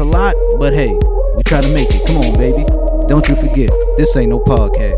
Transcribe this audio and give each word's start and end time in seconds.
I 0.00 0.02
know 0.02 0.08
it's 0.08 0.34
a 0.34 0.44
lot, 0.50 0.58
but 0.58 0.72
hey, 0.72 0.92
we 1.36 1.42
try 1.44 1.60
to 1.60 1.68
make 1.74 1.88
it. 1.90 2.06
Come 2.06 2.16
on, 2.18 2.32
baby. 2.38 2.64
Don't 3.08 3.28
you 3.28 3.36
forget, 3.36 3.70
this 3.98 4.16
ain't 4.16 4.30
no 4.30 4.40
podcast. 4.40 4.96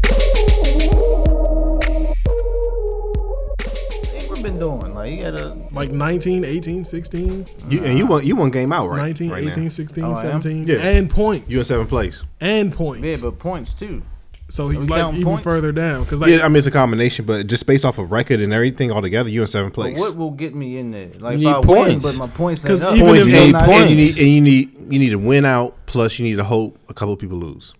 What 4.28 4.42
been 4.42 4.58
doing? 4.60 4.94
Like, 4.94 5.12
you 5.12 5.22
gotta. 5.22 5.56
Like 5.72 5.90
19, 5.90 6.44
18, 6.44 6.84
16, 6.84 7.46
You, 7.68 7.84
and 7.84 7.98
you 7.98 8.06
won 8.06 8.24
you 8.26 8.36
one 8.36 8.50
game 8.50 8.72
out 8.72 8.88
right 8.88 8.98
19, 8.98 9.30
right 9.30 9.48
18, 9.48 9.62
now. 9.64 9.68
16, 9.68 10.04
Oh, 10.04 10.12
I 10.12 10.20
am? 10.26 10.42
17, 10.42 10.64
Yeah. 10.68 10.76
and 10.86 11.10
points. 11.10 11.46
You 11.52 11.60
in 11.60 11.64
seventh 11.64 11.88
place. 11.88 12.22
and 12.40 12.72
points. 12.72 13.02
Yeah, 13.04 13.16
but 13.22 13.38
points 13.38 13.74
too. 13.74 14.02
So 14.52 14.68
he's 14.68 14.88
like 14.90 15.00
counting 15.00 15.20
even 15.20 15.32
points? 15.32 15.44
further 15.44 15.72
down 15.72 16.04
because 16.04 16.20
like 16.20 16.30
yeah, 16.30 16.44
I 16.44 16.48
mean 16.48 16.56
it's 16.56 16.66
a 16.66 16.70
combination, 16.70 17.24
but 17.24 17.46
just 17.46 17.64
based 17.66 17.84
off 17.84 17.98
of 17.98 18.10
record 18.12 18.40
and 18.40 18.52
everything 18.52 18.92
altogether, 18.92 19.28
you 19.28 19.42
in 19.42 19.48
seventh 19.48 19.74
But 19.74 19.82
place. 19.82 19.98
what 19.98 20.16
will 20.16 20.30
get 20.30 20.54
me 20.54 20.76
in 20.78 20.90
there? 20.90 21.10
Like, 21.18 21.38
You 21.38 21.48
if 21.48 21.54
I 21.54 21.58
need 21.60 21.66
points. 21.66 22.04
win, 22.04 22.18
but 22.18 22.26
my 22.28 22.32
points 22.34 22.62
ain't 22.62 22.68
'Cause 22.68 22.84
up. 22.84 22.94
even 22.96 23.06
points 23.08 23.26
if 23.26 23.32
you 23.34 23.40
need, 23.40 23.52
not 23.52 23.68
and 23.68 23.90
you 23.90 23.96
need 23.96 24.18
and 24.18 24.28
you 24.28 24.40
need 24.40 24.70
you 24.92 24.98
need 24.98 25.10
to 25.10 25.18
win 25.18 25.44
out. 25.44 25.74
Plus, 25.86 26.18
you 26.18 26.24
need 26.24 26.36
to 26.36 26.44
hope 26.44 26.78
a 26.88 26.94
couple 26.94 27.16
people 27.16 27.38
lose. 27.38 27.72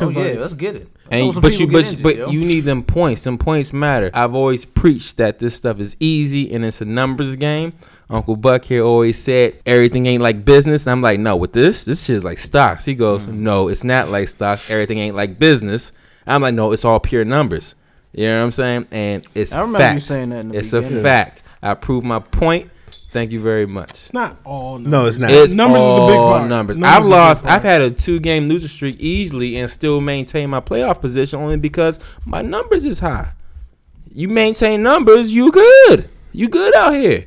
'cause, 0.06 0.14
yeah, 0.14 0.22
like- 0.22 0.38
let's 0.38 0.54
get 0.54 0.76
it. 0.76 0.88
And 1.10 1.32
some 1.32 1.40
but 1.42 1.58
you 1.58 1.66
but 1.66 1.84
injured, 1.86 2.02
but 2.02 2.16
yo. 2.16 2.30
you 2.30 2.40
need 2.40 2.60
them 2.60 2.82
points. 2.82 3.22
Some 3.22 3.38
points 3.38 3.72
matter. 3.72 4.10
I've 4.14 4.34
always 4.34 4.64
preached 4.64 5.16
that 5.16 5.38
this 5.38 5.54
stuff 5.54 5.80
is 5.80 5.96
easy 6.00 6.52
and 6.52 6.64
it's 6.64 6.80
a 6.80 6.84
numbers 6.84 7.34
game. 7.36 7.72
Uncle 8.10 8.36
Buck 8.36 8.64
here 8.64 8.82
always 8.82 9.22
said 9.22 9.60
everything 9.66 10.06
ain't 10.06 10.22
like 10.22 10.44
business. 10.44 10.86
I'm 10.86 11.02
like, 11.02 11.20
no, 11.20 11.36
with 11.36 11.52
this, 11.52 11.84
this 11.84 12.04
shit 12.06 12.16
is 12.16 12.24
like 12.24 12.38
stocks. 12.38 12.84
He 12.86 12.94
goes, 12.94 13.26
Mm. 13.26 13.34
no, 13.40 13.68
it's 13.68 13.84
not 13.84 14.08
like 14.08 14.28
stocks. 14.28 14.70
Everything 14.70 14.98
ain't 14.98 15.14
like 15.16 15.38
business. 15.38 15.92
I'm 16.26 16.40
like, 16.42 16.54
no, 16.54 16.72
it's 16.72 16.84
all 16.84 17.00
pure 17.00 17.24
numbers. 17.24 17.74
You 18.12 18.26
know 18.26 18.38
what 18.38 18.44
I'm 18.44 18.50
saying? 18.50 18.86
And 18.90 19.26
it's 19.34 19.52
I 19.52 19.60
remember 19.60 19.78
fact. 19.78 19.94
you 19.94 20.00
saying 20.00 20.30
that 20.30 20.38
in 20.40 20.48
the 20.48 20.58
it's 20.58 20.72
a 20.72 20.82
fact. 20.82 21.42
I 21.62 21.74
proved 21.74 22.06
my 22.06 22.18
point. 22.20 22.70
Thank 23.12 23.32
you 23.32 23.40
very 23.40 23.66
much. 23.66 23.90
it's 23.90 24.12
not 24.12 24.36
all 24.44 24.78
numbers. 24.78 24.90
No, 24.90 25.06
it's 25.06 25.16
not. 25.18 25.30
It's 25.30 25.54
Numbers 25.54 25.82
is 25.82 25.96
a 25.96 26.06
big 26.06 26.16
part. 26.16 26.48
numbers. 26.48 26.78
Numbers 26.78 26.96
I've 26.96 27.02
is 27.02 27.06
a 27.06 27.10
big 27.10 27.16
lost. 27.18 27.46
I've 27.46 27.62
had 27.62 27.80
a 27.82 27.90
two 27.90 28.20
game 28.20 28.48
loser 28.48 28.68
streak 28.68 28.96
easily 29.00 29.56
and 29.56 29.70
still 29.70 30.00
maintain 30.00 30.50
my 30.50 30.60
playoff 30.60 31.00
position 31.00 31.40
only 31.40 31.56
because 31.56 32.00
my 32.26 32.42
numbers 32.42 32.84
is 32.84 33.00
high. 33.00 33.30
You 34.12 34.28
maintain 34.28 34.82
numbers, 34.82 35.32
you 35.32 35.50
good. 35.52 36.08
You 36.32 36.48
good 36.48 36.74
out 36.74 36.94
here. 36.94 37.26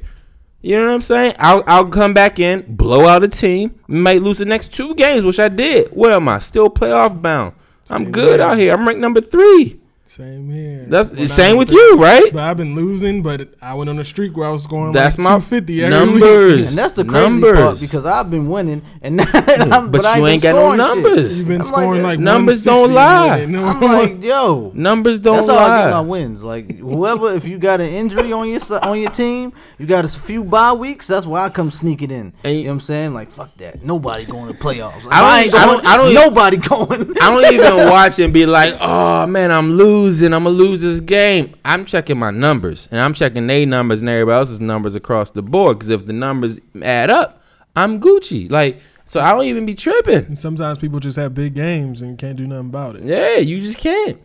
You 0.61 0.77
know 0.77 0.85
what 0.87 0.93
I'm 0.93 1.01
saying? 1.01 1.33
I'll 1.39 1.63
I'll 1.65 1.87
come 1.87 2.13
back 2.13 2.39
in, 2.39 2.63
blow 2.75 3.07
out 3.07 3.23
a 3.23 3.27
team, 3.27 3.79
might 3.87 4.21
lose 4.21 4.37
the 4.37 4.45
next 4.45 4.73
two 4.73 4.93
games, 4.95 5.23
which 5.23 5.39
I 5.39 5.47
did. 5.47 5.91
What 5.91 6.13
am 6.13 6.27
I? 6.29 6.39
Still 6.39 6.69
playoff 6.69 7.19
bound. 7.19 7.53
I'm 7.89 8.11
good 8.11 8.39
out 8.39 8.57
here. 8.57 8.73
I'm 8.73 8.87
ranked 8.87 9.01
number 9.01 9.21
three. 9.21 9.80
Same 10.11 10.51
here. 10.51 10.83
That's 10.89 11.07
But 11.07 11.19
the 11.19 11.23
I 11.23 11.27
same 11.27 11.55
with 11.55 11.69
think- 11.69 11.79
you, 11.79 11.95
right? 11.97 12.33
But 12.33 12.43
I've 12.43 12.57
been 12.57 12.75
losing, 12.75 13.23
but 13.23 13.47
I 13.61 13.73
went 13.75 13.89
on 13.89 13.97
a 13.97 14.03
streak 14.03 14.35
where 14.35 14.45
I 14.45 14.51
was 14.51 14.61
scoring 14.63 14.91
That's 14.91 15.17
like 15.17 15.23
my 15.23 15.29
250 15.39 15.83
every 15.85 15.97
week. 16.11 16.19
numbers. 16.21 16.67
And 16.67 16.77
that's 16.77 16.91
the 16.91 17.05
crazy 17.05 17.29
numbers. 17.29 17.57
part 17.57 17.79
because 17.79 18.05
I've 18.05 18.29
been 18.29 18.49
winning, 18.49 18.81
and, 19.01 19.15
now, 19.15 19.23
and 19.33 19.73
I'm, 19.73 19.89
but, 19.89 20.05
I 20.05 20.17
you 20.17 20.23
been 20.23 20.33
ain't 20.33 20.43
got 20.43 20.51
no 20.51 20.57
scoring 20.75 20.79
shit. 20.81 20.87
numbers. 21.05 21.39
You've 21.39 21.47
been 21.47 21.57
I'm 21.61 21.63
scoring 21.63 21.89
like, 22.03 22.03
like, 22.03 22.19
numbers 22.19 22.61
don't 22.65 22.91
lie. 22.91 23.37
and 23.37 23.53
winning. 23.53 23.65
I'm 23.65 23.79
like, 23.81 24.21
yo, 24.21 24.71
Numbers 24.75 25.21
don't 25.21 25.35
lie. 25.35 25.41
that's 25.47 25.47
how 25.57 25.65
I 25.65 25.83
get 25.85 25.91
my 25.91 26.01
wins. 26.01 26.43
Like 26.43 26.77
whoever, 26.79 27.33
if 27.33 27.47
you 27.47 27.57
got 27.57 27.79
an 27.79 27.87
injury 27.93 28.33
on 28.33 28.49
your 28.49 28.59
on 28.81 28.99
your 28.99 29.11
team, 29.11 29.53
you 29.79 29.85
got 29.85 30.03
a 30.03 30.09
few 30.09 30.43
bye 30.43 30.73
weeks. 30.73 31.07
That's 31.07 31.25
why 31.25 31.45
I 31.45 31.49
come 31.49 31.71
sneaking 31.71 32.11
in. 32.11 32.33
And- 32.43 32.53
you 32.57 32.63
know 32.65 32.71
what 32.71 32.73
I'm 32.73 32.79
saying? 32.81 33.13
Like 33.13 33.31
fuck 33.31 33.55
that. 33.59 33.81
Nobody 33.85 34.25
going 34.25 34.51
to 34.51 34.59
playoffs. 34.59 35.05
Like, 35.05 35.13
I 35.13 35.43
ain't 35.43 35.51
don't- 35.53 35.61
I 35.61 35.65
going, 35.67 35.77
don't- 35.77 35.87
I 35.87 35.95
don't 35.95 36.11
even- 36.11 36.21
Nobody 36.21 36.57
going. 37.07 37.17
I 37.21 37.31
don't 37.31 37.53
even 37.53 37.89
watch 37.89 38.19
and 38.19 38.33
be 38.33 38.45
like, 38.45 38.75
oh 38.81 39.25
man, 39.25 39.51
I'm 39.53 39.71
losing. 39.71 40.00
I'm 40.05 40.43
gonna 40.43 40.49
lose 40.49 40.81
this 40.81 40.99
game. 40.99 41.55
I'm 41.65 41.85
checking 41.85 42.17
my 42.17 42.31
numbers 42.31 42.87
and 42.91 42.99
I'm 42.99 43.13
checking 43.13 43.47
their 43.47 43.65
numbers 43.65 44.01
and 44.01 44.09
everybody 44.09 44.37
else's 44.37 44.59
numbers 44.59 44.95
across 44.95 45.31
the 45.31 45.41
board. 45.41 45.77
Because 45.77 45.89
if 45.89 46.05
the 46.05 46.13
numbers 46.13 46.59
add 46.81 47.09
up, 47.09 47.41
I'm 47.75 47.99
Gucci. 47.99 48.49
Like, 48.49 48.79
so 49.05 49.21
I 49.21 49.31
don't 49.33 49.45
even 49.45 49.65
be 49.65 49.75
tripping. 49.75 50.25
And 50.25 50.39
sometimes 50.39 50.77
people 50.77 50.99
just 50.99 51.17
have 51.17 51.33
big 51.33 51.53
games 51.53 52.01
and 52.01 52.17
can't 52.17 52.37
do 52.37 52.47
nothing 52.47 52.67
about 52.69 52.95
it. 52.97 53.03
Yeah, 53.03 53.37
you 53.37 53.61
just 53.61 53.77
can't. 53.77 54.21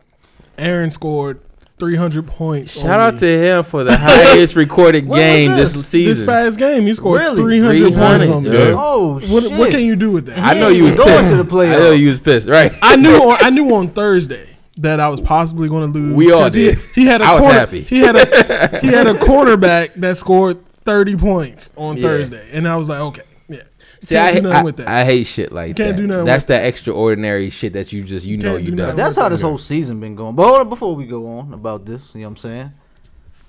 Aaron 0.58 0.90
scored 0.90 1.40
300 1.78 2.26
points. 2.26 2.80
Shout 2.80 2.98
on 3.00 3.08
out 3.08 3.14
me. 3.14 3.20
to 3.20 3.26
him 3.28 3.62
for 3.64 3.84
the 3.84 3.96
highest 3.96 4.56
recorded 4.56 5.08
game 5.10 5.52
this? 5.52 5.72
this 5.74 5.90
this 5.90 6.22
past 6.22 6.58
game. 6.58 6.82
He 6.84 6.94
scored 6.94 7.20
Really? 7.20 7.36
300, 7.42 7.78
300, 7.92 7.98
points 7.98 8.28
on 8.30 8.42
me. 8.44 8.50
yeah. 8.52 8.72
oh 8.74 9.20
What, 9.28 9.42
shit! 9.42 9.52
what 9.58 9.70
can 9.70 9.80
you 9.80 9.94
do 9.96 10.10
with 10.10 10.26
that? 10.26 10.38
I 10.38 10.54
know 10.58 10.68
you 10.68 10.84
was 10.84 10.94
going 10.96 11.08
pissed. 11.18 11.30
to 11.32 11.36
the 11.36 11.44
playoffs. 11.44 11.74
I 11.76 11.78
know 11.80 11.90
you 11.92 12.08
was 12.08 12.18
pissed, 12.20 12.48
right? 12.48 12.72
I 12.80 12.96
knew 12.96 13.16
on, 13.30 13.36
I 13.42 13.50
knew 13.50 13.74
on 13.74 13.90
Thursday 13.90 14.55
that 14.78 15.00
I 15.00 15.08
was 15.08 15.20
possibly 15.20 15.68
going 15.68 15.92
to 15.92 15.98
lose. 15.98 16.14
We 16.14 16.32
all 16.32 16.40
'cause 16.40 16.54
he, 16.54 16.64
did. 16.64 16.78
He 16.94 17.06
had 17.06 17.20
a 17.22 17.24
I 17.24 17.34
was 17.34 17.42
corner, 17.42 17.58
happy. 17.58 17.82
He 17.82 18.00
had 18.00 18.16
a 18.16 18.78
he 18.82 18.88
had 18.88 19.06
a 19.06 19.14
cornerback 19.14 19.94
that 19.96 20.16
scored 20.16 20.58
30 20.84 21.16
points 21.16 21.70
on 21.76 21.96
Yeah. 21.96 22.02
Thursday, 22.02 22.48
and 22.52 22.68
I 22.68 22.76
was 22.76 22.88
like, 22.88 23.00
okay, 23.00 23.22
yeah. 23.48 23.62
See, 24.00 24.14
Can't 24.14 24.28
I, 24.28 24.30
do 24.30 24.34
hate- 24.34 24.42
nothing 24.42 24.56
I, 24.58 24.62
with 24.64 24.76
that. 24.76 24.88
I 24.88 25.04
hate 25.04 25.24
shit 25.26 25.50
like 25.52 25.76
Can't 25.76 25.96
that. 25.96 25.96
do 25.96 26.06
nothing 26.06 26.26
That's 26.26 26.42
with 26.44 26.48
that 26.48 26.64
extraordinary 26.66 27.48
shit 27.50 27.72
that 27.72 27.92
you 27.92 28.04
just 28.04 28.26
you 28.26 28.36
know 28.36 28.52
Can't 28.52 28.64
you 28.64 28.70
do 28.72 28.76
done. 28.76 28.96
That's 28.96 29.16
how 29.16 29.28
this 29.30 29.40
whole 29.40 29.58
season 29.58 29.98
been 30.00 30.14
going. 30.14 30.36
But 30.36 30.44
hold 30.46 30.60
on, 30.60 30.68
before 30.68 30.94
we 30.94 31.06
go 31.06 31.26
on 31.26 31.52
about 31.54 31.86
this, 31.86 32.14
you 32.14 32.20
know 32.20 32.26
what 32.28 32.30
I'm 32.32 32.36
saying? 32.36 32.72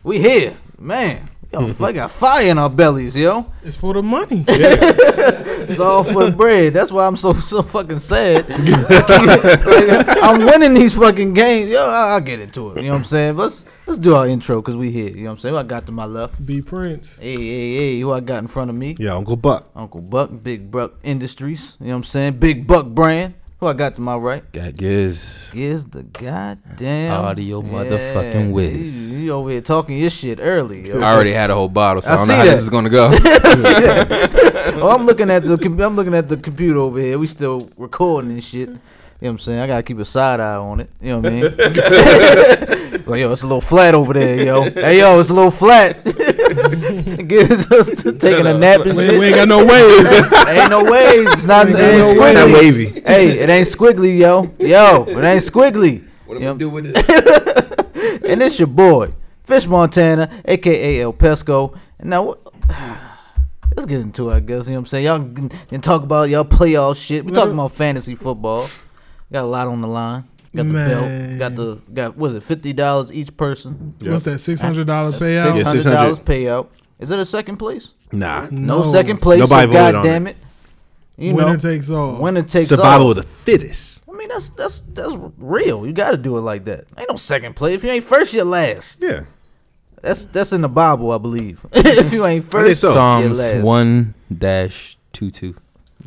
We 0.04 0.20
here, 0.20 0.56
man. 0.80 1.30
Yo, 1.54 1.74
I 1.80 1.92
got 1.94 2.12
fire 2.12 2.48
in 2.48 2.58
our 2.58 2.70
bellies, 2.70 3.16
yo. 3.16 3.46
it's 3.64 3.78
for 3.78 3.94
the 3.94 4.04
money. 4.04 4.46
It's 5.68 5.80
all 5.80 6.04
for 6.06 6.30
the 6.30 6.36
bread. 6.38 6.74
That's 6.74 6.94
why 6.94 7.06
I'm 7.06 7.18
so 7.18 7.34
so 7.34 7.62
fucking 7.62 8.00
sad. 8.00 8.46
I'm 10.24 10.46
winning 10.46 10.74
these 10.74 10.94
fucking 10.94 11.34
games. 11.34 11.72
Yo, 11.72 11.80
I- 11.80 12.14
I'll 12.14 12.22
get 12.22 12.40
into 12.40 12.72
it. 12.72 12.78
You 12.78 12.84
know 12.84 12.92
what 12.94 13.00
I'm 13.00 13.04
saying? 13.06 13.36
Let's 13.36 13.66
let's 13.86 14.00
do 14.00 14.16
our 14.16 14.28
intro 14.28 14.62
because 14.62 14.78
we 14.78 14.92
here. 14.92 15.10
You 15.10 15.16
know 15.16 15.24
what 15.26 15.32
I'm 15.34 15.38
saying? 15.40 15.56
Who 15.56 15.60
I 15.60 15.64
got 15.64 15.86
to 15.88 15.92
my 15.92 16.06
left. 16.06 16.46
B 16.46 16.62
Prince. 16.62 17.20
Hey, 17.20 17.36
hey, 17.36 17.76
hey, 17.78 18.00
who 18.00 18.14
I 18.14 18.22
got 18.22 18.38
in 18.40 18.48
front 18.48 18.70
of 18.70 18.78
me? 18.78 18.96
Yeah, 18.98 19.16
Uncle 19.16 19.36
Buck. 19.36 19.70
Uncle 19.76 20.00
Buck, 20.02 20.30
Big 20.42 20.72
Buck 20.72 20.94
Industries. 21.04 21.76
You 21.82 21.88
know 21.88 21.92
what 21.94 21.98
I'm 21.98 22.04
saying? 22.06 22.38
Big 22.40 22.66
Buck 22.66 22.88
brand. 22.88 23.34
Who 23.60 23.66
I 23.66 23.74
got 23.74 23.96
to 23.96 24.02
my 24.02 24.16
right? 24.16 24.52
Got 24.52 24.78
giz. 24.78 25.50
Giz 25.52 25.88
the 25.88 26.04
goddamn 26.04 27.12
Audio 27.12 27.64
motherfucking 27.64 28.52
whiz. 28.52 29.14
You, 29.14 29.20
you 29.20 29.32
over 29.32 29.50
here 29.50 29.62
talking 29.62 29.98
your 29.98 30.12
shit 30.12 30.38
early. 30.40 30.88
yo. 30.88 31.00
I 31.02 31.12
already 31.12 31.32
had 31.32 31.50
a 31.50 31.56
whole 31.56 31.68
bottle, 31.68 32.04
so 32.04 32.12
I 32.12 32.14
I, 32.14 32.16
don't 32.18 32.28
know 32.28 32.34
see 32.36 32.38
how 32.38 32.46
this 32.46 32.62
is 32.62 32.70
gonna 32.70 32.92
go. 32.92 33.10
oh, 34.80 34.96
I'm 34.96 35.08
looking 35.08 35.32
at 35.32 35.42
the 35.42 35.54
I'm 35.84 35.96
looking 35.96 36.14
at 36.14 36.30
the 36.30 36.38
computer 36.38 36.78
over 36.78 37.00
here. 37.00 37.18
We 37.18 37.26
still 37.26 37.72
recording 37.78 38.30
and 38.30 38.44
shit. 38.44 38.70
You 38.70 38.76
know 38.76 38.80
what 39.20 39.30
I'm 39.30 39.40
saying? 39.40 39.60
I 39.60 39.66
gotta 39.66 39.82
keep 39.82 39.98
a 39.98 40.06
side 40.06 40.40
eye 40.40 40.58
on 40.58 40.80
it. 40.80 40.92
You 41.02 41.20
know 41.20 41.22
what 41.22 41.26
I 41.26 41.30
mean? 41.32 43.04
well, 43.08 43.18
yo, 43.18 43.34
it's 43.34 43.42
a 43.42 43.48
little 43.48 43.60
flat 43.60 43.96
over 43.96 44.14
there, 44.14 44.44
yo. 44.44 44.70
Hey, 44.70 45.00
yo, 45.00 45.20
it's 45.20 45.32
a 45.32 45.34
little 45.34 45.50
flat. 45.50 45.98
Get 47.28 47.52
us 47.72 47.90
to 48.04 48.14
taking 48.14 48.48
a 48.48 48.58
nap 48.58 48.86
and 48.86 48.96
We, 48.98 49.08
shit. 49.08 49.20
we 49.20 49.26
ain't 49.28 49.36
got 49.36 49.48
no 49.48 49.66
waves. 49.66 50.34
ain't 50.48 50.70
no 50.70 50.84
waves. 50.84 51.34
It's 51.34 51.46
not. 51.46 51.68
It 51.70 51.76
Ain't 51.76 51.80
ain't 51.80 52.18
no 52.18 52.24
squiggly. 52.24 52.34
Not 52.34 52.54
wavy. 52.60 53.00
Hey, 53.02 53.40
it 53.40 53.50
ain't 53.50 53.68
squiggly, 53.68 54.18
yo. 54.20 54.44
Yo, 54.60 55.04
it 55.06 55.24
ain't 55.24 55.44
squiggly. 55.44 56.04
What 56.26 56.42
am 56.42 56.56
I 56.56 56.58
do 56.58 56.70
with 56.70 56.94
this? 56.94 58.20
and 58.24 58.42
it's 58.42 58.60
your 58.60 58.68
boy, 58.68 59.14
Fish 59.44 59.66
Montana, 59.68 60.30
aka 60.46 61.02
El 61.02 61.14
Pesco. 61.14 61.78
And 62.00 62.10
now, 62.10 62.24
what- 62.24 62.40
let's 63.76 63.86
get 63.86 64.02
into 64.02 64.30
it, 64.30 64.36
I 64.36 64.40
guess. 64.40 64.68
You 64.68 64.74
know 64.74 64.80
what 64.80 64.82
I'm 64.82 64.86
saying? 64.88 65.06
Y'all 65.06 65.20
can, 65.20 65.50
can 65.50 65.82
talk 65.82 66.04
about 66.04 66.30
y'all 66.30 66.46
playoff 66.46 66.98
shit. 66.98 67.26
we 67.26 67.32
talking 67.32 67.54
about 67.54 67.74
fantasy 67.74 68.16
football. 68.16 68.68
Got 69.32 69.44
a 69.44 69.48
lot 69.48 69.68
on 69.68 69.82
the 69.82 69.88
line. 69.88 70.24
Got 70.58 70.68
the 70.68 70.74
belt. 70.74 71.40
Got 71.40 71.56
the 71.56 71.76
got 71.94 72.18
was 72.18 72.36
it? 72.36 72.44
Fifty 72.44 72.74
dollars 72.74 73.12
each 73.14 73.36
person. 73.38 73.96
What's 74.02 74.24
that? 74.24 74.40
Six 74.40 74.62
hundred 74.62 74.88
dollars 74.88 75.20
payout. 75.20 75.58
600. 75.72 75.96
dollars 75.96 76.20
payout. 76.20 76.68
Is 77.00 77.12
it 77.12 77.20
a 77.20 77.26
second 77.26 77.58
place? 77.58 77.94
Nah. 78.12 78.48
No, 78.52 78.84
No. 78.84 78.92
second 78.92 79.22
place. 79.22 79.40
Nobody 79.40 79.68
so 79.68 79.74
voted 79.74 79.96
on 79.96 80.04
God 80.04 80.04
damn 80.04 80.28
it. 80.28 80.38
You 81.20 81.34
Winner 81.34 81.54
know, 81.54 81.58
takes 81.58 81.90
all. 81.90 82.18
winner 82.22 82.44
takes 82.44 82.72
all. 82.72 82.78
Survival 82.78 83.06
all. 83.08 83.12
of 83.12 83.18
the 83.18 83.24
fittest. 83.24 84.04
I 84.08 84.14
mean, 84.14 84.28
that's 84.30 84.50
that's 84.50 84.80
that's 84.94 85.16
real. 85.38 85.86
You 85.86 85.94
got 85.94 86.12
to 86.12 86.18
do 86.18 86.38
it 86.38 86.42
like 86.42 86.66
that. 86.66 86.86
Ain't 86.98 87.10
no 87.10 87.16
second 87.16 87.56
place. 87.56 87.76
If 87.76 87.84
you 87.84 87.90
ain't 87.90 88.06
first, 88.06 88.34
you're 88.34 88.46
last. 88.46 89.02
Yeah. 89.02 89.24
That's 90.02 90.26
that's 90.26 90.54
in 90.54 90.62
the 90.62 90.70
Bible, 90.70 91.12
I 91.12 91.18
believe. 91.18 91.66
if 91.74 92.14
you 92.14 92.26
ain't 92.26 92.50
first, 92.52 92.82
so. 92.82 92.88
you're 92.88 92.94
Psalms 92.94 93.40
last. 93.40 93.64
one 93.64 94.14
dash 94.36 94.98
two 95.12 95.32
two. 95.32 95.56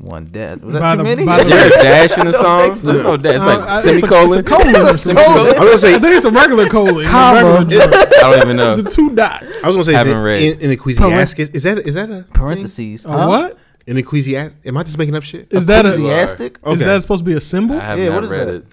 One 0.01 0.27
dad. 0.27 0.65
Was 0.65 0.75
that 0.75 0.93
too 0.93 0.97
the- 0.99 1.05
many? 1.05 1.25
by 1.27 1.37
the- 1.45 1.51
Is 1.51 1.51
there 1.51 1.67
a 1.67 1.71
dash 2.09 2.19
in 2.19 2.27
the 2.27 2.39
I 2.39 2.43
don't 2.43 2.59
think 2.61 2.79
Psalms? 2.79 2.81
so. 2.83 2.87
There's 2.93 3.03
no 3.05 3.17
dash. 3.19 3.35
It's 3.35 3.43
Uh, 3.45 3.47
like 3.47 3.79
it's 3.79 3.87
a- 3.87 3.99
semicolon. 4.01 4.25
It's 4.25 4.37
a 4.37 4.43
colon. 4.43 4.77
or 4.77 4.97
something. 4.97 5.19
I 5.27 5.45
was 5.45 5.57
gonna 5.59 5.79
say 5.79 5.89
I 5.89 5.93
say. 5.95 6.01
think 6.01 6.15
it's 6.17 6.25
a 6.25 6.31
regular 6.31 6.69
colon. 6.69 7.07
Comma. 7.07 7.59
Regular. 7.61 7.85
I 7.85 8.21
don't 8.21 8.39
even 8.43 8.57
know. 8.57 8.77
the 8.77 8.91
two 8.91 9.15
dots. 9.15 9.63
I 9.65 9.69
was 9.69 9.77
gonna 9.77 9.85
say 9.85 9.93
is 9.93 9.99
Haven't 9.99 10.17
it 10.17 10.21
read. 10.21 10.43
in, 10.57 10.61
in 10.63 10.71
Ecclesiastes. 10.71 11.39
Is 11.51 11.63
that 11.65 11.79
is 11.81 11.95
that 11.95 12.11
a 12.11 12.23
Parentheses. 12.33 13.05
A 13.05 13.09
huh? 13.13 13.29
what? 13.29 13.59
An 13.87 13.97
ecclesiastic? 13.97 14.59
Am 14.67 14.77
I 14.77 14.83
just 14.85 14.99
making 14.99 15.17
up 15.17 15.23
shit? 15.23 15.53
Is 15.53 15.67
that 15.67 15.85
a, 15.85 15.89
Enthusiastic? 15.91 16.59
is 16.67 16.81
that 16.81 17.03
supposed 17.03 17.25
to 17.25 17.31
be 17.31 17.37
a 17.37 17.41
symbol? 17.41 17.77
I 17.77 17.81
have 17.85 17.99
Yeah, 17.99 18.09
not 18.11 18.15
what 18.15 18.25
is 18.25 18.31
read 18.31 18.49
that? 18.49 18.55
it. 18.55 18.65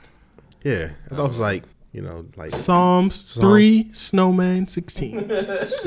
Yeah, 0.63 0.89
I 1.11 1.15
thought 1.15 1.25
it 1.25 1.27
was 1.29 1.39
like 1.39 1.63
you 1.93 2.01
know 2.03 2.25
like. 2.35 2.51
Psalms, 2.51 3.15
Psalms. 3.15 3.37
three, 3.39 3.89
Snowman 3.93 4.67
sixteen. 4.67 5.29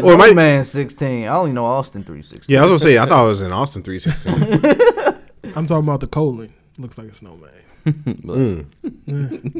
Or 0.03 0.15
it 0.15 0.17
might- 0.19 0.35
Man, 0.35 0.65
sixteen. 0.65 1.25
I 1.29 1.37
only 1.37 1.53
know 1.53 1.65
Austin 1.67 2.03
three 2.03 2.23
sixteen. 2.23 2.53
Yeah, 2.55 2.61
I 2.61 2.63
was 2.63 2.71
gonna 2.83 2.93
say 2.93 2.99
I 2.99 3.07
thought 3.07 3.25
it 3.25 3.29
was 3.29 3.43
in 3.43 3.53
Austin 3.53 3.83
three 3.83 3.99
sixteen. 4.01 4.61
I'm 5.57 5.67
talking 5.67 5.85
about 5.85 6.01
the 6.01 6.07
colon. 6.07 6.53
Looks 6.79 6.99
like 6.99 7.09
a 7.09 7.15
snowman. 7.15 7.51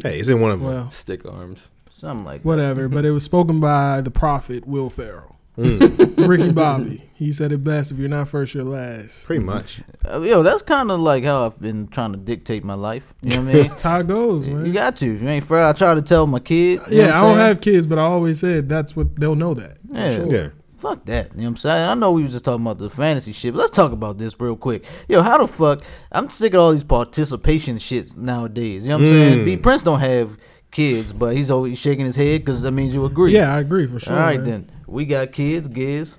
hey, 0.03 0.19
it's 0.19 0.29
in 0.29 0.41
one 0.41 0.51
of 0.51 0.61
them. 0.61 0.69
Well, 0.69 0.91
Stick 0.91 1.25
arms. 1.27 1.71
something 1.95 2.25
like 2.25 2.43
that. 2.43 2.49
whatever. 2.49 2.89
But 2.89 3.05
it 3.05 3.11
was 3.13 3.25
spoken 3.25 3.61
by 3.61 4.01
the 4.01 4.11
prophet 4.11 4.67
Will 4.67 4.91
Ferrell. 4.91 5.37
Mm. 5.59 6.29
Ricky 6.29 6.53
Bobby. 6.53 7.11
He 7.15 7.33
said 7.33 7.53
it 7.53 7.63
best: 7.65 7.93
"If 7.93 7.99
you're 7.99 8.09
not 8.09 8.29
first, 8.29 8.55
you're 8.55 8.65
last." 8.65 9.27
Pretty 9.27 9.45
much. 9.45 9.81
Uh, 10.09 10.21
yo, 10.21 10.43
that's 10.43 10.63
kind 10.63 10.91
of 10.91 11.01
like 11.01 11.25
how 11.25 11.47
I've 11.47 11.61
been 11.61 11.89
trying 11.89 12.13
to 12.13 12.19
dictate 12.19 12.65
my 12.65 12.75
life. 12.75 13.13
You 13.21 13.31
know 13.31 13.43
what 13.43 13.51
I 13.51 13.53
mean? 13.55 13.69
That's 13.69 13.83
how 13.83 14.01
it 14.01 14.07
goes, 14.07 14.49
man. 14.49 14.65
you 14.65 14.73
got 14.73 14.97
to. 14.99 15.15
If 15.15 15.21
you 15.23 15.29
ain't 15.29 15.45
fair, 15.45 15.67
I 15.67 15.73
try 15.73 15.95
to 15.95 16.03
tell 16.03 16.27
my 16.27 16.39
kid. 16.39 16.81
yeah, 16.89 17.09
I 17.19 17.21
don't 17.23 17.35
saying? 17.35 17.39
have 17.39 17.61
kids, 17.61 17.87
but 17.87 17.99
I 17.99 18.03
always 18.03 18.39
said 18.41 18.69
that's 18.69 18.95
what 18.97 19.17
they'll 19.17 19.35
know 19.35 19.53
that. 19.55 19.79
Yeah. 19.89 20.15
sure. 20.15 20.27
Yeah. 20.33 20.49
Fuck 20.81 21.05
that. 21.05 21.33
You 21.35 21.43
know 21.43 21.43
what 21.43 21.49
I'm 21.49 21.57
saying? 21.59 21.89
I 21.91 21.93
know 21.93 22.13
we 22.13 22.23
was 22.23 22.33
just 22.33 22.47
talking 22.47 22.63
about 22.63 22.79
the 22.79 22.89
fantasy 22.89 23.33
shit, 23.33 23.53
but 23.53 23.59
let's 23.61 23.71
talk 23.71 23.93
about 23.93 24.17
this 24.17 24.41
real 24.41 24.57
quick. 24.57 24.87
Yo, 25.09 25.21
how 25.21 25.37
the 25.37 25.47
fuck? 25.47 25.83
I'm 26.11 26.31
sick 26.31 26.55
of 26.55 26.61
all 26.61 26.73
these 26.73 26.85
participation 26.85 27.77
shits 27.77 28.17
nowadays. 28.17 28.85
You 28.85 28.89
know 28.89 28.97
what 28.97 29.05
I'm 29.05 29.11
saying? 29.11 29.39
Mm. 29.41 29.45
B 29.45 29.57
Prince 29.59 29.83
don't 29.83 30.01
have 30.01 30.39
kids, 30.71 31.13
but 31.13 31.37
he's 31.37 31.51
always 31.51 31.79
shaking 31.79 32.07
his 32.07 32.17
head 32.17 32.41
because 32.41 32.63
that 32.63 32.73
means 32.73 32.95
you 32.95 33.05
agree. 33.05 33.33
Yeah, 33.33 33.55
I 33.55 33.61
agree 33.61 33.87
for 33.87 33.99
sure. 33.99 34.15
All 34.15 34.21
right 34.21 34.41
man. 34.41 34.49
then. 34.49 34.71
We 34.87 35.05
got 35.05 35.33
kids, 35.33 35.69
Giz, 35.69 36.17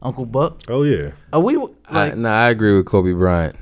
Uncle 0.00 0.24
Buck. 0.24 0.62
Oh 0.68 0.84
yeah. 0.84 1.10
Are 1.34 1.40
we 1.40 1.58
I, 1.86 2.06
like 2.08 2.16
no, 2.16 2.30
I 2.30 2.48
agree 2.48 2.74
with 2.74 2.86
Kobe 2.86 3.12
Bryant. 3.12 3.56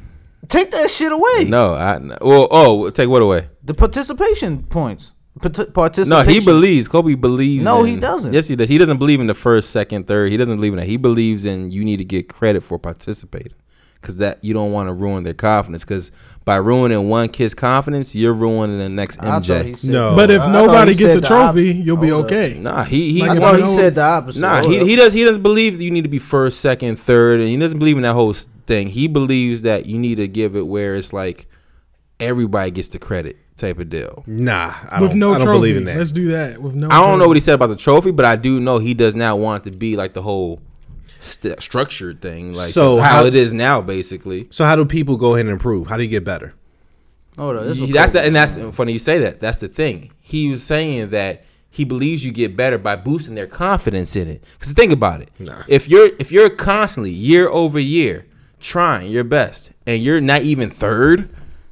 take 0.47 0.71
that 0.71 0.91
shit 0.91 1.11
away? 1.11 1.47
No, 1.49 1.75
I 1.75 1.99
no- 1.99 2.19
well, 2.21 2.47
oh, 2.53 2.89
take 2.91 3.09
what 3.09 3.21
away? 3.21 3.49
The 3.65 3.75
participation 3.75 4.63
points. 4.63 5.13
Part- 5.41 5.73
participation. 5.75 6.09
No, 6.11 6.23
he 6.23 6.41
believes. 6.41 6.89
Kobe 6.89 7.15
believes. 7.15 7.63
No, 7.65 7.85
in- 7.85 7.95
he 7.95 8.01
doesn't. 8.01 8.33
Yes, 8.33 8.49
he 8.49 8.57
does. 8.57 8.69
He 8.69 8.79
doesn't 8.79 8.99
believe 8.99 9.21
in 9.21 9.27
the 9.27 9.35
first, 9.35 9.71
second, 9.71 10.07
third. 10.07 10.31
He 10.31 10.37
doesn't 10.37 10.57
believe 10.57 10.73
in 10.73 10.79
that. 10.79 10.87
He 10.87 10.97
believes 10.97 11.45
in 11.45 11.71
you 11.71 11.85
need 11.85 11.99
to 11.99 12.05
get 12.05 12.29
credit 12.29 12.63
for 12.63 12.79
participating, 12.79 13.53
because 14.01 14.17
that 14.17 14.43
you 14.43 14.55
don't 14.55 14.73
want 14.73 14.89
to 14.89 14.93
ruin 14.95 15.25
their 15.25 15.35
confidence. 15.35 15.85
Because 15.85 16.11
by 16.47 16.57
ruining 16.57 17.09
one 17.09 17.29
kid's 17.29 17.55
confidence, 17.55 18.15
you're 18.15 18.33
ruining 18.33 18.79
the 18.79 18.89
next 18.89 19.19
I 19.21 19.25
thought 19.41 19.45
he 19.45 19.53
MJ. 19.73 19.77
said- 19.81 19.91
No. 19.91 20.17
But 20.17 20.31
if 20.31 20.41
I 20.41 20.53
nobody 20.53 20.95
gets 20.95 21.15
a 21.15 21.21
trophy, 21.21 21.81
op- 21.81 21.85
you'll 21.87 21.97
be 21.99 22.13
oh, 22.13 22.21
okay. 22.23 22.59
Nah, 22.61 22.85
he 22.85 23.13
he. 23.13 23.21
Like 23.21 23.31
I 23.33 23.37
if 23.37 23.41
thought 23.43 23.51
you 23.59 23.65
he 23.65 23.71
know- 23.73 23.77
said 23.77 23.95
the 23.97 24.03
opposite. 24.03 24.41
Nah, 24.41 24.63
he, 24.63 24.85
he 24.87 24.97
does 24.97 25.13
he 25.13 25.25
doesn't 25.25 25.43
believe 25.43 25.77
that 25.79 25.85
you 25.85 25.91
need 25.91 26.03
to 26.05 26.09
be 26.09 26.19
first, 26.19 26.61
second, 26.61 26.99
third, 26.99 27.41
and 27.41 27.49
he 27.49 27.57
doesn't 27.59 27.79
believe 27.79 27.97
in 27.97 28.03
that 28.05 28.15
whole 28.15 28.33
thing. 28.33 28.89
He 28.89 29.07
believes 29.07 29.63
that 29.63 29.85
you 29.87 29.99
need 29.99 30.15
to 30.17 30.29
give 30.29 30.57
it 30.57 30.67
where 30.67 30.95
it's 30.95 31.13
like 31.13 31.47
everybody 32.21 32.71
gets 32.71 32.89
the 32.89 32.99
credit 32.99 33.37
type 33.57 33.79
of 33.79 33.89
deal. 33.89 34.23
Nah, 34.27 34.75
I 34.91 35.01
With 35.01 35.11
don't. 35.11 35.19
no 35.19 35.31
I 35.33 35.39
don't 35.39 35.47
trophy, 35.47 35.57
believe 35.59 35.77
in 35.79 35.85
that. 35.85 35.97
let's 35.97 36.13
do 36.13 36.29
that. 36.29 36.61
With 36.61 36.75
no, 36.75 36.89
I 36.91 37.01
don't 37.05 37.19
know 37.19 37.27
what 37.29 37.37
he 37.37 37.41
said 37.41 37.55
about 37.55 37.69
the 37.69 37.77
trophy, 37.77 38.11
but 38.11 38.25
I 38.25 38.37
do 38.37 38.61
know 38.61 38.79
he 38.79 38.95
does 38.95 39.17
not 39.17 39.39
want 39.39 39.67
it 39.67 39.71
to 39.71 39.77
be 39.77 39.97
like 39.97 40.13
the 40.13 40.23
whole 40.23 40.61
st- 41.21 41.61
structured 41.63 42.21
thing, 42.21 42.53
like 42.55 42.71
So 42.71 42.99
how, 42.99 43.17
how- 43.23 43.25
it 43.27 43.35
is 43.35 43.53
now, 43.53 43.81
basically. 43.81 44.47
so 44.51 44.65
how 44.65 44.77
do 44.77 44.85
people 44.85 45.17
go 45.17 45.35
ahead 45.35 45.47
and 45.47 45.53
improve? 45.53 45.87
How 45.89 45.97
do 45.97 46.03
you 46.03 46.09
get 46.09 46.25
better? 46.25 46.55
Oh, 47.39 47.55
up. 47.55 47.65
this 47.77 47.91
That's 47.93 48.13
the, 48.13 48.23
and 48.23 48.35
that's 48.35 48.53
funny 48.77 48.93
you 48.93 48.99
say 48.99 49.19
that. 49.21 49.41
That's 49.41 49.61
the 49.61 49.69
thing. 49.69 50.11
He 50.21 50.49
was 50.49 50.63
saying 50.63 51.11
that 51.11 51.45
he 51.71 51.85
believes 51.85 52.25
you 52.25 52.33
get 52.33 52.57
better 52.57 52.79
by 52.79 52.97
boosting 52.97 53.35
their 53.35 53.47
confidence 53.47 54.17
in 54.17 54.27
it. 54.29 54.43
Because 54.59 54.73
think 54.73 54.91
about 54.93 55.21
it. 55.21 55.31
Nah. 55.39 55.63
If 55.69 55.87
you're 55.89 56.11
if 56.19 56.33
you're 56.33 56.49
constantly 56.49 57.11
year 57.11 57.49
over 57.51 57.79
year 57.79 58.25
trying 58.59 59.11
your 59.13 59.25
best 59.25 59.73
and 59.87 60.03
you're 60.03 60.23
not 60.23 60.43
even 60.43 60.71
third, 60.71 61.29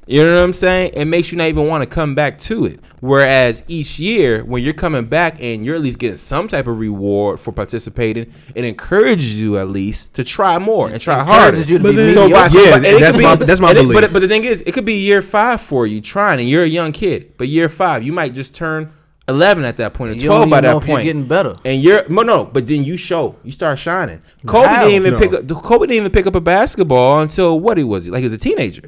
you 0.07 0.23
know 0.23 0.35
what 0.35 0.43
I'm 0.43 0.53
saying? 0.53 0.91
It 0.93 1.05
makes 1.05 1.31
you 1.31 1.37
not 1.37 1.47
even 1.47 1.67
want 1.67 1.81
to 1.83 1.87
come 1.89 2.15
back 2.15 2.37
to 2.39 2.65
it. 2.65 2.79
Whereas 3.01 3.63
each 3.67 3.99
year, 3.99 4.43
when 4.43 4.63
you're 4.63 4.73
coming 4.73 5.05
back 5.05 5.37
and 5.39 5.63
you're 5.65 5.75
at 5.75 5.81
least 5.81 5.99
getting 5.99 6.17
some 6.17 6.47
type 6.47 6.65
of 6.67 6.79
reward 6.79 7.39
for 7.39 7.51
participating, 7.51 8.31
it 8.55 8.63
encourages 8.65 9.39
you 9.39 9.57
at 9.59 9.69
least 9.69 10.15
to 10.15 10.23
try 10.23 10.57
more 10.57 10.87
and 10.89 10.99
try 10.99 11.23
harder. 11.23 11.57
Encourages 11.57 11.69
you 11.69 11.77
to 11.77 11.83
But 11.83 11.89
be 11.91 11.95
then- 11.97 12.13
So 12.13 12.29
by, 12.29 12.47
Yeah, 12.51 12.71
by- 12.71 12.79
that's 12.79 13.15
could 13.17 13.23
my- 13.23 13.35
that's 13.35 13.61
my 13.61 13.69
and 13.69 13.77
it- 13.77 13.81
belief. 13.83 14.01
But, 14.01 14.13
but 14.13 14.19
the 14.19 14.27
thing 14.27 14.45
is, 14.45 14.61
it 14.65 14.71
could 14.73 14.85
be 14.85 14.95
year 14.95 15.21
five 15.21 15.61
for 15.61 15.85
you 15.85 16.01
trying, 16.01 16.39
and 16.39 16.49
you're 16.49 16.63
a 16.63 16.67
young 16.67 16.91
kid. 16.91 17.33
But 17.37 17.47
year 17.47 17.69
five, 17.69 18.01
you 18.03 18.13
might 18.13 18.33
just 18.33 18.55
turn 18.55 18.89
eleven 19.27 19.65
at 19.65 19.77
that 19.77 19.93
point, 19.93 20.11
or 20.11 20.13
You 20.15 20.21
don't 20.29 20.37
twelve 20.47 20.49
by 20.49 20.57
even 20.59 20.63
know 20.63 20.79
that 20.79 20.81
if 20.83 20.87
you're 20.87 20.97
point. 20.97 21.05
getting 21.05 21.23
better. 21.25 21.53
And 21.65 21.81
you're 21.81 22.07
no, 22.09 22.21
no. 22.21 22.45
But 22.45 22.67
then 22.67 22.83
you 22.83 22.95
show, 22.97 23.35
you 23.43 23.51
start 23.51 23.77
shining. 23.79 24.19
Kobe 24.45 24.67
How? 24.67 24.83
didn't 24.85 24.95
even 24.95 25.13
No. 25.13 25.19
pick 25.19 25.33
up. 25.33 25.47
Kobe 25.63 25.87
didn't 25.87 25.97
even 25.97 26.11
pick 26.11 26.25
up 26.27 26.35
a 26.35 26.41
basketball 26.41 27.21
until 27.21 27.59
what 27.59 27.77
he 27.77 27.83
was, 27.83 28.07
like 28.07 28.19
he 28.19 28.23
was 28.23 28.33
a 28.33 28.37
teenager. 28.37 28.83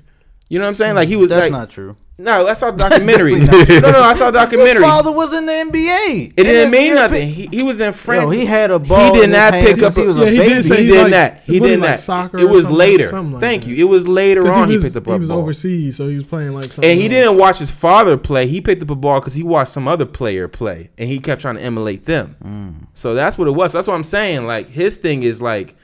You 0.49 0.59
know 0.59 0.65
what 0.65 0.69
I'm 0.69 0.73
saying? 0.75 0.95
Like 0.95 1.07
he 1.07 1.15
was 1.15 1.29
That's 1.29 1.41
like, 1.44 1.51
not 1.51 1.69
true. 1.69 1.97
no, 2.17 2.47
I 2.47 2.53
saw 2.53 2.69
a 2.69 2.77
documentary. 2.77 3.35
no, 3.35 3.45
definitely 3.45 3.91
no, 3.91 4.01
I 4.01 4.13
saw 4.13 4.29
a 4.29 4.31
documentary. 4.31 4.81
His 4.83 4.91
father 4.91 5.11
was 5.11 5.33
in 5.33 5.45
the 5.45 5.51
NBA. 5.51 6.33
It 6.38 6.44
didn't 6.44 6.61
And 6.63 6.71
mean 6.71 6.95
nothing. 6.95 7.27
He, 7.29 7.47
he 7.51 7.63
was 7.63 7.81
in 7.81 7.91
France. 7.94 8.31
Yo, 8.31 8.38
he 8.39 8.45
had 8.45 8.71
a 8.71 8.79
ball. 8.79 9.13
He 9.13 9.19
did 9.19 9.23
in 9.25 9.31
not 9.31 9.53
his 9.53 9.63
pick 9.75 9.83
up. 9.83 9.94
since 9.94 9.95
he 9.97 10.01
was 10.07 10.17
Yeah, 10.17 10.23
a 10.23 10.29
he 10.29 10.38
baby. 10.38 10.49
did 10.53 10.63
say 10.63 10.77
he 10.77 10.83
he 10.85 10.91
did 10.91 10.97
likes- 11.01 11.11
that. 11.11 11.44
He 11.44 11.59
did 11.59 11.79
like, 11.81 11.89
that. 11.89 11.99
soccer 11.99 12.38
it 12.39 12.49
was 12.49 12.63
something- 12.63 12.77
later. 12.77 13.03
something 13.07 13.33
like 13.33 13.41
Thank 13.41 13.63
that. 13.63 13.69
you. 13.69 13.75
It 13.75 13.89
was 13.89 14.07
later 14.07 14.41
Because 14.41 14.55
on 14.55 14.67
he 14.69 14.71
he, 14.71 14.75
was, 14.77 14.83
picked 14.85 14.95
up 14.95 15.07
a 15.07 15.13
he 15.13 15.19
was 15.19 15.29
ball. 15.29 15.39
overseas, 15.39 15.95
so 15.97 16.07
he 16.07 16.15
was 16.15 16.25
playing 16.25 16.53
like 16.53 16.71
something. 16.71 16.89
And 16.89 16.97
he 16.97 17.05
else. 17.07 17.11
didn't 17.13 17.38
watch 17.39 17.57
his 17.59 17.69
father 17.71 18.15
play. 18.17 18.47
He 18.47 18.61
picked 18.61 18.81
up 18.81 18.89
a 18.89 18.95
ball 18.95 19.19
because 19.19 19.33
he 19.33 19.44
watched 19.44 19.71
some 19.71 19.88
other 19.88 20.05
player 20.05 20.47
play, 20.47 20.89
and 20.97 21.09
he 21.09 21.19
kept 21.19 21.41
trying 21.41 21.55
to 21.57 21.61
emulate 21.61 22.05
them. 22.05 22.38
Mm. 22.44 22.88
So 22.94 23.13
that's 23.15 23.38
what 23.38 23.47
it 23.49 23.51
was. 23.51 23.73
That's 23.73 23.85
what 23.88 23.95
I'm 23.95 24.03
saying. 24.03 24.47
Like 24.47 24.69
his 24.69 24.95
thing 24.97 25.23
is 25.23 25.41
like, 25.41 25.75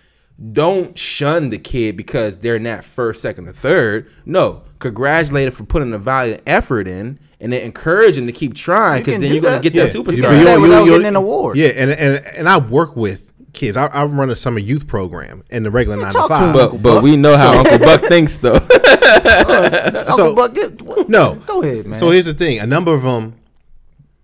don't 0.52 0.98
shun 0.98 1.50
the 1.50 1.58
kid 1.58 1.96
because 1.96 2.38
they're 2.38 2.60
not 2.60 2.84
first, 2.84 3.22
second, 3.22 3.48
or 3.48 3.54
third. 3.54 4.10
No, 4.26 4.64
congratulate 4.80 5.48
him 5.48 5.54
for 5.54 5.64
putting 5.64 5.92
the 5.92 6.00
valiant 6.00 6.42
effort 6.48 6.88
in, 6.88 7.20
and 7.40 7.54
then 7.54 7.62
encourage 7.62 8.18
him 8.18 8.26
to 8.28 8.34
keep 8.34 8.54
trying 8.56 9.02
because 9.02 9.14
can 9.16 9.22
then 9.22 9.34
you're 9.34 9.42
gonna 9.42 9.56
that. 9.58 9.64
get 9.64 9.74
Yeah, 9.74 9.84
that 9.86 9.94
you- 9.94 10.04
superstar. 10.04 10.24
can 10.30 10.40
do 10.40 10.46
that 10.46 10.60
without 10.62 10.86
getting 10.86 11.08
an 11.08 11.16
award. 11.16 11.58
Yeah, 11.58 11.68
and 11.70 11.92
and 11.92 12.26
and 12.26 12.50
I 12.50 12.58
work 12.58 12.96
with 12.96 13.32
kids. 13.54 13.78
I, 13.78 13.86
I 13.88 14.04
run 14.06 14.30
a 14.32 14.36
summer 14.36 14.60
youth 14.60 14.88
program 14.88 15.44
in 15.52 15.64
the 15.64 15.72
regular 15.72 15.98
nine 15.98 16.12
to 16.12 16.18
talk 16.18 16.30
to 16.30 16.36
five. 16.36 16.54
But 16.54 16.82
but 16.82 17.04
we 17.04 17.16
know 17.16 17.38
how 17.38 17.58
Uncle 17.60 17.78
Buck 17.80 18.02
thinks 18.02 18.38
though. 18.40 18.56
Uncle 19.26 20.16
So- 20.16 20.36
Buck, 20.36 20.54
get, 20.56 20.82
what- 20.82 21.10
No. 21.10 21.36
go 21.48 21.62
ahead, 21.64 21.86
man. 21.86 21.96
So 21.96 22.10
here's 22.10 22.26
the 22.26 22.34
thing: 22.34 22.60
a 22.60 22.66
number 22.68 22.94
of 22.94 23.04
them, 23.04 23.36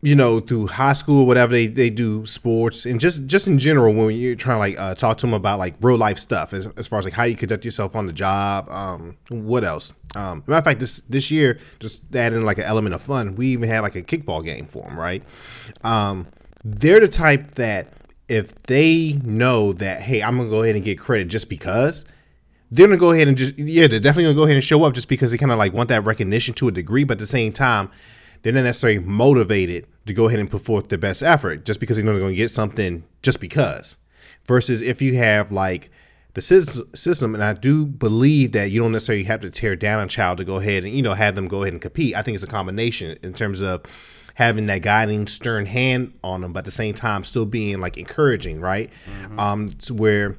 you 0.01 0.15
know, 0.15 0.39
through 0.39 0.67
high 0.67 0.93
school, 0.93 1.25
whatever 1.25 1.51
they, 1.51 1.67
they 1.67 1.89
do 1.89 2.25
sports, 2.25 2.85
and 2.85 2.99
just 2.99 3.25
just 3.25 3.47
in 3.47 3.59
general, 3.59 3.93
when 3.93 4.15
you're 4.15 4.35
trying 4.35 4.55
to 4.55 4.59
like 4.59 4.79
uh, 4.79 4.95
talk 4.95 5.17
to 5.17 5.25
them 5.25 5.33
about 5.33 5.59
like 5.59 5.75
real 5.81 5.97
life 5.97 6.17
stuff, 6.17 6.53
as, 6.53 6.67
as 6.77 6.87
far 6.87 6.99
as 6.99 7.05
like 7.05 7.13
how 7.13 7.23
you 7.23 7.35
conduct 7.35 7.65
yourself 7.65 7.95
on 7.95 8.07
the 8.07 8.13
job, 8.13 8.69
um, 8.69 9.17
what 9.29 9.65
else? 9.65 9.91
Um, 10.15 10.43
matter 10.47 10.59
of 10.59 10.63
fact, 10.63 10.79
this 10.79 11.01
this 11.09 11.29
year, 11.29 11.59
just 11.79 12.01
adding 12.15 12.43
like 12.43 12.59
an 12.59 12.63
element 12.63 12.95
of 12.95 13.01
fun, 13.01 13.35
we 13.35 13.47
even 13.47 13.67
had 13.67 13.81
like 13.81 13.95
a 13.95 14.01
kickball 14.01 14.43
game 14.43 14.67
for 14.67 14.83
them, 14.83 14.97
right? 14.97 15.21
Um, 15.83 16.27
they're 16.63 17.01
the 17.01 17.09
type 17.09 17.51
that 17.55 17.91
if 18.29 18.53
they 18.63 19.19
know 19.23 19.73
that, 19.73 20.01
hey, 20.01 20.23
I'm 20.23 20.37
gonna 20.37 20.49
go 20.49 20.63
ahead 20.63 20.75
and 20.75 20.85
get 20.85 20.97
credit 20.97 21.27
just 21.27 21.49
because 21.49 22.05
they're 22.71 22.87
gonna 22.87 22.97
go 22.97 23.11
ahead 23.11 23.27
and 23.27 23.35
just 23.35 23.57
yeah, 23.59 23.87
they're 23.87 23.99
definitely 23.99 24.25
gonna 24.25 24.35
go 24.35 24.43
ahead 24.43 24.55
and 24.55 24.63
show 24.63 24.85
up 24.85 24.93
just 24.93 25.09
because 25.09 25.31
they 25.31 25.37
kind 25.37 25.51
of 25.51 25.57
like 25.57 25.73
want 25.73 25.89
that 25.89 26.05
recognition 26.05 26.53
to 26.53 26.69
a 26.69 26.71
degree, 26.71 27.03
but 27.03 27.15
at 27.15 27.19
the 27.19 27.27
same 27.27 27.51
time, 27.51 27.91
they're 28.41 28.53
not 28.53 28.63
necessarily 28.63 28.99
motivated 28.99 29.87
to 30.05 30.13
go 30.13 30.27
ahead 30.27 30.39
and 30.39 30.49
put 30.49 30.61
forth 30.61 30.89
their 30.89 30.97
best 30.97 31.21
effort 31.21 31.65
just 31.65 31.79
because 31.79 31.97
they 31.97 32.03
know 32.03 32.11
they're 32.11 32.21
gonna 32.21 32.33
get 32.33 32.51
something 32.51 33.03
just 33.21 33.39
because. 33.39 33.97
Versus 34.45 34.81
if 34.81 35.01
you 35.01 35.15
have 35.15 35.51
like 35.51 35.91
the 36.33 36.41
system, 36.41 37.33
and 37.33 37.43
I 37.43 37.53
do 37.53 37.85
believe 37.85 38.51
that 38.53 38.71
you 38.71 38.81
don't 38.81 38.91
necessarily 38.91 39.23
have 39.25 39.39
to 39.41 39.49
tear 39.49 39.75
down 39.75 40.03
a 40.03 40.07
child 40.07 40.37
to 40.37 40.43
go 40.43 40.57
ahead 40.57 40.83
and 40.83 40.93
you 40.93 41.01
know 41.01 41.13
have 41.13 41.35
them 41.35 41.47
go 41.47 41.63
ahead 41.63 41.73
and 41.73 41.81
compete. 41.81 42.15
I 42.15 42.21
think 42.21 42.35
it's 42.35 42.43
a 42.43 42.47
combination 42.47 43.17
in 43.21 43.33
terms 43.33 43.61
of 43.61 43.83
having 44.35 44.67
that 44.67 44.81
guiding 44.81 45.27
stern 45.27 45.65
hand 45.65 46.13
on 46.23 46.41
them, 46.41 46.53
but 46.53 46.59
at 46.59 46.65
the 46.65 46.71
same 46.71 46.93
time 46.93 47.23
still 47.23 47.45
being 47.45 47.81
like 47.81 47.97
encouraging, 47.97 48.61
right? 48.61 48.89
Um, 49.37 49.69
to 49.69 49.93
where 49.93 50.37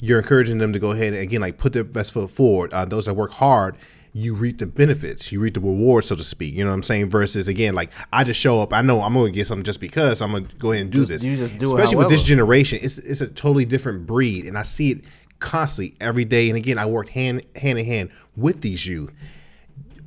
you're 0.00 0.20
encouraging 0.20 0.58
them 0.58 0.72
to 0.72 0.78
go 0.78 0.92
ahead 0.92 1.12
and 1.12 1.22
again 1.22 1.40
like 1.40 1.58
put 1.58 1.72
their 1.72 1.84
best 1.84 2.12
foot 2.12 2.30
forward. 2.30 2.72
Uh, 2.72 2.84
those 2.84 3.06
that 3.06 3.14
work 3.14 3.32
hard, 3.32 3.76
you 4.16 4.32
reap 4.32 4.58
the 4.58 4.66
benefits, 4.66 5.32
you 5.32 5.40
reap 5.40 5.54
the 5.54 5.60
reward, 5.60 6.04
so 6.04 6.14
to 6.14 6.22
speak. 6.22 6.54
You 6.54 6.62
know 6.62 6.70
what 6.70 6.76
I'm 6.76 6.82
saying? 6.84 7.10
Versus 7.10 7.48
again, 7.48 7.74
like 7.74 7.90
I 8.12 8.22
just 8.22 8.38
show 8.40 8.62
up, 8.62 8.72
I 8.72 8.80
know 8.80 9.02
I'm 9.02 9.12
going 9.12 9.32
to 9.32 9.36
get 9.36 9.48
something 9.48 9.64
just 9.64 9.80
because 9.80 10.22
I'm 10.22 10.30
going 10.30 10.46
to 10.46 10.54
go 10.56 10.70
ahead 10.70 10.82
and 10.84 10.92
do 10.92 11.00
Just- 11.00 11.08
this. 11.10 11.24
you 11.24 11.36
just 11.36 11.58
do 11.58 11.70
it 11.72 11.74
Especially 11.74 11.96
with 11.96 12.10
this 12.10 12.22
generation, 12.22 12.78
it's 12.80 12.96
it's 12.98 13.20
a 13.20 13.26
totally 13.26 13.64
different 13.64 14.06
breed, 14.06 14.44
and 14.46 14.56
I 14.56 14.62
see 14.62 14.92
it 14.92 15.04
constantly 15.40 15.96
every 16.00 16.24
day. 16.24 16.48
And 16.48 16.56
again, 16.56 16.78
I 16.78 16.86
worked 16.86 17.08
hand 17.10 17.44
hand 17.56 17.76
in 17.78 17.84
hand 17.84 18.10
with 18.36 18.60
these 18.60 18.86
youth. 18.86 19.12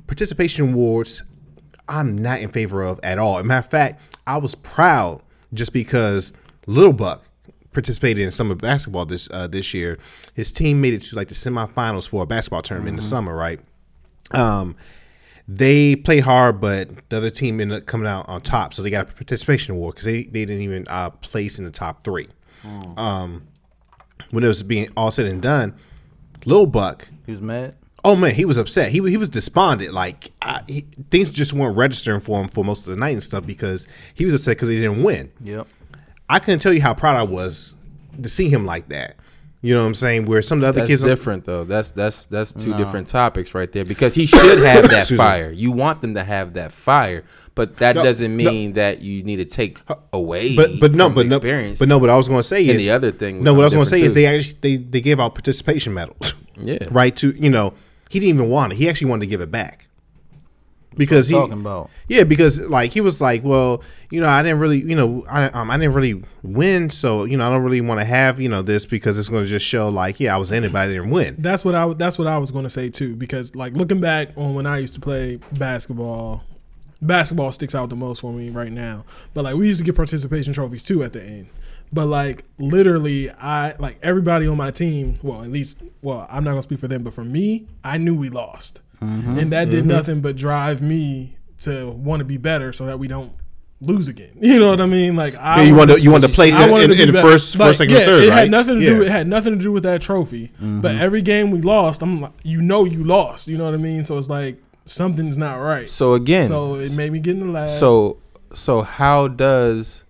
Participation 0.06 0.70
awards, 0.70 1.22
I'm 1.86 2.16
not 2.16 2.40
in 2.40 2.50
favor 2.50 2.82
of 2.82 2.98
at 3.02 3.18
all. 3.18 3.36
As 3.36 3.42
a 3.42 3.44
matter 3.44 3.66
of 3.66 3.70
fact, 3.70 4.00
I 4.26 4.38
was 4.38 4.54
proud 4.54 5.22
just 5.52 5.72
because 5.74 6.32
Little 6.66 6.94
Buck 6.94 7.24
participated 7.72 8.24
in 8.24 8.32
summer 8.32 8.54
basketball 8.54 9.04
this 9.04 9.28
uh, 9.30 9.48
this 9.48 9.74
year. 9.74 9.98
His 10.32 10.50
team 10.50 10.80
made 10.80 10.94
it 10.94 11.02
to 11.02 11.16
like 11.16 11.28
the 11.28 11.34
semifinals 11.34 12.08
for 12.08 12.22
a 12.22 12.26
basketball 12.26 12.62
tournament 12.62 12.94
in 12.94 12.96
the 12.96 13.02
summer, 13.02 13.34
right? 13.36 13.60
Um, 14.30 14.76
they 15.46 15.96
played 15.96 16.24
hard, 16.24 16.60
but 16.60 17.08
the 17.08 17.16
other 17.16 17.30
team 17.30 17.60
ended 17.60 17.78
up 17.78 17.86
coming 17.86 18.06
out 18.06 18.28
on 18.28 18.42
top, 18.42 18.74
so 18.74 18.82
they 18.82 18.90
got 18.90 19.08
a 19.08 19.12
participation 19.12 19.74
award 19.74 19.94
because 19.94 20.04
they, 20.04 20.24
they 20.24 20.44
didn't 20.44 20.62
even 20.62 20.84
uh, 20.88 21.10
place 21.10 21.58
in 21.58 21.64
the 21.64 21.70
top 21.70 22.04
three. 22.04 22.28
Um, 22.96 23.46
when 24.30 24.44
it 24.44 24.48
was 24.48 24.62
being 24.62 24.90
all 24.96 25.10
said 25.10 25.26
and 25.26 25.40
done, 25.40 25.74
Lil 26.44 26.66
Buck. 26.66 27.08
He 27.24 27.32
was 27.32 27.40
mad. 27.40 27.76
Oh 28.04 28.14
man, 28.14 28.34
he 28.34 28.44
was 28.44 28.56
upset. 28.56 28.90
He 28.90 29.00
he 29.08 29.16
was 29.16 29.28
despondent. 29.28 29.92
Like 29.92 30.30
I, 30.42 30.62
he, 30.66 30.86
things 31.10 31.30
just 31.30 31.52
weren't 31.52 31.76
registering 31.76 32.20
for 32.20 32.40
him 32.40 32.48
for 32.48 32.64
most 32.64 32.80
of 32.80 32.90
the 32.90 32.96
night 32.96 33.10
and 33.10 33.22
stuff 33.22 33.44
because 33.46 33.88
he 34.14 34.24
was 34.24 34.34
upset 34.34 34.56
because 34.56 34.68
he 34.68 34.76
didn't 34.76 35.02
win. 35.02 35.32
Yep. 35.42 35.66
I 36.28 36.38
couldn't 36.38 36.60
tell 36.60 36.72
you 36.72 36.82
how 36.82 36.94
proud 36.94 37.16
I 37.16 37.22
was 37.22 37.74
to 38.22 38.28
see 38.28 38.48
him 38.48 38.66
like 38.66 38.88
that. 38.88 39.16
You 39.60 39.74
know 39.74 39.80
what 39.80 39.88
I'm 39.88 39.94
saying? 39.94 40.26
Where 40.26 40.40
some 40.40 40.58
of 40.58 40.62
the 40.62 40.68
other 40.68 40.80
kids. 40.86 41.00
That's 41.00 41.08
kids, 41.08 41.18
different 41.18 41.44
though. 41.44 41.64
That's 41.64 41.90
that's 41.90 42.26
that's 42.26 42.52
two 42.52 42.74
different 42.76 43.08
topics 43.08 43.54
right 43.54 43.70
there. 43.72 43.84
Because 43.84 44.14
he 44.14 44.26
should 44.26 44.58
have 44.64 44.84
that 44.90 44.98
Excuse 44.98 45.10
me. 45.10 45.16
fire. 45.16 45.50
You 45.50 45.72
want 45.72 46.00
them 46.00 46.14
to 46.14 46.22
have 46.22 46.54
that 46.54 46.70
fire, 46.70 47.24
but 47.56 47.76
that 47.78 47.96
No, 47.96 48.04
doesn't 48.04 48.36
no. 48.36 48.50
mean 48.50 48.74
that 48.74 49.00
you 49.02 49.24
need 49.24 49.36
to 49.36 49.44
take 49.44 49.78
away. 50.12 50.54
but 50.54 50.78
but 50.78 50.92
no, 50.94 51.06
from 51.06 51.14
but 51.16 51.26
no, 51.26 51.36
experience. 51.36 51.80
but 51.80 51.88
no. 51.88 51.98
What 51.98 52.08
I 52.08 52.16
was 52.16 52.28
going 52.28 52.38
to 52.38 52.44
say 52.44 52.62
is 52.62 52.70
And 52.70 52.80
the 52.80 52.90
other 52.90 53.10
thing 53.10 53.38
was 53.38 53.44
No, 53.46 53.54
what 53.54 53.62
I 53.62 53.64
was 53.64 53.74
going 53.74 53.84
to 53.84 53.90
something 53.90 54.02
say 54.04 54.06
is 54.06 54.14
they 54.14 54.26
actually 54.26 54.58
they 54.60 54.76
they 54.76 55.00
gave 55.00 55.18
out 55.18 55.34
participation 55.34 55.92
medals. 55.92 56.34
Yeah. 56.56 56.78
Right 56.90 57.16
to 57.16 57.30
you 57.32 57.50
know 57.50 57.74
he 58.10 58.20
didn't 58.20 58.36
even 58.36 58.50
want 58.50 58.72
it. 58.74 58.76
He 58.76 58.88
actually 58.88 59.10
wanted 59.10 59.20
to 59.22 59.26
give 59.30 59.40
it 59.40 59.50
back 59.50 59.86
because 60.96 61.28
he 61.28 61.34
Talking 61.34 61.52
about. 61.52 61.90
yeah 62.08 62.24
because 62.24 62.58
like 62.68 62.92
he 62.92 63.00
was 63.00 63.20
like 63.20 63.44
well 63.44 63.82
you 64.10 64.20
know 64.20 64.28
I 64.28 64.42
didn't 64.42 64.58
really 64.58 64.78
you 64.78 64.96
know 64.96 65.24
I 65.28 65.44
um, 65.50 65.70
I 65.70 65.76
didn't 65.76 65.94
really 65.94 66.22
win 66.42 66.90
so 66.90 67.24
you 67.24 67.36
know 67.36 67.46
I 67.46 67.52
don't 67.52 67.62
really 67.62 67.80
want 67.80 68.00
to 68.00 68.04
have 68.04 68.40
you 68.40 68.48
know 68.48 68.62
this 68.62 68.84
because 68.86 69.18
it's 69.18 69.28
going 69.28 69.44
to 69.44 69.48
just 69.48 69.64
show 69.66 69.88
like 69.90 70.18
yeah 70.18 70.34
I 70.34 70.38
was 70.38 70.50
in 70.50 70.64
it 70.64 70.72
but 70.72 70.82
I 70.82 70.86
didn't 70.88 71.10
win. 71.10 71.36
That's 71.38 71.64
what 71.64 71.74
I 71.74 71.80
w- 71.82 71.96
that's 71.98 72.18
what 72.18 72.26
I 72.26 72.38
was 72.38 72.50
going 72.50 72.64
to 72.64 72.70
say 72.70 72.88
too 72.88 73.14
because 73.14 73.54
like 73.54 73.74
looking 73.74 74.00
back 74.00 74.30
on 74.36 74.54
when 74.54 74.66
I 74.66 74.78
used 74.78 74.94
to 74.94 75.00
play 75.00 75.38
basketball, 75.52 76.42
basketball 77.02 77.52
sticks 77.52 77.74
out 77.74 77.90
the 77.90 77.96
most 77.96 78.20
for 78.22 78.32
me 78.32 78.50
right 78.50 78.72
now. 78.72 79.04
But 79.34 79.44
like 79.44 79.54
we 79.56 79.66
used 79.68 79.78
to 79.80 79.84
get 79.84 79.94
participation 79.94 80.52
trophies 80.52 80.82
too 80.82 81.04
at 81.04 81.12
the 81.12 81.22
end. 81.22 81.48
But 81.92 82.06
like 82.06 82.44
literally 82.58 83.30
I 83.30 83.74
like 83.78 83.98
everybody 84.02 84.46
on 84.48 84.56
my 84.56 84.70
team, 84.70 85.14
well 85.22 85.42
at 85.42 85.50
least 85.50 85.82
well, 86.02 86.26
I'm 86.30 86.44
not 86.44 86.50
going 86.52 86.58
to 86.58 86.62
speak 86.62 86.80
for 86.80 86.88
them, 86.88 87.02
but 87.02 87.14
for 87.14 87.24
me, 87.24 87.66
I 87.84 87.98
knew 87.98 88.16
we 88.16 88.30
lost. 88.30 88.80
Mm-hmm. 89.02 89.38
And 89.38 89.52
that 89.52 89.70
did 89.70 89.80
mm-hmm. 89.80 89.88
nothing 89.88 90.20
but 90.20 90.36
drive 90.36 90.82
me 90.82 91.36
to 91.60 91.90
want 91.90 92.20
to 92.20 92.24
be 92.24 92.36
better 92.36 92.72
so 92.72 92.86
that 92.86 92.98
we 92.98 93.08
don't 93.08 93.32
lose 93.80 94.08
again. 94.08 94.32
You 94.40 94.58
know 94.58 94.70
what 94.70 94.80
I 94.80 94.86
mean? 94.86 95.16
Like 95.16 95.36
I 95.36 95.62
Yeah, 95.62 95.68
you 95.68 95.74
want 95.74 95.90
to 95.90 96.00
you 96.00 96.10
want 96.10 96.24
to 96.24 96.30
place 96.30 96.54
I 96.54 96.68
in, 96.68 96.90
in, 96.90 96.96
to 96.96 97.02
in 97.02 97.12
first 97.12 97.56
Like, 97.56 97.68
first 97.68 97.78
second 97.78 97.94
yeah, 97.94 98.02
or 98.02 98.06
third 98.06 98.24
it 98.24 98.28
right? 98.30 98.38
had 98.38 98.50
nothing 98.50 98.78
to 98.80 98.84
yeah. 98.84 98.94
do. 98.94 99.02
It 99.02 99.10
had 99.10 99.26
nothing 99.26 99.52
to 99.54 99.58
do 99.58 99.72
with 99.72 99.82
that 99.84 100.00
trophy. 100.00 100.52
But 100.58 100.64
mm-hmm. 100.64 100.86
every 100.86 101.22
game 101.22 101.50
we 101.50 101.60
lost, 101.60 102.02
I'm 102.02 102.20
like, 102.20 102.32
you 102.42 102.60
know, 102.60 102.84
you 102.84 103.04
lost. 103.04 103.48
You 103.48 103.58
know 103.58 103.64
what 103.64 103.74
I 103.74 103.78
mean? 103.78 104.04
So 104.04 104.18
it's 104.18 104.28
like 104.28 104.60
something's 104.84 105.38
not 105.38 105.56
right. 105.56 105.88
So 105.88 106.14
again, 106.14 106.46
so 106.46 106.76
it 106.76 106.96
made 106.96 107.12
me 107.12 107.20
get 107.20 107.34
in 107.34 107.40
the 107.40 107.46
lab. 107.46 107.70
So 107.70 108.18
so 108.54 108.82
how 108.82 109.28
does 109.28 110.04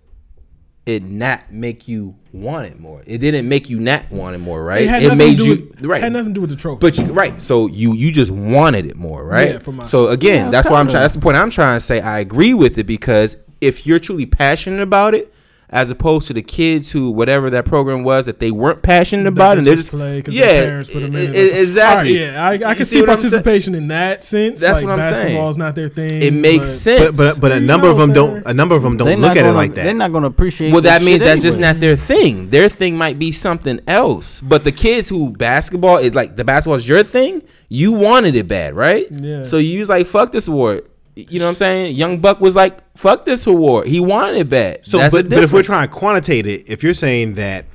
it 0.89 1.03
not 1.03 1.51
make 1.51 1.87
you 1.87 2.15
want 2.33 2.67
it 2.67 2.79
more? 2.79 3.01
It 3.05 3.19
didn't 3.19 3.47
make 3.47 3.69
you 3.69 3.79
not 3.79 4.09
want 4.11 4.35
it 4.35 4.39
more, 4.39 4.63
right? 4.63 4.81
it 4.81 4.89
had 4.89 5.03
It, 5.03 5.15
made 5.15 5.39
you 5.39 5.69
with, 5.71 5.85
right. 5.85 6.01
Had 6.01 6.13
nothing 6.13 6.29
to 6.29 6.33
do 6.33 6.41
with 6.41 6.49
the 6.49 6.55
trophy. 6.55 6.79
But 6.81 6.97
you 6.97 7.05
right, 7.13 7.41
so 7.41 7.67
you 7.67 7.93
you 7.93 8.11
just 8.11 8.31
wanted 8.31 8.85
it 8.85 8.95
more, 8.95 9.23
right? 9.23 9.61
Yeah, 9.65 9.83
so 9.83 10.09
again, 10.09 10.45
Yeah, 10.45 10.51
that's 10.51 10.69
why 10.69 10.79
I'm 10.79 10.87
trying. 10.87 11.01
That's 11.03 11.13
the 11.13 11.21
point 11.21 11.37
I'm 11.37 11.49
trying 11.49 11.77
to 11.77 11.81
say. 11.81 12.01
I 12.01 12.19
agree 12.19 12.53
with 12.53 12.77
it 12.77 12.85
because 12.85 13.37
if 13.61 13.85
you're 13.87 13.99
truly 13.99 14.25
passionate 14.25 14.81
about 14.81 15.15
it, 15.15 15.33
as 15.71 15.91
opposed 15.91 16.25
to 16.27 16.33
the 16.33 16.41
kids 16.41 16.91
who 16.91 17.11
whatever 17.11 17.49
that 17.51 17.63
program 17.65 18.03
was 18.03 18.25
that 18.25 18.39
they 18.39 18.49
weren't 18.49 18.81
passionate 18.81 19.23
That 19.23 19.29
about 19.33 19.53
they 19.53 19.57
and 19.59 19.67
they're 19.67 19.75
just 19.75 19.91
just 19.91 19.91
play 19.91 20.21
'cause 20.21 20.33
yeah, 20.33 20.45
their 20.45 20.67
parents 20.67 20.89
put 20.89 20.99
them 21.01 21.15
in 21.15 21.21
it 21.21 21.29
or 21.35 21.39
something. 21.47 21.59
exactly. 21.61 22.25
All 22.25 22.33
right, 22.33 22.59
yeah, 22.59 22.67
I, 22.67 22.71
I 22.71 22.75
can 22.75 22.85
see 22.85 22.95
see 22.95 23.01
what 23.01 23.09
I'm 23.11 23.19
saying? 23.19 23.31
participation 23.31 23.75
in 23.75 23.87
that 23.89 24.23
sense. 24.23 24.61
That's 24.61 24.79
like 24.79 24.87
what 24.87 24.93
I'm 24.97 25.03
saying. 25.03 25.15
basketball 25.15 25.49
is 25.49 25.57
not 25.57 25.75
their 25.75 25.87
thing. 25.89 26.21
It 26.23 26.33
makes 26.33 26.65
but- 26.65 26.67
sense. 26.67 27.17
But 27.17 27.35
but 27.35 27.41
but 27.41 27.51
a 27.51 27.59
You 27.59 27.67
number 27.67 27.87
of 27.87 27.97
them 27.97 28.09
what 28.09 28.15
don't. 28.15 28.47
A 28.47 28.53
number 28.53 28.75
of 28.75 28.81
them 28.81 28.97
don't 28.97 29.07
not 29.09 29.19
look 29.19 29.31
at 29.31 29.37
it 29.37 29.41
gonna- 29.41 29.53
like 29.53 29.73
that 29.75 29.83
They're 29.83 29.93
not 29.93 30.11
going 30.11 30.23
to 30.23 30.27
appreciate. 30.29 30.71
Well, 30.71 30.81
that 30.81 31.01
shit 31.01 31.05
means 31.05 31.19
that's 31.19 31.31
anyway. 31.33 31.43
just 31.45 31.59
not 31.59 31.79
their 31.79 31.95
thing. 31.95 32.49
Their 32.49 32.67
thing 32.69 32.97
might 32.97 33.19
be 33.19 33.31
something 33.31 33.79
else. 33.87 34.41
But 34.41 34.63
the 34.63 34.71
kids 34.71 35.07
who 35.09 35.29
basketball 35.31 35.97
is 35.97 36.15
like 36.15 36.35
the 36.35 36.43
basketball 36.43 36.77
is 36.77 36.87
your 36.87 37.03
thing. 37.03 37.43
You 37.67 37.91
wanted 37.91 38.33
it 38.35 38.47
bad, 38.47 38.73
right? 38.73 39.07
Yeah. 39.11 39.43
So 39.43 39.57
you 39.59 39.77
was 39.79 39.89
like, 39.89 40.07
"Fuck 40.07 40.31
this 40.31 40.47
award." 40.47 40.85
You 41.29 41.39
know 41.39 41.45
what 41.45 41.51
I'm 41.51 41.55
saying? 41.55 41.95
Young 41.95 42.19
Buck 42.19 42.39
was 42.39 42.55
like, 42.55 42.79
"Fuck 42.97 43.25
this 43.25 43.47
award." 43.47 43.87
He 43.87 43.99
wanted 43.99 44.37
it 44.37 44.49
bad. 44.49 44.85
So, 44.85 44.97
That's 44.97 45.13
but, 45.13 45.29
but 45.29 45.43
if 45.43 45.51
we're 45.51 45.63
trying 45.63 45.87
to 45.87 45.93
quantitate 45.93 46.45
it, 46.45 46.65
if 46.67 46.83
you're 46.83 46.93
saying 46.93 47.35
that, 47.35 47.65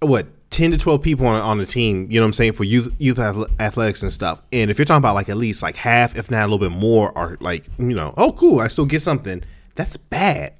what 0.00 0.26
ten 0.50 0.70
to 0.70 0.78
twelve 0.78 1.02
people 1.02 1.26
on 1.26 1.36
on 1.36 1.58
the 1.58 1.66
team, 1.66 2.10
you 2.10 2.18
know 2.18 2.24
what 2.24 2.28
I'm 2.28 2.32
saying 2.32 2.52
for 2.52 2.64
youth 2.64 2.92
youth 2.98 3.18
athletics 3.18 4.02
and 4.02 4.12
stuff, 4.12 4.42
and 4.52 4.70
if 4.70 4.78
you're 4.78 4.86
talking 4.86 4.98
about 4.98 5.14
like 5.14 5.28
at 5.28 5.36
least 5.36 5.62
like 5.62 5.76
half, 5.76 6.16
if 6.16 6.30
not 6.30 6.42
a 6.42 6.48
little 6.48 6.58
bit 6.58 6.72
more, 6.72 7.16
are 7.16 7.36
like 7.40 7.66
you 7.78 7.94
know, 7.94 8.14
oh 8.16 8.32
cool, 8.32 8.60
I 8.60 8.68
still 8.68 8.86
get 8.86 9.02
something. 9.02 9.44
That's 9.74 9.96
bad. 9.96 10.54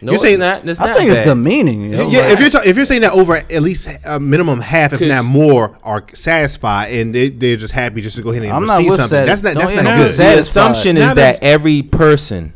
No, 0.00 0.12
you're 0.12 0.18
saying 0.18 0.38
that. 0.40 0.68
It's 0.68 0.80
I 0.80 0.86
not 0.86 0.96
think 0.96 1.10
it's 1.10 1.18
bad. 1.18 1.24
demeaning. 1.24 1.80
You 1.82 1.88
know? 1.90 2.08
yeah, 2.08 2.20
like- 2.20 2.32
if 2.32 2.40
you're 2.40 2.50
ta- 2.50 2.62
if 2.64 2.76
you're 2.76 2.84
saying 2.86 3.00
that 3.02 3.12
over 3.12 3.36
at 3.36 3.62
least 3.62 3.88
a 4.04 4.18
minimum 4.20 4.60
half, 4.60 4.92
if 4.92 5.00
not 5.00 5.24
more, 5.24 5.78
are 5.82 6.04
satisfied 6.12 6.92
and 6.92 7.14
they 7.14 7.30
they're 7.30 7.56
just 7.56 7.72
happy 7.74 8.00
just 8.00 8.16
to 8.16 8.22
go 8.22 8.30
ahead 8.30 8.42
and 8.44 8.52
I'm 8.52 8.66
not 8.66 8.78
receive 8.78 8.90
with 8.90 9.00
something. 9.00 9.16
sat- 9.18 9.26
That's 9.26 9.42
not 9.42 9.54
that's 9.54 9.74
not 9.74 9.96
good. 9.96 10.10
The 10.14 10.38
assumption 10.38 10.96
is 10.96 11.14
that- 11.14 11.40
that 11.40 11.42
every 11.42 11.82
person, 11.82 12.52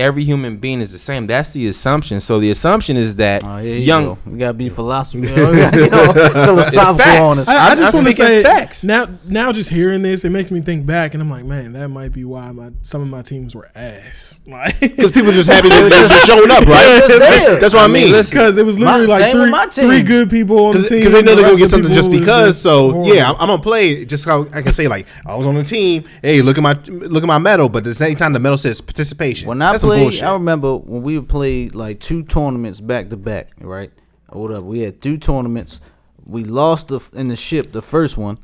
every 0.00 0.24
human 0.24 0.56
being 0.56 0.80
is 0.80 0.92
the 0.92 0.98
same. 0.98 1.26
That's 1.26 1.52
the 1.52 1.66
assumption. 1.68 2.20
So 2.20 2.40
the 2.40 2.50
assumption 2.50 2.96
is 2.96 3.16
that 3.16 3.44
Oh, 3.44 3.58
here 3.58 3.74
you 3.74 3.80
young. 3.80 4.04
go. 4.04 4.18
We 4.26 4.38
gotta 4.38 4.54
be 4.54 4.68
philosophical. 4.68 5.28
you 5.36 5.90
know, 5.90 6.12
philosophical 6.12 7.26
on 7.26 7.38
us. 7.38 7.48
I, 7.48 7.70
I 7.70 7.74
just 7.74 7.94
want 7.94 8.06
to 8.06 8.12
speaking 8.12 8.26
say 8.26 8.42
facts. 8.42 8.84
now. 8.84 9.08
Now, 9.26 9.52
just 9.52 9.70
hearing 9.70 10.02
this, 10.02 10.24
it 10.24 10.30
makes 10.30 10.50
me 10.50 10.60
think 10.60 10.86
back, 10.86 11.14
and 11.14 11.22
I'm 11.22 11.30
like, 11.30 11.44
man, 11.44 11.72
that 11.74 11.88
might 11.88 12.12
be 12.12 12.24
why 12.24 12.50
my 12.52 12.70
some 12.82 13.02
of 13.02 13.08
my 13.08 13.22
teams 13.22 13.54
were 13.54 13.70
ass. 13.74 14.40
Like, 14.50 14.80
Because 14.80 15.12
people 15.12 15.30
just 15.32 15.48
happy 15.48 15.68
they're 15.68 15.88
just 15.90 16.26
showing 16.26 16.50
up, 16.50 16.64
right? 16.66 17.04
That's, 17.20 17.46
that's 17.60 17.74
what 17.74 17.84
I 17.84 17.86
mean. 17.86 18.06
because 18.12 18.58
it 18.58 18.66
was 18.66 18.78
My- 18.78 18.98
literally 18.98 19.50
like 19.50 19.72
three, 19.72 19.84
three 19.84 20.02
good 20.02 20.28
people 20.30 20.66
on 20.66 20.72
the 20.76 20.82
team. 20.88 20.98
because 20.98 21.12
they 21.12 21.22
know 21.22 21.34
they're 21.36 21.44
gonna 21.46 21.56
get 21.58 21.70
something 21.70 21.92
just 21.92 22.10
people 22.10 22.20
was 22.20 22.26
because. 22.26 22.60
So 22.60 22.90
horrible. 22.90 23.14
yeah, 23.14 23.30
I'm, 23.30 23.36
I'm 23.36 23.46
gonna 23.48 23.62
play 23.62 24.04
just 24.04 24.24
how 24.24 24.46
I 24.52 24.62
can 24.62 24.72
say 24.72 24.88
like 24.88 25.06
I 25.24 25.36
was 25.36 25.46
on 25.46 25.54
the 25.54 25.62
team. 25.62 26.04
Hey, 26.22 26.42
look 26.42 26.56
at 26.58 26.62
my 26.62 26.72
look 26.88 27.22
at 27.22 27.26
my 27.26 27.38
medal, 27.38 27.68
but 27.68 27.78
at 27.78 27.84
the 27.84 27.94
same 27.94 28.16
time 28.16 28.32
the 28.32 28.40
medal 28.40 28.58
says 28.58 28.80
participation. 28.80 29.46
When 29.48 29.62
I 29.62 29.70
That's 29.72 29.82
some 29.82 29.89
played. 29.98 30.22
I 30.22 30.32
remember 30.32 30.76
when 30.76 31.02
we 31.02 31.20
played 31.20 31.74
like 31.74 32.00
two 32.00 32.22
tournaments 32.22 32.80
back 32.80 33.10
to 33.10 33.16
back, 33.16 33.50
right? 33.60 33.90
Or 34.28 34.42
whatever. 34.42 34.62
We 34.62 34.80
had 34.80 35.00
two 35.00 35.18
tournaments. 35.18 35.80
We 36.24 36.44
lost 36.44 36.88
the, 36.88 37.00
in 37.12 37.28
the 37.28 37.36
ship 37.36 37.72
the 37.72 37.82
first 37.82 38.16
one. 38.16 38.38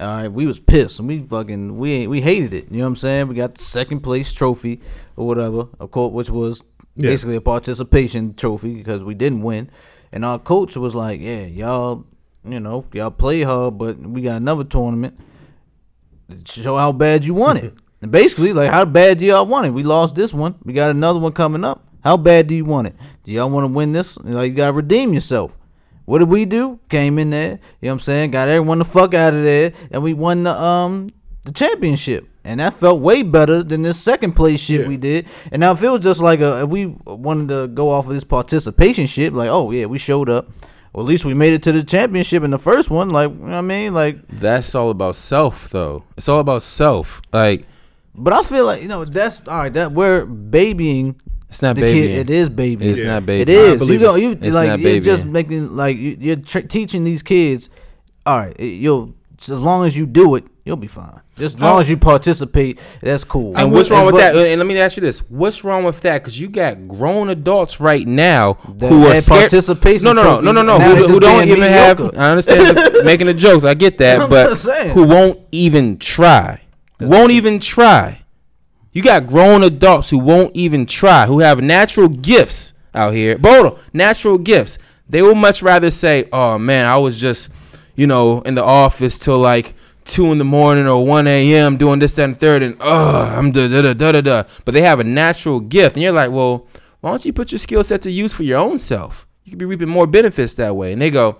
All 0.00 0.06
right, 0.08 0.28
we 0.28 0.44
was 0.46 0.58
pissed 0.58 0.98
and 0.98 1.06
we 1.06 1.20
fucking 1.20 1.78
we 1.78 2.06
we 2.08 2.20
hated 2.20 2.52
it. 2.52 2.70
You 2.70 2.78
know 2.78 2.84
what 2.84 2.88
I'm 2.88 2.96
saying? 2.96 3.28
We 3.28 3.36
got 3.36 3.54
the 3.54 3.62
second 3.64 4.00
place 4.00 4.32
trophy 4.32 4.80
or 5.16 5.26
whatever, 5.26 5.68
of 5.78 5.90
course, 5.92 6.12
which 6.12 6.30
was 6.30 6.62
Yeah. 6.96 7.10
basically 7.10 7.36
a 7.36 7.40
participation 7.40 8.34
trophy 8.34 8.74
because 8.74 9.04
we 9.04 9.14
didn't 9.14 9.42
win. 9.42 9.70
And 10.12 10.24
our 10.24 10.38
coach 10.40 10.76
was 10.76 10.94
like, 10.96 11.20
"Yeah, 11.20 11.44
y'all, 11.46 12.06
you 12.44 12.58
know, 12.60 12.84
y'all 12.92 13.10
play 13.12 13.42
hard, 13.42 13.78
but 13.78 13.98
we 13.98 14.22
got 14.22 14.36
another 14.36 14.64
tournament. 14.64 15.18
Show 16.44 16.76
how 16.76 16.92
bad 16.92 17.24
you 17.24 17.34
want 17.34 17.58
it." 17.62 17.74
and 18.04 18.12
basically, 18.12 18.52
like, 18.52 18.70
how 18.70 18.84
bad 18.84 19.18
do 19.18 19.24
y'all 19.24 19.46
want 19.46 19.66
it? 19.66 19.70
We 19.70 19.82
lost 19.82 20.14
this 20.14 20.34
one. 20.34 20.56
We 20.62 20.74
got 20.74 20.90
another 20.90 21.18
one 21.18 21.32
coming 21.32 21.64
up. 21.64 21.88
How 22.04 22.18
bad 22.18 22.46
do 22.48 22.54
you 22.54 22.66
want 22.66 22.88
it? 22.88 22.94
Do 23.24 23.32
y'all 23.32 23.48
want 23.48 23.64
to 23.66 23.72
win 23.74 23.92
this? 23.92 24.18
Like, 24.18 24.50
you 24.50 24.54
gotta 24.54 24.74
redeem 24.74 25.14
yourself. 25.14 25.52
What 26.04 26.18
did 26.18 26.28
we 26.28 26.44
do? 26.44 26.78
Came 26.90 27.18
in 27.18 27.30
there, 27.30 27.52
you 27.52 27.54
know 27.54 27.60
what 27.80 27.92
I'm 27.92 28.00
saying? 28.00 28.32
Got 28.32 28.48
everyone 28.50 28.78
the 28.78 28.84
fuck 28.84 29.14
out 29.14 29.32
of 29.32 29.42
there, 29.42 29.72
and 29.90 30.02
we 30.02 30.12
won 30.12 30.42
the 30.42 30.52
um 30.54 31.08
the 31.44 31.52
championship. 31.52 32.28
And 32.44 32.60
that 32.60 32.74
felt 32.74 33.00
way 33.00 33.22
better 33.22 33.62
than 33.62 33.80
this 33.80 33.98
second 33.98 34.32
place 34.32 34.60
shit 34.60 34.82
Yeah. 34.82 34.88
we 34.88 34.98
did. 34.98 35.24
And 35.50 35.60
now 35.60 35.72
if 35.72 35.82
it 35.82 35.88
was 35.88 36.02
just 36.02 36.20
like 36.20 36.40
a 36.40 36.64
if 36.64 36.68
we 36.68 36.88
wanted 37.06 37.48
to 37.48 37.68
go 37.68 37.88
off 37.88 38.06
of 38.06 38.12
this 38.12 38.22
participation 38.24 39.06
shit, 39.06 39.32
like, 39.32 39.48
oh 39.48 39.70
yeah, 39.70 39.86
we 39.86 39.96
showed 39.98 40.28
up. 40.28 40.50
Or 40.92 41.00
at 41.02 41.06
least 41.06 41.24
we 41.24 41.32
made 41.32 41.54
it 41.54 41.62
to 41.62 41.72
the 41.72 41.82
championship 41.82 42.42
in 42.42 42.50
the 42.50 42.58
first 42.58 42.90
one. 42.90 43.08
Like, 43.08 43.30
you 43.30 43.36
know 43.36 43.46
what 43.46 43.54
I 43.54 43.60
mean? 43.62 43.94
Like 43.94 44.28
That's 44.28 44.74
all 44.74 44.90
about 44.90 45.16
self, 45.16 45.70
though. 45.70 46.04
It's 46.18 46.28
all 46.28 46.40
about 46.40 46.62
self. 46.62 47.22
Like 47.32 47.66
but 48.14 48.32
I 48.32 48.42
feel 48.42 48.64
like, 48.66 48.82
you 48.82 48.88
know, 48.88 49.04
that's 49.04 49.46
all 49.48 49.58
right, 49.58 49.72
that 49.74 49.92
we're 49.92 50.24
babying 50.26 51.20
it's 51.48 51.62
not 51.62 51.76
the 51.76 51.82
baby. 51.82 52.00
kid. 52.08 52.18
It 52.18 52.30
is 52.30 52.48
baby. 52.48 52.88
It's 52.88 53.04
not 53.04 53.24
baby. 53.26 53.42
It 53.42 53.48
is. 53.48 53.88
You 53.88 53.98
go. 54.00 54.16
You 54.16 54.32
it's 54.32 54.48
like 54.48 54.80
you're 54.80 55.00
just 55.00 55.24
making 55.24 55.76
like 55.76 55.96
you, 55.96 56.16
you're 56.18 56.36
tr- 56.36 56.60
teaching 56.60 57.04
these 57.04 57.22
kids. 57.22 57.70
All 58.26 58.38
right, 58.38 58.56
it- 58.58 58.64
you'll 58.64 59.14
as 59.40 59.50
long 59.50 59.86
as 59.86 59.96
you 59.96 60.06
do 60.06 60.34
it, 60.36 60.44
you'll 60.64 60.76
be 60.76 60.86
fine. 60.88 61.20
Just 61.36 61.56
as 61.56 61.60
long 61.62 61.80
as 61.80 61.90
you 61.90 61.96
participate, 61.96 62.80
that's 63.00 63.22
cool. 63.24 63.56
And 63.56 63.70
what's 63.72 63.90
wrong 63.90 64.06
with 64.06 64.14
but- 64.14 64.32
that? 64.32 64.36
And 64.36 64.58
let 64.58 64.66
me 64.66 64.76
ask 64.78 64.96
you 64.96 65.00
this: 65.00 65.20
What's 65.30 65.62
wrong 65.62 65.84
with 65.84 66.00
that? 66.00 66.22
Because 66.22 66.40
you 66.40 66.48
got 66.48 66.88
grown 66.88 67.28
adults 67.30 67.78
right 67.78 68.06
now 68.06 68.54
who 68.54 69.06
are 69.06 69.14
had 69.14 69.22
scared. 69.22 69.40
participation 69.42 70.04
No, 70.06 70.12
no, 70.12 70.40
no, 70.40 70.50
no, 70.50 70.62
no, 70.62 70.78
no. 70.78 70.80
Who, 70.80 71.06
who 71.06 71.20
don't 71.20 71.46
being 71.46 71.56
even 71.56 71.68
have. 71.72 72.00
I 72.16 72.30
understand 72.30 72.76
making 73.04 73.28
the 73.28 73.34
jokes. 73.34 73.62
I 73.64 73.74
get 73.74 73.98
that, 73.98 74.22
I'm 74.22 74.30
but 74.30 74.56
who 74.92 75.04
won't 75.06 75.38
even 75.52 75.98
try? 75.98 76.60
Won't 77.06 77.32
even 77.32 77.60
try. 77.60 78.22
You 78.92 79.02
got 79.02 79.26
grown 79.26 79.64
adults 79.64 80.10
who 80.10 80.18
won't 80.18 80.54
even 80.54 80.86
try, 80.86 81.26
who 81.26 81.40
have 81.40 81.60
natural 81.60 82.08
gifts 82.08 82.74
out 82.94 83.12
here. 83.12 83.38
On, 83.44 83.76
natural 83.92 84.38
gifts. 84.38 84.78
They 85.08 85.20
will 85.22 85.34
much 85.34 85.62
rather 85.62 85.90
say, 85.90 86.28
"Oh 86.32 86.58
man, 86.58 86.86
I 86.86 86.96
was 86.96 87.20
just, 87.20 87.50
you 87.96 88.06
know, 88.06 88.40
in 88.42 88.54
the 88.54 88.64
office 88.64 89.18
till 89.18 89.38
like 89.38 89.74
two 90.04 90.30
in 90.32 90.38
the 90.38 90.44
morning 90.44 90.86
or 90.86 91.04
one 91.04 91.26
a.m. 91.26 91.76
doing 91.76 91.98
this, 91.98 92.14
that, 92.16 92.24
and 92.24 92.36
third, 92.36 92.62
and 92.62 92.76
oh, 92.80 93.20
I'm 93.22 93.52
da 93.52 93.68
da 93.68 93.82
da 93.82 93.92
da 93.94 94.12
da 94.12 94.20
da." 94.20 94.42
But 94.64 94.72
they 94.74 94.82
have 94.82 95.00
a 95.00 95.04
natural 95.04 95.60
gift, 95.60 95.96
and 95.96 96.02
you're 96.02 96.12
like, 96.12 96.30
"Well, 96.30 96.66
why 97.00 97.10
don't 97.10 97.24
you 97.24 97.32
put 97.32 97.52
your 97.52 97.58
skill 97.58 97.82
set 97.84 98.02
to 98.02 98.10
use 98.10 98.32
for 98.32 98.44
your 98.44 98.58
own 98.58 98.78
self? 98.78 99.26
You 99.44 99.50
could 99.50 99.58
be 99.58 99.64
reaping 99.66 99.88
more 99.88 100.06
benefits 100.06 100.54
that 100.54 100.76
way." 100.76 100.92
And 100.92 101.02
they 101.02 101.10
go, 101.10 101.38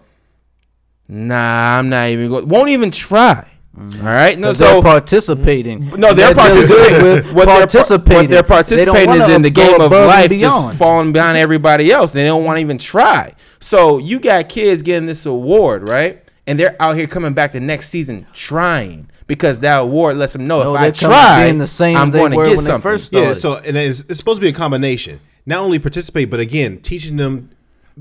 Nah, 1.09 1.79
I'm 1.79 1.89
not 1.89 2.09
even 2.09 2.29
going. 2.31 2.49
Won't 2.49 2.71
even 2.71 2.91
try. 2.91 3.51
All 3.77 3.83
right. 4.05 4.39
No, 4.39 4.49
'Cause 4.49 4.59
so 4.59 4.65
they're 4.75 4.83
participating. 4.83 5.91
no, 5.91 6.13
they're 6.15 6.33
That 6.33 6.53
deals 6.55 6.69
participating. 6.69 7.03
with 7.03 7.33
what, 7.33 7.47
they're, 7.47 7.57
participating. 7.59 8.17
what 8.17 8.29
they're 8.31 8.43
They 8.43 8.49
participating 8.49 9.15
is 9.21 9.29
in 9.29 9.43
the 9.43 9.51
game 9.51 9.81
of 9.81 9.91
life, 9.91 10.31
just 10.31 10.77
falling 10.77 11.13
behind 11.13 11.37
everybody 11.39 11.91
else. 11.91 12.13
They 12.13 12.25
don't 12.25 12.45
want 12.45 12.57
to 12.57 12.61
even 12.61 12.79
try. 12.79 13.35
So 13.61 13.99
you 13.99 14.21
got 14.21 14.49
kids 14.49 14.83
getting 14.83 15.07
this 15.07 15.27
award, 15.27 15.89
right? 15.89 16.23
And 16.47 16.59
they're 16.61 16.77
out 16.81 16.97
here 16.97 17.07
coming 17.07 17.33
back 17.33 17.53
the 17.53 17.61
next 17.61 17.89
season 17.89 18.27
trying 18.33 19.09
because 19.27 19.61
that 19.61 19.79
award 19.81 20.19
lets 20.19 20.35
them 20.35 20.47
know 20.47 20.63
No, 20.63 20.75
if 20.77 20.81
I 20.81 20.91
try, 20.91 21.45
being 21.47 21.59
the 21.59 21.67
same 21.67 21.97
I'm 21.97 22.11
going 22.11 22.31
to 22.33 22.37
were 22.37 22.45
get 22.45 22.51
when 22.51 22.59
they 22.59 22.63
something. 22.65 22.83
first 22.83 23.13
Yeah, 23.13 23.33
so 23.33 23.57
and 23.57 23.77
it's, 23.77 24.01
it's 24.09 24.19
supposed 24.19 24.37
to 24.37 24.43
be 24.43 24.49
a 24.49 24.53
combination. 24.53 25.21
Not 25.47 25.61
only 25.61 25.79
participate, 25.79 26.31
but 26.31 26.41
again, 26.41 26.79
teaching 26.83 27.17
them 27.17 27.51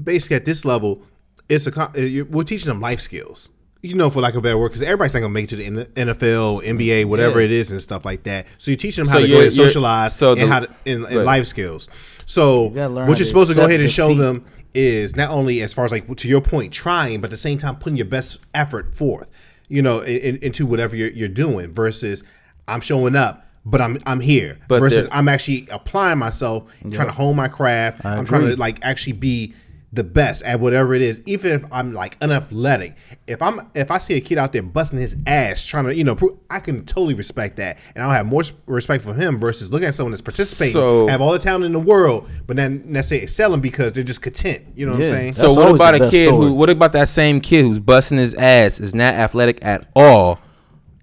basically 0.02 0.36
at 0.36 0.46
this 0.46 0.66
level, 0.66 1.02
it's 1.50 1.66
a 1.66 1.72
co- 1.72 1.90
uh, 1.98 2.00
you- 2.02 2.26
we're 2.26 2.44
teaching 2.44 2.68
them 2.68 2.82
life 2.82 3.00
skills. 3.00 3.50
You 3.86 3.96
know, 3.96 4.10
for 4.10 4.22
lack 4.22 4.32
of 4.34 4.38
a 4.38 4.42
better 4.42 4.58
word, 4.58 4.70
because 4.70 4.82
everybody's 4.82 5.14
not 5.14 5.20
gonna 5.20 5.34
make 5.34 5.52
it 5.52 5.58
to 5.58 5.72
the 5.72 5.86
NFL, 6.02 6.62
NBA, 6.64 7.04
whatever 7.06 7.40
Yeah. 7.40 7.46
it 7.46 7.52
is, 7.52 7.70
and 7.72 7.82
stuff 7.82 8.06
like 8.06 8.24
that. 8.24 8.48
So 8.58 8.72
you're 8.72 8.78
teaching 8.78 9.04
them 9.04 9.12
So 9.12 9.20
how 9.20 9.20
to 9.20 9.28
go 9.28 9.34
ahead 9.36 9.48
and 9.48 9.54
socialize 9.56 10.16
so 10.16 10.32
and 10.32 10.50
how 10.50 10.62
to 10.62 10.70
in, 10.86 11.06
in 11.06 11.18
Right. 11.18 11.26
life 11.26 11.46
skills. 11.48 11.90
So 12.26 12.70
gotta 12.70 12.94
what 13.06 13.20
you're 13.20 13.26
supposed 13.26 13.50
to 13.50 13.56
go 13.56 13.66
ahead 13.66 13.82
and 13.82 13.92
show 13.92 14.08
defeat. 14.08 14.20
them 14.22 14.46
is 14.74 15.18
not 15.18 15.30
only 15.32 15.62
as 15.62 15.74
far 15.74 15.84
as 15.84 15.92
like 15.92 16.16
to 16.16 16.28
your 16.30 16.40
point, 16.40 16.72
trying, 16.72 17.20
but 17.20 17.26
at 17.28 17.32
the 17.32 17.38
same 17.38 17.58
time 17.58 17.76
putting 17.76 17.98
your 17.98 18.06
best 18.08 18.40
effort 18.54 18.96
forth. 18.96 19.30
You 19.68 19.82
know, 19.82 20.00
in, 20.00 20.18
in- 20.36 20.38
into 20.44 20.66
whatever 20.66 20.96
you're, 20.96 21.12
you're 21.12 21.28
doing. 21.28 21.70
Versus, 21.72 22.24
I'm 22.70 22.80
showing 22.80 23.18
up, 23.18 23.46
but 23.66 23.82
I'm 23.82 23.98
I'm 24.06 24.22
here. 24.22 24.60
But 24.70 24.80
versus, 24.80 25.08
the- 25.08 25.16
I'm 25.18 25.28
actually 25.28 25.68
applying 25.72 26.20
myself, 26.20 26.72
trying 26.92 27.08
to 27.08 27.14
hone 27.14 27.36
my 27.36 27.50
craft. 27.50 28.06
I 28.06 28.16
I'm 28.16 28.24
trying 28.26 28.48
to 28.48 28.56
like 28.56 28.80
actually 28.82 29.14
be 29.14 29.54
the 29.94 30.04
best 30.04 30.42
at 30.42 30.60
whatever 30.60 30.96
it 30.96 31.04
is, 31.04 31.22
even 31.28 31.52
if 31.52 31.64
I'm 31.72 31.94
like 31.94 32.18
unathletic. 32.20 32.96
If 33.28 33.42
I'm 33.44 33.70
if 33.76 33.92
I 33.92 34.00
see 34.00 34.16
a 34.16 34.20
kid 34.20 34.40
out 34.40 34.52
there 34.52 34.64
busting 34.64 35.00
his 35.00 35.16
ass 35.28 35.64
trying 35.64 35.86
to 35.86 35.96
you 35.96 36.04
know, 36.04 36.16
prove, 36.16 36.38
I 36.50 36.60
can 36.60 36.84
totally 36.84 37.14
respect 37.14 37.58
that, 37.58 37.78
and 37.96 38.04
I'll 38.04 38.10
have 38.10 38.26
more 38.26 38.42
respect 38.66 39.04
for 39.04 39.14
him 39.14 39.38
versus 39.38 39.72
looking 39.72 39.88
at 39.88 39.94
someone 39.94 40.12
that's 40.12 40.24
participating, 40.24 40.74
So- 40.74 41.08
have 41.08 41.22
all 41.22 41.32
the 41.32 41.40
talent 41.40 41.66
in 41.66 41.74
the 41.74 41.80
world, 41.80 42.28
but 42.48 42.58
then 42.58 42.84
necessarily 42.88 43.24
excelling 43.24 43.62
because 43.62 43.94
they're 43.94 44.04
just 44.04 44.24
content. 44.24 44.64
You 44.76 44.88
know 44.88 44.94
what 44.94 45.02
I'm 45.02 45.10
saying? 45.10 45.34
So 45.34 45.54
what 45.54 45.76
about 45.76 45.98
the 45.98 46.08
a 46.08 46.10
kid 46.10 46.30
story. 46.30 46.48
who? 46.48 46.54
What 46.54 46.72
about 46.72 46.94
that 46.94 47.08
same 47.08 47.40
kid 47.40 47.64
who's 47.64 47.80
busting 47.80 48.18
his 48.18 48.34
ass 48.34 48.80
is 48.80 48.96
not 48.96 49.14
athletic 49.14 49.64
at 49.64 49.88
all? 49.96 50.40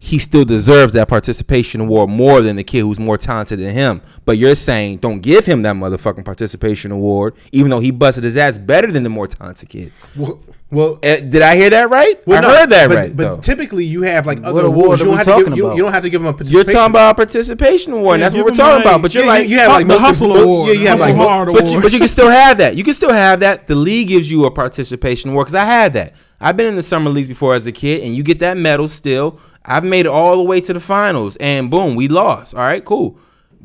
He 0.02 0.18
still 0.18 0.46
deserves 0.46 0.94
that 0.94 1.08
participation 1.08 1.82
award 1.82 2.08
more 2.08 2.40
than 2.40 2.56
the 2.56 2.64
kid 2.64 2.80
who's 2.80 2.98
more 2.98 3.18
talented 3.18 3.58
than 3.58 3.70
him. 3.74 4.00
But 4.24 4.38
you're 4.38 4.54
saying 4.54 4.96
don't 4.98 5.20
give 5.20 5.44
him 5.44 5.60
that 5.62 5.76
motherfucking 5.76 6.24
participation 6.24 6.90
award, 6.90 7.34
even 7.52 7.68
though 7.70 7.80
he 7.80 7.90
busted 7.90 8.24
his 8.24 8.36
ass 8.38 8.56
better 8.56 8.90
than 8.90 9.02
the 9.02 9.10
more 9.10 9.26
talented 9.26 9.68
kid. 9.68 9.92
well, 10.16 10.40
well 10.70 10.98
Eh, 11.02 11.20
did 11.20 11.42
I 11.42 11.54
hear 11.54 11.68
that 11.68 11.90
right? 11.90 12.18
Well, 12.26 12.38
I 12.38 12.40
no, 12.40 12.48
heard 12.48 12.70
that 12.70 12.88
but, 12.88 12.96
right. 12.96 13.14
But 13.14 13.22
though. 13.22 13.36
typically, 13.42 13.84
you 13.84 14.00
have 14.00 14.24
like 14.24 14.38
other 14.42 14.64
award 14.64 14.84
awards. 14.84 15.02
are 15.02 15.04
You 15.04 15.10
we 15.10 15.16
don't 15.18 15.26
have 15.26 15.26
to 15.26 15.32
give. 15.32 15.44
talking 15.44 15.56
You, 15.58 15.66
about? 15.66 15.76
you 15.76 15.82
don't 15.82 15.92
have 15.92 16.02
to 16.04 16.10
give 16.10 16.22
them 16.22 16.28
a 16.28 16.32
participation. 16.32 16.66
you're 16.66 16.74
talking 16.80 16.92
about 16.92 17.10
a 17.10 17.14
participation 17.16 17.92
award. 17.92 18.14
and 18.14 18.20
Yeah, 18.20 18.24
that's 18.24 18.34
what 18.36 18.44
we're 18.46 18.50
talking 18.52 18.74
like- 18.76 18.84
about. 18.86 19.02
But 19.02 19.14
you're 19.14 19.24
Yeah, 19.24 19.28
like, 19.30 19.44
you, 19.44 19.50
you 19.50 19.58
have 19.58 19.68
like 19.72 19.86
the 19.86 19.92
most 19.92 20.00
hustle 20.00 20.34
of, 20.34 20.42
award, 20.44 20.68
Yeah, 20.68 20.80
you 20.80 20.86
have 20.88 21.00
like 21.00 21.14
hard 21.14 21.48
but 21.52 21.64
you, 21.64 21.68
award. 21.72 21.82
but 21.82 21.92
you 21.92 21.98
can 21.98 22.08
still 22.08 22.30
have 22.30 22.56
that. 22.56 22.74
You 22.74 22.84
can 22.84 22.94
still 22.94 23.12
have 23.12 23.40
that. 23.40 23.66
The 23.66 23.74
league 23.74 24.08
gives 24.08 24.30
you 24.30 24.46
a 24.46 24.50
participation 24.50 25.28
award 25.32 25.44
because 25.48 25.56
I 25.56 25.66
had 25.66 25.92
that. 25.92 26.14
I've 26.40 26.56
been 26.56 26.66
in 26.66 26.74
the 26.76 26.82
summer 26.82 27.10
leagues 27.10 27.28
before 27.28 27.54
as 27.54 27.66
a 27.66 27.72
kid, 27.72 28.02
and 28.02 28.14
you 28.14 28.22
get 28.22 28.38
that 28.40 28.56
medal 28.56 28.88
still. 28.88 29.38
I've 29.64 29.84
made 29.84 30.06
it 30.06 30.08
all 30.08 30.36
the 30.36 30.42
way 30.42 30.60
to 30.62 30.72
the 30.72 30.80
finals, 30.80 31.36
and 31.36 31.70
boom, 31.70 31.94
we 31.96 32.08
lost. 32.08 32.54
All 32.54 32.60
right, 32.62 32.84
cool. 32.84 33.18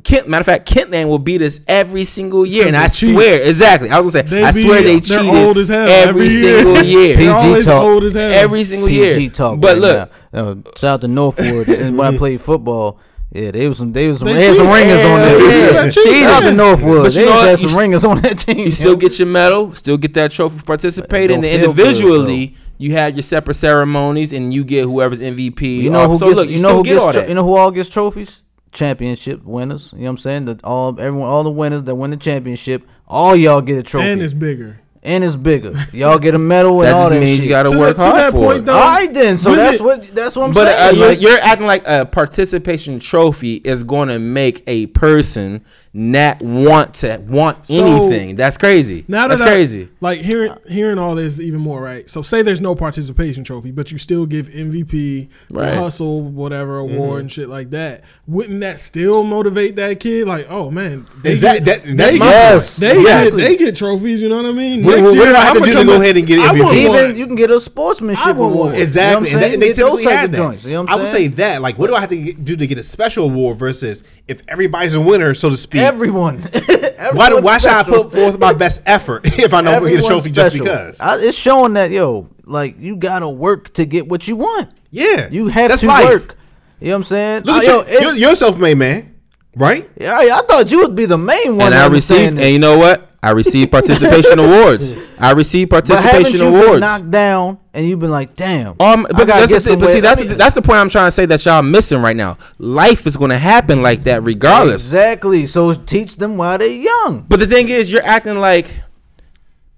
Kent, 0.04 0.28
matter 0.28 0.42
of 0.42 0.46
fact, 0.46 0.70
Kentland 0.70 1.08
will 1.10 1.18
beat 1.20 1.42
us 1.42 1.62
every 1.68 2.04
single 2.04 2.46
year, 2.46 2.66
'cause 2.66 2.74
and 2.74 2.78
I 2.84 2.88
cheat. 2.90 3.12
swear 3.16 3.42
exactly. 3.42 3.90
I 3.90 3.98
was 4.00 4.14
gonna 4.14 4.28
say, 4.28 4.30
They 4.36 4.44
I 4.44 4.52
be- 4.52 4.62
swear 4.62 4.82
they 4.84 5.00
they're 5.00 5.18
cheated 5.20 5.34
old 5.34 5.58
as 5.58 5.70
hell 5.70 5.88
every 5.88 6.26
every 6.28 6.28
year. 6.28 6.60
single 6.60 6.84
year. 6.84 7.08
They're 7.16 7.34
PG 7.38 7.48
always 7.48 7.66
talk. 7.66 7.84
old 7.84 8.04
as 8.04 8.14
hell. 8.14 8.32
every 8.32 8.64
single 8.66 8.90
year. 8.90 9.14
PG 9.16 9.30
talk. 9.30 9.60
but 9.62 9.68
right 9.68 9.78
look, 9.82 10.12
now. 10.34 10.40
Uh, 10.42 10.56
shout 10.78 10.84
out 10.96 11.02
to 11.02 11.08
Northwood. 11.08 11.68
when 11.68 12.00
I 12.02 12.16
played 12.18 12.42
football, 12.42 13.00
yeah, 13.32 13.52
they 13.52 13.68
was 13.68 13.78
some. 13.80 13.92
They 13.92 14.08
was 14.08 14.20
some. 14.20 14.28
They 14.30 14.34
They, 14.36 14.46
had 14.48 14.56
some 14.56 14.68
cheated. 14.68 14.82
ringers 14.88 15.06
on 15.06 15.20
that 15.20 15.40
Yeah, 15.42 15.82
team. 15.82 15.92
cheated. 15.92 16.20
Shout 16.22 16.44
out 16.44 16.50
to 16.50 16.56
Northwood. 16.56 17.04
But 17.04 17.14
they 17.14 17.26
know 17.26 17.32
had 17.42 17.60
some 17.60 17.70
s- 17.70 17.76
ringers 17.76 18.04
on 18.06 18.22
that 18.22 18.40
team. 18.40 18.60
you 18.60 18.72
still 18.72 18.96
get 18.96 19.20
your 19.20 19.28
medal, 19.28 19.74
still 19.74 19.98
get 19.98 20.14
that 20.14 20.32
trophy 20.32 20.58
for 20.60 20.64
participating, 20.66 21.38
and 21.38 21.44
feel 21.46 21.74
good, 21.74 21.86
individually 21.88 22.56
you 22.78 22.92
have 22.94 23.16
your 23.16 23.24
separate 23.24 23.56
ceremonies, 23.56 24.32
and 24.34 24.54
you 24.54 24.64
get 24.64 24.84
whoever's 24.84 25.22
MVP. 25.22 25.82
You 25.82 25.90
know 25.90 26.02
off. 26.02 26.12
who 26.12 26.18
so 26.18 26.28
gets? 26.28 26.38
look, 26.40 26.50
you 26.50 26.58
still 26.58 26.70
know 26.72 26.78
who 26.78 26.84
get 26.84 26.94
gets? 26.94 27.04
all 27.04 27.14
tro- 27.14 27.26
You 27.28 27.34
know 27.34 27.44
who 27.44 27.56
all 27.56 27.72
gets 27.72 27.90
trophies? 27.90 28.44
Championship 28.72 29.44
winners. 29.46 29.92
You 29.94 30.00
know 30.00 30.04
what 30.06 30.10
I'm 30.12 30.18
saying? 30.18 30.46
That 30.46 30.64
all 30.64 30.90
everyone, 31.00 31.28
all 31.30 31.44
the 31.44 31.52
winners 31.52 31.84
that 31.84 31.96
win 31.96 32.12
the 32.12 32.18
championship, 32.18 32.84
all 33.08 33.36
y'all 33.36 33.62
get 33.62 33.78
a 33.78 33.84
trophy, 33.84 34.10
and 34.10 34.22
it's 34.22 34.34
bigger. 34.34 34.80
And 35.06 35.24
it's 35.24 35.36
bigger. 35.36 35.74
Y'all 35.94 36.20
get 36.20 36.36
a 36.36 36.40
medal 36.40 36.82
and 36.82 36.88
that 36.88 36.94
all 36.94 37.04
just 37.04 37.14
that 37.14 37.20
means 37.22 37.38
shit. 37.40 37.44
you 37.46 37.50
got 37.50 37.64
to 37.64 37.72
To 37.72 37.78
work 37.80 37.98
that- 37.98 38.04
to 38.04 38.10
hard 38.10 38.22
that 38.24 38.32
for 38.32 38.38
point, 38.46 38.58
it. 38.60 38.66
though, 38.66 38.74
all 38.74 38.80
right 38.82 39.14
then. 39.14 39.38
So 39.38 39.56
that's 39.56 39.76
it- 39.78 39.82
what 39.84 40.14
that's 40.16 40.36
what 40.36 40.48
I'm 40.48 40.52
But 40.54 40.68
uh, 40.68 40.78
saying. 40.90 40.96
you're, 40.98 41.08
like- 41.10 41.22
you're 41.22 41.40
acting 41.40 41.68
like 41.68 41.84
a 41.88 42.06
participation 42.06 43.00
trophy 43.00 43.56
is 43.56 43.84
going 43.84 44.10
to 44.10 44.20
make 44.20 44.64
a 44.68 44.88
person 44.88 45.64
not 45.98 46.42
want 46.42 46.94
to 46.96 47.24
want 47.26 47.66
So, 47.66 47.86
anything. 47.86 48.36
That's 48.36 48.58
crazy. 48.58 49.06
Now 49.08 49.22
that 49.22 49.30
That's 49.30 49.42
I- 49.42 49.46
crazy. 49.48 49.88
like 50.02 50.20
hearing 50.20 50.52
hearing 50.68 50.98
all 51.00 51.16
this 51.16 51.40
even 51.40 51.62
more, 51.62 51.82
right? 51.82 52.08
So 52.10 52.22
say 52.22 52.42
there's 52.42 52.60
no 52.60 52.76
participation 52.76 53.46
trophy, 53.46 53.72
but 53.72 53.94
you 53.94 53.98
still 53.98 54.26
give 54.26 54.50
MVP, 54.50 55.30
Right. 55.50 55.74
hustle, 55.74 56.22
whatever 56.22 56.80
award 56.80 56.98
mm-hmm. 57.00 57.20
and 57.22 57.32
shit 57.32 57.48
like 57.48 57.70
that. 57.70 58.04
Wouldn't 58.28 58.60
that 58.60 58.82
still 58.82 59.24
motivate 59.24 59.78
that 59.78 60.02
kid? 60.02 60.28
Like, 60.28 60.48
oh 60.52 60.70
man, 60.70 61.06
they 61.24 61.32
Exact- 61.32 61.64
get, 61.64 61.84
that- 61.86 61.96
that's 61.98 62.12
they 62.14 62.20
my 62.20 62.26
get, 62.26 62.36
Yes. 62.36 62.76
They 62.76 63.02
Yes. 63.02 63.36
get 63.38 63.48
they 63.48 63.56
get 63.56 63.76
trophies. 63.76 64.22
You 64.22 64.28
know 64.28 64.38
what 64.38 64.48
I 64.48 64.52
mean? 64.52 64.84
What- 64.84 64.96
Next 64.98 65.02
what 65.08 65.14
do 65.14 65.20
year, 65.22 65.36
I 65.36 65.40
have 65.46 65.54
to 65.54 65.60
I'ma 65.60 65.66
do 65.66 65.74
to 65.76 65.86
go 65.86 66.02
ahead 66.02 66.18
and 66.18 66.28
get 66.28 66.40
I 66.40 66.54
MVP? 66.56 66.74
Even 66.76 67.16
you 67.16 67.26
can 67.28 67.38
get 67.38 67.50
a 67.52 67.62
sportsmanship 67.62 68.26
I 68.26 68.32
award. 68.32 68.76
Exactly, 68.76 69.30
You 69.30 69.36
know 69.36 69.40
what 69.42 69.48
I'm 69.48 69.54
and, 69.54 69.62
they 69.62 69.68
Get 69.68 69.76
typically 69.78 70.04
those 70.04 70.12
type 70.12 70.16
have 70.18 70.26
of 70.26 70.32
that. 70.32 70.38
joints. 70.38 70.66
You 70.66 70.72
know 70.74 70.82
what 70.82 70.90
I 70.90 70.94
I'm 70.96 71.00
would 71.00 71.08
say 71.08 71.28
that. 71.28 71.62
Like, 71.62 71.80
what 71.80 71.88
do 71.88 71.96
I 71.96 72.02
have 72.02 72.10
to 72.10 72.18
get, 72.18 72.44
do 72.44 72.58
to 72.58 72.68
get 72.68 72.78
a 72.78 72.84
special 72.84 73.30
award 73.30 73.58
versus 73.58 74.04
if 74.28 74.42
everybody's 74.50 74.94
a 74.94 75.00
winner, 75.00 75.34
so 75.34 75.50
to 75.50 75.56
speak? 75.56 75.85
Everyone. 75.86 76.38
why 77.14 77.30
do, 77.30 77.42
why 77.42 77.58
should 77.58 77.72
I 77.72 77.84
put 77.84 78.12
forth 78.12 78.40
my 78.40 78.54
best 78.54 78.82
effort 78.86 79.22
if 79.40 79.54
I 79.54 79.62
know 79.62 79.72
I'm 79.74 79.84
get 79.84 79.92
a 79.92 79.94
Everyone's 79.96 80.08
trophy 80.08 80.32
just 80.32 80.58
because? 80.58 81.00
I, 81.00 81.18
it's 81.20 81.38
showing 81.38 81.74
that 81.74 81.92
yo, 81.92 82.30
like 82.46 82.76
you 82.80 82.96
gotta 82.96 83.30
work 83.30 83.74
to 83.76 83.86
get 83.86 84.08
what 84.08 84.28
you 84.28 84.36
want. 84.36 84.72
yeah, 84.92 85.30
You 85.32 85.48
have 85.48 85.70
that's 85.70 85.82
to 85.82 85.88
life. 85.88 86.06
work. 86.06 86.38
You 86.80 86.88
know 86.90 86.94
what 86.96 86.98
I'm 86.98 87.04
saying? 87.06 87.44
Look 87.44 87.56
Uh, 87.56 87.60
at 87.60 87.66
yo, 87.68 87.76
you, 87.78 87.84
it- 87.88 88.02
you're, 88.02 88.16
you're 88.16 88.36
self-made 88.36 88.78
man, 88.78 89.16
right? 89.56 89.90
yeah, 90.00 90.12
I, 90.14 90.40
I 90.40 90.42
thought 90.48 90.70
you 90.70 90.80
would 90.80 90.96
be 90.96 91.06
the 91.06 91.18
main 91.18 91.56
one. 91.58 91.68
And 91.68 91.76
I 91.76 91.88
received, 91.88 92.38
and 92.38 92.52
you 92.52 92.60
know 92.60 92.78
what? 92.78 93.10
I 93.26 93.32
received 93.32 93.72
participation 93.72 94.38
awards. 94.48 94.96
I 95.18 95.32
received 95.32 95.72
but 95.72 95.88
participation 95.88 96.34
you 96.34 96.52
been 96.52 96.64
awards. 96.64 96.82
knocked 96.82 97.10
down 97.10 97.58
and 97.74 97.88
you've 97.88 98.00
been 98.00 98.12
like, 98.12 98.36
damn. 98.36 98.76
Um, 98.80 99.08
but 99.10 99.26
that's, 99.26 99.64
the, 99.64 99.76
but 99.78 99.90
see, 99.90 100.00
that's 100.00 100.22
the, 100.24 100.36
that's 100.36 100.54
the 100.54 100.62
point 100.62 100.78
I'm 100.78 100.90
trying 100.90 101.08
to 101.08 101.12
say 101.12 101.26
that 101.26 101.44
y'all 101.44 101.64
missing 101.64 102.04
right 102.04 102.16
now. 102.16 102.38
Life 102.60 103.08
is 103.08 103.18
going 103.18 103.32
to 103.32 103.40
happen 103.40 103.82
like 103.82 104.04
that 104.04 104.22
regardless. 104.22 104.86
exactly. 104.86 105.48
So 105.48 105.74
teach 105.74 106.18
them 106.18 106.38
while 106.38 106.60
they're 106.60 106.70
young. 106.70 107.26
But 107.28 107.40
the 107.40 107.48
thing 107.48 107.68
is, 107.68 107.92
you're 107.92 108.06
acting 108.06 108.40
like 108.40 108.68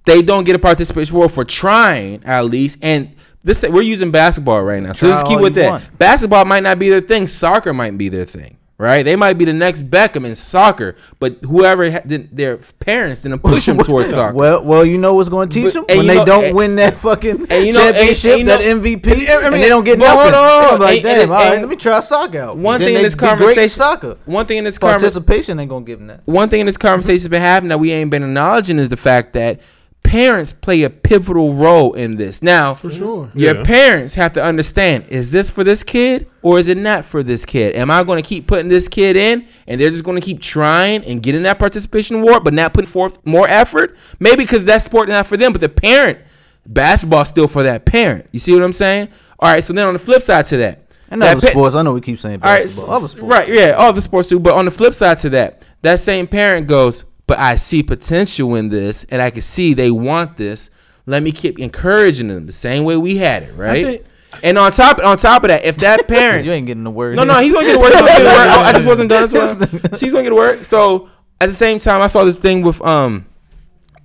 they 0.03 0.21
don't 0.21 0.43
get 0.43 0.57
a 0.57 0.59
participation 0.59 1.15
award 1.15 1.31
for 1.31 1.45
trying 1.45 2.25
at 2.25 2.43
least. 2.43 2.79
And 2.81 3.15
this 3.45 3.63
we're 3.63 3.81
using 3.81 4.11
basketball 4.11 4.61
right 4.61 4.83
now, 4.83 4.91
so 4.91 5.07
Try 5.07 5.15
let's 5.15 5.29
keep 5.29 5.39
with 5.39 5.53
that. 5.55 5.69
want. 5.69 5.97
Basketball 5.97 6.43
might 6.43 6.63
not 6.63 6.79
be 6.79 6.89
their 6.89 6.99
thing. 6.99 7.27
Soccer 7.27 7.73
might 7.73 7.97
be 7.97 8.09
their 8.09 8.25
thing, 8.25 8.57
right? 8.77 9.03
They 9.03 9.15
might 9.15 9.37
be 9.37 9.45
the 9.45 9.53
next 9.53 9.89
Beckham 9.89 10.25
in 10.25 10.35
soccer, 10.35 10.95
but 11.19 11.37
whoever 11.43 11.89
ha- 11.91 12.01
their 12.05 12.57
parents 12.79 13.23
didn't 13.23 13.39
push 13.39 13.65
them 13.67 13.77
towards 13.79 14.13
soccer. 14.13 14.35
Well, 14.35 14.63
well, 14.63 14.85
you 14.85 14.97
know 14.97 15.15
what's 15.15 15.29
going 15.29 15.49
to 15.49 15.53
teach 15.53 15.73
But- 15.73 15.87
them 15.87 15.97
when 15.97 16.07
they 16.07 16.15
know- 16.15 16.25
don't 16.25 16.43
and- 16.45 16.55
win 16.55 16.75
that 16.75 16.95
fucking 16.97 17.47
and 17.49 17.65
you 17.65 17.73
know- 17.73 17.87
and- 17.87 17.95
championship, 17.95 18.31
and 18.31 18.39
you 18.39 18.45
know- 18.45 18.57
that 18.57 18.63
MVP, 18.83 19.27
I 19.27 19.41
and, 19.45 19.51
mean, 19.51 19.61
they 19.61 19.69
don't 19.69 19.83
get 19.83 19.97
but 19.99 20.07
hold 20.09 20.31
nothing. 20.31 20.73
on, 20.75 20.79
like, 20.79 20.95
and- 20.97 21.03
damn, 21.03 21.21
and- 21.21 21.31
all 21.31 21.37
right, 21.49 21.59
let 21.59 21.69
me 21.69 21.75
try 21.75 21.99
soccer 22.01 22.39
out. 22.39 22.57
one 22.57 22.79
thing 22.79 22.95
in 22.95 23.01
this 23.03 23.15
be 23.15 23.19
great 23.19 23.29
at 23.31 23.37
conversation- 23.37 23.69
soccer. 23.69 24.17
One 24.25 24.45
thing 24.45 24.57
in 24.57 24.63
this 24.63 24.77
conversation. 24.77 25.23
Participation 25.23 25.59
ain't 25.59 25.69
gonna 25.69 25.85
give 25.85 25.99
them 25.99 26.07
that. 26.09 26.21
one 26.25 26.49
thing 26.49 26.59
in 26.59 26.65
this 26.65 26.77
conversation 26.77 27.21
has 27.21 27.29
been 27.29 27.41
happening 27.41 27.69
that 27.69 27.79
we 27.79 27.91
ain't 27.91 28.11
been 28.11 28.23
acknowledging 28.23 28.77
is 28.79 28.89
the 28.89 28.97
fact 28.97 29.33
that 29.33 29.59
parents 30.07 30.53
play 30.53 30.83
a 30.83 30.89
pivotal 30.89 31.53
role 31.53 31.91
in 31.93 32.15
this. 32.15 32.41
Now, 32.41 32.73
for 32.73 32.89
sure. 32.89 33.29
your 33.35 33.55
Yeah. 33.55 33.63
parents 33.63 34.13
have 34.15 34.31
to 34.33 34.43
understand: 34.43 35.05
is 35.09 35.31
this 35.33 35.49
for 35.49 35.63
this 35.65 35.83
kid 35.83 36.27
or 36.41 36.57
is 36.59 36.69
it 36.69 36.77
not 36.77 37.03
for 37.03 37.23
this 37.23 37.43
kid? 37.45 37.75
Am 37.75 37.91
I 37.91 38.03
going 38.03 38.21
to 38.21 38.27
keep 38.27 38.47
putting 38.47 38.69
this 38.69 38.87
kid 38.87 39.17
in, 39.17 39.45
and 39.67 39.79
they're 39.81 39.89
just 39.89 40.05
going 40.05 40.19
to 40.19 40.25
keep 40.25 40.41
trying 40.41 41.03
and 41.03 41.21
getting 41.21 41.43
that 41.43 41.59
participation 41.59 42.15
award, 42.15 42.43
but 42.45 42.53
not 42.53 42.73
putting 42.73 42.89
forth 42.89 43.17
more 43.25 43.47
effort? 43.49 43.97
Maybe 44.19 44.37
because 44.43 44.63
that 44.65 44.81
sport 44.81 45.09
is 45.09 45.13
not 45.13 45.27
for 45.27 45.35
them, 45.35 45.51
but 45.51 45.59
the 45.59 45.69
parent 45.69 46.19
basketball 46.65 47.25
still 47.25 47.47
for 47.47 47.63
that 47.63 47.85
parent. 47.85 48.25
You 48.31 48.39
see 48.39 48.53
what 48.53 48.63
I'm 48.63 48.73
saying? 48.73 49.09
All 49.39 49.51
right. 49.51 49.63
So 49.63 49.73
then 49.73 49.87
on 49.87 49.93
the 49.93 49.99
flip 49.99 50.21
side 50.21 50.45
to 50.45 50.57
that, 50.57 50.83
And 51.09 51.21
that 51.21 51.37
other 51.37 51.47
pa- 51.47 51.51
sports, 51.51 51.75
I 51.75 51.81
know 51.83 51.93
we 51.93 52.01
keep 52.01 52.19
saying 52.19 52.39
all 52.43 52.49
right, 52.49 52.63
basketball. 52.63 52.95
other 52.95 53.07
sports. 53.07 53.27
right, 53.27 53.47
yeah, 53.53 53.71
all 53.71 53.93
the 53.93 54.01
sports 54.01 54.29
too. 54.29 54.39
But 54.39 54.55
on 54.55 54.65
the 54.65 54.71
flip 54.71 54.93
side 54.93 55.17
to 55.19 55.29
that, 55.31 55.65
that 55.81 55.99
same 55.99 56.27
parent 56.27 56.67
goes, 56.67 57.03
"But 57.27 57.37
I 57.39 57.57
see 57.57 57.83
potential 57.83 58.55
in 58.55 58.69
this, 58.69 59.03
and 59.09 59.21
I 59.21 59.29
can 59.29 59.41
see 59.41 59.73
they 59.73 59.91
want 59.91 60.37
this. 60.37 60.69
Let 61.05 61.21
me 61.23 61.31
keep 61.31 61.59
encouraging 61.59 62.27
them 62.29 62.45
the 62.47 62.51
same 62.51 62.83
way 62.83 62.97
we 62.97 63.17
had 63.17 63.43
it, 63.43 63.53
right?" 63.55 63.85
think- 63.85 64.01
and 64.43 64.57
on 64.57 64.71
top, 64.71 64.99
on 64.99 65.17
top 65.17 65.43
of 65.43 65.47
that, 65.47 65.63
if 65.63 65.77
that 65.77 66.05
parent, 66.07 66.45
You 66.45 66.51
ain't 66.51 66.67
getting 66.67 66.83
the 66.83 66.91
word. 66.91 67.15
no, 67.15 67.23
no, 67.23 67.35
he's 67.35 67.53
gonna 67.53 67.65
get 67.65 67.77
a 67.77 67.79
word. 67.79 67.93
Gonna 67.93 68.05
get 68.07 68.21
a 68.21 68.23
word. 68.25 68.47
Oh, 68.49 68.61
I 68.61 68.73
just 68.73 68.85
wasn't 68.93 69.09
done 69.09 69.23
as 69.23 69.33
well. 69.33 69.47
So 69.93 70.05
he's 70.05 70.11
gonna 70.11 70.23
get 70.23 70.31
a 70.33 70.35
word. 70.35 70.65
So 70.65 71.09
at 71.39 71.47
the 71.47 71.55
same 71.55 71.79
time, 71.79 72.01
I 72.01 72.07
saw 72.07 72.23
this 72.25 72.37
thing 72.37 72.61
with 72.61 72.79
um 72.81 73.25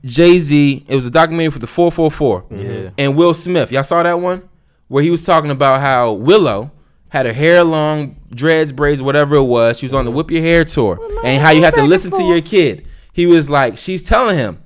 Jay 0.05 0.39
Z. 0.39 0.85
It 0.89 0.95
was 0.95 1.07
a 1.07 1.11
documentary 1.11 1.51
for 1.51 1.59
the 1.59 1.67
444. 1.67 2.45
Yeah. 2.51 2.91
And 2.99 3.17
Will 3.17 3.35
Smith. 3.35 3.71
Y'all 3.73 3.83
saw 3.83 4.03
that 4.03 4.21
one 4.21 4.49
where 4.89 5.03
he 5.03 5.11
was 5.11 5.25
talking 5.25 5.51
about 5.51 5.81
how 5.81 6.13
Willow 6.13 6.71
had 7.09 7.27
her 7.27 7.33
hair 7.33 7.63
long, 7.65 8.17
dreads, 8.35 8.73
braids, 8.73 9.03
whatever 9.03 9.35
it 9.37 9.43
was. 9.43 9.79
She 9.79 9.87
was 9.87 9.93
on 9.95 10.05
the 10.05 10.11
Whip 10.11 10.31
Your 10.31 10.41
Hair 10.43 10.65
tour, 10.67 10.99
and 11.25 11.43
how 11.43 11.51
you 11.51 11.63
have 11.63 11.75
to 11.75 11.83
listen 11.83 12.11
to 12.13 12.23
your 12.23 12.41
kid. 12.41 12.87
He 13.13 13.27
was 13.27 13.51
like, 13.51 13.79
she's 13.79 14.03
telling 14.03 14.37
him, 14.37 14.63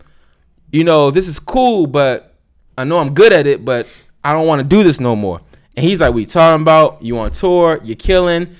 you 0.71 0.85
know, 0.85 1.11
this 1.11 1.29
is 1.29 1.39
cool, 1.39 1.87
but 1.87 2.35
I 2.79 2.85
know 2.85 2.99
I'm 2.99 3.15
good 3.15 3.33
at 3.33 3.47
it, 3.47 3.65
but 3.65 3.89
I 4.23 4.33
don't 4.33 4.47
want 4.47 4.61
to 4.61 4.65
do 4.65 4.83
this 4.83 5.01
no 5.01 5.17
more. 5.17 5.41
And 5.77 5.85
he's 5.85 6.01
like, 6.01 6.15
we 6.15 6.27
talking 6.27 6.63
about 6.63 7.03
you 7.03 7.19
on 7.19 7.31
tour, 7.31 7.81
you're 7.83 7.97
killing, 7.97 8.55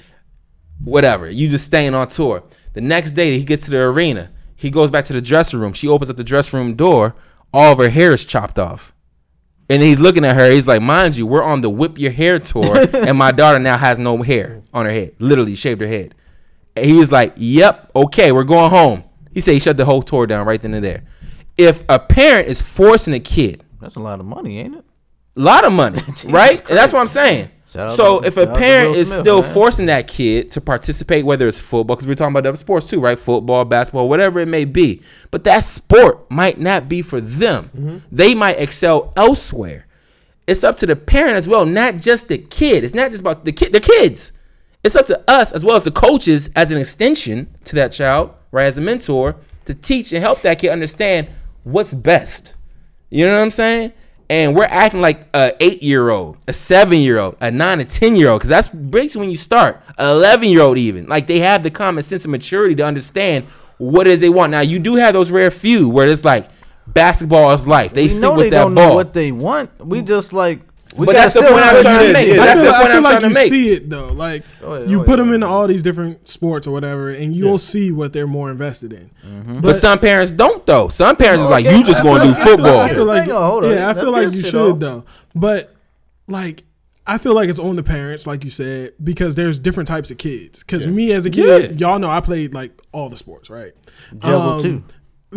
whatever. 0.85 1.31
You 1.31 1.49
just 1.49 1.65
staying 1.65 1.95
on 1.95 2.09
tour. 2.09 2.43
The 2.75 2.81
next 2.81 3.13
day 3.13 3.39
he 3.39 3.45
gets 3.45 3.65
to 3.65 3.71
the 3.71 3.79
arena, 3.79 4.31
he 4.55 4.71
goes 4.71 4.91
back 4.91 5.05
to 5.07 5.13
the 5.13 5.21
dressing 5.21 5.61
room. 5.61 5.73
She 5.73 5.89
opens 5.89 6.11
up 6.11 6.17
the 6.17 6.25
dressing 6.25 6.59
room 6.59 6.75
door. 6.75 7.15
All 7.53 7.73
of 7.73 7.79
her 7.79 7.89
hair 7.89 8.13
is 8.13 8.25
chopped 8.25 8.59
off. 8.59 8.95
And 9.69 9.83
he's 9.83 9.99
looking 9.99 10.25
at 10.25 10.37
her. 10.37 10.51
He's 10.51 10.69
like, 10.69 10.83
mind 10.83 11.17
you, 11.17 11.27
we're 11.27 11.43
on 11.43 11.61
the 11.61 11.71
whip 11.71 11.99
your 11.99 12.13
hair 12.13 12.39
tour, 12.39 12.87
and 12.95 13.19
my 13.19 13.33
daughter 13.33 13.59
now 13.59 13.77
has 13.77 13.99
no 13.99 14.23
hair 14.23 14.63
on 14.73 14.87
her 14.87 14.93
head. 14.93 15.15
Literally 15.19 15.55
shaved 15.55 15.81
her 15.81 15.87
head. 15.89 16.15
And 16.77 16.87
he 16.87 16.93
was 16.93 17.11
like, 17.11 17.33
Yep, 17.37 17.93
okay, 17.97 18.33
we're 18.33 18.45
going 18.45 18.71
home. 18.71 19.05
He 19.37 19.41
said 19.43 19.53
he 19.53 19.61
shut 19.61 19.77
the 19.77 19.85
whole 19.85 20.01
tour 20.03 20.27
down 20.27 20.47
right 20.47 20.61
then 20.61 20.73
and 20.73 20.83
there. 20.83 21.05
If 21.59 21.85
a 21.91 21.99
parent 21.99 22.49
is 22.49 22.63
forcing 22.63 23.13
a 23.13 23.21
kid 23.21 23.63
That's 23.83 23.97
a 23.97 24.01
lot 24.01 24.19
of 24.19 24.25
money, 24.27 24.59
ain't 24.61 24.77
it? 24.77 24.85
a 25.37 25.41
lot 25.41 25.67
of 25.67 25.73
money, 25.75 26.01
right? 26.29 26.59
And 26.69 26.79
that's 26.79 26.93
what 26.95 27.01
I'm 27.01 27.07
saying. 27.07 27.51
Shout 27.71 27.91
So 27.91 28.21
to- 28.21 28.27
if 28.27 28.37
a 28.39 28.41
shout 28.41 28.49
out 28.49 28.55
to 28.55 28.59
parent 28.59 28.97
is 28.97 29.09
Smith, 29.09 29.21
still 29.21 29.43
man. 29.43 29.53
forcing 29.53 29.87
that 29.87 30.09
kid 30.09 30.51
to 30.53 30.63
participate, 30.63 31.27
whether 31.27 31.47
it's 31.47 31.59
football, 31.59 31.97
because 31.97 32.07
we're 32.09 32.15
talking 32.15 32.33
about 32.35 32.47
other 32.47 32.57
sports 32.57 32.89
too, 32.89 32.99
right? 33.01 33.19
Football, 33.21 33.67
basketball, 33.67 34.09
whatever 34.09 34.41
it 34.41 34.49
may 34.49 34.65
be, 34.65 35.03
but 35.31 35.45
that 35.45 35.61
sport 35.65 36.31
might 36.31 36.59
not 36.59 36.89
be 36.89 37.03
for 37.03 37.21
them. 37.21 37.71
Mm-hmm. 37.77 37.99
They 38.11 38.35
might 38.35 38.59
excel 38.59 39.13
elsewhere. 39.17 39.87
It's 40.47 40.65
up 40.65 40.77
to 40.79 40.87
the 40.87 40.97
parent 40.97 41.37
as 41.37 41.47
well, 41.49 41.67
not 41.67 41.97
just 41.99 42.29
the 42.29 42.39
kid. 42.39 42.85
It's 42.85 42.95
not 42.95 43.11
just 43.11 43.21
about 43.21 43.45
the 43.45 43.53
kid, 43.53 43.73
the 43.75 43.81
kids. 43.81 44.33
It's 44.85 44.95
up 44.95 45.07
to 45.07 45.21
us 45.29 45.51
as 45.53 45.65
well 45.65 45.75
as 45.77 45.83
the 45.83 45.91
coaches 45.91 46.49
as 46.55 46.71
an 46.71 46.79
extension 46.79 47.49
to 47.65 47.75
that 47.77 47.91
child, 47.93 48.31
right? 48.57 48.67
As 48.67 48.79
a 48.79 48.81
mentor 48.81 49.37
to 49.67 49.75
teach 49.75 50.13
and 50.13 50.23
help 50.23 50.41
that 50.41 50.59
kid 50.59 50.71
understand 50.71 51.29
what's 51.63 51.93
best. 51.93 52.55
You 53.11 53.27
know 53.27 53.35
what 53.35 53.43
I'm 53.43 53.51
saying? 53.51 53.93
And 54.29 54.57
we're 54.57 54.65
acting 54.65 55.01
like 55.01 55.29
a 55.35 55.53
eight 55.61 55.83
year 55.83 56.09
old, 56.09 56.39
a 56.49 56.53
seven 56.53 56.99
year 56.99 57.19
old, 57.19 57.37
a 57.41 57.51
nine, 57.51 57.79
a 57.81 57.85
ten 57.85 58.17
year 58.17 58.31
old, 58.31 58.41
because 58.41 58.49
that's 58.49 58.69
basically 58.69 59.21
when 59.21 59.31
you 59.31 59.37
start. 59.37 59.81
Eleven 59.99 60.49
year 60.49 60.63
old 60.63 60.79
even, 60.79 61.07
like 61.07 61.27
they 61.27 61.39
have 61.41 61.63
the 61.63 61.71
common 61.71 62.03
sense 62.03 62.25
and 62.25 62.33
maturity 62.33 62.75
to 62.75 62.85
understand 62.85 63.45
what 63.79 64.07
it 64.07 64.11
is 64.11 64.21
they 64.21 64.31
want. 64.31 64.51
Now 64.51 64.61
you 64.61 64.79
do 64.79 64.97
have 64.97 65.13
those 65.13 65.31
rare 65.31 65.51
few 65.51 65.89
where 65.89 66.09
it's 66.09 66.25
like 66.25 66.49
basketball 66.87 67.53
is 67.53 67.69
life. 67.69 67.93
They 67.93 68.05
we 68.05 68.09
sit 68.09 68.23
know 68.23 68.31
with 68.31 68.47
they 68.47 68.51
that 68.51 68.63
don't 68.63 68.75
know 68.75 68.95
what 68.95 69.13
they 69.13 69.33
want. 69.33 69.71
We 69.85 70.03
just 70.03 70.33
like. 70.33 70.61
We 70.97 71.07
But 71.07 71.15
that's 71.15 71.35
the 71.35 71.43
point 71.43 71.55
I'm 71.65 71.83
trying 71.83 72.07
to 72.07 72.13
make. 72.13 72.33
I 72.33 72.37
That's 72.37 72.61
feel, 72.61 72.73
the 72.73 72.79
point 72.79 72.91
I'm 72.93 73.03
like 73.03 73.19
trying 73.19 73.21
to 73.23 73.29
you 73.29 73.35
make. 73.35 73.49
see 73.49 73.73
it 73.73 73.91
though. 73.91 74.09
Like 74.09 74.45
Go 74.61 74.75
ahead, 74.75 74.91
you 74.91 74.99
go 74.99 75.05
put 75.05 75.09
ahead, 75.11 75.19
them 75.21 75.29
go 75.29 75.35
into 75.35 75.47
all 75.47 75.67
these 75.67 75.83
different 75.83 76.27
sports 76.27 76.67
or 76.67 76.71
whatever, 76.73 77.11
and 77.11 77.35
you'll 77.37 77.59
see 77.59 77.93
what 77.93 78.13
they're 78.13 78.27
more 78.27 78.51
invested 78.51 78.93
in. 78.93 79.11
Mm-hmm. 79.27 79.61
But 79.61 79.75
some 79.75 79.99
parents 79.99 80.33
don't 80.33 80.65
though. 80.65 80.89
Some 80.89 81.17
parents 81.17 81.45
is 81.45 81.51
like, 81.51 81.67
Okay, 81.67 81.77
you 81.79 81.85
just 81.85 82.01
I 82.01 82.03
gonna 82.03 82.25
do 82.25 82.35
football. 82.35 82.79
I 82.79 82.89
feel 82.89 83.05
like 83.05 83.23
Hang 83.25 83.33
on, 83.33 83.51
hold 83.51 83.65
on. 83.65 83.71
yeah, 83.73 83.89
I 83.91 83.95
feel 83.95 84.11
like 84.13 84.33
you 84.33 84.43
should 84.43 84.81
though. 84.81 85.05
But 85.35 85.75
like 86.29 86.65
I 87.07 87.19
feel 87.19 87.35
like 87.35 87.49
it's 87.49 87.61
on 87.61 87.77
the 87.77 87.83
parents, 87.85 88.27
like 88.27 88.43
you 88.43 88.51
said, 88.51 88.93
because 89.03 89.37
there's 89.37 89.59
different 89.61 89.87
types 89.89 90.11
of 90.11 90.19
kids. 90.19 90.61
Because 90.65 90.87
me 90.89 91.13
as 91.13 91.25
a 91.27 91.31
kid, 91.31 91.79
y'all 91.81 91.99
know 92.01 92.11
I 92.11 92.21
played 92.21 92.53
like 92.55 92.81
all 92.93 93.09
the 93.09 93.17
sports, 93.17 93.49
right? 93.51 93.73
Juggle 94.19 94.41
Um, 94.55 94.63
too. 94.63 94.85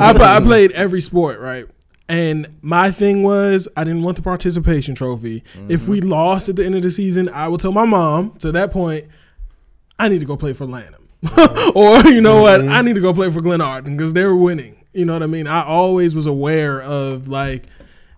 I, 0.00 0.14
I 0.18 0.40
played 0.40 0.72
every 0.72 1.00
sport, 1.00 1.40
right? 1.40 1.66
And 2.08 2.46
my 2.62 2.90
thing 2.90 3.22
was, 3.22 3.68
I 3.76 3.82
didn't 3.82 4.02
want 4.02 4.16
the 4.16 4.22
participation 4.22 4.94
trophy. 4.94 5.42
If 5.68 5.88
we 5.88 6.00
mm-hmm. 6.00 6.10
lost 6.10 6.48
at 6.48 6.56
the 6.56 6.64
end 6.64 6.76
of 6.76 6.82
the 6.82 6.90
season, 6.90 7.28
I 7.30 7.48
would 7.48 7.60
tell 7.60 7.72
my 7.72 7.84
mom. 7.84 8.32
To 8.38 8.52
that 8.52 8.70
point, 8.70 9.06
I 9.98 10.08
need 10.08 10.20
to 10.20 10.26
go 10.26 10.36
play 10.36 10.52
for 10.52 10.66
Lanham, 10.66 11.08
or 11.74 12.06
you 12.06 12.20
know 12.20 12.42
what, 12.42 12.60
mm-hmm. 12.60 12.72
I 12.72 12.82
need 12.82 12.94
to 12.94 13.00
go 13.00 13.12
play 13.12 13.30
for 13.30 13.40
Glenarden 13.40 13.96
because 13.96 14.12
they're 14.12 14.34
winning. 14.34 14.84
You 14.92 15.04
know 15.04 15.14
what 15.14 15.22
I 15.22 15.26
mean? 15.26 15.46
I 15.46 15.64
always 15.64 16.14
was 16.14 16.26
aware 16.26 16.80
of 16.80 17.28
like 17.28 17.64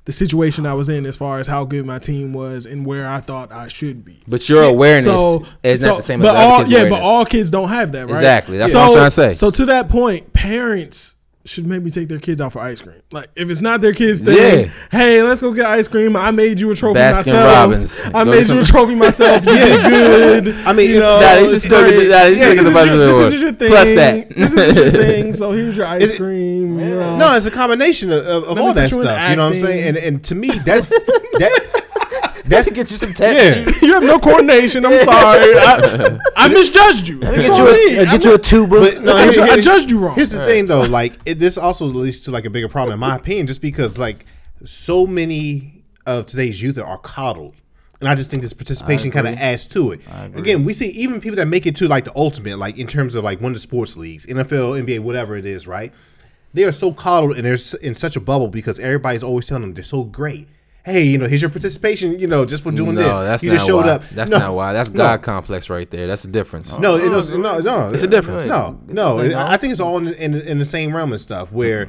the 0.04 0.12
situation 0.12 0.64
I 0.64 0.74
was 0.74 0.88
in 0.88 1.04
as 1.04 1.16
far 1.16 1.38
as 1.38 1.46
how 1.46 1.64
good 1.64 1.84
my 1.84 1.98
team 1.98 2.32
was 2.32 2.66
and 2.66 2.86
where 2.86 3.08
I 3.08 3.20
thought 3.20 3.52
I 3.52 3.68
should 3.68 4.04
be. 4.04 4.22
But 4.26 4.48
your 4.48 4.62
awareness 4.62 5.04
So- 5.04 5.44
is 5.62 5.82
so- 5.82 5.88
not 5.88 5.96
the 5.98 6.02
same 6.02 6.22
as 6.22 6.28
but 6.28 6.32
the 6.32 6.38
all, 6.38 6.58
kids' 6.60 6.70
yeah, 6.70 6.78
awareness. 6.78 6.98
but 7.00 7.06
all 7.06 7.26
kids 7.26 7.50
don't 7.50 7.68
have 7.68 7.92
that, 7.92 8.06
right? 8.06 8.10
Exactly. 8.10 8.58
That's 8.58 8.72
so, 8.72 8.78
what 8.78 8.86
I'm 8.86 8.92
trying 8.94 9.06
to 9.06 9.10
say. 9.10 9.32
So 9.34 9.50
to 9.50 9.66
that 9.66 9.88
point, 9.88 10.32
parents 10.32 11.16
should 11.48 11.66
maybe 11.66 11.90
take 11.90 12.08
their 12.08 12.18
kids 12.18 12.40
out 12.40 12.52
for 12.52 12.60
ice 12.60 12.80
cream. 12.80 13.00
Like 13.10 13.30
if 13.34 13.48
it's 13.50 13.62
not 13.62 13.80
their 13.80 13.92
kids' 13.94 14.20
thing, 14.20 14.36
Yeah. 14.66 14.70
hey, 14.90 15.22
let's 15.22 15.40
go 15.40 15.52
get 15.52 15.66
ice 15.66 15.88
cream. 15.88 16.14
I 16.16 16.30
made 16.30 16.60
you 16.60 16.70
a 16.70 16.74
trophy 16.74 16.98
Baskin 17.00 17.32
myself. 17.32 17.54
Robbins. 17.70 18.00
I 18.04 18.10
Go 18.24 18.30
made 18.30 18.38
you 18.38 18.44
some- 18.44 18.58
a 18.58 18.64
trophy 18.64 18.94
myself. 18.94 19.44
You 19.46 19.52
did 19.54 19.82
good. 20.44 20.48
I 20.66 20.72
mean, 20.72 20.90
you 20.90 20.96
it's- 20.98 21.02
know, 21.08 21.20
Nah, 21.20 21.34
they 21.34 21.44
should 21.46 21.54
it's 21.54 21.64
still 21.64 21.84
get 21.84 21.94
great. 21.94 22.04
the- 22.06 22.10
nah, 22.10 22.24
Yeah, 22.24 22.34
get 22.34 22.56
this 22.56 22.66
is 22.66 22.72
budget 22.72 22.94
your- 22.94 23.08
award. 23.10 23.24
This 23.26 23.34
is 23.34 23.40
your 23.42 23.52
thing. 23.52 23.68
Plus 23.70 23.88
that. 23.94 24.30
This 24.36 24.52
is 24.52 24.76
your 24.76 24.90
thing. 25.04 25.34
So 25.34 25.52
here's 25.52 25.76
your 25.76 25.86
ice 25.86 26.10
it- 26.10 26.16
cream. 26.18 26.78
you 26.78 26.90
know. 26.90 27.16
No, 27.16 27.34
it's 27.36 27.46
a 27.46 27.50
combination 27.50 28.12
of, 28.12 28.26
of, 28.26 28.44
of 28.44 28.58
all 28.58 28.72
that 28.74 28.90
put 28.90 28.96
you 28.96 29.00
in 29.02 29.06
stuff. 29.06 29.30
You 29.30 29.36
know 29.36 29.46
what 29.48 29.54
I'm 29.56 29.60
saying? 29.60 29.88
And 29.88 29.96
and 29.96 30.24
to 30.24 30.34
me, 30.34 30.48
that's 30.64 30.88
that. 30.90 31.77
That's 32.56 32.68
to 32.68 32.74
get 32.74 32.90
you 32.90 32.96
some 32.96 33.12
yeah. 33.18 33.68
you 33.82 33.94
have 33.94 34.02
no 34.02 34.18
coordination. 34.18 34.84
I'm 34.86 34.98
sorry. 34.98 35.52
I, 35.56 36.18
I 36.36 36.48
misjudged 36.52 37.08
you. 37.08 37.20
Get 37.20 37.34
That's 37.34 37.46
you 37.48 37.54
all 37.54 37.68
I 37.68 37.70
a, 37.70 38.04
need. 38.04 38.10
get 38.10 38.24
you 38.24 38.34
a 38.34 38.38
tuba. 38.38 38.80
But 38.80 39.02
no, 39.02 39.16
I, 39.16 39.32
here- 39.32 39.42
I 39.42 39.60
judged 39.60 39.90
you 39.90 39.98
wrong. 39.98 40.14
Here's 40.14 40.30
the 40.30 40.44
thing, 40.44 40.66
though. 40.66 40.82
Like 40.82 41.14
it, 41.26 41.38
this 41.38 41.58
also 41.58 41.86
leads 41.86 42.20
to 42.20 42.30
like 42.30 42.44
a 42.44 42.50
bigger 42.50 42.68
problem, 42.68 42.94
in 42.94 43.00
my 43.00 43.16
opinion, 43.16 43.46
just 43.46 43.60
because 43.62 43.98
like 43.98 44.24
so 44.64 45.06
many 45.06 45.84
of 46.06 46.26
today's 46.26 46.60
youth 46.60 46.78
are 46.78 46.98
coddled. 46.98 47.54
And 48.00 48.08
I 48.08 48.14
just 48.14 48.30
think 48.30 48.42
this 48.42 48.52
participation 48.52 49.10
kind 49.10 49.26
of 49.26 49.34
adds 49.34 49.66
to 49.68 49.90
it. 49.90 50.00
Again, 50.34 50.64
we 50.64 50.72
see 50.72 50.88
even 50.90 51.20
people 51.20 51.36
that 51.36 51.46
make 51.48 51.66
it 51.66 51.74
to 51.76 51.88
like 51.88 52.04
the 52.04 52.14
ultimate, 52.16 52.56
like 52.56 52.78
in 52.78 52.86
terms 52.86 53.16
of 53.16 53.24
like 53.24 53.40
one 53.40 53.50
of 53.50 53.56
the 53.56 53.60
sports 53.60 53.96
leagues, 53.96 54.24
NFL, 54.24 54.80
NBA, 54.84 55.00
whatever 55.00 55.36
it 55.36 55.44
is, 55.44 55.66
right? 55.66 55.92
They 56.54 56.62
are 56.64 56.70
so 56.72 56.92
coddled 56.92 57.36
and 57.36 57.44
they're 57.44 57.58
in 57.82 57.94
such 57.96 58.14
a 58.14 58.20
bubble 58.20 58.48
because 58.48 58.78
everybody's 58.78 59.24
always 59.24 59.46
telling 59.46 59.62
them 59.62 59.74
they're 59.74 59.82
so 59.82 60.04
great. 60.04 60.48
Hey, 60.84 61.04
you 61.04 61.18
know, 61.18 61.26
here's 61.26 61.42
your 61.42 61.50
participation, 61.50 62.18
you 62.18 62.26
know, 62.26 62.46
just 62.46 62.62
for 62.62 62.70
doing 62.72 62.94
no, 62.94 63.02
this. 63.02 63.16
that's 63.18 63.42
you 63.42 63.50
not 63.50 63.54
just 63.56 63.66
showed 63.66 63.84
why. 63.84 63.90
up. 63.90 64.08
That's 64.10 64.30
No, 64.30 64.38
not 64.38 64.54
why. 64.54 64.72
That's 64.72 64.90
no. 64.90 64.96
God 64.96 65.22
complex 65.22 65.68
right 65.68 65.90
there. 65.90 66.06
That's 66.06 66.22
the 66.22 66.28
difference. 66.28 66.78
No, 66.78 66.96
it 66.96 67.10
was, 67.10 67.30
no, 67.30 67.58
no. 67.58 67.90
It's 67.90 68.04
a 68.04 68.08
difference. 68.08 68.46
No, 68.46 68.80
no. 68.86 69.18
I 69.18 69.56
think 69.58 69.72
it's 69.72 69.80
all 69.80 69.98
in, 69.98 70.08
in, 70.14 70.34
in 70.34 70.58
the 70.58 70.64
same 70.64 70.94
realm 70.94 71.12
and 71.12 71.20
stuff 71.20 71.52
where 71.52 71.88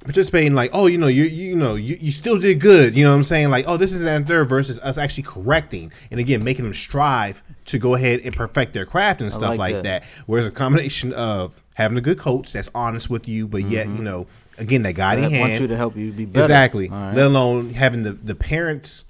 participating, 0.00 0.54
like, 0.54 0.70
oh, 0.72 0.86
you 0.86 0.98
know, 0.98 1.06
you 1.06 1.24
you 1.24 1.54
know, 1.54 1.74
you, 1.74 1.96
you 2.00 2.10
still 2.10 2.38
did 2.38 2.60
good. 2.60 2.96
You 2.96 3.04
know 3.04 3.10
what 3.10 3.16
I'm 3.16 3.24
saying? 3.24 3.50
Like, 3.50 3.66
oh, 3.68 3.76
this 3.76 3.92
is 3.92 4.00
that 4.00 4.26
third 4.26 4.48
versus 4.48 4.78
us 4.80 4.98
actually 4.98 5.24
correcting 5.24 5.92
and 6.10 6.18
again 6.18 6.42
making 6.42 6.64
them 6.64 6.74
strive 6.74 7.42
to 7.66 7.78
go 7.78 7.94
ahead 7.94 8.20
and 8.24 8.34
perfect 8.34 8.72
their 8.72 8.86
craft 8.86 9.20
and 9.20 9.32
stuff 9.32 9.50
like 9.50 9.58
like, 9.58 9.74
that. 9.74 9.84
that. 9.84 10.04
Whereas 10.26 10.46
a 10.46 10.50
combination 10.50 11.12
of 11.12 11.62
having 11.74 11.98
a 11.98 12.00
good 12.00 12.18
coach 12.18 12.52
that's 12.52 12.70
honest 12.74 13.10
with 13.10 13.28
you, 13.28 13.46
but 13.46 13.62
yet 13.64 13.86
you 13.86 14.02
know, 14.02 14.26
again, 14.60 14.82
that 14.82 14.94
guiding 14.94 15.24
I 15.24 15.30
hand. 15.30 15.40
want 15.40 15.60
you 15.60 15.66
to 15.68 15.76
help 15.76 15.96
you 15.96 16.12
be 16.12 16.26
better. 16.26 16.44
Exactly. 16.44 16.88
Right. 16.88 17.14
Let 17.14 17.26
alone 17.26 17.70
having 17.70 18.02
the, 18.02 18.12
the 18.12 18.34
parents 18.34 19.04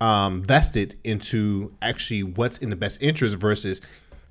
um, 0.00 0.42
vested 0.42 0.96
into 1.04 1.72
actually 1.82 2.22
what's 2.22 2.58
in 2.58 2.70
the 2.70 2.76
best 2.76 3.02
interest 3.02 3.36
versus 3.36 3.80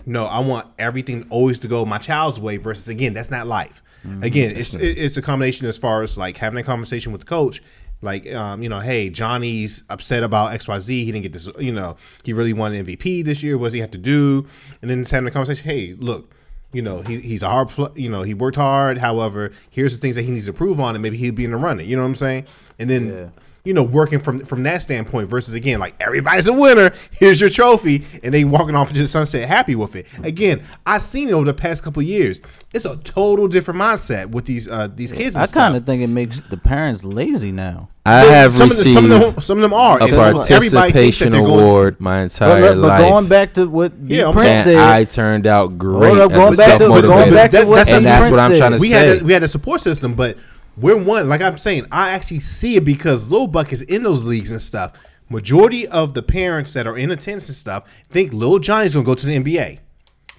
no, 0.06 0.26
I 0.26 0.40
want 0.40 0.68
everything 0.80 1.26
always 1.30 1.60
to 1.60 1.68
go 1.68 1.86
my 1.86 1.98
child's 1.98 2.40
way 2.40 2.58
versus 2.58 2.88
again, 2.90 3.14
that's 3.14 3.32
not 3.32 3.48
life. 3.48 3.82
Mm-hmm. 4.06 4.24
Again, 4.24 4.54
it's 4.56 4.74
it's 4.74 5.16
a 5.16 5.22
combination 5.22 5.66
as 5.68 5.78
far 5.78 6.04
as 6.04 6.18
like 6.18 6.38
having 6.38 6.60
a 6.60 6.64
conversation 6.64 7.12
with 7.12 7.22
the 7.22 7.28
coach. 7.28 7.62
Like, 8.02 8.32
um, 8.34 8.62
you 8.62 8.68
know, 8.68 8.82
hey, 8.82 9.10
Johnny's 9.10 9.86
upset 9.90 10.24
about 10.24 10.52
X, 10.52 10.68
Y, 10.68 10.80
Z. 10.80 11.06
He 11.06 11.12
didn't 11.14 11.24
get 11.24 11.32
this. 11.32 11.48
You 11.58 11.72
know, 11.72 11.96
he 12.26 12.34
really 12.34 12.52
wanted 12.52 12.86
MVP 12.86 13.24
this 13.24 13.42
year. 13.42 13.58
What 13.58 13.68
does 13.68 13.74
he 13.74 13.80
have 13.80 13.92
to 13.92 13.98
do? 13.98 14.46
And 14.82 14.92
then 14.92 15.00
just 15.00 15.12
having 15.12 15.28
a 15.28 15.32
conversation. 15.32 15.64
Hey, 15.64 15.96
look, 15.98 16.36
you 16.74 16.82
know, 16.82 17.02
he, 17.02 17.20
he's 17.20 17.44
a 17.44 17.50
hard, 17.50 17.72
you 17.96 18.10
know, 18.10 18.24
he 18.24 18.34
worked 18.34 18.58
hard. 18.58 18.98
However, 18.98 19.52
here's 19.70 19.94
the 19.94 20.02
things 20.02 20.16
that 20.16 20.24
he 20.24 20.32
needs 20.32 20.48
to 20.48 20.54
prove 20.54 20.80
on, 20.80 20.96
and 20.96 21.02
maybe 21.02 21.18
he'll 21.18 21.34
be 21.34 21.46
in 21.46 21.52
the 21.52 21.58
running. 21.58 21.88
You 21.88 21.96
know 21.96 22.02
what 22.02 22.10
I'm 22.10 22.16
saying? 22.16 22.46
And 22.80 22.90
then, 22.90 23.08
Yeah. 23.10 23.26
You 23.66 23.74
know, 23.74 23.84
working 23.84 24.20
from 24.20 24.42
from 24.44 24.64
that 24.64 24.82
standpoint 24.82 25.30
versus 25.30 25.54
again, 25.54 25.80
like 25.80 25.96
everybody's 26.02 26.48
a 26.48 26.54
winner. 26.54 26.92
Here's 27.12 27.40
your 27.40 27.50
trophy, 27.50 28.04
and 28.22 28.34
they 28.34 28.44
walking 28.44 28.76
off 28.76 28.90
into 28.90 29.02
the 29.02 29.08
sunset 29.08 29.48
happy 29.48 29.76
with 29.76 29.96
it. 29.96 30.06
Again, 30.22 30.64
I've 30.86 31.02
seen 31.02 31.30
it 31.30 31.32
over 31.32 31.46
the 31.46 31.54
past 31.54 31.82
couple 31.84 32.02
of 32.02 32.06
years. 32.08 32.42
It's 32.74 32.84
a 32.86 32.98
total 32.98 33.48
different 33.48 33.80
mindset 33.80 34.32
with 34.32 34.46
these 34.46 34.68
uh 34.68 34.90
these 34.94 35.14
kids. 35.14 35.36
And 35.36 35.44
I 35.44 35.48
kind 35.48 35.76
of 35.78 35.86
think 35.86 36.02
it 36.02 36.08
makes 36.08 36.42
the 36.50 36.58
parents 36.58 37.04
lazy 37.06 37.52
now. 37.54 37.90
I 38.06 38.20
have 38.26 38.54
some 38.54 38.64
of, 38.64 38.72
the, 38.72 38.76
received 38.76 38.94
some 38.96 39.12
of 39.12 39.22
them. 39.36 39.42
Some 39.42 39.58
of 39.60 39.62
them 39.62 39.74
are. 39.74 39.98
a 39.98 40.04
And 40.04 40.14
everybody 40.14 40.38
thinks 40.46 40.72
that 40.72 40.78
participation 40.92 41.32
they're 41.32 41.42
going- 41.42 41.64
award 41.64 42.02
my 42.02 42.20
entire 42.22 42.60
look, 42.76 42.82
but 42.82 42.88
life. 42.90 43.00
going 43.02 43.28
back 43.30 43.54
to 43.54 43.66
what 43.66 44.06
B 44.10 44.18
Yeah, 44.18 44.34
Prince 44.34 44.46
and 44.50 44.64
said, 44.66 44.76
I 44.76 45.06
turned 45.06 45.48
out 45.48 45.78
great 45.78 46.18
up, 46.18 46.30
as 46.34 46.38
going 46.38 46.54
a 46.54 46.58
back 46.58 46.80
to- 46.80 46.88
going 46.90 47.32
back 47.34 47.52
to 47.52 47.58
that- 47.60 47.68
what 47.70 47.76
that's, 47.78 47.92
And 47.92 48.04
that's 48.04 48.30
what 48.30 48.42
I'm 48.42 48.58
trying 48.58 48.72
to 48.74 48.78
said. 48.78 48.82
we 48.82 48.90
say. 48.90 49.08
had 49.08 49.22
a, 49.22 49.24
we 49.24 49.32
had 49.32 49.44
a 49.44 49.48
support 49.48 49.80
system, 49.80 50.16
but 50.16 50.38
we're 50.78 51.02
one. 51.02 51.28
Like 51.30 51.42
I'm 51.42 51.58
saying, 51.58 51.86
I 51.92 52.10
actually 52.12 52.40
see 52.40 52.76
it 52.78 52.84
because 52.86 53.32
Lil 53.32 53.48
Buck 53.48 53.72
is 53.72 53.82
in 53.84 54.04
those 54.04 54.24
leagues 54.24 54.52
and 54.52 54.62
stuff. 54.62 54.94
Majority 55.30 55.88
of 55.88 56.14
the 56.14 56.22
parents 56.22 56.74
that 56.74 56.86
are 56.88 56.98
in 56.98 57.12
attendance 57.12 57.48
and 57.48 57.56
stuff 57.56 57.90
think 58.10 58.34
Lil 58.34 58.60
Johnny's 58.60 58.94
gonna 58.94 59.06
go 59.06 59.16
to 59.16 59.26
the 59.26 59.38
NBA. 59.40 59.80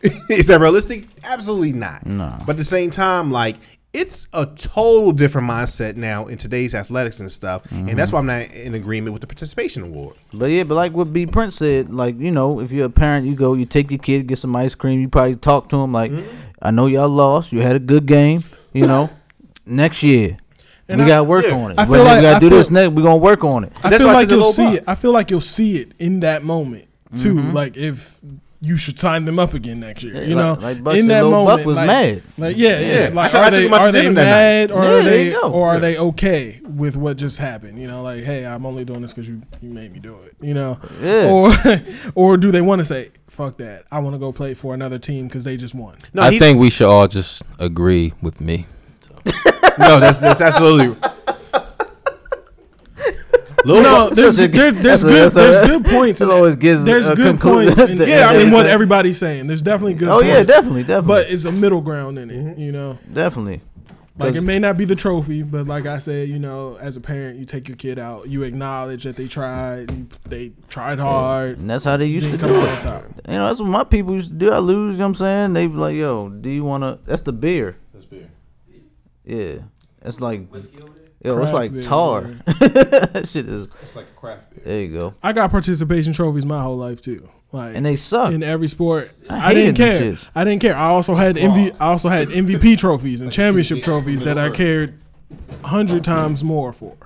is 0.31 0.47
that 0.49 0.61
realistic? 0.61 1.07
Absolutely 1.25 1.73
not. 1.73 2.05
No. 2.07 2.37
But 2.41 2.51
at 2.51 2.57
the 2.59 2.65
same 2.65 2.91
time, 2.91 3.31
like 3.31 3.57
it's 3.93 4.27
a 4.33 4.45
total 4.47 5.13
different 5.13 5.49
mindset 5.49 5.95
now 5.97 6.27
in 6.27 6.37
today's 6.37 6.75
athletics 6.75 7.21
and 7.21 7.31
stuff, 7.31 7.65
and 7.71 7.87
Mm-hmm. 7.87 7.97
that's 7.97 8.11
why 8.13 8.19
I'm 8.19 8.27
not 8.27 8.51
in 8.51 8.75
agreement 8.75 9.13
with 9.13 9.21
the 9.21 9.27
participation 9.29 9.83
award. 9.85 10.17
But 10.33 10.47
yeah, 10.47 10.65
but 10.65 10.75
like 10.75 10.93
what 10.93 11.13
B 11.13 11.27
Prince 11.27 11.57
said, 11.57 11.89
like 11.95 12.19
you 12.19 12.33
know, 12.33 12.61
if 12.61 12.73
you're 12.73 12.87
a 12.87 12.91
parent, 12.91 13.27
you 13.27 13.35
go, 13.37 13.55
you 13.55 13.67
take 13.67 13.91
your 13.91 13.99
kid, 14.01 14.27
get 14.27 14.39
some 14.41 14.55
ice 14.57 14.75
cream. 14.75 15.01
You 15.01 15.09
probably 15.09 15.37
talk 15.37 15.69
to 15.71 15.77
him 15.77 15.93
like, 15.93 16.11
Mm-hmm. 16.11 16.41
I 16.61 16.71
know 16.71 16.87
y'all 16.87 17.09
lost, 17.09 17.53
you 17.53 17.61
had 17.61 17.77
a 17.77 17.81
good 17.81 18.07
game, 18.07 18.43
you 18.73 18.87
know. 18.87 19.11
Next 19.67 20.03
year, 20.03 20.37
And 20.89 20.99
we 21.01 21.05
I- 21.05 21.09
gotta 21.09 21.25
work 21.25 21.47
yeah. 21.47 21.55
on 21.55 21.71
it. 21.73 21.79
I 21.79 21.85
feel 21.85 21.93
we 21.95 21.99
like- 22.01 22.23
gotta 22.23 22.37
I 22.37 22.41
do 22.41 22.51
this 22.51 22.71
next. 22.71 22.93
We 22.93 23.03
gonna 23.03 23.17
work 23.17 23.43
on 23.45 23.65
it. 23.65 23.73
I 23.83 23.91
That's 23.91 24.03
feel 24.03 24.09
why 24.09 24.13
I 24.13 24.17
like 24.17 24.31
you'll 24.31 24.43
see 24.45 24.65
bar. 24.65 24.75
it. 24.77 24.85
I 24.87 24.95
feel 24.95 25.13
like 25.13 25.31
you'll 25.31 25.41
see 25.41 25.79
it 25.79 25.93
in 25.99 26.21
that 26.21 26.45
moment 26.45 26.89
mm-hmm. 27.13 27.17
too. 27.17 27.41
Like 27.53 27.77
if 27.77 28.21
you 28.61 28.79
should 28.79 28.99
sign 28.99 29.27
them 29.27 29.39
up 29.39 29.53
again 29.53 29.81
next 29.81 30.03
year. 30.03 30.23
You 30.25 30.35
like- 30.37 30.59
know, 30.61 30.67
like 30.67 30.83
Buck 30.83 30.97
in 30.97 31.07
that 31.09 31.23
Lil 31.23 31.31
moment, 31.33 31.59
Buck 31.59 31.67
was 31.67 31.77
like, 31.77 31.87
mad. 31.87 32.23
Like 32.39 32.57
yeah, 32.57 32.79
yeah. 32.79 33.09
Yeah. 33.09 33.09
Like 33.15 33.17
I 33.17 33.29
took- 33.29 33.35
I 33.35 33.41
are 33.41 33.51
took 33.51 33.53
they 33.53 33.67
him 33.67 33.75
out 33.75 33.79
to 33.79 33.85
are 33.85 33.93
they 33.93 34.09
mad 34.11 34.71
or 34.71 34.83
Yeah, 34.85 34.91
are 34.91 35.03
they 35.03 35.25
you 35.27 35.41
go. 35.41 35.53
or 35.53 35.69
are 35.69 35.81
they 35.81 35.99
okay 35.99 36.61
with 36.67 36.97
what 36.97 37.17
just 37.17 37.39
happened? 37.39 37.79
You 37.79 37.87
know, 37.89 38.03
like 38.03 38.23
hey, 38.25 38.45
I'm 38.47 38.65
only 38.67 38.85
doing 38.85 39.01
this 39.01 39.13
because 39.15 39.29
you 39.29 39.41
you 39.63 39.71
made 39.71 39.93
me 39.93 40.01
do 40.01 40.17
it. 40.25 40.35
You 40.43 40.53
know, 40.55 40.79
Yeah. 41.03 41.31
or 41.31 41.53
or 42.15 42.37
do 42.37 42.51
they 42.51 42.61
want 42.63 42.81
to 42.81 42.85
say 42.87 43.11
fuck 43.29 43.57
that? 43.59 43.85
I 43.91 43.99
want 44.01 44.15
to 44.15 44.19
go 44.19 44.33
play 44.33 44.53
for 44.55 44.75
another 44.75 44.99
team 44.99 45.29
because 45.29 45.45
they 45.45 45.57
just 45.57 45.75
won. 45.75 45.97
No, 46.13 46.23
I 46.23 46.39
think 46.39 46.59
we 46.59 46.69
should 46.71 46.89
all 46.89 47.09
just 47.09 47.43
agree 47.59 48.13
with 48.23 48.41
me. 48.41 48.67
No, 49.79 50.01
that's 50.01 50.19
that's 50.19 50.41
absolutely. 50.41 50.97
Lil 53.67 53.83
No, 53.83 54.11
there's 54.11 54.37
there, 54.37 54.47
there's 54.49 54.75
that's 54.83 55.03
good 55.03 55.33
that's 55.33 55.35
there's 55.35 55.67
good 55.67 55.85
points. 55.87 56.21
it 56.21 56.29
always 56.29 56.55
gives 56.57 56.85
there's 56.85 57.09
good 57.11 57.41
points. 57.41 57.79
in- 57.79 57.97
the- 57.97 58.07
yeah, 58.09 58.29
I 58.29 58.37
mean 58.37 58.51
what 58.53 58.67
everybody's 58.67 59.19
saying. 59.19 59.47
There's 59.47 59.63
definitely 59.63 59.95
good. 59.95 60.09
Oh 60.09 60.21
yeah, 60.21 60.43
definitely, 60.43 60.83
definitely, 60.83 61.07
But 61.25 61.31
it's 61.31 61.47
a 61.47 61.53
middle 61.53 61.81
ground 61.81 62.19
in 62.19 62.29
Mm-hmm. 62.29 62.49
it. 62.51 62.59
You 62.59 62.73
know. 62.73 62.99
definitely. 63.13 63.63
Like 64.17 64.37
it 64.37 64.43
may 64.43 64.61
not 64.61 64.77
be 64.77 64.85
the 64.85 64.95
trophy, 64.95 65.43
but 65.43 65.67
like 65.67 65.87
I 65.87 65.99
said, 65.99 66.29
you 66.29 66.39
know, 66.39 66.77
as 66.77 66.97
a 66.97 67.01
parent, 67.01 67.37
you 67.37 67.45
take 67.45 67.67
your 67.67 67.77
kid 67.77 67.99
out, 67.99 68.29
you 68.29 68.45
acknowledge 68.45 69.03
that 69.05 69.17
they 69.17 69.27
tried, 69.27 69.91
you, 69.91 70.07
they 70.29 70.53
tried 70.69 71.01
hard, 71.01 71.59
And 71.59 71.69
that's 71.69 71.83
how 71.85 71.97
they 71.97 72.07
used 72.07 72.31
to 72.31 72.37
do 72.37 72.47
it. 72.47 72.85
You 72.85 73.33
know, 73.35 73.47
that's 73.49 73.59
what 73.59 73.69
my 73.71 73.83
people 73.83 74.15
used 74.15 74.29
to 74.31 74.37
do. 74.37 74.53
I 74.53 74.59
lose, 74.59 74.95
you 74.95 74.99
know 75.01 75.07
what 75.07 75.09
I'm 75.09 75.15
saying? 75.17 75.53
They 75.55 75.67
be 75.67 75.73
like, 75.75 75.97
yo, 75.97 76.29
do 76.29 76.49
you 76.49 76.63
wanna 76.63 77.01
that's 77.05 77.23
the 77.23 77.33
beer. 77.33 77.77
Yeah. 79.25 79.57
It's 80.03 80.21
like 80.21 80.43
yo, 80.53 80.57
it's 80.57 80.71
Craft 81.35 81.53
like 81.55 81.73
beer, 81.73 81.83
tar. 81.83 82.21
that 82.47 83.27
shit 83.31 83.49
is 83.49 83.69
It's 83.83 83.97
like 83.97 84.07
a 84.07 84.21
craft 84.21 84.51
beer. 84.51 84.61
there 84.65 84.81
you 84.81 84.87
go. 84.89 85.15
I 85.23 85.33
got 85.33 85.51
participation 85.51 86.13
trophies 86.13 86.45
my 86.45 86.61
whole 86.63 86.77
life 86.77 87.01
too. 87.01 87.29
Like 87.53 87.75
And 87.77 87.87
they 87.87 87.97
suck. 87.97 88.33
in 88.33 88.43
every 88.43 88.69
sport. 88.69 89.11
I 89.31 89.51
I, 89.51 89.55
didn't 89.55 89.77
hated 89.79 89.93
them 90.01 90.03
care. 90.03 90.13
shits. 90.13 90.31
I 90.35 90.45
didn't 90.45 90.61
care. 90.61 90.77
I 90.77 90.87
also 90.89 91.15
had 91.15 91.37
MV, 91.37 91.77
I 91.81 91.87
also 91.87 92.09
had 92.11 92.29
MVP 92.29 92.77
trophies 92.79 93.23
and 93.23 93.33
championship 93.33 93.83
trophies 93.83 94.23
that 94.25 94.37
I 94.39 94.51
cared 94.51 95.01
a 95.63 95.69
hundred 95.69 96.05
times 96.05 96.45
more 96.45 96.73
for 96.73 96.97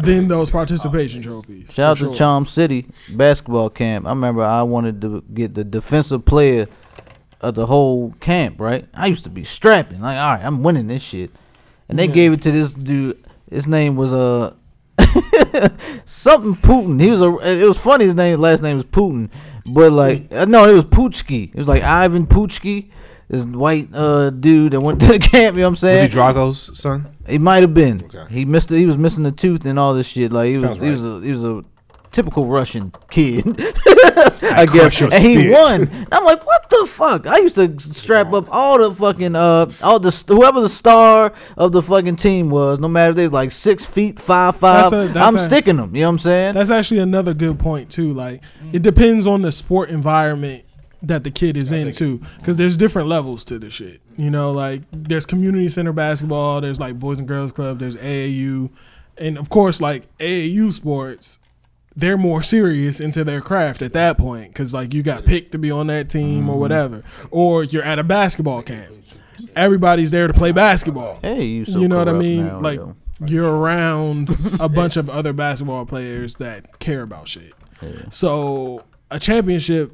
than 0.00 0.26
those 0.28 0.50
participation 0.50 1.20
trophies. 1.22 1.72
Shout 1.74 1.90
out 1.92 1.98
for 1.98 2.04
to 2.06 2.10
sure. 2.12 2.18
Charm 2.18 2.46
City 2.46 2.86
basketball 3.14 3.70
camp. 3.70 4.06
I 4.06 4.10
remember 4.10 4.42
I 4.42 4.62
wanted 4.62 5.00
to 5.02 5.22
get 5.34 5.54
the 5.54 5.62
defensive 5.64 6.24
player 6.24 6.66
of 7.42 7.54
the 7.54 7.66
whole 7.66 8.14
camp, 8.20 8.60
right? 8.60 8.86
I 8.94 9.06
used 9.08 9.24
to 9.24 9.30
be 9.30 9.44
strapping, 9.44 10.00
like, 10.00 10.16
all 10.16 10.34
right, 10.34 10.44
I'm 10.44 10.62
winning 10.62 10.86
this 10.86 11.02
shit. 11.02 11.30
And 11.88 11.98
they 11.98 12.06
Yeah. 12.06 12.12
gave 12.14 12.32
it 12.32 12.42
to 12.42 12.50
this 12.52 12.72
dude. 12.72 13.18
His 13.50 13.66
name 13.66 13.96
was 13.96 14.12
uh 14.12 14.54
something 16.04 16.54
Putin. 16.56 17.00
He 17.00 17.10
was 17.10 17.20
a. 17.20 17.62
It 17.64 17.66
was 17.68 17.78
funny. 17.78 18.04
His 18.06 18.14
name, 18.14 18.38
last 18.40 18.62
name 18.62 18.76
was 18.76 18.86
Putin, 18.86 19.28
but 19.66 19.92
like 19.92 20.26
uh, 20.32 20.44
no, 20.46 20.64
it 20.68 20.74
was 20.74 20.84
Poochki. 20.84 21.48
It 21.50 21.56
was 21.56 21.68
like 21.68 21.82
Ivan 21.82 22.26
Poochki, 22.26 22.90
this 23.28 23.44
white 23.46 23.88
uh 23.92 24.30
dude 24.30 24.72
that 24.72 24.80
went 24.80 25.00
to 25.00 25.06
the 25.06 25.18
camp. 25.32 25.56
You 25.56 25.62
know 25.62 25.66
what 25.66 25.70
I'm 25.70 25.76
saying? 25.76 26.02
Was 26.04 26.12
he 26.12 26.16
Drago's 26.18 26.78
son? 26.78 27.14
He 27.28 27.38
might 27.38 27.60
have 27.62 27.74
been. 27.74 28.02
Okay. 28.04 28.24
He 28.32 28.44
missed. 28.44 28.70
He 28.70 28.86
was 28.86 28.98
missing 28.98 29.26
a 29.26 29.32
tooth 29.32 29.64
and 29.64 29.78
all 29.78 29.94
this 29.94 30.06
shit. 30.06 30.32
Like 30.32 30.46
he 30.48 30.52
was. 30.52 30.62
Sounds 30.62 30.82
He 30.82 30.90
was 30.90 31.04
a. 31.04 31.20
He 31.20 31.32
was 31.32 31.44
a 31.44 31.62
typical 32.12 32.46
Russian 32.46 32.92
kid. 33.10 33.44
I 34.44 34.66
guess. 34.66 34.80
crush 34.80 35.00
your 35.00 35.12
And 35.12 35.22
he 35.24 35.50
won. 35.50 35.82
And 35.88 36.08
I'm 36.12 36.24
like, 36.24 36.44
what 36.46 36.68
the 36.70 36.86
fuck? 36.88 37.26
I 37.26 37.38
used 37.38 37.56
to 37.56 37.78
strap 37.80 38.32
up 38.32 38.46
all 38.50 38.78
the 38.78 38.94
fucking 38.94 39.34
uh 39.34 39.72
all 39.82 39.98
the 39.98 40.10
whoever 40.28 40.60
the 40.60 40.68
star 40.68 41.32
of 41.56 41.72
the 41.72 41.82
fucking 41.82 42.16
team 42.16 42.50
was. 42.50 42.78
No 42.78 42.88
matter 42.88 43.10
if 43.10 43.16
they 43.16 43.22
was 43.24 43.32
like 43.32 43.52
six 43.52 43.84
feet 43.84 44.20
five 44.20 44.56
five. 44.56 44.90
That's 44.90 45.10
a- 45.10 45.12
that's 45.12 45.26
I'm 45.26 45.36
a- 45.36 45.44
sticking 45.44 45.76
them. 45.76 45.94
You 45.94 46.02
know 46.02 46.08
what 46.08 46.12
I'm 46.12 46.18
saying? 46.18 46.54
That's 46.54 46.70
actually 46.70 47.00
another 47.00 47.34
good 47.34 47.58
point 47.58 47.90
too. 47.90 48.12
Like 48.14 48.42
it 48.72 48.82
depends 48.82 49.26
on 49.26 49.42
the 49.42 49.52
sport 49.52 49.90
environment 49.90 50.64
that 51.04 51.24
the 51.24 51.30
kid 51.30 51.56
is 51.56 51.72
into 51.72 52.18
because 52.38 52.56
there's 52.56 52.76
different 52.76 53.08
levels 53.08 53.42
to 53.44 53.58
the 53.58 53.70
shit. 53.70 54.00
You 54.16 54.30
know, 54.30 54.52
like 54.52 54.82
there's 54.92 55.26
community 55.26 55.68
center 55.68 55.92
basketball, 55.92 56.60
there's 56.60 56.78
like 56.78 56.98
boys 56.98 57.18
and 57.18 57.26
girls 57.26 57.50
club, 57.52 57.78
there's 57.80 57.96
AAU, 57.96 58.70
and 59.18 59.36
of 59.38 59.48
course 59.48 59.80
like 59.80 60.06
AAU 60.18 60.72
sports. 60.72 61.38
They're 61.94 62.16
more 62.16 62.42
serious 62.42 63.00
into 63.00 63.24
their 63.24 63.40
craft 63.40 63.82
at 63.82 63.92
that 63.92 64.16
point 64.18 64.48
because 64.48 64.72
like 64.72 64.94
you 64.94 65.02
got 65.02 65.24
picked 65.24 65.52
to 65.52 65.58
be 65.58 65.70
on 65.70 65.88
that 65.88 66.08
team 66.08 66.48
or 66.48 66.52
mm-hmm. 66.52 66.60
whatever, 66.60 67.04
or 67.30 67.64
you're 67.64 67.82
at 67.82 67.98
a 67.98 68.04
basketball 68.04 68.62
camp. 68.62 68.94
Everybody's 69.54 70.10
there 70.10 70.26
to 70.26 70.32
play 70.32 70.52
basketball 70.52 71.18
hey, 71.20 71.44
you. 71.44 71.64
So 71.64 71.78
you 71.78 71.88
know 71.88 71.98
what 71.98 72.08
I 72.08 72.12
mean? 72.12 72.46
now, 72.46 72.60
like 72.60 72.78
yo. 72.78 72.96
you're 73.24 73.54
around 73.54 74.30
a 74.60 74.68
bunch 74.70 74.96
of 74.96 75.10
other 75.10 75.32
basketball 75.32 75.84
players 75.84 76.36
that 76.36 76.78
care 76.78 77.02
about 77.02 77.28
shit. 77.28 77.52
So 78.10 78.84
a 79.10 79.18
championship 79.18 79.92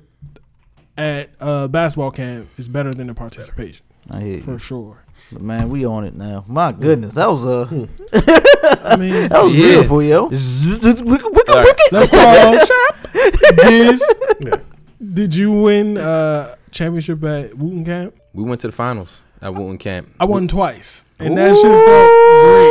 at 0.97 1.31
a 1.41 1.69
basketball 1.69 2.11
camp 2.11 2.49
is 2.59 2.69
better 2.69 2.93
than 2.93 3.09
a 3.09 3.15
participation 3.15 3.87
I 4.11 4.21
hear 4.21 4.33
you. 4.35 4.41
for 4.41 4.59
sure. 4.59 5.05
But 5.33 5.43
man, 5.43 5.69
we 5.69 5.85
on 5.85 6.05
it 6.05 6.15
now. 6.15 6.45
My 6.49 6.73
goodness, 6.73 7.15
that 7.15 7.29
was 7.31 7.45
uh, 7.45 7.67
I 8.85 8.97
mean, 8.97 9.29
that 9.29 9.41
was 9.43 9.51
Yeah. 9.51 9.67
beautiful, 9.67 10.03
yo. 10.03 10.29
let's 11.93 12.11
pause. 12.11 12.71
Diz, 13.57 14.03
did 15.13 15.35
you 15.35 15.53
win 15.53 15.99
uh 15.99 16.55
championship 16.71 17.23
at 17.25 17.51
Wootten 17.53 17.85
Camp? 17.85 18.15
We 18.33 18.45
went 18.45 18.61
to 18.63 18.69
the 18.69 18.73
finals 18.73 19.23
at 19.41 19.53
Wootten 19.53 19.79
Camp. 19.79 20.09
I 20.21 20.25
won 20.25 20.49
twice, 20.49 21.05
and 21.19 21.37
that 21.37 21.55
shit 21.55 21.63
felt 21.65 22.18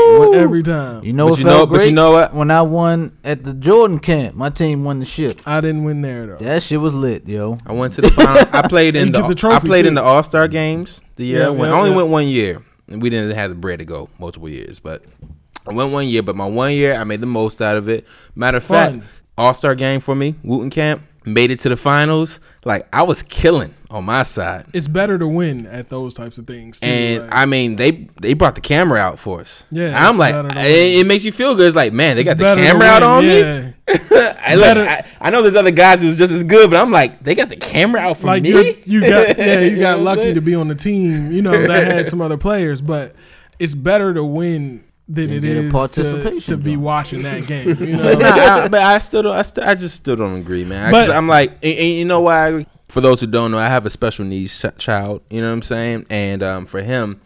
great 0.07 0.33
every 0.35 0.63
time. 0.63 1.03
You 1.03 1.13
know 1.13 1.25
But 1.25 1.29
what 1.31 1.39
you 1.39 1.45
know- 1.45 1.65
great? 1.65 1.77
but 1.79 1.85
you 1.87 1.91
know 1.93 2.11
what? 2.11 2.33
When 2.33 2.51
I 2.51 2.61
won 2.61 3.17
at 3.23 3.43
the 3.43 3.53
Jordan 3.53 3.99
camp, 3.99 4.35
my 4.35 4.49
team 4.49 4.83
won 4.83 4.99
the 4.99 5.05
ship. 5.05 5.39
I 5.45 5.61
didn't 5.61 5.83
win 5.83 6.01
there 6.01 6.25
though. 6.27 6.37
That 6.37 6.63
shit 6.63 6.79
was 6.81 6.93
lit, 6.93 7.27
yo. 7.27 7.57
I 7.65 7.73
went 7.73 7.93
to 7.93 8.01
the 8.01 8.11
final. 8.11 8.43
I 8.53 8.67
played 8.67 8.95
in 8.95 9.11
the, 9.11 9.21
the 9.21 9.47
I 9.49 9.59
played 9.59 9.85
in 9.85 9.93
the 9.93 10.03
All 10.03 10.23
Star 10.23 10.47
games 10.47 11.01
the 11.15 11.25
year 11.25 11.39
Yeah, 11.41 11.47
I 11.47 11.49
went. 11.49 11.71
yeah, 11.71 11.75
I 11.75 11.77
only 11.79 11.89
yeah. 11.91 11.95
went 11.97 12.07
one 12.09 12.27
year, 12.27 12.63
and 12.87 13.01
we 13.01 13.09
didn't 13.09 13.35
have 13.35 13.49
the 13.49 13.55
bread 13.55 13.79
to 13.79 13.85
go 13.85 14.09
multiple 14.19 14.49
years. 14.49 14.79
But 14.79 15.03
I 15.67 15.73
went 15.73 15.91
one 15.91 16.07
year. 16.07 16.23
But 16.23 16.35
my 16.35 16.45
one 16.45 16.71
year, 16.73 16.95
I 16.95 17.03
made 17.03 17.21
the 17.21 17.25
most 17.27 17.61
out 17.61 17.77
of 17.77 17.89
it. 17.89 18.07
Matter 18.35 18.57
of 18.57 18.63
Fun. 18.63 19.01
fact, 19.01 19.11
All 19.37 19.53
Star 19.53 19.75
game 19.75 19.99
for 19.99 20.15
me, 20.15 20.35
Wootten 20.43 20.69
Camp, 20.71 21.01
made 21.27 21.51
it 21.51 21.59
to 21.59 21.69
the 21.69 21.77
finals. 21.77 22.39
Like 22.65 22.87
I 22.91 23.03
was 23.03 23.23
killing 23.23 23.73
on 23.89 24.03
my 24.05 24.23
side. 24.23 24.65
It's 24.73 24.87
better 24.87 25.17
to 25.17 25.27
win 25.27 25.65
at 25.67 25.89
those 25.89 26.13
types 26.13 26.37
of 26.37 26.45
things 26.47 26.79
too. 26.79 26.87
And 26.87 27.23
like- 27.23 27.29
I 27.35 27.45
mean, 27.45 27.75
they 27.77 28.09
they 28.21 28.33
brought 28.33 28.55
the 28.55 28.61
camera 28.61 28.99
out 28.99 29.19
for 29.19 29.41
us. 29.41 29.63
Yeah, 29.71 29.93
I'm 30.09 30.17
like, 30.17 30.35
it, 30.57 30.99
it 30.99 31.07
makes 31.07 31.23
you 31.23 31.31
feel 31.31 31.55
good. 31.55 31.67
It's 31.67 31.75
like, 31.75 31.93
man, 31.93 32.15
they 32.15 32.21
It's 32.21 32.29
got 32.29 32.37
the 32.37 32.55
camera 32.55 32.85
out 32.87 33.03
on 33.03 33.25
me. 33.25 33.73
I, 33.89 34.55
like, 34.55 34.77
I, 34.77 35.05
I 35.21 35.29
know 35.29 35.41
there's 35.41 35.55
other 35.55 35.71
guys 35.71 36.01
who's 36.01 36.17
just 36.17 36.31
as 36.33 36.43
good, 36.43 36.69
but 36.69 36.77
I'm 36.81 36.91
like, 36.91 37.23
they 37.23 37.35
got 37.35 37.49
the 37.49 37.55
camera 37.55 38.01
out 38.01 38.17
for 38.17 38.27
like 38.27 38.43
me. 38.43 38.49
you 38.49 38.75
you 38.85 39.01
got 39.01 39.37
yeah 39.37 39.59
you 39.61 39.79
got 39.79 39.99
I'm 39.99 40.03
lucky 40.03 40.33
to 40.33 40.41
be 40.41 40.55
on 40.55 40.67
the 40.67 40.75
team 40.75 41.31
you 41.31 41.41
know 41.41 41.67
that 41.67 41.85
had 41.87 42.09
some 42.09 42.21
other 42.27 42.37
players 42.37 42.81
but 42.81 43.15
it's 43.59 43.75
better 43.75 44.13
to 44.13 44.23
win 44.23 44.83
than 45.09 45.31
And 45.31 45.33
it 45.33 45.41
get 45.41 45.73
a 45.73 45.77
is 45.77 45.91
to, 45.91 46.39
to 46.41 46.57
be 46.57 46.75
watching 46.77 47.21
that 47.23 47.45
game 47.47 47.69
you 47.79 47.95
know 47.97 48.13
Nah, 48.13 48.27
I, 48.63 48.67
but 48.67 48.81
I 48.81 48.97
still 48.97 49.23
don't. 49.23 49.35
I, 49.35 49.41
still, 49.41 49.63
I 49.63 49.73
just 49.75 49.95
still 49.95 50.15
don't 50.17 50.35
agree, 50.35 50.65
man. 50.65 50.91
But- 50.91 51.07
But 51.07 51.15
I'm 51.15 51.27
like, 51.27 51.51
and, 51.63 51.73
and 51.79 51.89
you 51.89 52.05
know 52.05 52.21
why? 52.21 52.57
I? 52.59 52.65
For 52.89 53.01
those 53.01 53.19
who 53.21 53.27
don't 53.27 53.51
know, 53.51 53.57
I 53.57 53.67
have 53.67 53.85
a 53.85 53.89
special 53.89 54.25
needs 54.25 54.59
ch- 54.61 54.77
child. 54.77 55.21
You 55.29 55.41
know 55.41 55.47
what 55.47 55.53
I'm 55.53 55.61
saying? 55.61 56.05
And 56.09 56.41
um, 56.43 56.65
for 56.65 56.81
him, 56.81 57.19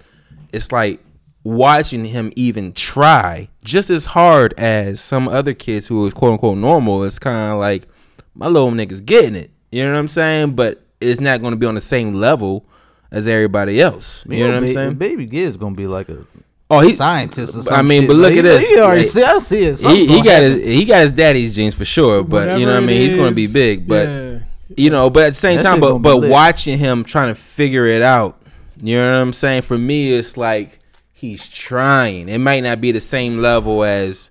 it's 0.51 0.71
like 0.71 0.99
watching 1.43 2.05
him 2.05 2.31
even 2.35 2.73
try 2.73 3.47
just 3.63 3.89
as 3.89 4.05
hard 4.05 4.53
as 4.57 4.99
some 4.99 5.27
other 5.27 5.53
kids 5.53 5.87
who 5.87 6.05
is 6.07 6.13
quote 6.13 6.33
unquote 6.33 6.57
normal. 6.57 7.03
It's 7.03 7.19
kind 7.19 7.51
of 7.53 7.59
like 7.59 7.87
my 8.35 8.47
little 8.47 8.71
nigga's 8.71 9.01
getting 9.01 9.35
it. 9.35 9.51
You 9.71 9.83
know 9.85 9.93
what 9.93 9.99
I'm 9.99 10.07
saying? 10.07 10.55
But 10.55 10.83
it's 10.99 11.19
not 11.19 11.41
going 11.41 11.51
to 11.51 11.57
be 11.57 11.65
on 11.65 11.75
the 11.75 11.81
same 11.81 12.13
level 12.15 12.65
as 13.11 13.27
everybody 13.27 13.81
else. 13.81 14.23
You 14.27 14.39
know 14.39 14.47
what 14.49 14.55
I'm 14.57 14.63
ba- 14.63 14.73
saying? 14.73 14.93
Baby 14.95 15.25
Gibbs 15.25 15.57
gonna 15.57 15.75
be 15.75 15.87
like 15.87 16.09
a 16.09 16.25
Oh, 16.73 16.79
he's 16.79 16.97
scientist 16.97 17.55
or 17.55 17.60
I 17.60 17.63
something. 17.63 17.88
mean, 17.88 18.07
but 18.07 18.15
look 18.15 18.34
at 18.34 18.43
this. 18.43 18.69
He 18.69 18.79
already 18.79 19.03
see, 19.05 19.21
I 19.23 19.39
see 19.39 19.63
it. 19.63 19.71
He, 19.71 19.75
Something 19.75 20.07
he 20.07 20.21
got 20.21 20.41
his 20.41 20.63
he 20.63 20.86
got 20.86 21.01
his 21.01 21.12
daddy's 21.12 21.53
genes 21.53 21.75
for 21.75 21.84
sure, 21.84 22.23
but 22.23 22.57
you 22.57 22.65
know 22.65 22.73
what 22.73 22.84
I 22.84 22.86
mean. 22.86 23.01
it 23.01 23.01
He's 23.01 23.13
going 23.13 23.29
to 23.29 23.36
be 23.36 23.47
big, 23.47 23.86
but 23.88 24.07
yeah. 24.07 24.39
you 24.77 24.89
know, 24.89 25.10
but 25.10 25.23
at 25.23 25.29
the 25.31 25.34
same 25.34 25.60
time, 25.60 25.81
but 25.81 25.97
but 25.97 26.15
lit. 26.15 26.31
watching 26.31 26.77
him 26.79 27.03
trying 27.03 27.27
to 27.27 27.36
figure 27.36 27.86
it 27.88 28.01
out, 28.01 28.41
you 28.81 28.95
know 28.95 29.12
what 29.12 29.17
I'm 29.17 29.34
saying? 29.34 29.63
For 29.63 29.77
me, 29.77 30.13
it's 30.13 30.38
like 30.38 30.79
he's 31.12 31.47
trying. 31.49 32.29
It 32.29 32.38
might 32.38 32.62
not 32.63 32.79
be 32.79 32.93
the 32.93 33.01
same 33.01 33.39
level 33.41 33.84
as 33.84 34.29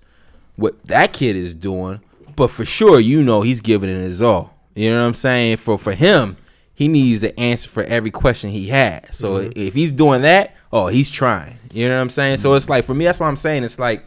what 0.55 0.83
that 0.87 1.13
kid 1.13 1.35
is 1.35 1.53
doing, 1.53 2.01
but 2.35 2.49
for 2.49 2.65
sure, 2.65 2.99
you 2.99 3.21
know, 3.21 3.43
he's 3.43 3.61
giving 3.61 3.89
it 3.89 4.01
his 4.01 4.19
all. 4.21 4.57
You 4.73 4.89
know 4.89 4.99
what 5.01 5.07
I'm 5.07 5.13
saying? 5.13 5.57
For 5.57 5.77
for 5.77 5.93
him, 5.93 6.37
he 6.81 6.87
needs 6.87 7.21
an 7.23 7.31
answer 7.37 7.69
for 7.69 7.83
every 7.83 8.09
question 8.11 8.49
he 8.49 8.67
has. 8.69 9.15
So 9.15 9.35
Mm-hmm. 9.35 9.51
if 9.55 9.73
he's 9.75 9.91
doing 9.91 10.23
that, 10.23 10.55
oh, 10.73 10.87
he's 10.87 11.11
trying. 11.11 11.57
You 11.71 11.87
know 11.87 11.95
what 11.95 12.01
I'm 12.01 12.09
saying? 12.09 12.35
Mm-hmm. 12.37 12.41
So 12.41 12.53
it's 12.55 12.69
like 12.69 12.85
for 12.85 12.93
me, 12.95 13.05
that's 13.05 13.19
what 13.19 13.27
I'm 13.27 13.35
saying. 13.35 13.63
It's 13.63 13.77
like 13.77 14.03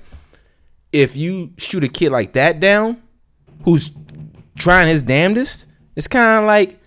if 0.93 1.15
you 1.17 1.53
shoot 1.57 1.85
a 1.85 1.89
kid 1.89 2.11
like 2.11 2.33
that 2.33 2.59
down, 2.61 3.01
who's 3.65 3.91
trying 4.57 4.89
his 4.89 5.03
damnedest, 5.03 5.67
it's 5.97 6.07
kind 6.09 6.41
of 6.43 6.47
like, 6.47 6.81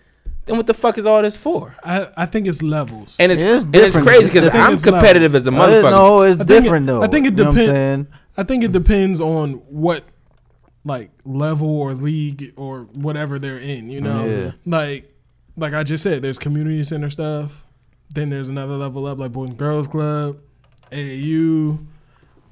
then 0.45 0.57
what 0.57 0.67
the 0.67 0.73
fuck 0.73 0.97
is 0.97 1.05
all 1.05 1.21
this 1.21 1.35
for? 1.37 1.75
I, 1.83 2.07
I 2.17 2.25
think 2.25 2.47
it's 2.47 2.61
levels. 2.61 3.17
And 3.19 3.31
it's 3.31 3.41
It 3.41 3.47
is 3.47 3.63
and 3.63 3.75
it's 3.75 3.95
crazy 3.97 4.27
because 4.27 4.47
I 4.47 4.51
think 4.51 4.63
I'm 4.63 4.73
it's 4.73 4.83
competitive 4.83 5.35
as 5.35 5.47
a 5.47 5.51
motherfucker. 5.51 5.91
no, 5.91 6.21
it's 6.21 6.35
I 6.39 6.43
think 6.43 6.49
it- 6.59 6.61
different 6.63 6.87
though. 6.87 7.01
I 7.01 7.07
think 7.07 7.27
it 7.27 7.37
You 7.37 7.43
know 7.43 7.49
I'm 7.49 7.55
depend- 7.55 7.71
saying? 7.75 8.07
I 8.37 8.43
think 8.43 8.63
it 8.63 8.71
depends 8.71 9.19
on 9.21 9.53
what 9.69 10.03
like 10.85 11.11
level 11.25 11.69
or 11.81 11.93
league 11.93 12.53
or 12.55 12.83
whatever 12.93 13.39
they're 13.39 13.57
in, 13.59 13.89
you 13.89 13.99
know? 13.99 14.25
Yeah. 14.25 14.51
Like 14.65 15.13
like 15.57 15.73
I 15.73 15.83
just 15.83 16.03
said, 16.03 16.21
there's 16.21 16.39
community 16.39 16.83
center 16.83 17.09
stuff. 17.09 17.65
Then 18.13 18.29
there's 18.29 18.47
another 18.47 18.75
level 18.77 19.05
up 19.07 19.17
like 19.19 19.31
Boys 19.33 19.49
and 19.49 19.57
Girls 19.57 19.87
Club, 19.87 20.37
AAU, 20.91 21.85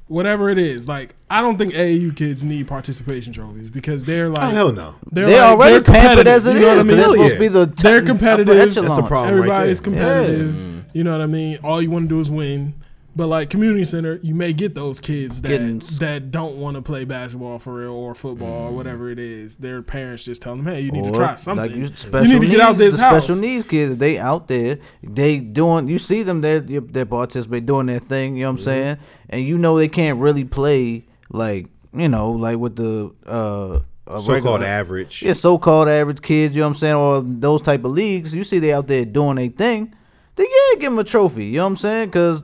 whatever 0.08 0.50
it 0.50 0.58
is. 0.58 0.88
Like 0.88 1.16
I 1.30 1.42
don't 1.42 1.58
think 1.58 1.74
AAU 1.74 2.16
kids 2.16 2.44
need 2.44 2.68
participation 2.68 3.32
trophies 3.34 3.70
because 3.70 4.06
they're 4.06 4.28
Oh 4.28 4.32
like 4.32 4.54
hell 4.54 4.72
no. 4.72 4.96
they're 5.12 5.26
They 5.26 5.40
like- 5.40 5.50
already 5.50 5.72
they're 5.76 5.82
pampered 5.84 6.26
competitive, 6.26 6.28
as 6.28 6.46
it 6.46 6.56
you 6.56 6.62
know 6.62 6.72
is. 6.72 6.78
what 6.78 6.78
I 6.78 6.78
'cause 6.78 6.86
mean? 6.88 6.98
They're 6.98 7.06
supposed 7.08 7.30
yeah. 7.30 7.34
to 7.36 7.40
be 7.40 7.48
the 7.48 7.66
top- 7.68 7.76
They're 7.78 8.02
competitive. 8.02 8.56
That's 8.58 8.76
the 8.76 8.82
echelon. 8.82 9.08
problem. 9.08 9.34
right 9.34 9.38
Everybody's 9.40 9.82
there. 9.82 9.94
competitive. 9.94 10.56
Yeah. 10.56 10.82
You 10.94 11.04
know 11.04 11.12
what 11.12 11.22
I 11.22 11.28
mean? 11.28 11.60
All 11.64 11.82
you 11.82 11.92
want 11.92 12.06
to 12.06 12.16
do 12.16 12.20
is 12.20 12.30
win. 12.32 12.74
But 13.18 13.28
like 13.28 13.50
community 13.50 13.86
center, 13.86 14.20
you 14.22 14.36
may 14.36 14.52
get 14.52 14.76
those 14.76 15.00
kids 15.00 15.42
that 15.44 15.48
Getting 15.50 15.80
that 16.00 16.32
don't 16.32 16.58
want 16.58 16.76
to 16.76 16.82
play 16.82 17.06
basketball 17.06 17.60
for 17.60 17.76
real 17.76 17.92
or 17.94 18.14
football 18.14 18.68
or 18.68 18.72
whatever 18.72 19.10
it 19.10 19.20
is. 19.20 19.56
Their 19.56 19.82
parents 19.82 20.26
just 20.26 20.42
tell 20.42 20.56
them, 20.56 20.66
"Hey, 20.66 20.82
you 20.82 20.92
need 20.92 21.06
to 21.06 21.12
try 21.12 21.36
something. 21.36 21.66
Like 21.70 21.78
you, 21.78 21.86
you, 21.86 21.92
special 21.96 22.34
need 22.40 22.42
to 22.42 22.48
get 22.52 22.60
out 22.60 22.72
needs- 22.78 22.80
this 22.80 22.96
the 22.98 23.02
house." 23.04 23.24
Special 23.26 23.42
needs 23.42 23.66
kids, 23.66 23.96
they 23.98 24.18
out 24.20 24.50
there, 24.50 24.80
they 25.02 25.38
doing. 25.40 25.88
You 25.88 25.98
see 25.98 26.24
them, 26.24 26.42
they 26.42 26.60
they 26.60 27.06
participate 27.06 27.66
doing 27.66 27.86
their 27.86 28.00
thing. 28.00 28.36
You 28.36 28.44
know 28.44 28.52
what 28.52 28.52
I'm 28.52 28.58
Mm-hmm. 28.58 28.64
saying? 28.66 28.98
And 29.30 29.46
you 29.46 29.58
know 29.58 29.78
they 29.78 29.88
can't 29.88 30.20
really 30.20 30.44
play 30.44 31.06
like 31.30 31.68
you 31.94 32.10
know 32.10 32.32
like 32.32 32.58
with 32.58 32.76
the 32.76 33.14
uh 33.26 33.80
a 34.08 34.22
So 34.22 34.40
called 34.42 34.62
average. 34.62 35.24
yeah, 35.24 35.34
so-called 35.34 35.88
average 35.88 36.22
kids, 36.22 36.54
you 36.54 36.62
know 36.62 36.68
what 36.68 36.74
I'm 36.74 36.80
saying, 36.80 36.96
or 36.96 37.22
those 37.22 37.62
type 37.64 37.86
of 37.86 37.92
leagues, 37.92 38.34
you 38.36 38.44
see 38.44 38.60
they 38.60 38.72
out 38.74 38.88
there 38.88 39.04
doing 39.06 39.38
their 39.38 39.48
thing, 39.50 39.96
then 40.36 40.46
yeah, 40.48 40.80
give 40.82 40.92
them 40.92 41.00
a 41.00 41.04
trophy, 41.04 41.46
you 41.46 41.54
know 41.58 41.64
what 41.64 41.70
I'm 41.72 41.78
saying? 41.78 42.10
Because 42.10 42.44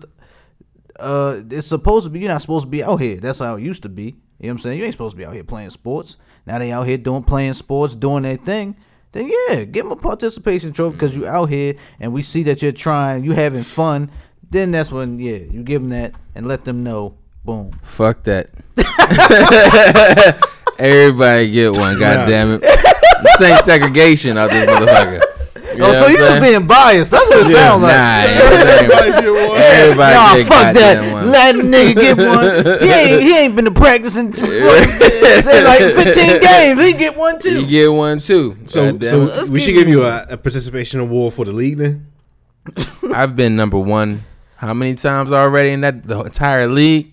uh, 1.01 1.43
it's 1.49 1.67
supposed 1.67 2.05
to 2.05 2.09
be, 2.09 2.19
you're 2.19 2.29
not 2.29 2.41
supposed 2.41 2.65
to 2.65 2.69
be 2.69 2.83
out 2.83 3.01
here. 3.01 3.17
That's 3.17 3.39
how 3.39 3.55
it 3.55 3.61
used 3.63 3.83
to 3.83 3.89
be. 3.89 4.03
You 4.03 4.11
know 4.11 4.15
what 4.39 4.51
I'm 4.51 4.59
saying? 4.59 4.79
You 4.79 4.85
ain't 4.85 4.93
supposed 4.93 5.13
to 5.13 5.17
be 5.17 5.25
out 5.25 5.33
here 5.33 5.43
playing 5.43 5.69
sports. 5.69 6.17
Now 6.45 6.59
they 6.59 6.71
out 6.71 6.87
here 6.87 6.97
doing 6.97 7.23
playing 7.23 7.53
sports, 7.53 7.95
doing 7.95 8.23
their 8.23 8.37
thing. 8.37 8.75
Then 9.11 9.29
yeah, 9.29 9.65
give 9.65 9.85
them 9.85 9.91
a 9.91 9.95
participation 9.95 10.71
trophy 10.73 10.93
because 10.93 11.15
you 11.15 11.27
out 11.27 11.49
here 11.49 11.75
and 11.99 12.13
we 12.13 12.23
see 12.23 12.43
that 12.43 12.61
you're 12.61 12.71
trying, 12.71 13.23
you 13.23 13.33
having 13.33 13.63
fun. 13.63 14.09
Then 14.49 14.71
that's 14.71 14.91
when 14.91 15.19
yeah, 15.19 15.37
you 15.37 15.63
give 15.63 15.81
them 15.81 15.89
that 15.89 16.15
and 16.33 16.47
let 16.47 16.63
them 16.63 16.83
know. 16.83 17.17
Boom. 17.43 17.71
Fuck 17.83 18.23
that. 18.23 18.49
Everybody 20.79 21.51
get 21.51 21.75
one. 21.75 21.99
God 21.99 22.27
damn 22.27 22.53
it. 22.53 22.61
This 22.61 23.41
ain't 23.41 23.63
segregation 23.63 24.37
out 24.37 24.49
this 24.49 24.67
motherfucker. 24.67 25.21
Oh, 25.71 25.75
you 25.77 25.83
oh, 25.83 25.93
so 25.93 26.07
you 26.07 26.21
was 26.21 26.39
being 26.39 26.67
biased. 26.67 27.11
That's 27.11 27.27
what 27.29 27.47
it 27.47 27.55
sounds 27.55 27.83
like. 27.83 27.91
Nah, 27.91 28.21
everybody, 28.71 29.11
get 29.11 29.49
one. 29.49 29.57
everybody 29.61 30.13
Nah, 30.15 30.35
get 30.35 30.47
fuck 30.47 30.73
that. 30.73 31.13
one. 31.13 31.29
Let 31.31 31.55
a 31.55 31.59
nigga 31.59 31.95
get 31.95 32.17
one. 32.17 32.81
He 32.81 32.93
ain't, 32.93 33.23
he 33.23 33.37
ain't 33.39 33.55
been 33.55 33.65
to 33.65 33.71
practice 33.71 34.15
in 34.17 34.31
like 34.31 35.79
15 35.79 36.39
games. 36.41 36.85
He 36.85 36.93
get 36.93 37.17
one 37.17 37.39
too. 37.39 37.61
You 37.61 37.67
get 37.67 37.87
one 37.87 38.19
too. 38.19 38.57
So, 38.67 38.91
Goddamn 38.91 39.09
so. 39.09 39.19
Let's 39.19 39.49
we 39.49 39.59
should 39.59 39.73
give 39.73 39.87
you 39.87 40.01
you 40.01 40.05
a, 40.05 40.25
a 40.29 40.37
participation 40.37 40.99
award 40.99 41.33
for 41.33 41.45
the 41.45 41.51
league 41.53 41.77
then. 41.77 42.07
I've 43.13 43.35
been 43.35 43.55
number 43.55 43.79
one 43.79 44.23
how 44.61 44.75
many 44.75 44.93
times 44.93 45.31
already 45.31 45.69
in 45.71 45.81
that 45.81 46.05
the 46.05 46.21
entire 46.21 46.67
league? 46.67 47.11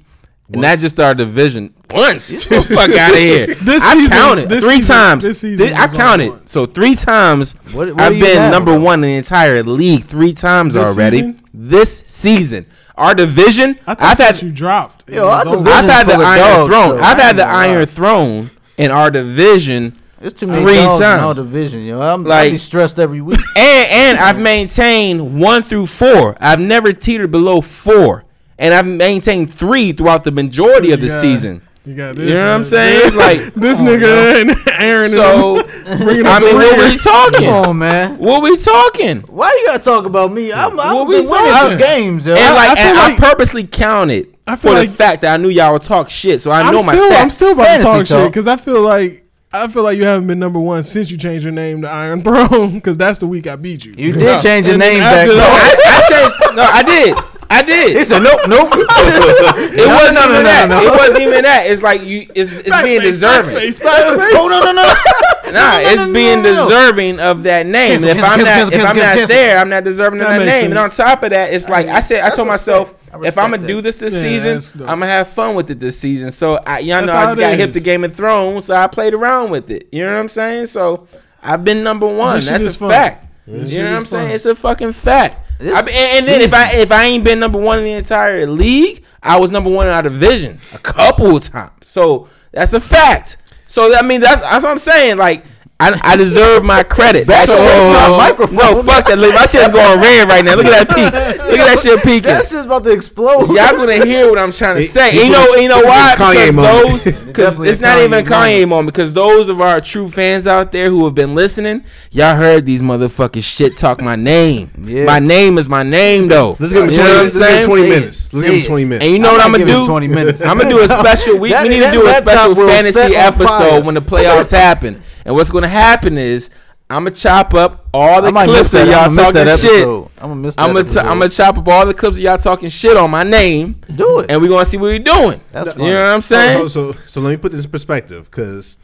And 0.51 0.63
not 0.63 0.79
just 0.79 0.99
our 0.99 1.15
division. 1.15 1.75
Once. 1.91 2.45
Fuck 2.45 2.71
out 2.91 3.13
of 3.13 3.19
here. 3.19 3.55
This 3.63 3.83
I 3.85 3.95
season- 3.95 4.11
counted 4.19 4.49
this 4.49 4.65
three 4.65 4.77
season- 4.77 4.97
times. 4.97 5.25
this 5.25 5.41
season 5.41 5.69
Thi- 5.69 5.75
I 5.75 5.87
counted. 5.89 6.31
one. 6.31 6.47
So 6.47 6.65
three 6.67 6.95
times 6.95 7.53
What- 7.73 7.89
what 7.93 8.01
I've 8.01 8.13
been 8.19 8.37
have, 8.39 8.53
number 8.53 8.73
bro? 8.73 8.81
one 8.81 9.05
in 9.05 9.11
the 9.11 9.17
entire 9.17 9.63
league 9.63 10.07
three 10.07 10.33
times 10.33 10.75
This 10.75 10.89
already. 10.89 11.19
season? 11.19 11.41
This 11.53 12.03
season. 12.07 12.67
Our 12.97 13.15
division, 13.15 13.79
I 13.87 13.95
thought 13.95 14.05
I've 14.05 14.19
had 14.19 14.43
you 14.43 14.51
dropped. 14.51 15.09
Yo, 15.11 15.23
was 15.23 15.47
our 15.47 15.55
over. 15.55 15.65
division- 15.65 15.79
I've 15.85 15.91
had 15.91 16.07
the 16.07 16.13
full 16.15 16.23
Iron 16.25 16.39
dogs, 16.41 16.69
Throne. 16.69 16.89
though. 16.97 17.03
I've 17.03 17.19
I 17.19 17.23
had 17.23 17.37
the 17.37 17.43
gonna. 17.43 17.59
Iron 17.59 17.87
Throne 17.87 18.51
in 18.79 18.91
our 18.91 19.11
division 19.11 19.93
It's 20.21 20.41
too 20.41 20.47
many 20.47 20.63
three 20.63 20.75
dogs 20.77 21.01
in 21.01 21.07
times. 21.07 21.23
our 21.39 21.45
division, 21.45 21.83
yo. 21.83 22.01
I'm 22.01 22.25
I 22.27 22.29
Like- 22.29 22.53
be 22.53 22.59
stressed 22.59 22.99
every 22.99 23.21
week. 23.21 23.39
and 23.57 23.89
and 23.91 24.19
I've 24.19 24.39
maintained 24.39 25.39
one 25.41 25.63
through 25.63 25.87
four. 25.87 26.37
I've 26.41 26.59
never 26.61 26.93
teetered 26.93 27.31
below 27.31 27.61
four, 27.61 28.25
and 28.59 28.75
I've 28.75 28.87
maintained 28.87 29.53
three 29.53 29.93
throughout 29.93 30.25
the 30.25 30.33
majority 30.33 30.93
of 30.93 31.01
the 31.01 31.07
You 31.07 31.13
season. 31.13 31.63
You 31.85 31.95
got 31.95 32.17
this. 32.17 32.29
You 32.29 32.35
know 32.35 32.43
what 32.43 32.51
I'm 32.51 32.65
saying? 32.65 33.01
It's 33.07 33.17
like 33.17 33.39
This 33.55 33.81
oh, 33.81 33.85
nigga 33.85 34.41
and 34.43 34.51
Aaron. 34.79 35.11
so. 35.11 35.61
and 35.61 36.01
bringing 36.05 36.27
I 36.27 36.39
mean, 36.41 36.55
what 36.55 36.77
rear. 36.79 36.91
we 36.91 36.97
talking? 36.99 37.47
Come 37.47 37.69
on, 37.71 37.79
man. 37.79 38.19
What 38.19 38.43
we 38.43 38.57
talking? 38.59 39.21
Why 39.23 39.49
you 39.49 39.67
gotta 39.69 39.83
talk 39.83 40.05
about 40.05 40.31
me? 40.33 40.53
I'm, 40.53 40.79
I'm 40.79 40.95
What 40.97 41.07
we 41.09 41.15
winning 41.17 41.27
some 41.27 41.79
games, 41.79 42.27
yo. 42.27 42.35
And 42.35 42.55
like, 42.55 42.71
I 42.71 42.75
feel 42.75 43.03
and 43.03 43.15
I 43.15 43.17
purposely 43.17 43.67
counted 43.67 44.37
I 44.47 44.57
for 44.57 44.69
feel 44.75 44.83
the 44.85 44.89
fact 44.89 45.23
that 45.23 45.33
I 45.33 45.37
knew 45.43 45.49
y'all 45.49 45.73
would 45.73 45.83
talk 45.83 46.11
shit, 46.11 46.41
so 46.43 46.51
I 46.51 46.61
I'm 46.63 46.73
know 46.75 46.83
my 46.83 46.95
still, 46.95 47.11
stats. 47.11 47.23
I'm 47.23 47.31
still 47.31 47.53
about 47.53 47.65
to 47.65 47.71
Fantasy 47.83 47.89
talk, 47.91 48.07
shit 48.25 48.31
because 48.33 48.47
I 48.47 48.57
feel 48.57 48.83
like 48.83 49.25
I 49.51 49.67
feel 49.69 49.83
like 49.83 49.97
you 49.97 50.05
haven't 50.05 50.27
been 50.27 50.39
number 50.39 50.59
one 50.61 50.83
since 50.83 51.11
you 51.11 51.17
changed 51.17 51.45
your 51.45 51.53
name 51.55 51.81
to 51.83 51.89
Iron 51.89 52.21
Throne 52.23 52.75
because 52.75 52.99
that's 52.99 53.19
the 53.19 53.27
week 53.27 53.47
I 53.47 53.57
beat 53.57 53.83
you. 53.87 53.95
you 53.97 54.13
did 54.13 54.43
change 54.43 54.67
your 54.67 54.75
And 54.75 54.81
name 54.81 54.99
back. 54.99 55.27
that- 55.27 55.39
I, 55.39 55.95
I 55.97 56.43
changed. 56.43 56.57
No, 56.57 56.63
I 56.65 56.83
did. 56.83 57.17
I 57.51 57.63
did. 57.63 57.97
He 57.97 58.05
said, 58.05 58.23
nope, 58.23 58.41
nope. 58.47 58.69
it 58.75 59.87
wasn't 59.89 60.15
no, 60.15 60.25
even 60.25 60.37
no, 60.37 60.43
that. 60.45 60.67
no. 60.69 60.83
It 60.83 60.91
wasn't 60.99 61.23
even 61.23 61.43
that. 61.45 61.65
It's 61.67 61.83
like 61.83 62.03
you. 62.05 62.27
It's, 62.35 62.59
it's 62.59 62.83
being 62.83 63.01
Backspace, 63.01 63.03
deserving. 63.03 63.57
Backspace, 63.57 63.81
backspace. 63.81 64.33
oh, 64.35 64.49
no, 64.49 64.73
no, 64.73 64.73
no. 64.73 64.95
Nah, 65.49 65.55
No, 65.55 65.83
no, 65.83 65.91
it's 65.91 66.05
no, 66.05 66.13
being 66.13 66.43
no, 66.43 66.53
no. 66.53 66.69
deserving 66.69 67.21
of 67.21 67.43
that 67.45 67.65
name. 67.65 68.03
Cancel, 68.03 68.11
and 68.11 68.19
if 68.19 68.25
I'm 68.25 68.39
cancel, 68.39 68.45
not, 68.45 68.55
cancel, 68.55 68.75
if 68.75 68.81
I'm 68.81 68.97
cancel, 68.97 69.01
not 69.03 69.15
cancel. 69.17 69.27
there, 69.37 69.59
I'm 69.59 69.69
not 69.71 69.85
deserving 69.85 70.21
of 70.21 70.27
That 70.27 70.39
that, 70.41 70.45
makes 70.45 70.61
name. 70.61 70.71
And 70.73 70.79
on 70.79 70.91
top 70.91 71.23
of 71.23 71.31
that, 71.31 71.55
it's 71.55 71.69
like 71.71 71.87
I 71.87 72.01
said, 72.01 72.21
I 72.23 72.29
told 72.37 72.49
myself, 72.49 72.95
I 73.15 73.27
if 73.27 73.39
I'm 73.39 73.51
gonna 73.53 73.67
do 73.67 73.81
this 73.81 73.99
this 73.99 74.13
Yeah, 74.13 74.21
season. 74.21 74.83
I'm 74.83 75.01
gonna 75.01 75.07
have 75.07 75.29
fun 75.29 75.55
with 75.55 75.71
it 75.71 75.79
this 75.79 75.99
season. 75.99 76.33
So 76.33 76.57
I, 76.57 76.81
y'all 76.81 77.01
That's 77.01 77.13
know 77.15 77.19
I 77.19 77.25
just 77.29 77.39
it 77.39 77.41
got 77.41 77.57
hip 77.57 77.73
to. 77.73 77.81
Game 77.81 78.05
of 78.05 78.15
Thrones, 78.15 78.67
so 78.67 78.75
I 78.75 78.89
played 78.89 79.15
around 79.15 79.51
with 79.51 79.71
it. 79.71 79.89
You 79.91 80.05
know 80.05 80.13
what 80.13 80.21
I'm 80.21 80.29
saying? 80.29 80.67
So 80.67 81.09
I've 81.43 81.65
been 81.65 81.83
number 81.83 82.07
one. 82.07 82.41
That's 82.45 82.77
a 82.77 82.79
fact. 82.87 83.25
You 83.47 83.83
know 83.85 83.93
what 83.93 84.01
I'm 84.01 84.05
saying? 84.07 84.33
It's 84.33 84.45
a 84.45 84.55
fucking 84.55 84.93
fact. 84.93 85.48
I, 85.61 85.81
and, 85.81 85.89
and 85.89 86.27
then 86.27 86.41
if 86.41 86.55
I 86.55 86.75
if 86.77 86.93
I 86.93 87.07
ain't 87.07 87.25
been 87.25 87.41
number 87.41 87.59
one 87.59 87.79
in 87.79 87.85
the 87.85 87.93
entire 87.93 88.47
league, 88.47 89.05
I 89.23 89.39
was 89.39 89.51
number 89.51 89.71
one 89.71 89.87
in 89.87 89.93
our 89.93 90.03
division 90.03 90.59
a 90.73 90.79
couple 90.79 91.37
of 91.37 91.43
times. 91.43 91.87
So 91.87 92.29
that's 92.53 92.75
a 92.75 92.81
fact. 92.81 93.37
So 93.67 93.97
I 93.97 94.03
mean 94.03 94.21
that's 94.21 94.41
that's 94.41 94.65
what 94.65 94.71
I'm 94.71 94.79
saying. 94.79 95.19
Like 95.19 95.45
I, 95.81 95.97
I 96.03 96.17
deserve 96.17 96.65
my 96.65 96.83
credit. 96.83 97.29
That 97.29 97.47
So, 97.49 97.55
shit- 97.55 98.11
no, 98.11 98.17
microphone. 98.19 98.57
No, 98.57 98.83
fuck 98.83 99.07
that. 99.07 99.17
Look, 99.17 99.33
my 99.33 99.47
shit's 99.47 99.71
going 99.71 100.01
red 100.01 100.27
right 100.29 100.45
now. 100.45 100.57
Look 100.57 100.67
at 100.67 100.89
that 100.89 100.89
peak. 100.89 101.13
Look 101.47 101.61
at 101.61 101.67
that 101.67 101.79
shit 101.79 102.03
peaking. 102.03 102.23
That 102.23 102.47
shit's 102.49 102.67
about 102.67 102.83
to 102.83 102.91
explode. 102.91 103.47
Y'all 103.55 103.77
gonna 103.77 104.05
hear 104.05 104.29
what 104.29 104.41
I'm 104.41 104.51
trying 104.51 104.75
to 104.75 104.83
say. 104.83 105.15
you 105.25 105.31
know, 105.31 105.55
you 105.55 105.69
know 105.69 105.81
why? 105.81 106.15
Kanye 106.19 106.51
Because 106.51 107.05
those, 107.05 107.25
because 107.27 107.61
it's 107.61 107.79
a 107.79 107.83
not 107.83 107.99
even 108.01 108.13
a 108.19 108.23
Kanye 108.23 108.27
Kanye 108.27 108.55
moment. 108.63 108.69
moment. 108.71 108.87
Because 108.97 109.13
those 109.13 109.49
of 109.49 109.61
our 109.61 109.81
true 109.81 110.09
fans 110.11 110.49
out 110.49 110.73
there 110.73 110.91
who 110.91 111.05
have 111.05 111.15
been 111.15 111.37
listening, 111.37 111.85
y'all 112.11 112.35
heard 112.35 112.67
these 112.67 112.83
motherfuckers 112.83 113.45
shit 113.45 113.77
talk 113.77 114.01
my 114.03 114.17
name. 114.17 114.73
Yeah. 114.83 115.05
My 115.05 115.21
name 115.21 115.59
is 115.59 115.69
my 115.69 115.85
name 115.85 116.27
though. 116.27 116.57
Let's 116.59 116.73
give 116.73 116.83
him 116.83 116.91
You 116.91 116.97
20, 116.97 117.13
know 117.13 117.23
let's 117.23 117.39
give 117.39 117.49
him 117.61 117.67
20 117.67 117.83
minutes. 117.89 118.35
Let's 118.35 118.45
give 118.47 118.55
him 118.57 118.63
20 118.63 118.85
minutes. 118.85 119.05
And 119.05 119.15
you 119.15 119.21
know 119.23 119.29
I 119.29 119.33
what 119.35 119.41
I'm 119.43 119.53
gonna 119.53 119.65
do? 119.65 119.87
20 119.87 120.09
minutes. 120.09 120.43
I'm 120.45 120.59
gonna 120.59 120.71
do 120.71 120.81
a 120.81 120.89
special. 120.89 121.39
We, 121.39 121.51
That- 121.51 121.63
we 121.63 121.69
need 121.69 121.85
to 121.85 121.91
do 121.93 122.05
a 122.05 122.15
special 122.15 122.57
fantasy 122.57 122.93
set 122.99 123.13
on 123.15 123.33
fire. 123.39 123.47
episode 123.47 123.87
when 123.87 123.95
the 123.95 124.03
playoffs 124.03 124.51
happen. 124.51 125.01
And 125.29 125.37
what's 125.37 125.51
gonna 125.51 125.69
happen 125.69 126.17
is 126.17 126.49
I'm 126.89 127.05
gonna 127.05 127.15
chop 127.15 127.53
up 127.53 127.87
all 127.93 128.23
the 128.23 128.33
clips 128.33 128.71
that. 128.73 128.85
of 128.85 128.89
y'all 128.89 128.99
I'ma 129.01 129.09
miss 129.11 129.17
talking 129.19 129.45
that 129.45 129.59
shit. 129.59 129.87
I'm 129.87 130.09
gonna 130.31 130.35
miss 130.37 130.55
that 130.57 130.63
I'm 130.63 130.69
gonna 130.69 130.81
episode. 130.81 131.01
I'm 131.01 131.19
gonna 131.19 131.29
chop 131.29 131.59
up 131.59 131.69
all 131.69 131.85
the 131.85 131.93
clips 131.93 132.17
of 132.17 132.23
y'all 132.23 132.39
talking 132.39 132.71
shit 132.71 132.97
on 132.97 133.11
my 133.11 133.25
name, 133.25 133.79
do 133.95 134.21
it. 134.21 134.31
and 134.31 134.41
we're 134.41 134.49
gonna 134.49 134.65
see 134.65 134.79
what 134.79 134.85
we're 134.87 134.99
doing. 134.99 135.39
That's 135.53 135.77
You 135.77 135.83
know 135.83 135.93
what 136.03 136.15
I'm 136.15 136.23
So, 136.23 136.35
saying? 136.35 136.69
so, 136.71 136.93
so 137.07 137.21
let 137.21 137.29
me 137.31 137.37
put 137.37 137.53
this 137.53 137.67
in 137.67 137.71
perspective 137.71 138.31
because 138.31 138.79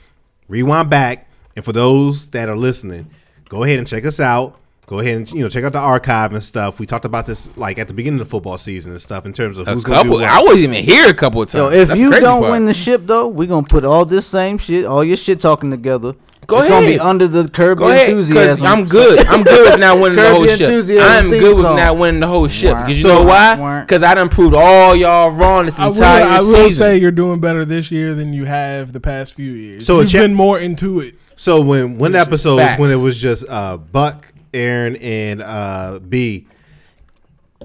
rewind 0.49 0.91
back, 0.91 1.29
and 1.57 1.65
for 1.65 1.73
those 1.73 2.29
that 2.33 2.51
are 2.51 2.57
listening, 2.59 3.09
go 3.49 3.65
ahead 3.65 3.79
and 3.79 3.89
check 3.89 4.05
us 4.05 4.21
out. 4.21 4.59
Go 4.87 4.99
ahead 4.99 5.17
and 5.17 5.33
you 5.33 5.41
know 5.41 5.49
check 5.49 5.65
out 5.65 5.73
the 5.73 5.79
archive 5.79 6.35
and 6.35 6.45
stuff. 6.45 6.79
We 6.79 6.85
talked 6.85 7.07
about 7.07 7.25
this 7.25 7.57
like 7.57 7.79
at 7.79 7.89
the 7.89 7.95
beginning 7.95 8.21
of 8.21 8.27
the 8.27 8.31
football 8.31 8.59
season 8.59 8.91
and 8.93 9.01
stuff 9.01 9.25
in 9.25 9.33
terms 9.33 9.57
of 9.57 9.67
A 9.67 9.73
who's 9.73 9.83
going 9.83 9.97
to 10.01 10.05
do 10.05 10.11
what. 10.11 10.25
I 10.25 10.43
wasn't 10.43 10.75
even 10.75 10.85
here 10.85 11.09
a 11.09 11.15
couple 11.15 11.41
of 11.41 11.49
times. 11.49 11.73
Yo, 11.75 11.81
if 11.81 11.89
That's 11.89 12.01
you 12.01 12.11
crazy 12.11 12.21
don't 12.21 12.41
part. 12.43 12.53
win 12.53 12.67
the 12.67 12.75
ship 12.75 13.01
though, 13.07 13.29
we're 13.29 13.49
gonna 13.49 13.67
put 13.67 13.87
all 13.87 14.05
this 14.05 14.27
same 14.27 14.59
shit, 14.59 14.85
all 14.85 15.03
your 15.03 15.17
shit 15.17 15.41
talking 15.41 15.71
together. 15.71 16.13
Go 16.47 16.59
it's 16.59 16.69
gonna 16.69 16.87
be 16.87 16.93
ahead. 16.95 17.01
under 17.01 17.27
the 17.29 17.49
curb 17.49 17.79
Go 17.79 17.89
ahead, 17.89 18.09
enthusiasm. 18.11 18.67
I'm 18.67 18.85
good. 18.85 19.21
I'm 19.27 19.43
good 19.43 19.71
with 19.71 19.81
not 19.81 19.99
winning 19.99 20.17
the 20.17 20.29
whole 20.35 20.47
ship. 20.47 20.61
Enthusiasm 20.61 21.03
I'm 21.25 21.29
good 21.31 21.57
with 21.57 21.65
song. 21.65 21.77
not 21.77 21.97
winning 21.97 22.21
the 22.21 22.27
whole 22.27 22.49
ship. 22.49 22.77
Because 22.79 22.97
you 22.97 23.03
So- 23.03 23.09
know 23.09 23.25
why? 23.25 23.81
Because 23.81 24.03
I 24.03 24.15
done 24.15 24.29
proved 24.29 24.55
all 24.55 24.95
y'all 24.95 25.31
wrong 25.31 25.67
this 25.67 25.79
I 25.79 25.87
will, 25.87 25.95
entire 25.95 26.23
I 26.25 26.39
will 26.41 26.71
say 26.71 26.99
you're 26.99 27.11
doing 27.11 27.41
better 27.41 27.65
this 27.65 27.91
year 27.91 28.15
than 28.15 28.33
you 28.33 28.45
have 28.45 28.93
the 28.93 29.01
past 29.01 29.35
few 29.35 29.53
years. 29.53 29.87
So 29.87 29.99
a 29.99 30.01
You've 30.03 30.11
cha- 30.11 30.19
been 30.19 30.35
more 30.35 30.59
into 30.59 31.01
it. 31.01 31.15
So 31.37 31.61
when 31.61 31.99
one 31.99 32.15
episode 32.15 32.59
Facts. 32.59 32.81
when 32.81 32.91
it 32.91 33.03
was 33.03 33.19
just 33.19 33.45
uh, 33.49 33.77
Buck 33.77 34.33
Aaron 34.53 34.97
and 34.97 35.43
uh, 35.43 35.99
B, 36.09 36.47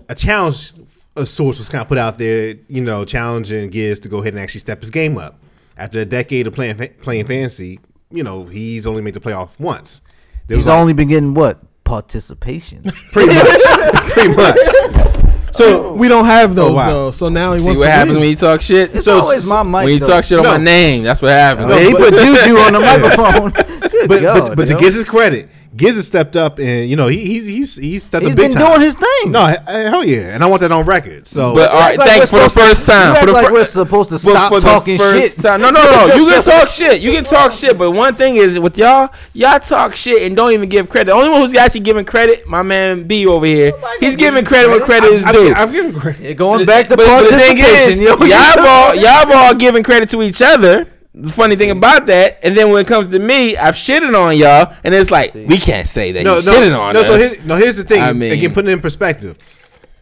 a 0.08 0.16
challenge 0.16 0.74
a 1.16 1.26
source 1.26 1.60
was 1.60 1.70
kind 1.70 1.82
of 1.82 1.88
put 1.88 1.98
out 1.98 2.18
there, 2.18 2.56
you 2.68 2.82
know, 2.82 3.04
challenging 3.06 3.70
Giz 3.70 4.00
to 4.02 4.10
go 4.10 4.20
ahead 4.20 4.34
and 4.34 4.42
actually 4.42 4.62
step 4.62 4.80
his 4.80 4.90
game 4.90 5.18
up. 5.18 5.38
After 5.78 6.00
a 6.00 6.06
decade 6.06 6.48
of 6.48 6.54
playing 6.54 6.76
fa- 6.76 6.90
playing 7.02 7.26
fantasy, 7.26 7.80
you 8.12 8.24
know, 8.24 8.46
he's 8.46 8.88
only 8.88 9.02
made 9.02 9.14
the 9.14 9.20
playoff 9.20 9.60
once. 9.60 10.02
There 10.48 10.58
He's 10.58 10.66
was 10.66 10.72
like- 10.72 10.80
only 10.80 10.94
been 10.94 11.08
getting 11.10 11.34
what 11.34 11.60
participation. 11.84 12.84
pretty 13.12 13.34
much, 13.36 13.62
pretty 14.14 14.36
much. 14.36 14.58
So 15.54 15.94
We 15.94 16.08
don't 16.08 16.26
have 16.26 16.56
those 16.56 16.72
Oh, 16.72 16.74
wow. 16.74 16.90
though. 16.90 17.12
So 17.12 17.28
now 17.30 17.54
he 17.54 17.60
See 17.60 17.66
wants 17.66 17.80
what 17.82 17.86
to 17.88 17.92
happens 17.92 18.16
leave. 18.16 18.22
when 18.22 18.30
you 18.30 18.36
talk 18.36 18.62
shit. 18.62 18.96
It's 18.96 19.06
So- 19.06 19.20
always 19.20 19.46
my 19.46 19.64
mic. 19.64 19.74
when 19.74 19.88
you 19.90 20.00
though. 20.00 20.08
talk 20.08 20.24
shit 20.24 20.38
on 20.40 20.44
No. 20.44 20.52
my 20.52 20.58
name, 20.58 21.04
that's 21.04 21.22
what 21.22 21.32
happens. 21.32 21.68
No, 21.68 21.76
Yeah, 21.78 21.86
he 21.88 21.92
but- 21.94 22.00
put 22.00 22.14
juju 22.14 22.58
on 22.58 22.74
the 22.74 22.80
microphone. 22.80 23.52
But, 24.08 24.22
God, 24.22 24.48
but, 24.50 24.56
but 24.60 24.68
to 24.68 24.74
yo. 24.76 24.80
his 24.80 25.04
credit, 25.04 25.50
Giz 25.78 25.96
has 25.98 26.08
stepped 26.08 26.36
up 26.36 26.58
and 26.58 26.90
you 26.90 26.96
know 26.96 27.08
he, 27.10 27.24
he's 27.28 27.46
he's 27.46 27.76
he's 27.76 28.04
stepped 28.04 28.24
he's 28.26 28.32
up 28.34 28.38
big 28.38 28.50
been 28.52 28.60
time. 28.60 28.72
doing 28.72 28.82
his 28.82 28.96
thing. 28.96 29.32
No, 29.32 29.46
he- 29.46 29.56
eh, 29.68 29.90
hell 29.92 30.04
yeah, 30.04 30.34
and 30.34 30.44
I 30.44 30.48
want 30.48 30.62
that 30.62 30.72
on 30.72 30.84
record. 30.84 31.28
So, 31.28 31.54
But 31.54 31.70
all 31.70 31.80
right, 31.80 31.96
Like 31.96 32.10
thanks 32.10 32.32
we're 32.32 32.40
for 32.40 32.44
the 32.46 32.50
supposed 32.50 32.68
first 32.70 32.86
to- 32.88 32.92
time. 32.92 33.10
You 33.10 33.14
For 33.14 33.18
act 33.20 33.26
the 33.28 33.32
like 33.34 33.46
fir- 33.46 33.54
we're 33.54 33.66
supposed 33.66 34.10
to 34.10 34.16
but 34.16 34.20
stop 34.22 34.52
for 34.52 34.60
the 34.62 34.68
talking 34.68 34.98
first 34.98 35.36
shit. 35.36 35.44
time- 35.44 35.62
No, 35.62 35.70
no, 35.70 35.84
no. 36.08 36.16
You 36.16 36.26
can 36.26 36.44
talk 36.44 36.70
shit. 36.70 37.02
You 37.02 37.12
can 37.12 37.24
talk 37.24 37.52
shit. 37.52 37.78
But 37.78 37.92
one 37.92 38.16
thing 38.16 38.38
is 38.38 38.58
with 38.58 38.80
y'all, 38.80 39.10
y'all 39.34 39.60
talk 39.60 39.94
shit 39.96 40.24
and 40.24 40.36
don't 40.36 40.54
even 40.54 40.70
give 40.70 40.90
credit. 40.90 41.06
The 41.12 41.14
only 41.14 41.30
one 41.30 41.42
who's 41.42 41.54
actually 41.54 41.82
giving 41.82 42.04
credit, 42.04 42.48
my 42.48 42.64
man 42.64 43.04
B 43.06 43.28
over 43.28 43.46
here. 43.46 43.72
He's 44.00 44.16
giving 44.16 44.44
credit 44.46 44.70
where 44.70 44.80
credit 44.80 45.12
is 45.12 45.24
due. 45.24 45.54
I've 45.56 45.72
given 45.72 45.94
credit. 45.94 46.36
Going 46.36 46.66
back 46.66 46.88
to 46.90 46.98
but, 46.98 47.06
but 47.06 47.22
the 47.30 47.38
thing 47.38 47.58
participation, 47.58 47.92
is, 47.92 48.00
yo, 48.00 48.16
y'all 48.26 48.60
all 48.68 48.96
y'all 48.96 49.32
all 49.34 49.54
giving 49.54 49.84
credit 49.84 50.10
to 50.10 50.24
each 50.24 50.42
other. 50.42 50.88
The 51.22 51.32
funny 51.32 51.56
thing 51.56 51.70
about 51.72 52.06
that, 52.06 52.40
and 52.44 52.56
then 52.58 52.72
when 52.72 52.82
it 52.82 52.88
comes 52.88 53.12
to 53.12 53.20
me, 53.20 53.58
I've 53.58 53.76
shitted 53.76 54.18
on 54.18 54.38
y'all, 54.38 54.74
and 54.84 54.96
it's 54.96 55.12
like 55.12 55.34
we 55.34 55.58
can't 55.58 55.88
say 55.88 56.12
that 56.14 56.24
No, 56.24 56.38
you 56.38 56.46
no, 56.46 56.52
shitted 56.54 56.80
on 56.80 56.94
no. 56.94 57.02
us. 57.02 57.08
So 57.08 57.18
here, 57.18 57.32
no, 57.46 57.56
here's 57.58 57.76
the 57.76 57.84
thing. 57.84 58.02
I 58.02 58.14
mean- 58.14 58.32
Again, 58.32 58.54
putting 58.54 58.70
it 58.70 58.74
in 58.74 58.80
perspective, 58.82 59.38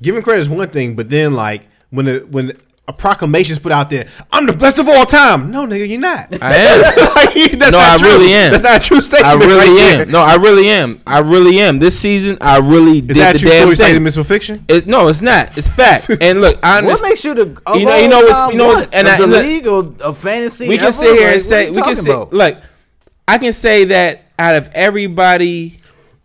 giving 0.01 0.21
credit 0.21 0.41
is 0.41 0.49
one 0.49 0.69
thing, 0.69 0.95
but 0.95 1.09
then 1.09 1.33
like 1.33 1.63
when 1.89 2.05
the 2.05 2.19
when 2.29 2.51
a 2.89 2.93
proclamation 2.93 3.51
is 3.51 3.59
put 3.59 3.71
out 3.73 3.89
there, 3.89 4.07
I'm 4.31 4.45
the 4.45 4.53
best 4.53 4.77
of 4.79 4.87
all 4.87 5.05
time. 5.05 5.51
No, 5.51 5.65
nigga, 5.67 5.87
you're 5.89 5.99
not. 5.99 6.29
I 6.41 6.55
am. 6.55 6.79
That's 7.59 7.71
No, 7.73 7.77
not 7.79 7.95
I 7.95 7.97
true. 7.97 8.07
really 8.07 8.33
am. 8.33 8.51
That's 8.51 8.63
not 8.63 8.81
a 8.81 8.83
true 8.87 9.01
statement. 9.01 9.25
I 9.25 9.33
really 9.33 9.55
right 9.57 9.67
am. 9.91 9.97
there. 9.97 10.05
No, 10.05 10.19
I 10.21 10.35
really 10.35 10.69
am. 10.69 10.97
I 11.05 11.19
really 11.19 11.59
am. 11.59 11.79
This 11.79 11.99
season, 11.99 12.37
I 12.39 12.59
really 12.59 12.99
Is 12.99 13.05
did 13.07 13.17
that 13.17 13.33
the 13.33 13.39
true 13.39 13.49
damn 13.49 13.61
story 13.63 13.75
thing. 13.75 13.85
statement 13.87 14.15
for 14.15 14.23
fiction? 14.23 14.63
It's, 14.69 14.85
no, 14.85 15.09
it's 15.09 15.21
not. 15.21 15.57
It's 15.57 15.67
fact. 15.67 16.09
and 16.21 16.39
look, 16.39 16.57
I 16.63 16.81
What 16.81 17.01
makes 17.03 17.25
you 17.25 17.33
the 17.33 17.45
You 17.75 17.85
know- 17.85 17.97
you 17.97 18.07
know 18.09 18.19
what's- 18.21 18.51
you 18.53 18.57
know 18.57 18.67
what's- 18.67 18.81
what? 18.83 18.93
and 18.95 19.07
Of 19.07 19.13
I- 19.13 19.17
the 19.17 19.27
look, 19.27 19.43
league 19.43 19.67
or 19.67 19.93
of 20.05 20.17
fantasy? 20.19 20.69
we 20.69 20.77
can 20.77 20.85
ever? 20.85 20.91
sit 20.93 21.13
here 21.17 21.25
Like, 21.25 21.33
and 21.33 21.41
say 21.41 21.69
we 21.71 21.81
can 21.81 21.95
say 21.95 22.11
about? 22.11 22.31
look 22.33 22.57
i 23.27 23.37
can 23.37 23.51
say 23.51 23.83
that 23.85 24.21
out 24.39 24.55
of 24.55 24.69
everybody 24.73 25.77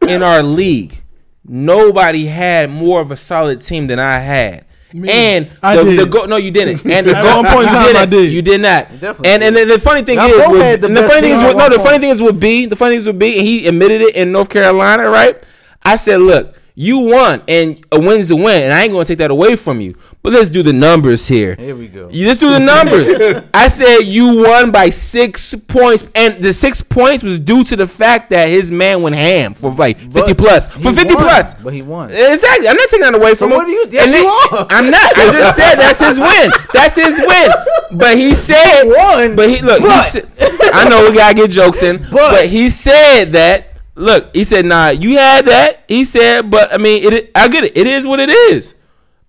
in 0.07 0.23
our 0.23 0.43
league 0.45 1.03
nobody 1.45 2.27
had 2.27 2.71
more 2.71 3.01
of 3.01 3.11
a 3.11 3.17
solid 3.17 3.61
team 3.61 3.89
than 3.89 3.99
i 3.99 4.19
had 4.19 4.65
and 4.95 5.51
I 5.63 5.77
the, 5.77 5.85
did. 5.85 5.99
the 6.01 6.07
go, 6.07 6.27
no, 6.27 6.37
you 6.37 6.51
didn't. 6.51 6.85
And 6.93 7.07
the 7.07 7.17
At 7.17 7.25
one 7.25 7.45
point 7.47 7.65
in 7.65 7.69
you 7.69 7.75
time, 7.75 7.87
didn't. 7.87 8.03
I 8.03 8.07
did. 8.07 8.33
You 8.33 8.43
did 8.43 8.61
not. 8.61 8.89
Definitely 9.01 9.31
And 9.31 9.43
and 9.43 9.57
the, 9.57 9.65
the 9.65 9.79
funny 9.79 10.03
thing 10.03 10.19
is, 10.19 10.49
with, 10.49 10.81
the 10.81 10.87
and 10.87 10.97
the 10.97 11.03
funny 11.03 11.21
thing 11.23 11.33
is, 11.33 11.41
at 11.41 11.49
with, 11.49 11.57
no, 11.57 11.69
the 11.69 11.79
funny 11.83 11.99
thing 11.99 12.11
is 12.11 12.21
with 12.21 12.39
B. 12.41 12.67
The 12.67 12.77
funny 12.77 12.93
thing 12.93 12.99
is 13.01 13.07
with 13.07 13.19
B, 13.19 13.39
and 13.39 13.47
he 13.47 13.67
admitted 13.67 14.03
it 14.03 14.15
in 14.17 14.33
North 14.33 14.49
Carolina, 14.51 15.09
right? 15.09 15.43
I 15.83 15.97
said, 15.97 16.21
look, 16.21 16.57
you 16.75 16.99
won, 17.01 17.43
and 17.49 17.85
a 17.93 18.01
win's 18.01 18.31
a 18.31 18.37
win, 18.37 18.63
and 18.63 18.73
I 18.73 18.83
ain't 18.85 18.93
gonna 18.93 19.05
take 19.05 19.19
that 19.19 19.31
away 19.31 19.57
from 19.57 19.81
you. 19.81 19.97
But 20.23 20.33
let's 20.33 20.51
do 20.51 20.63
the 20.63 20.73
numbers 20.73 21.27
here. 21.27 21.55
Here 21.57 21.75
we 21.77 21.89
go. 21.89 22.09
You 22.11 22.27
just 22.27 22.39
do 22.41 22.49
the 22.51 22.61
numbers. 22.61 23.09
I 23.55 23.67
said 23.69 24.03
you 24.03 24.37
won 24.43 24.71
by 24.71 24.89
six 24.89 25.55
points, 25.67 26.07
and 26.15 26.43
the 26.43 26.53
six 26.53 26.81
points 26.81 27.23
was 27.23 27.39
due 27.41 27.65
to 27.65 27.77
the 27.77 27.87
fact 27.89 28.31
that 28.31 28.49
his 28.49 28.71
man 28.73 29.03
went 29.03 29.17
ham 29.17 29.53
for 29.55 29.71
like 29.73 29.99
fifty 29.99 30.33
plus, 30.33 30.69
for 30.69 30.93
fifty 30.93 31.15
won, 31.15 31.25
plus. 31.25 31.55
but 31.55 31.75
he 31.75 31.83
won. 31.83 32.11
Exactly. 32.11 32.69
I'm 32.69 32.77
not 32.77 32.89
taking 32.89 33.01
that 33.03 33.15
away 33.17 33.35
from 33.35 33.51
him. 33.51 33.57
what 33.57 33.67
do 33.67 33.73
you- 33.73 33.87
yes, 33.91 34.07
And 34.07 34.15
you 34.17 34.27
are. 34.59 34.67
I'm 34.71 34.91
not. 34.91 35.13
I 35.19 35.33
just 35.33 35.57
said 35.59 35.75
that's 35.75 35.99
his 36.01 36.19
win. 36.19 36.53
That's 36.73 36.95
his 36.97 37.19
win. 37.19 37.99
But 37.99 38.17
he 38.17 38.35
said 38.35 38.85
won, 38.85 39.37
But 39.37 39.51
he 39.51 39.61
look. 39.61 39.81
he 39.81 39.87
but- 39.87 40.01
said, 40.03 40.29
I 40.73 40.89
know 40.89 41.11
we 41.11 41.17
gotta 41.17 41.35
get 41.35 41.51
jokes 41.51 41.83
in, 41.83 42.07
but, 42.13 42.47
he 42.47 42.69
said 42.71 43.33
that. 43.33 43.69
Look, 43.95 44.35
he 44.35 44.45
said, 44.45 44.65
"Nah, 44.65 44.89
you 44.89 45.19
had 45.19 45.45
that." 45.47 45.85
He 45.89 46.05
said, 46.05 46.51
"But 46.51 46.73
I 46.73 46.79
mean, 46.79 47.13
it. 47.13 47.31
I 47.35 47.49
get 47.49 47.65
it. 47.65 47.77
It 47.77 47.87
is 47.87 48.07
what 48.07 48.21
it 48.21 48.31
is." 48.31 48.75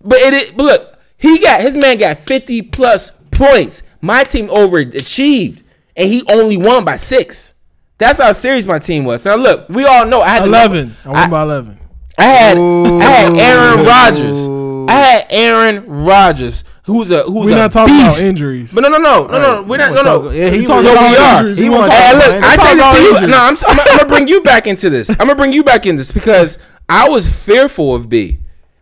But 0.02 0.18
it. 0.20 0.32
is- 0.34 0.50
But 0.50 0.64
look, 0.64 0.98
he 1.18 1.38
got 1.38 1.60
his 1.60 1.76
man 1.76 1.98
got 1.98 2.18
50 2.18 2.62
plus 2.62 3.12
points. 3.30 3.82
My 4.00 4.24
team 4.24 4.48
overachieved, 4.48 5.62
and 5.96 6.08
he 6.10 6.22
only 6.30 6.56
won 6.56 6.84
by 6.84 6.96
six. 6.96 7.52
That's 7.98 8.18
how 8.20 8.32
serious 8.32 8.66
my 8.66 8.78
team 8.78 9.04
was. 9.04 9.24
Now 9.24 9.36
look, 9.36 9.68
we 9.68 9.84
all 9.84 10.04
know 10.06 10.20
I 10.20 10.28
had 10.30 10.42
the 10.44 10.48
number- 10.48 10.76
Eleven. 10.76 10.96
I 11.04 11.08
won 11.10 11.30
by 11.30 11.42
eleven. 11.42 11.78
I 12.18 12.24
had 12.24 12.58
I 12.58 13.04
had 13.04 13.36
Aaron 13.36 13.84
Rodgers. 13.86 14.46
I 14.94 15.00
had 15.00 15.26
Aaron 15.30 15.86
Rodgers, 16.04 16.64
who's 16.84 17.10
a 17.10 17.22
who's 17.22 17.50
We're 17.50 17.56
a 17.56 17.60
not 17.60 17.72
talking 17.72 17.94
beast. 17.94 18.18
about 18.18 18.26
injuries. 18.28 18.72
But 18.74 18.80
no, 18.82 18.88
no, 18.88 18.98
no, 18.98 19.26
no, 19.26 19.38
no. 19.38 19.62
We're 19.62 19.76
not. 19.78 19.92
No, 19.94 20.02
no. 20.02 20.30
Yeah, 20.30 20.50
he 20.50 20.64
talking 20.64 20.90
about 20.90 21.10
we 21.10 21.16
are. 21.16 21.38
injuries. 21.38 21.58
He 21.58 21.64
We 21.64 21.70
was 21.70 21.88
talking 21.88 21.92
Hey, 22.02 22.10
about 22.10 22.14
look, 22.26 22.34
injuries. 22.36 22.44
I 22.44 22.56
say 22.56 22.74
this 22.76 23.16
to 23.18 23.20
you. 23.22 23.26
No, 23.28 23.38
I'm, 23.38 23.56
I'm, 23.66 23.80
I'm 23.80 23.96
gonna 23.98 24.08
bring 24.08 24.28
you 24.28 24.40
back 24.42 24.66
into 24.66 24.90
this. 24.90 25.10
I'm 25.10 25.16
gonna 25.26 25.34
bring 25.34 25.52
you 25.52 25.64
back 25.64 25.86
into 25.86 25.98
this 25.98 26.12
because 26.12 26.58
I 26.88 27.08
was 27.08 27.26
fearful 27.26 27.94
of 27.94 28.08
B 28.08 28.38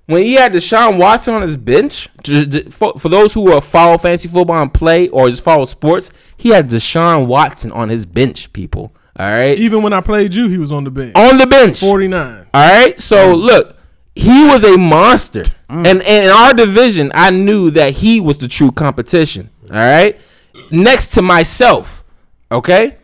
when 0.06 0.22
he 0.24 0.34
had 0.34 0.52
Deshaun 0.52 0.98
Watson 0.98 1.34
on 1.34 1.42
his 1.42 1.56
bench. 1.56 2.08
j- 2.22 2.44
j- 2.46 2.62
For, 2.70 2.98
for 2.98 3.08
those 3.08 3.32
who 3.32 3.52
are 3.52 3.60
follow 3.60 3.96
fantasy 3.98 4.28
football 4.28 4.60
and 4.60 4.72
play 4.74 5.08
or 5.08 5.30
just 5.30 5.44
follow 5.44 5.64
sports, 5.64 6.10
he 6.36 6.48
had 6.50 6.68
Deshaun 6.68 7.26
Watson 7.26 7.70
on 7.72 7.88
his 7.88 8.04
bench. 8.04 8.52
People, 8.52 8.92
all 9.16 9.30
right, 9.30 9.56
Even 9.58 9.82
when 9.82 9.92
I 9.92 10.00
played 10.00 10.34
you, 10.34 10.48
he 10.48 10.58
was 10.58 10.72
on 10.72 10.82
the 10.84 10.90
bench. 10.90 11.12
on 11.14 11.38
the 11.38 11.46
bench. 11.46 11.78
Forty 11.78 12.08
nine. 12.08 12.46
All 12.52 12.68
right. 12.82 12.98
So 13.00 13.32
look, 13.34 13.76
he 14.14 14.44
was 14.44 14.62
a 14.64 14.76
monster, 14.76 15.42
and, 15.68 15.86
and 15.86 16.02
in 16.02 16.30
our 16.30 16.52
division, 16.52 17.10
I 17.14 17.30
knew 17.30 17.70
that 17.70 17.94
he 17.94 18.20
was 18.20 18.38
the 18.38 18.48
true 18.48 18.70
competition. 18.70 19.48
All 19.70 19.76
right. 19.76 20.18
Next 20.70 21.08
to 21.14 21.22
myself, 21.22 22.04
okay. 22.50 22.96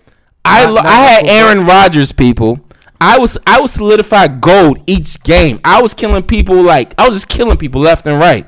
I 0.44 0.66
Not- 0.70 0.84
I 0.84 0.94
had 0.94 1.26
Aaron 1.26 1.66
Rodgers. 1.66 2.12
People, 2.12 2.60
I 3.00 3.18
was 3.18 3.38
I 3.46 3.60
was 3.60 3.72
solidified 3.72 4.40
gold 4.40 4.80
each 4.86 5.22
game. 5.22 5.60
I 5.64 5.80
was 5.80 5.94
killing 5.94 6.22
people 6.22 6.60
like 6.62 6.94
I 6.98 7.06
was 7.06 7.16
just 7.16 7.28
killing 7.28 7.56
people 7.56 7.80
left 7.80 8.06
and 8.06 8.18
right. 8.18 8.46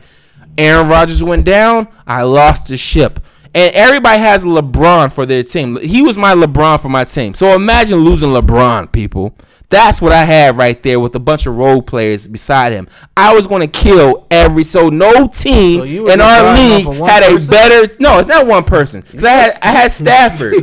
Aaron 0.58 0.88
Rodgers 0.88 1.22
went 1.22 1.44
down. 1.46 1.88
I 2.06 2.22
lost 2.22 2.68
the 2.68 2.76
ship. 2.76 3.20
And 3.54 3.74
everybody 3.74 4.18
has 4.18 4.44
LeBron 4.44 5.12
for 5.12 5.26
their 5.26 5.42
team. 5.42 5.76
He 5.80 6.02
was 6.02 6.16
my 6.16 6.34
LeBron 6.34 6.80
for 6.80 6.88
my 6.88 7.04
team. 7.04 7.34
So 7.34 7.54
imagine 7.54 7.98
losing 7.98 8.30
LeBron, 8.30 8.92
people. 8.92 9.34
That's 9.70 10.02
what 10.02 10.10
I 10.10 10.24
had 10.24 10.56
right 10.56 10.82
there 10.82 10.98
with 10.98 11.14
a 11.14 11.20
bunch 11.20 11.46
of 11.46 11.56
role 11.56 11.80
players 11.80 12.26
beside 12.26 12.72
him. 12.72 12.88
I 13.16 13.32
was 13.32 13.46
going 13.46 13.60
to 13.60 13.68
kill 13.68 14.26
every 14.28 14.64
so 14.64 14.88
no 14.88 15.28
team 15.28 15.78
So 15.78 16.08
in 16.08 16.20
our 16.20 16.56
league 16.56 16.86
off 16.86 16.94
of 16.94 17.00
one 17.00 17.08
had 17.08 17.22
a 17.22 17.46
better. 17.46 17.94
No, 18.00 18.18
it's 18.18 18.28
not 18.28 18.48
one 18.48 18.64
person 18.64 19.00
because 19.02 19.22
I 19.22 19.30
had 19.30 19.58
I 19.62 19.68
had 19.68 19.92
Stafford 19.92 20.54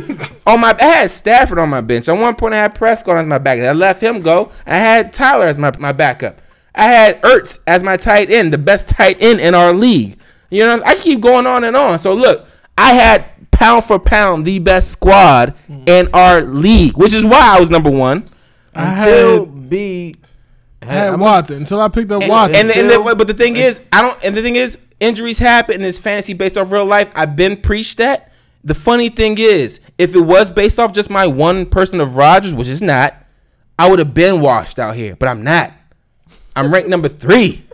on 0.46 0.60
my 0.60 0.76
I 0.78 0.84
had 0.84 1.10
Stafford 1.10 1.58
on 1.58 1.70
my 1.70 1.80
bench. 1.80 2.06
At 2.06 2.18
one 2.18 2.34
point, 2.34 2.52
I 2.52 2.58
had 2.58 2.74
Prescott 2.74 3.16
as 3.16 3.26
my 3.26 3.38
backup. 3.38 3.64
I 3.64 3.72
let 3.72 4.02
him 4.02 4.20
go. 4.20 4.52
I 4.66 4.76
had 4.76 5.14
Tyler 5.14 5.46
as 5.46 5.58
my, 5.58 5.72
my 5.78 5.92
backup. 5.92 6.42
I 6.74 6.84
had 6.84 7.22
Ertz 7.22 7.60
as 7.66 7.82
my 7.82 7.96
tight 7.96 8.30
end, 8.30 8.52
the 8.52 8.58
best 8.58 8.90
tight 8.90 9.16
end 9.20 9.40
in 9.40 9.54
our 9.54 9.72
league. 9.72 10.18
You 10.50 10.64
know, 10.64 10.78
I 10.84 10.96
keep 10.96 11.20
going 11.20 11.46
on 11.46 11.64
and 11.64 11.74
on. 11.74 11.98
So 11.98 12.12
look, 12.14 12.46
I 12.76 12.92
had 12.92 13.50
pound 13.50 13.84
for 13.84 13.98
pound 13.98 14.44
the 14.44 14.58
best 14.58 14.90
squad 14.90 15.54
in 15.86 16.08
our 16.12 16.42
league, 16.42 16.98
which 16.98 17.14
is 17.14 17.24
why 17.24 17.56
I 17.56 17.58
was 17.58 17.70
number 17.70 17.90
one. 17.90 18.28
I 18.74 19.00
Until 19.00 19.44
had, 19.46 19.70
B 19.70 20.14
I 20.82 20.86
had 20.86 21.08
I'm- 21.10 21.20
Watson 21.20 21.56
until 21.56 21.80
I 21.80 21.88
picked 21.88 22.12
up 22.12 22.22
And, 22.22 22.30
Watson. 22.30 22.60
and, 22.60 22.70
and 22.70 22.80
Until- 22.86 23.04
the, 23.04 23.14
but 23.16 23.26
the 23.26 23.34
thing 23.34 23.56
is, 23.56 23.80
I 23.92 24.02
don't. 24.02 24.22
And 24.24 24.36
the 24.36 24.42
thing 24.42 24.56
is, 24.56 24.78
injuries 25.00 25.38
happen, 25.38 25.76
and 25.76 25.84
it's 25.84 25.98
fantasy 25.98 26.34
based 26.34 26.56
off 26.56 26.70
real 26.72 26.84
life. 26.84 27.10
I've 27.14 27.34
been 27.36 27.56
preached 27.60 27.98
that. 27.98 28.32
The 28.64 28.74
funny 28.74 29.08
thing 29.08 29.36
is, 29.38 29.80
if 29.98 30.14
it 30.14 30.20
was 30.20 30.50
based 30.50 30.78
off 30.78 30.92
just 30.92 31.10
my 31.10 31.26
one 31.26 31.66
person 31.66 32.00
of 32.00 32.16
Rodgers, 32.16 32.54
which 32.54 32.68
is 32.68 32.82
not, 32.82 33.14
I 33.78 33.88
would 33.88 33.98
have 34.00 34.14
been 34.14 34.40
washed 34.40 34.78
out 34.78 34.94
here. 34.96 35.14
But 35.16 35.28
I'm 35.28 35.42
not. 35.44 35.72
I'm 36.56 36.72
ranked 36.72 36.88
number 36.88 37.08
three. 37.08 37.64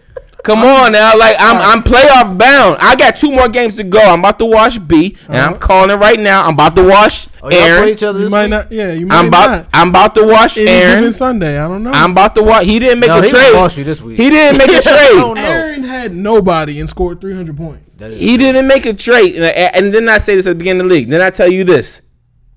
Come 0.45 0.59
on 0.61 0.93
now, 0.93 1.17
like 1.17 1.37
I'm 1.41 1.57
I'm 1.57 1.83
playoff 1.83 2.37
bound. 2.39 2.77
I 2.81 2.95
got 2.97 3.17
two 3.17 3.33
more 3.33 3.49
games 3.49 3.77
to 3.77 3.83
go. 3.83 3.99
I'm 3.99 4.21
about 4.21 4.39
to 4.41 4.45
wash 4.45 4.79
B, 4.79 5.17
and 5.27 5.37
I'm 5.39 5.49
uh-huh. 5.55 5.59
calling 5.59 5.91
it 5.91 5.95
right 5.95 6.21
now. 6.21 6.45
I'm 6.47 6.53
about 6.53 6.77
to 6.77 6.83
wash 6.87 7.29
Oh, 7.43 7.49
y'all 7.49 7.59
play 7.59 7.59
Aaron. 7.71 7.89
each 7.89 8.03
other 8.03 8.19
you 8.19 8.25
this 8.27 8.31
might 8.31 8.43
week? 8.45 8.51
not. 8.51 8.71
Yeah, 8.73 8.93
you 8.93 9.07
might 9.07 9.17
I'm 9.21 9.29
about 9.29 9.51
not. 9.51 9.69
I'm 9.73 9.89
about 9.89 10.15
to 10.17 10.25
wash 10.25 10.59
Any 10.59 10.69
Aaron. 10.69 10.99
given 10.99 11.13
Sunday, 11.13 11.59
I 11.59 11.67
don't 11.67 11.83
know. 11.83 11.93
I'm 11.93 12.11
about 12.13 12.35
to 12.35 12.43
watch. 12.43 12.67
He 12.67 12.79
didn't 12.79 13.01
make 13.01 13.09
No, 13.09 13.21
a 13.21 13.23
he 13.23 13.31
gonna 13.33 13.43
trade. 13.45 13.53
boss 13.55 13.77
you 13.79 13.85
this 13.85 14.03
week. 14.03 14.19
He 14.19 14.29
didn't 14.29 14.59
make 14.59 14.69
a 14.69 14.83
trade. 14.83 15.13
Oh, 15.15 15.33
no. 15.35 15.41
Aaron 15.43 15.83
had 15.83 16.15
nobody 16.15 16.79
and 16.79 16.89
scored 16.89 17.21
300 17.23 17.57
points. 17.57 17.95
That 17.95 18.11
is- 18.11 18.21
He 18.21 18.37
didn't 18.37 18.67
make 18.67 18.85
a 18.85 18.93
trade, 18.93 19.37
and, 19.37 19.45
and 19.77 19.95
then 19.95 20.09
I 20.11 20.19
say 20.19 20.37
this 20.37 20.47
at 20.47 20.51
the 20.51 20.55
beginning 20.57 20.83
of 20.83 20.89
the 20.89 20.95
league. 20.95 21.09
Then 21.11 21.23
I 21.23 21.31
tell 21.31 21.51
you 21.51 21.65
this: 21.65 22.03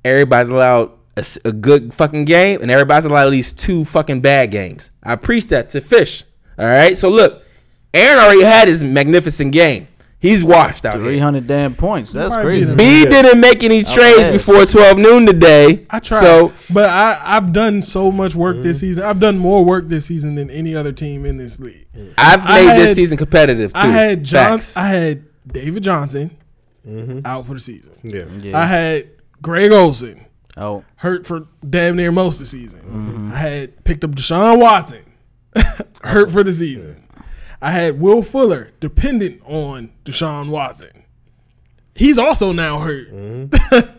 everybody's 0.04 0.50
allowed 0.50 0.92
a, 1.16 1.20
s- 1.20 1.40
a 1.46 1.52
good 1.54 1.94
fucking 1.94 2.26
game, 2.26 2.62
and 2.62 2.70
everybody's 2.70 3.06
allowed 3.06 3.28
at 3.28 3.32
least 3.32 3.60
two 3.60 3.86
fucking 3.86 4.20
bad 4.22 4.52
games. 4.52 4.92
I 5.04 5.16
preach 5.16 5.48
that 5.48 5.70
to 5.70 5.80
Fish. 5.82 6.26
All 6.60 6.66
right, 6.66 6.98
so 6.98 7.10
look, 7.10 7.44
Aaron 7.98 8.20
already 8.20 8.44
had 8.44 8.68
his 8.68 8.84
magnificent 8.84 9.52
game. 9.52 9.88
He's 10.20 10.44
washed 10.44 10.84
out 10.84 10.96
300 10.96 11.12
here. 11.12 11.24
hundred 11.24 11.48
damn 11.48 11.76
points. 11.76 12.12
That's 12.12 12.34
might 12.34 12.42
crazy. 12.42 12.74
B 12.74 13.06
didn't 13.06 13.40
make 13.40 13.64
any 13.64 13.84
trades 13.84 14.30
before 14.30 14.66
12 14.66 14.98
noon 14.98 15.28
today. 15.28 15.86
I 15.92 16.00
tried, 16.00 16.20
So 16.20 16.54
but 16.74 16.90
I 16.90 17.22
I've 17.24 17.54
done 17.54 17.84
so 17.84 18.12
much 18.12 18.34
work 18.34 18.58
this 18.58 18.80
season. 18.80 19.04
I've 19.04 19.20
done 19.20 19.38
more 19.38 19.64
work 19.64 19.90
this 19.90 20.08
season 20.08 20.34
than 20.34 20.50
any 20.50 20.76
other 20.76 20.92
team 20.92 21.24
in 21.24 21.38
this 21.38 21.60
league. 21.60 21.88
I've 22.18 22.44
I 22.44 22.66
made 22.66 22.80
this 22.80 22.96
season 22.96 23.18
competitive 23.18 23.74
too. 23.74 23.82
I 23.82 23.88
had 23.88 24.24
John, 24.24 24.54
Facts. 24.54 24.76
I 24.76 24.88
had 24.88 25.26
David 25.46 25.84
Johnson 25.84 26.36
mm-hmm. 26.88 27.20
out 27.24 27.46
for 27.46 27.54
the 27.54 27.60
season. 27.60 27.94
Yeah. 28.02 28.26
Yeah. 28.40 28.58
I 28.58 28.66
had 28.66 29.10
Greg 29.44 29.72
Olsen 29.72 30.26
oh, 30.58 30.84
hurt 30.96 31.28
for 31.28 31.48
damn 31.68 31.96
near 31.96 32.12
most 32.12 32.36
of 32.36 32.40
the 32.42 32.46
season. 32.48 32.82
Mm-hmm. 32.82 33.32
I 33.34 33.38
had 33.38 33.84
picked 33.84 34.04
up 34.04 34.12
Deshaun 34.12 34.60
Watson 34.60 35.06
hurt 36.02 36.32
for 36.32 36.44
the 36.44 36.54
season. 36.54 37.04
I 37.62 37.72
had 37.72 38.00
Will 38.00 38.22
Fuller 38.22 38.72
dependent 38.80 39.42
on 39.46 39.92
Deshaun 40.06 40.50
Watson. 40.50 41.04
He's 41.96 42.18
also 42.18 42.52
now 42.52 42.80
hurt. 42.80 43.08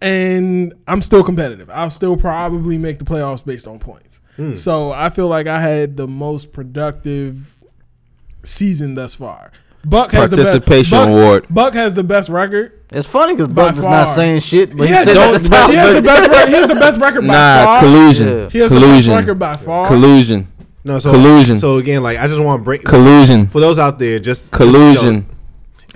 and 0.00 0.72
I'm 0.86 1.02
still 1.02 1.22
competitive. 1.24 1.70
I'll 1.70 1.90
still 1.90 2.16
probably 2.16 2.78
make 2.78 2.98
the 2.98 3.04
playoffs 3.04 3.44
based 3.44 3.66
on 3.68 3.78
points. 3.78 4.20
Hmm. 4.36 4.54
So 4.54 4.92
I 4.92 5.10
feel 5.10 5.28
like 5.28 5.46
I 5.46 5.60
had 5.60 5.96
the 5.96 6.06
most 6.08 6.52
productive 6.52 7.62
season 8.44 8.94
thus 8.94 9.14
far. 9.14 9.52
Buck 9.84 10.12
has 10.12 10.30
the 10.30 10.36
Participation 10.36 10.90
best, 10.90 10.90
Buck, 10.92 11.08
award. 11.08 11.46
Buck 11.50 11.74
has 11.74 11.96
the 11.96 12.04
best 12.04 12.28
record. 12.28 12.80
it's 12.92 13.06
funny 13.08 13.34
because 13.34 13.48
By 13.48 13.66
Buck 13.70 13.76
is 13.76 13.84
not 13.84 14.06
saying 14.14 14.38
shit, 14.38 14.76
but 14.76 14.86
He 14.86 14.94
he, 14.94 15.02
said 15.04 15.16
the, 15.16 15.20
at 15.20 15.42
the 15.42 15.48
top. 15.48 15.70
he 15.70 15.76
has 15.76 15.94
the 15.96 16.02
best 16.02 16.30
record. 16.30 16.48
He 16.48 16.54
has 16.54 16.68
the 16.68 16.74
best 16.76 17.00
record 17.00 17.20
by 17.22 17.32
Nah, 17.32 17.64
far. 17.64 17.80
collusion. 17.80 18.26
Yeah. 18.28 18.48
He 18.50 18.58
has 18.60 18.70
the 18.70 18.76
Collusion. 18.78 19.12
best 19.12 19.20
record 19.26 19.38
by 19.40 19.56
far. 19.56 19.86
Collusion. 19.86 20.51
No, 20.84 20.98
so 20.98 21.10
Collusion. 21.10 21.58
So 21.58 21.76
again, 21.78 22.02
like 22.02 22.18
I 22.18 22.26
just 22.26 22.40
want 22.40 22.60
to 22.60 22.64
break 22.64 22.82
Collusion. 22.84 23.46
for 23.46 23.60
those 23.60 23.78
out 23.78 23.98
there. 23.98 24.18
Just 24.18 24.42
just, 24.42 24.52
Collusion. 24.52 25.14
you 25.14 25.20
know, 25.20 25.26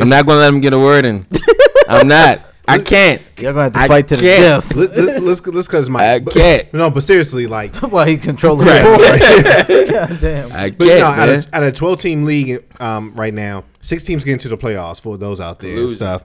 I'm 0.00 0.08
not 0.08 0.26
gonna 0.26 0.40
let 0.40 0.48
him 0.52 0.60
get 0.60 0.72
a 0.72 0.78
word 0.78 1.04
in. 1.04 1.26
I'm 1.88 2.06
not. 2.08 2.42
I 2.68 2.78
can't. 2.80 3.22
Y'all 3.38 3.52
gonna 3.52 3.62
have 3.64 3.72
to 3.74 3.78
I 3.78 3.86
fight 3.88 4.08
to 4.08 4.16
the 4.16 4.22
can't. 4.22 4.64
death. 4.64 4.74
let, 4.74 4.90
let, 4.96 5.22
let's 5.22 5.46
let's 5.46 5.68
cause 5.68 5.88
my. 5.88 6.14
I 6.14 6.18
but- 6.20 6.34
can't. 6.34 6.74
No, 6.74 6.90
but 6.90 7.02
seriously, 7.04 7.46
like, 7.46 7.74
While 7.92 8.06
he 8.06 8.16
controlling 8.16 8.66
Right, 8.66 8.82
the 8.82 9.66
board. 9.68 9.88
God 10.10 10.20
damn. 10.20 10.52
I 10.52 10.70
but 10.70 10.86
can't. 10.86 11.00
no, 11.00 11.06
out 11.06 11.28
man. 11.28 11.38
of, 11.38 11.46
out 11.54 11.62
of 11.62 11.74
twelve 11.74 12.00
team 12.00 12.24
league 12.24 12.64
um, 12.80 13.12
right 13.14 13.32
now, 13.34 13.64
six 13.80 14.02
teams 14.02 14.24
get 14.24 14.32
into 14.34 14.48
the 14.48 14.56
playoffs 14.56 15.00
for 15.00 15.16
those 15.16 15.40
out 15.40 15.60
there 15.60 15.70
and 15.70 15.78
Collusion. 15.78 15.96
stuff. 15.96 16.24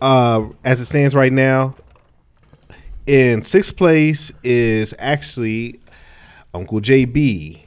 Uh, 0.00 0.48
as 0.64 0.80
it 0.80 0.84
stands 0.86 1.14
right 1.14 1.32
now, 1.32 1.74
in 3.06 3.42
sixth 3.42 3.76
place 3.76 4.32
is 4.44 4.94
actually 4.98 5.80
Uncle 6.54 6.80
JB. 6.80 7.62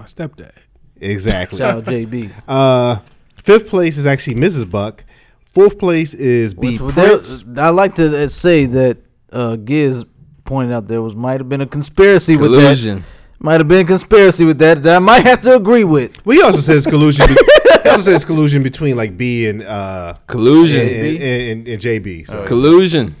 My 0.00 0.06
stepdad. 0.06 0.52
Exactly. 1.00 1.58
Shout 1.58 1.78
out 1.78 1.84
JB. 1.84 2.30
Uh, 2.48 3.00
fifth 3.42 3.68
place 3.68 3.96
is 3.98 4.06
actually 4.06 4.36
Mrs. 4.36 4.68
Buck. 4.70 5.04
Fourth 5.52 5.78
place 5.78 6.14
is 6.14 6.54
B 6.54 6.78
Which, 6.78 6.92
Prince. 6.94 7.42
there, 7.46 7.64
I 7.64 7.68
like 7.70 7.94
to 7.96 8.24
uh, 8.24 8.28
say 8.28 8.66
that 8.66 8.98
uh, 9.32 9.56
Giz 9.56 10.04
pointed 10.44 10.72
out 10.72 10.86
there 10.86 11.02
was 11.02 11.14
might 11.14 11.40
have 11.40 11.48
been 11.48 11.60
a 11.60 11.66
conspiracy 11.66 12.36
with 12.36 12.52
that. 12.52 13.02
Might 13.38 13.54
have 13.60 13.68
been 13.68 13.80
a 13.80 13.88
conspiracy 13.88 14.44
with 14.44 14.58
that 14.58 14.82
that 14.82 14.96
I 14.96 14.98
might 14.98 15.24
have 15.24 15.42
to 15.42 15.56
agree 15.56 15.84
with. 15.84 16.24
Well, 16.26 16.36
he 16.36 16.42
also 16.42 16.60
says 16.60 16.86
collusion. 16.86 17.26
be- 17.26 17.34
he 17.82 17.88
also 17.88 18.12
says 18.12 18.24
collusion 18.24 18.62
between 18.62 18.96
like 18.96 19.16
B 19.16 19.48
and 19.48 19.62
uh, 19.62 20.14
Collusion. 20.26 20.82
and, 20.82 20.90
and, 20.90 21.22
and, 21.22 21.68
and 21.68 21.82
JB. 21.82 22.26
So, 22.28 22.46
Collusion. 22.46 23.16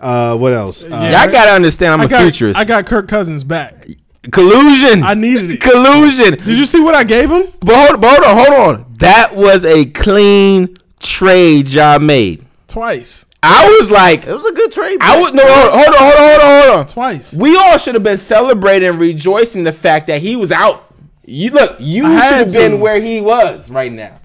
uh, 0.00 0.36
what 0.36 0.52
else? 0.52 0.84
Uh, 0.84 0.88
Yeah. 0.88 1.24
Y'all 1.24 1.32
gotta 1.32 1.50
understand. 1.52 1.94
I'm 1.94 2.00
I 2.02 2.04
a 2.04 2.08
got, 2.08 2.22
futurist. 2.22 2.58
I 2.60 2.64
got 2.64 2.86
Kirk 2.86 3.08
Cousins 3.08 3.42
back. 3.44 3.86
Collusion. 4.32 5.02
I 5.02 5.14
needed 5.14 5.50
it. 5.52 5.60
collusion. 5.60 6.32
Did 6.38 6.58
you 6.58 6.64
see 6.64 6.80
what 6.80 6.94
I 6.94 7.04
gave 7.04 7.30
him? 7.30 7.52
But 7.60 7.74
hold, 7.88 8.00
but 8.00 8.22
hold 8.22 8.24
on, 8.24 8.36
hold 8.46 8.74
on. 8.80 8.94
That 8.98 9.34
was 9.36 9.64
a 9.64 9.84
clean 9.86 10.76
trade 11.00 11.68
y'all 11.68 11.98
made. 11.98 12.44
Twice. 12.68 13.26
I 13.42 13.68
was 13.78 13.90
like, 13.90 14.26
It 14.26 14.32
was 14.32 14.44
a 14.44 14.52
good 14.52 14.72
trade. 14.72 14.98
I 15.00 15.20
would 15.20 15.34
no. 15.34 15.42
Hold 15.46 15.72
on, 15.72 15.78
hold 15.78 15.94
on, 15.94 16.28
hold 16.28 16.40
on, 16.40 16.62
hold 16.68 16.78
on. 16.80 16.86
Twice. 16.86 17.34
We 17.34 17.56
all 17.56 17.78
should 17.78 17.94
have 17.94 18.02
been 18.02 18.16
celebrating 18.16 18.88
and 18.88 18.98
rejoicing 18.98 19.62
the 19.64 19.72
fact 19.72 20.08
that 20.08 20.20
he 20.20 20.34
was 20.36 20.50
out. 20.50 20.82
You 21.24 21.50
look, 21.50 21.76
you 21.80 22.04
should 22.04 22.10
had 22.12 22.34
have 22.34 22.52
been 22.52 22.80
where 22.80 23.00
he 23.00 23.20
was 23.20 23.70
right 23.70 23.90
now, 23.92 24.18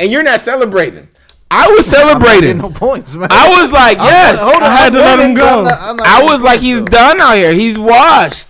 and 0.00 0.10
you're 0.12 0.22
not 0.24 0.40
celebrating. 0.40 1.08
I 1.52 1.66
was 1.68 1.92
I'm 1.92 2.06
not 2.06 2.22
celebrating. 2.22 2.58
no 2.58 2.68
points, 2.70 3.14
man. 3.14 3.28
I 3.30 3.48
was 3.60 3.72
like, 3.72 3.98
yes. 3.98 4.40
Hold 4.40 4.56
on, 4.56 4.62
I 4.62 4.68
had 4.70 4.86
I'm 4.88 4.92
to 4.94 4.98
let 5.00 5.18
him 5.18 5.34
go. 5.34 5.58
I'm 5.60 5.64
not- 5.64 5.78
I'm 5.80 5.96
not 5.96 6.06
I 6.06 6.22
was 6.24 6.42
like, 6.42 6.60
he's 6.60 6.78
though. 6.80 6.86
done 6.86 7.20
out 7.20 7.34
here. 7.34 7.52
He's 7.52 7.76
washed. 7.78 8.49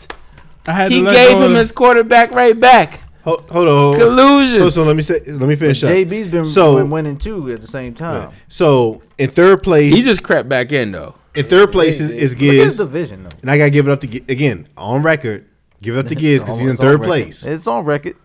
I 0.66 0.72
had 0.72 0.92
He 0.92 1.02
to 1.02 1.10
gave 1.10 1.38
him 1.38 1.54
his 1.54 1.72
quarterback 1.72 2.34
right 2.34 2.58
back. 2.58 3.00
hold, 3.24 3.48
hold 3.50 3.68
on. 3.68 3.98
Collusion. 3.98 4.62
Oh, 4.62 4.70
so 4.70 4.82
let 4.84 4.94
me 4.96 5.02
say. 5.02 5.20
Let 5.26 5.48
me 5.48 5.56
finish 5.56 5.82
up. 5.82 5.90
JB's 5.90 6.28
been, 6.28 6.44
So- 6.46 6.76
been 6.76 6.90
winning 6.90 7.16
too 7.16 7.50
at 7.50 7.60
the 7.60 7.66
same 7.66 7.94
time. 7.94 8.30
So 8.48 9.02
in 9.18 9.30
third 9.30 9.62
place, 9.62 9.94
He 9.94 10.02
just 10.02 10.22
crept 10.22 10.48
back 10.48 10.72
in 10.72 10.92
though. 10.92 11.14
in 11.34 11.46
third 11.46 11.72
place 11.72 12.00
is, 12.00 12.10
is 12.10 12.34
Look 12.34 12.42
at 12.42 12.54
his 12.54 12.64
Giz, 12.66 12.76
division 12.78 13.22
though. 13.24 13.36
and 13.42 13.50
I 13.50 13.58
gotta 13.58 13.70
give 13.70 13.88
it 13.88 13.90
up 13.92 14.00
to 14.02 14.08
again 14.28 14.68
on 14.76 15.02
record. 15.02 15.46
Give 15.82 15.96
it 15.96 16.00
up 16.00 16.08
to 16.08 16.14
Giz 16.24 16.42
because 16.42 16.58
he's 16.60 16.70
in 16.70 16.76
third 16.76 17.00
record. 17.00 17.06
place. 17.06 17.46
It's 17.46 17.66
on 17.66 17.84
record. 17.84 18.16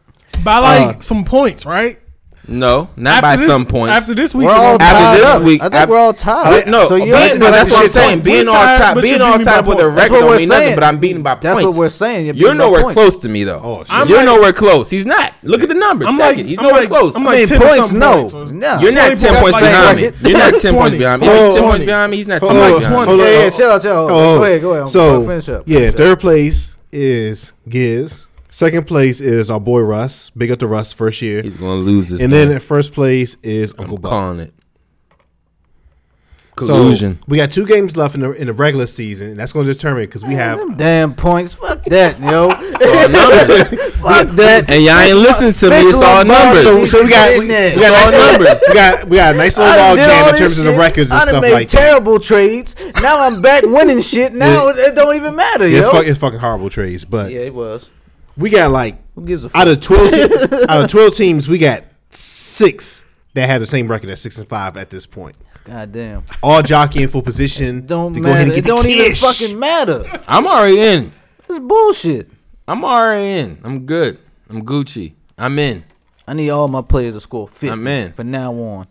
by 0.44 0.60
like 0.60 0.98
Uh, 0.98 1.00
some 1.00 1.24
points, 1.24 1.66
right? 1.66 2.00
No, 2.48 2.90
not 2.96 3.22
by 3.22 3.36
this, 3.36 3.48
some 3.48 3.66
points. 3.66 3.92
After 3.96 4.14
this 4.14 4.36
week, 4.36 4.48
We're 4.48 4.54
all 4.54 4.76
After 4.82 4.86
tied 4.86 5.18
this 5.18 5.26
up. 5.26 5.42
week- 5.44 5.62
I 5.62 5.66
think 5.66 5.74
after- 5.76 5.92
we're 5.92 5.98
all 6.00 6.14
tied. 6.14 6.68
no, 6.68 6.84
so 6.84 6.90
but, 7.00 7.06
you 7.06 7.12
but 7.40 7.52
that's 7.52 7.72
what 7.72 7.82
I'm 7.82 7.88
saying. 7.88 8.20
Being 8.22 8.46
We 8.46 8.48
all 8.48 8.54
tied, 8.54 8.78
tied, 8.78 9.02
being 9.02 9.18
you 9.20 9.24
all 9.24 9.40
tied 9.40 9.66
with 9.66 9.80
a 9.80 9.90
record 9.90 10.20
don't 10.20 10.30
we're 10.30 10.38
mean 10.38 10.50
nothing. 10.50 10.76
But 10.76 10.84
I'm 10.84 11.00
beating 11.00 11.24
by 11.24 11.36
That's 11.36 11.54
points. 11.62 11.78
what 11.78 11.84
we're 11.84 11.90
saying. 11.90 12.26
You're 12.28 12.36
You're 12.36 12.54
nowhere 12.54 12.82
points. 12.84 12.94
close 12.94 13.20
to 13.20 13.30
me 13.30 13.44
though. 13.44 13.62
Oh, 13.64 13.84
shit. 13.84 14.10
You're 14.10 14.18
like- 14.18 14.26
nowhere 14.26 14.54
close. 14.54 14.90
He's 14.90 15.06
not. 15.06 15.34
Look 15.44 15.64
at 15.64 15.70
the 15.70 15.76
numbers. 15.76 16.08
I'm 16.08 16.18
Check 16.18 16.36
like, 16.36 16.38
it. 16.40 16.46
He's 16.48 16.58
I'm 16.60 16.66
nowhere 16.66 16.80
like, 16.82 16.90
close. 16.90 17.16
I'm 17.16 17.24
I 17.28 17.32
like 17.32 17.38
mean, 17.40 17.48
10 17.48 17.62
points, 17.62 17.92
no. 17.92 18.26
No. 18.52 18.80
You're 18.80 18.94
not 18.94 19.18
ten 19.18 19.36
points 19.42 19.60
behind 19.60 19.98
me. 19.98 20.04
You're 20.22 20.38
not 20.38 20.54
ten 20.62 20.74
points 20.76 20.98
behind 20.98 21.22
me. 21.22 21.28
I'm 21.30 21.52
ten 21.52 21.64
points 21.64 21.86
behind 21.86 22.12
me. 22.12 22.18
He's 22.18 22.28
not 22.28 22.42
ten 22.42 22.50
points 22.50 22.86
behind 22.86 23.02
me. 23.02 23.06
hold 23.08 23.20
Yeah, 23.20 23.26
on. 23.26 23.32
yeah, 23.44 23.50
chill 23.50 23.80
chill. 23.80 24.08
Go 24.08 24.44
ahead, 24.44 24.62
go 24.62 24.74
ahead. 24.74 24.90
So 24.92 25.26
finish 25.28 25.50
up. 25.50 25.64
yeah, 25.66 25.92
third 25.92 26.20
place 26.20 26.76
is 26.92 27.52
Giz. 27.68 28.25
Second 28.56 28.88
place 28.88 29.20
is 29.20 29.52
our 29.52 29.60
boy 29.60 29.82
Russ. 29.82 30.30
Big 30.30 30.50
up 30.50 30.60
to 30.60 30.68
Russ 30.68 30.94
first 30.94 31.22
year. 31.22 31.42
He's 31.42 31.58
gonna 31.58 31.74
lose 31.74 32.08
this. 32.08 32.22
and 32.22 32.32
game. 32.32 32.48
then 32.48 32.56
in 32.56 32.62
first 32.62 32.94
place 32.94 33.36
is 33.44 33.72
Uncle 33.78 33.98
I'm 33.98 34.02
Buck. 34.02 34.12
calling 34.12 34.40
it. 34.40 34.54
So 36.60 36.68
Collusion. 36.68 37.20
we 37.28 37.36
got 37.36 37.52
two 37.52 37.66
games 37.66 37.98
left 37.98 38.16
in 38.16 38.22
the 38.22 38.32
in 38.32 38.48
the 38.48 38.54
regular 38.54 38.88
season, 38.88 39.32
and 39.32 39.38
that's 39.38 39.52
going 39.52 39.66
to 39.66 39.74
determine 39.74 40.06
because 40.06 40.24
we 40.24 40.36
have 40.36 40.58
Them 40.58 40.78
damn 40.78 41.14
points. 41.16 41.54
Fuck 41.54 41.84
that, 41.84 42.18
yo. 42.18 42.44
all 42.50 43.10
numbers. 43.10 43.94
Fuck 43.96 44.28
that. 44.38 44.70
And 44.70 44.86
y'all 44.86 45.00
ain't 45.00 45.18
listening 45.18 45.52
to 45.52 45.70
me. 45.72 45.90
It's 45.90 46.02
all 46.02 46.24
numbers. 46.24 46.64
So, 46.64 46.86
so 46.86 47.04
we 47.04 47.10
got 47.10 47.38
we, 47.38 47.48
we 47.48 47.48
got 47.50 47.92
all 47.92 48.10
nice 48.10 48.32
numbers. 48.32 48.64
We 48.70 48.74
got 48.74 49.10
we 49.10 49.18
got 49.18 49.36
a 49.36 49.38
nice 49.38 49.58
little 49.58 49.74
I 49.74 49.76
done 49.76 49.90
log 49.90 49.98
did 49.98 50.10
all 50.10 50.16
jam 50.16 50.26
in 50.28 50.32
this 50.32 50.40
terms 50.40 50.58
of 50.60 50.64
the 50.64 50.80
records 50.80 51.12
and 51.12 51.20
I 51.20 51.26
done 51.26 51.34
stuff 51.34 51.42
made 51.42 51.54
like 51.54 51.70
that. 51.72 51.78
terrible 51.78 52.20
trades. 52.22 52.78
Now 53.02 53.20
I'm 53.20 53.42
back 53.42 53.64
winning 53.64 54.00
shit. 54.00 54.32
Now 54.34 54.70
it, 54.70 54.78
it 54.78 54.96
don't 54.96 55.14
even 55.14 55.36
matter, 55.36 55.68
Yeah, 55.68 55.80
yo. 55.82 55.84
it's, 55.84 55.90
fuck, 55.90 56.06
it's 56.08 56.20
fucking 56.20 56.40
horrible 56.40 56.70
trades, 56.70 57.04
but 57.04 57.34
yeah, 57.34 57.42
it 57.42 57.54
was. 57.54 57.90
We 58.38 58.50
got 58.50 58.72
like 58.72 58.98
Who 59.16 59.26
gives 59.26 59.44
a 59.46 59.50
fuck? 59.50 59.62
out 59.62 59.68
of 59.68 59.82
twelve 59.82 60.12
te- 60.12 60.66
out 60.70 60.82
of 60.84 60.88
twelve 60.90 61.16
teams, 61.16 61.48
we 61.48 61.58
got 61.58 61.84
six 62.10 63.04
that 63.34 63.48
have 63.50 63.62
the 63.62 63.68
same 63.68 63.88
record 63.88 64.10
at 64.10 64.20
six 64.20 64.38
and 64.38 64.48
five 64.48 64.78
at 64.78 64.90
this 64.90 65.06
point. 65.06 65.36
God 65.66 65.92
damn. 65.92 66.24
All 66.44 66.62
jockeying 66.62 67.08
for 67.08 67.22
position. 67.24 67.86
Don't 67.88 68.14
to 68.14 68.20
go 68.20 68.30
ahead 68.30 68.48
matter. 68.48 68.52
and 68.52 68.52
It 68.52 68.56
get 68.56 68.64
the 68.64 68.76
don't 68.76 68.86
even 68.86 69.10
cash. 69.14 69.22
fucking 69.22 69.58
matter. 69.58 70.22
I'm 70.28 70.46
already 70.46 70.80
in. 70.80 71.12
It's 71.50 71.60
bullshit. 71.60 72.30
I'm 72.68 72.86
already 72.86 73.26
in. 73.40 73.60
I'm 73.64 73.86
good. 73.86 74.20
I'm 74.50 74.64
Gucci. 74.64 75.14
I'm 75.38 75.58
in. 75.60 75.84
I 76.28 76.34
need 76.34 76.50
all 76.52 76.68
my 76.68 76.82
players 76.82 77.16
to 77.16 77.20
score 77.20 77.48
50 77.48 77.70
I'm 77.70 77.86
in. 77.88 78.14
from 78.14 78.32
now 78.32 78.54
on. 78.54 78.88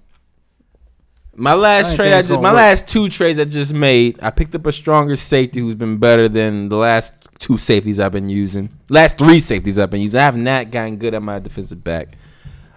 My 1.36 1.55
last 1.55 1.88
ain't 1.90 1.97
trade, 1.97 2.12
I 2.12 2.22
just 2.22 2.32
my 2.34 2.38
work. 2.51 2.55
last 2.55 2.86
two 2.88 3.09
trades 3.09 3.38
I 3.40 3.45
just 3.45 3.72
made. 3.74 4.18
I 4.22 4.30
picked 4.30 4.55
up 4.55 4.66
a 4.66 4.72
stronger 4.72 5.16
safety 5.16 5.59
who's 5.61 5.74
been 5.74 5.99
better 5.99 6.28
than 6.28 6.68
the 6.68 6.76
last 6.76 7.12
two 7.39 7.59
safeties 7.59 7.99
I've 8.01 8.12
been 8.12 8.28
using. 8.28 8.70
Last 8.89 9.18
three 9.18 9.41
safeties 9.41 9.78
I've 9.78 9.91
been 9.91 10.01
using. 10.03 10.20
I 10.20 10.24
have 10.24 10.37
not 10.37 10.70
gotten 10.70 10.97
good 10.97 11.14
at 11.14 11.22
my 11.22 11.39
defensive 11.39 11.82
back. 11.85 12.16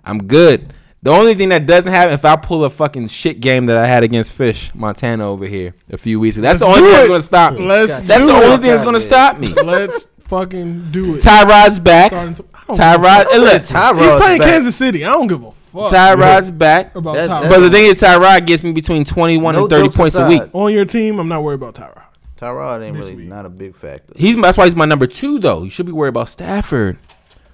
I'm 0.04 0.24
good. 0.28 0.74
The 1.04 1.12
only 1.12 1.36
thing 1.36 1.50
that 1.50 1.66
doesn't 1.68 1.92
happen 1.92 2.14
if 2.14 2.26
I 2.26 2.36
pull 2.36 2.66
a 2.66 2.70
fucking 2.70 3.08
shit 3.10 3.40
game 3.40 3.68
that 3.68 3.78
I 3.78 3.86
had 3.86 4.04
against 4.04 4.34
Fish 4.34 4.72
Montana 4.74 5.28
over 5.30 5.46
here 5.46 5.76
a 5.92 5.98
few 5.98 6.20
weeks 6.20 6.38
ago. 6.38 6.44
That's 6.48 6.62
Let's 6.62 6.76
the 6.76 6.82
only 6.82 6.92
do 6.92 6.98
thing 6.98 6.98
that's 6.98 7.08
gonna 7.10 7.22
stop 7.22 7.54
me. 7.54 7.66
Let's 7.66 8.00
That's 8.00 8.22
do 8.22 8.28
the 8.28 8.34
it. 8.36 8.44
only 8.44 8.58
thing 8.58 8.70
that's 8.72 8.82
gonna 8.84 9.00
stop 9.00 9.40
me. 9.40 9.48
Let's 9.64 10.06
fucking 10.28 10.92
do 10.92 11.16
it. 11.16 11.22
Tyrod's 11.24 11.80
back. 11.80 12.12
Starting 12.12 12.34
to- 12.34 12.46
I 12.54 12.64
don't 12.68 12.78
Tyrod, 12.80 13.26
look, 13.40 13.62
Tyrod's 13.64 14.02
He's 14.04 14.14
playing 14.14 14.40
back. 14.40 14.48
Kansas 14.50 14.76
City. 14.76 15.06
I 15.06 15.12
don't 15.12 15.28
give 15.28 15.44
a 15.44 15.52
fuck 15.52 15.92
Tyrod's 15.92 16.52
back. 16.52 16.96
about 16.96 17.14
That- 17.16 17.30
Tyrod. 17.30 17.50
But 17.50 17.60
the 17.60 17.70
thing 17.70 17.86
is, 17.86 18.02
Tyrod 18.02 18.46
gets 18.48 18.64
me 18.64 18.72
between 18.74 19.06
21 19.06 19.54
No 19.56 19.62
and 19.62 19.70
30 19.70 19.84
jokes 19.86 19.96
points 19.98 20.16
a 20.18 20.28
week. 20.28 20.42
On 20.52 20.74
your 20.74 20.84
team, 20.84 21.20
I'm 21.20 21.30
not 21.30 21.44
worried 21.44 21.62
about 21.62 21.76
Tyrod. 21.76 22.04
Tyrod 22.38 22.82
ain't 22.84 22.96
This 22.96 23.10
really 23.10 23.22
week. 23.24 23.30
not 23.30 23.46
a 23.46 23.50
big 23.50 23.76
factor. 23.76 24.14
He's 24.16 24.36
that's 24.36 24.58
why 24.58 24.66
he's 24.66 24.76
my 24.76 24.86
number 24.86 25.08
two 25.08 25.40
though. 25.40 25.64
You 25.64 25.70
should 25.70 25.86
be 25.86 25.92
worried 25.92 26.10
about 26.10 26.30
Stafford. 26.30 26.98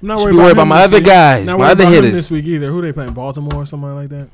I'm 0.01 0.07
not 0.07 0.19
worried 0.19 0.34
about, 0.36 0.43
worried 0.43 0.51
about 0.53 0.67
my 0.67 0.84
other 0.84 0.97
week. 0.97 1.05
guys, 1.05 1.47
Not 1.47 1.59
my 1.59 1.65
other 1.71 1.84
about 1.84 1.93
him 1.93 2.03
hitters. 2.03 2.13
this 2.17 2.29
week 2.31 2.45
either. 2.45 2.69
Who 2.69 2.81
they 2.81 2.91
playing? 2.91 3.13
Baltimore 3.13 3.61
or 3.61 3.65
something 3.65 3.95
like 3.95 4.09
that. 4.09 4.27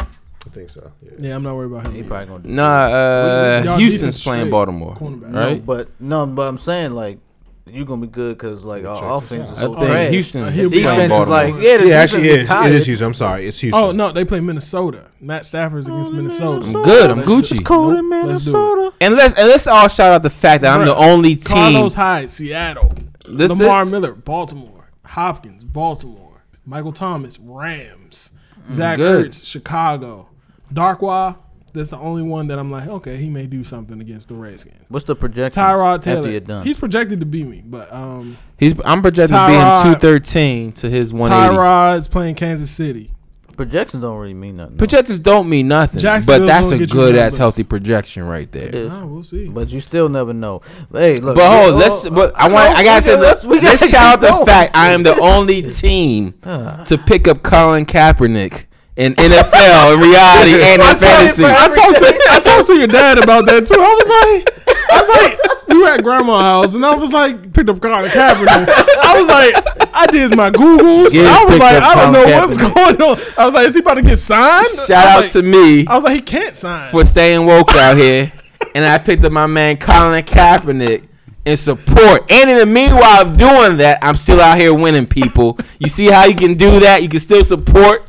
I 0.00 0.50
think 0.50 0.70
so. 0.70 0.92
Yeah. 1.02 1.10
Yeah, 1.18 1.34
I'm 1.34 1.42
not 1.42 1.56
worried 1.56 1.72
about 1.72 1.86
him. 1.86 1.92
He 1.92 1.98
either. 2.00 2.08
probably 2.08 2.26
gonna 2.28 2.42
do 2.44 2.48
Nah, 2.50 2.86
We- 2.86 3.62
we- 3.62 3.68
uh, 3.68 3.76
Houston's 3.78 4.22
playing. 4.22 4.48
Baltimore, 4.50 4.94
Cornerback. 4.94 5.28
No, 5.30 5.40
right? 5.40 5.66
but 5.66 5.88
no, 6.00 6.24
but 6.26 6.48
I'm 6.48 6.58
saying 6.58 6.92
like 6.92 7.18
you're 7.66 7.84
gonna 7.84 8.00
be 8.00 8.06
good 8.06 8.38
because 8.38 8.64
like 8.64 8.84
our 8.86 8.98
check 9.00 9.10
offense 9.10 9.50
is 9.50 9.58
so 9.58 9.74
think 9.74 9.86
trash. 9.88 10.08
Houston. 10.10 10.42
Uh, 10.44 10.46
The 10.50 10.52
defense 10.70 10.82
playing 10.94 11.10
is 11.22 11.28
like 11.28 11.54
yeah, 11.58 11.76
the 11.76 11.88
Yeah, 11.88 11.94
actually, 11.96 12.22
defense 12.22 12.38
it 12.38 12.40
is. 12.42 12.46
tired. 12.48 12.68
It 12.70 12.74
is 12.76 12.86
Houston. 12.86 13.06
I'm 13.08 13.14
sorry, 13.14 13.46
it's 13.46 13.58
Houston. 13.58 13.82
Oh 13.82 13.92
no, 13.92 14.10
they 14.12 14.24
play 14.24 14.40
Minnesota. 14.40 15.06
Matt 15.20 15.44
Stafford's 15.44 15.86
against 15.88 16.12
Minnesota. 16.12 16.64
I'm 16.64 16.72
good. 16.72 17.10
I'm 17.10 17.18
Let's 17.18 17.28
Gucci. 17.28 17.50
It's 17.52 17.60
cold 17.60 17.94
in 17.94 18.08
Nope, 18.08 18.28
let's 18.28 18.44
do 18.44 18.50
it. 18.50 18.54
Minnesota. 18.54 18.77
And 19.00 19.14
let's 19.14 19.34
and 19.38 19.48
let's 19.48 19.66
all 19.66 19.88
shout 19.88 20.12
out 20.12 20.22
the 20.22 20.30
fact 20.30 20.62
that 20.62 20.78
I'm 20.78 20.86
the 20.86 20.96
only 20.96 21.36
team. 21.36 21.56
Carlos 21.56 21.94
Hyde, 21.94 22.30
Seattle. 22.30 22.94
This 23.28 23.50
Lamar 23.50 23.82
it? 23.82 23.86
Miller, 23.86 24.14
Baltimore. 24.14 24.90
Hopkins, 25.04 25.64
Baltimore. 25.64 26.42
Michael 26.64 26.92
Thomas, 26.92 27.38
Rams. 27.38 28.32
Zach 28.72 28.96
good. 28.96 29.26
Ertz, 29.26 29.44
Chicago. 29.46 30.28
Darkwa, 30.72 31.36
that's 31.72 31.90
the 31.90 31.98
only 31.98 32.22
one 32.22 32.48
that 32.48 32.58
I'm 32.58 32.70
like, 32.70 32.88
okay, 32.88 33.16
he 33.16 33.28
may 33.28 33.46
do 33.46 33.64
something 33.64 34.00
against 34.00 34.28
the 34.28 34.34
Redskins. 34.34 34.84
What's 34.88 35.04
the 35.04 35.16
projection? 35.16 35.62
Tyrod 35.62 35.96
after 35.96 36.14
Taylor, 36.14 36.30
you're 36.30 36.40
done? 36.40 36.64
he's 36.64 36.76
projected 36.78 37.20
to 37.20 37.26
beat 37.26 37.46
me, 37.46 37.62
but 37.64 37.92
um, 37.92 38.36
He's 38.58 38.74
I'm 38.84 39.02
projected 39.02 39.34
to 39.36 39.46
be 39.46 39.54
in 39.54 39.60
213 39.60 40.72
to 40.72 40.90
his 40.90 41.12
180. 41.12 41.56
Tyrod's 41.56 42.08
playing 42.08 42.34
Kansas 42.34 42.70
City. 42.70 43.12
Projections 43.58 44.00
don't 44.02 44.16
really 44.16 44.32
mean 44.32 44.56
nothing. 44.56 44.78
Projections 44.78 45.18
don't 45.18 45.48
mean 45.50 45.68
nothing, 45.68 45.96
but 45.96 46.00
Jacksonville's 46.02 46.48
that's 46.48 46.70
gonna 46.70 46.76
a 46.76 46.78
get 46.86 46.88
you 46.94 47.00
good 47.00 47.14
ass 47.16 47.18
numbers. 47.32 47.36
healthy 47.36 47.64
projection 47.64 48.24
right 48.24 48.44
It 48.44 48.52
there. 48.52 48.74
is. 48.74 48.90
Ah, 48.90 49.04
we'll 49.04 49.22
see. 49.22 49.48
But 49.48 49.68
you 49.68 49.80
still 49.82 50.08
never 50.08 50.32
know. 50.32 50.62
But 50.90 51.02
hey, 51.02 51.16
look. 51.16 51.36
But 51.36 51.50
hold, 51.50 51.74
oh, 51.74 51.76
let's. 51.76 52.06
oh, 52.06 52.10
But 52.10 52.30
oh, 52.30 52.38
I 52.38 52.48
want. 52.48 52.74
I 52.78 52.84
gotta 52.84 53.02
say, 53.02 53.16
let's- 53.20 53.44
let's, 53.44 53.44
we 53.44 53.60
let's 53.60 53.80
gotta 53.82 53.90
shout 53.90 54.24
out 54.24 54.40
the 54.40 54.46
fact 54.46 54.74
I 54.74 54.92
am 54.92 55.02
the 55.02 55.18
only 55.20 55.62
team 55.70 56.32
to 56.42 57.02
pick 57.06 57.28
up 57.28 57.42
Colin 57.42 57.84
Kaepernick 57.84 58.64
in 58.98 59.14
NFL 59.14 59.94
in 59.94 60.00
reality 60.00 60.54
and 60.60 60.82
in 60.82 60.98
fantasy. 60.98 61.44
I, 61.46 61.70
told 61.70 61.94
to, 61.94 62.18
I 62.30 62.40
told 62.40 62.66
to 62.66 62.74
your 62.74 62.88
dad 62.88 63.22
about 63.22 63.46
that 63.46 63.64
too. 63.64 63.78
I 63.78 63.94
was 63.94 64.08
like, 64.10 64.68
I 64.90 64.98
was 64.98 65.08
like, 65.08 65.68
we 65.68 65.78
were 65.78 65.88
at 65.88 66.02
grandma's 66.02 66.42
house, 66.42 66.74
and 66.74 66.84
I 66.84 66.96
was 66.96 67.12
like, 67.12 67.52
picked 67.52 67.70
up 67.70 67.80
Colin 67.80 68.10
Kaepernick. 68.10 68.68
I 68.68 69.14
was 69.16 69.28
like, 69.28 69.94
I 69.94 70.06
did 70.06 70.36
my 70.36 70.50
Googles. 70.50 71.14
Yeah, 71.14 71.30
I 71.30 71.44
was 71.44 71.58
like, 71.60 71.80
I 71.80 71.94
don't 71.94 72.12
know 72.12 72.24
what's 72.24 72.58
going 72.58 73.00
on. 73.00 73.18
I 73.38 73.44
was 73.46 73.54
like, 73.54 73.68
is 73.68 73.74
he 73.74 73.80
about 73.80 73.94
to 73.94 74.02
get 74.02 74.16
signed? 74.16 74.66
Shout 74.66 74.90
out 74.90 75.22
was 75.22 75.32
to 75.34 75.42
me 75.42 75.86
I 75.86 75.94
was 75.94 76.02
like, 76.02 76.14
he 76.14 76.22
can't 76.22 76.56
sign. 76.56 76.90
for 76.90 77.04
staying 77.04 77.46
woke 77.46 77.70
out 77.76 77.96
here, 77.96 78.32
and 78.74 78.84
I 78.84 78.98
picked 78.98 79.24
up 79.24 79.30
my 79.30 79.46
man 79.46 79.76
Colin 79.76 80.24
Kaepernick 80.24 81.04
in 81.44 81.56
support. 81.56 82.30
And 82.32 82.50
in 82.50 82.58
the 82.58 82.66
meanwhile 82.66 83.22
of 83.22 83.38
doing 83.38 83.76
that, 83.76 84.00
I'm 84.02 84.16
still 84.16 84.40
out 84.40 84.58
here 84.58 84.74
winning 84.74 85.06
people. 85.06 85.56
You 85.78 85.88
see 85.88 86.06
how 86.06 86.24
you 86.24 86.34
can 86.34 86.54
do 86.54 86.80
that? 86.80 87.04
You 87.04 87.08
can 87.08 87.20
still 87.20 87.44
support 87.44 88.07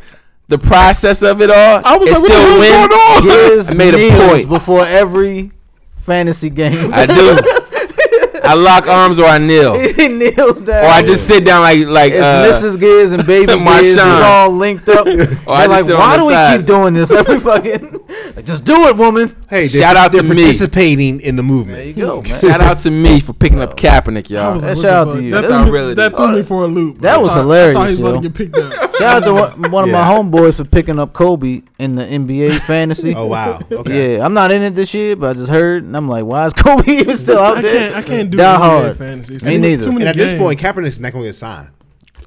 the 0.50 0.58
process 0.58 1.22
of 1.22 1.42
it 1.42 1.50
all. 1.50 1.82
I 1.84 1.96
was 1.98 2.10
and 2.10 2.18
like, 2.18 2.24
what 2.24 2.32
the 2.32 2.42
hell's 2.42 2.66
going 2.66 2.92
on? 2.92 3.58
His 3.58 3.70
I 3.70 3.74
made 3.74 3.94
a 3.96 4.28
point. 4.28 4.50
before 4.50 4.84
every 4.84 5.52
fantasy 6.02 6.50
game. 6.50 6.92
I 6.94 7.06
do. 7.06 7.40
I 8.50 8.54
lock 8.54 8.88
arms 9.00 9.20
or 9.20 9.26
I 9.26 9.38
kneel. 9.38 9.78
he 9.96 10.08
kneels 10.08 10.62
down. 10.62 10.84
Or 10.86 10.88
I 10.88 11.02
just 11.04 11.28
sit 11.28 11.46
down 11.46 11.62
like 11.62 11.86
like 11.88 12.14
It's 12.14 12.22
uh, 12.22 12.52
Mrs. 12.52 12.80
Giz 12.80 13.12
and 13.14 13.26
Baby 13.26 13.46
Giz. 13.54 13.58
Marshawn. 13.58 14.18
It's 14.18 14.26
all 14.26 14.52
linked 14.52 14.90
up. 14.90 15.06
I 15.08 15.16
They're 15.16 15.26
just 15.26 15.48
like, 15.48 15.84
sit 15.86 15.96
on 15.96 16.00
why 16.00 16.16
the 16.16 16.22
do 16.22 16.28
we 16.28 16.34
side." 16.34 16.58
keep 16.58 16.66
doing 16.66 16.94
this 16.94 17.12
every 17.12 17.40
fucking? 17.40 18.00
Like, 18.36 18.46
just 18.46 18.64
do 18.64 18.74
it, 18.88 18.98
woman. 18.98 19.36
Hey, 19.50 19.68
Shout 19.68 19.96
out 19.98 20.12
they're 20.12 20.22
to 20.22 20.28
me. 20.28 20.36
participating 20.44 21.22
in 21.22 21.36
the 21.36 21.44
movement. 21.44 21.78
There 21.78 21.86
you 21.88 21.94
go, 21.94 22.22
man. 22.22 22.40
Shout 22.40 22.62
out 22.62 22.78
to 22.80 22.92
me 22.92 23.20
for 23.20 23.34
picking 23.34 23.62
up 23.62 23.76
Kaepernick, 23.76 24.30
y'all. 24.30 24.54
was 24.54 24.62
That 24.64 24.78
shout 24.78 24.86
out 24.86 25.06
to 25.06 25.12
fuck? 25.14 25.24
you. 25.24 25.32
That, 25.32 25.36
That's 25.38 25.48
threw 25.48 25.56
how 25.58 25.66
me, 25.66 25.72
really 25.72 25.94
that 25.96 26.12
it 26.12 26.16
threw 26.16 26.36
me 26.36 26.44
for 26.44 26.64
a 26.64 26.68
loop. 26.68 27.00
That 27.02 27.20
was 27.22 27.32
thought- 27.32 27.38
hilarious, 27.42 27.78
I 27.78 27.80
thought 27.82 27.86
he 27.90 27.92
was 27.92 28.00
about 28.00 28.22
to 28.24 28.30
get 28.30 28.36
picked 28.38 28.58
up. 28.58 28.96
Shout 28.98 29.24
out 29.24 29.24
to 29.26 29.34
one, 29.34 29.72
one 29.72 29.84
of 29.86 29.90
my 29.92 30.02
homeboys 30.04 30.56
for 30.56 30.66
picking 30.66 31.00
up 31.00 31.14
Kobe 31.14 31.62
in 31.80 31.96
the 31.96 32.04
NBA 32.04 32.60
fantasy. 32.62 33.16
Oh 33.16 33.26
wow. 33.28 33.60
Okay. 33.72 34.18
Yeah, 34.18 34.26
I'm 34.26 34.34
not 34.34 34.52
in 34.52 34.62
it 34.62 34.76
this 34.76 34.94
year, 34.94 35.16
but 35.16 35.32
I 35.36 35.40
just 35.40 35.50
heard, 35.50 35.84
and 35.84 35.96
I'm 35.96 36.08
like, 36.10 36.26
why 36.26 36.46
is 36.46 36.54
Kobe 36.54 36.84
even 36.92 37.18
still 37.18 37.40
out 37.40 37.58
I 37.58 37.62
there? 37.62 37.80
can't. 37.92 37.96
I 37.96 38.02
can't 38.02 38.30
do 38.30 38.38
Die 38.40 38.56
NBA 38.56 38.58
hard. 38.58 38.98
fantasy. 38.98 39.34
Me 39.34 39.40
too, 39.40 39.58
neither. 39.60 39.84
Too 39.84 39.92
many 39.92 40.02
And 40.02 40.10
at 40.10 40.16
this 40.16 40.32
games. 40.32 40.42
point, 40.42 40.60
Kaepernick's 40.60 41.00
not 41.00 41.12
going 41.14 41.24
to 41.24 41.30
get 41.30 41.36
signed. 41.36 41.70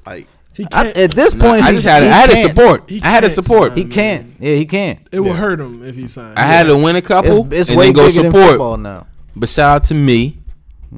Like, 0.05 0.27
he 0.53 0.65
can't. 0.65 0.95
at 0.95 1.11
this 1.11 1.33
Nah, 1.33 1.45
point, 1.49 1.63
I 1.63 1.71
just 1.71 1.83
had 1.85 2.03
he 2.03 2.09
I 2.09 2.11
had 2.13 2.29
to 2.29 2.35
can't. 2.35 2.49
support. 2.49 2.91
I 3.01 3.07
had 3.09 3.19
to 3.21 3.29
support. 3.29 3.73
He 3.77 3.85
can't. 3.85 4.33
Yeah, 4.39 4.55
he 4.55 4.65
can't. 4.65 4.99
it 5.11 5.19
will 5.19 5.27
Yeah. 5.29 5.33
hurt 5.37 5.59
him 5.59 5.83
if 5.83 5.95
he 5.95 6.07
signs. 6.07 6.35
I 6.37 6.41
had 6.43 6.63
to 6.67 6.77
win 6.77 6.95
a 6.95 7.01
couple 7.01 7.45
It's, 7.47 7.61
it's 7.61 7.69
and 7.69 7.77
way 7.79 7.85
then 7.85 7.93
go 7.93 8.09
support. 8.09 8.79
now. 8.79 9.07
But 9.35 9.49
shout 9.49 9.75
out 9.77 9.83
to 9.85 9.95
me 9.95 10.37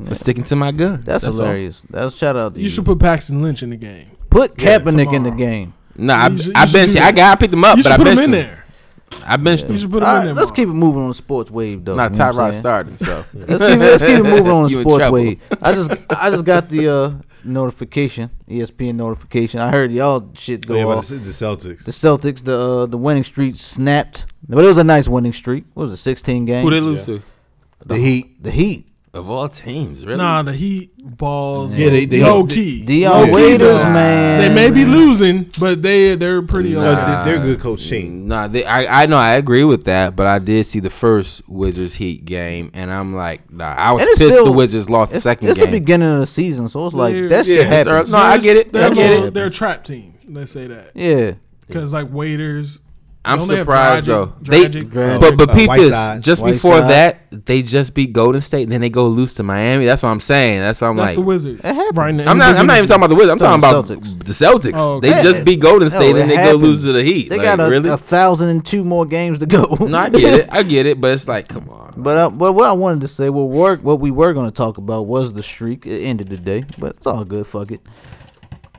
for 0.07 0.13
sticking 0.15 0.43
to 0.45 0.55
my 0.57 0.71
guns. 0.73 1.05
That's, 1.05 1.23
all. 1.23 1.31
hilarious. 1.31 1.83
That's 1.89 2.15
shout 2.15 2.35
out 2.35 2.53
to 2.53 2.59
you. 2.59 2.65
You 2.65 2.69
should 2.69 2.83
put 2.83 2.99
Paxton 2.99 3.41
Lynch 3.41 3.63
in 3.63 3.69
the 3.69 3.77
game. 3.77 4.07
put 4.29 4.61
Yeah, 4.61 4.79
Kaepernick 4.79 5.13
in 5.15 5.23
the 5.23 5.29
tomorrow. 5.31 5.37
game. 5.37 5.73
Nah, 5.97 6.13
I, 6.15 6.27
You 6.27 6.37
should- 6.37 6.45
you 6.47 6.51
I 6.55 6.65
should 6.65 6.73
benched. 6.73 6.97
I 6.97 7.11
got. 7.13 7.31
I 7.31 7.35
picked 7.39 7.53
him 7.53 7.63
up, 7.63 7.77
You 7.77 7.83
but 7.83 7.89
should 7.89 7.93
I 7.93 7.97
put 7.97 8.07
him 8.07 8.15
benched 8.15 8.27
in 8.27 8.33
him. 8.33 8.45
there. 8.47 8.64
I 9.25 9.37
benched 9.37 9.63
You 9.65 9.69
him. 9.71 9.77
should 9.77 9.91
put 9.91 10.03
him 10.03 10.09
All 10.09 10.15
in 10.15 10.19
right, 10.19 10.25
there. 10.25 10.33
let's 10.35 10.49
more. 10.49 10.55
keep 10.55 10.67
it 10.69 10.73
moving 10.73 11.01
on 11.03 11.07
the 11.09 11.13
sports 11.13 11.51
wave 11.51 11.85
though. 11.85 11.95
Nah, 11.95 12.05
you 12.05 12.09
know 12.11 12.17
what 12.17 12.21
I'm 12.27 12.33
Tyrod 12.35 12.51
saying? 12.51 12.59
starting. 12.61 12.97
So 12.97 13.25
Let's 13.33 13.47
keep, 13.47 13.61
it, 13.61 13.79
let's 13.79 14.03
keep 14.03 14.17
it 14.19 14.23
moving 14.35 14.51
on 14.51 14.63
the 14.63 14.69
You 14.69 14.77
in 14.79 14.83
sports 14.83 14.97
trouble. 15.01 15.13
wave. 15.13 15.41
I 15.61 15.73
just 15.73 16.13
I 16.13 16.29
just 16.29 16.45
got 16.45 16.69
the 16.69 16.87
uh, 16.93 17.11
notification, 17.43 18.29
ESPN 18.47 18.95
notification. 18.95 19.59
I 19.59 19.71
heard 19.71 19.91
y'all 19.91 20.29
shit 20.35 20.65
go 20.67 20.75
yeah, 20.75 20.85
but 20.85 20.97
off. 20.99 21.07
the, 21.07 21.15
the 21.15 21.31
Celtics. 21.31 21.83
The 21.85 21.91
Celtics, 21.91 22.43
the 22.43 22.59
uh, 22.59 22.85
the 22.87 22.97
winning 22.97 23.23
streak 23.23 23.55
snapped, 23.57 24.25
but 24.47 24.63
it 24.63 24.67
was 24.67 24.77
a 24.77 24.83
nice 24.83 25.07
winning 25.07 25.33
streak. 25.33 25.65
What 25.73 25.83
was 25.83 25.91
it, 25.93 25.97
16 25.97 26.45
games? 26.45 26.63
Who 26.63 26.69
they 26.71 26.81
lose 26.81 27.05
to? 27.05 27.21
The 27.85 27.97
Heat. 27.97 28.43
The 28.43 28.51
Heat. 28.51 28.87
Of 29.15 29.29
all 29.29 29.47
teams, 29.47 30.05
really? 30.05 30.17
Nah, 30.17 30.41
the 30.43 30.51
Heat 30.51 30.91
balls. 30.97 31.77
Yeah, 31.77 31.89
they- 31.89 32.05
they- 32.05 32.21
low 32.21 32.45
key. 32.45 32.83
Dion 32.83 33.17
Low 33.17 33.25
key, 33.27 33.31
Waiters, 33.31 33.59
though. 33.81 33.83
man. 33.85 34.41
They 34.41 34.53
may 34.53 34.69
be 34.69 34.83
losing, 34.85 35.49
but 35.57 35.81
they 35.81 36.15
they're 36.15 36.41
pretty. 36.41 36.73
Nah. 36.73 36.81
No, 36.81 37.23
they- 37.23 37.31
they're 37.31 37.41
good 37.45 37.61
coaching. 37.61 38.01
team. 38.01 38.27
Nah, 38.27 38.47
they, 38.49 38.65
I 38.65 39.03
I 39.03 39.05
know 39.05 39.15
I 39.17 39.35
agree 39.35 39.63
with 39.63 39.85
that, 39.85 40.17
but 40.17 40.27
I 40.27 40.39
did 40.39 40.65
see 40.65 40.81
the 40.81 40.89
first 40.89 41.41
Wizards 41.47 41.95
Heat 41.95 42.25
game, 42.25 42.71
and 42.73 42.91
I'm 42.91 43.15
like, 43.15 43.49
nah, 43.53 43.73
I 43.77 43.93
was 43.93 44.03
pissed 44.03 44.33
still- 44.33 44.43
the 44.45 44.51
Wizards 44.51 44.89
lost 44.89 45.11
the 45.13 45.17
It's, 45.17 45.23
second 45.23 45.47
it's 45.47 45.59
the 45.59 45.67
beginning 45.67 46.11
of 46.11 46.19
the 46.19 46.27
season, 46.27 46.67
so 46.67 46.85
it's 46.85 46.93
like 46.93 47.13
They're- 47.13 47.29
that 47.29 47.45
shit 47.45 47.55
yeah, 47.55 47.61
it's 47.61 47.87
happens. 47.87 47.87
early. 47.87 48.11
No, 48.11 48.17
I 48.17 48.37
get 48.37 48.57
it. 48.57 48.73
They're, 48.73 48.91
I 48.91 48.93
get 48.93 49.11
a- 49.13 49.25
it. 49.27 49.33
They're 49.33 49.45
a 49.47 49.51
trap 49.51 49.85
team. 49.85 50.15
Let's 50.27 50.51
say 50.51 50.67
that 50.67 50.91
Yeah, 50.93 51.31
because 51.67 51.93
like 51.93 52.11
waiters. 52.11 52.81
I'm 53.25 53.39
don't 53.39 53.47
they 53.47 53.55
surprised 53.57 54.05
Dragic- 54.05 54.07
though. 54.07 54.33
They, 54.41 54.65
Dragic? 54.65 54.89
Dragic. 54.91 55.19
but 55.19 55.37
but 55.37 55.49
Uh, 55.49 55.53
peep 55.53 55.69
this. 55.71 55.79
Whiteside. 55.91 56.21
Just 56.23 56.41
Whiteside. 56.41 56.55
before 56.55 56.79
that, 56.81 57.45
they 57.45 57.61
just 57.61 57.93
beat 57.93 58.13
Golden 58.13 58.39
State, 58.41 58.63
and 58.63 58.71
then 58.71 58.81
they 58.81 58.89
go 58.89 59.07
lose 59.07 59.33
to 59.35 59.43
Miami. 59.43 59.85
That's 59.85 60.01
what 60.03 60.09
I'm 60.09 60.19
saying. 60.19 60.59
That's 60.59 60.79
what 60.81 60.87
I'm 60.87 60.95
That's 60.95 61.09
like. 61.09 61.15
the 61.15 61.21
Wizards. 61.21 61.61
Right 61.63 62.11
now, 62.13 62.29
I'm 62.31 62.37
not. 62.37 62.55
I'm 62.55 62.67
not 62.67 62.77
even 62.77 62.87
talking 62.87 63.01
about 63.03 63.09
the 63.09 63.15
Wizards. 63.15 63.31
I'm 63.31 63.39
talking 63.39 63.61
Talking 63.61 63.95
about 63.95 64.03
Celtics. 64.03 64.25
the 64.25 64.71
Celtics. 64.71 64.77
Oh, 64.77 64.99
They 64.99 65.09
just 65.21 65.43
beat 65.45 65.59
Golden 65.59 65.89
State, 65.89 66.15
No, 66.15 66.21
and 66.21 66.31
it 66.31 66.37
they 66.37 66.51
go 66.51 66.57
lose 66.57 66.83
to 66.83 66.91
the 66.93 67.03
Heat. 67.03 67.29
they 67.29 67.37
like, 67.37 67.45
got 67.45 67.59
a, 67.59 67.69
really? 67.69 67.89
a 67.89 67.97
thousand 67.97 68.49
and 68.49 68.65
two 68.65 68.83
more 68.83 69.05
games 69.05 69.39
to 69.39 69.45
go. 69.45 69.75
no, 69.81 69.97
I 69.97 70.09
get 70.09 70.39
it. 70.41 70.49
I 70.51 70.63
get 70.63 70.85
it. 70.85 71.01
But 71.01 71.11
it's 71.13 71.27
like, 71.27 71.47
come 71.47 71.69
on. 71.69 71.93
But 71.97 72.17
uh, 72.17 72.29
but 72.29 72.53
what 72.53 72.65
I 72.69 72.73
wanted 72.73 73.01
to 73.01 73.07
say, 73.07 73.29
what 73.29 73.43
work, 73.49 73.81
what 73.81 73.99
we 73.99 74.11
were 74.11 74.33
going 74.33 74.47
to 74.47 74.53
talk 74.55 74.77
about 74.77 75.03
was 75.07 75.33
the 75.33 75.43
streak. 75.43 75.85
It 75.85 76.03
ended 76.03 76.29
the 76.29 76.37
day, 76.37 76.63
but 76.77 76.95
it's 76.97 77.07
all 77.07 77.23
good. 77.25 77.47
Fuck 77.47 77.71
it. 77.71 77.81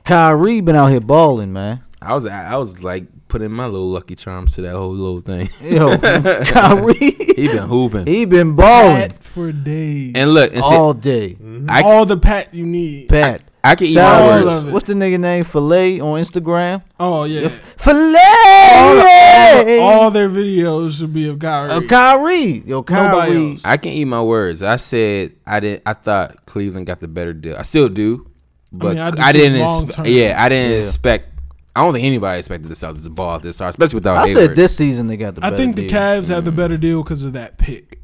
Kyrie 0.05 0.61
been 0.61 0.77
out 0.77 0.87
here 0.89 1.01
balling, 1.01 1.53
man. 1.53 1.83
I 2.01 2.15
was. 2.15 2.27
I 2.27 2.57
was 2.57 2.83
like 2.83 3.05
putting 3.37 3.53
my 3.53 3.67
little 3.67 3.91
lucky 3.91 4.15
charms 4.15 4.55
to 4.55 4.63
that 4.63 4.73
whole 4.75 4.93
little 4.95 5.21
thing. 5.21 5.47
Yo, 5.63 5.99
Kyrie, 5.99 7.11
he 7.37 7.49
been 7.49 7.69
hooping. 7.69 8.07
he 8.07 8.25
been 8.25 8.55
balling 8.57 9.11
Pat 9.11 9.23
for 9.23 9.53
days. 9.53 10.13
and 10.15 10.33
look, 10.33 10.55
and 10.55 10.65
see, 10.65 10.75
all 10.75 10.95
day. 10.95 11.37
I, 11.69 11.83
all 11.83 12.07
the 12.07 12.17
pat 12.17 12.55
you 12.55 12.65
need. 12.65 13.11
Pat, 13.11 13.43
I 13.63 13.75
can 13.75 13.89
eat 13.89 13.97
my 13.97 14.03
all 14.03 14.27
words. 14.45 14.63
of 14.63 14.69
it. 14.69 14.73
what's 14.73 14.87
the 14.87 14.95
nigga 14.95 15.21
name? 15.21 15.45
Filet 15.45 16.01
on 16.01 16.19
Instagram. 16.23 16.83
Oh 16.99 17.25
yeah. 17.25 17.49
Filet. 17.77 19.81
All, 19.81 20.05
all 20.05 20.11
their 20.11 20.31
videos 20.31 20.99
should 20.99 21.13
be 21.13 21.29
of 21.29 21.39
Kyrie. 21.39 21.73
Uh, 21.73 21.81
Kyrie, 21.83 22.63
yo, 22.67 22.79
Nobody 22.89 23.33
Kyrie. 23.33 23.51
else. 23.51 23.65
I 23.67 23.77
can 23.77 23.93
eat 23.93 24.07
my 24.07 24.23
words. 24.23 24.63
I 24.63 24.77
said 24.77 25.35
I 25.47 25.61
didn't. 25.61 25.83
I 25.85 25.93
thought 25.93 26.47
Cleveland 26.47 26.87
got 26.87 27.01
the 27.01 27.09
better 27.09 27.35
deal. 27.35 27.55
I 27.59 27.63
still 27.63 27.91
do, 27.91 28.31
but 28.73 28.95
mean, 28.95 28.99
I 28.99 29.09
I, 29.19 29.33
didn't. 29.33 29.89
think 29.93 30.09
yeah, 30.09 30.43
I 30.43 30.49
didn't 30.49 30.71
Yeah. 30.73 30.79
expect. 30.79 31.33
I 31.77 31.81
don't 31.81 31.93
think 31.93 32.07
anybody 32.07 32.39
expected 32.39 32.69
the 32.69 32.75
Celtics 32.75 33.05
to 33.05 33.11
ball 33.11 33.39
this 33.39 33.59
hard, 33.59 33.71
especially 33.71 33.97
without 33.97 34.17
I 34.17 34.29
Hayward. 34.29 34.47
said 34.47 34.57
this 34.57 34.77
season 34.77 35.09
they 35.09 35.17
got 35.19 35.35
the. 35.35 35.45
I 35.45 35.51
better 35.51 35.63
think 35.63 35.77
the 35.77 35.87
deal. 35.87 35.99
Cavs 35.99 36.29
have 36.29 36.45
the 36.47 36.51
mm. 36.51 36.57
better 36.57 36.77
deal 36.79 37.03
because 37.03 37.23
of 37.23 37.35
that 37.35 37.59
pick, 37.59 38.01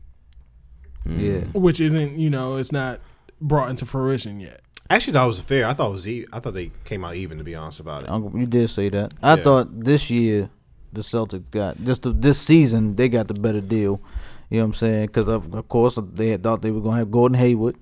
Yeah, 1.06 1.40
mm. 1.40 1.54
which 1.54 1.80
isn't 1.80 2.18
you 2.18 2.28
know 2.28 2.56
it's 2.56 2.70
not 2.70 3.00
brought 3.40 3.70
into 3.70 3.86
fruition 3.86 4.40
yet. 4.40 4.60
I 4.90 4.96
actually 4.96 5.14
thought 5.14 5.24
it 5.24 5.28
was 5.28 5.40
fair. 5.40 5.66
I 5.66 5.72
thought 5.72 5.88
it 5.88 5.92
was. 5.92 6.06
E- 6.06 6.26
I 6.34 6.40
thought 6.40 6.52
they 6.52 6.70
came 6.84 7.02
out 7.02 7.16
even. 7.16 7.38
To 7.38 7.44
be 7.44 7.54
honest 7.54 7.80
about 7.80 8.02
it. 8.04 8.10
Uncle, 8.10 8.38
you 8.38 8.46
did 8.46 8.68
say 8.68 8.90
that. 8.90 9.14
I 9.22 9.36
Yeah. 9.36 9.42
thought 9.42 9.84
this 9.84 10.10
year 10.10 10.50
the 10.92 11.00
Celtics 11.00 11.50
got 11.50 11.82
just 11.82 12.02
the, 12.02 12.12
this 12.12 12.38
season 12.38 12.94
they 12.96 13.08
got 13.08 13.28
the 13.28 13.34
better 13.34 13.62
deal. 13.62 14.02
You 14.50 14.58
know 14.58 14.64
what 14.64 14.66
I'm 14.66 14.74
saying? 14.74 15.06
Because 15.06 15.28
of, 15.28 15.54
of 15.54 15.66
course 15.68 15.98
they 16.12 16.28
had 16.28 16.42
thought 16.42 16.60
they 16.60 16.70
were 16.70 16.82
gonna 16.82 16.98
have 16.98 17.10
Gordon 17.10 17.38
Hayward. 17.38 17.76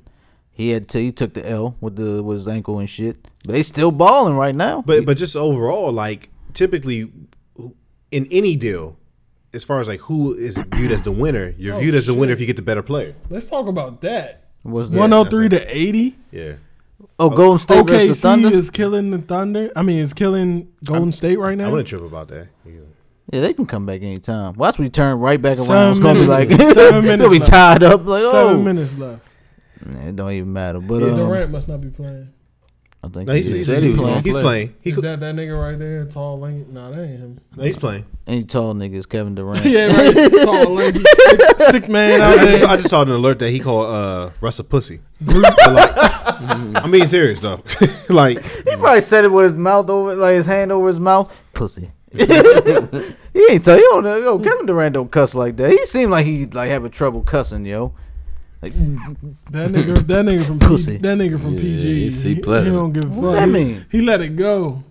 He 0.61 0.71
had 0.71 0.89
to, 0.91 0.99
he 1.01 1.11
took 1.11 1.33
the 1.33 1.49
L 1.49 1.75
with 1.81 1.97
the 1.97 2.23
with 2.23 2.37
his 2.39 2.49
ankle 2.49 2.79
and 2.81 2.89
shit. 2.89 3.17
But 3.47 3.53
they 3.53 3.63
still 3.63 3.91
balling 3.91 4.35
right 4.37 4.55
now. 4.55 4.83
But 4.85 5.07
but 5.07 5.17
just 5.17 5.35
overall, 5.35 5.91
like 5.91 6.29
typically 6.53 7.11
in 8.11 8.29
any 8.31 8.57
deal, 8.57 8.99
as 9.55 9.65
far 9.65 9.81
as 9.81 9.89
like 9.89 10.01
who 10.01 10.35
is 10.35 10.59
viewed 10.75 10.93
as 10.93 11.03
the 11.03 11.13
winner, 11.13 11.55
you're 11.57 11.77
Oh, 11.77 11.79
viewed 11.79 11.95
as 11.95 12.07
the 12.07 12.15
winner 12.15 12.33
if 12.33 12.41
you 12.41 12.47
get 12.47 12.57
the 12.57 12.63
better 12.63 12.83
player. 12.83 13.15
Let's 13.31 13.49
talk 13.49 13.69
about 13.69 14.03
that. 14.03 14.49
was? 14.63 14.91
One 14.91 15.13
hundred 15.13 15.31
three 15.31 15.49
to 15.49 15.65
eighty. 15.77 16.19
Yeah. 16.31 16.57
oh, 17.19 17.31
Golden 17.31 17.59
State 17.59 17.87
versus 17.87 18.21
the 18.21 18.29
Thunder. 18.29 18.49
is 18.55 18.69
killing 18.69 19.11
the 19.13 19.19
Thunder. 19.19 19.71
I 19.75 19.81
mean, 19.81 19.99
is 19.99 20.13
killing 20.13 20.71
Golden 20.85 21.13
State 21.13 21.39
right 21.39 21.57
now. 21.57 21.65
I 21.65 21.67
now. 21.69 21.73
wouldn't 21.73 21.89
trip 21.89 22.03
about 22.03 22.29
that. 22.29 22.49
Yeah, 23.33 23.41
they 23.41 23.55
can 23.55 23.65
come 23.65 23.87
back 23.87 24.03
anytime. 24.03 24.55
Watch 24.55 24.79
we 24.79 24.91
turn 24.91 25.21
right 25.21 25.41
back 25.41 25.57
around. 25.57 25.67
Seven 25.67 25.91
it's 25.93 26.01
gonna 26.01 26.21
be 26.21 26.27
like 26.27 26.49
minutes- 26.49 26.69
it's 26.71 26.75
seven 26.75 27.01
gonna 27.03 27.07
minutes 27.17 27.33
be 27.33 27.39
left. 27.39 27.51
tied 27.51 27.83
up. 27.83 28.05
Like 28.05 28.25
Seven 28.25 28.57
oh, 28.57 28.63
minutes 28.63 28.99
left. 28.99 29.25
Nah, 29.85 30.09
it 30.09 30.17
don't 30.17 30.33
even 30.33 30.53
matter. 30.53 30.81
But 30.81 31.03
Yeah, 31.03 31.09
um, 31.11 31.17
Durant 31.17 31.51
must 31.51 31.69
not 31.69 31.81
be 31.81 31.89
playing. 31.89 32.29
I 33.03 33.09
think 33.09 33.29
No, 33.29 33.33
he's, 33.35 33.47
he 33.47 33.53
he's, 33.53 33.61
is. 33.61 33.67
said 33.67 33.83
he 33.83 33.89
was 33.89 34.01
playing. 34.03 34.23
He's 34.23 34.37
playing. 34.37 34.75
He 34.83 34.91
Is 34.91 34.97
could, 34.97 35.05
that 35.05 35.21
that 35.21 35.35
nigga 35.35 35.59
right 35.59 35.79
there, 35.79 36.05
tall, 36.05 36.39
lanky? 36.39 36.71
Nah, 36.71 36.91
that 36.91 37.01
ain't 37.01 37.19
him. 37.19 37.41
no, 37.57 37.65
he's 37.65 37.79
playing. 37.79 38.05
Any 38.27 38.45
tall 38.45 38.75
niggas, 38.75 39.09
Kevin 39.09 39.35
Durant. 39.35 39.65
yeah, 39.65 39.87
right. 39.87 40.15
Tall, 40.45 40.69
lanky, 40.75 41.01
stick, 41.01 41.41
stick 41.61 41.89
man 41.89 42.21
I 42.21 42.25
out 42.35 42.39
just, 42.41 42.61
there. 42.61 42.69
I 42.69 42.77
just 42.77 42.91
saw 42.91 43.01
an 43.01 43.11
alert 43.11 43.39
that 43.39 43.49
he 43.51 43.59
called 43.59 43.87
uh, 43.87 44.31
Russ 44.43 44.59
a 44.59 44.65
pussy. 44.65 45.01
Like, 46.43 46.77
I'm 46.85 46.91
being 46.91 47.07
serious 47.07 47.41
though. 47.41 47.63
like, 48.09 48.43
He 48.43 48.77
probably 48.77 49.03
said 49.03 49.25
it 49.25 49.29
with 49.33 49.45
his 49.47 49.55
mouth 49.57 49.91
over, 49.91 50.15
like 50.15 50.35
his 50.35 50.47
hand 50.47 50.73
over 50.73 50.89
his 50.89 50.99
mouth. 51.01 51.35
Pussy. 51.53 51.91
he 52.15 52.23
ain't 53.51 53.65
tell 53.65 53.77
you. 53.77 53.89
Don't 53.91 54.05
know. 54.05 54.17
Yo, 54.19 54.39
Kevin 54.39 54.65
Durant 54.67 54.95
don't 54.95 55.11
cuss 55.11 55.35
like 55.35 55.57
that. 55.57 55.71
He 55.71 55.85
seemed 55.87 56.11
like 56.11 56.25
he 56.27 56.47
like 56.47 56.71
having 56.71 56.91
trouble 56.91 57.21
cussing, 57.23 57.65
yo. 57.67 57.93
Like, 58.63 58.75
That 58.75 59.71
nigga, 59.71 60.07
that 60.07 60.25
nigga 60.27 60.45
from 60.47 60.59
Pussy. 60.59 60.93
P, 60.93 60.99
that 60.99 61.17
nigga 61.19 61.41
from 61.41 61.55
Yeah, 61.55 61.61
PG. 61.61 61.95
he's 62.05 62.23
He, 62.23 62.35
C 62.35 62.41
plus. 62.43 62.65
he 62.65 62.71
don't 62.71 62.93
give 62.93 63.05
a 63.05 63.09
fuck. 63.09 63.23
What 63.23 63.33
that 63.37 63.49
mean? 63.49 63.87
He 63.91 64.03
let 64.03 64.21
it 64.21 64.37
go. 64.37 64.83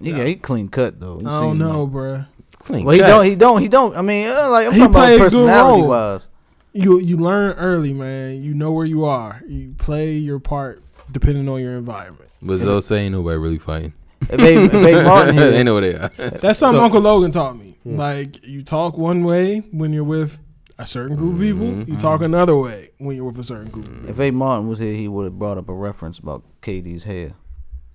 he, 0.00 0.12
got 0.12 0.26
he 0.26 0.36
clean 0.36 0.68
cut 0.68 0.98
though. 0.98 1.18
He 1.20 1.26
I 1.26 1.40
don't 1.40 1.58
know, 1.58 1.84
like- 1.84 1.92
bruh. 1.92 2.26
Clean 2.60 2.84
well, 2.84 2.94
he 2.94 3.00
don't. 3.00 3.24
He 3.24 3.36
don't. 3.36 3.62
He 3.62 3.68
don't. 3.68 3.96
I 3.96 4.02
mean, 4.02 4.26
uh, 4.28 4.50
like 4.50 4.66
I'm 4.66 4.72
He 4.72 4.78
talking 4.80 4.94
about 4.94 5.08
good 5.08 5.20
personality 5.20 5.80
role. 5.80 5.88
wise. 5.88 6.28
You 6.72 6.98
you 6.98 7.16
learn 7.16 7.52
early, 7.56 7.92
man. 7.94 8.42
You 8.42 8.52
know 8.52 8.72
where 8.72 8.84
you 8.84 9.04
are. 9.04 9.40
You 9.46 9.74
play 9.78 10.12
your 10.14 10.38
part 10.40 10.82
depending 11.12 11.48
on 11.48 11.60
your 11.60 11.76
environment. 11.78 12.28
But 12.42 12.58
Zoe 12.58 12.80
say 12.80 12.98
ain't 13.04 13.12
nobody 13.12 13.38
really 13.38 13.58
fighting. 13.58 13.92
If 14.22 14.28
they, 14.38 14.56
if 14.64 14.72
they 14.72 15.02
Martin 15.04 15.36
they 15.36 15.62
know 15.62 15.74
what 15.74 15.80
they 15.82 15.94
are. 15.94 16.08
That's 16.40 16.58
something 16.58 16.78
So- 16.80 16.84
Uncle 16.84 17.00
Logan 17.00 17.30
taught 17.30 17.56
me. 17.56 17.76
Like 17.84 18.44
you 18.46 18.62
talk 18.62 18.98
one 18.98 19.22
way 19.24 19.60
when 19.70 19.92
you're 19.92 20.04
with 20.04 20.40
a 20.78 20.86
certain 20.86 21.16
group 21.16 21.34
of 21.34 21.40
people. 21.40 21.66
You 21.66 21.72
mm-hmm. 21.84 21.96
talk 21.96 22.20
another 22.22 22.56
way 22.56 22.90
when 22.98 23.16
you're 23.16 23.24
with 23.26 23.38
a 23.38 23.42
certain 23.44 23.68
group. 23.70 23.86
of 23.86 23.92
people. 23.94 24.10
if 24.10 24.20
A. 24.20 24.30
Martin 24.30 24.68
was 24.68 24.78
here, 24.78 24.94
he 24.94 25.08
would 25.08 25.24
have 25.24 25.38
brought 25.38 25.58
up 25.58 25.68
a 25.68 25.74
reference 25.74 26.18
about 26.18 26.44
KD's 26.62 27.04
hair. 27.04 27.32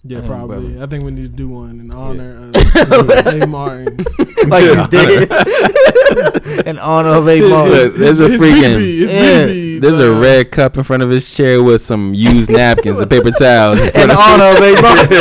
Yeah, 0.05 0.19
Damn, 0.19 0.27
probably. 0.27 0.67
brother. 0.73 0.83
I 0.83 0.87
think 0.87 1.05
we 1.05 1.11
need 1.11 1.21
to 1.23 1.29
do 1.29 1.47
one 1.47 1.79
in 1.79 1.89
honor 1.91 2.51
of 2.53 2.55
A. 3.41 3.47
Martin. 3.47 3.97
like 4.49 4.63
he's 4.65 4.87
dead. 4.89 6.67
In 6.67 6.77
honor 6.77 7.11
of 7.11 7.29
A. 7.29 7.39
Martin. 7.49 7.71
Look, 7.73 7.95
there's 7.95 8.19
a 8.19 8.27
His 8.27 8.41
freaking- 8.41 8.75
BB, 8.79 8.97
his 8.99 9.11
Yeah. 9.13 9.45
BB, 9.47 9.79
There's 9.81 9.99
a 9.99 10.11
red 10.13 10.51
cup 10.51 10.75
in 10.77 10.83
front 10.83 11.03
of 11.03 11.09
his 11.09 11.33
chair 11.33 11.63
with 11.63 11.81
some 11.81 12.13
used 12.13 12.51
napkins 12.51 12.99
and 12.99 13.09
paper 13.09 13.31
towels. 13.31 13.79
In 13.79 14.11
honor 14.11 14.43
of 14.43 14.61
A. 14.61 14.81
Martin. 14.81 15.17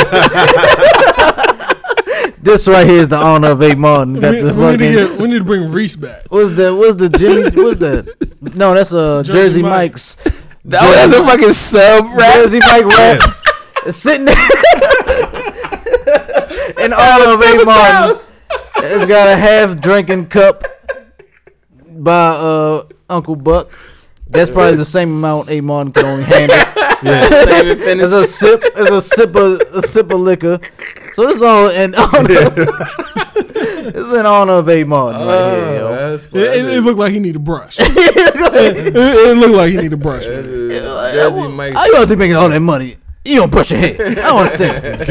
This 2.43 2.67
right 2.67 2.85
here 2.85 2.99
is 3.01 3.07
the 3.07 3.15
honor 3.17 3.49
of 3.49 3.61
A. 3.61 3.75
Martin. 3.75 4.13
We, 4.15 4.19
Got 4.19 4.33
we 4.33 4.41
the 4.41 4.47
need 4.47 4.53
to 4.53 4.61
fucking. 4.61 4.91
get, 4.93 5.21
we 5.21 5.27
need 5.29 5.37
to 5.39 5.43
bring 5.43 5.71
Reese 5.71 5.95
back. 5.95 6.23
What's 6.29 6.55
the 6.55 6.75
what's 6.75 6.95
the 6.97 7.09
Jimmy? 7.09 7.43
What's 7.43 7.79
the? 7.79 8.13
No, 8.55 8.73
that's 8.73 8.91
uh 8.93 9.23
Jersey 9.23 9.33
Jersey, 9.33 9.61
Mike. 9.61 9.91
Mike's. 9.93 10.17
That 10.65 11.05
was 11.07 11.13
a 11.13 11.21
fucking 11.25 11.51
sub 11.51 12.05
rap. 12.13 12.35
Jersey 12.35 12.59
Mike 12.59 12.85
rap. 12.85 13.37
Sitting 13.93 14.23
there. 14.23 14.35
In 16.79 16.93
honor 16.93 17.33
of 17.33 17.41
A. 17.41 17.65
Martin. 17.65 18.25
It's 18.77 19.05
got 19.05 19.27
a 19.27 19.35
half 19.35 19.81
drinking 19.81 20.27
cup 20.27 20.63
by 21.89 22.29
uh 22.29 22.83
Uncle 23.09 23.35
Buck. 23.35 23.71
That's 24.27 24.49
probably 24.49 24.77
the 24.77 24.85
same 24.85 25.11
amount 25.11 25.49
A. 25.49 25.59
Martin 25.59 25.91
can 25.91 26.05
only 26.05 26.23
handle. 26.23 26.57
Not 27.03 27.65
even 27.65 27.77
finished. 27.77 28.13
It's 28.13 28.13
a 28.13 28.27
sip. 28.27 28.63
It's 28.75 28.89
a 28.91 29.01
sip 29.01 29.35
of 29.35 29.61
a 29.73 29.81
sip 29.87 30.11
of 30.11 30.19
liquor. 30.19 30.59
So 31.13 31.29
it's 31.29 31.41
all 31.41 31.69
in 31.69 31.93
honor. 31.95 32.29
it's 33.85 34.13
in 34.13 34.25
honor 34.25 34.53
of 34.53 34.69
A. 34.69 34.83
Martin 34.83 35.27
right 35.27 35.35
here, 35.35 35.65
oh, 35.65 35.75
yo. 35.75 35.87
Oh, 35.89 36.13
It, 36.15 36.35
it, 36.35 36.65
it 36.77 36.81
looked 36.83 36.99
like 36.99 37.11
he 37.13 37.19
need 37.19 37.35
a 37.35 37.39
brush. 37.39 37.77
it, 37.79 37.85
it, 37.97 38.95
it 38.95 39.37
looked 39.37 39.55
like 39.55 39.71
he 39.71 39.77
need 39.77 39.93
a 39.93 39.97
brush. 39.97 40.27
man. 40.27 40.43
Jersey 40.43 41.55
Mike's. 41.55 41.77
How 41.77 41.85
you 41.85 41.95
out 41.97 42.07
there 42.07 42.17
making 42.17 42.35
all 42.35 42.49
that 42.49 42.59
money? 42.59 42.97
You 43.25 43.35
don't 43.37 43.51
brush 43.51 43.71
your 43.71 43.79
hair. 43.79 43.95
I 43.99 44.13
don't 44.15 44.39
understand. 44.39 45.07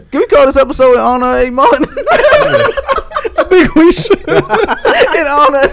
Can 0.10 0.20
we 0.20 0.26
call 0.26 0.46
this 0.46 0.56
episode 0.56 0.92
in 0.94 0.98
honor 1.00 1.26
of 1.26 1.34
A. 1.46 1.50
Martin? 1.50 1.84
I 3.40 3.44
think 3.44 3.74
we 3.74 3.92
should. 3.92 4.20
in 4.28 5.26
honor, 5.26 5.68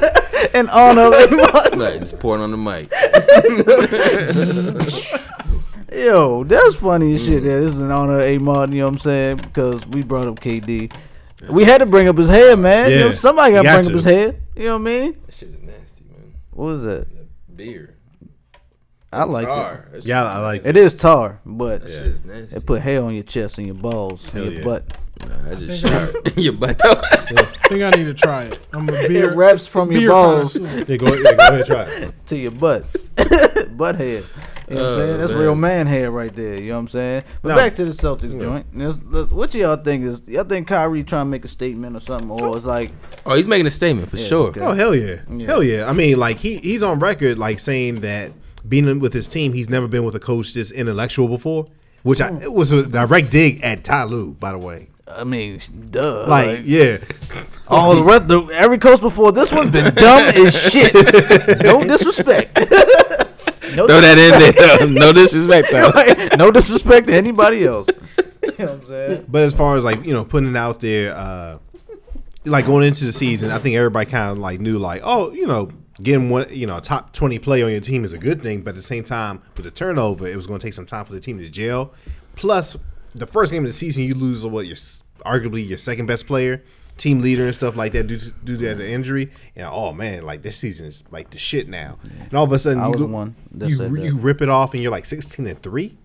in 0.54 0.70
honor 0.70 1.08
of 1.08 1.14
A. 1.14 1.36
Martin. 1.36 1.80
Like, 1.80 2.00
just 2.00 2.20
pouring 2.20 2.42
on 2.42 2.52
the 2.52 2.58
mic. 2.58 2.92
Yo, 5.94 6.44
that's 6.44 6.76
funny 6.76 7.16
as 7.16 7.26
shit. 7.26 7.44
Yeah, 7.44 7.60
this 7.60 7.74
is 7.74 7.80
in 7.80 7.92
honor 7.92 8.16
of 8.16 8.22
A. 8.22 8.38
Martin. 8.38 8.76
You 8.76 8.82
know 8.82 8.88
what 8.88 8.94
I'm 8.94 9.00
saying? 9.00 9.38
Because 9.38 9.86
we 9.88 10.04
brought 10.04 10.28
up 10.28 10.40
KD. 10.40 10.92
We 11.50 11.64
had 11.64 11.80
to 11.80 11.86
bring 11.86 12.08
up 12.08 12.18
his 12.18 12.30
hair, 12.30 12.58
man. 12.58 12.92
You 12.92 13.00
know, 13.00 13.12
somebody 13.12 13.54
got 13.54 13.62
to 13.62 13.64
got 13.64 13.84
bring 13.84 13.88
up 13.88 13.94
his 13.96 14.04
hair. 14.04 14.36
You 14.56 14.64
know 14.66 14.74
what 14.74 14.82
I 14.82 14.84
mean? 14.84 15.18
That 15.26 15.34
shit 15.34 15.50
is 15.50 15.62
nasty, 15.62 16.04
man. 16.06 16.34
What 16.52 16.66
was 16.66 16.84
that? 16.84 17.14
That 17.16 17.56
beer. 17.56 17.96
I 19.12 19.24
like 19.24 19.44
it. 19.44 19.48
Tar. 19.48 19.88
That 19.92 19.98
shit 20.02 20.06
Yeah, 20.08 20.26
I 20.26 20.40
like 20.40 20.66
It 20.66 20.76
is 20.76 20.94
tar, 20.94 21.40
but 21.46 21.82
That 21.84 21.90
shit 21.92 22.06
is 22.08 22.26
nasty. 22.26 22.58
it 22.58 22.66
put 22.66 22.82
hair 22.82 23.04
on 23.04 23.14
your 23.14 23.24
chest 23.24 23.58
and 23.58 23.68
your 23.68 23.76
balls 23.76 24.30
and 24.34 24.44
your 24.46 24.54
yeah. 24.54 24.64
butt. 24.64 24.98
Nah, 25.26 25.52
I 25.52 25.56
just 25.56 25.82
shot 25.82 26.38
your 26.38 26.54
butt 26.54 26.84
out. 26.86 27.04
I 27.12 27.46
think 27.70 27.84
I 27.84 27.90
need 27.92 28.06
to 28.06 28.14
try 28.14 28.44
it. 28.44 28.60
I'm 28.74 28.88
a 28.90 28.92
beer. 29.08 29.32
it 29.32 29.36
wraps 29.36 29.68
from 29.68 29.92
your 29.92 30.02
beer 30.02 30.10
balls. 30.10 30.56
Yeah, 30.58 30.96
go, 30.98 31.14
yeah, 31.16 31.34
go 31.34 31.48
ahead, 31.48 31.66
try 31.66 31.84
it. 31.84 32.14
to 32.28 32.38
your 32.38 32.52
butt. 32.52 32.86
butt 33.78 33.96
head. 33.96 34.24
You 34.70 34.76
know 34.76 34.82
what 34.84 34.92
I'm 34.94 35.00
Oh, 35.00 35.06
saying? 35.06 35.18
That's 35.20 35.32
man. 35.32 35.42
real 35.42 35.56
man 35.56 35.88
hair 35.88 36.12
right 36.12 36.36
there. 36.36 36.60
You 36.62 36.70
know 36.70 36.74
what 36.76 36.80
I'm 36.82 36.88
saying? 36.90 37.24
But 37.42 37.50
No. 37.50 37.56
back 37.56 37.76
to 37.78 37.86
the 37.86 37.92
Celtics 37.92 38.34
Yeah. 38.34 38.40
joint. 38.42 38.66
Let's- 38.74 39.00
let's- 39.10 39.32
what 39.32 39.54
y'all 39.54 39.78
think 39.78 40.04
is? 40.06 40.22
Y'all 40.28 40.44
think 40.44 40.68
Kyrie 40.68 41.04
trying 41.06 41.26
to 41.26 41.30
make 41.30 41.46
a 41.46 41.48
statement 41.48 41.96
or 41.96 42.02
something, 42.02 42.30
or 42.30 42.58
it's 42.58 42.66
like 42.66 42.92
Oh, 43.26 43.34
he's 43.36 43.48
making 43.48 43.66
a 43.68 43.72
statement 43.72 44.10
for 44.12 44.18
Yeah, 44.18 44.28
sure. 44.28 44.48
okay. 44.50 44.60
Oh 44.60 44.72
hell 44.74 44.94
yeah. 44.94 45.20
Yeah. 45.34 45.46
hell 45.46 45.64
yeah! 45.64 45.90
I 45.90 45.94
mean, 45.94 46.18
like 46.20 46.38
he 46.40 46.58
he's 46.58 46.84
on 46.84 47.00
record 47.00 47.38
like 47.38 47.60
saying 47.60 48.02
that 48.02 48.32
being 48.68 49.00
with 49.00 49.14
his 49.14 49.28
team, 49.28 49.54
he's 49.54 49.70
never 49.70 49.88
been 49.88 50.04
with 50.04 50.16
a 50.16 50.20
coach 50.20 50.54
this 50.54 50.70
intellectual 50.72 51.30
before. 51.30 51.68
Which 52.04 52.20
I, 52.22 52.30
hmm. 52.30 52.42
it 52.42 52.54
was 52.54 52.72
a 52.74 52.84
direct 52.84 53.32
dig 53.32 53.62
at 53.64 53.84
Ty 53.86 54.04
Lue, 54.06 54.34
by 54.34 54.52
the 54.52 54.58
way. 54.58 54.90
I 55.10 55.24
mean, 55.24 55.62
duh. 55.90 56.28
Like, 56.28 56.62
yeah, 56.66 56.98
all 57.68 57.96
the 57.96 58.04
rest, 58.04 58.28
the, 58.28 58.44
every 58.54 58.78
coach 58.78 59.00
before 59.02 59.32
this 59.32 59.52
one 59.52 59.72
been 59.72 59.94
dumb 59.96 60.24
as 60.36 60.72
shit. 60.72 60.94
No 61.64 61.84
disrespect. 61.88 62.58
no, 62.60 63.88
Throw 63.88 64.02
that 64.02 64.18
in 64.18 64.88
there. 64.88 64.88
no 64.88 65.14
disrespect 65.14 65.70
though. 65.72 65.92
disrespect. 65.92 66.38
no 66.38 66.52
disrespect 66.52 67.08
to 67.08 67.16
anybody 67.16 67.66
else. 67.66 67.88
You 68.44 68.52
know 68.60 68.66
what 68.66 68.70
I'm 68.70 68.88
saying? 68.88 69.26
but 69.28 69.44
as 69.44 69.54
far 69.54 69.76
as 69.76 69.84
like 69.84 70.04
you 70.06 70.14
know 70.14 70.24
putting 70.26 70.50
it 70.50 70.58
out 70.58 70.80
there, 70.82 71.16
uh, 71.16 71.58
like 72.46 72.66
going 72.66 72.86
into 72.86 73.06
the 73.06 73.12
season, 73.12 73.52
I 73.52 73.60
think 73.60 73.76
everybody 73.76 74.10
kind 74.10 74.32
of 74.32 74.38
like 74.38 74.60
knew 74.60 74.78
like, 74.78 75.02
oh, 75.04 75.32
you 75.32 75.48
know, 75.48 75.70
getting 76.02 76.30
one, 76.30 76.48
you 76.50 76.66
know, 76.68 76.78
a 76.78 76.82
top 76.82 77.14
twenty 77.14 77.40
play 77.40 77.64
on 77.64 77.72
your 77.72 77.82
team 77.82 78.06
is 78.06 78.14
a 78.14 78.18
good 78.18 78.42
thing. 78.42 78.62
But 78.62 78.72
at 78.72 78.76
the 78.76 78.82
same 78.84 79.04
time, 79.04 79.42
with 79.56 79.66
the 79.66 79.72
turnover, 79.72 80.28
it 80.28 80.36
was 80.36 80.48
going 80.48 80.60
to 80.60 80.66
take 80.66 80.74
some 80.74 80.86
time 80.86 81.06
for 81.06 81.14
the 81.14 81.20
team 81.20 81.40
to 81.40 81.50
gel. 81.50 81.94
Plus, 82.36 82.78
the 83.18 83.28
first 83.28 83.52
game 83.52 83.64
of 83.64 83.70
the 83.70 83.74
season, 83.74 84.04
you 84.04 84.14
lose 84.14 84.46
what 84.46 84.68
your 84.68 84.78
arguably 85.26 85.68
your 85.68 85.78
second 85.78 86.06
best 86.06 86.28
player, 86.28 86.64
team 86.98 87.22
leader, 87.22 87.46
and 87.46 87.56
stuff 87.56 87.76
like 87.76 87.92
that 87.94 88.08
due 88.08 88.18
to, 88.18 88.32
due 88.32 88.58
to 88.58 88.76
the 88.76 88.90
injury. 88.90 89.32
And 89.56 89.68
oh 89.70 89.94
man, 89.94 90.24
like 90.24 90.42
this 90.42 90.58
season 90.58 90.88
is 90.88 91.04
like 91.12 91.30
the 91.32 91.38
shit 91.38 91.68
now. 91.68 91.98
And 92.04 92.34
all 92.34 92.44
of 92.44 92.52
a 92.52 92.60
sudden, 92.60 92.80
I 92.80 92.86
you 92.86 92.92
was 92.92 93.02
go- 93.02 93.08
one 93.08 93.36
you, 93.54 93.96
you 94.04 94.18
rip 94.18 94.42
it 94.42 94.50
off, 94.50 94.74
and 94.74 94.82
you're 94.82 94.92
like 94.92 95.06
sixteen 95.06 95.48
and 95.48 95.62
three. 95.62 95.98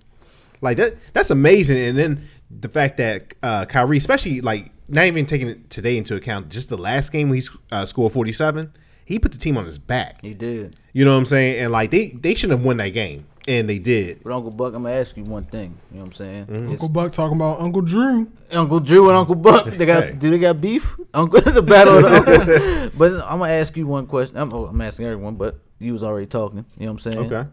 Like 0.60 0.76
that, 0.76 0.94
that's 1.12 1.30
amazing. 1.30 1.78
And 1.78 1.98
then 1.98 2.28
the 2.50 2.68
fact 2.68 2.96
that 2.98 3.34
uh, 3.42 3.64
Kyrie, 3.64 3.96
especially 3.96 4.40
like 4.40 4.70
not 4.88 5.04
even 5.04 5.26
taking 5.26 5.48
it 5.48 5.70
today 5.70 5.96
into 5.96 6.14
account, 6.14 6.50
just 6.50 6.68
the 6.68 6.78
last 6.78 7.10
game 7.10 7.28
when 7.28 7.40
he 7.40 7.48
uh, 7.70 7.86
scored 7.86 8.12
forty 8.12 8.32
seven, 8.32 8.72
he 9.04 9.18
put 9.18 9.32
the 9.32 9.38
team 9.38 9.56
on 9.56 9.64
his 9.64 9.78
back. 9.78 10.20
He 10.22 10.34
did. 10.34 10.76
You 10.92 11.04
know 11.04 11.12
what 11.12 11.18
I'm 11.18 11.26
saying? 11.26 11.64
And 11.64 11.72
like 11.72 11.90
they 11.90 12.10
they 12.10 12.34
shouldn't 12.34 12.58
have 12.58 12.66
won 12.66 12.76
that 12.76 12.90
game, 12.90 13.26
and 13.48 13.68
they 13.68 13.78
did. 13.78 14.22
But 14.22 14.32
Uncle 14.32 14.50
Buck, 14.50 14.74
I'm 14.74 14.82
gonna 14.84 14.94
ask 14.94 15.16
you 15.16 15.24
one 15.24 15.44
thing. 15.44 15.76
You 15.90 15.98
know 15.98 16.04
what 16.04 16.06
I'm 16.08 16.12
saying? 16.12 16.46
Mm-hmm. 16.46 16.68
Uncle 16.70 16.88
Buck 16.88 17.12
talking 17.12 17.36
about 17.36 17.60
Uncle 17.60 17.82
Drew. 17.82 18.30
Uncle 18.52 18.80
Drew 18.80 19.08
and 19.08 19.16
Uncle 19.16 19.34
Buck. 19.34 19.66
They 19.66 19.86
got 19.86 20.04
Hey. 20.04 20.12
do 20.12 20.30
they 20.30 20.38
got 20.38 20.60
beef? 20.60 20.96
Uncle 21.14 21.40
the 21.52 21.62
battle 21.62 21.96
of 21.96 22.02
the 22.02 22.16
uncles. 22.86 22.90
But 22.96 23.12
I'm 23.24 23.38
gonna 23.40 23.52
ask 23.52 23.76
you 23.76 23.86
one 23.86 24.06
question. 24.06 24.36
I'm, 24.36 24.52
oh, 24.52 24.66
I'm 24.66 24.80
asking 24.80 25.06
everyone, 25.06 25.34
but 25.36 25.58
you 25.78 25.92
was 25.92 26.02
already 26.02 26.26
talking. 26.26 26.64
You 26.78 26.86
know 26.86 26.92
what 26.92 27.06
I'm 27.06 27.12
saying? 27.12 27.32
Okay. 27.32 27.48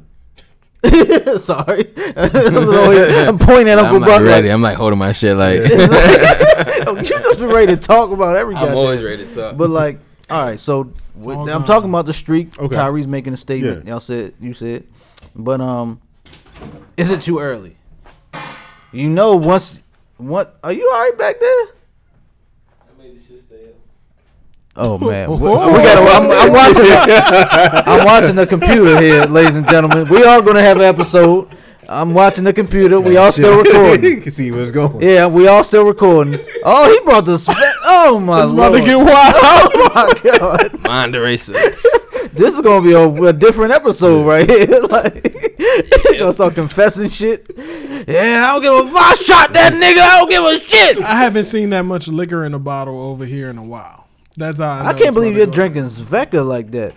Sorry, 1.39 1.91
I'm 2.15 3.37
pointing 3.37 3.67
at 3.69 3.79
Uncle 3.79 3.97
I'm 3.97 4.01
Buck. 4.01 4.21
ready. 4.21 4.47
Like, 4.47 4.53
I'm 4.53 4.61
like 4.61 4.77
holding 4.77 4.97
my 4.97 5.11
shit 5.11 5.35
like. 5.35 5.59
oh, 6.87 6.95
you 6.95 7.03
just 7.03 7.37
been 7.39 7.49
ready 7.49 7.75
to 7.75 7.77
talk 7.77 8.11
about 8.11 8.37
every 8.37 8.55
I'm 8.55 8.61
goddamn- 8.61 8.77
always 8.77 9.01
ready 9.03 9.25
to 9.25 9.35
talk. 9.35 9.57
But 9.57 9.69
like, 9.71 9.99
all 10.29 10.45
right, 10.45 10.57
so 10.59 10.93
with, 11.15 11.37
I'm 11.49 11.65
talking 11.65 11.89
about 11.89 12.05
the 12.05 12.13
streak. 12.13 12.57
Okay. 12.57 12.75
Kyrie's 12.75 13.07
making 13.07 13.33
a 13.33 13.37
statement. 13.37 13.85
Yeah. 13.85 13.91
Y'all 13.91 13.99
said 13.99 14.33
you 14.39 14.53
said, 14.53 14.85
but 15.43 15.61
um, 15.61 16.01
is 16.97 17.09
it 17.11 17.21
too 17.21 17.39
early? 17.39 17.77
You 18.91 19.09
know, 19.09 19.35
once 19.35 19.79
what 20.17 20.57
are 20.63 20.73
you 20.73 20.89
all 20.93 20.99
right 20.99 21.17
back 21.17 21.39
there? 21.39 21.65
Oh 24.75 24.97
man, 24.97 25.29
we, 25.31 25.35
we 25.37 25.43
gotta. 25.43 26.01
I'm, 26.09 26.31
I'm 26.31 26.53
watching. 26.53 26.85
I'm 27.87 28.05
watching 28.05 28.35
the 28.35 28.47
computer 28.47 28.99
here, 29.01 29.25
ladies 29.25 29.55
and 29.55 29.67
gentlemen. 29.67 30.07
We 30.07 30.23
are 30.23 30.41
gonna 30.41 30.61
have 30.61 30.77
an 30.77 30.83
episode. 30.83 31.49
I'm 31.89 32.13
watching 32.13 32.43
the 32.43 32.53
computer. 32.53 33.01
We 33.01 33.17
all 33.17 33.31
still 33.31 33.57
recording. 33.57 33.73
you 33.73 33.89
recording. 33.89 34.21
can 34.21 34.31
see 34.31 34.51
where 34.51 34.61
it's 34.61 34.71
going. 34.71 35.01
Yeah, 35.01 35.27
we 35.27 35.47
all 35.47 35.63
still 35.63 35.85
recording. 35.85 36.39
Oh, 36.63 36.91
he 36.93 36.99
brought 37.03 37.25
the. 37.25 37.37
Spe- 37.39 37.51
oh 37.85 38.19
my 38.19 38.43
It's 38.43 38.51
about 38.53 38.71
lord. 38.71 38.83
to 38.83 38.87
get 38.87 38.95
wild. 38.97 39.35
Oh 39.81 39.91
my 39.95 40.37
god. 40.37 40.83
Mind 40.87 41.15
eraser. 41.15 41.55
This 42.34 42.55
is 42.55 42.61
gonna 42.61 42.86
be 42.86 42.93
a, 42.93 43.07
a 43.30 43.34
different 43.34 43.71
episode 43.73 44.25
right 44.25 44.49
here. 44.49 44.67
like, 44.89 45.25
he 45.57 46.17
gonna 46.17 46.34
start 46.34 46.55
confessing 46.55 47.09
shit. 47.09 47.45
Yeah, 48.07 48.45
I 48.47 48.53
don't 48.53 48.61
give 48.61 48.73
a. 48.73 48.89
fuck. 48.89 49.01
I 49.01 49.13
shot 49.15 49.53
that 49.53 49.73
nigga, 49.73 49.99
I 49.99 50.19
don't 50.19 50.30
give 50.30 50.43
a 50.43 50.59
shit. 50.59 50.97
I 51.03 51.15
haven't 51.15 51.45
seen 51.45 51.69
that 51.71 51.84
much 51.84 52.07
liquor 52.07 52.45
in 52.45 52.53
a 52.53 52.59
bottle 52.59 52.99
over 53.01 53.25
here 53.25 53.49
in 53.49 53.57
a 53.57 53.63
while. 53.63 54.07
That's 54.38 54.59
how 54.59 54.69
I, 54.69 54.84
know 54.84 54.89
I 54.89 54.93
can't 54.93 55.13
believe 55.13 55.36
you're 55.36 55.47
drinking 55.47 55.84
Svedka 55.86 56.45
like 56.47 56.71
that. 56.71 56.93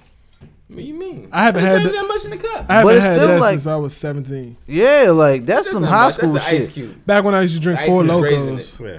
What 0.68 0.76
do 0.76 0.82
you 0.82 0.94
mean? 0.94 1.28
I 1.32 1.44
haven't 1.44 1.64
There's 1.64 1.82
had 1.82 1.92
not 1.92 2.00
that 2.02 2.08
much 2.08 2.24
in 2.24 2.30
the 2.30 2.38
cup. 2.38 2.66
I 2.68 2.74
haven't 2.76 2.86
But 2.88 2.96
it's 2.96 3.04
had 3.04 3.16
still 3.16 3.28
that 3.28 3.40
like- 3.40 3.50
since 3.50 3.66
I 3.66 3.76
was 3.76 3.94
17. 3.96 4.56
Yeah, 4.66 5.10
like 5.12 5.44
that's 5.44 5.70
some 5.70 5.82
high 5.82 6.06
much. 6.06 6.14
school 6.14 6.32
That's 6.32 6.48
an 6.48 6.56
ice 6.56 6.64
shit. 6.64 6.72
cube. 6.72 7.04
Back 7.06 7.24
when 7.24 7.34
I 7.34 7.42
used 7.42 7.54
to 7.56 7.60
drink 7.60 7.80
Ice 7.80 7.88
Four 7.88 8.04
is 8.04 8.10
raising 8.22 8.46
Locos. 8.48 8.80
Yeah. 8.80 8.98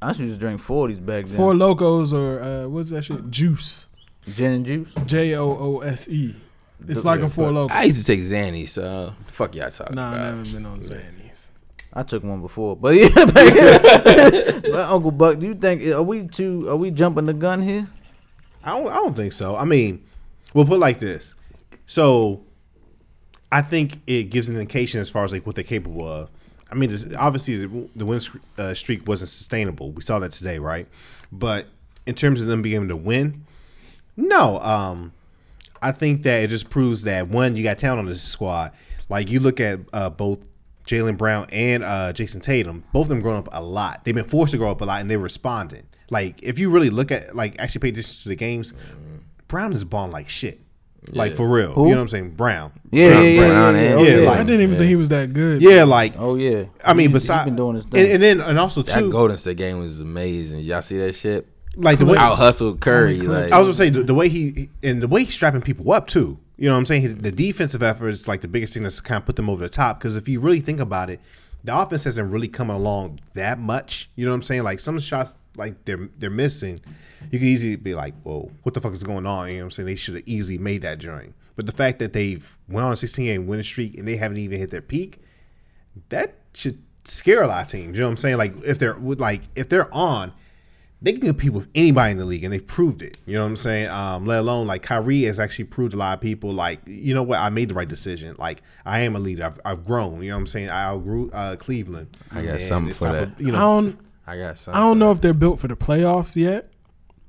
I 0.00 0.08
used 0.10 0.20
to 0.20 0.36
drink 0.36 0.60
forties 0.60 1.00
back 1.00 1.24
then. 1.24 1.36
Four 1.36 1.56
Locos 1.56 2.12
or 2.12 2.40
uh, 2.40 2.68
what's 2.68 2.90
that 2.90 3.02
shit? 3.02 3.28
Juice. 3.30 3.87
Gin 4.36 4.52
and 4.52 4.66
juice. 4.66 4.88
J 5.06 5.34
O 5.36 5.48
O 5.50 5.80
S 5.80 6.08
E. 6.08 6.34
It's 6.86 7.04
like 7.04 7.20
a 7.20 7.28
Four 7.28 7.46
but- 7.46 7.52
Loco. 7.54 7.74
I 7.74 7.84
used 7.84 7.98
to 7.98 8.04
take 8.04 8.20
Xanny, 8.20 8.68
so 8.68 9.12
fuck 9.26 9.54
y'all 9.54 9.70
talking 9.70 9.96
Nah, 9.96 10.12
I 10.12 10.16
about. 10.16 10.36
never 10.36 10.52
been 10.54 10.66
on 10.66 10.80
Xannies. 10.80 11.48
I 11.92 12.02
took 12.04 12.22
one 12.22 12.40
before, 12.40 12.76
but 12.76 12.94
yeah. 12.94 13.08
but 13.14 14.74
Uncle 14.76 15.10
Buck, 15.10 15.38
do 15.38 15.46
you 15.46 15.54
think 15.54 15.82
are 15.86 16.02
we 16.02 16.26
too? 16.28 16.68
Are 16.68 16.76
we 16.76 16.90
jumping 16.90 17.24
the 17.24 17.34
gun 17.34 17.62
here? 17.62 17.86
I 18.62 18.70
don't, 18.78 18.88
I 18.88 18.94
don't 18.96 19.16
think 19.16 19.32
so. 19.32 19.56
I 19.56 19.64
mean, 19.64 20.04
we'll 20.54 20.66
put 20.66 20.74
it 20.74 20.78
like 20.80 20.98
this. 21.00 21.34
So, 21.86 22.42
I 23.50 23.62
think 23.62 24.00
it 24.06 24.24
gives 24.24 24.48
an 24.48 24.54
indication 24.56 25.00
as 25.00 25.08
far 25.08 25.24
as 25.24 25.32
like 25.32 25.46
what 25.46 25.54
they're 25.54 25.64
capable 25.64 26.06
of. 26.06 26.30
I 26.70 26.74
mean, 26.74 26.90
this, 26.90 27.06
obviously 27.16 27.64
the, 27.64 27.88
the 27.96 28.04
win 28.04 28.20
uh, 28.58 28.74
streak 28.74 29.08
wasn't 29.08 29.30
sustainable. 29.30 29.90
We 29.92 30.02
saw 30.02 30.18
that 30.18 30.32
today, 30.32 30.58
right? 30.58 30.86
But 31.32 31.66
in 32.06 32.14
terms 32.14 32.40
of 32.42 32.46
them 32.46 32.60
being 32.60 32.74
able 32.76 32.88
to 32.88 32.96
win, 32.96 33.46
no. 34.18 34.58
Um, 34.60 35.12
I 35.80 35.92
think 35.92 36.24
that 36.24 36.42
it 36.42 36.48
just 36.48 36.68
proves 36.68 37.02
that 37.04 37.28
one, 37.28 37.56
you 37.56 37.62
got 37.62 37.78
talent 37.78 38.00
on 38.00 38.06
this 38.06 38.20
squad. 38.22 38.72
Like 39.08 39.30
you 39.30 39.40
look 39.40 39.60
at 39.60 39.80
uh, 39.92 40.10
both 40.10 40.44
Jaylen 40.86 41.16
Brown 41.16 41.46
and 41.52 41.82
uh, 41.84 42.12
Jayson 42.12 42.40
Tatum, 42.42 42.82
both 42.92 43.04
of 43.04 43.08
them 43.10 43.20
grown 43.20 43.36
up 43.36 43.48
a 43.52 43.62
lot. 43.62 44.04
They've 44.04 44.14
been 44.14 44.24
forced 44.24 44.50
to 44.52 44.58
grow 44.58 44.70
up 44.70 44.80
a 44.80 44.84
lot, 44.84 45.00
and 45.00 45.10
they're 45.10 45.18
responding. 45.18 45.84
Like 46.10 46.42
if 46.42 46.58
you 46.58 46.70
really 46.70 46.90
look 46.90 47.12
at 47.12 47.36
like 47.36 47.58
actually 47.60 47.80
pay 47.80 47.88
attention 47.90 48.22
to 48.24 48.28
the 48.28 48.36
games, 48.36 48.74
Brown 49.46 49.72
is 49.72 49.84
balling 49.84 50.10
like 50.10 50.28
shit. 50.28 50.60
Like 51.12 51.34
for 51.34 51.48
real, 51.48 51.72
Who? 51.72 51.84
you 51.84 51.90
know 51.90 51.96
what 51.98 52.02
I'm 52.02 52.08
saying? 52.08 52.30
Brown. 52.32 52.72
Yeah, 52.90 53.10
Brown- 53.10 53.22
yeah, 53.24 53.28
yeah, 53.30 53.48
Brown 53.48 53.74
yeah, 53.74 53.80
and- 53.80 53.94
oh, 53.94 54.02
Yeah, 54.02 54.16
yeah. 54.16 54.28
like- 54.28 54.38
I 54.40 54.42
didn't 54.42 54.60
even 54.62 54.76
think 54.78 54.88
he 54.88 54.96
was 54.96 55.08
that 55.10 55.32
good. 55.32 55.62
Yeah, 55.62 55.84
like 55.84 56.14
oh 56.18 56.34
yeah. 56.34 56.64
I 56.84 56.92
mean, 56.92 57.08
He- 57.08 57.12
besides 57.14 57.44
he's 57.44 57.50
been 57.50 57.56
doing 57.56 57.74
his 57.76 57.84
and, 57.84 57.92
thing. 57.92 58.12
and 58.12 58.22
then 58.22 58.40
and 58.40 58.58
also 58.58 58.82
That 58.82 58.98
too, 58.98 59.10
Golden 59.10 59.36
State 59.38 59.56
game 59.56 59.78
was 59.78 60.00
amazing. 60.00 60.60
Y'all 60.60 60.82
see 60.82 60.98
that 60.98 61.14
shit? 61.14 61.46
Like 61.78 61.98
the 61.98 62.06
way 62.06 62.18
Out 62.18 62.38
hustle 62.38 62.76
Curry. 62.76 63.20
Like, 63.20 63.52
I 63.52 63.58
was 63.58 63.66
gonna 63.66 63.74
say 63.74 63.90
the, 63.90 64.02
the 64.02 64.14
way 64.14 64.28
he 64.28 64.68
and 64.82 65.02
the 65.02 65.08
way 65.08 65.24
he's 65.24 65.34
strapping 65.34 65.62
people 65.62 65.92
up 65.92 66.06
too. 66.06 66.38
You 66.56 66.68
know 66.68 66.72
what 66.72 66.78
I'm 66.78 66.86
saying? 66.86 67.02
His, 67.02 67.14
the 67.14 67.32
defensive 67.32 67.82
effort 67.82 68.08
is 68.08 68.26
like 68.26 68.40
the 68.40 68.48
biggest 68.48 68.74
thing 68.74 68.82
that's 68.82 69.00
kind 69.00 69.20
of 69.20 69.26
put 69.26 69.36
them 69.36 69.48
over 69.48 69.62
the 69.62 69.68
top. 69.68 69.98
Because 69.98 70.16
if 70.16 70.28
you 70.28 70.40
really 70.40 70.60
think 70.60 70.80
about 70.80 71.08
it, 71.08 71.20
the 71.62 71.76
offense 71.76 72.04
hasn't 72.04 72.32
really 72.32 72.48
come 72.48 72.68
along 72.68 73.20
that 73.34 73.58
much. 73.58 74.10
You 74.16 74.24
know 74.24 74.32
what 74.32 74.36
I'm 74.36 74.42
saying? 74.42 74.64
Like 74.64 74.80
some 74.80 74.98
shots 74.98 75.34
like 75.56 75.84
they're 75.84 76.08
they're 76.18 76.30
missing, 76.30 76.80
you 77.30 77.38
can 77.38 77.48
easily 77.48 77.76
be 77.76 77.94
like, 77.94 78.14
"Whoa, 78.22 78.50
what 78.62 78.74
the 78.74 78.80
fuck 78.80 78.92
is 78.92 79.04
going 79.04 79.26
on?" 79.26 79.48
You 79.48 79.54
know 79.54 79.60
what 79.60 79.64
I'm 79.64 79.70
saying? 79.72 79.86
They 79.86 79.96
should 79.96 80.14
have 80.14 80.24
easily 80.26 80.58
made 80.58 80.82
that 80.82 80.98
joint. 80.98 81.34
But 81.56 81.66
the 81.66 81.72
fact 81.72 81.98
that 81.98 82.12
they've 82.12 82.56
went 82.68 82.86
on 82.86 82.92
a 82.92 82.96
16 82.96 83.24
game 83.24 83.46
winning 83.46 83.64
streak 83.64 83.98
and 83.98 84.06
they 84.06 84.16
haven't 84.16 84.38
even 84.38 84.58
hit 84.58 84.70
their 84.70 84.80
peak, 84.80 85.18
that 86.08 86.36
should 86.54 86.80
scare 87.04 87.42
a 87.42 87.48
lot 87.48 87.64
of 87.64 87.70
teams. 87.70 87.96
You 87.96 88.02
know 88.02 88.06
what 88.06 88.12
I'm 88.12 88.16
saying? 88.16 88.36
Like 88.38 88.54
if 88.64 88.78
they're 88.78 88.96
like 88.96 89.42
if 89.56 89.68
they're 89.68 89.92
on, 89.92 90.32
they 91.00 91.12
can 91.12 91.20
compete 91.20 91.52
with 91.52 91.68
anybody 91.74 92.10
in 92.12 92.18
the 92.18 92.24
league, 92.24 92.42
and 92.44 92.52
they've 92.52 92.66
proved 92.66 93.02
it. 93.02 93.16
You 93.24 93.34
know 93.34 93.42
what 93.42 93.48
I'm 93.50 93.56
saying? 93.56 93.88
Um, 93.88 94.26
let 94.26 94.40
alone 94.40 94.66
like 94.66 94.82
Kyrie 94.82 95.22
has 95.22 95.38
actually 95.38 95.66
proved 95.66 95.94
a 95.94 95.96
lot 95.96 96.14
of 96.14 96.20
people 96.20 96.52
like, 96.52 96.80
you 96.86 97.14
know 97.14 97.22
what, 97.22 97.38
I 97.38 97.50
made 97.50 97.68
the 97.70 97.74
right 97.74 97.88
decision. 97.88 98.34
Like 98.38 98.62
I 98.84 99.00
am 99.00 99.14
a 99.14 99.20
leader. 99.20 99.44
I've, 99.44 99.60
I've 99.64 99.84
grown. 99.86 100.22
You 100.22 100.30
know 100.30 100.36
what 100.36 100.40
I'm 100.40 100.46
saying? 100.48 100.70
I 100.70 100.84
outgrew 100.86 101.30
uh, 101.30 101.56
Cleveland. 101.56 102.08
I 102.32 102.42
got 102.42 102.50
And 102.54 102.62
something 102.62 102.94
for 102.94 103.04
time 103.04 103.14
that. 103.14 103.40
you 103.40 103.48
I 103.48 103.50
know, 103.52 103.58
don't. 103.82 103.98
I 104.26 104.36
got 104.38 104.58
something. 104.58 104.76
I 104.76 104.84
don't 104.84 104.98
know 104.98 105.12
if 105.12 105.20
they're 105.20 105.32
built 105.34 105.60
for 105.60 105.68
the 105.68 105.76
playoffs 105.76 106.34
yet, 106.36 106.70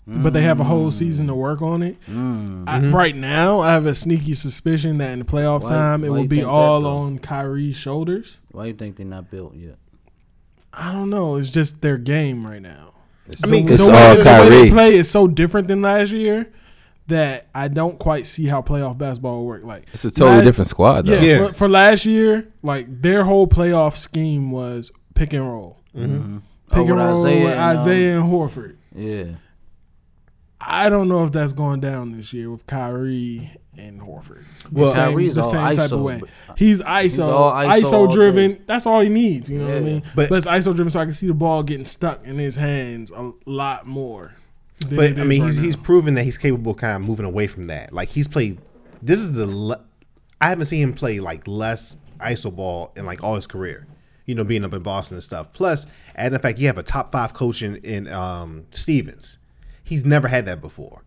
but 0.07 0.33
they 0.33 0.41
have 0.41 0.59
a 0.59 0.63
whole 0.63 0.89
season 0.89 1.27
to 1.27 1.35
work 1.35 1.61
on 1.61 1.83
it. 1.83 1.95
I, 2.09 2.79
right 2.89 3.15
now, 3.15 3.59
I 3.59 3.73
have 3.73 3.85
a 3.85 3.93
sneaky 3.93 4.33
suspicion 4.33 4.97
that 4.97 5.11
in 5.11 5.19
the 5.19 5.25
playoff 5.25 5.61
Why- 5.65 5.69
time, 5.69 6.03
it 6.03 6.09
will 6.09 6.23
be 6.25 6.37
think 6.37 6.47
that, 6.47 6.51
all 6.51 6.87
on 6.87 7.19
Kyrie's 7.19 7.75
shoulders. 7.75 8.41
Why 8.51 8.65
you 8.65 8.73
think 8.73 8.95
they're 8.95 9.05
not 9.05 9.29
built 9.29 9.53
yet? 9.55 9.75
I 10.73 10.91
don't 10.91 11.11
know. 11.11 11.35
It's 11.35 11.49
just 11.49 11.81
their 11.81 11.97
game 11.99 12.41
right 12.41 12.61
now. 12.61 12.93
It's, 13.29 13.43
I 13.45 13.47
mean, 13.51 13.69
it's 13.71 13.85
the 13.85 13.91
way, 13.93 14.07
all 14.09 14.15
the 14.15 14.23
way 14.23 14.49
they 14.49 14.69
play 14.71 14.95
is 14.95 15.09
so 15.09 15.27
different 15.27 15.67
than 15.67 15.81
last 15.81 16.11
year 16.11 16.51
that 17.07 17.47
I 17.55 17.67
don't 17.69 17.97
quite 17.97 18.27
see 18.27 18.45
how 18.45 18.61
playoff 18.61 18.97
basketball 18.97 19.37
will 19.37 19.45
work. 19.45 19.63
Like 19.63 19.85
It's 19.93 20.05
a 20.05 20.11
totally 20.11 20.37
last- 20.37 20.45
different 20.45 20.67
squad, 20.67 21.05
though. 21.05 21.13
Yeah, 21.13 21.21
Yeah. 21.21 21.47
For, 21.49 21.53
for 21.53 21.69
last 21.69 22.05
year, 22.05 22.47
like 22.61 23.01
their 23.01 23.23
whole 23.23 23.47
playoff 23.47 23.95
scheme 23.97 24.51
was 24.51 24.91
pick 25.15 25.33
and 25.33 25.47
roll, 25.47 25.77
Mm-hmm. 25.95 26.37
pick 26.69 26.77
Oh, 26.77 26.81
and 26.81 26.89
roll 26.97 27.25
Isaiah 27.25 27.43
with 27.43 27.51
and, 27.53 27.59
um, 27.59 27.67
Isaiah 27.69 28.19
and 28.21 28.31
Horford. 28.31 28.75
Yeah. 28.95 29.23
I 30.61 30.89
don't 30.89 31.07
know 31.07 31.23
if 31.23 31.31
that's 31.31 31.53
going 31.53 31.79
down 31.79 32.11
this 32.11 32.33
year 32.33 32.51
with 32.51 32.67
Kyrie 32.67 33.51
and 33.87 34.01
Horford. 34.01 34.43
The 34.63 34.69
Well, 34.81 34.87
same, 34.87 35.11
Kyrie's 35.13 35.35
the 35.35 35.43
same 35.43 35.75
type 35.75 35.91
of 35.91 36.01
way. 36.01 36.21
He's 36.57 36.81
ISO, 36.81 37.27
all 37.27 37.51
ISO 37.53 37.81
ISO, 38.07 38.13
driven. 38.13 38.51
day. 38.53 38.61
That's 38.65 38.85
all 38.85 39.01
he 39.01 39.09
needs. 39.09 39.49
You 39.49 39.59
know 39.59 39.67
what 39.67 39.77
I 39.77 39.79
mean? 39.81 40.03
But- 40.15 40.29
But, 40.29 40.35
it's 40.39 40.47
ISO 40.47 40.73
driven, 40.75 40.89
so 40.89 40.99
I 40.99 41.05
can 41.05 41.13
see 41.13 41.27
the 41.27 41.33
ball 41.33 41.63
getting 41.63 41.85
stuck 41.85 42.25
in 42.25 42.37
his 42.37 42.55
hands 42.55 43.11
a 43.11 43.31
lot 43.45 43.87
more. 43.87 44.33
but 44.89 45.19
I 45.19 45.23
mean, 45.23 45.41
right 45.41 45.47
he's 45.47 45.57
now. 45.57 45.63
he's 45.63 45.75
proven 45.75 46.13
that 46.15 46.23
he's 46.23 46.37
capable 46.37 46.71
of 46.71 46.77
kind 46.77 47.01
of 47.01 47.07
moving 47.07 47.25
away 47.25 47.47
from 47.47 47.65
that. 47.65 47.91
Like 47.93 48.09
he's 48.09 48.27
played. 48.27 48.59
This 49.01 49.19
is 49.19 49.33
the. 49.33 49.45
Le- 49.47 49.81
I 50.41 50.47
haven't 50.49 50.67
seen 50.67 50.81
him 50.81 50.93
play 50.93 51.19
like 51.19 51.47
less 51.47 51.97
iso 52.19 52.55
ball 52.55 52.91
in 52.95 53.05
like 53.05 53.21
all 53.23 53.35
his 53.35 53.47
career. 53.47 53.87
You 54.25 54.35
know, 54.35 54.43
being 54.43 54.63
up 54.63 54.73
in 54.73 54.83
Boston 54.83 55.15
and 55.15 55.23
stuff. 55.23 55.51
Plus, 55.53 55.85
add 56.15 56.31
the 56.33 56.39
fact 56.39 56.59
you 56.59 56.67
have 56.67 56.77
a 56.77 56.83
top 56.83 57.11
five 57.11 57.33
coach 57.33 57.61
in, 57.63 57.77
in 57.77 58.07
um, 58.07 58.65
Stevens. 58.71 59.37
He's 59.83 60.05
never 60.05 60.27
had 60.27 60.45
that 60.45 60.61
before. 60.61 61.01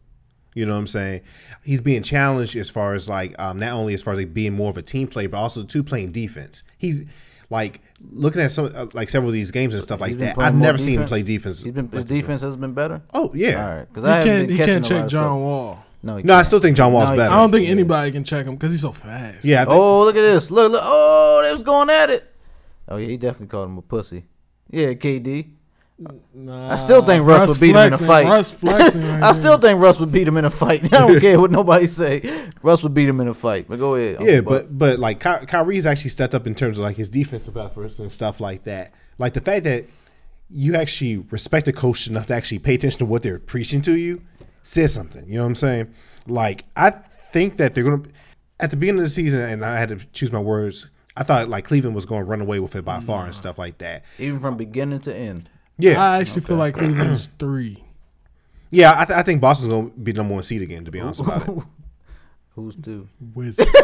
You 0.54 0.66
know 0.66 0.72
what 0.74 0.80
I'm 0.80 0.86
saying? 0.86 1.22
He's 1.64 1.80
being 1.80 2.02
challenged 2.02 2.56
as 2.56 2.68
far 2.68 2.94
as 2.94 3.08
like 3.08 3.38
um, 3.38 3.58
not 3.58 3.72
only 3.72 3.94
as 3.94 4.02
far 4.02 4.14
as 4.14 4.18
like 4.18 4.34
being 4.34 4.52
more 4.54 4.68
of 4.70 4.76
a 4.76 4.82
team 4.82 5.08
player, 5.08 5.28
but 5.28 5.38
also 5.38 5.62
to 5.64 5.82
playing 5.82 6.12
defense. 6.12 6.62
He's 6.78 7.02
like 7.48 7.80
looking 8.10 8.40
at 8.40 8.52
some 8.52 8.70
uh, 8.74 8.86
like 8.94 9.08
several 9.10 9.30
of 9.30 9.34
these 9.34 9.50
games 9.50 9.74
and 9.74 9.82
stuff 9.82 10.00
like 10.00 10.18
that. 10.18 10.38
I've 10.38 10.54
more 10.54 10.66
never 10.66 10.78
seen 10.78 11.00
him 11.00 11.06
play 11.08 11.22
defense. 11.22 11.62
He's 11.62 11.72
been 11.72 11.88
his 11.88 12.04
defense 12.04 12.42
has 12.42 12.56
been 12.56 12.72
better. 12.74 13.02
Oh 13.14 13.30
yeah. 13.34 13.64
All 13.64 13.76
right, 13.76 13.88
because 13.88 14.04
I 14.04 14.24
can't, 14.24 14.48
been 14.48 14.56
he 14.58 14.64
can't 14.64 14.84
check 14.84 15.08
John 15.08 15.08
stuff. 15.08 15.38
Wall. 15.38 15.84
No, 16.02 16.16
he 16.16 16.22
No, 16.24 16.34
I 16.34 16.38
can't. 16.38 16.46
still 16.46 16.60
think 16.60 16.76
John 16.76 16.92
Wall's 16.92 17.10
No, 17.10 17.16
better. 17.16 17.32
I 17.32 17.36
don't 17.36 17.52
think 17.52 17.68
anybody 17.68 18.10
can 18.10 18.24
check 18.24 18.46
him 18.46 18.54
because 18.56 18.72
he's 18.72 18.80
so 18.80 18.92
fast. 18.92 19.44
Yeah, 19.44 19.64
think, 19.64 19.76
Oh, 19.76 20.04
look 20.04 20.16
at 20.16 20.20
this! 20.20 20.50
Look, 20.50 20.72
look! 20.72 20.80
Oh, 20.84 21.42
they 21.44 21.52
was 21.52 21.62
going 21.62 21.90
at 21.90 22.10
it. 22.10 22.28
Oh 22.88 22.96
yeah, 22.96 23.06
he 23.06 23.16
definitely 23.16 23.46
called 23.46 23.68
him 23.70 23.78
a 23.78 23.82
pussy. 23.82 24.24
Yeah, 24.70 24.94
KD. 24.94 25.50
Nah, 26.34 26.72
I 26.72 26.76
still 26.84 27.02
think 27.04 27.26
Russ 27.26 27.48
would 27.48 27.60
beat 27.60 27.70
him 27.76 27.86
in 27.86 27.92
a 27.92 27.98
fight. 27.98 28.26
Russ 28.26 28.50
flexing 28.50 29.02
right 29.06 29.22
I 29.22 29.32
still 29.32 29.58
think 29.58 29.80
Russ 29.80 30.00
would 30.00 30.12
beat 30.12 30.26
him 30.28 30.36
in 30.36 30.44
a 30.44 30.50
fight. 30.50 30.84
I 30.84 30.88
don't 30.88 31.20
care 31.20 31.40
what 31.40 31.50
nobody 31.50 31.86
say. 31.86 32.48
Russ 32.62 32.82
would 32.82 32.94
beat 32.94 33.08
him 33.08 33.20
in 33.20 33.28
a 33.28 33.34
fight. 33.34 33.66
But 33.68 33.78
go 33.78 33.94
ahead. 33.96 34.16
yeah, 34.20 34.36
Uncle 34.38 34.42
Buck. 34.52 34.62
but 34.68 34.78
but 34.78 34.98
like 34.98 35.20
Ky- 35.20 35.46
Kyrie's 35.46 35.86
actually 35.86 36.10
stepped 36.10 36.34
up 36.34 36.46
in 36.46 36.54
terms 36.54 36.78
of 36.78 36.84
like 36.84 36.96
his 36.96 37.08
defensive 37.08 37.56
efforts 37.56 37.98
and 37.98 38.10
stuff 38.10 38.40
like 38.40 38.64
that. 38.64 38.92
Like 39.18 39.34
the 39.34 39.40
fact 39.40 39.64
that 39.64 39.86
you 40.48 40.74
actually 40.76 41.18
respect 41.30 41.66
the 41.66 41.72
coach 41.72 42.06
enough 42.06 42.26
to 42.26 42.34
actually 42.34 42.58
pay 42.58 42.74
attention 42.74 42.98
to 42.98 43.06
what 43.06 43.22
they're 43.22 43.38
preaching 43.38 43.80
to 43.82 43.96
you 43.96 44.22
says 44.62 44.92
something. 44.92 45.26
You 45.28 45.36
know 45.36 45.42
what 45.42 45.48
I'm 45.48 45.54
saying? 45.56 45.94
Like 46.26 46.64
I 46.76 46.90
think 47.32 47.56
that 47.56 47.74
they're 47.74 47.84
gonna 47.84 48.02
at 48.60 48.70
the 48.70 48.76
beginning 48.76 49.00
of 49.00 49.04
the 49.04 49.10
season, 49.10 49.40
and 49.40 49.64
I 49.64 49.78
had 49.78 49.88
to 49.88 49.96
choose 50.12 50.30
my 50.32 50.38
words. 50.38 50.86
I 51.16 51.24
thought 51.24 51.48
like 51.48 51.64
Cleveland 51.66 51.94
was 51.94 52.06
going 52.06 52.20
to 52.22 52.24
run 52.24 52.40
away 52.40 52.58
with 52.60 52.74
it 52.76 52.84
by 52.86 53.00
far 53.00 53.26
and 53.26 53.34
stuff 53.34 53.58
like 53.58 53.78
that. 53.78 54.02
even 54.18 54.40
from 54.40 54.56
beginning 54.56 55.00
to 55.00 55.14
end. 55.14 55.50
Yeah, 55.82 56.02
I 56.02 56.18
actually 56.20 56.42
feel 56.42 56.56
like 56.56 56.74
Cleveland's 56.78 57.26
three. 57.38 57.82
yeah. 58.70 58.94
I, 58.96 59.04
th- 59.04 59.18
I 59.18 59.22
think 59.22 59.40
Boston's 59.40 59.72
going 59.72 59.90
to 59.90 59.96
be 59.98 60.12
the 60.12 60.18
number 60.18 60.34
one 60.34 60.42
seed 60.42 60.62
again. 60.62 60.84
To 60.84 60.90
be 60.90 61.00
honest 61.00 61.20
about 61.20 61.48
it. 61.48 61.58
Who's 62.54 62.76
two? 62.76 63.08
Wizards. 63.34 63.70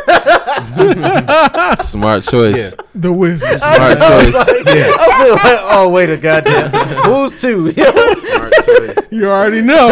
Smart 1.88 2.24
choice. 2.24 2.72
Yeah. 2.74 2.82
the 2.94 3.10
Wizards. 3.12 3.62
Smart 3.74 3.98
choice. 3.98 4.34
Yeah. 4.66 4.94
I 4.98 5.24
feel 5.24 5.34
like, 5.34 5.60
oh 5.62 5.88
wait 5.90 6.10
a 6.10 6.16
goddamn. 6.18 6.70
Who's 7.04 7.40
two? 7.40 7.72
Smart 7.72 8.52
choice. 8.66 9.10
You 9.12 9.30
already 9.30 9.62
know. 9.62 9.88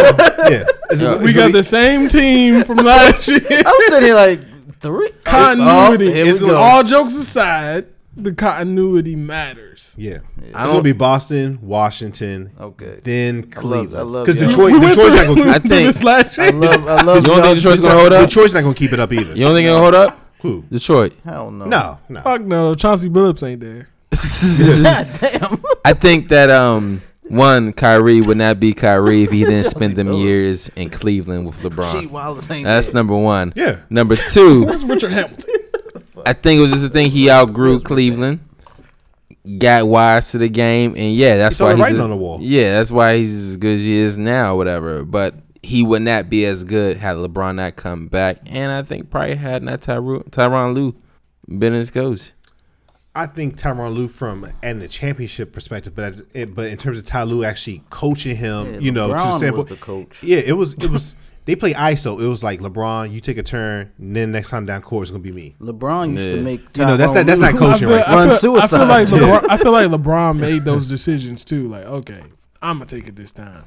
Yeah, 0.51 0.65
It's- 0.91 1.23
We 1.23 1.33
got 1.33 1.47
be- 1.47 1.53
the 1.53 1.63
same 1.63 2.09
team 2.11 2.65
from 2.65 2.77
last 2.79 3.29
year. 3.29 3.41
I'm 3.65 3.75
sitting 3.89 4.03
here 4.03 4.15
like 4.15 4.41
three. 4.81 5.11
Continuity. 5.25 6.09
Oh, 6.11 6.13
here 6.13 6.33
we 6.35 6.39
go. 6.39 6.57
All 6.57 6.83
jokes 6.83 7.15
aside, 7.17 7.87
the 8.17 8.33
continuity 8.33 9.15
matters. 9.15 9.95
Yeah, 9.99 10.19
I 10.55 10.63
it's 10.65 10.73
gonna 10.73 10.83
be 10.83 10.93
Boston, 10.93 11.59
Washington, 11.63 12.53
Okay. 12.61 13.01
then 13.05 13.51
Cleveland. 13.51 13.97
I 13.97 14.03
love 14.03 14.27
Because. 14.27 14.49
Detroit, 14.49 14.73
We 14.73 14.81
Detroit's 14.81 15.15
through- 15.15 15.15
not 15.15 15.27
gonna 15.27 15.45
we 15.47 15.53
keep, 15.61 15.63
think- 15.71 15.87
this 15.87 16.03
last 16.03 16.39
I 16.39 16.45
year. 16.45 16.53
love. 16.55 16.87
I 16.89 17.03
love. 17.03 17.17
You 17.19 17.23
don't 17.23 17.43
think 17.43 17.57
Detroit's 17.57 17.81
gonna 17.81 17.95
hold 17.99 18.13
up? 18.13 18.29
Detroit's 18.29 18.55
not 18.55 18.63
gonna 18.63 18.75
keep 18.75 18.93
it 18.93 19.01
up 19.01 19.13
either. 19.13 19.35
You 19.35 19.45
don't 19.45 19.55
think 19.55 19.67
it'll 19.67 19.81
hold 19.81 19.95
up? 19.95 20.19
Who? 20.41 20.63
Detroit. 20.71 21.13
Hell 21.25 21.51
no. 21.51 21.65
No, 21.67 21.99
no. 22.09 22.21
Fuck 22.21 22.43
no, 22.43 22.75
Chauncey 22.75 23.09
Billups 23.11 23.43
ain't 23.47 23.61
there. 23.61 23.89
God 24.83 25.09
damn. 25.21 25.63
I 25.85 25.93
think 25.93 26.29
that 26.29 26.51
um 26.51 27.03
One, 27.29 27.73
Kyrie 27.73 28.21
would 28.21 28.37
not 28.37 28.61
be 28.61 28.73
Kyrie 28.73 29.25
if 29.25 29.33
he 29.33 29.41
didn't 29.45 29.65
spend 29.65 29.97
them 29.97 30.13
years 30.13 30.69
in 30.77 30.91
Cleveland 30.91 31.45
with 31.47 31.59
LeBron. 31.59 32.63
That's 32.63 32.95
number 32.95 33.17
one. 33.17 33.53
Yeah. 33.57 33.81
Number 33.91 34.15
two, 34.15 34.65
Where's 34.65 34.85
Richard 34.85 35.13
Hamilton? 35.13 35.55
I 36.27 36.33
think 36.33 36.59
it 36.59 36.61
was 36.63 36.71
just 36.71 36.83
the 36.83 36.91
thing 36.91 37.11
he 37.11 37.31
outgrew 37.31 37.81
Cleveland, 37.81 38.41
got 39.59 39.87
wise 39.89 40.31
to 40.33 40.39
the 40.39 40.49
game, 40.49 40.95
and 40.97 41.15
yeah, 41.15 41.37
that's 41.37 41.59
He 41.59 41.65
why 41.65 41.73
he's 41.73 41.81
writing 41.81 42.01
a- 42.01 42.05
on 42.05 42.11
the 42.11 42.17
wall. 42.17 42.39
Yeah, 42.43 42.75
that's 42.75 42.91
why 42.91 43.17
he's 43.17 43.35
as 43.35 43.57
good 43.57 43.77
as 43.77 43.83
he 43.83 43.97
is 43.97 44.19
now, 44.19 44.57
whatever. 44.57 45.05
But 45.05 45.35
he 45.63 45.83
would 45.83 46.03
not 46.03 46.29
be 46.29 46.45
as 46.45 46.65
good 46.65 46.97
had 46.97 47.17
LeBron 47.17 47.57
not 47.57 47.77
come 47.77 48.09
back, 48.09 48.39
and 48.47 48.73
I 48.73 48.83
think 48.83 49.11
probably 49.11 49.37
had 49.37 49.63
not 49.63 49.81
Tyronn 49.81 50.29
Tyronn 50.31 50.75
Lue 50.75 50.95
been 51.49 51.73
his 51.73 51.91
coach. 51.91 52.33
I 53.15 53.27
think 53.27 53.57
Tyronn 53.59 53.95
Lue 53.95 54.09
from 54.09 54.47
and 54.63 54.83
the 54.83 54.89
championship 54.89 55.53
perspective, 55.53 55.95
but 55.95 56.05
as- 56.35 56.47
but 56.49 56.67
in 56.67 56.77
terms 56.77 56.99
of 56.99 57.05
Ty 57.05 57.23
Lue 57.25 57.45
actually 57.45 57.83
coaching 57.89 58.37
him, 58.37 58.75
Yeah, 58.75 58.81
you 58.81 58.93
know, 58.93 59.09
to 59.09 59.15
LeBron 59.15 59.41
the 59.41 59.53
was 59.53 59.67
the 59.67 59.77
coach. 59.77 60.23
yeah, 60.23 60.39
it 60.39 60.53
was 60.53 60.75
it 60.75 60.91
was 60.91 61.15
they 61.47 61.57
play 61.57 61.73
ISO. 61.73 62.21
It 62.21 62.29
was 62.29 62.45
like 62.45 62.61
LeBron, 62.61 63.11
you 63.13 63.21
take 63.21 63.39
a 63.39 63.43
turn, 63.43 63.91
and 63.99 64.15
then 64.15 64.31
next 64.33 64.51
time 64.51 64.67
down 64.67 64.83
court 64.83 65.03
it's 65.03 65.11
gonna 65.11 65.23
be 65.23 65.33
me. 65.33 65.55
LeBron 65.61 66.13
used 66.13 66.23
Yeah. 66.29 66.35
to 66.37 66.43
make. 66.43 66.61
You 66.77 66.85
know, 66.85 66.97
that's 66.99 67.13
Tyronn 67.13 67.15
not- 67.15 67.27
that's 67.27 67.41
not 67.41 67.55
coaching 67.57 67.89
feel, 67.89 67.97
right 67.97 68.07
I 68.09 68.15
Run 68.15 68.39
feel, 68.39 68.57
I 68.57 68.67
feel 68.67 68.79
like 68.87 69.07
LeBron, 69.09 69.47
I 69.49 69.57
feel 69.57 69.73
like 69.73 69.89
LeBron 69.91 70.39
made 70.39 70.65
those 70.65 70.89
decisions 70.89 71.43
too. 71.45 71.69
Like, 71.69 71.87
okay, 71.87 72.21
I'm 72.61 72.77
gonna 72.77 72.85
take 72.87 73.09
it 73.09 73.17
this 73.17 73.33
time. 73.33 73.65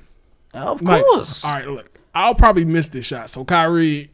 Of 0.53 0.81
Like, 0.81 1.03
course. 1.05 1.43
all 1.43 1.51
right, 1.53 1.67
look, 1.67 1.99
I'll 2.13 2.35
probably 2.35 2.65
miss 2.65 2.87
this 2.89 3.05
shot. 3.05 3.29
So 3.29 3.45
Kyrie, 3.45 4.09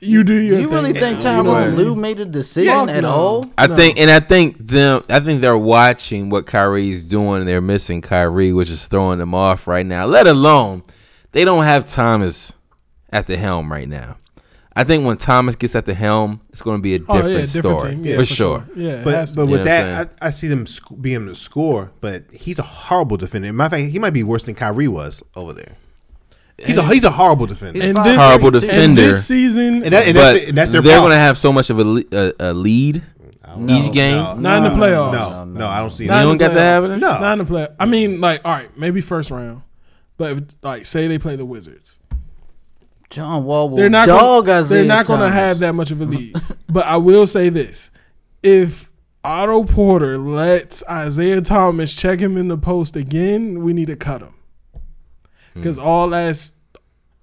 you 0.00 0.22
do 0.24 0.34
your 0.34 0.56
thing. 0.56 0.60
You 0.62 0.66
thing. 0.68 0.74
really 0.76 0.92
think 0.92 1.22
now, 1.24 1.38
you 1.38 1.42
know 1.44 1.50
what 1.50 1.62
I 1.62 1.66
Tyronn 1.66 1.76
mean? 1.76 1.76
Lue 1.78 1.94
made 1.94 2.20
a 2.20 2.24
decision 2.24 2.88
Yeah, 2.88 2.94
at 2.94 3.02
no. 3.02 3.10
all? 3.10 3.44
I 3.56 3.66
No. 3.68 3.76
think, 3.76 3.98
and 3.98 4.10
I 4.10 4.20
think 4.20 4.56
them. 4.58 5.02
I 5.08 5.20
think 5.20 5.40
they're 5.40 5.56
watching 5.56 6.28
what 6.28 6.46
Kyrie's 6.46 7.04
doing. 7.04 7.40
and 7.40 7.48
They're 7.48 7.60
missing 7.60 8.00
Kyrie, 8.02 8.52
which 8.52 8.68
is 8.70 8.86
throwing 8.86 9.18
them 9.18 9.34
off 9.34 9.66
right 9.66 9.86
now. 9.86 10.06
Let 10.06 10.26
alone 10.26 10.82
they 11.32 11.44
don't 11.44 11.64
have 11.64 11.86
Thomas 11.86 12.54
at 13.12 13.26
the 13.26 13.36
helm 13.36 13.70
right 13.70 13.88
now. 13.88 14.16
I 14.74 14.84
think 14.84 15.04
when 15.04 15.18
Thomas 15.18 15.54
gets 15.54 15.76
at 15.76 15.84
the 15.84 15.92
helm, 15.92 16.40
it's 16.50 16.62
going 16.62 16.78
to 16.78 16.82
be 16.82 16.94
a 16.94 16.98
Oh, 17.06 17.16
different 17.16 17.30
yeah, 17.34 17.40
different 17.52 17.80
story 17.80 17.94
team. 17.94 18.04
Yeah, 18.06 18.16
for, 18.16 18.24
sure. 18.24 18.66
Yeah, 18.74 19.02
But 19.04 19.04
but 19.04 19.12
with 19.12 19.36
You 19.36 19.44
know 19.44 19.50
what 19.50 19.58
I'm 19.60 19.64
that, 19.64 20.12
I, 20.22 20.26
I 20.28 20.30
see 20.30 20.48
them 20.48 20.66
sc- 20.66 20.86
being 20.98 21.16
able 21.16 21.26
to 21.26 21.34
score. 21.34 21.92
But 22.00 22.24
he's 22.32 22.58
a 22.58 22.62
horrible 22.62 23.18
defender. 23.18 23.52
Matter 23.52 23.76
of 23.76 23.82
fact, 23.82 23.92
he 23.92 23.98
might 23.98 24.10
be 24.14 24.22
worse 24.24 24.44
than 24.44 24.54
Kyrie 24.54 24.88
was 24.88 25.22
over 25.36 25.52
there. 25.52 25.76
He's 26.58 26.76
a 26.78 26.82
he's 26.86 27.04
a 27.04 27.10
horrible 27.10 27.44
defender. 27.46 27.82
And 27.82 27.96
five 27.96 28.04
this- 28.06 28.16
Horrible 28.16 28.50
three, 28.60 28.68
and 28.70 28.96
defender. 28.96 29.02
this 29.08 29.26
season, 29.26 29.82
And 29.82 29.92
that- 29.92 30.06
and 30.06 30.14
but 30.14 30.20
that's, 30.22 30.38
the- 30.40 30.48
and 30.48 30.58
that's 30.58 30.70
their 30.70 30.80
they're 30.80 30.98
going 31.00 31.10
to 31.10 31.16
have 31.16 31.36
so 31.36 31.52
much 31.52 31.68
of 31.70 31.78
a, 31.78 31.84
le- 31.84 32.04
a, 32.12 32.32
a 32.40 32.54
lead 32.54 33.02
No, 33.58 33.74
each 33.76 33.92
game. 33.92 34.12
No, 34.16 34.34
Not 34.36 34.56
in 34.58 34.72
the 34.78 34.78
playoffs. 34.86 35.12
No, 35.12 35.44
No, 35.44 35.58
no, 35.60 35.68
I 35.68 35.80
don't 35.80 35.90
see 35.90 36.04
You 36.04 36.10
Not 36.10 36.16
that. 36.18 36.22
don't 36.24 36.36
got 36.38 36.54
that 36.54 36.60
happening. 36.60 36.98
No. 37.00 37.18
not 37.20 37.32
in 37.34 37.38
the 37.40 37.44
play. 37.44 37.68
I 37.78 37.84
mean, 37.84 38.20
like, 38.22 38.40
all 38.44 38.52
right, 38.54 38.74
maybe 38.78 39.02
first 39.02 39.30
round, 39.30 39.60
but 40.16 40.32
if, 40.32 40.40
like, 40.62 40.86
say 40.86 41.08
they 41.08 41.18
play 41.18 41.36
the 41.36 41.44
Wizards, 41.44 41.98
John 43.12 43.44
Wall 43.44 43.68
will 43.68 43.76
they're 43.76 43.88
not 43.90 44.06
dog 44.08 44.46
gonna, 44.46 44.58
Isaiah 44.60 44.78
they're 44.78 44.88
not 44.88 45.06
going 45.06 45.20
to 45.20 45.30
have 45.30 45.60
that 45.60 45.74
much 45.74 45.90
of 45.90 46.00
a 46.00 46.04
lead. 46.04 46.34
but 46.68 46.84
I 46.86 46.96
will 46.96 47.26
say 47.26 47.48
this: 47.48 47.90
if 48.42 48.90
Otto 49.24 49.64
Porter 49.64 50.18
lets 50.18 50.82
Isaiah 50.88 51.40
Thomas 51.40 51.94
check 51.94 52.18
him 52.20 52.36
in 52.36 52.48
the 52.48 52.58
post 52.58 52.96
again, 52.96 53.62
we 53.62 53.72
need 53.72 53.86
to 53.86 53.96
cut 53.96 54.22
him 54.22 54.34
because 55.54 55.78
all 55.78 56.08
last 56.08 56.54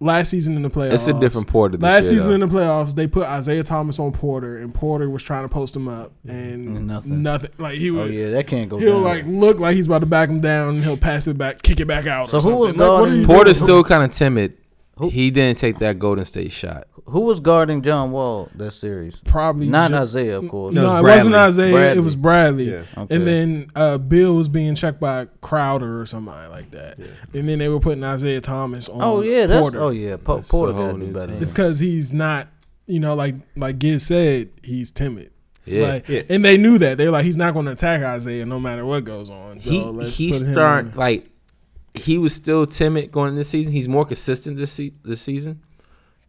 last 0.02 0.30
season 0.30 0.56
in 0.56 0.62
the 0.62 0.70
playoffs, 0.70 0.88
Hmm. 0.90 0.94
It's 0.94 1.08
a 1.08 1.20
different 1.20 1.48
Porter 1.48 1.76
this 1.76 1.84
Last 1.84 2.04
year, 2.06 2.20
season 2.20 2.30
though. 2.30 2.46
in 2.46 2.50
the 2.50 2.56
playoffs, 2.60 2.96
they 2.96 3.06
put 3.08 3.28
Isaiah 3.28 3.64
Thomas 3.64 4.00
on 4.00 4.12
Porter, 4.14 4.58
and 4.60 4.74
Porter 4.74 5.10
was 5.10 5.24
trying 5.24 5.44
to 5.44 5.50
post 5.50 5.76
him 5.76 5.90
up, 5.90 6.14
and 6.26 6.88
Nothing. 6.88 7.22
nothing. 7.22 7.50
Like 7.58 7.78
he 7.80 7.90
Oh 7.90 7.96
would. 7.96 8.14
yeah, 8.14 8.30
that 8.32 8.48
can't 8.48 8.70
go. 8.70 8.78
He'll 8.78 8.94
down. 8.94 9.04
like 9.04 9.26
look 9.28 9.60
like 9.60 9.76
he's 9.76 9.88
about 9.88 10.00
to 10.00 10.06
back 10.06 10.30
him 10.30 10.40
down, 10.40 10.76
and 10.76 10.84
he'll 10.84 10.96
pass 10.96 11.28
it 11.28 11.38
back, 11.38 11.62
kick 11.64 11.80
it 11.82 11.86
back 11.88 12.06
out. 12.08 12.30
So 12.30 12.38
or 12.38 12.42
who 12.42 12.56
was. 12.56 12.68
Like, 12.68 12.78
what 12.78 12.86
are 12.86 12.98
guarding- 13.00 13.20
you 13.22 13.26
Porter's 13.26 13.58
doing? 13.58 13.66
still 13.66 13.84
kind 13.84 14.04
of 14.04 14.14
timid. 14.14 14.54
Who- 15.00 15.10
He 15.10 15.32
didn't 15.32 15.58
take 15.58 15.80
that 15.80 15.97
Golden 16.00 16.26
State 16.26 16.52
shot. 16.52 16.88
Who 17.06 17.22
was 17.22 17.39
guarding 17.39 17.82
John 17.82 18.12
Wall 18.12 18.50
that 18.56 18.72
series? 18.72 19.16
probably 19.26 19.68
Not 19.68 19.89
ju- 19.89 19.95
Isaiah, 19.97 20.38
of 20.38 20.47
course. 20.47 20.76
No, 20.76 20.82
No, 20.84 20.88
it 20.97 21.00
it's 21.00 21.04
wasn't 21.08 21.34
Bradley. 21.34 21.47
Isaiah. 21.74 21.95
It 21.95 22.00
was 22.04 22.16
Bradley. 22.16 22.72
Yeah. 22.72 22.84
Okay. 22.97 23.16
And 23.16 23.28
then 23.28 23.72
uh, 23.76 23.97
Beal 23.97 24.36
was 24.36 24.47
being 24.47 24.76
checked 24.76 25.00
by 25.00 25.26
Crowder 25.41 26.00
or 26.00 26.06
somebody 26.06 26.47
like 26.52 26.70
that. 26.72 27.00
Yeah. 27.00 27.08
And 27.34 27.50
then 27.50 27.58
they 27.58 27.68
were 27.68 27.80
putting 27.80 28.04
Isaiah 28.04 28.41
Thomas 28.41 28.88
on. 28.89 29.02
Oh 29.02 29.22
yeah, 29.24 29.47
that's 29.47 29.60
Porter. 29.62 29.82
oh 29.82 29.89
yeah. 29.89 30.18
Po- 30.18 30.36
That's 30.38 30.50
Porter 30.50 30.74
got 30.74 30.91
to 30.91 31.00
do 31.00 31.08
better. 31.12 31.34
team. 31.34 31.41
It's 31.41 31.50
because 31.52 31.80
he's 31.80 32.14
not, 32.14 32.47
you 32.86 33.00
know, 33.00 33.16
like 33.16 33.34
like 33.56 33.80
Giz 33.80 34.06
said, 34.06 34.50
he's 34.62 34.91
timid. 34.91 35.32
Yeah. 35.66 35.88
Like, 35.88 36.10
Yeah. 36.10 36.22
And 36.30 36.45
they 36.45 36.58
knew 36.58 36.78
that. 36.78 36.97
They're 37.00 37.12
like, 37.12 37.26
he's 37.26 37.38
not 37.38 37.54
going 37.54 37.66
to 37.66 37.72
attack 37.72 38.02
Isaiah 38.04 38.45
no 38.45 38.60
matter 38.60 38.86
what 38.86 39.04
goes 39.04 39.30
on. 39.32 39.60
So 39.62 39.72
he 39.72 39.80
let's 39.84 40.18
he 40.18 40.32
put 40.32 40.41
him 40.43 40.52
start 40.54 40.86
in. 40.88 40.95
like 40.95 41.28
he 41.94 42.18
was 42.18 42.34
still 42.36 42.66
timid 42.66 43.12
going 43.12 43.30
into 43.30 43.40
this 43.40 43.50
season. 43.50 43.74
He's 43.74 43.88
more 43.88 44.06
consistent 44.06 44.58
this 44.58 44.72
se- 44.72 44.94
this 45.04 45.22
season. 45.22 45.62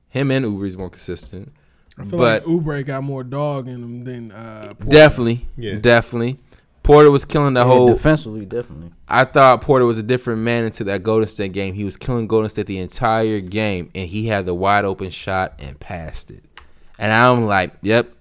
Him 0.09 0.31
and 0.31 0.45
Oubre's 0.45 0.77
more 0.77 0.91
consistent. 0.91 1.53
I 1.99 2.05
feel 2.05 2.19
but 2.19 2.47
like 2.47 2.63
Oubre 2.65 2.85
got 2.87 3.05
more 3.05 3.23
dog 3.23 3.69
in 3.69 3.83
him 3.83 4.05
than 4.05 4.33
uh, 4.33 4.75
Porter. 4.79 4.91
definitely, 4.91 5.47
Yeah. 5.57 5.75
definitely, 5.77 6.39
Porter 6.83 7.11
was 7.11 7.25
killing 7.27 7.55
the 7.55 7.61
Yeah, 7.61 7.67
whole. 7.67 7.89
defensively, 7.89 8.47
definitely. 8.47 8.91
I 9.07 9.25
thought 9.25 9.61
Porter 9.61 9.85
was 9.85 9.99
a 9.99 10.03
different 10.03 10.41
man 10.41 10.65
into 10.65 10.83
that 10.85 11.03
Golden 11.03 11.27
State 11.27 11.53
game. 11.53 11.75
He 11.75 11.85
was 11.85 11.97
killing 11.99 12.27
Golden 12.27 12.49
State 12.49 12.67
the 12.67 12.79
entire 12.79 13.41
game, 13.41 13.91
and 13.95 14.09
he 14.09 14.27
had 14.29 14.47
the 14.47 14.55
wide 14.55 14.85
open 14.87 15.11
shot 15.11 15.55
and 15.59 15.79
passed 15.79 16.31
it. 16.31 16.43
And 16.99 17.13
I'm 17.13 17.45
like, 17.47 17.73
yep, 17.83 18.13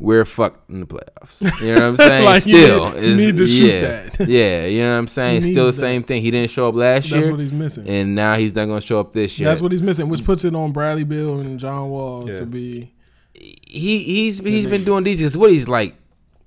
we're 0.00 0.24
fucked 0.24 0.68
in 0.70 0.80
the 0.80 0.86
playoffs. 0.86 1.42
You 1.62 1.68
know 1.68 1.74
what 1.74 1.82
I'm 1.84 1.96
saying? 2.08 2.24
Like, 2.24 2.42
Still, 2.42 2.90
need- 2.90 2.94
you 2.96 3.02
it's- 3.02 3.18
need 3.18 3.36
to 3.36 3.46
shoot 3.46 3.66
yeah, 3.66 3.80
that. 4.08 4.28
yeah. 4.28 4.66
You 4.66 4.82
know 4.82 4.90
what 4.92 4.98
I'm 4.98 5.06
saying? 5.08 5.42
Still 5.42 5.66
the 5.66 5.70
that. 5.70 5.76
same 5.76 6.02
thing. 6.02 6.22
He 6.22 6.30
didn't 6.30 6.50
show 6.50 6.68
up 6.68 6.74
last 6.74 7.02
That's 7.04 7.10
year, 7.10 7.20
That's 7.20 7.30
what 7.30 7.40
he's 7.40 7.52
missing. 7.52 7.86
and 7.88 8.14
now 8.14 8.34
he's 8.36 8.54
not 8.54 8.64
going 8.66 8.80
to 8.80 8.86
show 8.86 8.98
up 8.98 9.12
this 9.12 9.38
year. 9.38 9.48
That's 9.48 9.60
what 9.62 9.70
he's 9.72 9.82
missing, 9.82 10.08
which 10.08 10.24
puts 10.24 10.44
it 10.44 10.54
on 10.54 10.72
Bradley 10.72 11.04
Beal 11.04 11.38
and 11.38 11.60
John 11.60 11.90
Wall 11.90 12.26
Yeah. 12.26 12.34
to 12.34 12.46
be. 12.46 12.92
he 13.34 13.98
he's 14.02 14.38
he's 14.40 14.66
been 14.66 14.84
doing 14.84 15.04
these. 15.04 15.20
Cause 15.20 15.36
what 15.36 15.50
he's 15.52 15.68
like 15.68 15.94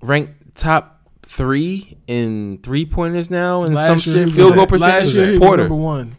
ranked 0.01 0.55
top 0.55 1.01
three 1.21 1.97
in 2.07 2.59
three 2.63 2.85
pointers 2.85 3.29
now 3.31 3.59
and 3.61 3.67
some 3.69 3.75
Last 3.75 4.05
year 4.07 4.27
shit 4.27 4.35
field 4.35 4.55
goal 4.55 4.67
percentage. 4.67 4.93
Last 4.93 5.07
percentage. 5.09 5.15
year 5.15 5.31
he 5.33 5.37
was 5.39 5.57
number 5.57 5.75
one. 5.75 6.17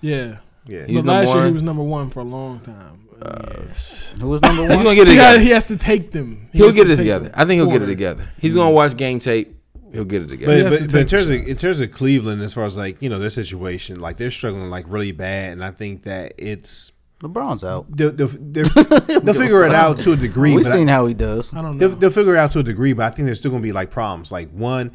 Yeah. 0.00 0.38
Yeah. 0.66 0.86
He 0.86 0.94
but 0.94 1.04
last 1.04 1.26
number 1.26 1.38
year 1.40 1.46
he 1.46 1.52
was 1.52 1.62
number 1.62 1.82
one 1.82 2.10
for 2.10 2.20
a 2.20 2.24
long 2.24 2.60
time. 2.60 3.05
Yeah. 3.18 4.20
Who 4.20 4.28
was 4.28 4.42
number 4.42 4.62
one? 4.62 4.70
He's 4.70 4.82
gonna 4.82 4.94
get 4.94 5.08
it 5.08 5.12
He, 5.12 5.16
got, 5.16 5.32
together. 5.32 5.38
he 5.40 5.50
has 5.50 5.64
to 5.66 5.76
take 5.76 6.10
them. 6.12 6.48
He 6.52 6.58
He'll 6.58 6.72
get 6.72 6.84
to 6.84 6.92
it 6.92 6.96
together. 6.96 7.30
I 7.34 7.44
think 7.44 7.60
he'll 7.60 7.70
get 7.70 7.82
it 7.82 7.86
together. 7.86 8.28
He's 8.38 8.54
gonna 8.54 8.66
mm-hmm. 8.66 8.74
watch 8.74 8.96
game 8.96 9.18
tape. 9.18 9.54
He'll 9.92 10.04
get 10.04 10.22
it 10.22 10.28
together. 10.28 10.64
But, 10.64 10.70
but, 10.70 10.88
to 10.88 10.92
but 10.92 11.00
in 11.00 11.06
terms 11.06 11.28
of 11.28 11.34
shot. 11.34 11.48
in 11.48 11.56
terms 11.56 11.80
of 11.80 11.90
Cleveland, 11.92 12.42
as 12.42 12.54
far 12.54 12.64
as 12.64 12.76
like 12.76 13.00
you 13.00 13.08
know 13.08 13.18
their 13.18 13.30
situation, 13.30 14.00
like 14.00 14.16
they're 14.16 14.30
struggling 14.30 14.68
like 14.68 14.84
really 14.88 15.12
bad, 15.12 15.52
and 15.52 15.64
I 15.64 15.70
think 15.70 16.02
that 16.04 16.34
it's 16.38 16.92
LeBron's 17.20 17.64
out. 17.64 17.86
they'll, 17.96 18.12
they'll, 18.12 18.28
they'll, 18.28 18.68
they'll 19.20 19.34
figure 19.34 19.64
it 19.64 19.72
out 19.72 20.00
to 20.00 20.12
a 20.12 20.16
degree. 20.16 20.54
We've 20.54 20.64
but 20.64 20.72
I- 20.72 20.76
seen 20.76 20.88
how 20.88 21.06
he 21.06 21.14
does. 21.14 21.52
I 21.54 21.62
don't 21.62 21.78
know. 21.78 21.88
They'll, 21.88 21.98
they'll 21.98 22.10
figure 22.10 22.34
it 22.34 22.38
out 22.38 22.52
to 22.52 22.58
a 22.58 22.62
degree, 22.62 22.92
but 22.92 23.04
I 23.04 23.14
think 23.14 23.26
there's 23.26 23.38
still 23.38 23.50
gonna 23.50 23.62
be 23.62 23.72
like 23.72 23.90
problems. 23.90 24.30
Like 24.30 24.50
one, 24.50 24.92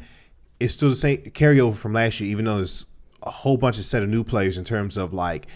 it's 0.60 0.72
still 0.72 0.90
the 0.90 0.96
same 0.96 1.18
carryover 1.18 1.74
from 1.74 1.94
last 1.94 2.20
year, 2.20 2.30
even 2.30 2.44
though 2.44 2.56
there's 2.56 2.86
a 3.22 3.30
whole 3.30 3.56
bunch 3.56 3.78
of 3.78 3.84
set 3.84 4.02
of 4.02 4.08
new 4.08 4.24
players 4.24 4.58
in 4.58 4.64
terms 4.64 4.96
of 4.96 5.12
like 5.12 5.46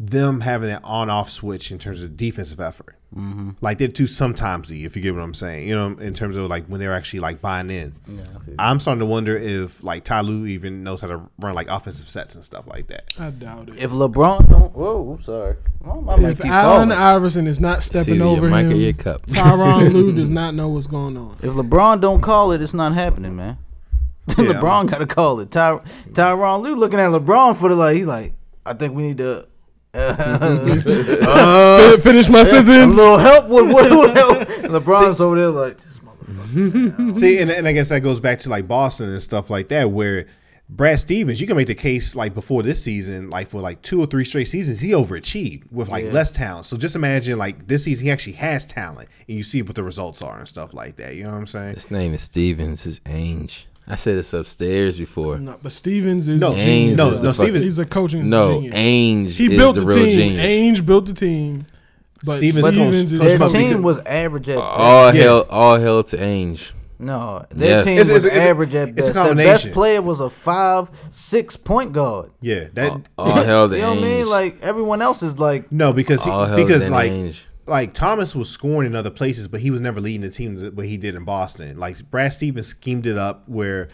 them 0.00 0.40
having 0.40 0.70
an 0.70 0.80
on-off 0.82 1.28
switch 1.28 1.70
in 1.70 1.78
terms 1.78 2.02
of 2.02 2.16
defensive 2.16 2.58
effort. 2.58 2.96
Mm-hmm. 3.14 3.50
Like 3.60 3.76
they're 3.76 3.88
too 3.88 4.04
sometimesy, 4.04 4.86
if 4.86 4.96
you 4.96 5.02
get 5.02 5.14
what 5.14 5.22
I'm 5.22 5.34
saying. 5.34 5.68
You 5.68 5.74
know, 5.74 5.98
in 5.98 6.14
terms 6.14 6.36
of 6.36 6.48
like 6.48 6.64
when 6.66 6.80
they're 6.80 6.94
actually 6.94 7.20
like 7.20 7.42
buying 7.42 7.68
in. 7.68 7.94
I'm 8.58 8.80
starting 8.80 9.00
to 9.00 9.06
wonder 9.06 9.36
if 9.36 9.82
like 9.84 10.04
Ty 10.04 10.22
Lue 10.22 10.46
even 10.46 10.82
knows 10.82 11.02
how 11.02 11.08
to 11.08 11.20
run 11.38 11.54
like 11.54 11.68
offensive 11.68 12.08
sets 12.08 12.34
and 12.34 12.42
stuff 12.42 12.66
like 12.66 12.86
that. 12.86 13.12
I 13.18 13.30
doubt 13.30 13.68
it. 13.68 13.78
If 13.78 13.90
LeBron 13.90 14.48
don't, 14.48 14.74
whoa, 14.74 15.12
I'm 15.12 15.22
sorry. 15.22 15.56
I 15.84 16.30
If 16.30 16.38
you 16.38 16.50
Allen. 16.50 16.92
Iverson 16.92 17.46
is 17.46 17.60
not 17.60 17.82
stepping 17.82 18.16
your 18.16 18.28
over 18.28 18.48
him, 18.48 18.70
your 18.70 18.92
cup. 18.94 19.26
Tyronn 19.26 19.92
Lue 19.92 20.12
does 20.14 20.30
not 20.30 20.54
know 20.54 20.68
what's 20.68 20.86
going 20.86 21.18
on. 21.18 21.36
If 21.42 21.54
LeBron 21.54 22.00
don't 22.00 22.22
call 22.22 22.52
it, 22.52 22.62
it's 22.62 22.74
not 22.74 22.94
happening, 22.94 23.36
man. 23.36 23.58
LeBron 24.28 24.88
got 24.88 24.98
to 24.98 25.06
call 25.06 25.40
it. 25.40 25.50
Ty, 25.50 25.80
Tyronn 26.12 26.62
Lue 26.62 26.76
looking 26.76 27.00
at 27.00 27.10
LeBron 27.10 27.56
for 27.56 27.68
the 27.68 27.74
like. 27.74 27.96
He 27.96 28.04
like, 28.04 28.32
I 28.64 28.72
think 28.72 28.94
we 28.94 29.02
need 29.02 29.18
to. 29.18 29.46
Uh, 29.92 31.90
Fin- 31.92 32.00
Finish 32.00 32.28
my 32.28 32.40
a 32.42 32.46
sentence. 32.46 32.96
little 32.96 33.18
help 33.18 33.48
would, 33.48 33.66
would, 33.74 33.90
would 33.92 34.16
help. 34.16 34.38
LeBron's 34.70 35.20
over 35.20 35.36
there 35.36 35.50
like, 35.50 35.78
this 35.78 35.98
motherfucker. 35.98 37.16
See, 37.18 37.38
and, 37.40 37.50
and 37.50 37.66
I 37.66 37.72
guess 37.72 37.88
that 37.88 38.00
goes 38.00 38.20
back 38.20 38.38
to 38.40 38.48
like 38.48 38.68
Boston 38.68 39.08
and 39.08 39.22
stuff 39.22 39.50
like 39.50 39.68
that, 39.68 39.90
where 39.90 40.26
Brad 40.68 41.00
Stevens, 41.00 41.40
you 41.40 41.46
can 41.48 41.56
make 41.56 41.66
the 41.66 41.74
case 41.74 42.14
like 42.14 42.34
before 42.34 42.62
this 42.62 42.80
season, 42.82 43.28
like 43.30 43.48
for 43.48 43.60
like 43.60 43.82
two 43.82 44.00
or 44.00 44.06
three 44.06 44.24
straight 44.24 44.44
seasons, 44.46 44.78
he 44.78 44.90
overachieved 44.90 45.64
with 45.72 45.88
like 45.88 46.04
Yeah. 46.04 46.12
less 46.12 46.30
talent. 46.30 46.66
So 46.66 46.76
just 46.76 46.94
imagine 46.94 47.36
like 47.38 47.66
this 47.66 47.82
season, 47.84 48.06
he 48.06 48.12
actually 48.12 48.34
has 48.34 48.66
talent, 48.66 49.08
and 49.28 49.36
you 49.36 49.42
see 49.42 49.62
what 49.62 49.74
the 49.74 49.82
results 49.82 50.22
are 50.22 50.38
and 50.38 50.46
stuff 50.48 50.72
like 50.72 50.96
that. 50.96 51.16
You 51.16 51.24
know 51.24 51.30
what 51.30 51.36
I'm 51.38 51.46
saying? 51.48 51.74
His 51.74 51.90
name 51.90 52.14
is 52.14 52.22
Stevens. 52.22 52.84
His 52.84 53.00
Ainge. 53.00 53.64
I 53.90 53.96
said 53.96 54.16
this 54.18 54.32
upstairs 54.32 54.96
before. 54.96 55.38
No, 55.38 55.56
but 55.62 55.72
Stevens 55.72 56.28
is 56.28 56.40
No, 56.40 56.52
a 56.52 56.54
genius. 56.56 56.96
no, 56.96 57.08
is 57.10 57.16
no, 57.16 57.22
the 57.22 57.34
Stevens- 57.34 57.62
He's 57.64 57.78
a 57.78 57.84
coaching 57.84 58.28
No, 58.30 58.52
genius. 58.60 58.74
Ainge 58.74 59.28
He 59.30 59.46
is 59.46 59.56
built 59.58 59.74
the 59.74 59.80
the, 59.80 59.86
real 59.86 59.96
team. 60.06 60.16
genius. 60.36 60.42
Ainge 60.80 60.86
built 60.86 61.06
the 61.06 61.12
team. 61.14 61.66
But 62.24 62.38
Stevens- 62.38 62.66
Stevens, 62.66 62.74
Stevens 63.08 63.12
is 63.14 63.20
Their 63.20 63.48
team 63.48 63.82
was 63.82 63.98
average 64.06 64.48
at 64.48 64.58
all 64.58 65.14
Yeah. 65.14 65.22
hell, 65.22 65.46
all 65.50 65.76
hell 65.80 66.02
to 66.04 66.16
Ainge. 66.16 66.70
No, 67.02 67.42
their 67.50 67.78
Yes. 67.78 67.84
team 67.84 67.92
It's- 67.94 68.08
was 68.14 68.24
it's- 68.26 68.36
it's 68.36 68.46
average 68.46 68.74
at 68.74 68.88
it's 68.90 68.90
a 68.90 68.94
best. 68.94 69.14
Their 69.14 69.24
combination. 69.24 69.52
best 69.52 69.72
player 69.72 70.02
was 70.02 70.20
a 70.20 70.28
five, 70.28 70.90
six 71.10 71.56
point 71.56 71.92
guard. 71.94 72.28
Yeah, 72.42 72.64
that 72.74 72.92
all, 72.92 73.02
all 73.16 73.42
hell 73.42 73.68
the 73.68 73.76
you 73.76 73.82
know 73.82 73.94
what 73.94 73.98
I 73.98 74.02
mean? 74.02 74.28
Like 74.28 74.58
everyone 74.60 75.00
else 75.00 75.22
is 75.22 75.38
like, 75.38 75.72
no 75.72 75.94
because 75.94 76.22
he, 76.22 76.30
all 76.30 76.44
hell 76.44 76.56
because 76.58 76.90
like 76.90 77.10
Ainge. 77.10 77.36
Like 77.70 77.94
Thomas 77.94 78.34
was 78.34 78.50
scoring 78.50 78.86
in 78.88 78.96
other 78.96 79.10
places, 79.10 79.48
but 79.48 79.60
he 79.60 79.70
was 79.70 79.80
never 79.80 80.00
leading 80.00 80.20
the 80.22 80.30
team 80.30 80.56
the 80.56 80.70
way 80.72 80.88
he 80.88 80.96
did 80.96 81.14
in 81.14 81.24
Boston. 81.24 81.78
Like 81.78 82.10
Brad 82.10 82.32
Stevens 82.32 82.66
schemed 82.66 83.06
it 83.06 83.16
up 83.16 83.48
where 83.48 83.88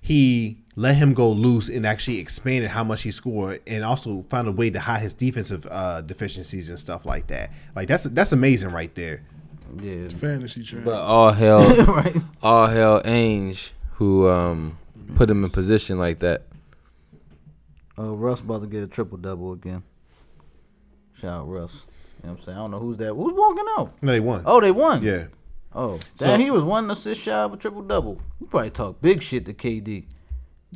he 0.00 0.58
let 0.74 0.96
him 0.96 1.12
go 1.12 1.30
loose 1.30 1.68
and 1.68 1.84
actually 1.86 2.18
expanded 2.18 2.70
how 2.70 2.82
much 2.84 3.02
he 3.02 3.10
scored, 3.10 3.60
and 3.66 3.84
also 3.84 4.22
found 4.22 4.48
a 4.48 4.52
way 4.52 4.70
to 4.70 4.80
hide 4.80 5.00
his 5.02 5.12
defensive 5.14 5.66
uh, 5.70 6.00
deficiencies 6.00 6.68
and 6.68 6.78
stuff 6.80 7.04
like 7.04 7.26
that. 7.28 7.50
Like 7.76 7.86
that's 7.86 8.04
that's 8.04 8.32
amazing 8.32 8.70
right 8.70 8.94
there. 8.94 9.22
yeah, 9.80 9.92
it's 9.92 10.14
Fantasy 10.14 10.62
trash. 10.62 10.84
But 10.84 11.00
all 11.00 11.30
hell, 11.32 11.68
right. 11.86 12.16
all 12.42 12.66
hell, 12.66 13.02
Ainge, 13.02 13.70
who 13.94 14.28
um 14.28 14.78
put 15.16 15.28
him 15.28 15.44
in 15.44 15.50
position 15.50 15.98
like 15.98 16.20
that. 16.20 16.42
Uh, 17.98 18.14
Russ 18.14 18.40
about 18.40 18.60
to 18.62 18.66
get 18.68 18.82
a 18.84 18.86
triple 18.86 19.18
double 19.18 19.52
again. 19.52 19.82
Shout 21.14 21.42
out 21.42 21.48
Russ. 21.48 21.84
You 22.22 22.28
know 22.28 22.32
what 22.32 22.38
I'm 22.40 22.44
saying? 22.44 22.58
I 22.58 22.60
don't 22.62 22.70
know 22.72 22.78
who's 22.78 22.96
that. 22.98 23.14
Who's 23.14 23.32
walking 23.34 23.64
out? 23.78 23.92
No, 24.02 24.12
they 24.12 24.20
won. 24.20 24.42
Oh, 24.44 24.60
they 24.60 24.70
won. 24.72 25.02
yeah. 25.02 25.26
Oh, 25.74 25.98
So- 26.16 26.26
damn, 26.26 26.40
he 26.40 26.50
was 26.50 26.64
one 26.64 26.90
assist 26.90 27.20
shy 27.22 27.32
of 27.32 27.52
a 27.52 27.56
triple 27.56 27.82
double. 27.82 28.20
You 28.40 28.46
probably 28.46 28.70
talk 28.70 29.00
big 29.00 29.22
shit 29.22 29.44
to 29.46 29.54
KD. 29.54 30.06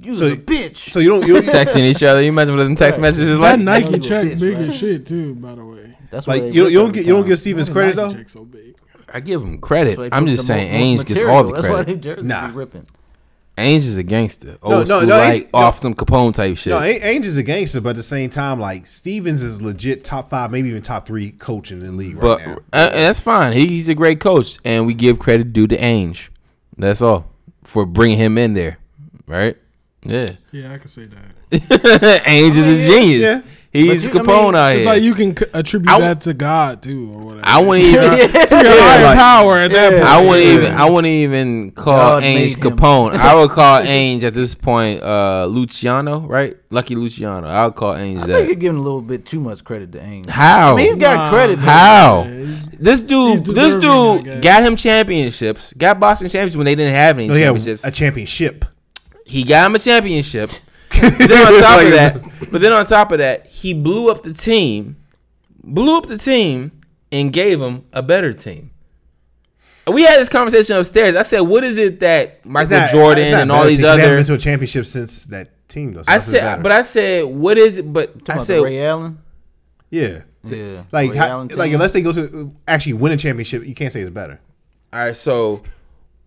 You 0.00 0.14
So- 0.14 0.26
a 0.26 0.36
bitch. 0.36 0.76
So 0.76 1.00
you 1.00 1.08
don't 1.08 1.26
you 1.26 1.34
don't- 1.34 1.44
Texting 1.54 1.80
each 1.82 2.02
other. 2.02 2.22
You 2.22 2.28
imagine 2.28 2.56
what 2.56 2.62
them 2.62 2.76
text 2.76 2.98
Right. 2.98 3.08
messages 3.08 3.30
that 3.30 3.38
like? 3.40 3.58
That 3.58 3.64
Nike 3.64 3.90
you 3.90 3.98
check 3.98 4.24
bitch, 4.26 4.40
big 4.40 4.54
right? 4.58 4.68
as 4.68 4.76
shit 4.76 5.04
too. 5.06 5.34
By 5.34 5.54
the 5.54 5.64
way, 5.64 5.96
That's 6.10 6.28
like 6.28 6.54
you, 6.54 6.66
you 6.68 6.78
don't 6.78 6.92
get 6.92 7.04
you 7.04 7.12
don't 7.12 7.22
time. 7.22 7.30
give 7.30 7.38
Stevens 7.38 7.68
credit 7.68 7.96
Nike 7.96 8.08
though. 8.08 8.18
check 8.18 8.28
so 8.28 8.44
big. 8.44 8.76
I 9.14 9.20
give 9.20 9.42
him 9.42 9.58
credit. 9.58 9.98
why 9.98 10.08
I'm 10.12 10.26
just 10.26 10.46
saying, 10.46 10.72
Ainge 10.72 10.98
gets 11.04 11.10
material. 11.10 11.34
all 11.36 11.44
the 11.44 11.52
That's 11.52 11.66
why 11.66 11.74
credit. 11.84 11.86
they 12.02 12.08
jerseys 12.08 12.24
Nah. 12.24 12.46
be 12.48 12.52
ripping. 12.54 12.86
Ainge 13.58 13.78
is 13.86 13.98
a 13.98 14.02
gangster, 14.02 14.56
old 14.62 14.72
No, 14.72 14.78
no, 14.78 14.84
school, 14.84 15.08
no, 15.08 15.16
like 15.18 15.52
no. 15.52 15.58
off 15.58 15.78
some 15.78 15.94
Capone 15.94 16.32
type 16.34 16.56
shit. 16.56 16.70
No, 16.70 16.78
Ainge 16.80 17.00
Ainge 17.02 17.24
is 17.26 17.36
a 17.36 17.42
gangster, 17.42 17.80
but 17.82 17.90
at 17.90 17.96
the 17.96 18.02
same 18.02 18.30
time, 18.30 18.58
like 18.58 18.86
Stevens 18.86 19.42
is 19.42 19.60
legit 19.60 20.04
top 20.04 20.30
five, 20.30 20.50
maybe 20.50 20.70
even 20.70 20.80
top 20.82 21.06
three 21.06 21.32
coach 21.32 21.70
in 21.70 21.78
the 21.80 21.90
league 21.92 22.18
but 22.18 22.38
right 22.38 22.48
now. 22.48 22.54
uh, 22.72 22.90
that's 22.90 23.20
fine. 23.20 23.52
He, 23.52 23.66
he's 23.68 23.88
a 23.90 23.94
great 23.94 24.20
coach, 24.20 24.58
and 24.64 24.86
we 24.86 24.94
give 24.94 25.18
credit 25.18 25.52
due 25.52 25.66
to 25.66 25.76
Ainge. 25.76 26.30
That's 26.78 27.02
all 27.02 27.26
for 27.62 27.84
bringing 27.84 28.16
him 28.18 28.38
in 28.38 28.54
there, 28.54 28.78
right? 29.26 29.56
Yeah, 30.04 30.30
Yeah, 30.50 30.72
I 30.72 30.78
can 30.78 30.88
say 30.88 31.04
that. 31.06 31.52
Ainge 32.24 32.56
is 32.56 32.66
a 32.66 32.72
yeah, 32.72 32.88
genius. 32.88 33.20
yeah. 33.20 33.42
He's 33.72 34.06
But 34.06 34.14
you- 34.14 34.20
I 34.20 34.22
Capone 34.22 34.44
mean, 34.48 34.54
out 34.56 34.72
It's 34.74 34.82
here. 34.84 34.92
like 34.92 35.02
you 35.02 35.14
can 35.14 35.34
attribute 35.54 35.88
I 35.88 35.92
w- 35.94 36.08
that 36.12 36.20
to 36.22 36.34
God 36.34 36.82
too, 36.82 37.10
or 37.14 37.18
whatever. 37.20 37.42
I 37.44 37.62
wouldn't 37.62 37.88
even. 37.88 38.02
to 38.02 38.54
your 38.54 38.82
higher 38.82 39.04
like- 39.06 39.16
power 39.18 39.58
at 39.60 39.70
that 39.70 39.92
Yeah. 39.92 39.98
point. 39.98 40.08
I 40.10 40.20
wouldn't 40.26 40.46
Yeah. 40.46 40.52
even. 40.54 40.72
I 40.74 40.90
wouldn't 40.90 41.10
even 41.12 41.70
call 41.70 41.94
God 41.96 42.22
Ainge. 42.22 42.56
Capone. 42.56 43.14
I 43.16 43.34
would 43.34 43.48
call 43.50 43.80
Ainge 43.80 44.24
at 44.24 44.34
this 44.34 44.54
point 44.54 45.02
uh, 45.02 45.46
Luciano, 45.46 46.20
right? 46.20 46.54
Lucky 46.68 46.94
Luciano. 46.96 47.48
I 47.48 47.64
would 47.64 47.74
call 47.74 47.94
Ainge 47.94 48.20
I 48.22 48.26
think 48.26 48.46
you're 48.48 48.56
giving 48.56 48.78
a 48.78 48.82
little 48.82 49.00
bit 49.00 49.24
too 49.24 49.40
much 49.40 49.64
credit 49.64 49.90
to 49.92 49.98
Ainge. 50.00 50.28
How? 50.28 50.74
I 50.74 50.76
mean, 50.76 50.86
he's 50.88 50.96
got 50.96 51.16
Nah. 51.16 51.30
credit. 51.30 51.58
How? 51.58 52.26
Yeah, 52.28 52.56
This 52.78 53.00
dude, 53.00 53.42
this 53.46 53.74
dude 53.76 54.42
got 54.42 54.62
him 54.64 54.76
championships. 54.76 55.72
Got 55.78 55.98
Boston 55.98 56.28
championships 56.28 56.56
when 56.58 56.66
they 56.66 56.74
didn't 56.74 56.94
have 56.94 57.16
any 57.16 57.28
No, 57.28 57.34
he 57.34 57.40
had 57.40 57.46
championships. 57.54 57.84
a 57.84 57.90
championship. 57.90 58.64
he 59.24 59.44
got 59.44 59.66
him 59.66 59.74
a 59.76 59.78
championship. 59.78 60.50
But 61.02 61.18
then 61.28 61.46
on 61.46 61.60
top 61.60 61.82
of 61.82 61.90
that, 61.90 62.50
but 62.52 62.60
then 62.60 62.72
on 62.72 62.86
top 62.86 63.12
of 63.12 63.18
that, 63.18 63.46
he 63.46 63.74
blew 63.74 64.10
up 64.10 64.22
the 64.22 64.32
team, 64.32 64.96
blew 65.64 65.96
up 65.96 66.06
the 66.06 66.16
team, 66.16 66.70
and 67.10 67.32
gave 67.32 67.60
him 67.60 67.84
a 67.92 68.02
better 68.02 68.32
team. 68.32 68.70
We 69.86 70.04
had 70.04 70.20
this 70.20 70.28
conversation 70.28 70.76
upstairs. 70.76 71.16
I 71.16 71.22
said, 71.22 71.40
"What 71.40 71.64
is 71.64 71.76
it 71.76 71.98
that 72.00 72.46
Michael 72.46 72.78
not- 72.78 72.90
Jordan 72.90 73.24
it's 73.24 73.32
not 73.32 73.40
and 73.42 73.52
all 73.52 73.64
these 73.64 73.78
team. 73.78 73.82
They 73.82 73.88
haven't 73.88 74.04
other?" 74.04 74.16
been 74.16 74.26
to 74.26 74.34
a 74.34 74.38
championship 74.38 74.86
since 74.86 75.24
that 75.26 75.50
team. 75.68 75.92
Though, 75.92 76.02
so 76.02 76.12
I 76.12 76.18
said, 76.18 76.62
but 76.62 76.70
I 76.72 76.82
said, 76.82 77.24
"What 77.24 77.58
is 77.58 77.78
it?" 77.78 77.92
But 77.92 78.10
I 78.28 78.34
about 78.34 78.42
said, 78.44 78.62
Ray 78.62 78.84
Allen. 78.84 79.18
yeah, 79.90 80.20
Yeah, 80.44 80.82
like 80.92 81.14
how, 81.14 81.42
like 81.54 81.72
unless 81.72 81.90
they 81.92 82.00
go 82.00 82.12
to 82.12 82.54
actually 82.68 82.92
win 82.94 83.10
a 83.12 83.16
championship, 83.16 83.66
you 83.66 83.74
can't 83.74 83.92
say 83.92 84.00
it's 84.00 84.10
better. 84.10 84.38
"All 84.92 85.00
right, 85.00 85.16
so." 85.16 85.62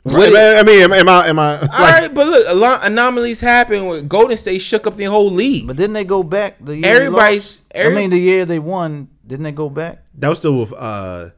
What, 0.06 0.18
What 0.32 0.36
I 0.36 0.62
mean, 0.62 0.84
am, 0.84 0.94
am 0.94 1.10
I 1.10 1.28
am 1.28 1.40
I 1.40 1.60
like, 1.60 1.74
all 1.74 1.80
right, 1.80 2.14
but 2.14 2.28
look, 2.28 2.46
a 2.48 2.54
lot 2.54 2.86
anomalies 2.86 3.40
happen. 3.40 3.88
When 3.88 4.08
Golden 4.08 4.38
State 4.38 4.60
shook 4.60 4.86
up 4.86 4.98
the 4.98 5.06
whole 5.06 5.32
league. 5.32 5.66
But 5.66 5.78
didn't 5.78 5.94
they 5.94 6.04
go 6.04 6.22
back 6.22 6.58
the 6.64 6.74
year? 6.76 6.82
they 6.84 6.90
Everybody's- 7.06 7.44
lost? 7.58 7.64
every- 7.72 7.94
I 7.94 7.96
mean, 8.02 8.10
the 8.12 8.20
year 8.20 8.46
they 8.46 8.60
won, 8.60 9.08
didn't 9.26 9.44
they 9.44 9.52
go 9.52 9.68
back? 9.68 10.06
that 10.20 10.30
was 10.30 10.38
still 10.38 10.60
with 10.60 10.74
uh 10.74 11.30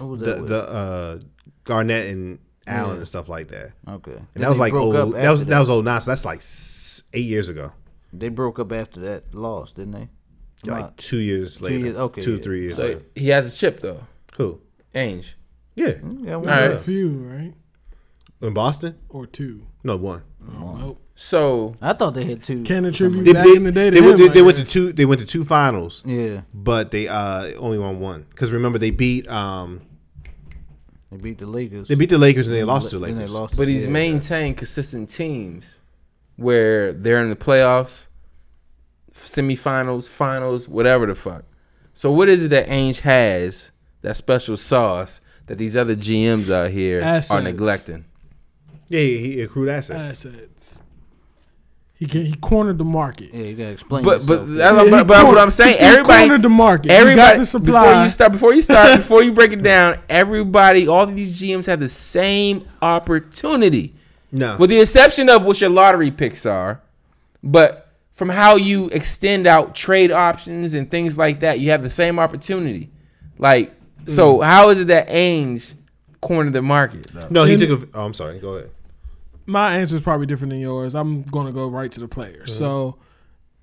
What 0.00 0.08
was 0.08 0.20
the 0.20 0.26
that? 0.26 0.40
with? 0.40 0.48
the 0.48 0.62
uh 0.62 1.18
Garnett 1.64 2.10
and 2.10 2.38
Allen 2.66 2.92
Yeah. 2.92 2.96
and 2.96 3.06
stuff 3.06 3.28
like 3.28 3.48
that. 3.48 3.72
okay, 3.86 4.12
And 4.12 4.26
Then 4.32 4.42
that 4.42 4.48
was 4.48 4.58
like 4.58 4.72
old. 4.72 4.94
That 4.94 5.08
was 5.08 5.42
after 5.42 5.50
that 5.50 5.60
was 5.60 5.68
old 5.68 5.84
nine. 5.84 6.00
So 6.00 6.10
that's 6.10 6.24
like 6.24 6.40
eight 7.12 7.26
years 7.26 7.50
ago. 7.50 7.72
They 8.14 8.30
broke 8.30 8.58
up 8.58 8.72
after 8.72 9.00
that 9.00 9.34
loss, 9.34 9.72
didn't 9.72 9.92
they? 9.92 10.08
Am 10.66 10.72
I- 10.74 10.80
Like 10.80 10.96
two 10.96 11.18
years 11.18 11.60
later. 11.60 11.78
years- 11.78 11.96
okay, 11.96 12.20
two 12.22 12.36
yeah. 12.36 12.42
three 12.42 12.62
years 12.62 12.76
So 12.76 12.82
later. 12.84 13.02
he 13.14 13.28
has 13.28 13.52
a 13.52 13.54
chip 13.54 13.80
though. 13.80 14.00
Who? 14.38 14.58
Ainge. 14.94 15.34
Yeah, 15.74 15.88
yeah, 16.22 16.36
one 16.36 16.48
All 16.48 16.54
right. 16.62 16.70
a 16.72 16.78
few, 16.78 17.08
right? 17.10 17.52
In 18.40 18.52
Boston. 18.52 18.96
Or 19.08 19.26
two. 19.26 19.66
No 19.84 19.96
one. 19.96 20.22
Oh, 20.58 20.76
nope. 20.76 21.00
So 21.14 21.74
I 21.80 21.92
thought 21.94 22.14
they 22.14 22.24
had 22.24 22.42
two. 22.42 22.62
Can't 22.62 22.84
attribute 22.86 23.24
They, 23.24 23.32
back 23.32 23.44
they, 23.44 23.56
in 23.56 23.64
the 23.64 23.72
day 23.72 23.88
to 23.90 23.94
they, 23.94 24.00
went, 24.02 24.20
him, 24.20 24.26
they, 24.28 24.34
they 24.34 24.42
went 24.42 24.58
to 24.58 24.64
two. 24.64 24.92
They 24.92 25.06
went 25.06 25.20
to 25.22 25.26
two 25.26 25.44
finals, 25.44 26.02
Yeah, 26.04 26.42
but 26.52 26.90
they 26.90 27.08
uh 27.08 27.52
only 27.56 27.78
won 27.78 28.00
one. 28.00 28.26
Because 28.28 28.52
remember 28.52 28.78
they 28.78 28.90
beat 28.90 29.26
um 29.28 29.80
they 31.10 31.16
beat 31.16 31.38
the 31.38 31.46
Lakers. 31.46 31.88
they 31.88 31.94
beat 31.94 32.10
the 32.10 32.18
Lakers 32.18 32.46
and 32.48 32.54
they 32.54 32.64
lost 32.64 32.90
to 32.90 32.98
the 32.98 33.06
Lakers. 33.06 33.18
They 33.18 33.26
lost 33.28 33.56
But 33.56 33.64
to- 33.64 33.70
he's 33.72 33.86
yeah. 33.86 33.92
maintained 33.92 34.58
consistent 34.58 35.08
teams 35.08 35.80
where 36.36 36.92
they're 36.92 37.22
in 37.22 37.30
the 37.30 37.36
playoffs, 37.36 38.08
semifinals, 39.14 40.08
finals, 40.08 40.68
whatever 40.68 41.06
the 41.06 41.14
fuck. 41.14 41.44
So 41.94 42.12
what 42.12 42.28
is 42.28 42.44
it 42.44 42.48
that 42.48 42.68
Ainge 42.68 43.00
has 43.00 43.70
that 44.02 44.16
special 44.16 44.56
sauce 44.56 45.20
that 45.46 45.56
these 45.58 45.76
other 45.76 45.96
GMs 45.96 46.50
out 46.52 46.70
here 46.72 47.00
are 47.30 47.40
neglecting? 47.40 48.04
Yeah, 48.88 49.00
he, 49.00 49.18
he 49.18 49.40
accrued 49.42 49.68
assets. 49.68 50.26
Assets. 50.26 50.82
He 51.98 52.06
can, 52.06 52.26
he 52.26 52.34
cornered 52.34 52.76
the 52.76 52.84
market. 52.84 53.30
Yeah, 53.32 53.44
you 53.44 53.56
gotta 53.56 53.70
explain. 53.70 54.04
But 54.04 54.26
but, 54.26 54.46
that's 54.46 54.58
yeah. 54.58 54.72
what- 54.72 54.90
but, 54.90 54.98
he 54.98 55.04
but 55.04 55.26
what 55.26 55.38
I'm 55.38 55.50
saying, 55.50 55.74
he 55.74 55.80
everybody, 55.80 56.24
cornered 56.24 56.42
the 56.42 56.48
market. 56.50 56.84
He 56.84 56.88
got 56.88 57.00
everybody, 57.00 57.38
the 57.38 57.60
before 57.60 58.02
you 58.02 58.08
start, 58.10 58.32
before 58.32 58.54
you 58.54 58.60
start, 58.60 58.98
before 58.98 59.22
you 59.22 59.32
break 59.32 59.52
it 59.52 59.62
down, 59.62 59.98
everybody, 60.10 60.88
all 60.88 61.04
of 61.04 61.16
these 61.16 61.40
GMs 61.40 61.66
have 61.66 61.80
the 61.80 61.88
same 61.88 62.68
opportunity. 62.82 63.94
No, 64.30 64.58
with 64.58 64.68
the 64.68 64.80
exception 64.80 65.30
of 65.30 65.42
what 65.44 65.60
your 65.60 65.70
lottery 65.70 66.10
picks 66.10 66.44
are. 66.44 66.82
But 67.42 67.86
from 68.10 68.28
how 68.28 68.56
you 68.56 68.88
extend 68.88 69.46
out 69.46 69.74
trade 69.74 70.10
options 70.10 70.74
and 70.74 70.90
things 70.90 71.16
like 71.16 71.40
that, 71.40 71.60
you 71.60 71.70
have 71.70 71.82
the 71.82 71.90
same 71.90 72.18
opportunity. 72.18 72.90
Like, 73.38 73.74
so 74.04 74.38
mm. 74.38 74.44
how 74.44 74.68
is 74.70 74.80
it 74.80 74.88
that 74.88 75.08
Ainge 75.08 75.74
cornered 76.20 76.52
the 76.52 76.62
market? 76.62 77.06
Though? 77.12 77.28
no, 77.30 77.44
he 77.44 77.54
And- 77.54 77.62
took 77.62 77.82
a. 77.82 77.98
Oh, 77.98 78.04
I'm 78.04 78.14
sorry. 78.14 78.38
Go 78.38 78.54
ahead. 78.56 78.70
My 79.46 79.76
answer 79.76 79.96
is 79.96 80.02
probably 80.02 80.26
different 80.26 80.50
than 80.50 80.60
yours. 80.60 80.94
I'm 80.94 81.22
going 81.22 81.46
to 81.46 81.52
go 81.52 81.66
right 81.68 81.90
to 81.92 82.00
the 82.00 82.08
players. 82.08 82.50
Mm-hmm. 82.50 82.58
So, 82.58 82.98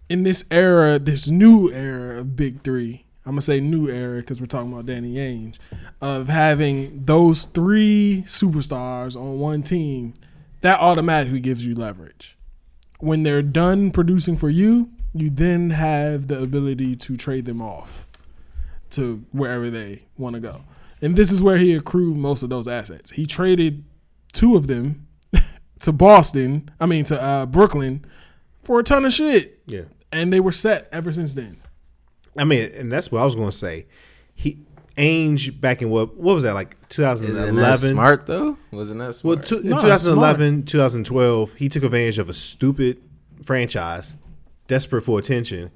in 0.10 0.24
this 0.24 0.46
era, 0.52 1.00
this 1.00 1.30
new 1.30 1.72
era 1.72 2.20
of 2.20 2.36
Big 2.36 2.62
Three, 2.62 3.06
I'm 3.26 3.34
gonna 3.34 3.42
say 3.42 3.60
new 3.60 3.90
era 3.90 4.20
because 4.20 4.40
we're 4.40 4.48
talking 4.48 4.72
about 4.72 4.86
Danny 4.86 5.16
Ainge, 5.16 5.58
of 6.02 6.28
having 6.28 7.06
those 7.06 7.46
three 7.46 8.24
superstars 8.26 9.16
on 9.16 9.40
one 9.40 9.64
team, 9.64 10.14
that 10.62 10.80
automatically 10.80 11.40
gives 11.40 11.66
you 11.66 11.74
leverage. 11.74 12.38
When 13.00 13.24
they're 13.24 13.42
done 13.42 13.92
producing 13.92 14.38
for 14.38 14.50
you, 14.50 14.90
you 15.14 15.30
then 15.30 15.70
have 15.72 16.28
the 16.28 16.42
ability 16.42 16.96
to 16.96 17.18
trade 17.18 17.46
them 17.46 17.62
off 17.62 18.08
to 18.92 19.26
wherever 19.32 19.70
they 19.70 20.04
want 20.18 20.36
to 20.36 20.40
go. 20.40 20.64
And 21.02 21.16
this 21.16 21.32
is 21.32 21.42
where 21.42 21.58
he 21.58 21.74
accrued 21.74 22.18
most 22.18 22.44
of 22.44 22.50
those 22.50 22.68
assets. 22.68 23.12
He 23.12 23.26
traded 23.26 23.84
two 24.32 24.56
of 24.56 24.68
them 24.68 25.08
to 25.84 25.92
Boston, 25.92 26.70
I 26.80 26.86
mean 26.86 27.06
to 27.06 27.22
uh, 27.22 27.46
Brooklyn, 27.46 28.04
for 28.64 28.80
a 28.80 28.84
ton 28.84 29.06
of 29.06 29.14
shit, 29.14 29.60
Yeah. 29.66 29.84
and 30.12 30.32
they 30.34 30.40
were 30.40 30.52
set 30.52 30.90
ever 30.92 31.12
since 31.12 31.34
then. 31.34 31.58
I 32.38 32.44
mean, 32.46 32.72
and 32.74 32.92
that's 32.92 33.12
what 33.12 33.22
I 33.22 33.26
was 33.26 33.36
going 33.36 33.52
to 33.52 33.56
say. 33.58 33.86
He 34.34 34.58
Ainge 34.98 35.60
back 35.60 35.82
in 35.82 35.90
what 35.90 36.16
what 36.18 36.36
was 36.36 36.44
that 36.44 36.54
like 36.54 36.78
Isn't 36.92 37.04
that 37.04 37.18
2011? 37.20 37.90
smart 37.90 38.28
though? 38.28 38.58
Wasn't 38.72 39.00
that 39.00 39.16
smart? 39.16 39.50
Well, 39.52 39.60
in 39.62 39.70
No, 39.70 39.82
2011, 39.82 40.66
2012, 40.66 41.54
he 41.56 41.68
took 41.68 41.82
advantage 41.84 42.20
of 42.20 42.30
a 42.30 42.34
stupid 42.34 43.02
franchise, 43.44 44.16
desperate 44.68 45.02
for 45.02 45.18
attention. 45.18 45.72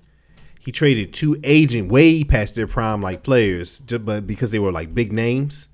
He 0.60 0.72
traded 0.72 1.14
two 1.14 1.36
aging, 1.44 1.88
way 1.88 2.24
past 2.24 2.54
their 2.54 2.68
prime, 2.68 3.02
like 3.02 3.24
players, 3.24 3.80
just, 3.80 4.06
but 4.06 4.28
because 4.28 4.52
they 4.52 4.60
were 4.60 4.72
like 4.72 4.94
big 4.94 5.12
names, 5.12 5.68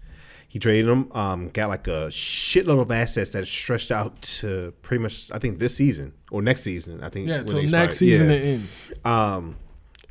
he 0.53 0.59
traded 0.59 0.85
them. 0.85 1.11
Um, 1.13 1.49
got 1.49 1.67
like 1.67 1.87
a 1.87 2.09
shitload 2.09 2.79
of 2.79 2.91
assets 2.91 3.31
that 3.31 3.47
stretched 3.47 3.89
out 3.89 4.21
to 4.21 4.71
pretty 4.83 5.01
much, 5.01 5.31
I 5.31 5.39
think, 5.39 5.57
this 5.57 5.75
season 5.75 6.13
or 6.29 6.43
next 6.43 6.61
season. 6.61 7.03
I 7.03 7.09
think. 7.09 7.27
Yeah, 7.27 7.37
when 7.37 7.45
till 7.47 7.57
they 7.57 7.63
next 7.63 7.71
started. 7.71 7.93
season 7.95 8.29
Yeah 8.29 8.35
it 8.35 8.43
ends. 8.43 8.91
um, 9.03 9.55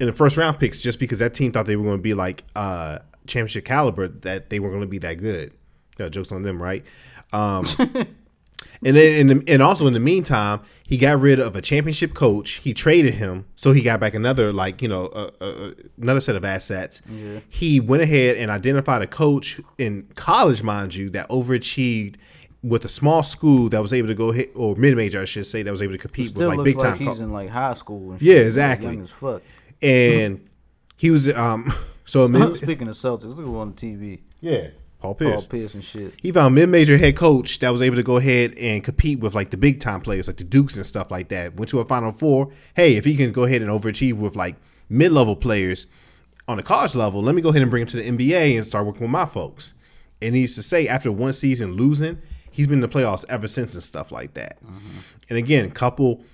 in 0.01 0.09
the 0.09 0.13
first 0.13 0.37
round 0.37 0.59
picks 0.59 0.83
just 0.83 0.99
because 0.99 1.21
that 1.21 1.33
team 1.35 1.53
thought 1.53 1.67
they 1.67 1.77
were 1.77 1.85
going 1.85 1.99
to 1.99 2.03
be 2.03 2.15
like 2.15 2.43
uh, 2.57 2.99
championship 3.29 3.65
caliber, 3.65 4.09
that 4.09 4.51
they 4.51 4.59
were 4.59 4.71
going 4.71 4.81
to 4.81 4.89
be 4.89 4.99
that 4.99 5.19
good. 5.19 5.53
Yeah, 6.01 6.09
jokes 6.09 6.33
on 6.33 6.43
them, 6.43 6.61
right? 6.61 6.85
Um, 7.33 7.65
And 8.85 8.97
then, 8.97 9.31
in 9.31 9.39
the, 9.39 9.53
and 9.53 9.63
also 9.63 9.87
in 9.87 9.93
the 9.93 10.01
meantime, 10.01 10.61
he 10.85 10.99
got 10.99 11.21
rid 11.21 11.39
of 11.39 11.55
a 11.57 11.63
championship 11.63 12.15
coach. 12.15 12.53
He 12.55 12.75
traded 12.75 13.15
him, 13.15 13.47
so 13.55 13.73
he 13.73 13.81
got 13.83 14.01
back 14.01 14.15
another 14.15 14.53
like 14.53 14.83
you 14.83 14.89
know 14.89 15.07
uh, 15.07 15.31
uh, 15.41 15.71
another 16.01 16.21
set 16.21 16.37
of 16.37 16.45
assets. 16.45 17.01
He 17.49 17.81
went 17.81 18.03
ahead 18.03 18.37
and 18.37 18.51
identified 18.51 19.03
a 19.03 19.07
coach 19.07 19.61
in 19.79 20.09
college, 20.17 20.63
mind 20.63 20.95
you, 20.95 21.11
that 21.11 21.29
overachieved 21.29 22.17
with 22.63 22.85
a 22.85 22.89
small 22.89 23.23
school 23.25 23.69
that 23.71 23.83
was 23.83 23.93
able 23.93 24.07
to 24.09 24.15
go 24.15 24.31
hit 24.31 24.53
or 24.55 24.77
mid 24.77 24.97
major, 24.97 25.21
I 25.21 25.25
should 25.25 25.47
say, 25.47 25.63
that 25.63 25.71
was 25.71 25.83
able 25.83 25.93
to 25.95 25.99
compete 25.99 26.35
with 26.35 26.47
like 26.47 26.59
looks 26.59 26.69
big 26.71 26.77
like 26.79 26.99
time. 26.99 26.99
he's 26.99 27.21
in 27.21 27.33
like 27.33 27.49
high 27.51 27.75
school. 27.75 28.13
And 28.13 28.23
Yeah, 28.23 28.37
exactly. 28.37 28.89
Young 28.93 29.03
as 29.03 29.11
fuck. 29.11 29.43
and 29.81 30.49
he 30.97 31.11
was 31.11 31.33
um 31.35 31.73
so 32.05 32.23
a 32.25 32.29
mid, 32.29 32.57
Speaking 32.57 32.87
of 32.89 32.95
Celtics, 32.95 33.25
look 33.37 33.41
at 33.41 33.45
on 33.47 33.73
TV. 33.73 34.21
yeah 34.41 34.69
Paul 35.03 35.15
Paul 35.15 35.33
Pierce. 35.33 35.47
Pierce 35.47 35.75
and 35.75 35.85
shit. 35.85 36.15
He 36.23 36.31
found 36.31 36.55
mid-major 36.55 36.97
head 36.97 37.17
coach 37.17 37.59
that 37.59 37.71
was 37.71 37.83
able 37.83 37.97
to 37.97 38.03
go 38.03 38.17
ahead 38.19 38.55
and 38.57 38.85
compete 38.85 39.19
with 39.19 39.35
like 39.35 39.51
the 39.51 39.57
big 39.57 39.81
time 39.81 40.01
players, 40.01 40.29
like 40.29 40.37
the 40.37 40.45
Dukes 40.45 40.77
and 40.77 40.87
stuff 40.87 41.11
like 41.11 41.29
that. 41.29 41.57
Went 41.57 41.69
to 41.71 41.81
a 41.81 41.85
Final 41.85 42.13
Four. 42.13 42.51
Hey, 42.75 42.97
if 42.97 43.05
he 43.05 43.17
can 43.17 43.33
go 43.33 43.45
ahead 43.45 43.63
and 43.63 43.71
overachieve 43.71 44.15
with 44.15 44.37
like 44.37 44.57
mid-level 44.89 45.37
players 45.37 45.89
on 46.47 46.57
the 46.57 46.63
college 46.63 46.95
level, 46.95 47.21
let 47.21 47.35
me 47.35 47.43
go 47.43 47.49
ahead 47.49 47.63
and 47.63 47.71
bring 47.71 47.83
him 47.83 47.89
to 47.89 47.97
the 47.97 48.09
NBA 48.09 48.57
and 48.57 48.67
start 48.67 48.87
working 48.87 49.03
with 49.03 49.11
my 49.11 49.27
folks. 49.27 49.75
And 50.21 50.35
he 50.35 50.43
needs 50.43 50.55
to 50.55 50.63
say 50.63 50.87
after 50.87 51.11
one 51.11 51.33
season 51.33 51.73
losing, 51.73 52.23
he's 52.53 52.69
been 52.69 52.83
in 52.83 52.89
the 52.89 52.89
playoffs 52.89 53.25
ever 53.29 53.49
since 53.49 53.75
and 53.75 53.83
stuff 53.83 54.13
like 54.13 54.35
that. 54.35 54.65
Mm-hmm. 54.65 54.99
And 55.29 55.39
again, 55.39 55.65
a 55.65 55.71
couple 55.71 56.25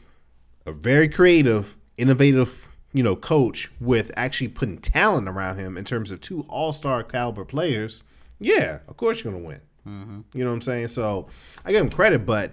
a 0.67 0.73
very 0.73 1.09
creative, 1.09 1.77
innovative, 1.97 2.77
you 2.93 3.03
know, 3.03 3.17
coach 3.17 3.71
with 3.81 4.13
actually 4.17 4.49
putting 4.49 4.79
talent 4.79 5.29
around 5.29 5.57
him 5.57 5.79
in 5.79 5.85
terms 5.85 6.11
of 6.11 6.21
two 6.21 6.45
all-star 6.49 7.03
caliber 7.03 7.45
players. 7.47 8.05
Yeah, 8.41 8.79
of 8.89 8.97
course 8.97 9.23
you're 9.23 9.33
gonna 9.33 9.45
win. 9.45 9.61
Mm-hmm. 9.87 10.21
You 10.35 10.45
know 10.45 10.51
what 10.51 10.57
I'm 10.57 10.63
saying? 10.63 10.89
So 10.89 11.29
I 11.65 11.73
give 11.73 11.81
him 11.81 11.91
credit, 11.91 12.27
but 12.27 12.53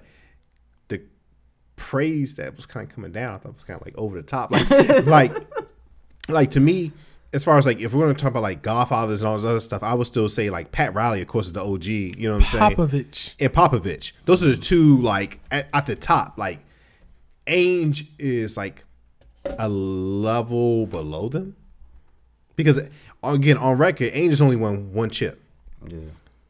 the 0.87 1.01
praise 1.75 2.35
that 2.35 2.55
was 2.55 2.65
kind 2.65 2.87
of 2.87 2.93
coming 2.93 3.11
down, 3.11 3.35
I 3.35 3.37
thought 3.37 3.53
was 3.53 3.63
kind 3.63 3.79
of 3.79 3.85
like 3.85 3.97
over 3.97 4.15
the 4.15 4.23
top. 4.23 4.51
Like, 4.51 5.05
like, 5.05 5.33
like 6.27 6.51
to 6.51 6.59
me, 6.59 6.91
as 7.33 7.43
far 7.43 7.57
as 7.57 7.65
like 7.65 7.81
if 7.81 7.93
we're 7.93 8.05
gonna 8.05 8.17
talk 8.17 8.31
about 8.31 8.43
like 8.43 8.61
Godfathers 8.61 9.21
and 9.21 9.29
all 9.29 9.35
this 9.35 9.45
other 9.45 9.59
stuff, 9.59 9.83
I 9.83 9.93
would 9.93 10.07
still 10.07 10.29
say 10.29 10.49
like 10.49 10.71
Pat 10.71 10.93
Riley, 10.93 11.21
of 11.21 11.27
course, 11.27 11.47
is 11.47 11.53
the 11.53 11.63
OG. 11.63 11.85
You 11.85 12.13
know 12.29 12.35
what 12.35 12.43
I'm 12.43 12.75
saying? 12.75 12.75
Popovich. 12.75 13.35
and 13.39 13.53
Popovich. 13.53 14.13
Those 14.25 14.41
are 14.41 14.47
the 14.47 14.57
two 14.57 15.01
like 15.01 15.39
at, 15.51 15.67
at 15.73 15.85
the 15.85 15.95
top. 15.95 16.37
Like 16.37 16.59
Ainge 17.45 18.07
is 18.17 18.55
like 18.55 18.85
a 19.59 19.67
level 19.67 20.87
below 20.87 21.29
them 21.29 21.55
because 22.55 22.79
again 23.21 23.57
on 23.57 23.77
record, 23.77 24.13
Ainge 24.13 24.29
has 24.29 24.41
only 24.41 24.55
won 24.55 24.93
one 24.93 25.09
chip. 25.09 25.41
Yeah. 25.87 25.99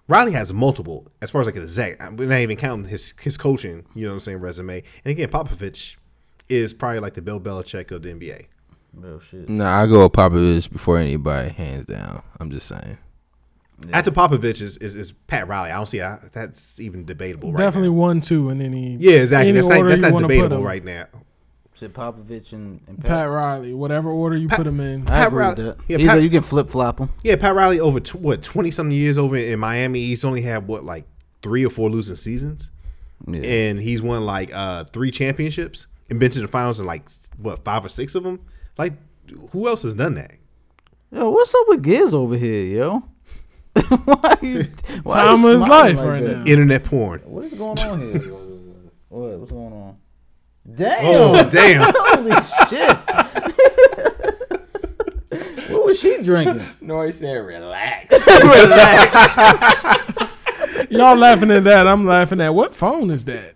Riley 0.07 0.33
has 0.33 0.53
multiple 0.53 1.07
as 1.21 1.31
far 1.31 1.41
as 1.41 1.47
like 1.47 1.55
a 1.55 1.67
Zach. 1.67 1.97
We're 2.11 2.29
not 2.29 2.39
even 2.39 2.57
counting 2.57 2.89
his 2.89 3.13
his 3.19 3.37
coaching. 3.37 3.85
You 3.95 4.03
know 4.03 4.09
what 4.09 4.13
I'm 4.15 4.19
saying? 4.19 4.37
Resume. 4.39 4.83
And 5.03 5.11
again, 5.11 5.29
Popovich 5.29 5.95
is 6.47 6.73
probably 6.73 6.99
like 6.99 7.15
the 7.15 7.21
Bill 7.21 7.39
Belichick 7.39 7.91
of 7.91 8.03
the 8.03 8.13
NBA. 8.13 8.45
Real 8.93 9.19
shit. 9.19 9.49
Nah, 9.49 9.81
I 9.81 9.87
go 9.87 10.03
with 10.03 10.13
Popovich 10.13 10.71
before 10.71 10.99
anybody, 10.99 11.49
hands 11.49 11.85
down. 11.85 12.21
I'm 12.39 12.51
just 12.51 12.67
saying. 12.67 12.97
After 13.91 14.11
Popovich 14.11 14.61
is, 14.61 14.77
is 14.77 14.95
is 14.95 15.11
Pat 15.11 15.47
Riley. 15.47 15.71
I 15.71 15.75
don't 15.75 15.85
see 15.85 15.97
how 15.97 16.19
that's 16.31 16.79
even 16.79 17.05
debatable. 17.05 17.51
Right 17.51 17.59
Definitely 17.59 17.89
now. 17.89 17.95
one, 17.95 18.21
two, 18.21 18.49
and 18.49 18.61
any. 18.61 18.95
Yeah, 18.97 19.19
exactly. 19.19 19.49
any 19.49 19.57
That's 19.57 19.67
not 19.67 19.87
that's 19.87 19.99
not 19.99 20.21
debatable 20.21 20.63
right 20.63 20.83
now. 20.83 21.07
Said 21.77 21.93
Popovich 21.93 22.53
and, 22.53 22.79
and 22.87 22.97
Pat 22.99 23.07
Pat. 23.09 23.29
Riley, 23.29 23.73
whatever 23.73 24.09
order 24.09 24.37
you 24.37 24.47
put 24.47 24.63
them 24.63 24.79
in. 24.79 25.03
I 25.03 25.05
Pat 25.07 25.27
agree 25.27 25.45
with 25.47 25.57
Riley- 25.59 25.63
that. 25.71 25.77
yeah, 25.89 25.97
Either 25.97 26.07
Pat- 26.13 26.23
you 26.23 26.29
can 26.29 26.41
flip 26.41 26.69
flop 26.69 26.99
him. 26.99 27.09
Yeah, 27.21 27.35
Pat 27.35 27.53
Riley 27.53 27.79
over 27.81 27.99
tw- 27.99 28.15
what 28.15 28.41
twenty 28.41 28.71
something 28.71 28.95
years 28.95 29.17
over 29.17 29.35
in 29.35 29.59
Miami. 29.59 29.99
He's 29.99 30.23
only 30.23 30.41
had 30.41 30.67
what 30.67 30.85
like 30.85 31.03
three 31.43 31.65
or 31.65 31.69
four 31.69 31.89
losing 31.89 32.15
seasons, 32.15 32.71
Yeah. 33.27 33.41
and 33.41 33.79
he's 33.81 34.01
won 34.01 34.25
like 34.25 34.51
uh 34.53 34.85
three 34.85 35.11
championships 35.11 35.87
and 36.09 36.17
been 36.19 36.31
to 36.31 36.39
the 36.39 36.47
finals 36.47 36.79
in 36.79 36.85
like 36.85 37.09
what 37.37 37.63
five 37.65 37.83
or 37.83 37.89
six 37.89 38.15
of 38.15 38.23
them. 38.23 38.39
Like, 38.77 38.93
who 39.51 39.67
else 39.67 39.83
has 39.83 39.93
done 39.95 40.15
that? 40.15 40.31
Yo, 41.11 41.29
what's 41.29 41.53
up 41.53 41.67
with 41.67 41.83
Giz 41.83 42.13
over 42.13 42.37
here, 42.37 42.65
yo? 42.65 43.03
why 44.05 44.37
you, 44.41 44.65
why 45.03 45.15
Time 45.25 45.41
you 45.41 45.47
of 45.49 45.53
his 45.55 45.65
smiling 45.65 45.95
life 45.97 46.05
right 46.05 46.23
that? 46.23 46.37
now. 46.37 46.45
Internet 46.45 46.83
porn. 46.85 47.19
What 47.25 47.43
is 47.43 47.53
going 47.53 47.77
on 47.79 47.99
here? 47.99 48.19
what? 49.09 49.39
What's 49.39 49.51
going 49.51 49.73
on? 49.73 49.97
Damn! 50.73 51.21
Oh 51.21 51.49
damn! 51.51 51.93
Holy 51.95 52.31
shit! 52.69 52.97
what 55.69 55.85
was 55.85 55.99
she 55.99 56.21
drinking? 56.23 56.67
No, 56.81 57.03
he 57.03 57.11
said 57.11 57.33
relax. 57.33 58.25
Y'all 60.89 61.15
laughing 61.15 61.51
at 61.51 61.63
that. 61.65 61.87
I'm 61.87 62.03
laughing 62.03 62.41
at 62.41 62.51
what 62.53 62.73
phone 62.73 63.11
is 63.11 63.23
that? 63.25 63.53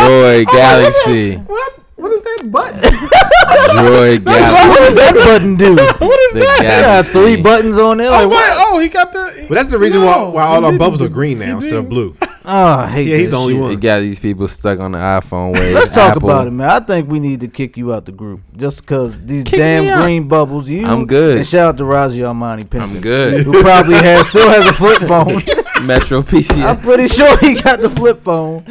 Joy 0.00 0.44
Galaxy. 0.44 1.36
what? 1.36 1.83
What 1.96 2.10
is 2.12 2.24
that 2.24 2.48
button? 2.50 2.80
Joy 2.80 4.18
What 4.24 4.78
does 4.78 4.94
that 4.94 5.14
button 5.24 5.56
do? 5.56 5.76
what 5.76 6.20
is 6.20 6.32
The 6.34 6.40
that? 6.40 6.58
They 6.60 6.82
got 6.82 7.06
three 7.06 7.40
buttons 7.40 7.78
on 7.78 7.98
there. 7.98 8.08
I 8.10 8.22
Like, 8.22 8.22
was 8.22 8.30
like, 8.32 8.50
oh, 8.56 8.78
he 8.80 8.88
got 8.88 9.12
the. 9.12 9.46
But 9.48 9.54
that's 9.54 9.70
the 9.70 9.78
reason 9.78 10.02
why, 10.02 10.22
why 10.28 10.42
all 10.42 10.64
our 10.64 10.76
bubbles 10.76 11.00
are 11.02 11.08
green 11.08 11.38
now 11.38 11.56
instead 11.56 11.74
of 11.74 11.84
didn't. 11.84 11.88
blue. 11.90 12.16
Oh, 12.46 12.52
I 12.74 12.88
hate 12.88 13.08
Yeah, 13.08 13.16
he's 13.16 13.30
the 13.30 13.38
only 13.38 13.54
shit. 13.54 13.62
one. 13.62 13.72
It 13.72 13.80
got 13.80 14.00
these 14.00 14.20
people 14.20 14.46
stuck 14.48 14.78
on 14.78 14.92
the 14.92 14.98
iPhone 14.98 15.54
way. 15.54 15.72
Let's 15.72 15.88
talk 15.88 16.16
Apple. 16.16 16.28
about 16.28 16.46
it, 16.46 16.50
man. 16.50 16.68
I 16.68 16.78
think 16.80 17.08
we 17.08 17.18
need 17.18 17.40
to 17.40 17.48
kick 17.48 17.78
you 17.78 17.94
out 17.94 18.04
the 18.04 18.12
group 18.12 18.42
just 18.54 18.82
because 18.82 19.18
these 19.22 19.44
Kick 19.44 19.52
me 19.54 19.58
damn 19.60 19.88
out. 19.88 20.02
green 20.02 20.28
bubbles. 20.28 20.68
You, 20.68 20.84
I'm 20.86 21.06
good. 21.06 21.38
And 21.38 21.46
shout 21.46 21.68
out 21.68 21.76
to 21.78 21.84
Razi 21.84 22.18
Armani 22.18 22.64
Pimpin. 22.64 22.82
I'm 22.82 23.00
good. 23.00 23.46
Who 23.46 23.62
probably 23.62 23.94
has 23.94 24.28
still 24.28 24.46
has 24.50 24.66
a 24.66 24.74
flip 24.74 24.98
phone. 25.08 25.40
Metro 25.86 26.20
PC. 26.20 26.62
I'm 26.62 26.78
pretty 26.82 27.08
sure 27.08 27.34
he 27.38 27.54
got 27.54 27.80
the 27.80 27.88
flip 27.88 28.20
phone. 28.20 28.62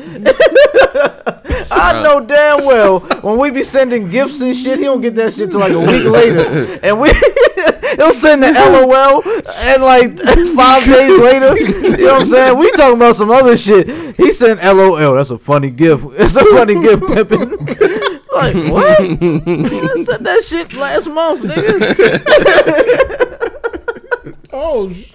I 1.71 2.01
know 2.03 2.25
damn 2.25 2.65
well 2.65 2.99
when 3.21 3.37
we 3.37 3.49
be 3.51 3.63
sending 3.63 4.09
gifts 4.09 4.41
and 4.41 4.55
shit, 4.55 4.79
he 4.79 4.85
don't 4.85 5.01
get 5.01 5.15
that 5.15 5.33
shit 5.33 5.51
till 5.51 5.59
like 5.59 5.71
a 5.71 5.79
week 5.79 6.03
later, 6.05 6.79
and 6.83 6.99
we 6.99 7.09
he'll 7.97 8.11
send 8.13 8.43
the 8.43 8.51
LOL 8.51 9.23
and 9.55 9.83
like 9.83 10.17
five 10.55 10.83
days 10.85 11.19
later. 11.19 11.57
You 11.59 11.97
know 11.97 12.13
what 12.13 12.21
I'm 12.21 12.27
saying? 12.27 12.57
We 12.57 12.71
talking 12.71 12.95
about 12.97 13.15
some 13.15 13.31
other 13.31 13.55
shit. 13.57 14.15
He 14.17 14.31
sent 14.31 14.61
LOL. 14.63 15.13
That's 15.15 15.29
a 15.29 15.37
funny 15.37 15.69
gift. 15.69 16.05
It's 16.13 16.35
a 16.35 16.43
funny 16.45 16.75
gift, 16.81 17.03
pimping. 17.07 17.39
like 18.33 18.55
what? 18.71 18.99
I 19.01 20.03
sent 20.03 20.23
that 20.23 20.43
shit 20.45 20.73
last 20.73 21.07
month, 21.07 21.41
nigga. 21.43 22.23
Oh, 24.55 24.89
sh- 24.91 25.11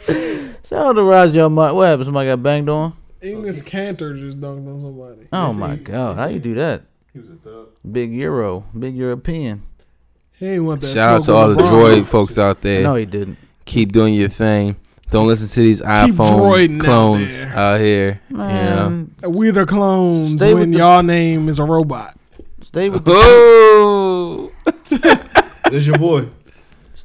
Shout 0.68 0.86
out 0.86 0.92
to 0.94 1.00
Razi 1.02 1.34
Armani. 1.34 1.74
What 1.74 1.86
happened? 1.88 2.06
Somebody 2.06 2.28
got 2.28 2.42
banged 2.42 2.68
on? 2.68 2.92
Enes 3.22 3.62
Kanter 3.62 4.18
just 4.18 4.40
dunked 4.40 4.66
on 4.68 4.80
somebody. 4.80 5.28
Oh 5.32 5.52
my 5.52 5.76
god! 5.76 6.16
How 6.16 6.28
you 6.28 6.38
do 6.38 6.54
that? 6.54 6.82
He 7.12 7.18
was 7.20 7.30
a 7.30 7.34
thug. 7.36 7.68
Big 7.90 8.12
Euro, 8.14 8.64
big 8.78 8.96
European. 8.96 9.62
He 10.38 10.46
ain't 10.46 10.64
want 10.64 10.80
that. 10.82 10.94
Shout 10.94 11.08
out 11.08 11.16
to 11.18 11.22
smoke 11.24 11.36
all 11.36 11.48
the 11.48 11.54
LeBron. 11.56 12.00
droid 12.02 12.06
folks 12.06 12.38
out 12.38 12.60
there. 12.60 12.82
No, 12.82 12.94
he 12.94 13.06
didn't. 13.06 13.38
Keep 13.64 13.92
doing 13.92 14.14
your 14.14 14.28
thing. 14.28 14.76
Don't 15.10 15.26
listen 15.26 15.48
to 15.48 15.60
these 15.62 15.80
iPhone 15.82 16.36
droiding 16.38 16.76
out 16.80 16.84
clones 16.84 17.38
there. 17.44 17.56
out, 17.56 17.80
here. 17.80 18.20
You 18.30 18.36
know. 18.36 18.44
Man, 18.44 19.14
We 19.26 19.50
the 19.50 19.64
clones 19.66 20.32
Stay 20.34 20.52
with 20.54 20.62
when 20.64 20.70
the- 20.72 20.78
y'all 20.78 21.02
name 21.02 21.48
is 21.48 21.58
a 21.58 21.64
robot. 21.64 22.14
stay 22.62 22.88
with 22.90 23.04
the 23.04 23.12
Oh, 23.14 24.52
That's 25.70 25.86
your 25.86 25.98
boy. 25.98 26.28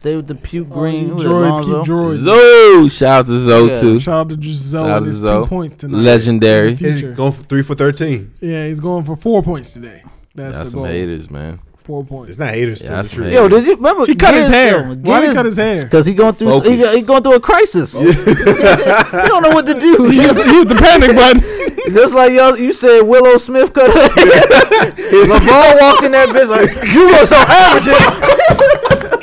Stay 0.03 0.17
with 0.17 0.27
the 0.27 0.35
puke 0.35 0.67
Oh, 0.69 0.73
green. 0.73 1.07
you 1.07 1.13
Who 1.13 1.17
is 1.19 1.23
it, 1.23 1.27
droids 1.27 1.51
Lonzo? 1.53 1.63
keep 1.83 1.89
droids. 1.91 2.15
Zoe! 2.15 2.89
Shout 2.89 3.19
out 3.19 3.25
to 3.27 3.39
Zoe 3.39 3.69
Yeah. 3.69 3.79
too. 3.79 3.99
Shout 3.99 4.13
out 4.25 4.29
to 4.29 4.41
Giselle 4.41 4.81
Shout 4.83 4.89
out 4.91 4.99
to 4.99 5.05
his 5.05 5.17
Zoe. 5.17 5.43
two 5.43 5.47
points 5.49 5.75
tonight. 5.77 5.97
Legendary. 6.01 6.71
In 6.71 6.77
He's 6.77 7.03
going 7.03 7.31
for 7.31 7.43
three 7.43 7.61
for 7.63 7.73
thirteen. 7.73 8.31
Yeah, 8.41 8.67
he's 8.67 8.81
going 8.81 9.05
for 9.05 9.15
four 9.15 9.41
points 9.41 9.71
today. 9.71 10.03
That's, 10.35 10.57
That's 10.57 10.69
the 10.69 10.71
some 10.71 10.79
goal. 10.81 10.87
haters, 10.91 11.29
man. 11.31 11.59
Four 11.83 12.03
points. 12.05 12.31
It's 12.31 12.39
not 12.39 12.49
haters. 12.49 12.81
Yeah, 12.81 12.89
Yeah, 12.89 12.95
that's 12.97 13.11
the 13.11 13.31
Yo, 13.31 13.47
did 13.49 13.65
you 13.65 13.75
remember? 13.75 14.05
He 14.05 14.15
cut 14.15 14.33
his 14.33 14.47
hair. 14.49 14.87
yo, 14.87 14.95
Why 14.95 15.19
did 15.21 15.29
he 15.29 15.35
cut 15.35 15.45
his 15.45 15.57
hair? 15.57 15.87
Cause 15.87 16.05
he 16.05 16.13
going 16.13 16.33
through 16.35 16.61
he, 16.61 16.77
he 16.97 17.01
going 17.01 17.23
through 17.23 17.35
a 17.35 17.39
crisis. 17.41 17.93
he 17.99 18.03
don't 18.05 19.43
know 19.43 19.49
what 19.51 19.65
to 19.67 19.73
do. 19.79 20.05
He 20.11 20.19
hit, 20.19 20.33
the, 20.35 20.43
he 20.43 20.53
hit 20.59 20.67
the 20.69 20.75
panic 20.75 21.15
button. 21.15 21.41
Just 21.93 22.13
like 22.15 22.31
y'all, 22.33 22.57
you 22.57 22.71
said 22.73 23.01
Willow 23.01 23.37
Smith 23.37 23.71
cut 23.73 23.89
her 23.91 24.09
hair. 24.15 24.91
LeBron 25.27 25.81
walked 25.81 26.03
in 26.03 26.11
that 26.13 26.29
bitch 26.29 26.47
like, 26.49 26.71
you 26.93 27.09
gonna 27.11 27.25
start 27.25 27.49
averaging. 27.49 29.19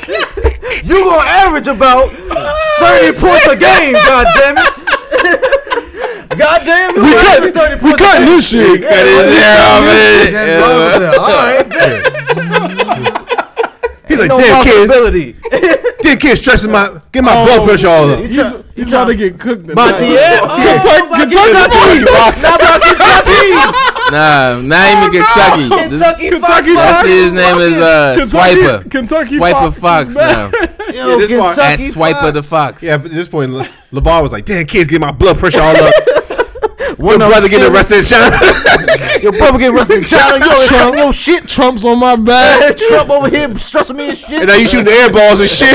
You 0.83 1.03
gonna 1.03 1.23
average 1.45 1.67
about 1.67 2.11
thirty 2.79 3.17
points 3.17 3.47
a 3.47 3.55
game. 3.57 3.93
God 4.07 4.27
damn 4.37 4.57
it. 4.57 4.71
God 6.37 6.61
damn 6.65 6.95
it. 6.95 7.01
We 7.01 7.11
gonna 7.11 7.51
cut- 7.51 7.69
30 7.69 7.75
We 7.75 7.79
points 7.81 8.01
a 8.01 8.03
cutting 8.05 8.25
game. 8.25 8.35
this 8.37 8.47
shit. 8.49 8.81
Cut 8.81 9.05
his 9.05 9.29
hair 9.37 9.57
off, 9.61 9.81
man. 9.83 10.31
That's 10.31 10.51
wrong 10.61 10.79
with 10.85 10.99
that. 11.01 11.15
All 11.19 11.35
right, 11.45 11.65
bet. 11.69 13.27
He's 14.11 14.19
like, 14.19 14.27
no 14.29 14.39
damn 14.41 14.63
kids, 14.65 14.91
possibility. 14.91 15.35
damn 16.03 16.17
kids 16.19 16.41
stressing 16.41 16.69
my, 16.69 16.99
get 17.13 17.23
my 17.23 17.31
Oh, 17.33 17.45
blood 17.45 17.63
pressure 17.65 17.87
all 17.87 18.09
up. 18.11 18.19
He's, 18.19 18.35
he's 18.75 18.87
about 18.89 19.05
to 19.05 19.15
get 19.15 19.39
cooked. 19.39 19.67
But 19.67 19.99
tonight. 19.99 20.11
yeah, 20.11 20.39
Kentucky- 20.51 21.31
Kentucky, 21.31 22.03
Kentucky 22.03 22.03
Not 22.11 22.35
Kentucky. 22.35 23.55
Nah, 24.11 24.59
not 24.59 24.85
even 24.91 25.11
Kentucky. 25.15 25.69
Kentucky, 25.87 26.27
Kentucky 26.29 26.73
Fox, 26.75 26.85
I 26.91 27.03
see 27.03 27.23
his 27.23 27.31
name 27.31 27.59
is 27.61 27.77
uh, 27.79 28.15
Kentucky- 28.19 28.59
Swiper. 28.59 28.91
Kentucky 28.91 29.37
Swiper 29.37 29.71
Fox 29.79 30.13
Fox 30.13 30.15
now. 30.15 30.51
Back. 30.91 30.95
Yo, 30.95 31.19
this 31.19 31.31
part- 31.39 31.57
At 31.57 31.77
Kentucky 31.79 31.91
Swiper 31.93 32.33
the 32.33 32.43
Fox. 32.43 32.71
Fox. 32.73 32.83
Yeah, 32.83 32.97
but 32.97 33.05
at 33.07 33.11
this 33.11 33.27
point, 33.27 33.51
Le- 33.51 33.67
LaVar 33.93 34.21
was 34.21 34.31
like, 34.31 34.45
damn 34.45 34.65
kids, 34.65 34.89
get 34.89 35.01
my 35.01 35.11
blood 35.11 35.37
pressure 35.37 35.61
all 35.61 35.75
up. 35.75 35.93
Your 37.01 37.17
brother 37.17 37.49
getting 37.49 37.73
arrested 37.73 37.97
in 37.97 38.03
China. 38.03 38.37
Your 39.21 39.31
brother 39.31 39.57
getting 39.57 39.75
arrested 39.75 39.97
in 39.97 40.03
China. 40.03 40.45
Yo, 40.45 40.67
Trump, 40.67 40.95
yo, 40.95 41.11
shit. 41.11 41.47
Trump's 41.47 41.83
on 41.83 41.97
my 41.97 42.15
back. 42.15 42.77
Trump 42.89 43.09
over 43.09 43.27
here 43.27 43.57
stressing 43.57 43.97
me 43.97 44.09
and 44.09 44.17
shit. 44.17 44.29
and 44.29 44.47
now 44.47 44.55
you 44.55 44.67
shooting 44.67 44.85
the 44.85 44.91
air 44.91 45.11
balls 45.11 45.39
and 45.39 45.49
shit. 45.49 45.73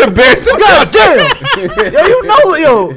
Embarrassing. 0.00 0.56
God 0.58 0.88
damn! 0.88 1.92
Yo, 1.92 2.06
you 2.06 2.22
know, 2.26 2.54
yo, 2.54 2.90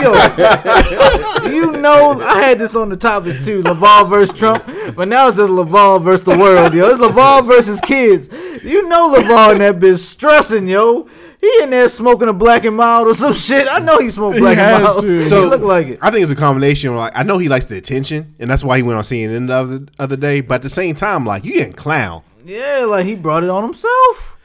yo, 0.00 1.50
you 1.50 1.72
know, 1.72 2.18
I 2.18 2.42
had 2.46 2.58
this 2.58 2.74
on 2.74 2.88
the 2.88 2.96
topic 2.96 3.44
too, 3.44 3.62
LaVar 3.62 4.08
versus 4.08 4.36
Trump, 4.38 4.64
but 4.96 5.08
now 5.08 5.28
it's 5.28 5.36
just 5.36 5.52
LaVar 5.52 6.02
versus 6.02 6.24
the 6.24 6.38
world, 6.38 6.74
yo. 6.74 6.88
It's 6.88 6.98
LaVar 6.98 7.46
versus 7.46 7.80
kids. 7.82 8.28
You 8.64 8.88
know, 8.88 9.14
LaVar 9.14 9.52
and 9.52 9.60
that 9.60 9.78
bitch 9.78 9.98
stressing, 9.98 10.66
yo. 10.66 11.08
He 11.40 11.50
in 11.62 11.70
there 11.70 11.88
smoking 11.88 12.28
a 12.28 12.32
black 12.32 12.64
and 12.64 12.76
mild 12.76 13.06
or 13.08 13.14
some 13.14 13.32
shit. 13.34 13.68
I 13.70 13.78
know 13.78 13.98
he 13.98 14.10
smoked 14.10 14.34
He 14.34 14.40
black 14.40 14.58
and 14.58 14.82
mild. 14.82 15.00
to. 15.02 15.18
he 15.22 15.28
So 15.28 15.46
look 15.46 15.62
like 15.62 15.86
it. 15.86 15.98
I 16.02 16.10
think 16.10 16.22
it's 16.24 16.32
a 16.32 16.36
combination. 16.36 16.96
Like 16.96 17.12
I 17.16 17.22
know 17.22 17.38
he 17.38 17.48
likes 17.48 17.66
the 17.66 17.76
attention, 17.76 18.34
and 18.40 18.50
that's 18.50 18.64
why 18.64 18.76
he 18.76 18.82
went 18.82 18.98
on 18.98 19.04
CNN 19.04 19.46
the 19.46 19.54
other 19.54 19.80
other 19.98 20.16
day. 20.16 20.40
But 20.40 20.56
at 20.56 20.62
the 20.62 20.68
same 20.68 20.94
time, 20.96 21.24
like 21.24 21.44
you 21.44 21.52
getting 21.54 21.72
clown. 21.74 22.22
Yeah, 22.44 22.86
like 22.88 23.06
he 23.06 23.14
brought 23.14 23.44
it 23.44 23.50
on 23.50 23.62
himself. 23.62 24.36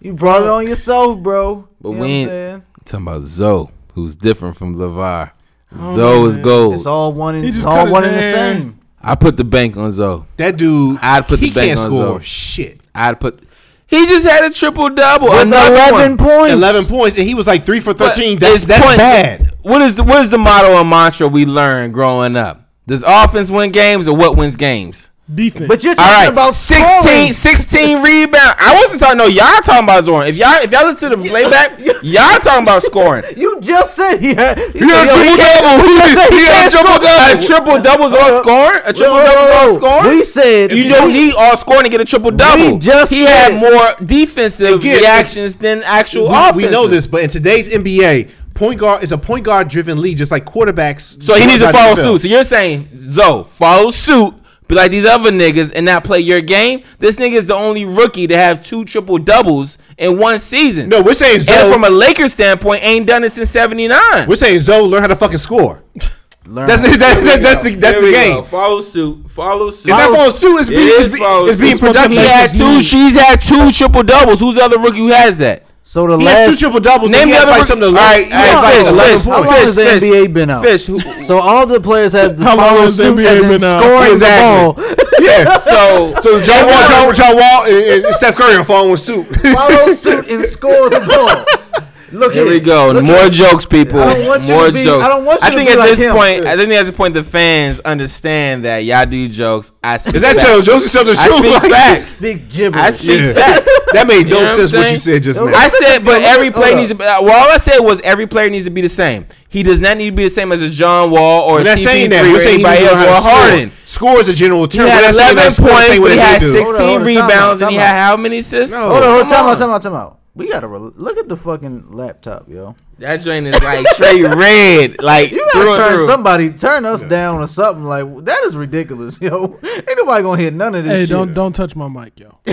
You 0.00 0.14
brought 0.14 0.40
it 0.42 0.48
on 0.48 0.66
yourself, 0.66 1.18
bro. 1.18 1.68
But 1.80 1.90
you 1.90 1.94
know 1.96 2.00
we 2.00 2.22
I'm 2.24 2.30
ain't- 2.30 2.64
Talking 2.86 3.06
about 3.06 3.20
Zoe, 3.22 3.68
who's 3.94 4.16
different 4.16 4.56
from 4.56 4.76
LaVar. 4.76 5.32
Oh, 5.76 5.94
Zoe 5.94 6.26
is 6.28 6.38
gold. 6.38 6.74
It's 6.76 6.86
all 6.86 7.12
one 7.12 7.34
and 7.34 7.44
it's 7.44 7.66
all 7.66 7.90
one 7.90 8.04
and 8.04 8.14
the 8.16 8.20
same. 8.20 8.80
I 9.02 9.14
put 9.14 9.36
the 9.36 9.44
bank 9.44 9.76
on 9.76 9.90
Zoe. 9.90 10.24
That 10.38 10.56
dude, 10.56 10.98
I'd 11.02 11.28
put 11.28 11.40
the 11.40 11.50
bank 11.50 11.68
can't 11.68 11.80
on 11.80 11.86
score 11.90 12.12
Zoe. 12.14 12.22
shit. 12.22 12.80
I'd 12.94 13.20
put. 13.20 13.44
He 13.90 14.06
just 14.06 14.26
had 14.26 14.44
a 14.44 14.50
triple 14.50 14.88
double. 14.88 15.28
With 15.30 15.42
Another 15.42 15.74
eleven 15.74 16.16
one. 16.16 16.18
points. 16.18 16.52
Eleven 16.54 16.84
points, 16.86 17.16
and 17.18 17.26
he 17.26 17.34
was 17.34 17.46
like 17.46 17.64
three 17.66 17.80
for 17.80 17.92
thirteen. 17.92 18.38
it's 18.38 18.40
That's 18.40 18.64
that's 18.64 18.84
point- 18.86 18.98
bad. 18.98 19.52
What 19.62 19.82
is 19.82 19.96
the 19.96 20.04
what 20.04 20.20
is 20.20 20.30
the 20.30 20.38
motto 20.38 20.76
and 20.80 20.88
mantra 20.88 21.28
we 21.28 21.44
learned 21.44 21.92
growing 21.92 22.36
up? 22.36 22.62
Does 22.86 23.02
offense 23.06 23.50
win 23.50 23.72
games 23.72 24.08
or 24.08 24.16
what 24.16 24.36
wins 24.36 24.56
games? 24.56 25.10
Defense. 25.32 25.68
But 25.68 25.84
you're 25.84 25.94
talking 25.94 26.10
right, 26.12 26.28
about 26.32 26.56
16, 26.56 27.02
scoring. 27.02 27.32
16 27.32 28.02
rebound. 28.02 28.54
I 28.58 28.74
wasn't 28.82 29.00
talking. 29.00 29.18
No, 29.18 29.26
y'all 29.26 29.46
talking 29.62 29.84
about 29.84 30.02
scoring. 30.04 30.28
If 30.28 30.36
y'all 30.36 30.58
if 30.62 30.72
y'all 30.72 30.86
listen 30.86 31.10
to 31.10 31.16
the 31.16 31.28
playback, 31.28 31.78
y'all 32.02 32.38
talking 32.40 32.64
about 32.64 32.82
scoring. 32.82 33.22
You 33.36 33.60
just 33.60 33.94
said 33.94 34.18
he 34.18 34.34
had. 34.34 34.58
He 34.58 34.80
You 34.80 34.88
said, 34.90 35.06
had 35.06 35.06
a 35.06 35.12
triple 35.12 35.36
double. 35.38 35.86
he 35.86 35.96
just 35.96 36.30
he 36.32 36.36
He 36.36 36.44
had 36.46 36.66
a 36.66 36.70
triple 36.70 36.98
double. 36.98 37.38
A 37.38 37.46
triple 37.46 37.82
doubles 37.82 38.12
all 38.12 38.20
uh, 38.32 38.42
scoring. 38.42 38.80
A 38.84 38.92
triple 38.92 39.14
Whoa, 39.14 39.24
whoa, 39.24 39.34
doubles 39.34 39.52
all 39.54 39.74
scoring. 40.00 40.16
We 40.18 40.24
said 40.24 40.72
You 40.72 40.88
don't 40.88 41.12
need 41.12 41.34
all 41.34 41.56
scoring 41.56 41.84
to 41.84 41.90
get 41.90 42.00
a 42.00 42.04
triple 42.04 42.30
double. 42.32 42.72
We 42.74 42.78
just 42.80 43.12
he 43.12 43.24
said- 43.24 43.52
had 43.52 43.60
more 43.60 44.06
defensive 44.06 44.80
Again, 44.80 44.98
reactions 44.98 45.56
than 45.56 45.82
actual 45.84 46.28
We, 46.28 46.34
offense. 46.34 46.56
we 46.56 46.68
know 46.70 46.86
this, 46.88 47.06
but 47.06 47.22
in 47.22 47.30
today's 47.30 47.68
NBA, 47.68 48.30
point 48.54 48.78
guard 48.80 49.02
is 49.02 49.12
a 49.12 49.18
point 49.18 49.44
guard 49.44 49.68
driven 49.68 50.00
league, 50.00 50.16
just 50.18 50.30
like 50.30 50.44
quarterbacks. 50.44 51.22
So 51.22 51.34
he 51.34 51.46
needs 51.46 51.62
to 51.62 51.72
follow 51.72 51.94
suit. 51.94 52.18
So 52.22 52.28
you're 52.28 52.44
saying, 52.44 52.88
Zoe, 52.96 53.44
follow 53.44 53.90
suit, 53.90 54.34
be 54.70 54.74
like 54.76 54.90
these 54.90 55.04
other 55.04 55.30
niggas 55.30 55.72
and 55.74 55.84
not 55.84 56.04
play 56.04 56.20
your 56.20 56.40
game? 56.40 56.82
This 56.98 57.16
nigga 57.16 57.32
is 57.32 57.46
the 57.46 57.54
only 57.54 57.84
rookie 57.84 58.26
to 58.26 58.36
have 58.36 58.64
two 58.64 58.84
triple 58.84 59.18
doubles 59.18 59.78
in 59.98 60.18
one 60.18 60.38
season. 60.38 60.88
No, 60.88 61.02
we're 61.02 61.14
saying 61.14 61.40
and 61.48 61.72
from 61.72 61.84
a 61.84 61.90
Lakers 61.90 62.32
standpoint, 62.32 62.82
ain't 62.84 63.06
done 63.06 63.24
it 63.24 63.32
since 63.32 63.50
79. 63.50 64.28
we're 64.28 64.36
saying 64.36 64.60
Zoe 64.60 64.86
learn 64.86 65.02
how 65.02 65.08
to 65.08 65.16
fucking 65.16 65.38
score. 65.38 65.82
Learn. 66.46 66.66
That's 66.66 66.82
the, 66.82 66.88
that, 66.96 67.22
that, 67.22 67.42
that's 67.42 67.62
the 67.62 67.74
that's 67.76 67.94
Here 68.00 68.06
the 68.06 68.12
game. 68.12 68.36
go. 68.38 68.42
Follow 68.42 68.80
suit. 68.80 69.30
Follow 69.30 69.70
suit. 69.70 69.90
If 69.90 69.96
that 69.96 70.10
follow 70.10 70.30
suit? 70.30 70.58
It's 70.60 70.70
It 70.70 70.74
being, 70.74 70.88
is 70.88 71.12
it's, 71.12 71.14
be- 71.14 71.20
it's 71.22 71.60
being 71.60 71.78
productive. 71.78 72.18
He 72.18 72.24
had 72.26 72.50
two. 72.50 72.82
She's 72.82 73.14
had 73.14 73.40
two 73.40 73.70
triple 73.70 74.02
doubles. 74.02 74.40
Who's 74.40 74.56
the 74.56 74.62
other 74.64 74.78
rookie 74.80 74.98
who 74.98 75.08
has 75.08 75.38
that? 75.38 75.64
So 75.90 76.06
the 76.06 76.18
He 76.18 76.24
has 76.24 76.46
two 76.46 76.50
last. 76.52 76.60
triple 76.60 76.78
doubles. 76.80 77.10
Name 77.10 77.26
Name 77.26 77.28
the 77.28 77.34
he 77.34 77.38
has 77.40 77.48
other 77.48 77.58
like 77.58 77.66
something 77.66 77.92
to 77.92 77.98
All 77.98 78.06
right, 78.06 78.22
learn. 78.22 78.30
He 78.30 78.46
has 78.46 78.88
all 78.88 78.94
like 78.94 79.10
Fish, 79.10 79.24
How 79.26 79.42
long 79.42 79.50
Fish, 79.50 79.62
has 79.66 79.74
the 79.74 79.84
Fish. 79.84 80.02
NBA 80.04 80.32
been 80.32 80.50
out? 80.50 80.62
Fish. 80.64 80.84
So 81.26 81.38
all 81.38 81.66
the 81.66 81.80
players 81.80 82.12
have 82.12 82.38
the 82.38 82.44
How 82.44 82.56
long 82.56 82.76
has 82.86 82.96
the 82.96 83.04
suit 83.04 83.18
NBA 83.18 83.26
as 83.26 83.42
in 83.42 83.48
been 83.50 83.64
out? 83.64 83.82
scoring 83.82 84.12
Exactly. 84.12 84.84
the 84.84 84.90
ball. 84.94 84.96
Yeah. 85.20 85.56
so 85.58 86.14
So 86.22 86.40
John 86.40 86.64
Wall, 86.66 86.88
John, 86.88 87.14
John 87.14 87.36
Wall, 87.36 87.64
and, 87.66 88.04
and 88.06 88.14
Steph 88.14 88.36
Curry 88.36 88.54
are 88.56 88.64
following 88.64 88.96
suit. 88.96 89.26
follow 89.52 89.92
suit 89.94 90.28
and 90.30 90.44
score 90.46 90.88
the 90.88 91.00
ball. 91.00 91.82
Look 92.12 92.32
Here 92.34 92.42
at 92.44 92.48
we 92.48 92.60
go. 92.60 92.90
Look 92.92 93.04
More 93.04 93.16
at 93.16 93.26
it. 93.28 93.32
jokes, 93.34 93.64
people. 93.66 94.00
I 94.00 94.14
don't 94.14 94.26
want 94.26 94.44
you 94.44 94.54
More 94.54 94.66
to 94.66 94.72
be- 94.72 94.82
jokes. 94.84 95.04
I 95.04 95.08
don't 95.08 95.24
want 95.24 95.40
you 95.42 95.46
I 95.46 95.50
to 95.50 95.56
think 95.56 95.68
be 95.68 95.72
at 95.74 95.78
like 95.78 95.90
this 95.90 96.00
him. 96.00 96.12
point, 96.16 96.46
I 96.46 96.56
think 96.56 96.70
at 96.72 96.82
this 96.82 96.92
point, 96.96 97.14
the 97.14 97.22
fans 97.24 97.78
understand 97.80 98.64
that 98.64 98.84
y'all 98.84 99.06
do 99.06 99.28
jokes. 99.28 99.72
I 99.82 99.98
speak 99.98 100.16
Is 100.16 100.22
that 100.22 100.36
facts. 100.36 100.48
true? 100.48 100.62
Josie 100.62 100.88
tell 100.90 101.04
the 101.04 101.12
I 101.18 101.26
truth. 101.26 101.38
speak 101.38 101.52
Like, 101.62 101.70
facts. 101.72 102.06
Speak 102.08 102.48
gibberish. 102.50 102.84
I 102.84 102.90
speak 102.90 103.20
Yeah. 103.20 103.32
facts. 103.34 103.70
That 103.92 104.06
made 104.06 104.18
You 104.28 104.34
know 104.34 104.40
no 104.42 104.46
what 104.46 104.54
sense 104.56 104.72
what 104.72 104.92
you 104.92 104.98
said 104.98 105.20
just 105.24 105.40
now. 105.40 105.46
I 105.52 105.66
said, 105.66 106.04
but 106.04 106.22
every 106.22 106.52
player 106.52 106.76
needs 106.76 106.90
to. 106.90 106.94
Be, 106.94 107.02
uh, 107.04 107.20
well, 107.22 107.32
all 107.44 107.50
I 107.52 107.58
said 107.58 107.80
was 107.80 108.00
every 108.02 108.28
player 108.28 108.48
needs 108.48 108.64
to 108.66 108.70
be 108.70 108.80
the 108.82 108.88
same. 108.88 109.26
He 109.48 109.64
does 109.64 109.80
not 109.80 109.96
need 109.98 110.10
to 110.10 110.14
be 110.16 110.22
the 110.24 110.30
same 110.30 110.52
as 110.52 110.62
a 110.62 110.68
John 110.70 111.10
Wall 111.10 111.42
or 111.50 111.54
We're 111.54 111.60
a 111.62 111.64
not 111.64 111.78
CP3 111.78 111.82
saying 111.82 112.10
that. 112.10 112.24
or 112.24 112.30
We're 112.30 112.38
saying 112.38 112.54
anybody 112.64 112.84
else 112.84 112.92
or 112.92 112.96
how 112.98 113.14
to 113.16 113.20
score. 113.22 113.32
Harden. 113.32 113.72
Score 113.86 114.20
is 114.20 114.28
a 114.28 114.32
general 114.32 114.68
term. 114.68 114.84
He 114.86 114.90
had 114.92 115.12
11 115.12 115.34
that 115.36 115.52
score 115.54 115.68
points, 115.70 115.86
same 115.88 116.02
but 116.02 116.04
way 116.04 116.12
he 116.14 116.18
had 116.20 116.40
16 116.40 116.62
Hold 116.62 116.74
on, 116.76 116.80
hold 116.82 116.90
on, 116.92 116.98
time 117.00 117.00
out, 117.00 117.06
rebounds, 117.26 117.62
and 117.62 117.70
he 117.72 117.76
had 117.78 117.94
how 118.06 118.16
many 118.16 118.38
assists? 118.38 118.76
Hold 118.76 118.92
on, 118.92 119.02
hold 119.02 119.04
on, 119.04 119.20
Come 119.22 119.28
time 119.28 119.44
on. 119.46 119.50
out, 119.50 119.58
time 119.58 119.70
out, 119.70 119.82
time 119.82 119.94
out. 119.94 120.18
We 120.32 120.48
gotta 120.48 120.68
re- 120.68 120.92
look 120.94 121.18
at 121.18 121.28
the 121.28 121.36
fucking 121.36 121.90
laptop, 121.90 122.48
yo. 122.48 122.76
That 122.98 123.16
joint 123.16 123.48
is 123.48 123.60
like 123.64 123.84
straight 123.88 124.22
red, 124.36 125.02
like 125.02 125.32
You 125.32 125.44
gotta 125.52 125.76
turn 125.76 125.92
through. 125.96 126.06
somebody, 126.06 126.50
turn 126.52 126.84
us 126.86 127.02
down 127.02 127.42
or 127.42 127.48
something 127.48 127.84
like 127.84 128.06
that 128.26 128.44
is 128.44 128.56
ridiculous, 128.56 129.20
yo. 129.20 129.58
Ain't 129.64 129.98
nobody 129.98 130.22
gonna 130.22 130.40
hear 130.40 130.52
none 130.52 130.76
of 130.76 130.84
this 130.84 130.92
hey, 130.92 131.00
shit. 131.00 131.08
don't 131.10 131.34
don't 131.34 131.52
touch 131.52 131.74
my 131.74 131.88
mic, 131.88 132.20
yo. 132.20 132.38
I 132.46 132.52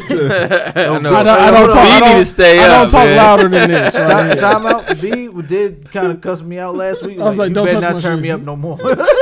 know. 0.99 1.14
I 1.14 1.24
don't, 1.24 1.28
I 1.28 1.52
don't 1.52 1.70
talk. 1.70 1.84
B 1.86 1.91
I 1.91 1.99
don't, 1.99 2.26
stay 2.26 2.60
I 2.60 2.68
don't 2.68 2.86
up, 2.86 2.91
talk 2.91 3.04
man. 3.06 3.18
louder 3.18 3.48
than 3.48 3.70
this. 3.70 3.95
Right 3.95 4.08
Time, 4.08 4.26
here. 4.26 4.36
time 4.36 4.66
out. 4.66 5.02
B 5.02 5.41
did 5.44 5.91
kind 5.91 6.12
of 6.12 6.20
cuss 6.20 6.41
me 6.41 6.58
out 6.58 6.74
last 6.76 7.04
week. 7.04 7.20
I 7.20 7.24
was 7.30 7.38
like, 7.38 7.49
you 7.49 7.56
don't 7.56 7.66
better 7.68 7.80
touch 7.80 7.94
not 7.94 8.02
turn 8.02 8.18
shit. 8.18 8.24
me 8.24 8.32
up 8.32 8.41
no 8.41 8.56
more. 8.56 8.78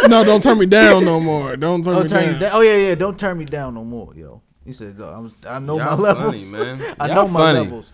No, 0.07 0.23
don't 0.23 0.41
turn 0.41 0.57
me 0.57 0.65
down 0.65 1.03
no 1.03 1.19
more. 1.19 1.57
Don't 1.57 1.83
turn 1.83 1.95
oh, 1.95 2.03
me 2.03 2.09
turn 2.09 2.31
down. 2.31 2.39
down. 2.39 2.51
Oh 2.53 2.61
yeah, 2.61 2.75
yeah. 2.77 2.95
Don't 2.95 3.19
turn 3.19 3.37
me 3.37 3.43
down 3.43 3.73
no 3.73 3.83
more, 3.83 4.13
yo. 4.15 4.41
He 4.63 4.71
said, 4.73 4.99
I'm, 4.99 5.31
I 5.47 5.59
know 5.59 5.77
Y'all 5.77 5.97
my 5.97 6.01
levels, 6.01 6.51
funny, 6.51 6.65
man. 6.77 6.95
I 6.99 7.07
Y'all 7.07 7.15
know 7.15 7.27
my 7.27 7.39
funny. 7.39 7.59
levels." 7.59 7.91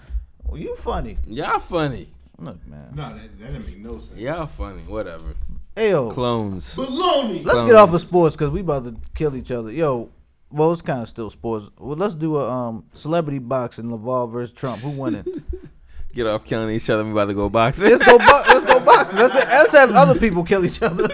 Well, 0.52 0.60
you 0.60 0.76
funny. 0.76 1.16
Y'all 1.28 1.60
funny. 1.60 2.10
Look, 2.38 2.68
man. 2.68 2.90
No, 2.94 3.16
that, 3.16 3.40
that 3.40 3.54
didn't 3.54 3.66
make 3.66 3.78
no 3.78 4.00
sense. 4.00 4.20
Y'all 4.20 4.48
funny. 4.48 4.82
Whatever. 4.82 5.34
Hey, 5.76 5.92
yo. 5.92 6.12
Clones. 6.12 6.76
Baloney. 6.76 7.46
Let's 7.46 7.62
get 7.62 7.76
off 7.76 7.94
of 7.94 8.02
sports 8.02 8.36
because 8.36 8.50
we 8.50 8.60
about 8.60 8.84
to 8.84 8.98
kill 9.16 9.34
each 9.38 9.50
other. 9.50 9.72
Yo, 9.72 10.10
well, 10.50 10.74
it's 10.74 10.82
kind 10.82 11.02
of 11.02 11.08
still 11.08 11.30
sports. 11.30 11.70
Well, 11.80 11.96
let's 11.96 12.16
do 12.16 12.36
a 12.36 12.52
um 12.52 12.84
celebrity 12.94 13.40
boxing: 13.40 13.86
LaVar 13.86 14.30
versus 14.30 14.54
Trump. 14.54 14.82
Who 14.82 15.00
winning? 15.02 15.24
Get 16.14 16.28
off 16.28 16.44
killing 16.44 16.70
each 16.76 16.90
other. 16.90 17.06
We 17.06 17.12
about 17.12 17.26
to 17.30 17.34
go 17.34 17.48
boxing. 17.50 17.90
let's 17.90 18.04
go. 18.04 18.18
Bo- 18.18 18.44
let's 18.50 18.66
go 18.66 18.80
boxing. 18.86 19.20
Let's, 19.20 19.34
let's 19.34 19.72
have 19.72 19.92
other 19.92 20.20
people 20.20 20.44
kill 20.44 20.66
each 20.66 20.82
other. 20.82 21.08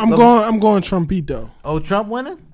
I'm 0.00 0.10
going. 0.10 0.42
I'm 0.44 0.58
going 0.58 0.82
Trumpito. 0.82 1.48
Oh, 1.64 1.78
Trump 1.78 2.08
winning? 2.08 2.44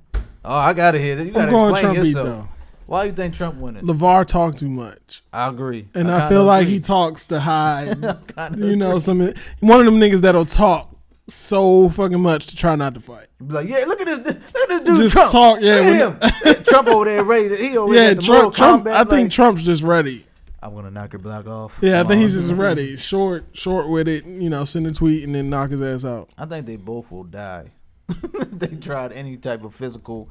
Oh, 0.44 0.54
I 0.54 0.74
gotta 0.74 0.98
hear 0.98 1.16
that. 1.16 1.22
You 1.24 1.30
I'm 1.30 1.34
gotta 1.34 1.50
going 1.52 1.72
explain 1.74 1.94
Trumpito. 1.94 2.04
yourself. 2.04 2.48
Why 2.86 3.02
do 3.02 3.08
you 3.10 3.14
think 3.14 3.34
Trump 3.34 3.56
winning? 3.56 3.82
LaVar 3.84 4.26
talk 4.26 4.54
too 4.54 4.68
much, 4.68 5.22
I 5.32 5.48
agree. 5.48 5.88
and 5.94 6.10
I, 6.10 6.20
kinda 6.20 6.28
feel 6.28 6.44
like 6.44 6.62
agree. 6.62 6.74
he 6.74 6.80
talks 6.80 7.26
to 7.28 7.40
hide. 7.40 7.98
You 8.56 8.76
know, 8.76 8.98
some 8.98 9.18
one 9.60 9.80
of 9.80 9.86
them 9.86 9.98
niggas 10.00 10.20
that'll 10.20 10.44
talk 10.44 10.94
so 11.28 11.88
fucking 11.88 12.20
much 12.20 12.46
to 12.48 12.56
try 12.56 12.76
not 12.76 12.94
to 12.94 13.00
fight. 13.00 13.26
Like, 13.40 13.68
yeah, 13.68 13.84
look 13.86 14.00
at 14.00 14.06
this, 14.06 14.18
look 14.36 14.36
at 14.36 14.68
this 14.68 14.80
dude, 14.84 14.96
Just 14.98 15.14
Trump. 15.14 15.32
talk, 15.32 15.58
yeah, 15.60 15.76
Look 15.76 16.22
at 16.22 16.44
him. 16.46 16.64
Trump 16.68 16.88
over 16.88 17.04
there 17.06 17.24
ready. 17.24 17.48
To, 17.48 17.56
he 17.56 17.76
over 17.76 17.92
Yeah, 17.94 18.14
Trump. 18.14 18.54
Trump. 18.54 18.86
I 18.86 19.02
think 19.04 19.32
Trump's 19.32 19.64
just 19.64 19.82
ready. 19.82 20.24
I'm 20.62 20.74
gonna 20.74 20.90
knock 20.90 21.12
your 21.12 21.20
block 21.20 21.46
off. 21.46 21.78
Yeah, 21.82 22.00
I 22.00 22.04
think 22.04 22.20
he's 22.22 22.32
just 22.34 22.52
ready. 22.52 22.96
Short, 22.96 23.44
short 23.52 23.88
with 23.88 24.08
it. 24.08 24.24
You 24.26 24.48
know, 24.50 24.64
send 24.64 24.86
a 24.86 24.92
tweet 24.92 25.24
and 25.24 25.34
then 25.34 25.50
knock 25.50 25.70
his 25.70 25.82
ass 25.82 26.04
out. 26.04 26.30
I 26.38 26.46
think 26.46 26.66
they 26.66 26.76
both 26.76 27.10
will 27.10 27.24
die. 27.24 27.72
they 28.32 28.68
tried 28.76 29.12
any 29.12 29.36
type 29.36 29.64
of 29.64 29.74
physical, 29.74 30.28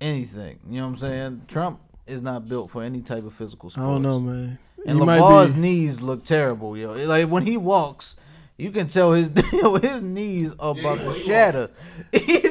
anything. 0.00 0.58
You 0.68 0.80
know 0.80 0.86
what 0.86 0.92
I'm 0.92 0.96
saying? 0.98 1.42
Trump 1.48 1.80
is 2.08 2.22
not 2.22 2.48
built 2.48 2.70
for 2.70 2.82
any 2.82 3.00
type 3.00 3.24
of 3.24 3.34
physical 3.34 3.70
I 3.76 3.80
don't 3.80 4.02
know, 4.02 4.20
man. 4.20 4.58
And 4.86 4.98
He 4.98 5.04
might 5.04 5.56
knees 5.56 6.00
look 6.00 6.24
terrible, 6.24 6.76
yo. 6.76 6.92
Like 6.92 7.28
when 7.28 7.44
he 7.46 7.56
walks, 7.56 8.16
you 8.56 8.70
can 8.70 8.88
tell 8.88 9.12
his 9.12 9.30
his 9.82 10.02
knees 10.02 10.52
are 10.58 10.72
about 10.78 10.98
to 10.98 11.12
shatter. 11.14 11.70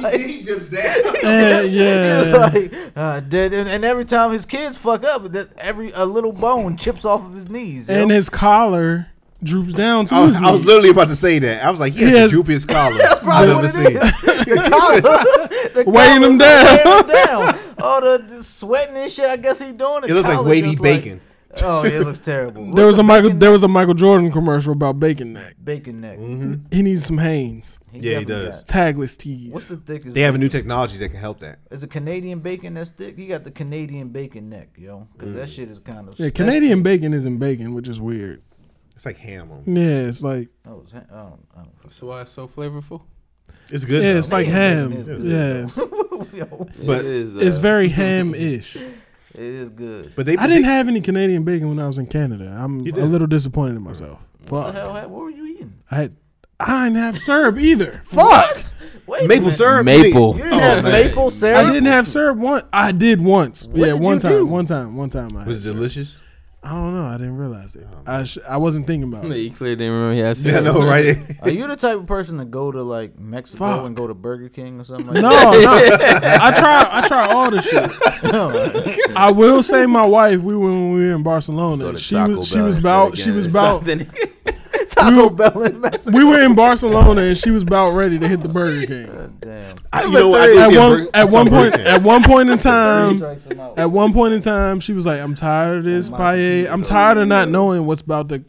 Like- 0.00 0.18
he 0.20 0.42
dips 0.42 0.70
down. 0.70 0.82
It's 0.96 1.74
yeah. 1.74 2.36
like, 2.36 2.92
uh, 2.96 3.20
dead, 3.20 3.52
and, 3.52 3.68
and 3.68 3.84
every 3.84 4.06
time 4.06 4.32
his 4.32 4.46
kids 4.46 4.78
fuck 4.78 5.04
up, 5.04 5.24
that 5.32 5.48
every 5.58 5.90
a 5.94 6.06
little 6.06 6.32
bone 6.32 6.78
chips 6.78 7.04
off 7.04 7.26
of 7.26 7.34
his 7.34 7.50
knees. 7.50 7.88
yo. 7.88 7.94
and 7.96 8.10
his 8.10 8.30
collar 8.30 9.08
droops 9.42 9.72
down 9.72 10.04
to 10.06 10.14
I, 10.14 10.20
his 10.26 10.40
was- 10.40 10.48
I 10.48 10.50
was 10.52 10.64
literally 10.64 10.90
about 10.90 11.08
to 11.08 11.16
say 11.16 11.38
that. 11.38 11.64
I 11.64 11.70
was 11.70 11.80
like, 11.80 11.94
he 11.94 12.04
has 12.04 12.12
Yes. 12.12 12.30
the 12.30 12.36
droopiest 12.36 12.68
collar 12.68 12.98
I've 13.02 13.24
what 13.54 13.64
ever 13.64 13.66
it 13.66 13.70
seen. 13.70 13.94
the 13.94 14.68
collar, 14.70 15.00
the 15.84 15.90
Weighing 15.90 16.22
him 16.22 16.38
down. 16.38 16.66
weighing 16.66 16.98
him 16.98 17.06
down. 17.54 17.58
All 17.82 18.00
the, 18.00 18.24
the 18.28 18.44
sweating 18.44 18.96
and 18.96 19.10
shit. 19.10 19.24
I 19.28 19.36
guess 19.36 19.58
he 19.58 19.72
doing 19.72 20.04
it. 20.04 20.10
It 20.10 20.14
looks 20.14 20.28
like 20.28 20.44
wavy 20.44 20.70
just 20.70 20.80
like- 20.80 21.02
bacon. 21.02 21.20
oh, 21.62 21.82
yeah, 21.84 21.90
it 22.00 22.04
looks 22.04 22.20
terrible. 22.20 22.62
There 22.72 22.86
What's 22.86 22.96
was 22.96 22.98
a 22.98 23.02
Michael. 23.02 23.28
bacon 23.30 23.38
There 23.40 23.50
was 23.50 23.62
a 23.64 23.68
Michael 23.68 23.94
Jordan 23.94 24.30
commercial 24.30 24.72
about 24.72 25.00
bacon 25.00 25.32
neck. 25.32 25.56
bacon 25.64 25.96
neck. 26.00 26.16
Mm-hmm. 26.18 26.66
He 26.70 26.82
needs 26.82 27.04
some 27.06 27.18
Hanes. 27.18 27.80
Yeah, 27.92 28.20
he 28.20 28.24
does. 28.24 28.62
got- 28.62 28.66
Tagless 28.68 29.16
tees. 29.18 29.52
What's 29.52 29.68
the 29.68 29.76
thickest? 29.78 30.14
They 30.14 30.20
have 30.20 30.36
a 30.36 30.38
new 30.38 30.48
technology 30.48 30.96
that 30.98 31.08
can 31.08 31.18
help 31.18 31.40
that. 31.40 31.58
Is 31.72 31.82
a 31.82 31.88
Canadian 31.88 32.38
bacon 32.38 32.74
that's 32.74 32.90
thick? 32.90 33.16
He 33.16 33.26
got 33.26 33.42
the 33.42 33.50
Canadian 33.50 34.10
bacon 34.10 34.48
neck, 34.48 34.68
yo. 34.76 35.08
Because 35.16 35.34
that 35.34 35.48
mm. 35.48 35.54
shit 35.56 35.68
is 35.70 35.80
kind 35.80 36.06
of. 36.08 36.18
yeah, 36.20 36.30
Canadian 36.30 36.82
bacon 36.84 37.12
isn't 37.14 37.38
bacon, 37.38 37.74
which 37.74 37.88
is 37.88 38.00
weird. 38.00 38.42
It's 39.00 39.06
like 39.06 39.16
ham 39.16 39.50
on. 39.50 39.62
Yeah, 39.64 40.08
it's 40.08 40.22
like 40.22 40.48
Oh, 40.68 40.80
it's, 40.82 40.92
I 40.92 40.98
don't, 40.98 41.46
I 41.56 41.62
don't, 41.62 41.90
So 41.90 42.08
why 42.08 42.20
it's 42.20 42.32
so 42.32 42.46
flavorful? 42.46 43.00
It's 43.70 43.86
good. 43.86 44.02
Yeah, 44.04 44.12
though. 44.12 44.18
it's 44.18 44.30
like 44.30 44.46
ham. 44.46 44.92
it 44.92 45.08
is. 45.08 45.24
Yes, 45.24 45.80
But- 46.84 46.98
it 46.98 47.04
is, 47.06 47.34
it's 47.34 47.56
uh, 47.56 47.62
very 47.62 47.88
ham-ish. 48.00 48.76
it 48.76 48.84
is 49.38 49.70
good. 49.70 50.12
but 50.14 50.26
they. 50.26 50.36
I 50.36 50.46
didn't 50.46 50.64
they- 50.64 50.68
have 50.68 50.86
any 50.86 51.00
Canadian 51.00 51.44
bacon 51.44 51.70
when 51.70 51.78
I 51.78 51.86
was 51.86 51.96
in 51.96 52.08
Canada. 52.08 52.54
I'm 52.62 52.80
a 52.80 52.90
little 53.06 53.26
disappointed 53.26 53.76
in 53.76 53.82
myself. 53.82 54.18
What 54.50 54.74
the 54.74 54.74
Fuck. 54.74 54.74
hell? 54.74 54.92
What 55.08 55.22
were 55.22 55.30
you 55.30 55.46
eating? 55.46 55.72
I 55.90 55.94
had. 55.96 56.16
I 56.60 56.84
didn't 56.84 56.98
have 57.02 57.18
syrup 57.18 57.56
either. 57.58 58.02
Fuck. 58.04 58.54
Wait 59.06 59.26
maple 59.26 59.50
syrup. 59.50 59.86
Maple. 59.86 60.36
You 60.36 60.42
didn't 60.42 60.58
have 60.58 60.84
man. 60.84 60.92
maple 60.92 61.30
syrup. 61.30 61.66
I 61.66 61.72
didn't 61.72 61.86
have 61.86 62.06
syrup 62.06 62.36
one. 62.36 62.64
I 62.70 62.92
did 62.92 63.22
once. 63.24 63.66
yeah, 63.72 63.86
did 63.94 64.00
one 64.02 64.16
you 64.16 64.20
time. 64.20 64.32
do? 64.32 64.44
One 64.46 64.66
time. 64.66 64.94
One 64.94 65.08
time. 65.08 65.34
I 65.38 65.46
Was 65.46 65.56
had 65.56 65.60
it 65.62 65.62
syrup. 65.62 65.76
delicious? 65.78 66.20
I 66.62 66.72
don't 66.72 66.94
know. 66.94 67.06
I 67.06 67.16
didn't 67.16 67.38
realize 67.38 67.74
it. 67.74 67.86
I 68.06 68.22
sh- 68.24 68.36
I 68.46 68.58
wasn't 68.58 68.86
thinking 68.86 69.10
about 69.10 69.24
it. 69.24 69.34
He 69.34 69.48
clearly 69.48 69.76
didn't 69.76 69.94
remember 69.94 70.12
he 70.14 70.20
had 70.20 70.36
Yeah, 70.36 70.50
I 70.58 70.60
syrup. 70.60 70.64
know, 70.64 70.82
right? 70.86 71.16
Are 71.42 71.48
you 71.48 71.66
the 71.66 71.74
type 71.76 71.96
of 71.98 72.06
person 72.06 72.36
to 72.36 72.44
go 72.44 72.70
to 72.70 72.82
like 72.82 73.18
Mexico 73.18 73.58
Fuck. 73.78 73.86
and 73.86 73.96
go 73.96 74.06
to 74.06 74.12
Burger 74.12 74.50
King 74.50 74.78
or 74.78 74.84
something 74.84 75.06
like 75.06 75.22
No, 75.22 75.30
no. 75.30 75.36
I 75.38 76.52
try. 76.54 76.88
I 76.90 77.08
try 77.08 77.26
all 77.32 77.50
the 77.50 77.62
shit. 77.62 77.90
Oh 78.34 78.50
that? 78.52 79.12
I 79.16 79.30
will 79.30 79.62
say, 79.62 79.86
my 79.86 80.04
wife. 80.04 80.42
We 80.42 80.54
when 80.54 80.92
we 80.92 81.06
were 81.06 81.14
in 81.14 81.22
Barcelona. 81.22 81.82
Go 81.84 81.92
to 81.92 81.98
She 81.98 82.14
Taco 82.14 82.36
was. 82.36 82.48
She 82.48 82.56
Bell 82.56 82.64
was 82.66 82.76
instead 82.76 82.90
about. 82.90 83.16
She 83.16 83.22
getting 83.24 83.36
was 83.36 83.46
it. 83.46 83.50
about. 83.50 83.84
Then- 83.84 84.10
Taco 85.00 85.30
Bell 85.30 85.62
in 85.64 85.80
Mexico. 85.80 86.16
We 86.16 86.24
were 86.24 86.40
in 86.42 86.54
Barcelona 86.54 87.22
and 87.22 87.36
she 87.38 87.50
was 87.50 87.62
about 87.62 87.92
ready 87.94 88.18
to 88.18 88.28
hit 88.28 88.40
the 88.40 88.48
Burger 88.48 88.86
King. 88.86 89.36
Damn. 89.40 89.76
I, 89.92 90.04
you 90.04 90.10
know? 90.12 90.34
I 90.34 90.48
At 90.56 90.72
one 90.72 90.90
Burger- 90.90 91.10
at 91.14 91.28
one 91.30 91.48
point 91.50 91.74
King. 91.74 91.86
at 91.86 92.02
one 92.02 92.22
point 92.24 92.50
in 92.50 92.58
time 92.58 93.16
Strikes 93.18 93.44
him 93.46 93.60
out. 93.60 93.78
at 93.78 93.90
one 93.90 94.12
point 94.12 94.34
in 94.34 94.40
time 94.40 94.80
she 94.80 94.92
was 94.92 95.06
like, 95.06 95.20
"I'm 95.20 95.34
tired 95.34 95.78
of 95.78 95.84
this 95.84 96.10
paella. 96.10 96.70
I'm 96.70 96.82
tired 96.82 97.18
of 97.18 97.28
not 97.28 97.48
knowing 97.48 97.86
what's 97.86 98.02
about 98.02 98.28
to 98.30 98.44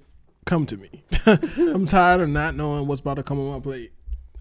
come 0.46 0.66
to 0.68 0.78
me. 0.78 0.90
I'm 1.26 1.86
tired 1.86 2.22
of 2.22 2.30
not 2.30 2.56
knowing 2.56 2.88
what's 2.88 3.02
about 3.02 3.16
to 3.16 3.24
come 3.24 3.40
on 3.40 3.52
my 3.54 3.60
plate. 3.60 3.92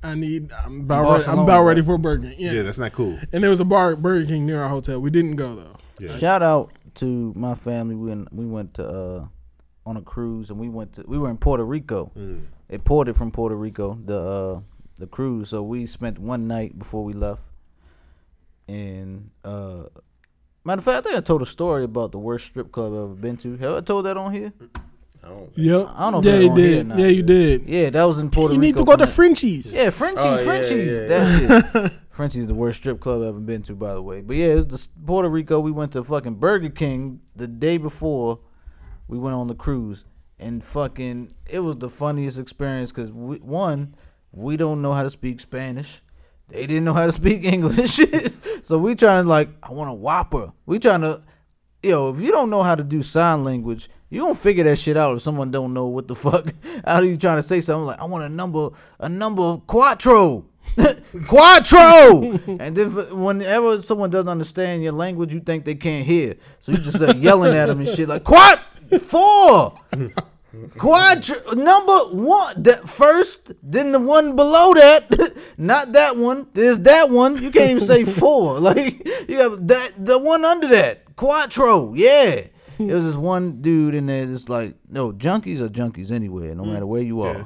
I 0.03 0.15
need. 0.15 0.51
I'm 0.53 0.81
about 0.81 1.11
ready, 1.12 1.24
I'm 1.27 1.39
about 1.41 1.65
ready 1.65 1.82
for 1.82 1.95
a 1.95 1.99
Burger 1.99 2.28
King. 2.28 2.37
Yeah. 2.39 2.53
Yeah, 2.53 2.62
that's 2.62 2.78
not 2.78 2.93
cool. 2.93 3.19
And 3.32 3.43
there 3.45 3.51
was 3.51 3.61
a 3.61 3.65
bar 3.66 3.97
Burger 3.97 4.27
King 4.27 4.47
near 4.47 4.62
our 4.62 4.69
hotel. 4.70 4.99
We 5.01 5.11
didn't 5.11 5.37
go 5.37 5.55
though. 5.55 5.77
Yeah. 6.01 6.16
Shout 6.19 6.43
out 6.43 6.73
to 6.97 7.32
my 7.37 7.55
family. 7.55 7.95
when 7.95 8.27
we 8.32 8.47
went 8.47 8.74
to 8.74 8.89
uh, 8.89 9.27
on 9.86 9.97
a 9.97 10.02
cruise 10.02 10.51
and 10.51 10.59
we 10.59 10.69
went 10.69 10.93
to 10.94 11.05
we 11.07 11.19
were 11.19 11.31
in 11.31 11.36
Puerto 11.39 11.65
Rico. 11.65 12.12
Mm. 12.16 12.47
It 12.69 12.85
ported 12.85 13.16
from 13.16 13.31
Puerto 13.31 13.57
Rico 13.57 13.98
the 14.05 14.19
uh, 14.20 14.61
the 14.98 15.07
cruise. 15.07 15.48
So 15.51 15.62
we 15.62 15.86
spent 15.86 16.19
one 16.19 16.47
night 16.47 16.78
before 16.78 17.02
we 17.05 17.12
left. 17.12 17.43
And 18.69 19.31
uh, 19.44 19.85
matter 20.65 20.78
of 20.78 20.85
fact, 20.85 20.98
I 20.98 21.01
think 21.01 21.16
I 21.16 21.20
told 21.20 21.43
a 21.43 21.47
story 21.47 21.82
about 21.85 22.12
the 22.12 22.19
worst 22.19 22.47
strip 22.47 22.70
club 22.70 22.93
I've 22.93 22.98
ever 22.98 23.15
been 23.15 23.36
to. 23.39 23.57
Have 23.57 23.74
I 23.74 23.81
told 23.81 24.05
that 24.07 24.16
on 24.16 24.32
here? 24.32 24.52
Yep. 25.55 25.89
I 25.97 26.11
don't 26.11 26.12
know 26.12 26.19
if 26.20 26.24
yeah, 26.24 26.39
you 26.39 26.51
on 26.51 26.57
here 26.57 26.66
or 26.66 26.74
did. 26.77 26.86
not. 26.86 26.98
Yeah, 26.98 27.07
you 27.09 27.23
did. 27.23 27.69
Yeah, 27.69 27.90
that 27.90 28.05
was 28.05 28.19
in 28.19 28.31
Puerto 28.31 28.55
You 28.55 28.61
Rico. 28.61 28.66
You 28.66 28.73
need 28.73 28.77
to 28.78 28.85
go 28.85 28.97
to. 28.97 29.07
Frenchies. 29.07 29.74
Yeah, 29.74 29.90
Frenchies, 29.90 30.24
Oh, 30.24 30.44
Frenchies. 30.44 30.70
yeah, 30.93 31.01
yeah. 31.01 31.07
That's 31.61 31.74
it. 31.74 31.93
Frenchies 32.11 32.47
the 32.47 32.55
worst 32.55 32.78
strip 32.78 33.01
club 33.01 33.23
I've 33.23 33.28
ever 33.28 33.40
been 33.40 33.62
to, 33.65 33.74
by 33.74 33.93
the 33.94 34.02
way. 34.02 34.20
But 34.23 34.36
yeah, 34.36 34.47
it 34.55 34.70
was 34.70 34.89
the 34.89 34.89
Puerto 35.07 35.28
Rico. 35.28 35.61
We 35.61 35.70
went 35.73 35.93
to 35.93 36.05
fucking 36.05 36.35
Burger 36.36 36.70
King 36.70 37.20
the 37.36 37.47
day 37.47 37.77
before 37.77 38.39
we 39.11 39.19
went 39.19 39.35
on 39.35 39.49
the 39.49 39.55
cruise, 39.57 40.05
and 40.39 40.62
fucking 40.62 41.32
it 41.49 41.59
was 41.59 41.78
the 41.78 41.91
funniest 41.91 42.39
experience 42.39 42.93
because 42.93 43.11
we, 43.11 43.39
one, 43.39 43.97
we 44.31 44.57
don't 44.57 44.81
know 44.81 44.93
how 44.93 45.03
to 45.03 45.11
speak 45.11 45.41
Spanish. 45.41 46.01
They 46.49 46.65
didn't 46.66 46.85
know 46.85 46.95
how 46.95 47.07
to 47.07 47.12
speak 47.12 47.45
English, 47.45 48.01
so 48.62 48.78
we 48.78 48.95
trying 48.95 49.24
to 49.24 49.28
like, 49.28 49.49
I 49.65 49.73
want 49.73 49.91
a 49.91 49.95
Whopper. 49.95 50.53
We 50.65 50.78
trying 50.78 51.01
to, 51.01 51.23
yo, 51.82 52.15
if 52.15 52.20
you 52.20 52.31
don't 52.31 52.51
know 52.51 52.62
how 52.62 52.77
to 52.77 52.85
do 52.85 53.03
sign 53.03 53.43
language, 53.43 53.91
you 54.11 54.20
gonna 54.23 54.37
figure 54.37 54.62
that 54.62 54.78
shit 54.78 54.97
out. 54.97 55.16
If 55.16 55.23
someone 55.23 55.51
don't 55.51 55.74
know 55.74 55.87
what 55.87 56.07
the 56.07 56.15
fuck, 56.15 56.47
how 56.85 56.97
are 56.97 57.05
you 57.05 57.16
trying 57.16 57.39
to 57.39 57.43
say 57.43 57.61
something 57.61 57.87
like, 57.87 57.99
I 57.99 58.05
want 58.05 58.23
a 58.23 58.28
number, 58.28 58.70
a 59.01 59.09
number 59.09 59.57
quattro. 59.66 60.47
Quattro, 61.27 62.39
and 62.47 62.77
then 62.77 62.93
whenever 63.19 63.82
someone 63.82 64.09
doesn't 64.09 64.28
understand 64.28 64.85
your 64.85 64.93
language, 64.93 65.32
you 65.32 65.41
think 65.41 65.65
they 65.65 65.74
can't 65.74 66.07
hear, 66.07 66.37
so 66.61 66.70
you 66.70 66.78
just 66.78 66.97
start 66.97 67.16
yelling 67.16 67.57
at 67.57 67.66
them 67.66 67.81
and 67.81 67.89
shit 67.89 68.09
like 68.09 68.23
quat 68.23 68.61
four, 68.99 69.79
quadr 70.77 71.57
number 71.57 71.99
one, 72.12 72.62
that 72.62 72.89
first, 72.89 73.53
then 73.62 73.93
the 73.93 74.01
one 74.01 74.37
below 74.37 74.75
that, 74.75 75.33
not 75.59 75.93
that 75.93 76.17
one. 76.17 76.49
There's 76.55 76.81
that 76.81 77.11
one. 77.11 77.41
You 77.43 77.51
can't 77.51 77.71
even 77.71 77.87
say 77.87 78.05
four. 78.05 78.59
Like 78.61 79.07
you 79.29 79.39
have 79.39 79.67
that, 79.69 79.93
the 79.99 80.19
one 80.19 80.45
under 80.45 80.69
that, 80.69 81.17
quattro. 81.17 81.95
Yeah, 81.95 82.47
it 82.79 82.95
was 82.95 83.05
this 83.05 83.17
one 83.17 83.61
dude 83.62 83.95
in 83.95 84.07
there. 84.07 84.27
Just 84.27 84.49
like 84.49 84.75
no 84.89 85.12
junkies 85.12 85.61
are 85.61 85.69
junkies 85.69 86.11
anywhere, 86.11 86.55
no 86.55 86.65
mm. 86.65 86.73
matter 86.73 86.87
where 86.87 87.03
you 87.03 87.21
are 87.23 87.35
Yeah. 87.35 87.45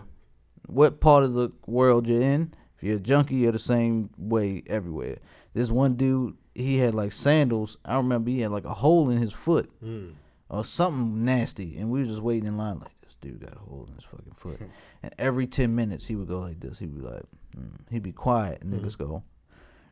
what 0.67 1.01
part 1.01 1.25
of 1.25 1.35
the 1.35 1.51
world 1.67 2.09
you're 2.09 2.23
in. 2.23 2.55
If 2.77 2.83
you're 2.83 2.97
a 2.97 3.01
junkie, 3.01 3.37
you're 3.37 3.53
the 3.53 3.59
same 3.59 4.11
way 4.19 4.63
everywhere. 4.67 5.19
This 5.55 5.71
one 5.71 5.95
dude, 5.95 6.37
he 6.55 6.79
had 6.79 6.95
like 6.95 7.13
sandals. 7.13 7.79
I 7.85 7.97
remember 7.97 8.31
he 8.31 8.41
had 8.41 8.51
like 8.51 8.65
a 8.65 8.75
hole 8.75 9.11
in 9.11 9.19
his 9.19 9.33
foot 9.33 9.71
mm. 9.83 10.15
Or 10.49 10.65
something 10.65 11.25
nasty, 11.25 11.77
and 11.77 11.91
we 11.91 12.01
was 12.01 12.09
just 12.09 12.23
waiting 12.23 12.47
in 12.47 12.57
line 12.57 12.79
like 12.79 13.01
this 13.03 13.17
dude 13.21 13.41
got 13.41 13.57
a 13.57 13.59
hole 13.59 13.87
in 13.89 13.95
his 13.95 14.05
fucking 14.05 14.35
foot. 14.35 14.61
and 15.03 15.15
every 15.19 15.47
ten 15.47 15.75
minutes 15.75 16.07
he 16.07 16.17
would 16.17 16.29
go 16.29 16.41
like 16.41 16.61
this. 16.61 16.79
He'd 16.79 16.95
be 16.95 17.03
like, 17.03 17.23
mm. 17.57 17.73
he'd 17.91 18.03
be 18.03 18.13
quiet, 18.13 18.63
and 18.63 18.73
niggas 18.73 18.99
go. 18.99 19.23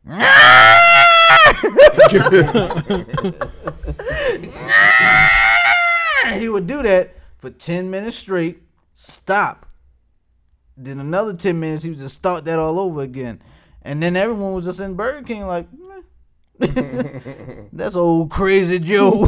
he 6.37 6.49
would 6.49 6.67
do 6.67 6.83
that 6.83 7.15
for 7.37 7.49
10 7.49 7.89
minutes 7.89 8.17
straight, 8.17 8.63
stop. 8.93 9.65
Then 10.75 10.99
another 10.99 11.33
10 11.33 11.59
minutes, 11.59 11.83
he 11.83 11.89
would 11.89 11.99
just 11.99 12.15
start 12.15 12.45
that 12.45 12.59
all 12.59 12.79
over 12.79 13.01
again. 13.01 13.41
And 13.81 14.01
then 14.01 14.15
everyone 14.15 14.53
was 14.53 14.65
just 14.65 14.79
in 14.79 14.95
Burger 14.95 15.25
King 15.25 15.45
like, 15.45 15.67
that's 17.73 17.95
old 17.95 18.31
crazy 18.31 18.79
Joe. 18.79 19.27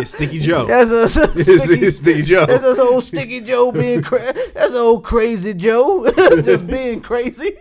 Yeah, 0.00 0.04
Sticky 0.16 0.38
Joe. 0.40 0.66
that's 0.66 0.90
a, 0.90 1.22
It's, 1.38 1.62
sticky, 1.62 1.86
it's 1.86 1.96
Sticky 1.98 2.22
Joe. 2.22 2.46
that's 2.46 2.64
a 2.64 2.80
old 2.80 3.04
sticky 3.04 3.40
Joe 3.40 3.72
being 3.72 4.02
crazy. 4.02 4.32
That's 4.54 4.74
old 4.74 5.04
crazy 5.04 5.54
Joe 5.54 6.10
just 6.42 6.66
being 6.66 7.00
crazy. 7.00 7.56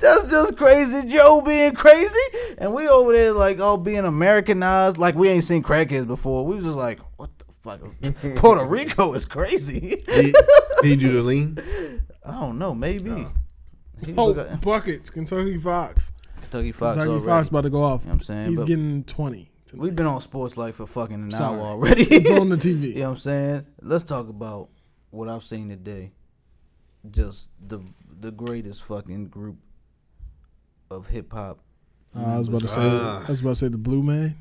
That's 0.00 0.30
just 0.30 0.56
crazy 0.56 1.08
Joe 1.08 1.42
being 1.44 1.74
crazy. 1.74 2.08
And 2.58 2.72
we 2.74 2.88
over 2.88 3.12
there 3.12 3.32
like 3.32 3.60
all 3.60 3.76
being 3.76 4.04
Americanized, 4.04 4.98
like 4.98 5.14
we 5.14 5.28
ain't 5.28 5.44
seen 5.44 5.62
crackheads 5.62 6.06
before. 6.06 6.44
We 6.44 6.56
was 6.56 6.64
just 6.64 6.76
like, 6.76 6.98
what 7.16 7.30
the 7.38 7.44
fuck? 7.62 8.34
Puerto 8.36 8.64
Rico 8.64 9.12
is 9.14 9.24
crazy. 9.24 10.02
Did, 10.06 10.34
did 10.82 10.84
he 10.84 10.96
do 10.96 11.12
the 11.12 11.22
lean? 11.22 11.58
I 12.24 12.32
don't 12.32 12.58
know, 12.58 12.74
maybe. 12.74 13.10
He 13.10 13.26
Oh, 14.16 14.34
buckets. 14.58 15.10
Kentucky 15.10 15.56
Fox. 15.58 16.12
Kentucky 16.42 16.72
Fox. 16.72 16.96
Kentucky 16.96 17.10
already. 17.10 17.26
Fox 17.26 17.48
about 17.48 17.62
to 17.62 17.70
go 17.70 17.82
off. 17.82 18.02
You 18.02 18.06
know 18.08 18.12
what 18.12 18.14
I'm 18.16 18.20
saying? 18.24 18.48
He's 18.50 18.58
But- 18.60 18.66
getting 18.68 19.04
20. 19.04 19.50
tonight. 19.66 19.82
We've 19.82 19.96
been 19.96 20.06
on 20.06 20.20
Sports 20.20 20.56
Life 20.56 20.76
for 20.76 20.86
fucking 20.86 21.14
an 21.16 21.30
Sorry. 21.30 21.58
hour 21.58 21.66
already. 21.66 22.02
It's 22.10 22.30
on 22.30 22.48
the 22.50 22.56
TV. 22.56 22.88
You 22.88 22.94
know 22.96 23.00
what 23.02 23.08
I'm 23.10 23.16
saying? 23.18 23.66
Let's 23.82 24.04
talk 24.04 24.28
about 24.28 24.68
what 25.10 25.28
I've 25.28 25.42
seen 25.42 25.68
today. 25.68 26.12
Just 27.10 27.50
the 27.64 27.80
the 28.20 28.30
greatest 28.32 28.82
fucking 28.84 29.26
group 29.26 29.56
of 30.90 31.06
hip 31.08 31.32
hop. 31.32 31.60
Uh, 32.16 32.24
I 32.24 32.38
was 32.38 32.48
about 32.48 32.62
to 32.62 32.68
say. 32.68 32.80
Ah. 32.82 33.24
I 33.24 33.28
was 33.28 33.40
about 33.40 33.50
to 33.50 33.54
say 33.56 33.68
the 33.68 33.78
Blue 33.78 34.02
Man. 34.02 34.36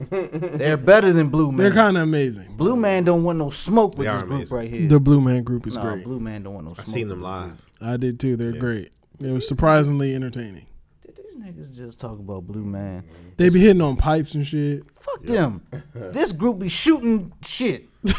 They're 0.10 0.76
better 0.76 1.12
than 1.12 1.28
Blue 1.28 1.48
Man. 1.52 1.58
They're 1.58 1.70
kind 1.72 1.96
of 1.96 2.02
amazing. 2.02 2.56
Blue 2.56 2.74
Man 2.74 3.04
don't 3.04 3.22
want 3.22 3.38
no 3.38 3.50
smoke 3.50 3.96
with 3.96 4.06
They 4.08 4.12
this 4.12 4.22
group 4.22 4.34
amazing. 4.34 4.56
right 4.56 4.68
here. 4.68 4.88
The 4.88 4.98
Blue 4.98 5.20
Man 5.20 5.44
group 5.44 5.66
is 5.66 5.76
no, 5.76 5.82
great. 5.82 6.04
Blue 6.04 6.18
Man 6.18 6.42
don't 6.42 6.54
want 6.54 6.66
no 6.66 6.72
I 6.72 6.74
smoke. 6.82 6.86
seen 6.86 7.08
them 7.08 7.18
with 7.20 7.24
live. 7.28 7.62
I 7.82 7.96
did 7.96 8.20
too. 8.20 8.36
They're 8.36 8.54
Yeah. 8.54 8.60
great. 8.60 8.90
It 9.20 9.30
was 9.30 9.46
surprisingly 9.46 10.14
entertaining. 10.14 10.66
Did 11.04 11.16
these 11.16 11.36
niggas 11.42 11.74
just 11.76 11.98
talk 11.98 12.18
about 12.18 12.46
Blue 12.46 12.64
Man? 12.64 13.04
They 13.36 13.48
be 13.48 13.60
hitting 13.60 13.80
on 13.82 13.96
pipes 13.96 14.34
and 14.34 14.46
shit. 14.46 14.84
Fuck 15.00 15.22
them. 15.24 15.62
this 15.94 16.32
group 16.32 16.58
be 16.58 16.68
shooting 16.68 17.32
shit. 17.44 17.88
you 18.04 18.12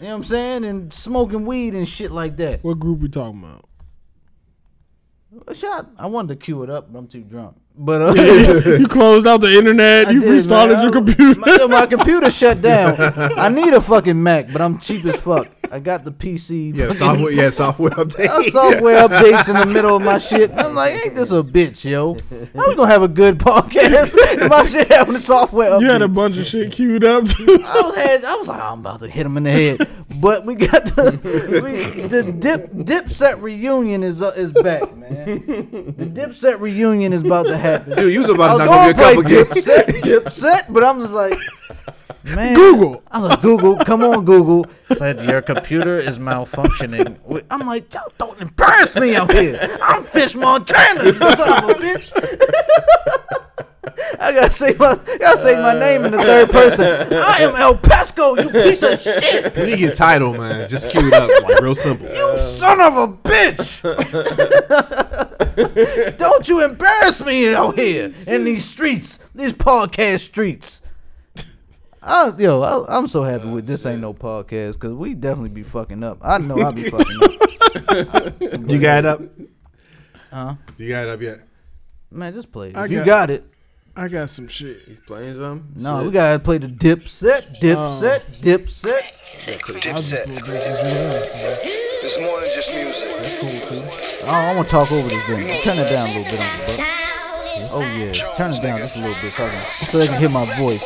know 0.00 0.08
what 0.08 0.10
I'm 0.10 0.24
saying? 0.24 0.64
And 0.64 0.92
smoking 0.92 1.44
weed 1.46 1.74
and 1.74 1.88
shit 1.88 2.10
like 2.12 2.36
that. 2.38 2.62
What 2.62 2.78
group 2.78 3.00
we 3.00 3.08
talking 3.08 3.42
about? 3.42 3.64
A 5.48 5.54
shot. 5.54 5.90
I 5.98 6.06
wanted 6.06 6.28
to 6.28 6.44
cue 6.44 6.62
it 6.62 6.68
up, 6.70 6.92
but 6.92 6.98
I'm 6.98 7.06
too 7.06 7.22
drunk. 7.22 7.56
But 7.74 8.02
uh, 8.02 8.12
you 8.78 8.86
closed 8.86 9.26
out 9.26 9.40
the 9.40 9.56
internet. 9.56 10.08
I 10.08 10.10
you 10.10 10.20
did, 10.20 10.30
restarted 10.30 10.76
man. 10.76 10.82
your 10.82 10.92
computer. 10.92 11.40
My, 11.40 11.66
my 11.68 11.86
computer 11.86 12.30
shut 12.30 12.60
down. 12.60 12.96
I 13.00 13.48
need 13.48 13.72
a 13.72 13.80
fucking 13.80 14.22
Mac, 14.22 14.52
but 14.52 14.60
I'm 14.60 14.78
cheap 14.78 15.06
as 15.06 15.16
fuck. 15.16 15.48
I 15.72 15.78
got 15.78 16.04
the 16.04 16.12
PC. 16.12 16.76
Yeah, 16.76 16.92
software. 16.92 17.32
Yeah, 17.32 17.48
software 17.48 17.90
update. 17.92 18.50
software 18.52 19.08
updates 19.08 19.48
in 19.48 19.56
the 19.56 19.72
middle 19.72 19.96
of 19.96 20.02
my 20.02 20.18
shit. 20.28 20.50
I'm 20.52 20.74
like, 20.74 20.92
ain't 20.92 21.14
this 21.14 21.30
a 21.30 21.42
bitch, 21.42 21.88
yo? 21.88 22.16
How 22.54 22.68
we 22.68 22.74
gonna 22.76 22.90
have 22.90 23.02
a 23.02 23.08
good 23.08 23.38
podcast 23.38 24.14
if 24.14 24.50
my 24.50 24.64
shit 24.64 24.92
having 24.92 25.14
the 25.14 25.20
software 25.20 25.70
updates? 25.70 25.80
you 25.80 25.90
had 25.90 26.02
a 26.02 26.08
bunch 26.08 26.36
of 26.36 26.44
shit 26.44 26.72
queued 26.72 27.04
up 27.04 27.24
too. 27.24 27.58
I 27.64 27.80
was, 27.80 27.94
had, 27.96 28.24
I 28.24 28.36
was 28.36 28.48
like, 28.48 28.60
I'm 28.60 28.80
about 28.80 29.00
to 29.00 29.08
hit 29.08 29.24
him 29.24 29.38
in 29.38 29.44
the 29.44 29.50
head. 29.50 29.88
But 30.20 30.44
we 30.44 30.56
got 30.56 30.84
the 30.84 31.18
we, 31.64 32.02
the 32.06 32.22
dip 32.32 32.70
Dipset 32.72 33.40
reunion 33.40 34.02
is 34.02 34.20
uh, 34.20 34.32
is 34.36 34.52
back, 34.52 34.94
man. 34.94 35.24
The 35.96 36.06
Dipset 36.06 36.60
reunion 36.60 37.14
is 37.14 37.22
about 37.22 37.46
to 37.46 37.56
happen. 37.56 37.96
Dude, 37.96 38.12
you 38.12 38.20
was 38.20 38.30
about 38.30 38.58
to 38.58 38.64
knock 38.66 38.70
over 38.70 38.90
a 38.90 38.94
couple 38.94 39.22
games. 39.22 39.48
Dipset, 39.48 39.84
Dipset, 40.02 40.72
but 40.72 40.84
I'm 40.84 41.00
just 41.00 41.14
like, 41.14 41.38
Man, 42.24 42.54
Google. 42.54 43.02
I 43.10 43.18
was 43.18 43.30
like, 43.30 43.42
Google, 43.42 43.76
come 43.76 44.02
on, 44.02 44.24
Google. 44.24 44.66
Said 44.96 45.24
your 45.28 45.42
computer 45.42 45.98
is 45.98 46.18
malfunctioning. 46.18 47.18
I'm 47.50 47.66
like, 47.66 47.92
y'all 47.92 48.10
don't 48.18 48.40
embarrass 48.40 48.96
me 48.96 49.16
out 49.16 49.32
here. 49.32 49.58
I'm 49.82 50.04
Fish 50.04 50.34
Montana, 50.34 51.04
you 51.04 51.14
son 51.14 51.64
of 51.64 51.70
a 51.70 51.74
bitch. 51.74 52.12
I 54.20 54.32
gotta 54.32 54.50
say 54.50 54.74
my, 54.78 54.94
gotta 55.18 55.36
say 55.36 55.56
my 55.56 55.78
name 55.78 56.04
in 56.04 56.12
the 56.12 56.18
third 56.18 56.50
person. 56.50 56.84
I 57.12 57.38
am 57.40 57.56
El 57.56 57.76
Pesco, 57.76 58.40
you 58.40 58.50
piece 58.50 58.82
of 58.82 59.00
shit. 59.00 59.56
You 59.56 59.76
get 59.76 59.96
title, 59.96 60.32
man, 60.34 60.68
just 60.68 60.88
cue 60.90 61.08
it 61.08 61.12
up, 61.12 61.28
like 61.42 61.60
real 61.60 61.74
simple. 61.74 62.06
You 62.06 62.38
son 62.38 62.80
of 62.80 62.96
a 62.96 63.08
bitch! 63.08 63.82
Don't 66.18 66.48
you 66.48 66.64
embarrass 66.64 67.20
me 67.20 67.52
out 67.52 67.76
here 67.78 68.12
in 68.28 68.44
these 68.44 68.64
streets, 68.64 69.18
these 69.34 69.52
podcast 69.52 70.20
streets. 70.20 70.81
I, 72.04 72.32
yo, 72.38 72.60
I, 72.62 72.98
I'm 72.98 73.06
so 73.06 73.22
happy 73.22 73.44
oh, 73.48 73.54
with 73.54 73.66
this 73.66 73.86
ain't 73.86 74.00
no 74.00 74.12
podcast 74.12 74.72
because 74.74 74.92
we 74.92 75.14
definitely 75.14 75.50
be 75.50 75.62
fucking 75.62 76.02
up. 76.02 76.18
I 76.22 76.38
know 76.38 76.60
I 76.60 76.70
be 76.72 76.84
fucking 76.90 77.22
up. 77.22 78.42
You 78.70 78.78
got 78.80 78.98
it 79.00 79.06
up? 79.06 79.20
Huh? 80.30 80.54
You 80.78 80.88
got 80.88 81.04
it 81.06 81.08
up 81.10 81.20
yet? 81.20 81.40
Man, 82.10 82.32
just 82.34 82.50
play. 82.50 82.70
it. 82.70 82.76
I 82.76 82.84
If 82.86 82.90
you 82.90 82.96
got- 82.98 83.06
got 83.06 83.30
it, 83.30 83.44
I 83.94 84.08
got 84.08 84.30
some 84.30 84.48
shit. 84.48 84.78
He's 84.86 85.00
playing 85.00 85.34
some. 85.34 85.68
no, 85.76 85.98
Shit. 85.98 86.06
we 86.06 86.12
gotta 86.12 86.38
play 86.38 86.56
the 86.58 86.66
dip 86.68 87.06
set, 87.06 87.60
dip 87.60 87.76
Oh. 87.78 88.00
set, 88.00 88.40
dip 88.40 88.66
set. 88.68 89.04
I'll 89.34 89.40
just 89.40 89.62
go 89.66 89.74
do 89.74 89.80
some 89.80 89.98
shit 89.98 90.28
else, 90.28 91.34
man. 91.34 91.58
This 92.00 92.18
more 92.18 92.40
than 92.40 92.48
just 92.54 92.72
music. 92.72 93.08
Oh, 94.24 94.28
I 94.28 94.56
want 94.56 94.66
to 94.66 94.70
talk 94.72 94.90
over 94.90 95.06
this 95.08 95.22
thing. 95.26 95.46
Turn 95.62 95.76
it 95.78 95.90
down 95.90 96.08
a 96.08 96.12
little 96.18 96.24
bit 96.24 96.40
on 96.40 96.58
the 96.58 96.76
butt. 96.78 96.88
Oh 97.74 97.80
yeah, 97.80 98.12
turn 98.36 98.52
it 98.52 98.62
down 98.62 98.78
just 98.78 98.96
a 98.96 98.98
little 98.98 99.14
bit 99.22 99.32
so, 99.34 99.44
I 99.44 99.48
can, 99.50 99.60
so 99.86 99.98
they 99.98 100.06
can 100.06 100.18
hear 100.20 100.28
my 100.30 100.44
voice. 100.58 100.82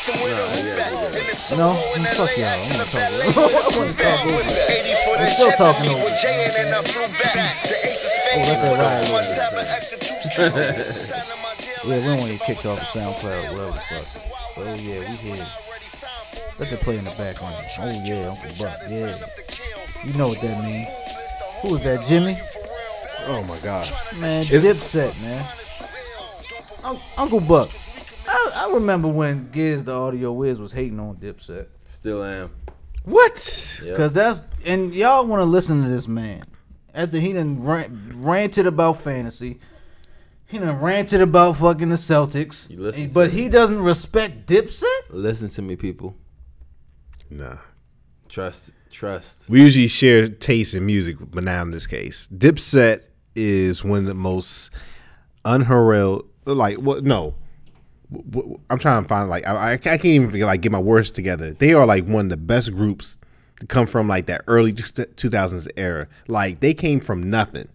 So 0.00 0.12
I 0.12 0.16
asked 0.16 0.16
him 0.16 0.16
where 0.24 0.32
the 0.32 0.46
hoop 0.56 0.80
at. 0.80 1.58
No, 1.60 1.76
fuck 2.16 2.32
LA, 2.32 2.40
y'all. 2.40 2.48
I 2.48 2.56
asked 2.56 2.72
him 2.72 2.78
wanna 2.80 2.88
talk 2.88 2.96
bend 2.96 3.14
over- 3.20 3.36
over 3.36 3.52
I 3.52 3.68
wanna 3.68 3.84
with 3.84 4.00
talk 4.00 4.24
over 4.24 4.42
that. 4.48 4.80
80 4.80 4.96
for 5.04 5.12
the 5.12 5.20
I'm 5.20 5.28
still 5.28 5.52
talking 5.60 5.82
beat 5.84 5.92
over 5.92 6.04
with 6.04 6.18
Jay 6.20 6.38
and 6.40 6.54
then 6.56 6.68
I 6.72 6.80
flew 6.88 7.08
back. 7.20 7.54
The 7.60 7.76
ace 7.84 8.00
of 8.00 8.10
oh, 8.10 8.16
spades 8.16 8.48
let 8.48 8.58
that 8.64 8.80
ride 8.80 8.80
a 8.80 9.04
a 9.04 9.12
little 9.12 9.34
tap 9.36 9.52
an 9.52 9.66
extra 9.68 9.98
two 10.00 10.20
strokes. 10.24 10.96
Signing 11.12 11.42
my 11.44 11.52
deal 11.60 11.84
Yeah, 11.84 11.96
we 12.00 12.00
don't 12.00 12.16
want 12.16 12.32
to 12.32 12.32
like 12.32 12.40
get 12.40 12.46
kicked 12.48 12.66
off 12.66 12.80
of 12.80 12.88
SoundCloud, 12.96 13.42
summer, 13.44 13.52
whatever 13.52 13.76
the 13.76 13.84
fuck. 14.00 14.08
Oh 14.56 14.74
yeah, 14.80 15.00
we 15.04 15.16
here. 15.20 15.44
already 15.44 15.88
signed 15.92 16.26
for 16.32 16.62
Let 16.64 16.68
me. 16.70 16.76
it 16.76 16.80
play 16.80 16.96
in 16.98 17.04
the 17.04 17.16
background. 17.20 17.56
Oh 17.60 17.92
yeah, 18.04 18.28
Uncle 18.32 18.50
Buck. 18.56 18.76
Yeah, 18.88 19.12
sign 19.12 19.22
up 19.22 19.34
to 19.36 19.42
kill. 19.52 19.78
you 20.08 20.12
know 20.16 20.28
what 20.32 20.40
that 20.40 20.56
means. 20.64 20.88
Who 21.60 21.76
is 21.76 21.82
that, 21.84 22.00
Jimmy? 22.08 22.36
Oh 23.28 23.42
my 23.44 23.58
god. 23.62 23.84
Man, 24.16 24.44
Dipset, 24.48 25.12
man. 25.20 25.44
Uncle 27.18 27.40
Buck. 27.40 27.68
I, 28.30 28.66
I 28.68 28.74
remember 28.74 29.08
when 29.08 29.50
Giz 29.50 29.84
the 29.84 29.92
Audio 29.92 30.32
Wiz 30.32 30.60
was 30.60 30.72
hating 30.72 31.00
on 31.00 31.16
Dipset. 31.16 31.66
Still 31.84 32.22
am. 32.24 32.50
What? 33.04 33.80
Yep. 33.84 33.96
Cause 33.96 34.12
that's 34.12 34.42
and 34.64 34.94
y'all 34.94 35.26
want 35.26 35.40
to 35.40 35.44
listen 35.44 35.82
to 35.82 35.88
this 35.88 36.06
man 36.06 36.44
after 36.94 37.18
he 37.18 37.32
done 37.32 37.62
rant, 37.62 37.92
ranted 38.14 38.66
about 38.66 39.00
fantasy. 39.00 39.58
He 40.46 40.58
done 40.58 40.80
ranted 40.80 41.20
about 41.20 41.56
fucking 41.56 41.88
the 41.88 41.96
Celtics. 41.96 42.68
You 42.68 42.80
listen 42.82 43.08
to 43.08 43.14
but 43.14 43.30
him. 43.30 43.36
he 43.36 43.48
doesn't 43.48 43.82
respect 43.82 44.46
Dipset. 44.46 44.84
Listen 45.10 45.48
to 45.48 45.62
me, 45.62 45.76
people. 45.76 46.16
Nah. 47.30 47.56
Trust, 48.28 48.70
trust. 48.90 49.48
We 49.48 49.60
usually 49.62 49.88
share 49.88 50.28
taste 50.28 50.74
in 50.74 50.84
music, 50.86 51.16
but 51.20 51.42
now 51.44 51.62
in 51.62 51.70
this 51.70 51.86
case, 51.86 52.28
Dipset 52.28 53.02
is 53.34 53.82
one 53.84 54.00
of 54.00 54.04
the 54.06 54.14
most 54.14 54.70
unheralded. 55.44 56.26
Like 56.44 56.76
what? 56.78 57.04
No, 57.04 57.22
W- 57.22 57.28
w- 57.28 57.39
I'm 58.70 58.78
trying 58.78 59.02
to 59.02 59.08
find 59.08 59.28
like 59.28 59.46
I, 59.46 59.74
I 59.74 59.76
can't 59.76 60.04
even 60.04 60.40
like 60.40 60.60
get 60.62 60.72
my 60.72 60.78
words 60.78 61.10
together. 61.10 61.52
They 61.52 61.72
are 61.74 61.86
like 61.86 62.06
one 62.06 62.26
of 62.26 62.30
the 62.30 62.36
best 62.36 62.74
groups 62.74 63.18
to 63.60 63.66
come 63.66 63.86
from 63.86 64.08
like 64.08 64.26
that 64.26 64.42
early 64.46 64.72
2000s 64.72 65.68
era. 65.76 66.08
Like 66.26 66.60
they 66.60 66.74
came 66.74 67.00
from 67.00 67.30
nothing, 67.30 67.68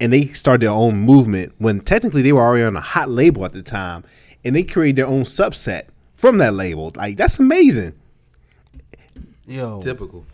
and 0.00 0.12
they 0.12 0.26
started 0.26 0.62
their 0.62 0.70
own 0.74 0.96
movement 0.96 1.52
when 1.58 1.80
technically 1.80 2.22
they 2.22 2.32
were 2.32 2.40
already 2.42 2.64
on 2.64 2.76
a 2.76 2.80
hot 2.80 3.08
label 3.08 3.44
at 3.44 3.52
the 3.52 3.62
time, 3.62 4.04
and 4.44 4.56
they 4.56 4.64
created 4.64 4.96
their 4.96 5.06
own 5.06 5.22
subset 5.22 5.82
from 6.14 6.38
that 6.38 6.54
label. 6.54 6.92
Like 6.96 7.16
that's 7.16 7.38
amazing. 7.38 7.92
Yo, 9.46 9.80
Typical. 9.82 10.24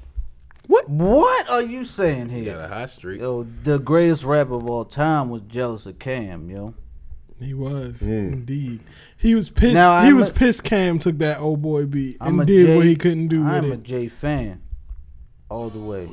what 0.67 0.89
What 0.89 1.51
are 1.51 1.63
you 1.63 1.85
saying 1.85 2.31
You 2.31 2.43
here? 2.43 2.55
got 2.57 2.65
a 2.65 2.69
hot 2.69 2.91
streak. 2.91 3.21
Yo, 3.21 3.47
the 3.63 3.79
greatest 3.79 4.23
rapper 4.25 4.55
of 4.55 4.69
all 4.69 4.85
time 4.85 5.31
was 5.31 5.43
jealous 5.49 5.87
of 5.87 5.99
Cam, 5.99 6.51
yo. 6.51 6.75
He 7.41 7.55
was 7.55 8.03
indeed. 8.03 8.81
He 9.17 9.35
was 9.35 9.49
pissed. 9.51 9.75
Now, 9.75 10.01
he 10.03 10.09
I'm 10.09 10.17
was 10.17 10.29
a- 10.29 10.33
pissed. 10.33 10.65
Cam 10.65 10.99
took 10.99 11.19
that 11.19 11.39
old 11.41 11.63
boy 11.63 11.87
beat 11.87 12.17
I'm 12.21 12.39
and 12.41 12.47
did 12.49 12.67
J- 12.67 12.77
what 12.77 12.85
he 12.87 12.97
couldn't 12.97 13.29
do 13.29 13.45
I'm 13.47 13.63
with 13.65 13.71
a 13.71 13.75
it. 13.75 13.83
J 13.85 14.09
fan, 14.09 14.61
all 15.49 15.69
the 15.71 15.79
way. 15.79 16.09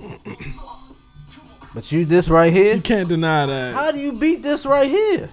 but 1.74 1.92
you, 1.92 2.06
this 2.06 2.30
right 2.30 2.54
here. 2.54 2.76
You 2.76 2.82
can't 2.82 3.10
deny 3.10 3.46
that. 3.48 3.76
How 3.76 3.92
do 3.92 4.00
you 4.00 4.14
beat 4.14 4.44
this 4.44 4.66
right 4.66 4.90
here? 4.90 5.30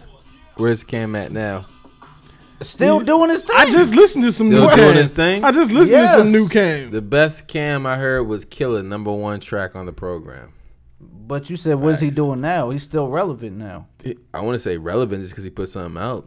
Where's 0.56 0.82
Cam 0.84 1.14
at 1.14 1.32
now? 1.32 1.66
Still 2.62 3.00
doing 3.00 3.28
his 3.30 3.42
thing. 3.42 3.56
I 3.56 3.66
just 3.66 3.94
listened 3.96 4.24
to 4.24 4.30
some 4.32 4.46
Still 4.48 4.68
new 4.70 4.76
doing 4.76 4.88
Cam. 4.88 4.96
his 4.96 5.10
thing? 5.10 5.42
I 5.44 5.50
just 5.50 5.72
listened 5.72 6.02
to 6.02 6.08
some 6.08 6.30
new 6.32 6.48
Cam. 6.48 6.90
The 6.92 7.02
best 7.02 7.48
Cam 7.48 7.86
I 7.86 7.96
heard 7.96 8.22
was 8.28 8.44
Killer, 8.44 8.82
number 8.84 9.10
one 9.12 9.40
track 9.40 9.74
on 9.74 9.84
the 9.86 9.92
program. 9.92 10.52
But 11.32 11.48
you 11.48 11.56
said, 11.56 11.76
what's 11.76 11.98
he 12.00 12.08
Facts. 12.08 12.16
doing 12.16 12.42
now? 12.42 12.68
He's 12.68 12.82
still 12.82 13.08
relevant 13.08 13.56
now. 13.56 13.86
I 14.34 14.40
want 14.42 14.54
to 14.54 14.58
say 14.58 14.76
relevant 14.76 15.22
just 15.22 15.32
because 15.32 15.44
he 15.44 15.50
put 15.50 15.70
something 15.70 16.00
out. 16.02 16.26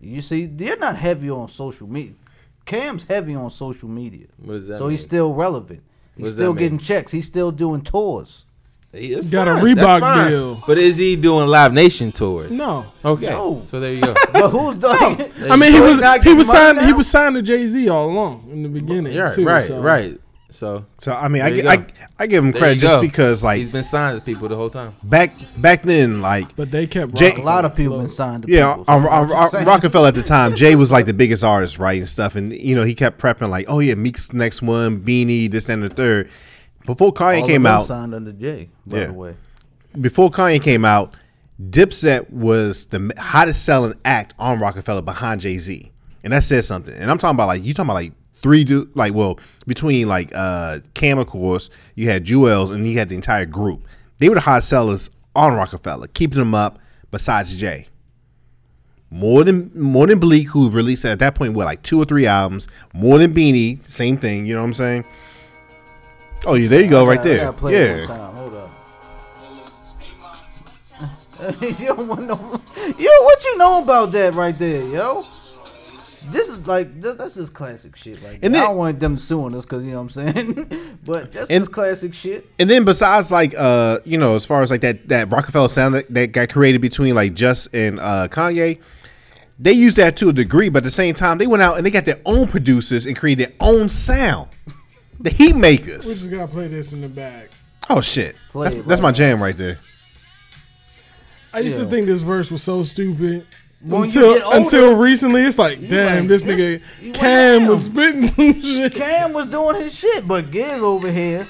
You 0.00 0.22
see, 0.22 0.46
they're 0.46 0.78
not 0.78 0.96
heavy 0.96 1.28
on 1.28 1.46
social 1.48 1.86
media. 1.86 2.14
Cam's 2.64 3.02
heavy 3.04 3.34
on 3.34 3.50
social 3.50 3.86
media, 3.90 4.28
What 4.38 4.54
does 4.54 4.66
that 4.68 4.78
so 4.78 4.84
mean? 4.84 4.92
he's 4.92 5.02
still 5.02 5.34
relevant. 5.34 5.82
What 6.14 6.16
He's 6.16 6.24
does 6.28 6.36
that 6.36 6.42
still 6.42 6.54
mean? 6.54 6.62
getting 6.62 6.78
checks. 6.78 7.12
He's 7.12 7.26
still 7.26 7.50
doing 7.50 7.82
tours. 7.82 8.46
He's 8.92 9.28
Got 9.28 9.46
a 9.46 9.56
fine. 9.60 9.74
That's 9.74 9.80
Reebok 9.80 10.00
fine. 10.00 10.30
deal. 10.30 10.62
But 10.66 10.78
is 10.78 10.96
he 10.96 11.14
doing 11.14 11.46
Live 11.46 11.74
Nation 11.74 12.10
tours? 12.10 12.50
No, 12.50 12.86
Okay. 13.04 13.26
No. 13.26 13.60
So 13.66 13.78
there 13.78 13.92
you 13.92 14.00
go. 14.00 14.14
But 14.32 14.48
who's 14.48 14.78
the? 14.78 15.48
I 15.50 15.56
mean 15.56 15.72
he 15.72 15.78
So 15.78 15.86
was 15.86 15.98
not 15.98 16.18
he 16.20 16.24
getting 16.24 16.38
was 16.38 16.46
money 16.48 16.58
signed 16.58 16.78
he 16.80 16.90
now? 16.92 16.96
was 16.96 17.06
signed 17.10 17.34
to 17.34 17.42
Jay 17.42 17.66
Z 17.66 17.88
all 17.90 18.08
along 18.10 18.48
in 18.50 18.62
the 18.62 18.70
beginning. 18.70 19.12
You're 19.12 19.24
right. 19.24 19.32
too, 19.34 19.44
right. 19.44 19.62
so. 19.64 19.80
Right. 19.82 20.18
So 20.50 20.86
So 20.96 21.12
I 21.12 21.28
mean, 21.28 21.42
I, 21.42 21.50
There 21.50 21.68
I. 21.70 21.86
I 22.18 22.26
give 22.26 22.42
him 22.42 22.52
there 22.52 22.60
credit 22.60 22.78
just 22.80 22.94
go. 22.94 23.00
because 23.02 23.44
like 23.44 23.58
he's 23.58 23.68
been 23.68 23.82
signed 23.84 24.18
to 24.18 24.24
people 24.24 24.48
the 24.48 24.56
whole 24.56 24.70
time. 24.70 24.94
back 25.02 25.32
back 25.58 25.82
then, 25.82 26.22
like 26.22 26.56
But 26.56 26.70
they 26.70 26.86
kept 26.86 27.14
Jay- 27.14 27.34
A 27.34 27.42
lot 27.42 27.64
of 27.66 27.76
people 27.76 27.98
been 27.98 28.08
signed 28.08 28.44
to 28.44 28.50
yeah, 28.50 28.74
people. 28.76 28.84
on, 28.88 29.02
so 29.02 29.08
on, 29.10 29.30
I'm 29.32 29.54
on. 29.56 29.64
Roc-A-Fella 29.64 30.08
at 30.08 30.14
the 30.14 30.22
time, 30.22 30.54
Jay 30.56 30.74
was 30.74 30.90
like 30.90 31.04
the 31.06 31.12
biggest 31.12 31.44
artist, 31.44 31.78
right, 31.78 31.98
and 31.98 32.08
stuff, 32.08 32.34
and 32.34 32.50
you 32.52 32.74
know 32.74 32.84
he 32.84 32.94
kept 32.94 33.20
prepping 33.20 33.50
like, 33.50 33.66
oh 33.68 33.80
yeah, 33.80 33.94
Bleek's 33.94 34.32
next 34.32 34.62
one, 34.62 35.00
Beanie, 35.00 35.50
this 35.50 35.68
and 35.68 35.82
the 35.82 35.90
third. 35.90 36.30
Before 36.86 37.12
Kanye 37.12 37.42
All 37.42 37.46
came 37.46 37.66
of 37.66 37.72
them 37.72 37.80
out, 37.80 37.86
signed 37.86 38.14
under 38.14 38.32
J. 38.32 38.70
By 38.86 38.98
Yeah. 39.00 39.06
the 39.08 39.12
way, 39.12 39.34
before 40.00 40.30
Kanye 40.30 40.62
came 40.62 40.86
out, 40.86 41.14
Dipset 41.62 42.30
was 42.30 42.86
the 42.86 43.12
hottest 43.18 43.64
selling 43.64 43.94
act 44.04 44.32
on 44.38 44.58
Roc-A-Fella 44.60 45.02
behind 45.02 45.40
Jay 45.42 45.58
Z, 45.58 45.90
and 46.24 46.32
that 46.32 46.44
says 46.44 46.66
something. 46.66 46.94
And 46.94 47.10
I'm 47.10 47.18
talking 47.18 47.36
about 47.36 47.48
like 47.48 47.62
you 47.62 47.74
talking 47.74 47.88
about 47.90 47.94
like 47.94 48.12
three 48.42 48.64
du- 48.64 48.88
like 48.94 49.14
well 49.14 49.38
between 49.66 50.08
like 50.08 50.32
uh 50.34 50.78
Cam 50.94 51.18
of 51.18 51.26
course, 51.26 51.70
you 51.94 52.08
had 52.10 52.24
Juelz, 52.24 52.72
and 52.72 52.86
you 52.86 52.98
had 52.98 53.08
the 53.08 53.14
entire 53.14 53.46
group. 53.46 53.86
They 54.18 54.28
were 54.28 54.34
the 54.34 54.40
hot 54.40 54.64
sellers 54.64 55.10
on 55.36 55.54
Roc-A-Fella, 55.54 56.08
keeping 56.08 56.38
them 56.38 56.54
up. 56.54 56.78
Besides 57.10 57.54
Jay, 57.54 57.86
more 59.10 59.42
than 59.44 59.70
more 59.74 60.06
than 60.06 60.18
Bleek, 60.18 60.48
who 60.48 60.70
released 60.70 61.04
at 61.06 61.18
that 61.20 61.34
point 61.34 61.54
what 61.54 61.64
like 61.64 61.82
two 61.82 62.00
or 62.00 62.04
three 62.04 62.26
albums. 62.26 62.68
More 62.92 63.18
than 63.18 63.32
Beanie, 63.32 63.82
same 63.82 64.18
thing. 64.18 64.44
You 64.44 64.54
know 64.54 64.60
what 64.60 64.66
I'm 64.66 64.74
saying? 64.74 65.04
Oh, 66.46 66.54
yeah, 66.54 66.68
there 66.68 66.82
you 66.82 66.90
go, 66.90 67.06
right 67.06 67.22
there. 67.22 67.52
Yeah. 67.70 68.06
time. 68.06 68.34
Hold 68.34 68.54
up. 68.54 68.70
you 71.62 71.86
don't 71.86 72.06
want 72.08 72.26
no. 72.26 72.36
Yo, 72.98 73.10
what 73.24 73.44
you 73.44 73.58
know 73.58 73.82
about 73.82 74.12
that 74.12 74.34
right 74.34 74.56
there, 74.58 74.82
yo? 74.84 75.24
This 76.30 76.48
is 76.48 76.66
like 76.66 77.00
this, 77.00 77.14
that's 77.16 77.34
just 77.36 77.54
classic 77.54 77.96
shit. 77.96 78.22
Like 78.22 78.38
And 78.42 78.54
I 78.54 78.58
then- 78.58 78.68
don't 78.68 78.76
want 78.76 79.00
them 79.00 79.16
suing 79.18 79.54
us 79.54 79.64
because 79.64 79.82
you 79.84 79.92
know 79.92 80.02
what 80.02 80.16
I'm 80.16 80.34
saying. 80.34 80.98
but 81.04 81.32
that's 81.32 81.48
And- 81.50 81.62
just 81.64 81.72
classic 81.72 82.12
shit. 82.14 82.46
And 82.58 82.68
then 82.68 82.84
besides 82.84 83.30
like 83.32 83.54
uh 83.56 83.98
you 84.04 84.18
know 84.18 84.36
as 84.36 84.44
far 84.44 84.60
as 84.62 84.70
like 84.70 84.82
that 84.82 85.08
that 85.08 85.32
Roc-A-Fella 85.32 85.68
sound 85.70 85.94
that, 85.94 86.12
that 86.12 86.32
got 86.32 86.50
created 86.50 86.80
between 86.80 87.14
like 87.14 87.34
Just 87.34 87.74
and 87.74 87.98
uh 87.98 88.28
Kanye, 88.30 88.78
they 89.58 89.72
used 89.72 89.96
that 89.96 90.16
to 90.18 90.28
a 90.28 90.32
degree, 90.32 90.68
but 90.68 90.78
at 90.78 90.84
the 90.84 90.90
same 90.90 91.14
time 91.14 91.38
they 91.38 91.46
went 91.46 91.62
out 91.62 91.76
and 91.78 91.86
they 91.86 91.90
got 91.90 92.04
their 92.04 92.20
own 92.26 92.46
producers 92.46 93.06
and 93.06 93.16
created 93.16 93.48
their 93.48 93.56
own 93.60 93.88
sound. 93.88 94.48
The 95.20 95.30
Heat 95.30 95.56
Makers. 95.56 95.86
We 95.86 95.92
Makers. 95.92 96.06
just 96.20 96.30
gotta 96.30 96.46
play 96.52 96.68
this 96.68 96.92
in 96.92 97.00
the 97.00 97.08
back. 97.08 97.50
Oh 97.90 98.00
shit. 98.00 98.36
Play 98.52 98.64
That's, 98.64 98.74
it 98.76 98.86
that's 98.86 99.00
my 99.00 99.12
jam 99.12 99.42
right 99.42 99.56
there. 99.56 99.78
I 101.52 101.60
used 101.60 101.78
Yeah. 101.78 101.84
to 101.86 101.90
think 101.90 102.06
this 102.06 102.20
verse 102.20 102.50
was 102.50 102.62
so 102.62 102.84
stupid. 102.84 103.46
When 103.80 104.02
until 104.04 104.24
older, 104.42 104.44
until 104.56 104.94
recently, 104.96 105.42
it's 105.42 105.58
like, 105.58 105.78
damn, 105.88 106.20
like, 106.20 106.28
this 106.28 106.42
this- 106.42 106.80
nigga 107.00 107.14
Cam 107.14 107.66
was 107.66 107.84
spitting 107.84 108.24
some 108.26 108.60
shit. 108.62 108.94
Cam 108.94 109.32
was 109.32 109.46
doing 109.46 109.76
his 109.80 109.94
shit, 109.96 110.26
but 110.26 110.50
Giz 110.50 110.80
over 110.82 111.10
here, 111.10 111.46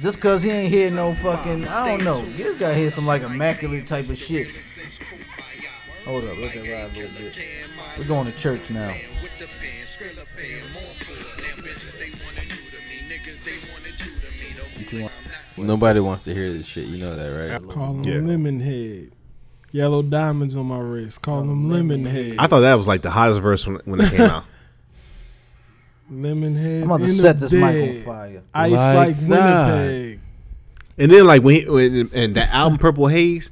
just 0.00 0.20
cause 0.20 0.42
he 0.42 0.50
ain't 0.50 0.72
hear 0.72 0.90
no 0.92 1.12
fucking, 1.12 1.66
I 1.66 1.88
don't 1.96 2.04
know. 2.04 2.22
Giz 2.36 2.58
got 2.58 2.74
here 2.76 2.90
some 2.90 3.04
like 3.06 3.22
immaculate 3.22 3.86
type 3.86 4.08
of 4.08 4.16
shit. 4.16 4.48
Hold 6.06 6.24
up, 6.24 6.38
let 6.38 6.54
that 6.54 6.60
ride 6.60 6.96
a 6.96 6.98
little 7.00 7.10
bit. 7.18 7.38
We're 7.98 8.04
going 8.04 8.30
to 8.30 8.38
church 8.38 8.70
now. 8.70 8.94
What 14.78 14.92
you 14.92 15.00
want? 15.02 15.12
Nobody 15.56 16.00
wants 16.00 16.24
to 16.24 16.34
hear 16.34 16.52
this 16.52 16.66
shit. 16.66 16.84
You 16.86 16.98
know 16.98 17.14
that, 17.16 17.28
right? 17.40 17.50
I 17.54 17.58
call 17.72 17.94
them 17.94 18.04
Yeah. 18.04 18.20
lemon 18.20 18.60
head. 18.60 19.10
Yellow 19.76 20.00
diamonds 20.00 20.56
on 20.56 20.66
my 20.66 20.78
wrist. 20.78 21.20
Call 21.20 21.42
them 21.42 21.68
lemon 21.68 22.06
head. 22.06 22.36
I 22.38 22.46
thought 22.46 22.60
that 22.60 22.74
was 22.74 22.86
like 22.88 23.02
the 23.02 23.10
hottest 23.10 23.42
verse 23.42 23.66
when, 23.66 23.76
when 23.84 24.00
it 24.00 24.10
came 24.10 24.22
out. 24.22 24.44
lemon 26.10 26.56
head. 26.56 26.82
I'm 26.82 26.90
about 26.90 26.98
to 27.00 27.04
in 27.04 27.10
set 27.12 27.38
the 27.38 27.48
this 27.48 27.52
mic 27.60 27.72
dead. 27.74 27.98
on 27.98 28.04
fire. 28.04 28.42
Ice 28.54 28.72
Like 28.72 28.94
like, 28.94 29.16
that. 29.28 29.76
Winnipeg. 29.86 30.20
And 30.98 31.10
then 31.12 31.26
like 31.26 31.42
when, 31.42 31.54
he, 31.56 31.68
when 31.68 32.10
and 32.14 32.34
that 32.36 32.48
album 32.54 32.78
Purple 32.78 33.08
Haze, 33.08 33.50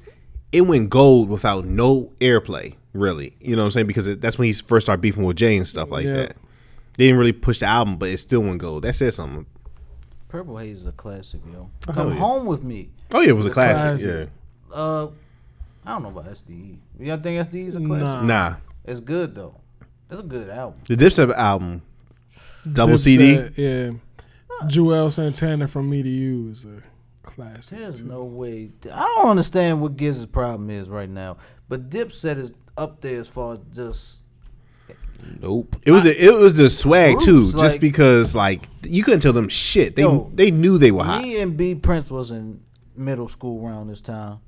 it 0.50 0.62
went 0.62 0.88
gold 0.88 1.28
without 1.28 1.66
no 1.66 2.10
airplay, 2.20 2.76
really. 2.94 3.36
You 3.40 3.56
know 3.56 3.62
what 3.62 3.66
I'm 3.66 3.70
saying? 3.72 3.86
Because 3.86 4.06
it, 4.06 4.20
that's 4.22 4.38
when 4.38 4.46
he 4.46 4.52
first 4.54 4.86
started 4.86 5.02
beefing 5.02 5.24
with 5.24 5.36
Jay 5.36 5.56
and 5.56 5.68
stuff 5.68 5.90
like 5.90 6.06
Yeah. 6.06 6.12
that. 6.12 6.36
They 6.96 7.04
didn't 7.06 7.18
really 7.18 7.32
push 7.32 7.58
the 7.58 7.66
album, 7.66 7.96
but 7.96 8.08
it 8.08 8.18
still 8.18 8.40
went 8.40 8.58
gold. 8.58 8.84
That 8.84 8.94
said 8.94 9.12
something. 9.12 9.44
Purple 10.28 10.56
Haze 10.58 10.78
is 10.78 10.86
a 10.86 10.92
classic, 10.92 11.40
yo. 11.52 11.68
Oh, 11.88 11.92
Come 11.92 12.12
yeah. 12.14 12.18
home 12.18 12.46
with 12.46 12.62
me. 12.62 12.88
Oh 13.12 13.20
yeah, 13.20 13.28
it 13.30 13.32
was 13.36 13.46
a 13.46 13.50
classic. 13.50 14.00
classic. 14.00 14.28
Uh, 14.72 15.08
I 15.86 15.92
don't 15.92 16.02
know 16.02 16.08
about 16.08 16.26
SDE. 16.32 16.78
Y'all 17.00 17.18
think 17.18 17.46
SDE 17.48 17.66
is 17.68 17.76
a 17.76 17.80
classic? 17.80 18.02
Nah. 18.04 18.22
Nah. 18.22 18.56
It's 18.84 19.00
good 19.00 19.34
though. 19.34 19.60
It's 20.10 20.20
a 20.20 20.22
good 20.22 20.48
album. 20.50 20.80
The 20.88 20.96
Dipset 20.96 21.32
album, 21.34 21.82
double 22.72 22.98
CD. 22.98 23.36
Dipset, 23.36 23.58
Yeah. 23.58 24.66
Juelz 24.68 25.12
Santana 25.12 25.66
from 25.68 25.90
Me 25.90 26.02
to 26.02 26.08
You 26.08 26.48
is 26.50 26.64
a 26.64 26.82
classic. 27.22 27.78
There's 27.78 28.02
too. 28.02 28.08
no 28.08 28.24
way. 28.24 28.70
I 28.92 29.00
don't 29.18 29.30
understand 29.30 29.80
what 29.80 29.96
Giz's 29.96 30.26
problem 30.26 30.70
is 30.70 30.88
right 30.88 31.08
now. 31.10 31.38
But 31.68 31.90
Dipset 31.90 32.38
is 32.38 32.52
up 32.76 33.00
there 33.00 33.20
as 33.20 33.28
far 33.28 33.54
as 33.54 33.60
just 33.74 34.20
Nope. 35.40 35.76
It 35.86 35.90
was 35.90 36.04
a, 36.04 36.24
it 36.24 36.34
was 36.34 36.54
the 36.56 36.68
swag 36.68 37.18
too, 37.20 37.40
Groups, 37.50 37.52
just 37.52 37.74
like- 37.76 37.80
because 37.80 38.34
like 38.34 38.68
you 38.82 39.02
couldn't 39.02 39.20
tell 39.20 39.32
them 39.32 39.48
shit. 39.48 39.96
They 39.96 40.02
Yo, 40.02 40.30
they 40.34 40.50
knew 40.50 40.76
they 40.78 40.90
were 40.92 41.04
hot. 41.04 41.22
me 41.22 41.40
and 41.40 41.56
B 41.56 41.74
Prince 41.74 42.10
was 42.10 42.30
in 42.30 42.60
middle 42.96 43.28
school 43.28 43.66
around 43.66 43.88
this 43.88 44.00
time. 44.02 44.38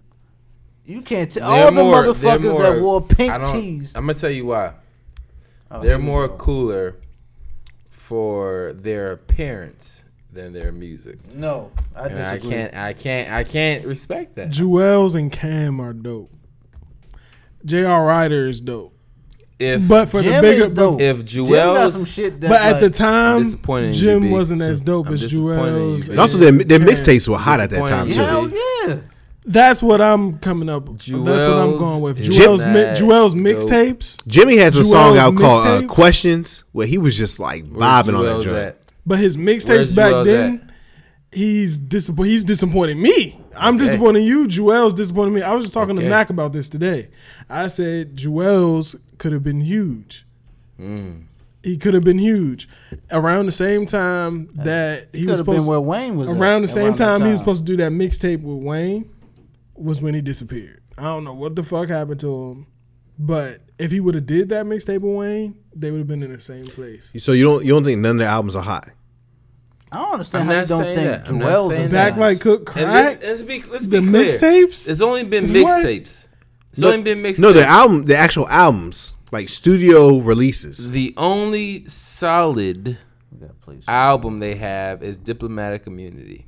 You 0.86 1.02
can't 1.02 1.32
tell 1.32 1.50
all 1.50 1.72
the 1.72 1.82
more- 1.82 2.02
motherfuckers 2.04 2.42
more- 2.52 2.62
that 2.62 2.80
wore 2.80 3.02
pink 3.02 3.32
tees. 3.46 3.92
I'm 3.94 4.02
gonna 4.04 4.14
tell 4.14 4.30
you 4.30 4.46
why. 4.46 4.72
Oh, 5.70 5.82
They're 5.82 5.98
more 5.98 6.28
go. 6.28 6.34
cooler 6.36 6.96
for 7.90 8.72
their 8.74 9.12
appearance 9.12 10.04
than 10.32 10.52
their 10.52 10.70
music. 10.70 11.18
No, 11.34 11.72
I 11.94 12.06
And 12.06 12.18
I 12.22 12.38
can't. 12.38 12.74
I 12.74 12.92
can't. 12.92 13.32
I 13.32 13.42
can't 13.44 13.84
respect 13.84 14.36
that. 14.36 14.50
Juelz 14.50 15.14
and 15.16 15.32
Cam 15.32 15.80
are 15.80 15.92
dope. 15.92 16.30
J.R. 17.64 18.04
Writer 18.06 18.46
is 18.46 18.60
dope. 18.60 18.92
If 19.58 19.88
But 19.88 20.10
for 20.10 20.20
the 20.22 20.30
bigger 20.42 20.64
is 20.64 20.68
dope. 20.68 21.00
if 21.00 21.24
Jim 21.24 21.48
got 21.48 21.76
Juelz 21.88 21.92
some 21.92 22.04
shit 22.04 22.38
But 22.38 22.60
at 22.60 22.78
the 22.80 22.90
time, 22.90 23.42
disappointed 23.42 23.86
in 23.88 23.94
you, 23.94 24.00
Jim 24.00 24.30
wasn't 24.30 24.60
as 24.62 24.82
dope 24.82 25.06
I'm 25.08 25.14
as 25.14 25.22
disappointed 25.22 25.76
in 25.76 25.88
you, 25.88 25.96
Juelz. 25.96 26.06
B. 26.06 26.10
and 26.12 26.20
also 26.20 26.38
their 26.38 26.52
their 26.52 26.78
mixtapes 26.78 27.26
were 27.26 27.38
hot 27.38 27.60
at 27.60 27.70
that 27.70 27.86
time 27.86 28.08
too. 28.08 28.14
hell 28.20 28.48
yeah. 28.50 28.98
That's 29.48 29.80
what 29.82 30.00
I'm 30.00 30.38
coming 30.40 30.68
up. 30.68 30.88
With. 30.88 30.98
That's 31.06 31.44
what 31.44 31.56
I'm 31.56 31.76
going 31.78 32.00
with. 32.02 32.18
is 32.20 32.28
Juelz 32.28 32.66
mi- 32.66 32.72
mad 32.74 32.96
Juelz 32.96 33.34
mixtapes, 33.34 34.26
Jimmy 34.26 34.56
has 34.56 34.76
a 34.76 34.80
Juelz 34.82 34.90
song 34.90 35.18
out 35.18 35.36
called 35.36 35.64
uh, 35.64 35.80
mixtapes? 35.82 35.88
"Questions" 35.88 36.64
where 36.72 36.86
he 36.86 36.98
was 36.98 37.16
just 37.16 37.38
like 37.38 37.64
where's 37.66 37.74
vibing 37.80 38.18
on 38.18 38.24
that 38.24 38.36
Juelz 38.38 38.44
joint. 38.44 38.56
at? 38.56 38.78
but 39.06 39.18
his 39.20 39.38
Where's 39.38 39.64
mixtapes 39.64 39.94
back 39.94 40.12
Juelz 40.12 40.24
then, 40.24 40.68
at? 40.68 40.74
he's 41.38 41.78
disappointed. 41.78 42.30
He's 42.30 42.44
disappointing 42.44 43.00
me. 43.00 43.40
I'm 43.56 43.76
Okay. 43.76 43.84
disappointing 43.84 44.24
you. 44.24 44.48
Juelz 44.48 44.94
disappointing 44.94 45.34
me. 45.34 45.42
I 45.42 45.52
was 45.54 45.64
just 45.64 45.74
talking 45.74 45.94
Okay. 45.96 46.02
to 46.04 46.10
Mac 46.10 46.30
about 46.30 46.52
this 46.52 46.68
today. 46.68 47.08
I 47.48 47.68
said 47.68 48.16
Juelz 48.16 48.96
could 49.18 49.32
have 49.32 49.44
been 49.44 49.60
huge. 49.60 50.26
Mm. 50.80 51.22
He 51.62 51.76
could 51.76 51.94
have 51.94 52.04
been 52.04 52.18
huge 52.18 52.68
around 53.12 53.46
the 53.46 53.52
same 53.52 53.86
time 53.86 54.48
that 54.56 55.06
he 55.12 55.20
Could 55.20 55.30
was 55.30 55.38
have 55.40 55.46
been 55.46 55.54
supposed. 55.60 55.70
where 55.70 55.80
Wayne 55.80 56.16
was. 56.16 56.28
at 56.30 56.36
around 56.36 56.62
the 56.62 56.68
same 56.68 56.92
that 56.92 56.96
time, 56.98 57.22
he 57.22 57.30
was 57.30 57.38
supposed 57.40 57.64
to 57.64 57.72
do 57.72 57.76
that 57.78 57.92
mixtape 57.92 58.42
with 58.42 58.62
Wayne. 58.64 59.08
Was 59.76 60.00
when 60.02 60.14
he 60.14 60.20
disappeared. 60.22 60.82
I 60.98 61.04
don't 61.04 61.24
know 61.24 61.34
what 61.34 61.54
the 61.56 61.62
fuck 61.62 61.88
happened 61.88 62.20
to 62.20 62.32
him, 62.50 62.66
but 63.18 63.58
if 63.78 63.90
he 63.90 64.00
would 64.00 64.14
have 64.14 64.26
did 64.26 64.48
that 64.50 64.64
mixtape 64.66 65.02
with 65.02 65.14
Wayne, 65.14 65.58
they 65.74 65.90
would 65.90 65.98
have 65.98 66.06
been 66.08 66.22
in 66.22 66.32
the 66.32 66.40
same 66.40 66.60
place. 66.66 67.12
So 67.18 67.32
you 67.32 67.44
don't 67.44 67.64
you 67.64 67.72
don't 67.72 67.84
think 67.84 68.00
none 68.00 68.12
of 68.12 68.18
their 68.18 68.28
albums 68.28 68.56
are 68.56 68.62
hot? 68.62 68.88
I 69.92 69.98
don't 69.98 70.12
understand 70.14 70.42
I'm 70.50 70.54
how 70.56 70.60
you 70.62 70.66
don't 70.66 70.82
saying 70.82 70.96
think 70.96 71.06
that. 71.08 71.28
I'm 71.28 71.38
Juelz 71.40 71.68
saying 71.68 71.88
that. 71.90 72.10
Back 72.10 72.16
like 72.18 72.40
cook 72.40 72.66
crack. 72.66 72.86
let's, 72.86 73.22
let's 73.22 73.42
be 73.42 73.62
let's 73.62 73.86
The 73.86 74.00
be 74.00 74.08
clear. 74.08 74.24
mixtapes? 74.30 74.88
It's 74.88 75.00
only 75.00 75.22
been 75.24 75.46
mixtapes. 75.46 76.28
It's 76.72 76.82
only 76.82 77.02
been 77.02 77.22
mixtapes. 77.22 77.38
No, 77.40 77.52
the 77.52 77.64
album, 77.66 78.04
the 78.04 78.16
actual 78.16 78.48
albums, 78.48 79.14
like 79.32 79.48
studio 79.48 80.18
releases. 80.18 80.90
The 80.90 81.14
only 81.16 81.86
solid 81.88 82.98
Yeah, 83.40 83.48
album 83.88 84.40
they 84.40 84.54
have 84.56 85.02
is 85.02 85.16
Diplomatic 85.16 85.86
Immunity. 85.86 86.45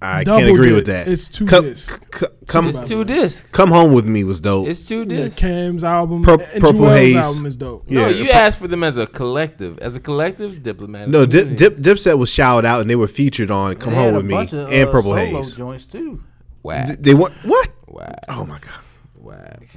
I 0.00 0.24
Double 0.24 0.40
can't 0.40 0.50
agree 0.50 0.68
disc. 0.68 0.76
with 0.76 0.86
that. 0.86 1.08
It's 1.08 1.28
two 1.28 1.46
come, 1.46 1.64
discs. 1.64 1.98
c- 2.18 2.26
come, 2.46 2.68
It's 2.68 2.80
two 2.88 3.04
discs. 3.04 3.48
come 3.50 3.70
home 3.70 3.92
with 3.92 4.06
me 4.06 4.24
was 4.24 4.40
dope. 4.40 4.68
It's 4.68 4.82
two 4.82 5.00
Yeah, 5.00 5.04
discs. 5.04 5.38
Cam's 5.38 5.84
album, 5.84 6.22
Pur- 6.22 6.34
and 6.52 6.60
Purple 6.62 6.80
Juelz 6.80 6.96
Haze. 6.98 7.16
album 7.16 7.46
is 7.46 7.56
dope. 7.56 7.88
no, 7.90 8.00
Yeah, 8.02 8.08
you 8.08 8.24
the- 8.24 8.34
asked 8.34 8.58
for 8.58 8.68
them 8.68 8.82
as 8.84 8.98
a 8.98 9.06
collective. 9.06 9.78
As 9.80 9.96
a 9.96 10.00
collective, 10.00 10.62
Diplomatic. 10.62 11.08
no, 11.08 11.26
Dip, 11.26 11.56
Dip, 11.56 11.78
Dipset 11.78 12.18
was 12.18 12.30
shouted 12.30 12.66
out 12.66 12.80
and 12.80 12.88
they 12.90 12.96
were 12.96 13.08
featured 13.08 13.50
on 13.50 13.74
"Come 13.76 13.94
Home 13.94 14.14
with 14.14 14.24
Me" 14.24 14.34
of, 14.36 14.52
and 14.52 14.88
uh, 14.88 14.92
Purple 14.92 15.14
solo 15.14 15.16
Haze. 15.16 15.56
joints 15.56 15.86
too. 15.86 16.22
Whack. 16.62 16.98
They 17.00 17.14
want 17.14 17.34
what? 17.44 17.68
Whack. 17.88 18.24
Oh 18.28 18.44
my 18.46 18.58
god! 18.58 18.70
Whack. 19.16 19.68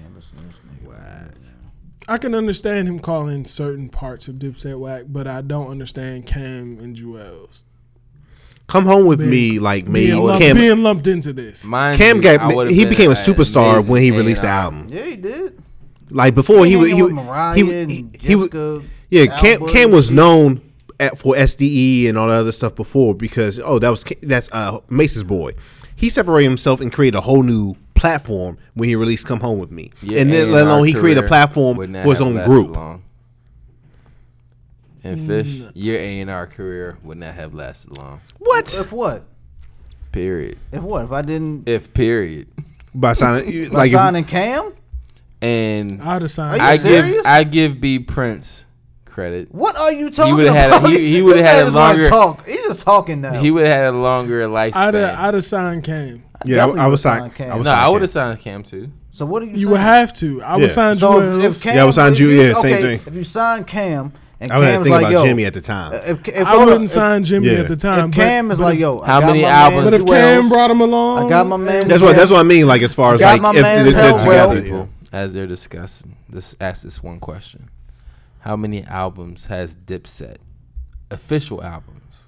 Whack. 0.83 1.31
I 2.07 2.17
can 2.19 2.35
understand 2.35 2.87
him 2.87 2.99
calling 2.99 3.45
certain 3.45 3.89
parts 3.89 4.27
of 4.27 4.35
Dipset 4.35 4.77
whack, 4.79 5.05
but 5.07 5.27
I 5.27 5.41
don't 5.41 5.69
understand 5.69 6.27
Cam 6.27 6.77
and 6.79 6.95
Juelz 6.95 7.63
"Come 8.67 8.85
Home 8.85 9.05
with 9.05 9.19
Being- 9.19 9.29
Me" 9.29 9.59
like 9.59 9.87
me. 9.87 10.07
being, 10.07 10.23
lumped, 10.23 10.41
Cam. 10.41 10.55
being 10.57 10.83
lumped 10.83 11.07
into 11.07 11.33
this. 11.33 11.63
Mind 11.65 11.97
Cam 11.97 12.21
got 12.21 12.67
he 12.67 12.85
became 12.85 13.11
a 13.11 13.15
superstar 13.15 13.87
when 13.87 14.01
he 14.01 14.11
released 14.11 14.41
the 14.41 14.47
album. 14.49 14.87
Yeah, 14.89 15.03
he 15.05 15.15
did. 15.15 15.57
Like 16.11 16.35
before 16.35 16.65
he 16.65 16.71
He 16.71 16.77
was 16.77 16.89
he, 16.91 17.01
with 17.01 17.13
was- 17.13 17.25
Mariah 17.25 17.55
he, 17.55 17.85
he, 17.85 18.05
he 18.19 18.35
was 18.35 18.83
yeah 19.09 19.25
Cam, 19.37 19.65
Cam 19.67 19.91
was 19.91 20.11
known 20.11 20.61
at, 20.99 21.17
for 21.17 21.35
SDE 21.35 22.07
and 22.07 22.17
all 22.17 22.27
the 22.27 22.33
other 22.33 22.51
stuff 22.51 22.75
before 22.75 23.15
because 23.15 23.59
oh 23.63 23.79
that 23.79 23.89
was 23.89 24.03
Ca- 24.03 24.19
that's 24.21 24.49
uh 24.51 24.79
Mase's 24.89 25.23
boy. 25.23 25.53
He 25.95 26.09
separated 26.09 26.49
himself 26.49 26.79
and 26.81 26.91
created 26.91 27.17
a 27.17 27.21
whole 27.21 27.41
new 27.43 27.75
platform 27.95 28.57
when 28.75 28.87
he 28.89 28.95
released 28.95 29.25
"Come 29.25 29.39
Home 29.39 29.57
with 29.59 29.71
Me," 29.71 29.91
Your 30.01 30.19
and 30.19 30.31
then 30.31 30.51
let 30.51 30.67
alone 30.67 30.85
he 30.85 30.93
created 30.93 31.23
a 31.23 31.27
platform 31.27 31.77
for 31.77 32.09
his 32.11 32.21
own 32.21 32.43
group. 32.43 32.75
long. 32.75 33.01
And 35.05 35.19
mm. 35.19 35.27
Fish, 35.27 35.61
your 35.75 35.97
A 35.97 36.19
and 36.21 36.29
R 36.31 36.47
career 36.47 36.97
would 37.03 37.17
not 37.17 37.33
have 37.35 37.53
lasted 37.53 37.95
long. 37.95 38.21
What? 38.39 38.73
If 38.77 38.91
what? 38.91 39.23
Period. 40.11 40.57
If 40.71 40.81
what? 40.81 41.05
If 41.05 41.11
I 41.11 41.21
didn't 41.21 41.67
If 41.69 41.93
period. 41.93 42.47
By 42.93 43.13
signing 43.13 43.47
you- 43.51 43.65
like 43.65 43.73
like 43.73 43.91
if- 43.91 43.95
signing 43.97 44.23
Cam? 44.25 44.73
And 45.41 46.01
I'd 46.01 46.21
have 46.23 46.31
signed. 46.31 46.53
Are 46.61 46.65
you 46.65 46.71
I 46.71 46.77
serious? 46.77 47.17
give 47.17 47.25
I 47.25 47.43
give 47.43 47.81
B 47.81 47.99
Prince 47.99 48.65
credit. 49.05 49.53
What 49.53 49.77
are 49.77 49.91
you 49.91 50.09
talking 50.09 50.35
would've 50.37 50.53
had 50.53 50.71
a- 50.71 50.77
about? 50.77 50.89
he- 50.89 51.13
he 51.13 51.21
would've 51.21 51.43
This 51.43 51.47
had 51.49 51.55
guy 51.55 51.61
a 51.61 51.65
just 51.65 51.75
wanna 51.75 51.87
longer- 51.93 52.09
Talk. 52.09 52.47
He's 52.47 52.63
just 52.65 52.81
talking 52.81 53.21
now. 53.21 53.33
He 53.39 53.51
would 53.51 53.67
have 53.67 53.77
had 53.77 53.93
a 53.93 53.97
longer 53.97 54.43
I'd 54.43 54.73
lifespan. 54.73 54.93
have, 54.93 55.19
I'd 55.19 55.33
have 55.35 55.43
signed 55.43 55.83
Cam. 55.83 56.23
yeah, 56.45 56.55
definitely 56.55 56.79
I, 56.79 56.83
I 56.83 56.87
would 56.87 56.91
was 56.91 57.01
sign 57.01 57.19
signed. 57.21 57.35
Cam. 57.35 57.51
I 57.51 57.55
was 57.57 57.65
no, 57.65 57.71
signed 57.71 57.81
I 57.85 57.89
would 57.89 57.93
Cam. 57.95 58.01
have 58.01 58.09
signed 58.09 58.39
Cam 58.39 58.63
too. 58.63 58.91
so 59.11 59.25
what 59.25 59.43
are 59.43 59.45
you? 59.45 59.51
You 59.51 59.57
saying? 59.57 59.71
would 59.71 59.79
have 59.81 60.13
to. 60.13 60.41
I 60.41 60.55
Yeah. 60.55 60.61
would 60.61 60.71
sign 60.71 60.97
So 60.97 61.19
if, 61.19 61.23
Juelz. 61.25 61.43
if 61.57 61.63
Cam, 61.63 61.75
Yeah, 61.75 61.81
I 61.81 61.85
would 61.85 61.93
sign 61.93 62.11
if 62.13 62.17
Ju- 62.17 62.29
you- 62.31 62.41
yeah, 62.41 62.53
same 62.53 62.73
okay, 62.73 62.81
thing. 62.97 63.01
If 63.05 63.13
you 63.15 63.23
sign 63.23 63.63
Cam 63.65 64.13
and 64.39 64.51
I 64.51 64.59
would 64.59 64.67
have 64.67 64.79
to 64.79 64.83
think 64.83 64.93
like, 64.93 65.01
about 65.03 65.11
yo, 65.11 65.25
Jimmy 65.25 65.45
at 65.45 65.53
the 65.53 65.61
time. 65.61 65.93
if, 65.93 66.27
if, 66.27 66.45
I 66.45 66.57
wouldn't 66.57 66.83
up, 66.83 66.87
sign 66.89 67.23
Jimmy 67.23 67.47
Yeah. 67.47 67.59
at 67.59 67.67
the 67.67 67.75
time. 67.75 68.09
if 68.09 68.15
Cam 68.15 68.51
is 68.51 68.59
like, 68.59 68.77
yo, 68.77 68.99
I 68.99 69.07
How 69.07 69.19
got 69.21 69.27
many 69.27 69.41
my 69.43 69.49
albums- 69.49 69.83
man 69.83 69.91
But 69.91 70.01
if 70.01 70.07
Wells, 70.07 70.41
Cam 70.41 70.49
brought 70.49 70.71
him 70.71 70.81
along, 70.81 71.25
I 71.25 71.29
got 71.29 71.47
my 71.47 71.57
man. 71.57 71.87
That's 71.87 72.01
what 72.01 72.15
that's 72.15 72.31
what 72.31 72.39
I 72.39 72.43
mean. 72.43 72.67
Like 72.67 72.81
as 72.81 72.93
far 72.93 73.13
as 73.13 73.19
Got 73.21 73.33
like 73.33 73.41
my 73.41 73.55
if 73.55 73.61
man 73.61 73.85
they're, 73.85 73.93
they're 73.93 74.13
Well. 74.13 74.49
together. 74.49 74.61
people 74.61 74.89
as 75.15 75.31
they're 75.31 75.47
discussing 75.47 76.17
this 76.27 76.55
ask 76.59 76.83
this 76.83 77.01
one 77.01 77.19
question 77.21 77.69
how 78.39 78.55
many 78.55 78.83
albums 78.83 79.45
has 79.45 79.73
dipset 79.73 80.37
official 81.09 81.63
albums 81.63 82.27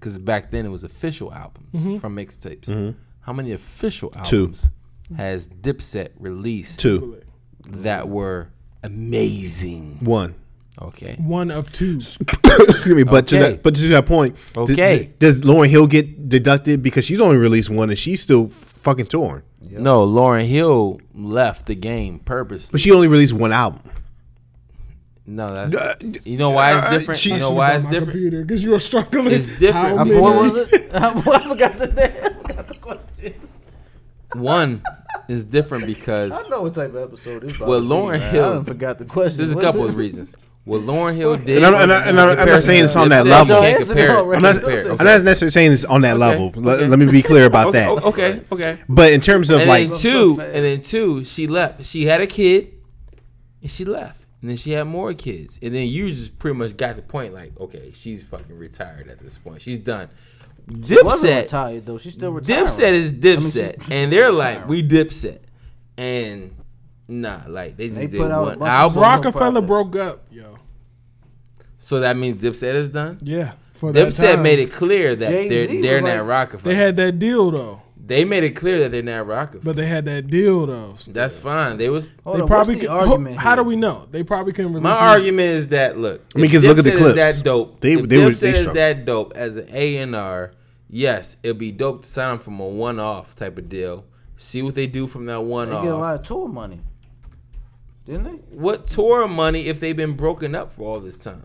because 0.00 0.18
back 0.18 0.50
then 0.50 0.66
it 0.66 0.68
was 0.68 0.82
official 0.82 1.32
albums 1.32 1.72
mm-hmm. 1.72 1.98
from 1.98 2.16
mixtapes 2.16 2.66
mm-hmm. 2.66 2.98
how 3.20 3.32
many 3.32 3.52
official 3.52 4.10
Two. 4.10 4.38
albums 4.38 4.70
has 5.16 5.46
dipset 5.46 6.08
released 6.18 6.80
Two, 6.80 7.20
that 7.66 8.08
were 8.08 8.50
amazing 8.82 9.98
one. 10.00 10.34
Okay 10.82 11.16
one 11.20 11.50
of 11.52 11.70
two. 11.70 11.96
Excuse 12.44 12.88
me, 12.88 13.04
but 13.04 13.26
to 13.28 13.38
Okay. 13.38 13.50
that, 13.52 13.62
but 13.62 13.74
to 13.76 13.88
that 13.88 14.06
point, 14.06 14.36
th- 14.54 14.70
Okay. 14.70 14.96
th- 14.98 15.10
does 15.20 15.40
Lauryn 15.42 15.68
Hill 15.68 15.86
get 15.86 16.28
deducted 16.28 16.82
because 16.82 17.04
she's 17.04 17.20
only 17.20 17.36
released 17.36 17.70
one 17.70 17.90
and 17.90 17.98
she's 17.98 18.20
still 18.20 18.48
fucking 18.48 19.06
touring, 19.06 19.42
no 19.62 20.06
lauryn 20.06 20.46
hill 20.46 21.00
left 21.14 21.66
the 21.66 21.74
game 21.74 22.18
purposely 22.18 22.72
but 22.72 22.80
she 22.80 22.90
only 22.92 23.08
released 23.08 23.32
one 23.32 23.50
album. 23.52 23.80
no 25.26 25.54
that's 25.54 25.74
Uh, 25.74 25.94
you 26.24 26.36
know 26.36 26.50
why 26.50 26.76
it's 26.76 26.86
uh, 26.86 26.90
different 26.90 27.20
she- 27.20 27.30
you 27.32 27.38
know 27.38 27.50
why 27.52 27.72
it's 27.72 27.84
my 27.84 27.90
different 27.90 28.12
Computer 28.12 28.42
because 28.42 28.62
you 28.62 28.74
are 28.74 28.78
struggling. 28.80 29.32
It's 29.32 29.46
different. 29.58 29.96
How 29.96 29.98
Uh, 29.98 30.04
many- 30.04 30.20
What 30.20 30.34
was 30.42 30.56
it? 30.56 30.90
I 30.94 31.20
forgot 31.48 31.78
the 31.78 31.86
name. 31.86 32.12
I 32.24 32.28
forgot 32.42 32.68
the 32.68 32.74
question. 32.74 33.34
one 34.34 34.82
is 35.28 35.44
different 35.44 35.86
because 35.86 36.32
I 36.32 36.48
know 36.48 36.62
what 36.62 36.74
type 36.74 36.90
of 36.90 36.96
episode 36.96 37.42
this. 37.42 37.56
about 37.56 37.68
Well, 37.68 37.78
to 37.80 37.84
be, 37.86 37.90
Lauryn 37.94 38.18
man. 38.20 38.34
Hill- 38.34 38.44
I 38.44 38.54
done 38.54 38.64
forgot 38.64 38.98
the 38.98 39.04
question. 39.06 39.38
There's 39.38 39.52
a 39.52 39.54
What's 39.54 39.64
couple 39.64 39.84
it? 39.86 39.90
of 39.90 39.96
reasons. 39.96 40.34
What 40.64 40.80
Lauryn 40.80 41.14
Hill 41.14 41.36
did. 41.36 41.58
And 41.62 41.66
I'm, 41.66 41.74
and 41.74 41.92
I- 41.92 42.08
and 42.08 42.18
I'm, 42.18 42.38
I'm 42.38 42.48
not 42.48 42.62
saying 42.62 42.84
it's 42.84 42.96
on 42.96 43.10
that 43.10 43.26
level. 43.26 43.54
you 43.56 43.60
Joe, 43.60 43.60
can't 43.60 43.80
answer 43.80 43.86
compare 43.86 44.06
that 44.08 44.12
it. 44.14 44.16
already. 44.18 44.36
I'm 44.36 44.42
not, 44.54 44.62
Compare. 44.62 44.90
I'm 44.92 44.96
not 45.04 45.22
necessarily 45.24 45.50
saying 45.50 45.72
it's 45.72 45.84
on 45.84 46.00
that 46.00 46.16
level. 46.16 46.52
Let, 46.56 46.78
okay. 46.78 46.86
let 46.88 46.98
me 46.98 47.10
be 47.10 47.22
clear 47.22 47.44
about 47.46 47.66
Okay, 47.68 47.80
that. 47.94 48.04
okay, 48.04 48.42
okay. 48.50 48.78
But 48.88 49.12
in 49.12 49.20
terms 49.20 49.50
of 49.50 49.60
And 49.60 49.68
like, 49.68 49.90
then 49.90 49.98
two, 49.98 50.40
and 50.40 50.64
then 50.64 50.80
two, 50.80 51.22
she 51.24 51.46
left. 51.46 51.84
She 51.84 52.06
had 52.06 52.22
a 52.22 52.26
kid, 52.26 52.72
and 53.60 53.70
she 53.70 53.84
left. 53.84 54.20
And 54.40 54.48
then 54.50 54.56
she 54.56 54.70
had 54.72 54.84
more 54.84 55.12
kids. 55.12 55.58
And 55.62 55.74
then 55.74 55.86
you 55.86 56.10
just 56.10 56.38
pretty 56.38 56.56
much 56.58 56.76
got 56.78 56.96
the 56.96 57.02
point, 57.02 57.34
like, 57.34 57.52
okay, 57.60 57.92
she's 57.94 58.22
fucking 58.24 58.56
retired 58.58 59.08
at 59.08 59.18
this 59.18 59.36
point. 59.38 59.60
She's 59.60 59.78
done. 59.78 60.08
Dipset, 60.70 61.42
retired 61.42 61.84
though. 61.84 61.98
She's 61.98 62.14
still 62.14 62.32
retired. 62.32 62.68
Dipset 62.68 62.92
is 62.92 63.12
Dipset, 63.12 63.82
she- 63.86 63.92
and 63.94 64.10
they're 64.10 64.32
like, 64.32 64.66
we 64.66 64.82
Dipset, 64.82 65.40
and 65.98 66.54
nah, 67.06 67.40
like 67.48 67.76
they 67.76 67.88
just 67.88 68.00
They 68.00 68.06
did 68.06 68.18
put 68.18 68.30
out 68.30 68.40
a 68.42 68.46
one 68.46 68.58
bunch 68.60 68.68
album. 68.70 69.02
Roc-A-Fella 69.02 69.60
broke 69.62 69.94
up, 69.96 70.24
yo. 70.30 70.53
So 71.84 72.00
that 72.00 72.16
means 72.16 72.42
Dipset 72.42 72.74
is 72.74 72.88
done. 72.88 73.18
Yeah, 73.22 73.52
for 73.74 73.92
that 73.92 74.08
Dipset 74.08 74.34
time. 74.36 74.42
made 74.42 74.58
it 74.58 74.72
clear 74.72 75.14
that 75.16 75.28
Jay-Z 75.30 75.48
they're 75.82 75.82
they're 75.82 76.00
like- 76.02 76.16
not 76.16 76.26
Roc-A-Fella. 76.26 76.62
They 76.64 76.74
had 76.74 76.96
that 76.96 77.18
deal 77.18 77.50
though, 77.50 77.82
they 78.06 78.24
made 78.24 78.42
it 78.42 78.52
clear 78.52 78.78
that 78.80 78.90
they're 78.90 79.02
not 79.02 79.26
Roc-A-Fella. 79.26 79.62
but 79.64 79.76
they 79.76 79.84
had 79.86 80.06
that 80.06 80.28
deal 80.28 80.64
though. 80.66 80.94
That's 81.10 81.38
fine. 81.38 81.76
They 81.76 81.90
was 81.90 82.12
Hold 82.24 82.36
they 82.38 82.40
on, 82.40 82.46
probably 82.48 82.74
what's 82.76 82.86
the 82.86 82.88
could, 82.88 83.08
argument 83.10 83.36
how 83.36 83.54
do 83.54 83.62
we 83.64 83.76
know? 83.76 84.08
They 84.10 84.22
probably 84.22 84.52
couldn't 84.54 84.72
release 84.72 84.82
My 84.84 84.90
music. 84.90 85.02
argument 85.02 85.50
is 85.50 85.68
that 85.68 85.98
look, 85.98 86.22
I 86.34 86.38
mean, 86.38 86.46
if 86.46 86.52
'cause 86.52 86.64
look 86.64 86.78
at 86.78 86.84
the 86.84 86.90
Dipset 86.90 86.96
clips. 86.96 87.18
Is 87.18 87.36
that 87.36 87.44
dope? 87.44 87.80
They- 87.80 87.92
if 87.94 88.08
they 88.08 88.16
were- 88.18 88.30
Dipset 88.30 88.40
they 88.40 88.48
is 88.50 88.54
struggled. 88.56 88.76
that 88.76 89.04
dope 89.04 89.32
as 89.36 89.56
an 89.58 89.66
A 89.70 89.96
and 89.98 90.16
R. 90.16 90.52
Yes, 90.88 91.36
it'd 91.42 91.58
be 91.58 91.70
dope 91.72 92.02
to 92.02 92.08
sign 92.08 92.30
them 92.30 92.38
from 92.38 92.60
a 92.60 92.66
one-off 92.66 93.34
type 93.36 93.58
of 93.58 93.68
deal. 93.68 94.04
See 94.38 94.62
what 94.62 94.74
they 94.74 94.86
do 94.86 95.06
from 95.06 95.26
that 95.26 95.34
They 95.38 95.44
one-off. 95.44 95.82
They 95.82 95.88
get 95.88 95.94
a 95.94 95.98
lot 95.98 96.14
of 96.20 96.22
tour 96.22 96.48
money, 96.48 96.80
didn't 98.06 98.24
they? 98.24 98.56
What 98.56 98.86
tour 98.86 99.26
money 99.28 99.66
if 99.66 99.80
they've 99.80 99.96
been 99.96 100.14
broken 100.16 100.54
up 100.54 100.72
for 100.72 100.82
all 100.94 101.00
this 101.00 101.18
time? 101.18 101.44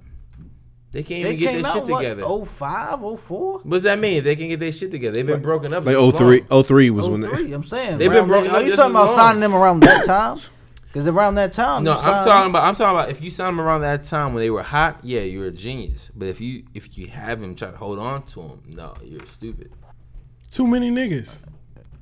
They 0.91 1.03
can't 1.03 1.22
They 1.24 1.30
even 1.34 1.40
get 1.40 1.52
came 1.52 1.61
their 1.61 1.72
out 1.72 1.78
shit 1.78 1.88
what? 1.90 1.99
together. 2.02 2.24
Oh 2.26 2.45
five, 2.45 3.03
oh 3.03 3.16
four, 3.16 3.60
What 3.60 3.70
does 3.72 3.84
that 3.84 3.99
mean? 3.99 4.18
If 4.18 4.24
they 4.24 4.36
can't 4.36 4.49
get 4.49 4.60
their 4.60 4.72
shit 4.72 4.90
together, 4.90 5.14
they've 5.16 5.28
been 5.28 5.41
broken 5.41 5.72
up. 5.74 5.86
like 5.86 5.95
this 5.95 6.11
03, 6.18 6.44
long. 6.49 6.64
03 6.64 6.90
was 6.90 7.07
oh 7.07 7.11
when 7.11 7.22
they. 7.22 7.28
Oh 7.28 7.56
I'm 7.56 7.64
saying 7.64 7.98
They've 7.99 8.10
been 8.11 8.28
broken 8.28 8.48
that- 8.52 8.56
up 8.57 8.64
Are 8.64 8.66
you 8.66 8.76
talking 8.76 8.91
about 8.91 9.07
long. 9.07 9.16
signing 9.16 9.40
them 9.41 9.53
around 9.53 9.82
that 9.82 10.06
time? 10.06 10.40
Because 10.91 11.07
around 11.07 11.36
that 11.36 11.53
time, 11.53 11.84
No, 11.84 11.91
I'm 11.91 11.98
signed- 11.99 12.26
talking 12.26 12.49
about. 12.49 12.64
I'm 12.64 12.74
talking 12.74 12.98
about 12.99 13.10
if 13.11 13.24
you 13.24 13.30
sign 13.30 13.56
them 13.56 13.61
around 13.61 13.82
that 13.82 14.02
time 14.02 14.34
when 14.34 14.41
they 14.41 14.49
were 14.49 14.64
hot. 14.64 14.99
Yeah, 15.03 15.20
you're 15.22 15.45
a 15.45 15.52
genius. 15.52 16.10
But 16.16 16.28
if 16.30 16.41
you 16.41 16.64
if 16.74 16.98
you 16.98 17.06
have 17.10 17.44
him 17.44 17.53
try 17.53 17.70
to 17.70 17.78
hold 17.78 17.99
on 17.99 18.24
to 18.24 18.41
him, 18.41 18.61
no, 18.68 18.94
you're 19.03 19.24
stupid. 19.28 19.72
Too 20.49 20.66
many 20.66 20.90
niggas. 20.90 21.44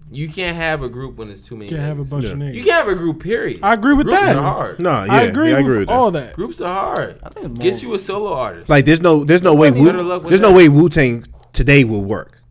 You 0.10 0.30
can't 0.30 0.56
have 0.56 0.84
a 0.84 0.90
group 0.90 1.18
when 1.18 1.30
it's 1.30 1.42
too 1.42 1.56
many. 1.58 1.70
You 1.70 1.78
can't 1.78 1.88
have 1.90 2.00
a 2.00 2.06
bunch 2.06 2.24
Yeah. 2.26 2.32
of 2.32 2.38
niggas. 2.38 2.54
You 2.54 2.64
can't 2.64 2.86
have 2.86 2.88
a 2.88 2.96
group. 2.96 3.22
Period. 3.22 3.60
I 3.62 3.74
agree 3.74 3.94
with 3.94 4.08
Groups 4.08 4.22
that. 4.22 4.36
are 4.38 4.42
hard. 4.42 4.80
no, 4.82 5.04
yeah, 5.04 5.12
I 5.14 5.22
agree, 5.24 5.50
yeah, 5.50 5.58
I 5.58 5.60
with, 5.62 5.68
agree 5.68 5.80
with 5.80 5.90
all 5.90 6.12
that. 6.12 6.28
that. 6.28 6.34
Groups 6.36 6.62
are 6.62 6.74
hard. 6.96 7.20
I 7.24 7.30
think 7.30 7.60
Get 7.60 7.84
you 7.84 7.94
a 7.94 8.00
solo 8.00 8.34
artist. 8.34 8.70
Like, 8.70 8.86
there's 8.86 9.02
no, 9.02 9.24
there's 9.26 9.42
no 9.42 9.54
way, 9.54 9.70
Wu, 9.72 9.92
luck 9.92 10.24
with 10.24 10.30
there's 10.32 10.42
no 10.42 10.50
that. 10.50 10.56
way 10.56 10.70
Wu 10.70 10.88
Tang 10.88 11.24
today 11.52 11.84
will 11.84 12.04
work. 12.04 12.42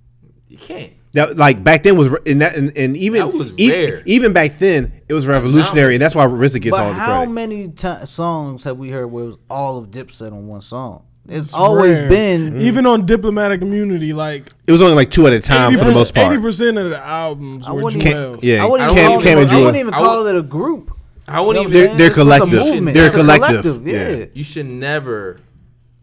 you 0.49 0.59
can't. 0.59 0.93
That 1.13 1.39
like 1.39 1.65
back 1.65 1.83
then 1.83 1.97
was 1.97 2.13
and 2.27 2.43
that 2.43 2.57
and, 2.57 2.77
and 2.77 2.95
even 2.95 3.21
That 3.21 3.33
was 3.33 3.51
e- 3.57 4.03
even 4.05 4.35
back 4.35 4.59
then 4.59 4.93
it 5.09 5.15
was 5.15 5.27
revolutionary 5.27 5.95
and 5.95 6.03
that's 6.03 6.15
why 6.15 6.27
RZA 6.27 6.61
gets 6.61 6.77
all 6.77 6.85
But 6.85 6.89
the 6.91 6.95
how 6.99 7.17
credit. 7.21 7.31
many 7.33 7.69
ti 7.69 8.05
songs 8.05 8.65
have 8.65 8.77
we 8.77 8.91
heard 8.91 9.07
where 9.07 9.25
it 9.25 9.29
was 9.29 9.37
all 9.49 9.79
of 9.79 9.91
Dipset 9.91 10.33
on 10.33 10.47
one 10.47 10.61
song? 10.61 11.05
It's, 11.29 11.49
It's 11.49 11.55
always 11.55 11.99
rare. 11.99 12.09
been 12.09 12.53
mm. 12.55 12.61
even 12.61 12.87
on 12.87 13.05
diplomatic 13.07 13.61
immunity, 13.63 14.13
like 14.13 14.49
It 14.67 14.73
was 14.73 14.81
only 14.81 14.95
like 14.95 15.11
two 15.11 15.27
at 15.27 15.33
a 15.33 15.41
time 15.41 15.73
for 15.77 15.85
the 15.85 15.93
most 15.93 16.15
part. 16.15 16.33
Eighty 16.33 16.41
percent 16.41 16.79
of 16.79 16.91
the 16.91 16.99
albums 16.99 17.69
I 17.69 17.73
were 17.73 17.83
wouldn't- 17.83 18.03
Juelz. 18.03 18.41
Yeah, 18.43 18.63
I 18.65 18.67
wouldn't 18.69 18.91
I 18.91 18.93
even, 18.93 19.05
call, 19.05 19.13
even- 19.21 19.21
it, 19.21 19.25
Cam 19.29 19.39
and 19.39 19.51
I 19.51 19.57
wouldn't 19.59 19.77
even 19.77 19.93
call 19.93 20.25
would- 20.25 20.35
it 20.37 20.39
a 20.39 20.43
group. 20.43 20.93
I 21.29 21.41
wouldn't 21.41 21.65
You 21.65 21.71
know 21.75 21.77
even. 21.81 21.89
They're- 21.89 21.97
they're 21.99 22.11
a 22.13 22.15
collective. 22.15 22.53
movement. 22.53 22.95
They're 22.97 23.07
It's 23.07 23.17
collective. 23.17 23.87
Yeah. 23.87 24.09
Yeah. 24.11 24.25
You 24.35 24.45
should 24.45 24.67
never 24.67 25.41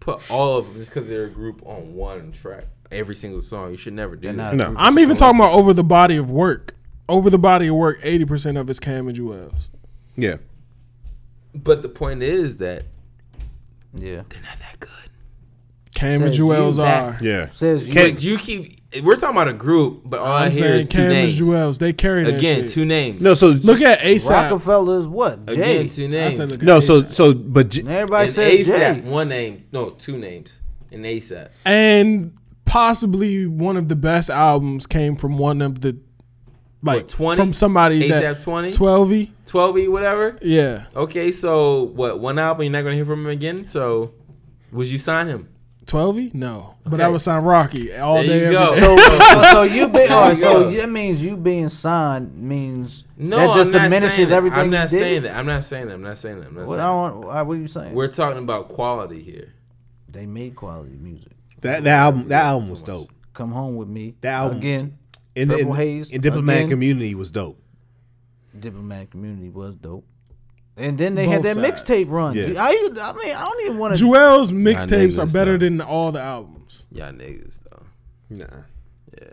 put 0.02 0.30
all 0.30 0.58
of 0.58 0.66
them 0.68 0.76
just 0.76 0.90
because 0.90 1.08
they're 1.08 1.26
a 1.26 1.30
group 1.30 1.62
on 1.66 1.96
one 1.96 2.34
track. 2.34 2.66
Every 2.92 3.16
single 3.16 3.42
song. 3.42 3.72
You 3.72 3.78
should 3.78 3.94
never 3.94 4.18
do 4.18 4.32
that. 4.34 4.56
No. 4.56 4.74
I'm 4.78 5.00
even 5.00 5.16
talking 5.16 5.40
about 5.40 5.54
over 5.54 5.74
the 5.74 5.84
body 5.86 6.18
of 6.18 6.30
work. 6.30 6.76
Over 7.08 7.30
the 7.30 7.38
body 7.40 7.68
of 7.68 7.76
work, 7.76 8.00
eighty 8.04 8.26
percent 8.26 8.58
of 8.58 8.70
it's 8.70 8.80
Cam 8.80 9.08
and 9.08 9.18
Juelz. 9.18 9.70
Yeah. 10.18 10.36
But 11.56 11.82
the 11.82 11.90
point 11.90 12.22
is 12.24 12.58
that 12.58 12.84
Yeah. 13.94 14.24
they're 14.30 14.42
not 14.42 14.60
that 14.60 14.73
good. 14.73 14.73
Cam 16.04 16.22
and 16.24 16.34
Says 16.36 16.40
Juelz 16.40 16.80
are. 16.80 17.16
Yeah. 17.24 17.50
Says 17.52 17.86
you. 17.88 17.94
Can't- 17.94 18.14
But 18.16 18.24
you 18.24 18.38
keep. 18.38 18.80
We're 19.04 19.16
talking 19.16 19.36
about 19.36 19.48
a 19.48 19.54
group, 19.54 20.02
but 20.06 20.20
all 20.20 20.28
i 20.28 20.46
I'm 20.46 20.52
hear 20.52 20.60
saying 20.68 20.80
is 20.82 20.88
two 20.88 20.98
Cam 21.00 21.12
and 21.12 21.14
names. 21.28 21.40
Juelz. 21.40 21.80
They 21.80 21.94
carry 21.94 22.26
that 22.26 22.36
Again, 22.38 22.62
shit. 22.64 22.72
two 22.72 22.86
names. 22.86 23.22
No, 23.22 23.34
so 23.34 23.48
Look 23.48 23.82
at 23.82 24.00
ASAP. 24.02 24.30
Roc-A-Fella's 24.52 25.08
what? 25.08 25.40
Again, 25.48 25.56
Jay. 25.56 25.88
two 25.90 26.06
I 26.06 26.08
names. 26.10 26.36
said 26.36 26.50
look 26.52 26.60
at 26.60 26.66
no, 26.66 26.80
so 26.80 26.98
A$AP. 26.98 27.12
so 27.12 27.34
but 27.34 27.70
J- 27.70 27.80
And 27.82 27.90
everybody 27.90 28.26
And 28.28 28.36
says 28.36 28.68
ASAP, 28.68 29.04
one 29.06 29.30
name. 29.30 29.66
No, 29.72 29.90
two 29.92 30.18
names. 30.18 30.60
And 30.92 31.04
ASAP. 31.06 31.50
and 31.66 32.38
possibly 32.66 33.48
one 33.48 33.78
of 33.78 33.88
the 33.88 33.96
best 33.96 34.30
albums 34.30 34.86
came 34.86 35.16
from 35.16 35.38
one 35.40 35.62
of 35.64 35.82
the 35.82 35.98
like 36.84 36.98
What, 36.98 37.08
20? 37.10 37.42
from 37.42 37.54
somebody 37.54 38.08
that 38.10 38.24
ASAP 38.24 38.44
20? 38.44 38.70
12 38.72 39.28
12 39.48 39.78
E, 39.80 39.88
whatever. 39.88 40.38
yeah 40.42 40.86
Okay, 40.96 41.32
so 41.32 41.84
what? 41.96 42.20
One 42.20 42.38
album, 42.38 42.64
you're 42.64 42.72
not 42.74 42.82
going 42.82 42.92
to 42.92 42.96
hear 42.98 43.06
from 43.06 43.22
him 43.22 43.32
again? 43.32 43.66
So, 43.66 44.12
would 44.72 44.88
you 44.88 44.98
sign 45.00 45.28
him? 45.28 45.48
12 45.86 46.34
no 46.34 46.76
but 46.84 46.94
Okay. 46.96 47.04
I 47.04 47.08
would 47.08 47.22
sign 47.22 47.44
Rocky 47.44 47.96
all 47.96 48.16
There 48.16 48.24
day 48.26 48.40
you 48.40 48.44
every 48.46 48.56
go. 48.56 48.74
day. 48.76 48.80
So, 48.82 48.98
so, 49.34 49.44
so 49.52 49.62
you 49.64 49.88
being, 49.90 50.08
There 50.08 50.08
oh, 50.12 50.30
you 50.30 50.36
so 50.36 50.64
go. 50.64 50.72
that 50.72 50.90
means 50.90 51.24
you 51.24 51.38
being 51.38 51.70
signed 51.70 52.36
means 52.38 53.04
No, 53.18 53.38
that 53.38 53.48
just 53.56 53.68
I'm 53.68 53.72
not 53.74 53.84
diminishes 53.84 54.16
saying 54.16 54.30
that. 54.30 54.36
everything. 54.36 54.60
I'm 54.60 54.70
not 54.70 54.84
you 54.92 54.98
did? 54.98 55.04
saying 55.04 55.24
that. 55.24 55.36
I'm 55.38 55.46
not 55.46 55.66
saying 55.66 55.88
that. 55.88 55.94
I'm 55.94 56.02
not 56.02 56.18
saying 56.18 56.40
that. 56.40 56.48
I'm 56.48 56.56
not 56.56 56.68
What, 56.68 56.80
I 56.80 56.84
saying 56.84 57.04
that. 57.04 57.10
don't, 57.12 57.26
why- 57.28 57.40
uh, 57.40 57.44
what 57.44 57.54
are 57.58 57.60
you 57.60 57.68
saying? 57.68 57.94
We're 57.94 58.08
talking 58.08 58.40
about 58.44 58.70
quality 58.70 59.22
here. 59.22 59.54
they 60.10 60.26
made 60.26 60.56
quality 60.56 60.98
music. 61.00 61.32
that 61.62 61.84
that 61.84 62.00
album 62.00 62.28
that 62.28 62.46
album 62.46 62.70
was 62.70 62.82
dope. 62.82 63.12
Come 63.34 63.52
home 63.52 63.76
with 63.76 63.88
me. 63.88 64.16
That 64.22 64.34
album- 64.34 64.58
again. 64.60 64.98
In 65.36 65.50
Purple 65.50 65.72
in, 65.72 65.76
Haze, 65.76 66.10
in 66.12 66.22
diplomatic 66.22 66.62
again. 66.62 66.70
community 66.70 67.16
was 67.16 67.32
dope. 67.32 67.60
Diplomatic 68.58 69.16
Immunity 69.16 69.50
was 69.50 69.76
dope. 69.76 70.06
And 70.76 70.98
then 70.98 71.14
they 71.16 71.28
had 71.28 71.44
that 71.44 71.56
sides. 71.56 71.84
mixtape 71.84 72.10
run. 72.10 72.36
Yeah. 72.36 72.54
I, 72.58 72.70
I 72.70 73.14
mean, 73.14 73.36
I 73.36 73.44
don't 73.44 73.66
even 73.66 73.78
want 73.78 73.96
to. 73.98 74.04
Juelz 74.04 74.52
mixtapes 74.52 75.20
are 75.20 75.26
niggas, 75.26 75.34
better 75.34 75.52
though. 75.58 75.66
than 75.66 75.82
all 75.82 76.12
the 76.12 76.20
albums 76.22 76.88
Y'all 76.92 77.12
niggas, 77.12 77.62
though. 77.70 77.84
Nah. 78.32 78.46
Yeah. 79.20 79.28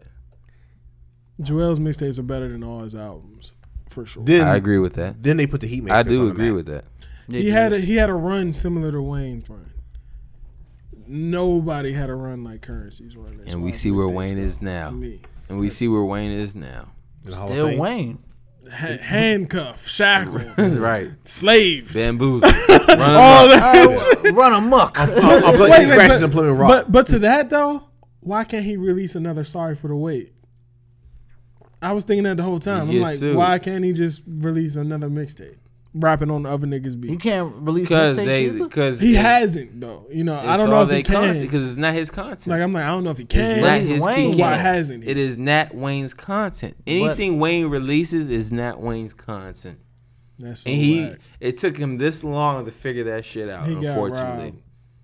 Juelz 1.40 1.78
mixtapes 1.78 2.18
are 2.18 2.22
better 2.22 2.48
than 2.48 2.62
all 2.62 2.80
his 2.80 2.94
albums 2.94 3.54
for 3.88 4.04
sure 4.04 4.22
Then 4.24 4.46
I 4.46 4.56
agree 4.56 4.78
with 4.78 4.94
that. 4.94 5.22
Then 5.22 5.38
they 5.38 5.46
put 5.46 5.62
the 5.62 5.66
Heatmakerz 5.68 5.90
I 5.90 5.98
on 6.00 6.06
do 6.06 6.16
the 6.26 6.26
agree 6.32 6.46
map. 6.48 6.54
with 6.56 6.66
that. 6.66 6.84
he 7.30 7.48
had 7.50 7.72
a 7.72 7.78
he 7.78 7.96
had 7.96 8.10
a 8.10 8.14
run 8.14 8.52
similar 8.52 8.92
to 8.92 9.00
Wayne's 9.00 9.48
run 9.48 9.70
nobody 11.06 11.92
had 11.92 12.08
a 12.08 12.14
run 12.14 12.44
like 12.44 12.62
Curren$y's 12.62 13.16
run 13.16 13.40
as 13.44 13.52
And 13.52 13.62
we 13.64 13.72
see 13.72 13.90
where 13.90 14.08
Wayne 14.08 14.36
go, 14.36 14.42
is 14.42 14.62
now. 14.62 14.86
to 14.86 14.92
me. 14.92 15.20
And 15.48 15.58
we 15.58 15.68
see 15.68 15.88
where 15.88 16.04
Wayne 16.04 16.30
is 16.30 16.54
now. 16.54 16.88
In 17.24 17.30
the 17.32 17.36
Hall 17.36 17.46
of 17.48 17.52
Still 17.52 17.76
Wayne. 17.78 18.22
Ha- 18.68 18.98
handcuff 18.98 19.86
shackled 19.88 20.58
right. 20.58 21.10
slaved 21.24 21.94
Bamboozled. 21.94 22.42
Run 22.68 23.14
all 23.14 23.46
amok. 23.50 23.60
that 24.22 24.32
run 24.34 24.52
amok. 24.52 24.98
I'm, 25.00 25.10
I'm 25.10 25.56
playing 25.56 25.58
Wait, 25.58 25.88
wait, 25.88 25.94
crashes 25.94 26.20
but- 26.22 26.30
Plymouth 26.32 26.58
Rock. 26.58 26.68
But 26.68 26.92
but 26.92 27.06
to 27.08 27.18
that 27.20 27.50
though, 27.50 27.82
why 28.20 28.44
can't 28.44 28.64
he 28.64 28.76
release 28.76 29.14
another 29.14 29.44
Sorry 29.44 29.74
for 29.74 29.88
the 29.88 29.96
Wait? 29.96 30.32
I 31.82 31.92
was 31.92 32.04
thinking 32.04 32.24
that 32.24 32.36
the 32.36 32.42
whole 32.42 32.58
time. 32.58 32.90
I'm 32.90 33.00
like, 33.00 33.16
sued. 33.16 33.34
why 33.36 33.58
can't 33.58 33.82
he 33.82 33.92
just 33.92 34.22
release 34.26 34.76
another 34.76 35.08
mixtape, 35.08 35.56
rapping 35.92 36.30
on 36.30 36.44
the 36.44 36.50
other 36.50 36.66
niggas 36.66 36.92
You 36.92 36.96
beat? 36.98 37.20
can't 37.20 37.52
release 37.56 37.88
Because 37.88 38.16
they, 38.16 38.48
because 38.50 39.00
He 39.00 39.14
hasn't 39.14 39.80
though. 39.80 40.06
You 40.10 40.24
know, 40.24 40.38
I 40.38 40.56
don't 40.56 40.70
know 40.70 40.82
if 40.82 40.90
he 40.90 41.02
can. 41.02 41.38
because 41.40 41.68
it's 41.68 41.76
not 41.78 41.94
his 41.94 42.10
content. 42.10 42.46
Like 42.46 42.60
I'm 42.62 42.72
like, 42.72 42.84
I 42.84 42.88
don't 42.88 43.04
know 43.04 43.10
if 43.10 43.18
he 43.18 43.24
can. 43.24 43.40
it's 43.40 43.52
can. 43.54 43.62
not 43.62 43.80
his 43.80 44.02
Wayne. 44.02 44.38
Why 44.38 44.54
hasn't 44.56 45.04
he? 45.04 45.10
It 45.10 45.16
is 45.16 45.36
not 45.38 45.74
Wayne's 45.74 46.14
content. 46.14 46.76
Anything 46.86 47.38
Wayne 47.40 47.66
releases 47.66 48.28
is 48.28 48.52
not 48.52 48.80
Wayne's 48.80 49.14
content. 49.14 49.78
That's 50.38 50.60
so 50.60 50.70
And 50.70 50.80
he, 50.80 51.04
whack. 51.04 51.18
it 51.40 51.58
took 51.58 51.76
him 51.76 51.98
this 51.98 52.24
long 52.24 52.64
to 52.64 52.70
figure 52.70 53.04
that 53.04 53.24
shit 53.26 53.50
out. 53.50 53.66
He 53.66 53.74
unfortunately, 53.74 54.44
robbed. 54.52 54.62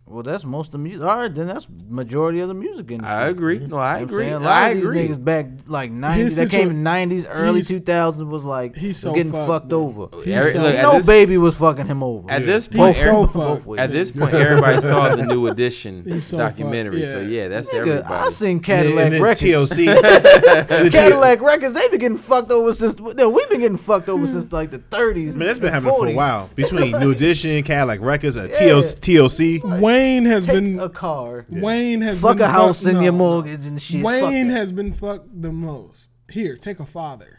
Well, 0.09 0.23
that's 0.23 0.45
most 0.45 0.66
of 0.69 0.73
the 0.73 0.78
music. 0.78 1.03
All 1.05 1.16
right, 1.16 1.35
then 1.35 1.49
that's 1.49 1.66
majority 1.89 2.39
of 2.39 2.47
the 2.47 2.55
music 2.55 2.89
industry. 2.93 3.12
I 3.12 3.27
agree. 3.27 3.59
Mm-hmm. 3.59 3.70
No, 3.70 3.77
I 3.78 3.99
You 3.99 4.07
know 4.07 4.12
what 4.12 4.12
I'm 4.12 4.15
agree. 4.15 4.23
saying? 4.24 4.35
A 4.35 4.39
lot 4.39 4.62
I 4.62 4.69
of 4.69 4.77
these 4.77 4.85
agree. 4.85 5.09
niggas 5.09 5.24
back 5.24 5.47
like 5.66 5.91
nineties 5.91 6.37
that 6.37 6.49
came 6.51 6.70
in 6.70 6.83
nineties, 6.85 7.27
early 7.27 7.55
he's- 7.57 7.66
two 7.69 7.81
thousands 7.81 8.24
was 8.27 8.45
like 8.45 8.77
he's 8.77 8.97
so 8.99 9.12
getting 9.12 9.33
fucked, 9.33 9.49
fucked 9.49 9.73
over. 9.73 10.07
He's 10.23 10.33
Every- 10.35 10.51
so- 10.53 10.62
look, 10.62 10.77
no 10.77 10.93
this- 10.93 11.07
baby 11.07 11.39
was 11.39 11.57
fucking 11.57 11.87
him 11.87 12.05
over. 12.05 12.31
At 12.31 12.47
this 12.47 12.69
He's 12.69 12.77
point, 12.77 12.95
so 12.95 13.23
every- 13.24 13.33
fucked. 13.41 13.66
ways. 13.66 13.81
at 13.81 13.91
this 13.91 14.12
point, 14.12 14.33
everybody 14.35 14.81
saw 14.81 15.16
the 15.16 15.24
new 15.35 15.49
edition 15.49 16.05
He's 16.07 16.24
so 16.24 16.39
documentary. 16.39 17.01
fucked, 17.01 17.11
So 17.11 17.20
yeah. 17.23 17.43
yeah, 17.43 17.49
that's 17.49 17.73
Nigga, 17.73 17.78
everybody. 17.81 18.15
I 18.15 18.28
seen 18.31 18.49
And 18.51 18.65
Cadillac 18.65 19.05
and 19.07 19.12
then 19.15 19.23
Records. 19.23 19.43
TLC. 19.43 19.87
Cadillac 20.93 21.41
Records, 21.41 21.74
They've 21.74 21.91
been 21.91 22.01
getting 22.01 22.16
fucked 22.19 22.53
over 22.53 22.73
since. 22.73 22.99
No, 23.01 23.28
we've 23.28 23.49
been 23.51 23.61
getting 23.61 23.77
fucked 23.77 24.09
over 24.09 24.24
since 24.28 24.51
like 24.53 24.70
the 24.70 24.78
thirties. 24.78 25.35
Man, 25.37 25.49
that's 25.49 25.59
been 25.59 25.73
happening 25.73 25.95
for 25.97 26.07
a 26.09 26.15
while. 26.15 26.49
Between 26.55 26.93
New 27.01 27.11
Edition, 27.11 27.61
Cadillac 27.65 28.01
Records, 28.01 28.37
and 28.37 28.49
Yeah. 28.51 28.57
TLC, 28.57 29.01
TLC. 29.01 29.81
Wayne 29.97 30.24
has 30.27 30.44
Take 30.47 30.55
been 30.55 30.78
a 30.78 30.89
car, 30.90 31.47
Wayne 31.48 32.02
has 32.02 32.20
fuck 32.20 32.36
been 32.36 32.47
a 32.47 32.51
house 32.51 32.82
fucked- 32.82 32.97
in 32.97 33.02
your 33.02 33.12
mortgage 33.12 33.64
and 33.66 33.81
shit. 33.81 34.02
Wayne 34.05 34.51
has 34.51 34.70
been 34.73 34.93
fucked 34.93 35.40
the 35.40 35.52
most. 35.52 36.10
Here, 36.31 36.56
take 36.56 36.81
a 36.81 36.85
father. 36.86 37.39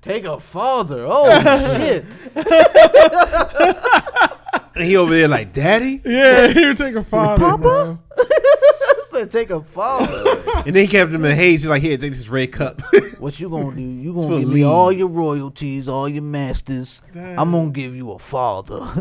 take 0.00 0.24
a 0.24 0.40
father. 0.40 1.04
Oh 1.06 1.28
shit! 1.76 2.04
And 4.74 4.84
he 4.84 4.96
over 4.96 5.12
there 5.14 5.28
like, 5.28 5.52
Daddy? 5.52 6.00
Yeah, 6.04 6.48
here 6.52 6.74
take 6.74 6.94
a 6.96 7.04
father, 7.04 7.56
bro. 7.58 7.98
said 9.12 9.30
take 9.30 9.50
a 9.50 9.62
father. 9.62 10.24
And 10.64 10.76
then 10.76 10.82
he 10.84 10.86
kept 10.86 11.10
him 11.10 11.24
in 11.24 11.34
haze. 11.36 11.62
He's 11.62 11.70
like, 11.70 11.82
here, 11.82 11.96
take 11.96 12.12
this 12.12 12.28
red 12.28 12.52
cup. 12.52 12.80
what 13.18 13.40
you 13.40 13.48
gonna 13.50 13.74
do? 13.74 13.80
You 13.82 14.14
gonna 14.14 14.28
for 14.28 14.38
give 14.38 14.48
me 14.48 14.54
lean. 14.56 14.64
all 14.64 14.92
your 14.92 15.08
royalties, 15.08 15.88
all 15.88 16.08
your 16.08 16.22
masters. 16.22 17.02
Damn. 17.12 17.36
I'm 17.38 17.50
gonna 17.50 17.70
give 17.70 17.96
you 17.96 18.12
a 18.12 18.18
father. 18.20 18.78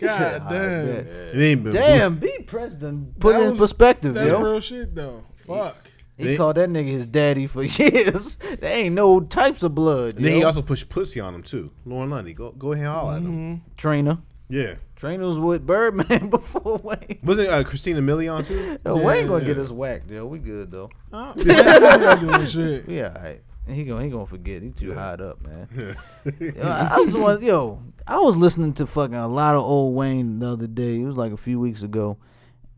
God 0.00 0.46
damn. 0.48 0.52
and 0.56 1.40
then, 1.40 1.72
Damn, 1.72 2.16
be 2.16 2.38
president. 2.46 3.18
Put 3.20 3.32
That 3.34 3.40
it 3.40 3.44
in 3.44 3.50
was- 3.50 3.58
perspective, 3.60 4.14
That's 4.14 4.28
yo. 4.30 4.40
real 4.42 4.60
shit 4.60 4.94
though. 4.94 5.24
Fuck. 5.46 5.76
He 6.16 6.24
They- 6.24 6.36
called 6.36 6.56
that 6.56 6.68
nigga 6.70 6.88
his 6.88 7.06
daddy 7.06 7.46
for 7.46 7.62
years. 7.64 8.36
there 8.60 8.76
ain't 8.78 8.94
no 8.94 9.20
types 9.20 9.62
of 9.62 9.74
blood. 9.74 10.16
And 10.16 10.24
then 10.24 10.34
he 10.36 10.44
also 10.44 10.62
pushed 10.62 10.88
pussy 10.88 11.20
on 11.20 11.34
him 11.34 11.42
too. 11.42 11.70
Lauren 11.84 12.08
London, 12.10 12.34
go 12.34 12.52
go 12.52 12.72
ahead 12.72 12.86
and 12.86 12.94
holler 12.94 13.12
at 13.14 13.22
him. 13.22 13.32
Mm-hmm. 13.56 13.74
Trainer. 13.76 14.18
Yeah. 14.48 14.74
Trainer 15.00 15.26
was 15.26 15.38
with 15.38 15.66
Birdman 15.66 16.28
before 16.30 16.78
Wayne. 16.84 17.18
Wasn't 17.24 17.48
uh, 17.48 17.64
Christina 17.64 18.00
Milian 18.00 18.34
on 18.36 18.44
too? 18.44 18.78
Yo, 18.86 18.96
Wayne 19.02 19.26
gonna 19.26 19.40
Yeah. 19.42 19.54
get 19.54 19.58
us 19.58 19.70
whacked, 19.70 20.10
yo. 20.10 20.26
We 20.26 20.38
good 20.38 20.70
though. 20.70 20.90
Uh, 21.10 21.32
yeah, 21.38 22.16
doing 22.20 22.46
shit. 22.46 22.86
We 22.86 23.02
alright. 23.02 23.42
He 23.66 23.84
gonna 23.84 24.04
he 24.04 24.10
gonna 24.10 24.26
forget. 24.26 24.62
He 24.62 24.70
too 24.72 24.92
hot 24.94 25.22
up, 25.22 25.40
man. 25.46 25.96
yo, 26.38 26.52
I, 26.62 26.96
I 26.96 27.00
was 27.00 27.16
one, 27.16 27.42
yo. 27.42 27.82
I 28.06 28.18
was 28.18 28.36
listening 28.36 28.74
to 28.74 28.86
fucking 28.86 29.14
a 29.14 29.26
lot 29.26 29.54
of 29.54 29.62
old 29.62 29.94
Wayne 29.94 30.38
the 30.38 30.48
other 30.52 30.66
day. 30.66 31.00
It 31.00 31.04
was 31.04 31.16
like 31.16 31.32
a 31.32 31.36
few 31.38 31.58
weeks 31.58 31.82
ago, 31.82 32.18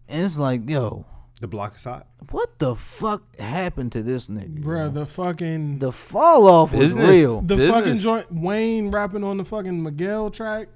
and 0.09 0.25
it's 0.25 0.39
like, 0.39 0.69
yo, 0.71 1.05
The 1.41 1.49
block 1.49 1.75
is 1.75 1.83
hot. 1.85 2.07
what 2.31 2.59
the 2.61 2.77
fuck 2.77 3.35
happened 3.37 3.91
to 3.93 4.03
this 4.03 4.29
nigga? 4.29 4.61
Bro, 4.63 4.91
the 4.91 5.07
fucking 5.07 5.81
the, 5.81 5.87
the 5.87 5.93
fall 5.93 6.47
off 6.47 6.71
was 6.73 6.81
Business. 6.95 7.11
real. 7.11 7.41
Business. 7.41 7.71
fucking 7.75 7.97
joint 7.97 8.33
Wayne 8.33 8.91
rapping 8.93 9.25
on 9.25 9.39
the 9.39 9.45
fucking 9.45 9.83
Miguel 9.83 10.31
track. 10.31 10.69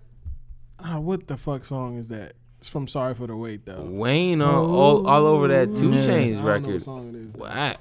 Ah, 0.78 0.98
what 0.98 1.26
the 1.26 1.36
fuck 1.36 1.64
song 1.64 1.96
is 1.96 2.08
that? 2.08 2.34
It's 2.58 2.68
from 2.68 2.86
Sorry 2.88 3.14
for 3.14 3.26
the 3.26 3.36
Wait 3.36 3.64
though. 3.66 3.82
Wayne 3.84 4.40
all, 4.42 4.74
all, 4.74 5.06
all 5.06 5.26
over 5.26 5.48
that 5.48 5.74
Two 5.74 5.92
Yeah. 5.92 6.06
Chains 6.06 6.38
I 6.38 6.40
don't 6.40 6.44
know 6.46 6.52
what 6.52 6.62
record. 6.62 6.82
song 6.82 7.08
it 7.08 7.14
is. 7.14 7.76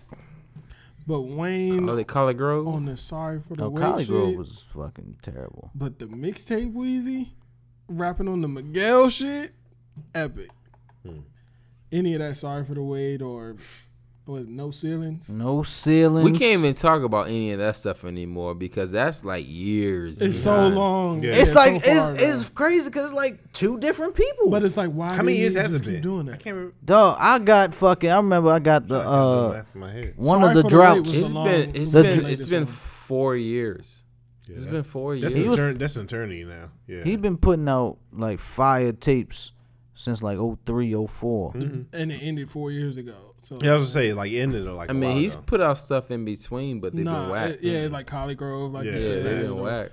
But 1.07 1.21
Wayne 1.21 1.87
Oh, 1.87 1.95
they 1.95 2.03
call 2.03 2.29
it 2.29 2.33
Grove. 2.35 2.67
on 2.67 2.85
the 2.85 2.97
Sorry 2.97 3.39
for 3.39 3.55
the 3.55 3.63
No, 3.63 3.69
Wait 3.69 3.81
Collie 3.81 4.03
shit. 4.03 4.09
Grove 4.11 4.35
was 4.35 4.67
fucking 4.73 5.17
terrible. 5.21 5.69
But 5.75 5.99
the 5.99 6.05
mixtape 6.07 6.73
Weezy 6.73 7.29
rapping 7.87 8.27
on 8.27 8.41
the 8.41 8.47
Miguel 8.47 9.09
shit, 9.09 9.51
epic. 10.15 10.49
Hmm. 11.05 11.19
Any 11.91 12.13
of 12.15 12.19
that 12.19 12.37
Sorry 12.37 12.65
for 12.65 12.73
the 12.73 12.81
Wait 12.83 13.21
or 13.21 13.55
was 14.25 14.47
no 14.47 14.71
ceilings. 14.71 15.29
No 15.29 15.61
ceilings. 15.63 16.29
We 16.31 16.37
can't 16.37 16.59
even 16.59 16.73
talk 16.73 17.03
about 17.03 17.27
any 17.27 17.51
of 17.51 17.59
that 17.59 17.75
stuff 17.75 18.03
anymore 18.05 18.55
because 18.55 18.91
that's 18.91 19.23
like 19.23 19.45
years. 19.47 20.21
It's 20.21 20.37
so 20.39 20.67
long. 20.67 21.21
Yeah. 21.23 21.33
It's 21.35 21.51
Yeah, 21.51 21.55
like 21.55 21.85
so 21.85 21.91
far, 21.99 22.13
it's, 22.15 22.23
it's 22.41 22.49
crazy 22.49 22.85
because 22.85 23.05
it's 23.05 23.13
like 23.13 23.53
two 23.53 23.77
different 23.79 24.15
people. 24.15 24.49
But 24.49 24.63
it's 24.63 24.77
like 24.77 24.91
why? 24.91 25.09
How 25.15 25.21
many 25.23 25.35
do 25.37 25.41
years 25.41 25.53
you 25.53 25.59
has 25.61 25.71
just 25.71 25.83
it 25.85 25.91
been? 25.91 26.01
doing 26.01 26.25
that? 26.25 26.33
I 26.35 26.37
can't 26.37 26.55
remember. 26.55 26.75
Dog, 26.83 27.17
I 27.19 27.39
got 27.39 27.73
fucking. 27.75 28.09
I 28.09 28.17
remember 28.17 28.51
I 28.51 28.59
got 28.59 28.87
the 28.87 28.99
I 28.99 29.03
can't 29.03 29.11
do 29.13 29.13
the 29.13 29.19
uh 29.59 29.63
my 29.79 29.91
head. 29.91 30.13
one 30.15 30.39
Sorry 30.41 30.49
of 30.49 30.55
the 30.55 30.61
for 30.63 30.69
the 30.69 30.75
droughts. 30.75 30.99
was 31.01 31.15
It's 31.17 31.33
long- 31.33 31.47
been 31.47 31.75
it's 31.75 31.91
The 31.91 32.01
been 32.03 32.19
dr- 32.19 32.31
it's 32.31 32.45
been 32.45 32.65
one. 32.65 32.73
four 32.73 33.35
years. 33.35 34.03
Yeah, 34.47 34.55
It's 34.55 34.65
that's- 34.65 34.81
been 34.83 34.91
four 34.91 35.17
That's 35.17 35.35
years. 35.35 35.55
an 35.57 35.61
was- 35.69 35.77
that's 35.77 35.95
an 35.97 36.03
eternity 36.05 36.45
now. 36.45 36.69
Yeah. 36.87 37.03
he's 37.03 37.17
been 37.17 37.37
putting 37.37 37.67
out 37.69 37.97
like 38.11 38.39
fire 38.39 38.91
tapes 38.91 39.51
since 39.95 40.21
like 40.21 40.37
03, 40.37 40.93
04. 41.07 41.53
Mhm. 41.53 41.85
and 41.93 42.11
it 42.11 42.19
ended 42.21 42.49
four 42.49 42.69
years 42.71 42.97
ago. 42.97 43.13
So 43.41 43.57
Yeah, 43.63 43.71
I 43.71 43.73
was 43.75 43.93
gonna 43.93 44.05
say 44.05 44.13
like 44.13 44.31
ended 44.33 44.67
or 44.67 44.73
like. 44.73 44.89
I 44.89 44.91
a 44.91 44.95
mean, 44.95 45.09
while 45.11 45.17
he's 45.19 45.33
ago. 45.35 45.43
put 45.45 45.61
out 45.61 45.77
stuff 45.77 46.11
in 46.11 46.25
between, 46.25 46.79
but 46.79 46.95
they've 46.95 47.05
nah, 47.05 47.21
been 47.23 47.31
whack. 47.31 47.49
it- 47.51 47.59
yeah, 47.63 47.87
like 47.91 48.07
ColleGrove, 48.07 48.71
like 48.73 48.85
Yeah, 48.85 48.91
yeah, 48.93 48.99
they've 48.99 49.41
been 49.41 49.59
whack. 49.59 49.91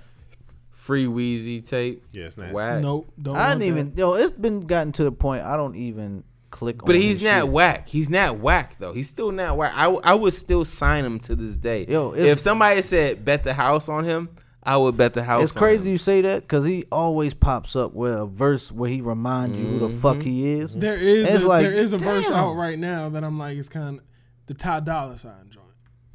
Free 0.71 1.05
Weezy 1.05 1.65
tape, 1.65 2.03
Yeah, 2.11 2.25
it's 2.25 2.37
not. 2.37 2.51
whack. 2.51 2.81
Nope, 2.81 3.09
don't. 3.21 3.35
I 3.37 3.49
want 3.49 3.61
didn't 3.61 3.77
even. 3.77 3.93
Yo, 3.95 4.15
it's 4.15 4.33
been 4.33 4.61
gotten 4.61 4.91
to 4.93 5.03
the 5.05 5.11
point 5.13 5.43
I 5.45 5.55
don't 5.55 5.75
even 5.77 6.23
click. 6.51 6.83
On. 6.83 6.85
But 6.87 6.95
on 6.95 7.01
he's 7.01 7.23
not 7.23 7.43
shit. 7.43 7.49
whack. 7.49 7.87
He's 7.87 8.09
not 8.09 8.39
whack 8.39 8.75
though. 8.79 8.91
He's 8.91 9.09
still 9.09 9.31
not 9.31 9.55
whack. 9.55 9.71
I, 9.75 9.85
I 9.85 10.13
would 10.13 10.33
still 10.33 10.65
sign 10.65 11.05
him 11.05 11.19
to 11.19 11.35
this 11.37 11.55
day. 11.55 11.85
Yo, 11.87 12.11
if 12.13 12.39
somebody 12.41 12.81
said 12.81 13.23
bet 13.23 13.43
the 13.43 13.53
house 13.53 13.87
on 13.87 14.03
him, 14.03 14.27
I 14.65 14.77
would 14.77 14.95
bet 14.95 15.13
the 15.13 15.23
house. 15.23 15.43
It's 15.43 15.55
on 15.57 15.59
crazy 15.61 15.83
him. 15.83 15.91
you 15.91 15.97
say 15.97 16.21
that 16.21 16.41
because 16.43 16.65
he 16.65 16.85
always 16.91 17.33
pops 17.33 17.75
up 17.75 17.93
with 17.93 18.13
a 18.13 18.25
verse 18.25 18.71
where 18.71 18.89
he 18.89 19.01
reminds 19.01 19.59
you 19.59 19.65
who 19.65 19.79
the 19.79 19.89
fuck 19.89 20.17
Mm-hmm. 20.17 20.21
he 20.29 20.51
is. 20.51 20.73
There 20.73 20.95
is 20.97 21.33
It's 21.33 21.43
a, 21.43 21.47
like, 21.47 21.63
there 21.63 21.73
is 21.73 21.91
a 21.93 21.97
verse 21.97 22.29
damn. 22.29 22.37
out 22.37 22.53
right 22.53 22.79
now 22.79 23.09
that 23.09 23.23
I'm 23.23 23.37
like 23.37 23.57
it's 23.57 23.67
kind 23.69 23.97
of 23.99 24.03
the 24.45 24.53
Ty 24.53 24.79
Dolla 24.81 25.17
Sign 25.17 25.49
joint 25.49 25.65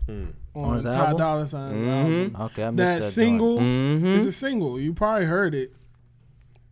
Hmm. 0.06 0.24
On 0.54 0.64
on 0.64 0.74
his 0.84 0.92
Ty 0.94 0.98
album? 1.00 1.18
Dolla 1.18 1.46
Sign's 1.46 1.82
Mhm. 1.82 1.88
album. 2.34 2.36
Okay, 2.46 2.64
I 2.64 2.70
missed 2.70 2.76
That 2.78 3.00
that 3.00 3.04
single 3.04 3.58
Mhm. 3.58 4.04
is 4.14 4.24
a 4.26 4.32
single. 4.32 4.80
You 4.80 4.94
probably 4.94 5.26
heard 5.26 5.54
it, 5.54 5.74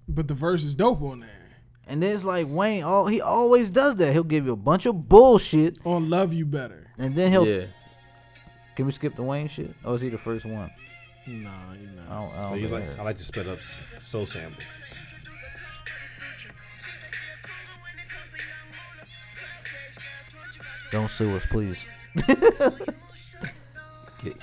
but 0.09 0.29
the 0.29 0.35
verse 0.35 0.65
is 0.65 0.75
dope 0.75 1.03
on 1.03 1.21
there. 1.21 1.29
And 1.87 2.03
then 2.03 2.15
it's 2.15 2.25
like 2.25 2.47
Wayne. 2.49 2.83
All 2.85 3.07
he 3.07 3.21
always 3.21 3.71
does 3.71 3.97
that. 3.97 4.13
He'll 4.15 4.25
give 4.25 4.47
you 4.47 4.53
a 4.53 4.57
bunch 4.57 4.87
of 4.87 5.09
bullshit, 5.09 5.79
On 5.85 6.09
Love 6.09 6.33
You 6.33 6.47
Better. 6.47 6.87
and 6.99 7.15
then 7.15 7.31
he'll. 7.31 7.47
Yeah. 7.47 7.67
Can 8.75 8.87
we 8.87 8.93
skip 8.93 9.15
the 9.15 9.23
Wayne 9.23 9.49
shit? 9.49 9.71
Or 9.85 9.95
is 9.95 10.01
he 10.03 10.09
the 10.09 10.19
first 10.19 10.45
one? 10.47 10.71
Nah, 11.29 11.33
you 11.75 11.87
know. 11.89 12.03
I 12.09 12.15
don't. 12.15 12.35
I 12.35 12.45
Oh, 12.47 12.51
don't 12.51 12.61
you 12.61 12.69
like. 12.69 12.99
I 12.99 13.03
like 13.03 13.17
to 13.17 13.25
sped 13.25 13.49
up 13.49 13.59
s- 13.59 13.77
soul 14.03 14.27
sample. 14.27 14.63
Don't 20.91 21.11
sue 21.11 21.35
us, 21.37 21.47
please. 21.47 21.85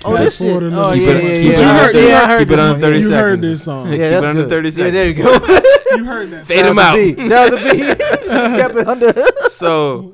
Oh, 0.06 0.16
Fast 0.16 0.24
this 0.24 0.38
shit. 0.38 0.48
forward 0.48 0.64
a 0.64 0.68
Oh, 0.68 0.70
little 0.70 0.94
keep 0.94 1.02
yeah, 1.02 1.14
bit. 1.14 1.24
it, 1.26 1.44
yeah, 1.44 1.44
keep 1.44 1.44
yeah. 1.44 1.58
it 1.58 1.60
You 1.60 1.68
under 1.68 1.84
heard- 1.84 1.94
30 1.94 2.00
you 2.00 2.14
heard 2.16 2.40
keep 2.40 2.48
it 2.48 2.48
this 2.48 2.60
under 2.60 2.72
one. 2.72 2.80
30 2.80 2.96
You 2.96 3.02
seconds. 3.02 3.20
heard 3.20 3.42
this 3.42 3.64
song. 3.64 3.86
Yeah, 3.86 3.92
Keep 3.92 4.00
that's 4.00 4.24
it 4.24 4.30
under 4.30 4.42
good. 4.44 4.50
30 4.50 4.70
Yeah, 4.70 4.72
seconds. 4.76 4.94
there 4.94 5.08
you 5.10 5.14
go. 5.24 5.60
You 5.98 6.06
heard 6.06 6.30
that. 6.32 6.48
Fade 6.48 6.60
Shout 6.60 6.72
him 6.72 6.80
out 6.80 6.86
out. 6.86 6.96
B. 6.96 7.16
Shout 7.28 7.54
out 7.54 7.60
to 7.60 7.72
B. 7.72 7.78
Kept 8.62 8.76
it 8.78 8.88
under. 8.88 9.14
so 9.50 10.14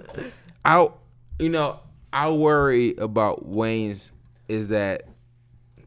I 0.65 0.89
you 1.37 1.49
know, 1.49 1.79
I 2.11 2.29
worry 2.31 2.95
about 2.97 3.45
Wayne's 3.45 4.11
is 4.47 4.69
that 4.69 5.03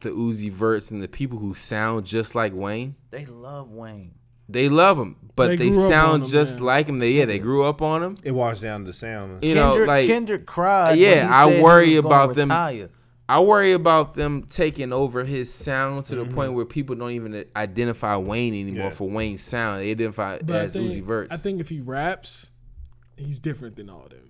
the 0.03 0.09
Uzi 0.11 0.51
Verts 0.51 0.91
and 0.91 1.01
the 1.01 1.07
people 1.07 1.39
who 1.39 1.53
sound 1.55 2.05
just 2.05 2.35
like 2.35 2.53
Wayne, 2.53 2.95
They 3.09 3.25
love 3.25 3.71
Wayne. 3.71 4.13
they 4.47 4.69
love 4.69 4.99
him, 4.99 5.15
but 5.35 5.47
They 5.47 5.55
they, 5.55 5.69
grew 5.71 5.79
up 5.79 5.85
on 5.85 5.91
sound 5.91 6.23
him, 6.23 6.29
just 6.29 6.59
man. 6.59 6.65
like 6.67 6.87
him. 6.87 6.99
They 6.99 7.11
yeah, 7.13 7.25
they 7.25 7.39
grew 7.39 7.63
up 7.63 7.81
on 7.81 8.03
him. 8.03 8.17
It 8.23 8.31
washed 8.31 8.61
down 8.61 8.83
the 8.83 8.93
sound. 8.93 9.43
You 9.43 9.55
Kendrick, 9.55 9.79
know, 9.79 9.85
like 9.93 10.07
Kendrick 10.07 10.45
cried. 10.45 10.99
Yeah, 10.99 11.09
when 11.09 11.17
he 11.27 11.33
I 11.33 11.45
said 11.49 11.57
he 11.57 11.63
worry 11.63 11.89
was 11.97 12.05
about 12.05 12.35
them- 12.35 12.49
retire. 12.49 12.89
I 13.29 13.39
worry 13.39 13.71
about 13.71 14.15
them 14.15 14.43
taking 14.43 14.91
over 14.91 15.23
his 15.23 15.51
sound 15.51 16.03
to 16.05 16.15
the 16.15 16.23
Mm-hmm. 16.25 16.33
point 16.35 16.53
where 16.53 16.65
people 16.65 16.93
don't 16.95 17.11
even 17.11 17.45
identify 17.55 18.17
Wayne 18.17 18.53
anymore 18.53 18.87
Yeah. 18.87 18.89
for 18.89 19.09
Wayne's 19.09 19.41
sound. 19.41 19.77
They 19.79 19.91
identify 19.91 20.39
But 20.43 20.55
as 20.57 20.73
think, 20.73 20.91
Uzi 20.91 21.01
Verts. 21.01 21.33
I 21.33 21.37
think 21.37 21.61
if 21.61 21.69
he 21.69 21.79
raps, 21.79 22.51
he's 23.15 23.39
different 23.39 23.77
than 23.77 23.89
all 23.89 24.07
them. 24.09 24.29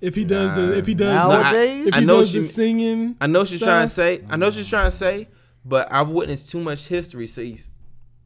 If 0.00 0.14
he 0.14 0.24
does 0.24 0.52
the, 0.52 0.76
if 0.76 0.86
he 0.86 0.94
does 0.94 1.14
Nah. 1.14 1.28
the, 1.28 1.42
Nowadays? 1.42 1.86
if 1.88 1.94
I 1.94 2.00
he 2.00 2.04
know 2.06 2.18
does 2.18 2.30
she- 2.30 2.38
the 2.38 2.44
singing, 2.44 3.16
I 3.20 3.26
know 3.26 3.40
what 3.40 3.48
she's 3.48 3.62
trying 3.62 3.82
to 3.84 3.88
say. 3.88 4.22
I 4.28 4.36
know 4.36 4.50
she's 4.50 4.68
trying 4.68 4.84
to 4.86 4.90
say, 4.90 5.28
but 5.64 5.90
I've 5.90 6.08
witnessed 6.10 6.50
too 6.50 6.60
much 6.60 6.86
history. 6.88 7.26
So 7.26 7.42
he's, 7.42 7.70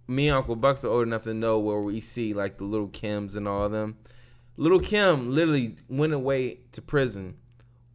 me 0.08 0.28
and 0.28 0.36
Uncle 0.38 0.56
Bucks 0.56 0.84
are 0.84 0.88
old 0.88 1.06
enough 1.06 1.22
to 1.24 1.34
know 1.34 1.58
where 1.60 1.80
we 1.80 2.00
see 2.00 2.34
like 2.34 2.58
the 2.58 2.64
little 2.64 2.88
Kims 2.88 3.36
and 3.36 3.46
all 3.46 3.64
of 3.66 3.72
them. 3.72 3.96
Little 4.56 4.80
Kim 4.80 5.32
literally 5.34 5.76
went 5.88 6.12
away 6.12 6.58
to 6.72 6.82
prison 6.82 7.36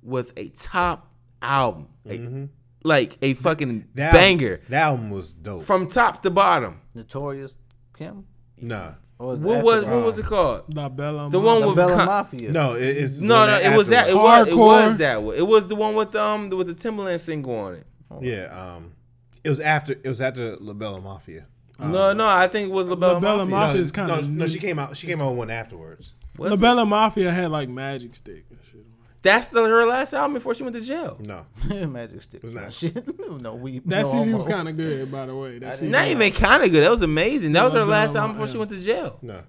with 0.02 0.32
a 0.38 0.48
top 0.50 1.12
album, 1.42 1.90
a- 2.06 2.18
mm-hmm. 2.18 2.46
like 2.84 3.18
a 3.22 3.34
fucking 3.36 3.88
That 3.96 4.14
banger 4.14 4.54
Album, 4.54 4.66
that 4.70 4.82
album 4.84 5.10
was 5.12 5.34
dope. 5.34 5.64
from 5.64 5.88
top 5.88 6.22
to 6.24 6.30
bottom. 6.32 6.80
Notorious 6.96 7.56
Kim. 7.98 8.26
nah, 8.62 8.78
Or 8.78 8.88
was 8.88 8.96
it 8.96 9.05
What 9.18 9.40
was 9.40 9.86
what 9.86 10.04
was 10.06 10.18
it 10.20 10.26
called? 10.26 10.76
La 10.76 10.90
Bella, 10.90 11.30
The 11.30 11.40
one 11.40 11.62
The 11.62 11.68
with 11.68 11.78
Bella 11.78 11.96
Con- 11.96 12.06
Mafia. 12.06 12.52
no, 12.52 12.76
it, 12.76 12.84
it's 12.98 13.20
No, 13.20 13.46
no, 13.46 13.58
it 13.60 13.76
was 13.78 13.88
that. 13.88 14.10
It 14.10 14.16
was 14.16 14.48
it 14.50 14.56
was 14.58 14.98
that. 14.98 15.24
one. 15.24 15.36
It 15.36 15.48
was 15.48 15.68
the 15.70 15.76
one 15.76 15.96
with 15.96 16.14
um 16.16 16.50
with 16.50 16.68
the 16.68 16.74
Timbaland 16.74 17.20
single 17.22 17.56
on 17.56 17.76
it. 17.76 17.88
Yeah, 18.22 18.46
um, 18.76 18.92
it 19.44 19.50
was 19.50 19.60
after. 19.62 19.94
It 19.94 20.08
was 20.08 20.20
after 20.20 20.58
La 20.58 20.74
Bella 20.74 21.00
Mafia. 21.00 21.46
No, 21.80 22.12
no, 22.14 22.28
I 22.28 22.48
think 22.48 22.70
it 22.70 22.72
was 22.74 22.88
La 22.90 22.96
Bella, 22.96 23.14
La 23.14 23.20
Bella 23.20 23.46
Mafia. 23.46 23.56
Mafia. 23.56 23.74
no, 23.76 23.82
is 23.82 23.92
kinda 23.92 24.22
no, 24.22 24.28
no, 24.28 24.48
she 24.48 24.60
came 24.60 24.80
out. 24.80 24.98
She 24.98 25.08
came 25.08 25.22
out 25.22 25.34
one 25.36 25.50
afterwards. 25.50 26.14
Was 26.38 26.50
La 26.52 26.56
it? 26.56 26.60
Bella 26.62 26.86
Mafia 26.86 27.32
had 27.32 27.52
like 27.52 27.70
Magic 27.70 28.16
Stick 28.18 28.44
and 28.50 28.60
shit. 28.70 28.75
That's 29.26 29.48
the, 29.50 29.62
her 29.64 29.86
last 29.86 30.14
album 30.14 30.34
before 30.36 30.54
she 30.56 30.64
went 30.64 30.76
to 30.76 30.82
jail. 30.82 31.18
No, 31.26 31.46
Magic 31.88 32.22
Stick. 32.24 32.42
It's 32.44 32.54
not. 32.54 32.72
Shit. 32.72 33.04
no, 33.42 33.56
we. 33.56 33.80
That 33.80 34.04
no 34.04 34.12
CD 34.12 34.34
was 34.34 34.46
kind 34.46 34.70
of 34.70 34.78
good, 34.78 35.12
by 35.12 35.26
the 35.26 35.36
way. 35.36 35.60
That 35.60 35.76
CD 35.76 35.92
Not 35.92 36.08
even 36.08 36.32
kind 36.32 36.64
of 36.64 36.72
good. 36.72 36.84
That 36.84 36.92
was 36.92 37.02
amazing. 37.02 37.52
That 37.54 37.64
was 37.64 37.74
her 37.74 37.84
last 37.86 38.16
album 38.16 38.34
before 38.38 38.48
she 38.48 38.58
went 38.58 38.72
to 38.72 38.80
jail. 38.80 39.18
no. 39.22 39.42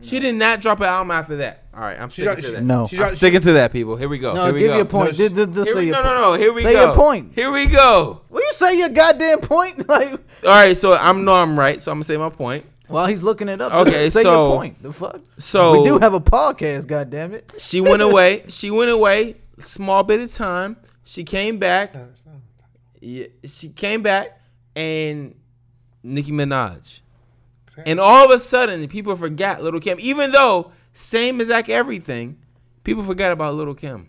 She 0.00 0.20
did 0.20 0.36
not 0.36 0.60
drop 0.60 0.78
an 0.78 0.86
album 0.86 1.10
after 1.10 1.38
that. 1.38 1.64
All 1.74 1.80
right, 1.80 1.98
I'm 2.00 2.08
She 2.08 2.22
sticking 2.22 2.26
dropped- 2.26 2.40
to 2.42 2.46
she- 2.46 2.52
that. 2.52 2.62
No. 2.62 2.86
She 2.86 2.94
I'm 2.96 2.98
dropped- 3.00 3.16
sticking 3.16 3.40
to 3.40 3.52
that, 3.54 3.72
people. 3.72 3.96
Here 3.96 4.08
we 4.08 4.18
go. 4.20 4.32
No, 4.32 4.44
Here 4.44 4.54
we 4.54 4.60
give 4.60 4.68
go. 4.70 4.76
your 4.76 4.84
point. 4.84 5.06
No, 5.06 5.12
Just, 5.12 5.34
just, 5.34 5.52
just 5.54 5.64
Here 5.66 5.74
say 5.74 5.80
we, 5.80 5.86
your 5.86 5.96
no, 5.96 6.02
point. 6.02 6.14
no, 6.14 6.20
no. 6.28 6.32
Here 6.34 6.52
we 6.52 6.62
Say 6.62 6.72
go. 6.74 6.84
your 6.84 6.94
point. 6.94 7.32
Here 7.34 7.50
we 7.50 7.66
go. 7.66 8.20
Will 8.30 8.40
you 8.40 8.52
say 8.54 8.78
your 8.78 8.90
goddamn 8.90 9.40
point? 9.40 9.88
Like 9.88 10.12
All 10.12 10.18
right, 10.50 10.76
so 10.76 10.96
I'm 10.96 11.24
no, 11.24 11.34
I'm 11.34 11.58
right. 11.58 11.82
So 11.82 11.90
I'm 11.90 11.96
gonna 11.96 12.04
say 12.04 12.16
my 12.16 12.28
point. 12.30 12.64
While 12.88 13.06
he's 13.06 13.22
looking 13.22 13.48
it 13.48 13.60
up. 13.60 13.72
Okay, 13.72 14.10
say 14.10 14.22
so- 14.22 14.46
your 14.46 14.56
point. 14.56 14.82
The 14.82 14.92
fuck. 14.92 15.20
So 15.38 15.80
we 15.80 15.88
do 15.88 15.98
have 15.98 16.14
a 16.14 16.20
podcast. 16.20 16.86
Goddamn 16.86 17.34
it. 17.34 17.54
she 17.58 17.80
went 17.80 18.02
away. 18.02 18.44
She 18.48 18.70
went 18.70 18.90
away. 18.90 19.36
Small 19.60 20.02
bit 20.02 20.20
of 20.20 20.32
time. 20.32 20.76
She 21.04 21.24
came 21.24 21.58
back. 21.58 21.94
Yeah, 23.00 23.26
she 23.44 23.68
came 23.68 24.02
back 24.02 24.40
and 24.74 25.34
Nicki 26.02 26.32
Minaj. 26.32 27.00
And 27.86 28.00
all 28.00 28.24
of 28.24 28.30
a 28.30 28.38
sudden, 28.38 28.86
people 28.88 29.14
forgot 29.16 29.62
Little 29.62 29.80
Kim, 29.80 29.98
even 30.00 30.32
though 30.32 30.72
same 30.92 31.40
exact 31.40 31.68
everything, 31.68 32.38
people 32.82 33.04
forgot 33.04 33.30
about 33.30 33.54
Little 33.54 33.74
Kim. 33.74 34.08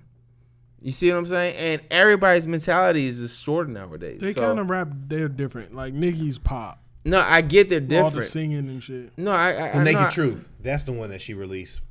You 0.81 0.91
see 0.91 1.11
what 1.11 1.17
I'm 1.17 1.25
saying? 1.25 1.55
And 1.55 1.81
everybody's 1.91 2.47
mentality 2.47 3.05
is 3.05 3.19
distorted 3.19 3.71
nowadays. 3.71 4.21
They 4.21 4.31
so, 4.31 4.41
kind 4.41 4.59
of 4.59 4.69
rap. 4.69 4.89
They're 4.91 5.27
different. 5.27 5.75
Like 5.75 5.93
Nicki's 5.93 6.39
pop, 6.39 6.81
no, 7.05 7.19
I 7.19 7.41
get 7.41 7.69
they're 7.69 7.79
all 7.79 7.85
the 8.09 8.15
different. 8.19 8.23
singing 8.25 8.67
and 8.69 8.83
shit. 8.83 9.11
No, 9.17 9.31
I, 9.31 9.49
I, 9.49 9.71
The 9.71 9.77
I 9.79 9.83
Naked 9.83 10.01
no, 10.01 10.07
I- 10.07 10.09
Truth. 10.11 10.49
That's 10.61 10.83
the 10.83 10.91
one 10.91 11.09
that 11.11 11.21
she 11.21 11.33
released. 11.33 11.81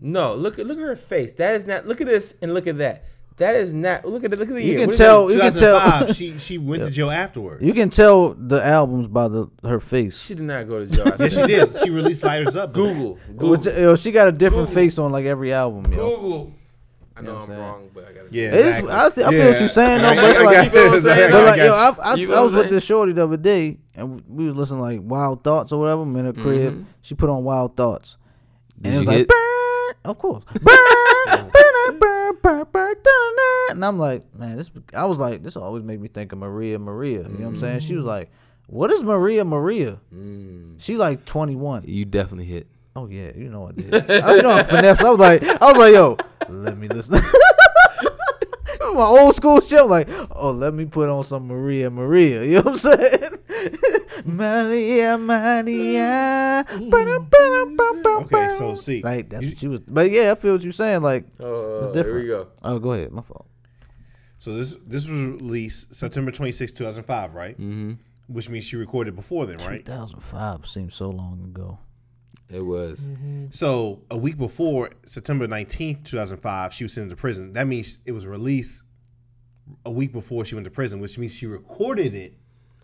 No, 0.00 0.34
look 0.34 0.58
at 0.58 0.66
look 0.66 0.78
at 0.78 0.82
her 0.84 0.96
face. 0.96 1.34
That 1.34 1.54
is 1.54 1.66
not. 1.66 1.86
Look 1.86 2.00
at 2.00 2.06
this 2.06 2.34
and 2.40 2.54
look 2.54 2.66
at 2.66 2.78
that. 2.78 3.04
That 3.36 3.54
is 3.54 3.72
not. 3.74 4.04
Look 4.06 4.24
at 4.24 4.32
it. 4.32 4.38
Look 4.38 4.48
at 4.48 4.54
the 4.54 4.62
You 4.62 4.70
year. 4.72 4.78
can 4.80 4.86
What 4.88 4.92
is 4.92 4.98
tell. 4.98 5.30
You 5.32 5.40
can 5.40 5.52
tell. 5.52 6.12
she 6.12 6.38
she 6.38 6.58
went 6.58 6.82
to 6.84 6.90
jail 6.90 7.10
afterwards. 7.10 7.62
You 7.64 7.72
can 7.72 7.90
tell 7.90 8.34
the 8.34 8.64
albums 8.64 9.08
by 9.08 9.28
the 9.28 9.48
her 9.62 9.78
face. 9.80 10.18
She 10.22 10.34
did 10.34 10.44
not 10.44 10.68
go 10.68 10.84
to 10.84 10.86
jail. 10.86 11.06
yeah, 11.18 11.28
she 11.28 11.46
did. 11.46 11.76
She 11.76 11.90
released 11.90 12.24
Lighters 12.24 12.56
Up. 12.56 12.72
Google. 12.72 13.18
Which, 13.28 13.62
Google. 13.64 13.80
yo, 13.80 13.96
she 13.96 14.10
got 14.12 14.28
a 14.28 14.32
different 14.32 14.68
Google. 14.68 14.82
face 14.82 14.98
on 14.98 15.12
like 15.12 15.24
every 15.26 15.52
album, 15.52 15.90
yo. 15.92 16.16
Google. 16.16 16.54
I 17.20 17.26
know 17.26 17.32
You 17.32 17.32
know 17.32 17.34
what 17.34 17.36
I'm 17.36 17.40
I'm 17.42 17.46
saying? 17.46 17.60
wrong, 17.60 17.90
but 17.94 18.04
I 18.08 18.12
gotta. 18.12 18.28
Yeah, 18.30 18.54
exactly. 18.54 18.92
I, 18.92 19.08
th- 19.10 19.26
I 19.26 19.30
feel 19.30 19.50
what 19.50 19.60
you're 19.60 19.68
saying, 19.68 20.02
though, 20.02 20.08
I- 20.08 20.14
but 20.16 20.24
I 20.24 20.30
it's 20.30 20.38
got 20.38 20.44
like, 20.44 20.56
you. 20.56 20.62
You 20.62 20.70
feel 20.70 20.90
what 20.90 21.24
I'm 21.24 21.30
but 21.32 21.44
like, 21.44 21.58
yo. 21.58 21.72
I, 21.72 21.96
I, 22.02 22.14
You 22.14 22.34
I 22.34 22.40
was 22.40 22.52
what 22.52 22.58
with 22.58 22.66
I'm 22.68 22.72
this 22.74 22.84
shorty 22.84 23.12
the 23.12 23.24
other 23.24 23.36
day, 23.36 23.78
and 23.94 24.22
we 24.28 24.46
was 24.46 24.56
listening 24.56 24.80
like 24.80 25.00
Wild 25.02 25.44
Thoughts 25.44 25.72
or 25.72 25.80
whatever. 25.80 26.02
I'm 26.02 26.16
in 26.16 26.24
her 26.26 26.32
crib. 26.32 26.74
Mhm. 26.80 26.84
She 27.02 27.14
put 27.14 27.30
on 27.30 27.44
Wild 27.44 27.76
Thoughts, 27.76 28.16
and 28.76 28.84
Did 28.84 28.94
it 28.94 28.98
was 28.98 29.06
like, 29.08 29.16
hit? 29.18 29.28
burn, 29.28 29.94
of 30.04 30.18
course, 30.18 30.44
burn, 30.60 31.50
burn, 31.98 31.98
burn, 31.98 32.36
burn, 32.42 32.64
burn, 32.72 32.96
and 33.70 33.84
I'm 33.84 33.98
like, 33.98 34.22
man, 34.36 34.56
this. 34.56 34.70
I 34.94 35.04
was 35.04 35.18
like, 35.18 35.42
this 35.42 35.56
always 35.56 35.82
made 35.84 36.00
me 36.00 36.08
think 36.08 36.32
of 36.32 36.38
Maria 36.38 36.78
Maria. 36.78 37.18
You 37.22 37.28
know 37.28 37.30
what 37.40 37.46
I'm 37.48 37.56
saying? 37.56 37.80
She 37.80 37.94
was 37.94 38.04
like, 38.04 38.30
what 38.66 38.90
is 38.90 39.04
Maria 39.04 39.44
Maria? 39.44 40.00
Mm. 40.14 40.74
She 40.80 40.96
like 40.96 41.24
21. 41.24 41.84
You 41.86 42.04
definitely 42.04 42.46
hit. 42.46 42.66
Oh 42.96 43.06
yeah, 43.06 43.30
you 43.36 43.48
know 43.48 43.68
I 43.68 43.72
did. 43.72 44.10
I, 44.10 44.34
you 44.34 44.42
know 44.42 44.50
I 44.50 44.62
finesse. 44.64 45.00
I 45.00 45.10
was 45.10 45.20
like, 45.20 45.42
I 45.44 45.66
was 45.66 45.76
like, 45.76 45.94
yo, 45.94 46.16
let 46.52 46.76
me 46.78 46.88
listen. 46.88 47.20
My 48.94 49.04
old 49.04 49.34
school 49.36 49.60
shit. 49.60 49.86
Like, 49.86 50.08
oh, 50.32 50.50
let 50.50 50.74
me 50.74 50.84
put 50.84 51.08
on 51.08 51.22
some 51.24 51.46
Maria 51.46 51.90
Maria. 51.90 52.42
You 52.44 52.54
know 52.56 52.62
what 52.62 52.84
I'm 52.84 52.98
saying? 52.98 53.38
Maria 54.24 55.16
Maria. 55.18 56.64
Okay, 58.22 58.48
so 58.50 58.74
see, 58.74 59.02
like 59.02 59.30
that's 59.30 59.44
you- 59.44 59.50
what 59.50 59.58
she 59.58 59.68
was. 59.68 59.80
But 59.80 60.10
yeah, 60.10 60.32
I 60.32 60.34
feel 60.34 60.52
what 60.54 60.62
you're 60.62 60.72
saying. 60.72 61.02
Like, 61.02 61.24
Oh, 61.40 61.78
It's 61.78 61.94
here 61.94 62.02
different. 62.04 62.22
we 62.24 62.28
go. 62.28 62.48
oh, 62.62 62.78
go 62.78 62.92
ahead. 62.92 63.10
My 63.12 63.22
fault. 63.22 63.46
so 64.38 64.52
this 64.54 64.76
this 64.86 65.08
was 65.08 65.20
released 65.22 65.94
September 65.94 66.30
26, 66.30 66.72
2005, 66.72 67.34
right? 67.34 67.54
Mm-hmm. 67.54 67.92
Which 68.28 68.48
means 68.48 68.64
she 68.66 68.76
recorded 68.76 69.16
before 69.16 69.46
then, 69.46 69.58
right? 69.58 69.84
2005 69.84 70.66
seems 70.66 70.94
so 70.94 71.08
long 71.10 71.42
ago. 71.44 71.78
It 72.52 72.60
was. 72.60 73.00
Mm-hmm. 73.00 73.46
So 73.50 74.02
a 74.10 74.16
week 74.16 74.36
before 74.36 74.90
September 75.06 75.46
19th, 75.46 76.04
2005, 76.04 76.72
she 76.72 76.84
was 76.84 76.92
sent 76.92 77.10
to 77.10 77.16
prison. 77.16 77.52
That 77.52 77.66
means 77.66 77.98
it 78.04 78.12
was 78.12 78.26
released 78.26 78.82
a 79.86 79.90
week 79.90 80.12
before 80.12 80.44
she 80.44 80.56
went 80.56 80.64
to 80.64 80.70
prison, 80.70 81.00
which 81.00 81.16
means 81.16 81.34
she 81.34 81.46
recorded 81.46 82.14
it 82.14 82.34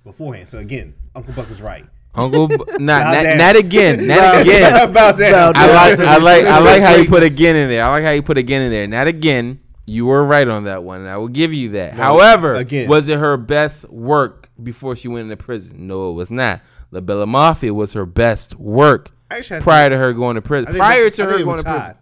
beforehand. 0.04 0.48
So 0.48 0.58
again, 0.58 0.94
Uncle 1.14 1.34
Buck 1.34 1.48
was 1.48 1.60
right. 1.60 1.84
Uncle, 2.14 2.48
B- 2.48 2.56
not, 2.78 2.78
not, 2.78 3.36
not 3.36 3.56
again, 3.56 4.06
not 4.06 4.40
again. 4.40 4.88
About 4.88 5.16
that. 5.18 5.56
I 5.56 5.90
like, 5.90 5.98
I 5.98 6.16
like, 6.16 6.44
I 6.46 6.58
like 6.60 6.82
how 6.82 6.94
you 6.94 7.08
put 7.08 7.22
again 7.22 7.56
in 7.56 7.68
there. 7.68 7.84
I 7.84 7.88
like 7.90 8.04
how 8.04 8.12
you 8.12 8.22
put 8.22 8.38
again 8.38 8.62
in 8.62 8.70
there. 8.70 8.86
Not 8.86 9.06
again. 9.06 9.60
You 9.88 10.06
were 10.06 10.24
right 10.24 10.48
on 10.48 10.64
that 10.64 10.82
one, 10.82 11.02
and 11.02 11.08
I 11.08 11.16
will 11.16 11.28
give 11.28 11.52
you 11.52 11.70
that. 11.70 11.92
However, 11.92 12.54
again. 12.54 12.88
was 12.88 13.08
it 13.08 13.18
her 13.18 13.36
best 13.36 13.88
work 13.88 14.48
before 14.60 14.96
she 14.96 15.06
went 15.06 15.30
into 15.30 15.36
prison? 15.36 15.86
No, 15.86 16.10
it 16.10 16.14
was 16.14 16.28
not. 16.28 16.60
La 16.90 17.00
Bella 17.00 17.26
Mafia 17.26 17.72
was 17.72 17.92
her 17.92 18.06
best 18.06 18.56
work 18.56 19.12
Actually, 19.30 19.58
I 19.58 19.62
prior 19.62 19.90
to 19.90 19.96
her 19.96 20.12
going 20.12 20.36
to 20.36 20.42
prison. 20.42 20.74
Prior 20.74 21.10
to 21.10 21.24
her 21.24 21.42
going 21.44 21.58
to 21.58 21.64
prison. 21.64 21.80
tied. 21.80 21.96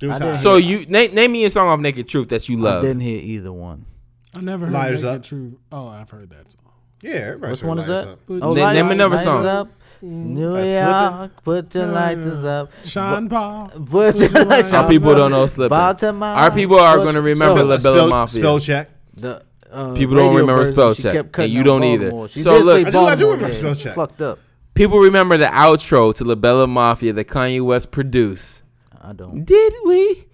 They 0.00 0.06
were 0.08 0.12
I 0.14 0.18
tied. 0.18 0.24
didn't 0.32 0.40
So 0.42 0.56
you 0.56 0.84
name, 0.86 1.14
name 1.14 1.32
me 1.32 1.44
a 1.44 1.50
song 1.50 1.68
off 1.68 1.80
Naked 1.80 2.08
Truth 2.08 2.28
that 2.30 2.48
you 2.48 2.58
love. 2.58 2.72
I 2.72 2.74
love. 2.76 2.84
didn't 2.84 3.00
hear 3.02 3.18
either 3.18 3.52
one. 3.52 3.86
I 4.34 4.40
never 4.40 4.66
heard 4.66 4.72
Lighters 4.74 5.02
Naked 5.02 5.16
Up. 5.16 5.22
Truth. 5.24 5.54
Oh, 5.72 5.88
I've 5.88 6.10
heard 6.10 6.30
that 6.30 6.52
song. 6.52 6.62
yeah, 7.02 7.12
everybody. 7.12 7.50
Which 7.52 7.62
one 7.62 7.78
is 7.78 7.86
that? 7.86 8.18
But 8.26 8.42
Oh, 8.42 8.52
Name- 8.52 8.62
Light- 8.64 8.72
name 8.74 8.90
another 8.90 9.10
Lighters 9.16 9.24
song. 9.24 9.46
Up. 9.46 9.68
New 10.02 10.54
Uh, 10.56 11.18
York, 11.20 11.42
put 11.42 11.74
your 11.74 11.86
Yeah, 11.86 11.90
lighters 11.92 12.44
up. 12.44 12.70
Sean 12.84 13.28
Paul. 13.30 13.68
Put 13.68 14.16
your 14.16 14.28
lighters 14.44 14.74
Our 14.74 14.82
up. 14.84 14.90
people 14.90 15.14
don't 15.14 15.30
know 15.30 15.46
Slippin'. 15.46 15.70
Baltimore. 15.78 16.28
Our 16.28 16.50
people 16.50 16.78
are 16.78 16.98
going 16.98 17.14
to 17.14 17.22
remember 17.22 17.60
So, 17.60 17.66
La 17.66 17.76
Bella 17.78 17.80
spell, 17.80 18.08
Mafia. 18.08 18.40
spell 18.42 18.58
check. 18.60 18.90
The, 19.16 19.42
uh, 19.72 19.94
People 19.94 20.16
don't 20.16 20.26
radio 20.26 20.40
remember 20.40 20.56
version, 20.64 20.74
spell 20.74 20.94
she 20.94 21.02
check, 21.02 21.12
kept 21.14 21.38
and 21.38 21.50
you 21.52 21.60
out 21.60 21.64
don't 21.64 21.84
either. 21.84 22.10
Baltimore. 22.10 22.28
She 22.28 22.42
So 22.42 22.50
did 22.58 22.64
look- 22.66 22.76
say 22.76 22.80
I 22.80 22.82
do- 22.82 22.86
I 22.86 22.90
do 22.90 22.92
Baltimore, 23.06 23.32
remember 23.32 23.52
yeah. 23.54 23.58
spell 23.58 23.74
check. 23.74 23.94
Fucked 23.94 24.20
up. 24.20 24.38
People 24.76 24.98
remember 24.98 25.36
the 25.38 25.46
outro 25.46 26.14
to 26.14 26.24
La 26.24 26.34
Bella 26.34 26.66
Mafia 26.66 27.12
that 27.14 27.26
Kanye 27.26 27.62
West 27.64 27.90
produced. 27.90 28.62
I 29.02 29.12
don't. 29.12 29.44
Did 29.44 29.72
we? 29.84 30.26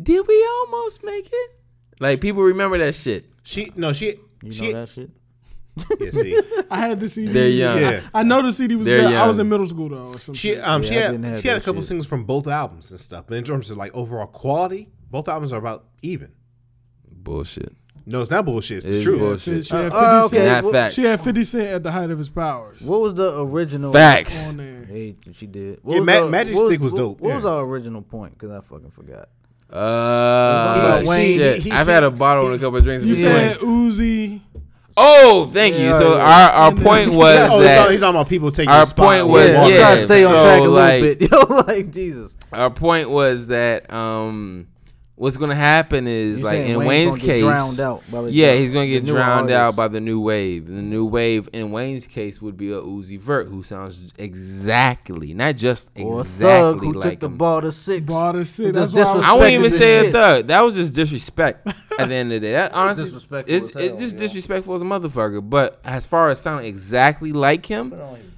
Did 0.00 0.26
we 0.28 0.46
almost 0.60 1.02
make 1.02 1.28
it? 1.32 1.50
Like 1.98 2.20
people 2.20 2.42
remember 2.42 2.78
that 2.78 2.94
shit. 2.94 3.26
She 3.42 3.72
no, 3.74 3.92
she 3.92 4.16
You 4.42 4.52
she 4.52 4.72
know 4.72 4.80
that 4.80 4.88
shit? 4.90 5.10
yeah. 6.00 6.10
See, 6.10 6.40
I 6.70 6.78
had 6.80 7.00
the 7.00 7.08
CD. 7.08 7.32
They're 7.32 7.48
young. 7.48 7.78
Yeah. 7.78 8.00
I 8.12 8.22
know 8.22 8.42
the 8.42 8.52
CD 8.52 8.76
was 8.76 8.86
They're 8.86 9.08
good. 9.08 9.14
I 9.14 9.26
was 9.26 9.38
in 9.38 9.48
middle 9.48 9.66
school 9.66 9.88
though, 9.88 10.08
or 10.08 10.18
something. 10.18 10.34
she 10.34 10.56
um 10.56 10.82
Yeah, 10.82 10.88
she 10.88 10.94
had 10.94 11.42
she 11.42 11.48
had 11.48 11.56
a 11.58 11.60
couple 11.60 11.80
shit. 11.82 11.88
singles 11.88 12.06
from 12.06 12.24
both 12.24 12.46
albums 12.46 12.90
and 12.90 13.00
stuff. 13.00 13.24
But 13.26 13.36
in 13.38 13.44
terms 13.44 13.70
of 13.70 13.76
like 13.76 13.94
overall 13.94 14.26
quality, 14.26 14.88
both 15.10 15.28
albums 15.28 15.52
are 15.52 15.58
about 15.58 15.86
even. 16.02 16.32
Bullshit. 17.10 17.74
No, 18.10 18.22
it's 18.22 18.30
not 18.30 18.44
bullshit. 18.44 18.78
It's 18.78 18.86
It 18.86 18.90
the 18.90 19.02
truth. 19.02 19.18
bullshit. 19.20 19.66
She 19.66 19.74
had 19.74 19.82
50 19.84 19.96
Uh, 19.96 20.24
okay. 20.24 20.36
Cent. 20.38 20.64
Not 20.64 20.72
facts. 20.72 20.94
She 20.94 21.02
had 21.04 21.20
50 21.20 21.44
Cent 21.44 21.66
at 21.68 21.82
the 21.82 21.92
height 21.92 22.10
of 22.10 22.16
his 22.18 22.28
powers. 22.30 22.80
What 22.82 23.00
was 23.02 23.14
the 23.14 23.38
original? 23.40 23.92
Facts. 23.92 24.50
on 24.52 24.56
there. 24.56 24.84
Hey, 24.86 25.16
she 25.34 25.46
did. 25.46 25.80
Yeah, 25.86 25.98
was 25.98 26.06
Ma- 26.06 26.20
the- 26.20 26.30
Magic 26.30 26.54
what 26.56 26.66
Stick 26.68 26.80
was 26.80 26.92
what- 26.92 26.98
dope, 26.98 27.20
What 27.20 27.34
was 27.36 27.44
our 27.44 27.62
original 27.64 28.00
point? 28.02 28.32
Because 28.38 28.50
I 28.50 28.60
fucking 28.60 28.90
forgot. 28.90 29.28
Uh, 29.70 31.00
He- 31.00 31.06
Wayne- 31.08 31.38
shit. 31.38 31.56
he- 31.56 31.62
he- 31.64 31.70
I've 31.70 31.86
had 31.86 32.02
a 32.04 32.10
bottle 32.10 32.46
and 32.46 32.54
a 32.54 32.58
couple 32.58 32.78
of 32.78 32.84
drinks. 32.84 33.04
You 33.04 33.14
before. 33.14 33.30
said 33.30 33.58
Uzi. 33.58 34.40
Oh, 34.96 35.48
thank 35.52 35.76
you. 35.76 35.82
Yeah, 35.84 35.98
So 35.98 36.16
yeah. 36.16 36.22
our 36.22 36.50
our 36.50 36.68
And 36.70 36.78
then- 36.78 36.84
point 36.84 37.08
was 37.14 37.36
oh, 37.36 37.40
he's 37.42 37.48
talking, 37.48 37.62
that 37.62 37.90
he's 37.90 38.00
talking 38.00 38.16
about 38.16 38.28
people 38.28 38.50
taking 38.50 38.70
our 38.70 38.80
the 38.80 38.86
spot. 38.86 39.06
point 39.06 39.28
was, 39.28 39.50
Walmart. 39.50 39.64
I'm 39.64 39.70
yeah, 39.70 39.96
stay 40.06 40.24
on 40.24 40.32
so, 40.32 40.42
track 40.44 40.60
a 40.60 40.68
like- 40.70 41.18
bit. 41.18 41.30
Yo, 41.30 41.38
like 41.68 41.90
Jesus. 41.92 42.34
our 42.52 42.70
point 42.70 43.10
was 43.10 43.48
that 43.48 43.92
um 43.92 44.66
what's 45.18 45.36
gonna 45.36 45.54
happen 45.54 46.06
is 46.06 46.38
You 46.38 46.44
like 46.44 46.58
in 46.60 46.76
Wayne's 46.78 46.88
Wayne's 46.88 47.10
gonna 47.16 47.20
get 47.26 47.26
case 47.26 47.42
drowned 47.42 47.80
out 47.80 48.02
by 48.10 48.22
the- 48.22 48.32
yeah 48.32 48.54
he's 48.54 48.70
gonna 48.72 48.86
get 48.86 49.02
newer 49.04 49.14
drowned 49.16 49.50
out 49.50 49.74
by 49.76 49.88
the 49.88 50.00
new 50.00 50.20
wave 50.20 50.66
the 50.68 50.80
new 50.80 51.04
wave 51.04 51.48
in 51.52 51.72
Wayne's 51.72 52.06
case 52.06 52.40
would 52.40 52.56
be 52.56 52.70
a 52.72 52.80
Uzi 52.80 53.18
Vert 53.18 53.48
who 53.48 53.62
sounds 53.62 53.98
exactly 54.18 55.34
not 55.34 55.56
just 55.56 55.90
Or 55.96 56.18
a 56.18 56.20
exactly 56.20 56.48
thug 56.48 56.80
who 56.80 56.92
like 56.92 57.10
took 57.12 57.20
the 57.20 57.26
him. 57.26 57.36
ball 57.36 57.60
to 57.62 57.72
six. 57.72 58.04
Ball 58.06 58.32
to 58.34 58.44
six. 58.44 58.66
Who 58.66 58.72
That's 58.72 58.92
just 58.92 59.14
why 59.14 59.20
I 59.22 59.30
I 59.30 59.32
wouldn't 59.34 59.52
even 59.54 59.70
say 59.70 59.78
the 59.96 60.00
a 60.00 60.04
shit. 60.04 60.12
thug. 60.12 60.46
That 60.48 60.64
was 60.64 60.74
just 60.74 60.94
disrespect. 60.94 61.66
At 61.98 62.08
the 62.08 62.14
end 62.14 62.32
of 62.32 62.40
the 62.40 62.46
day, 62.46 62.52
that 62.52 62.72
honestly, 62.72 63.04
disrespectful 63.06 63.54
it's, 63.56 63.72
hell, 63.72 63.82
it's 63.82 64.00
just 64.00 64.14
yo. 64.14 64.20
disrespectful 64.20 64.74
as 64.74 64.82
a 64.82 64.84
motherfucker. 64.84 65.48
But 65.48 65.80
as 65.84 66.06
far 66.06 66.30
as 66.30 66.40
sounding 66.40 66.66
exactly 66.66 67.32
like 67.32 67.66
him, 67.66 67.92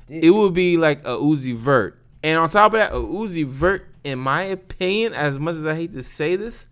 it 0.08 0.30
would 0.30 0.54
be 0.54 0.78
like 0.78 1.00
a 1.00 1.10
Uzi 1.18 1.54
Vert. 1.54 1.98
And 2.22 2.38
on 2.38 2.48
top 2.48 2.72
of 2.72 2.78
that, 2.78 2.92
a 2.92 2.96
Uzi 2.96 3.44
Vert, 3.46 3.86
in 4.02 4.18
my 4.18 4.42
opinion, 4.44 5.12
as 5.12 5.38
much 5.38 5.56
as 5.56 5.66
I 5.66 5.74
hate 5.74 5.92
to 5.94 6.02
say 6.02 6.36
this, 6.36 6.66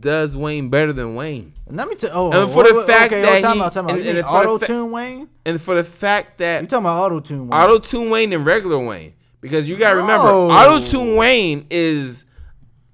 does 0.00 0.36
Wayne 0.36 0.68
better 0.68 0.92
than 0.92 1.14
Wayne. 1.14 1.54
Let 1.66 1.88
me 1.88 1.94
tell. 1.94 2.10
Oh, 2.12 2.26
And 2.26 2.34
oh, 2.36 2.48
for 2.48 2.64
wait, 2.64 2.74
the 2.74 2.82
fact 2.84 3.12
okay, 3.12 3.22
oh, 3.22 3.26
that 3.26 3.38
oh, 3.38 3.42
time 3.42 3.56
he- 3.56 3.62
out, 3.62 3.72
time 3.72 3.84
out. 3.86 3.90
and- 3.92 4.00
You 4.04 4.06
and 4.10 4.16
mean 4.16 4.24
for 4.24 4.30
the 4.30 4.36
auto 4.38 4.58
fa- 4.58 4.66
tune 4.66 4.90
Wayne. 4.90 5.28
And 5.46 5.60
for 5.62 5.74
the 5.76 5.84
fact 5.84 6.38
that 6.38 6.60
You 6.62 6.66
talking 6.68 6.84
about 6.84 7.02
auto 7.04 7.20
tune 7.20 7.48
Wayne? 7.48 7.60
Auto 7.60 7.78
Tune 7.78 8.10
Wayne 8.10 8.32
and 8.32 8.44
regular 8.44 8.78
Wayne, 8.78 9.14
because 9.40 9.68
you 9.68 9.76
gotta 9.76 9.96
remember, 9.96 10.26
No. 10.28 10.50
Auto 10.50 10.84
Tune 10.86 11.16
Wayne 11.16 11.66
is 11.70 12.24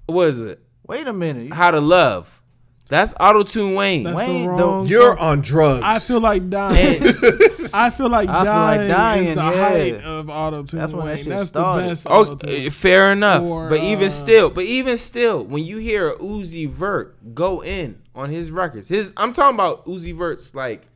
what 0.05 0.27
is 0.29 0.39
it? 0.39 0.61
Wait 0.87 1.05
a 1.07 1.13
minute. 1.13 1.51
How 1.53 1.71
to 1.71 1.81
Love. 1.81 2.41
That's 2.87 3.15
Auto 3.19 3.41
Tune 3.43 3.73
Wayne. 3.73 4.03
That's 4.03 4.17
Wayne, 4.17 4.51
the 4.51 4.55
the- 4.57 4.63
wrong 4.63 4.85
You're 4.87 5.17
song. 5.17 5.27
on 5.27 5.41
drugs. 5.41 5.81
I 5.83 5.97
feel 5.99 6.19
like 6.19 6.49
dying. 6.49 7.01
And- 7.75 7.85
I 7.85 7.89
feel 7.95 8.09
like 8.09 8.29
I 8.29 8.33
feel 8.33 8.45
dying, 8.45 8.87
like 8.87 8.97
dying, 8.97 9.23
is 9.23 9.29
the 9.29 9.35
yeah. 9.35 9.69
height 9.69 10.03
of 10.03 10.29
auto 10.29 10.63
tune. 10.63 10.79
That's 10.79 10.93
when 10.93 11.05
that 11.07 11.17
shit 11.19 11.27
That's 11.27 11.49
started. 11.49 11.83
the 11.83 11.89
best. 11.89 12.07
Oh, 12.09 12.67
uh, 12.67 12.69
fair 12.71 13.11
enough. 13.11 13.43
Or, 13.43 13.69
but 13.69 13.79
even 13.79 14.07
uh, 14.07 14.09
still, 14.09 14.49
but 14.49 14.63
even 14.65 14.97
still, 14.97 15.43
when 15.43 15.63
you 15.65 15.77
hear 15.77 16.11
a 16.11 16.17
Uzi 16.17 16.69
Vert 16.69 17.35
go 17.35 17.61
in 17.63 18.01
on 18.13 18.29
his 18.29 18.51
records, 18.51 18.87
his 18.87 19.13
I'm 19.17 19.33
talking 19.33 19.55
about 19.55 19.85
Uzi 19.85 20.15
Vert's 20.15 20.55
like 20.55 20.87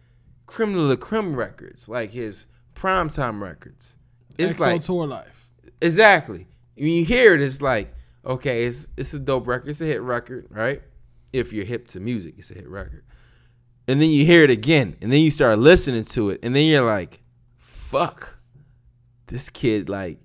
criminal 0.45 0.89
of 0.91 0.99
crime 0.99 1.35
records, 1.35 1.89
like 1.89 2.11
his 2.11 2.45
primetime 2.75 3.41
records. 3.41 3.97
It's 4.37 4.55
XO 4.55 4.59
like 4.59 4.81
tour 4.81 5.05
life. 5.05 5.51
exactly 5.81 6.47
when 6.79 6.91
you 6.91 7.05
hear 7.05 7.35
it, 7.35 7.41
it's 7.41 7.61
like 7.61 7.93
okay, 8.25 8.65
it's 8.65 8.87
it's 8.97 9.13
a 9.13 9.19
dope 9.19 9.47
record, 9.47 9.69
it's 9.69 9.81
a 9.81 9.85
hit 9.85 10.01
record, 10.01 10.47
right? 10.49 10.81
If 11.33 11.53
you're 11.53 11.65
hip 11.65 11.87
to 11.89 11.99
music, 11.99 12.35
it's 12.37 12.51
a 12.51 12.55
hit 12.55 12.67
record. 12.67 13.03
And 13.89 13.99
then 14.01 14.09
you 14.09 14.23
hear 14.25 14.43
it 14.43 14.49
again, 14.51 14.95
and 15.01 15.11
then 15.11 15.19
you 15.21 15.31
start 15.31 15.57
listening 15.57 16.03
to 16.03 16.29
it, 16.29 16.39
and 16.43 16.55
then 16.55 16.65
you're 16.65 16.85
like, 16.85 17.21
"Fuck, 17.57 18.37
this 19.27 19.49
kid!" 19.49 19.89
Like, 19.89 20.19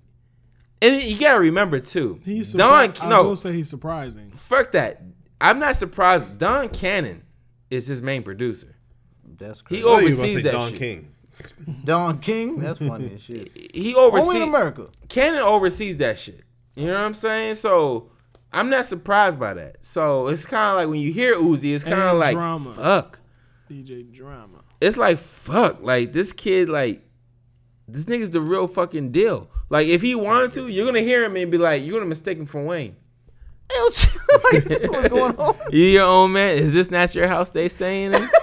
and 0.81 1.01
you 1.01 1.17
gotta 1.17 1.39
remember 1.39 1.79
too, 1.79 2.19
He's 2.23 2.53
Don. 2.53 2.89
surpri- 2.89 3.03
I 3.05 3.09
No, 3.09 3.23
will 3.23 3.35
say 3.35 3.53
he's 3.53 3.69
surprising. 3.69 4.31
fuck 4.35 4.71
that. 4.73 5.01
I'm 5.41 5.57
not 5.59 5.77
surprised. 5.77 6.37
Don 6.37 6.69
Cannon 6.69 7.23
is 7.71 7.87
his 7.87 8.01
main 8.01 8.21
producer. 8.23 8.75
That's 9.37 9.59
He 9.69 9.81
crazy. 9.81 9.83
I 9.83 9.85
thought 9.87 9.89
you 9.89 9.93
were 9.95 9.99
gonna 9.99 10.05
oversees 10.21 10.35
say 10.35 10.41
that 10.43 10.51
Don 10.51 10.69
shit. 10.69 10.79
King. 10.79 11.11
Don 11.83 12.19
King. 12.19 12.59
That's 12.59 12.79
funny 12.79 13.11
as 13.15 13.21
shit. 13.21 13.71
He 13.75 13.95
Only 13.95 14.37
in 14.37 14.43
America. 14.43 14.87
Cannon 15.09 15.41
oversees 15.41 15.97
that 15.97 16.17
shit. 16.19 16.41
You 16.75 16.85
know 16.87 16.93
what 16.93 17.01
I'm 17.01 17.13
saying? 17.13 17.55
So 17.55 18.11
I'm 18.53 18.69
not 18.69 18.85
surprised 18.85 19.39
by 19.39 19.53
that. 19.55 19.83
So 19.83 20.27
it's 20.27 20.45
kind 20.45 20.69
of 20.71 20.75
like 20.77 20.87
when 20.87 21.01
you 21.01 21.11
hear 21.11 21.35
Uzi, 21.35 21.73
it's 21.73 21.83
kind 21.83 21.99
of 22.01 22.17
like 22.17 22.35
drama. 22.35 22.73
fuck. 22.75 23.19
DJ 23.69 24.11
Drama. 24.11 24.63
It's 24.81 24.97
like 24.97 25.17
fuck. 25.17 25.79
Like 25.81 26.13
this 26.13 26.31
kid, 26.33 26.69
like 26.69 27.01
this 27.87 28.05
nigga's 28.05 28.29
the 28.29 28.41
real 28.41 28.67
fucking 28.67 29.11
deal. 29.11 29.49
Like 29.69 29.87
if 29.87 30.01
he 30.01 30.15
wanted 30.15 30.51
to, 30.53 30.67
you're 30.67 30.85
gonna 30.85 31.01
hear 31.01 31.23
him 31.23 31.35
and 31.35 31.51
be 31.51 31.57
like, 31.57 31.83
you're 31.83 31.93
gonna 31.95 32.05
mistake 32.09 32.37
him 32.37 32.45
for 32.45 32.63
Wayne. 32.63 32.95
like, 34.53 34.69
what's 34.69 35.07
going 35.09 35.35
on? 35.37 35.55
You 35.71 35.83
your 35.85 36.03
own 36.05 36.33
man. 36.33 36.55
Is 36.55 36.73
this 36.73 36.91
not 36.91 37.13
your 37.15 37.27
house 37.27 37.51
they 37.51 37.67
staying 37.69 38.13
in? 38.13 38.29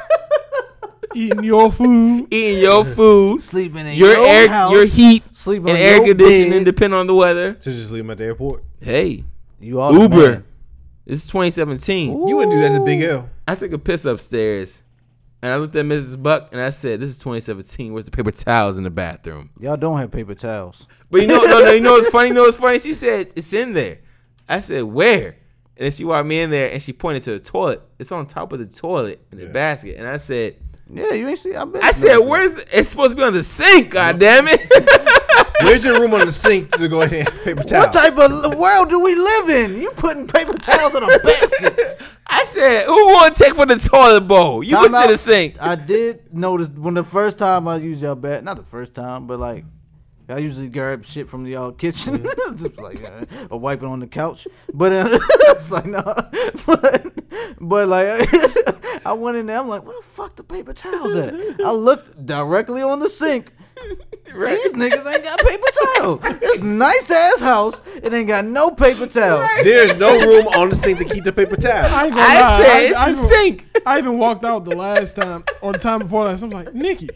Eating 1.14 1.44
your 1.44 1.70
food. 1.70 2.26
Eating 2.32 2.62
your 2.62 2.84
food, 2.86 3.42
Sleeping 3.42 3.86
in 3.86 3.96
your 3.98 4.14
your 4.16 4.26
air, 4.26 4.48
house. 4.48 4.72
your 4.72 4.86
heat, 4.86 5.22
sleeping 5.32 5.68
and 5.68 5.76
on 5.78 5.84
air 5.84 6.00
conditioning, 6.04 6.50
bed. 6.60 6.64
depending 6.64 6.98
on 6.98 7.06
the 7.06 7.14
weather. 7.14 7.52
To 7.52 7.70
just 7.70 7.92
leave 7.92 8.02
him 8.04 8.10
at 8.10 8.16
the 8.18 8.24
airport. 8.24 8.64
Hey, 8.80 9.24
You 9.60 9.78
are 9.80 9.92
the 9.92 10.00
Uber. 10.00 10.16
man. 10.32 10.44
This 11.04 11.20
is 11.20 11.26
2017. 11.26 12.26
You 12.28 12.36
wouldn't 12.36 12.52
do 12.52 12.60
that 12.62 12.78
to 12.78 12.84
Big 12.84 13.02
L. 13.02 13.28
I 13.46 13.54
took 13.56 13.72
a 13.72 13.78
piss 13.78 14.06
upstairs, 14.06 14.82
and 15.42 15.52
I 15.52 15.56
looked 15.56 15.76
at 15.76 15.84
Mrs. 15.84 16.22
Buck, 16.22 16.48
and 16.52 16.60
I 16.60 16.70
said, 16.70 17.00
"This 17.00 17.10
is 17.10 17.18
2017. 17.18 17.92
Where's 17.92 18.04
the 18.04 18.10
paper 18.10 18.30
towels 18.30 18.78
in 18.78 18.84
the 18.84 18.90
bathroom?" 18.90 19.50
Y'all 19.60 19.76
don't 19.76 19.98
have 19.98 20.10
paper 20.10 20.34
towels. 20.34 20.86
But 21.10 21.20
you 21.20 21.26
know, 21.26 21.42
no, 21.42 21.58
no, 21.58 21.72
you 21.72 21.80
know 21.80 21.92
what's 21.92 22.08
funny? 22.08 22.28
You 22.28 22.34
know 22.34 22.42
what's 22.42 22.56
funny? 22.56 22.78
She 22.78 22.94
said 22.94 23.32
it's 23.34 23.52
in 23.52 23.72
there. 23.74 23.98
I 24.48 24.60
said 24.60 24.84
where? 24.84 25.36
And 25.76 25.84
then 25.86 25.90
she 25.90 26.04
walked 26.04 26.26
me 26.26 26.40
in 26.40 26.50
there, 26.50 26.70
and 26.70 26.80
she 26.80 26.92
pointed 26.92 27.22
to 27.24 27.32
the 27.32 27.40
toilet. 27.40 27.82
It's 27.98 28.12
on 28.12 28.26
top 28.26 28.52
of 28.52 28.58
the 28.58 28.66
toilet 28.66 29.24
in 29.32 29.38
the 29.38 29.46
basket. 29.46 29.96
And 29.98 30.06
I 30.06 30.16
said, 30.16 30.56
Yeah, 30.90 31.12
you 31.12 31.28
ain't 31.28 31.38
see. 31.38 31.54
I 31.54 31.64
bet. 31.64 31.82
I 31.82 31.92
said, 31.92 32.18
where's? 32.18 32.54
The, 32.54 32.78
it's 32.78 32.88
supposed 32.88 33.12
to 33.12 33.16
be 33.16 33.22
on 33.22 33.32
the 33.32 33.42
sink. 33.42 33.90
God 33.90 34.18
damn 34.18 34.46
it! 34.48 34.60
Where's 35.62 35.84
your 35.84 36.00
room 36.00 36.12
on 36.14 36.26
the 36.26 36.32
sink 36.32 36.72
to 36.72 36.88
go 36.88 37.02
ahead 37.02 37.28
and 37.28 37.40
paper 37.42 37.62
towels? 37.62 37.86
What 37.86 37.92
type 37.92 38.18
of 38.18 38.58
world 38.58 38.88
do 38.88 38.98
we 39.00 39.14
live 39.14 39.48
in? 39.48 39.80
You 39.80 39.92
putting 39.92 40.26
paper 40.26 40.54
towels 40.54 40.94
in 40.94 41.04
a 41.04 41.18
basket? 41.20 42.00
I 42.26 42.44
said, 42.44 42.86
who 42.86 42.94
want 43.12 43.36
to 43.36 43.44
take 43.44 43.54
for 43.54 43.66
the 43.66 43.76
toilet 43.76 44.22
bowl? 44.22 44.64
You 44.64 44.74
Time 44.74 44.92
went 44.92 45.06
to 45.06 45.12
the 45.12 45.18
sink. 45.18 45.56
I 45.60 45.76
did 45.76 46.34
notice 46.34 46.68
when 46.68 46.94
the 46.94 47.04
first 47.04 47.38
time 47.38 47.68
I 47.68 47.76
used 47.76 48.02
y'all 48.02 48.16
bath, 48.16 48.42
not 48.42 48.56
the 48.56 48.64
first 48.64 48.94
time, 48.94 49.26
but 49.26 49.38
like 49.38 49.64
I 50.28 50.38
usually 50.38 50.68
grab 50.68 51.04
shit 51.04 51.28
from 51.28 51.42
the 51.44 51.50
y'all 51.50 51.72
kitchen, 51.72 52.18
Mm-hmm. 52.18 52.56
just 52.56 52.78
like 52.78 53.02
uh, 53.04 53.24
or 53.50 53.58
wipe 53.58 53.82
it 53.82 53.86
on 53.86 54.00
the 54.00 54.06
couch. 54.06 54.46
But 54.72 54.92
uh, 54.92 55.08
it's 55.50 55.70
like 55.70 55.86
no, 55.86 56.02
but 56.66 57.12
but 57.60 57.88
like 57.88 58.28
I 59.06 59.12
went 59.14 59.36
in 59.36 59.46
there, 59.46 59.58
I'm 59.58 59.68
like, 59.68 59.84
where 59.84 59.96
the 59.96 60.06
fuck 60.06 60.36
the 60.36 60.44
paper 60.44 60.72
towels 60.72 61.14
at? 61.16 61.34
I 61.64 61.72
looked 61.72 62.24
directly 62.24 62.82
on 62.82 63.00
the 63.00 63.08
sink. 63.08 63.52
These 64.26 64.72
niggas 64.74 65.12
ain't 65.12 65.24
got 65.24 65.40
paper 65.40 65.66
towels. 65.96 66.22
This 66.40 66.60
nice 66.60 67.10
ass 67.10 67.40
house, 67.40 67.82
it 67.96 68.12
ain't 68.12 68.28
got 68.28 68.44
no 68.44 68.70
paper 68.70 69.06
towels. 69.06 69.48
There's 69.64 69.98
no 69.98 70.18
room 70.20 70.46
on 70.48 70.70
the 70.70 70.76
sink 70.76 70.98
to 70.98 71.04
keep 71.04 71.24
the 71.24 71.32
paper 71.32 71.56
towels. 71.56 71.92
I, 71.92 72.04
ain't 72.06 72.14
gonna 72.14 72.26
I 72.26 72.40
lie, 72.40 72.64
said 72.64 72.82
it's 72.84 72.96
I, 72.96 73.04
the 73.12 73.18
even, 73.18 73.28
sink. 73.28 73.66
I 73.84 73.98
even 73.98 74.18
walked 74.18 74.44
out 74.44 74.64
the 74.64 74.76
last 74.76 75.16
time 75.16 75.44
or 75.60 75.72
the 75.72 75.78
time 75.80 75.98
before 76.00 76.24
last. 76.24 76.42
I'm 76.42 76.50
like, 76.50 76.72
Nikki, 76.72 77.10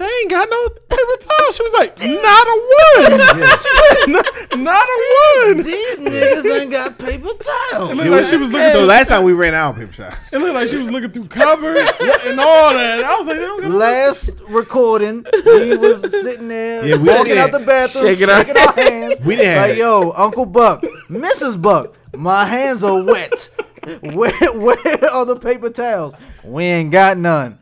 they 0.00 0.06
ain't 0.06 0.30
got 0.30 0.48
no 0.48 0.68
paper 0.88 1.16
towels. 1.20 1.56
She 1.56 1.62
was 1.62 1.74
like, 1.74 2.00
not 2.00 2.46
a 2.46 2.56
one. 2.80 3.18
not, 4.12 4.58
not 4.58 4.88
a 4.88 5.44
one. 5.44 5.56
These 5.58 5.98
niggas 5.98 6.58
ain't 6.58 6.70
got 6.70 6.98
paper 6.98 7.28
towels. 7.38 7.90
It 7.90 7.96
looked 7.96 8.10
like 8.10 8.24
she 8.24 8.38
was 8.38 8.50
looking. 8.50 8.70
So 8.70 8.78
through, 8.78 8.86
last 8.86 9.08
time 9.08 9.24
we 9.24 9.34
ran 9.34 9.52
out 9.52 9.74
of 9.74 9.80
paper 9.80 9.92
towels. 9.92 10.32
it 10.32 10.38
looked 10.38 10.54
like 10.54 10.68
she 10.68 10.78
was 10.78 10.90
looking 10.90 11.10
through 11.10 11.26
cupboards 11.26 12.00
and 12.24 12.40
all 12.40 12.72
that. 12.72 13.04
I 13.04 13.14
was 13.14 13.26
like, 13.26 13.36
they 13.36 13.44
don't 13.44 13.60
got 13.60 13.70
no 13.70 13.76
last 13.76 14.30
recording, 14.48 15.26
we 15.44 15.76
was 15.76 16.00
sitting 16.00 16.48
there 16.48 16.86
Yeah, 16.86 16.96
we 16.96 17.10
walking 17.10 17.36
out 17.36 17.52
the 17.52 17.60
bathroom, 17.60 18.06
Shaking 18.06 18.28
shaking, 18.28 18.56
our 18.56 18.68
our 18.68 18.74
hands. 18.74 19.20
We 19.20 19.36
didn't 19.36 19.52
have 19.52 19.68
like, 19.68 19.76
it. 19.76 19.80
yo, 19.80 20.12
Uncle 20.16 20.46
Buck, 20.46 20.80
Mrs. 21.10 21.60
Buck, 21.60 21.94
my 22.16 22.46
hands 22.46 22.82
are 22.82 23.04
wet. 23.04 23.50
Where, 24.12 24.30
where 24.52 25.10
are 25.10 25.24
the 25.24 25.36
paper 25.40 25.70
towels? 25.70 26.14
We 26.44 26.64
ain't 26.64 26.92
got 26.92 27.16
none. 27.16 27.58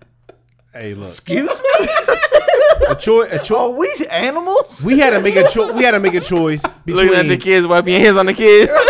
Hey, 0.78 0.94
look, 0.94 1.08
Excuse 1.08 1.48
me? 1.48 1.88
a 2.88 2.94
choice. 2.94 3.50
A 3.50 3.56
Are 3.56 3.70
we 3.70 3.92
animals? 4.10 4.80
We 4.84 4.98
had 4.98 5.10
to 5.10 5.20
make 5.20 5.34
a 5.36 5.48
choice. 5.48 5.72
We 5.72 5.82
had 5.82 5.90
to 5.92 6.00
make 6.00 6.14
a 6.14 6.20
choice 6.20 6.62
Looking 6.86 7.14
at 7.14 7.26
the 7.26 7.36
kids, 7.36 7.66
wiping 7.66 7.94
your 7.94 8.02
hands 8.02 8.16
on 8.16 8.26
the 8.26 8.34
kids. 8.34 8.70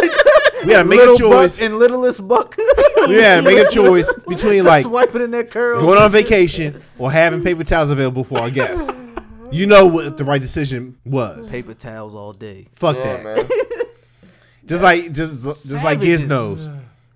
We 0.66 0.72
had 0.74 0.82
to 0.82 0.88
make 0.88 0.98
Little 0.98 1.14
a 1.14 1.18
choice. 1.18 1.60
Buck 1.60 1.66
and 1.66 1.78
littlest 1.78 2.26
Buck. 2.28 2.56
We 3.06 3.14
had 3.14 3.36
to 3.36 3.42
make 3.42 3.64
a 3.64 3.70
choice 3.70 4.12
between 4.28 4.64
like 4.64 4.82
Just 4.82 4.92
wiping 4.92 5.22
in 5.22 5.30
their 5.30 5.44
curls. 5.44 5.82
going 5.82 5.98
on 6.02 6.10
vacation 6.10 6.82
or 6.98 7.12
having 7.12 7.42
paper 7.44 7.62
towels 7.62 7.90
available 7.90 8.24
for 8.24 8.40
our 8.40 8.50
guests. 8.50 8.94
You 9.52 9.66
know 9.66 9.86
what 9.86 10.16
the 10.18 10.24
right 10.24 10.40
decision 10.42 10.98
was. 11.06 11.50
Paper 11.50 11.74
towels 11.74 12.14
all 12.14 12.32
day. 12.32 12.66
Fuck 12.72 12.96
that. 12.96 13.86
Just 14.66 14.82
like 14.82 15.12
just 15.12 15.44
just 15.44 15.84
like 15.84 16.00
Giz 16.00 16.20
Savages. 16.22 16.24
knows. 16.24 16.68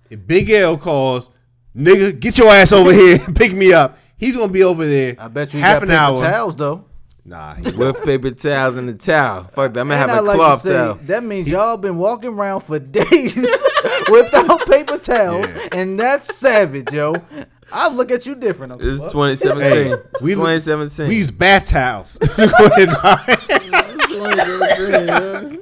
If 0.09 0.25
Big 0.25 0.49
L 0.49 0.77
calls, 0.77 1.29
nigga, 1.75 2.17
get 2.17 2.37
your 2.37 2.47
ass 2.47 2.71
over 2.71 2.91
here 2.93 3.19
and 3.27 3.35
pick 3.35 3.53
me 3.53 3.73
up. 3.73 3.97
He's 4.23 4.35
gonna 4.37 4.51
be 4.51 4.63
over 4.63 4.85
there. 4.85 5.15
I 5.19 5.27
bet 5.27 5.53
you 5.53 5.59
half 5.59 5.81
got 5.81 5.83
an 5.83 5.89
paper 5.89 5.99
hour. 5.99 6.21
towels 6.31 6.55
though. 6.55 6.85
Nah, 7.25 7.55
he- 7.55 7.71
With 7.77 8.03
paper 8.03 8.31
towels 8.31 8.75
and 8.75 8.89
the 8.89 8.93
towel. 8.93 9.45
Fuck 9.53 9.73
that. 9.73 9.79
I'm 9.81 9.87
gonna 9.87 9.97
have 9.97 10.09
And 10.09 10.17
I 10.17 10.19
a 10.19 10.23
like 10.23 10.35
cloth 10.37 10.61
to 10.63 10.67
say, 10.67 10.73
towel. 10.73 10.95
That 11.03 11.23
means 11.23 11.47
y'all 11.47 11.77
been 11.77 11.97
walking 11.97 12.31
around 12.31 12.61
for 12.61 12.79
days 12.99 13.35
without 14.11 14.65
paper 14.67 14.97
towels, 14.97 15.47
Yeah. 15.49 15.67
and 15.71 15.99
that's 15.99 16.35
savage, 16.35 16.91
yo. 16.91 17.15
I 17.71 17.89
look 17.89 18.11
at 18.11 18.25
you 18.27 18.35
different. 18.35 18.73
Uncle 18.73 18.85
This 18.87 18.95
is 18.97 19.01
Buck. 19.01 19.11
2017. 19.13 19.71
Hey, 19.71 19.91
It's 20.13 20.21
we- 20.21 20.33
2017. 20.35 21.07
we 21.07 21.15
use 21.15 21.31
bath 21.31 21.65
towels. 21.65 22.17
Go 22.17 22.69
and 22.77 22.91
buy- 23.01 23.37
2017, 24.07 25.59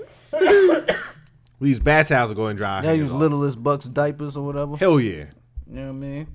we 1.60 1.70
use 1.70 1.80
bath 1.80 2.08
towels 2.10 2.32
to 2.32 2.36
go 2.36 2.48
and 2.48 2.58
dry. 2.58 2.78
our 2.78 2.84
Y'all 2.86 2.94
use 2.96 3.12
littlest 3.12 3.62
Bucks 3.62 3.86
diapers 3.86 4.36
or 4.36 4.46
whatever. 4.46 4.78
Hell 4.78 5.00
yeah. 5.00 5.26
You 5.68 5.76
know 5.76 5.82
what 5.84 5.90
I 5.90 5.92
mean? 5.94 6.28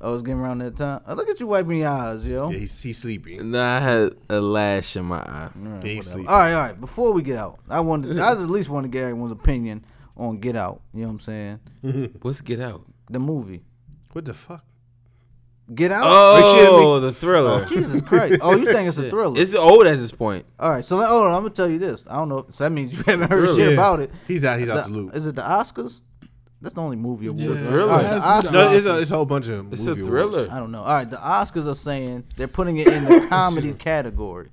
I 0.00 0.10
was 0.10 0.22
getting 0.22 0.40
around 0.40 0.58
that 0.58 0.76
time. 0.76 1.00
Oh, 1.06 1.14
look 1.14 1.28
at 1.28 1.40
you 1.40 1.46
wiping 1.46 1.78
your 1.78 1.88
eyes, 1.88 2.22
yo. 2.24 2.50
Yeah, 2.50 2.58
he's, 2.58 2.82
he's 2.82 2.98
sleepy. 2.98 3.38
Nah, 3.38 3.76
I 3.76 3.78
had 3.80 4.14
a 4.28 4.40
lash 4.40 4.96
in 4.96 5.06
my 5.06 5.18
eye. 5.20 5.50
Yeah, 5.62 5.80
he's 5.82 6.10
sleepy. 6.10 6.28
All 6.28 6.36
right, 6.38 6.52
all 6.52 6.60
right. 6.62 6.78
Before 6.80 7.12
we 7.12 7.22
get 7.22 7.36
out, 7.38 7.58
I 7.70 7.80
wanted, 7.80 8.18
I 8.18 8.30
at 8.32 8.38
least 8.40 8.68
want 8.68 8.84
to 8.84 8.88
get 8.88 9.04
everyone's 9.04 9.32
opinion 9.32 9.84
on 10.16 10.38
Get 10.40 10.56
Out. 10.56 10.82
You 10.92 11.02
know 11.02 11.06
what 11.08 11.12
I'm 11.14 11.20
saying? 11.82 12.12
What's 12.22 12.40
Get 12.42 12.60
Out? 12.60 12.84
The 13.08 13.18
movie. 13.18 13.62
What 14.12 14.24
the 14.26 14.34
fuck? 14.34 14.64
Get 15.74 15.90
Out. 15.92 16.02
Oh, 16.06 17.00
the 17.00 17.12
thriller. 17.12 17.62
Oh, 17.64 17.68
Jesus 17.68 18.02
Christ! 18.02 18.40
Oh, 18.42 18.54
you 18.54 18.66
think 18.66 18.86
it's 18.86 18.98
a 18.98 19.08
thriller? 19.10 19.40
It's 19.40 19.54
old 19.54 19.86
at 19.86 19.96
this 19.96 20.12
point. 20.12 20.44
all 20.60 20.68
right, 20.70 20.84
so 20.84 20.96
let- 20.96 21.08
hold 21.08 21.24
on. 21.26 21.32
I'm 21.34 21.40
gonna 21.42 21.54
tell 21.54 21.70
you 21.70 21.78
this. 21.78 22.06
I 22.08 22.16
don't 22.16 22.28
know. 22.28 22.44
So 22.50 22.64
that 22.64 22.70
means 22.70 22.92
you 22.92 22.98
haven't 23.06 23.30
heard 23.30 23.44
thriller. 23.46 23.56
shit 23.58 23.68
Yeah. 23.68 23.72
about 23.74 24.00
it. 24.00 24.10
He's 24.28 24.44
out. 24.44 24.58
He's 24.60 24.68
out 24.68 24.84
The- 24.84 24.90
the 24.92 24.96
loop. 24.98 25.16
Is 25.16 25.26
it 25.26 25.34
the 25.36 25.42
Oscars? 25.42 26.02
That's 26.64 26.74
the 26.74 26.80
only 26.80 26.96
movie 26.96 27.26
award. 27.26 27.40
Yeah. 27.42 27.54
right? 27.54 27.66
Thriller. 27.66 27.92
All 27.92 27.98
right, 27.98 28.02
the 28.02 28.08
has 28.20 28.24
to 28.24 28.28
be 28.42 28.48
Oscars- 28.48 28.52
No, 28.52 28.72
it's 28.72 28.86
a, 28.86 28.98
it's 29.02 29.10
a 29.10 29.14
whole 29.14 29.24
bunch 29.26 29.46
of 29.48 29.72
It's 29.72 29.82
a 29.82 29.86
movie 29.90 30.02
thriller. 30.02 30.38
awards. 30.40 30.52
I 30.52 30.58
don't 30.58 30.72
know. 30.72 30.82
All 30.82 30.94
right, 30.94 31.08
the 31.08 31.16
Oscars 31.18 31.66
are 31.70 31.74
saying 31.76 32.24
they're 32.36 32.48
putting 32.48 32.78
it 32.78 32.88
in 32.88 33.04
the 33.04 33.26
comedy 33.28 33.72
category. 33.74 34.48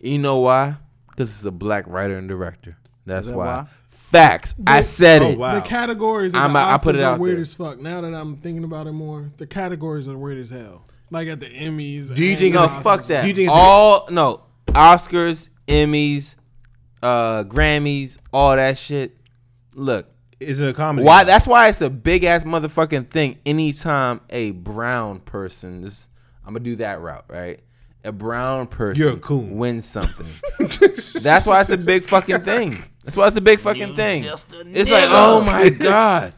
You 0.00 0.18
know 0.18 0.38
why? 0.38 0.76
Because 1.10 1.30
it's 1.30 1.44
a 1.44 1.50
black 1.50 1.84
writer 1.86 2.16
and 2.16 2.28
director. 2.28 2.76
That's 3.04 3.28
that 3.28 3.36
why. 3.36 3.46
why? 3.46 3.66
Facts. 3.90 4.54
I 4.66 4.80
said 4.82 5.22
Oh, 5.22 5.28
it. 5.30 5.38
wow. 5.38 5.54
The 5.54 5.60
categories 5.62 6.34
I'm 6.34 6.52
the 6.52 6.58
a- 6.58 6.62
I 6.62 6.74
Oscars 6.76 6.82
put 6.82 6.96
it 6.96 7.02
are 7.02 7.14
out 7.14 7.20
weird 7.20 7.36
there. 7.36 7.42
as 7.42 7.54
fuck. 7.54 7.80
Now 7.80 8.00
that 8.00 8.14
I'm 8.14 8.36
thinking 8.36 8.64
about 8.64 8.86
it 8.86 8.92
more, 8.92 9.30
the 9.38 9.46
categories 9.46 10.06
are 10.08 10.16
weird 10.18 10.38
as 10.38 10.50
hell. 10.50 10.84
Like 11.10 11.28
at 11.28 11.40
the 11.40 11.46
Emmys. 11.46 12.14
Do 12.14 12.24
you 12.24 12.36
think 12.36 12.54
the 12.54 12.60
No, 12.60 12.68
Oscars. 12.68 12.82
fuck 12.82 13.04
that. 13.06 13.22
Do 13.22 13.28
you 13.28 13.34
think 13.34 13.46
it's 13.48 13.54
a- 13.56 13.58
all 13.58 14.08
no 14.10 14.42
Oscars, 14.68 15.48
Emmys, 15.68 16.34
uh, 17.02 17.44
Grammys, 17.44 18.18
all 18.32 18.54
that 18.56 18.78
shit. 18.78 19.16
Look, 19.74 20.06
Is 20.42 20.60
it 20.60 20.68
a 20.68 20.72
comedy? 20.72 21.06
why? 21.06 21.24
That's 21.24 21.46
why 21.46 21.68
it's 21.68 21.80
a 21.82 21.90
big 21.90 22.24
ass 22.24 22.44
motherfucking 22.44 23.08
thing. 23.10 23.38
Anytime 23.46 24.20
a 24.30 24.50
brown 24.52 25.20
person, 25.20 25.80
this 25.82 26.08
I'm 26.44 26.52
gonna 26.54 26.64
do 26.64 26.76
that 26.76 27.00
route, 27.00 27.24
right? 27.28 27.60
A 28.04 28.10
brown 28.12 28.66
person 28.66 29.00
You're 29.02 29.12
a 29.12 29.16
coon. 29.16 29.56
wins 29.56 29.84
something. 29.84 30.26
That's 30.58 31.46
why 31.46 31.60
it's 31.60 31.70
a 31.70 31.76
big 31.76 32.04
fucking 32.04 32.40
thing. 32.42 32.82
That's 33.04 33.16
why 33.16 33.26
it's 33.28 33.36
a 33.36 33.40
big 33.40 33.60
fucking 33.60 33.94
thing. 33.94 34.24
just 34.24 34.52
a 34.52 34.60
It's 34.68 34.90
like, 34.90 35.04
nigga. 35.04 35.10
oh 35.12 35.44
my 35.44 35.68
god, 35.70 36.34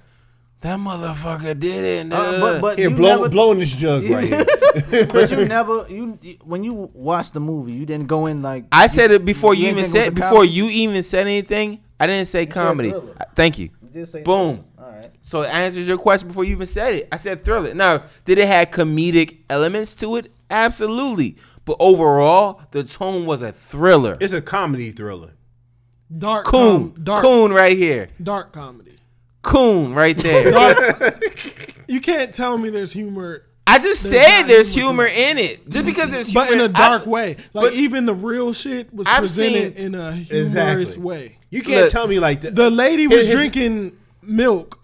that 0.61 0.79
motherfucker 0.79 1.59
did 1.59 2.07
it. 2.07 2.13
Uh, 2.13 2.41
but 2.41 2.61
but 2.61 2.79
Here, 2.79 2.91
you 2.91 2.97
blow, 2.97 3.17
never, 3.17 3.29
blowing 3.31 3.59
this 3.61 3.73
jug 3.73 4.05
right 4.11 4.25
here. 4.27 4.45
but 5.07 5.31
you 5.31 5.45
never 5.49 5.87
you 5.89 6.19
when 6.45 6.63
you 6.65 6.91
watched 6.93 7.33
the 7.35 7.41
movie, 7.41 7.73
you 7.73 7.87
didn't 7.87 8.07
go 8.09 8.27
in 8.27 8.43
like 8.43 8.65
I 8.73 8.87
said 8.87 9.11
it 9.11 9.25
before 9.25 9.55
you 9.55 9.61
you, 9.69 9.75
didn't 9.75 9.79
even 9.81 9.91
think 9.91 10.03
it 10.03 10.05
said 10.07 10.13
was 10.13 10.13
a 10.13 10.15
before 10.23 10.39
comedy? 10.41 10.53
you 10.53 10.65
even 10.67 11.03
said 11.03 11.27
anything. 11.27 11.81
I 12.01 12.07
didn't 12.07 12.27
say 12.27 12.45
comedy. 12.47 12.91
thriller. 12.91 13.15
Thank 13.35 13.59
you. 13.59 13.71
You 13.95 14.01
did 14.01 14.09
say 14.09 14.23
Boom. 14.23 14.65
All 14.77 14.91
right. 14.91 15.11
So 15.21 15.43
it 15.43 15.51
answers 15.55 15.87
your 15.87 15.99
question 15.99 16.27
before 16.27 16.43
you 16.43 16.53
even 16.53 16.67
said 16.67 16.95
it. 16.95 17.09
I 17.13 17.17
said 17.17 17.45
thriller. 17.45 17.73
Now, 17.75 18.03
did 18.25 18.39
it 18.39 18.49
have 18.49 18.71
comedic 18.73 19.39
elements 19.49 19.95
to 19.97 20.17
it? 20.17 20.33
Absolutely. 20.51 21.37
But 21.65 21.77
overall, 21.79 22.61
the 22.73 22.83
tone 22.83 23.25
was 23.25 23.41
a 23.41 23.53
thriller. 23.53 24.19
It's 24.21 24.33
a 24.33 24.43
comedy 24.43 24.91
thriller. 24.91 25.35
Dark 26.17 26.47
Coon, 26.47 26.93
com- 26.93 27.05
dark, 27.05 27.23
coon 27.23 27.53
right 27.53 27.77
here. 27.77 28.09
dark 28.23 28.53
comedy. 28.53 28.99
Coon 29.43 29.95
right 29.95 30.17
there. 30.17 30.51
Dark. 30.51 31.75
you 31.87 32.01
can't 32.01 32.33
tell 32.33 32.59
me 32.59 32.71
there's 32.71 32.93
humor 32.93 33.47
I 33.67 33.79
just 33.79 34.03
There's 34.03 34.15
said 34.15 34.43
there's 34.43 34.73
humor 34.75 35.07
humor 35.07 35.31
in 35.31 35.39
it. 35.39 35.69
Just 35.71 35.87
because 35.87 36.11
there's 36.11 36.27
humor, 36.27 36.47
but 36.47 36.53
in 36.53 36.61
a 36.61 36.69
dark 36.69 37.07
I- 37.07 37.09
way. 37.09 37.29
Like 37.55 37.71
but- 37.71 37.75
even 37.75 38.05
the 38.07 38.15
real 38.15 38.53
shit 38.53 38.93
was 38.93 39.07
I've 39.07 39.21
presented 39.21 39.77
seen- 39.77 39.85
in 39.87 39.95
a 39.95 40.13
humorous 40.13 40.99
way. 40.99 41.39
You 41.51 41.63
can't 41.63 41.83
Look, 41.85 41.91
tell 41.91 42.07
me 42.07 42.19
like 42.19 42.43
that. 42.43 42.55
The 42.55 42.71
lady 42.71 43.07
was 43.07 43.19
His- 43.21 43.27
his- 43.29 43.35
drinking 43.35 43.93
milk 44.23 44.81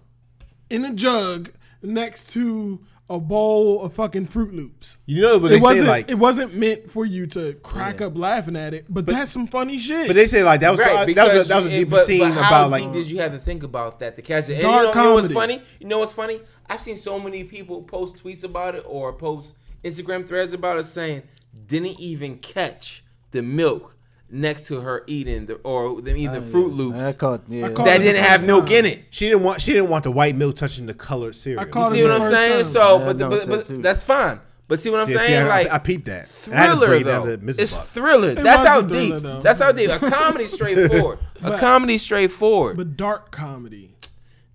in 0.71 0.85
a 0.85 0.95
jug 0.95 1.51
next 1.83 2.33
to 2.33 2.81
a 3.11 3.19
bowl 3.21 3.83
of 3.83 3.93
fucking 3.93 4.27
Froot 4.27 4.55
Loops. 4.55 5.01
You 5.05 5.21
know, 5.21 5.39
but 5.41 5.49
It 5.49 5.51
they 5.51 5.57
say 5.59 5.63
wasn't. 5.63 5.89
like, 5.89 6.11
it 6.11 6.15
wasn't 6.15 6.55
meant 6.55 6.91
for 6.91 7.05
you 7.05 7.27
to 7.27 7.55
crack 7.55 8.01
up 8.01 8.17
laughing 8.17 8.57
at 8.57 8.73
it, 8.73 8.87
but, 8.89 9.05
that's 9.05 9.31
some 9.33 9.47
funny 9.49 9.79
shit. 9.79 10.07
but 10.07 10.15
they 10.17 10.27
say 10.27 10.43
like 10.45 10.61
that 10.61 10.71
was 10.71 10.81
Right, 10.81 10.87
that 10.89 10.95
was 10.95 11.03
a, 11.05 11.07
because 11.07 11.49
that 11.49 11.57
was 11.57 11.67
a 11.67 11.71
you- 11.71 11.79
deeper 11.81 11.91
but- 11.91 12.07
scene 12.07 12.21
but 12.21 12.33
how 12.33 12.49
about 12.49 12.71
like 12.71 12.85
deep 12.85 12.93
did 12.93 13.07
you 13.07 13.19
have 13.21 13.33
to 13.33 13.39
think 13.39 13.65
about 13.65 13.99
that 13.99 14.17
to 14.17 14.23
catch 14.23 14.49
it? 14.49 14.53
And 14.55 14.63
you 14.63 14.69
Dark 14.69 14.95
know, 14.95 15.03
you 15.03 15.09
know 15.09 15.15
what's 15.15 15.33
funny? 15.33 15.63
You 15.81 15.87
know 15.89 15.99
what's 15.99 16.13
funny? 16.13 16.41
I've 16.69 16.81
seen 16.81 16.97
so 16.97 17.19
many 17.19 17.45
people 17.45 17.83
post 17.83 18.17
tweets 18.17 18.45
about 18.45 18.77
it 18.77 18.85
or 18.87 19.13
post 19.13 19.57
Instagram 19.85 20.27
threads 20.27 20.53
about 20.53 20.79
it 20.79 20.85
saying 20.85 21.23
didn't 21.67 21.99
even 21.99 22.39
catch 22.39 23.03
the 23.33 23.43
milk 23.43 23.97
next 24.33 24.67
to 24.67 24.81
her 24.81 25.03
eating 25.07 25.47
the 25.47 25.55
or 25.57 26.01
them 26.01 26.17
eating 26.17 26.33
the 26.33 26.39
oh, 26.39 26.43
Froot 26.43 26.75
Loops 26.77 27.05
I 27.05 27.13
caught, 27.15 27.43
yeah. 27.49 27.67
I 27.67 27.73
caught 27.73 27.87
that 27.87 28.01
it 28.01 28.05
didn't 28.05 28.23
have 28.23 28.33
first 28.41 28.47
milk 28.47 28.67
time. 28.67 28.75
in 28.77 28.87
it. 28.87 29.05
she 29.11 29.29
didn't 29.29 29.43
want 29.43 29.61
she 29.61 29.73
didn't 29.73 29.89
want 29.91 30.05
the 30.05 30.11
white 30.13 30.37
milk 30.37 30.57
touching 30.57 30.87
the 30.87 30.95
colored 30.95 31.35
cereal. 31.35 31.61
I 31.61 31.65
caught 31.65 31.93
See 31.93 32.01
it 32.01 32.03
what 32.05 32.09
the 32.09 32.15
I'm 32.15 32.21
first 32.21 32.35
saying? 32.37 32.53
time. 32.55 32.65
So, 32.65 32.81
Yeah, 32.99 33.03
I 33.03 33.07
but, 33.07 33.17
noticed 33.17 33.49
but, 33.49 33.57
that 33.59 33.67
too. 33.67 33.75
but 33.77 33.83
that's 33.83 34.03
fine. 34.03 34.41
But 34.69 34.79
see 34.79 34.89
what 34.91 35.01
I'm 35.01 35.09
Yeah, 35.09 35.17
saying? 35.19 35.27
see, 35.29 35.35
I, 35.37 35.49
like 35.49 35.73
I 35.73 35.79
peeped 35.79 36.05
that. 36.05 36.29
And 36.47 36.55
I 36.55 36.57
had 36.59 36.67
to 36.67 36.73
thriller 36.75 36.87
break 36.87 37.05
down 37.05 37.27
though. 37.27 37.37
to 37.37 37.43
Mrs. 37.43 37.59
It's 37.61 37.77
Buck. 37.77 37.87
thriller. 37.89 38.35
That's 38.35 38.59
was 38.61 38.69
how 38.69 38.79
a 38.81 38.89
thriller, 38.89 39.15
deep. 39.17 39.23
though. 39.25 39.41
That's 39.41 39.59
how 39.61 39.73
deep. 39.73 39.91
A 39.91 39.99
comedy 39.99 40.47
straightforward. 40.57 41.19
a 41.43 41.59
comedy 41.59 41.99
straightforward. 41.99 42.77
but 42.77 42.97
dark 42.97 43.33
comedy 43.33 43.90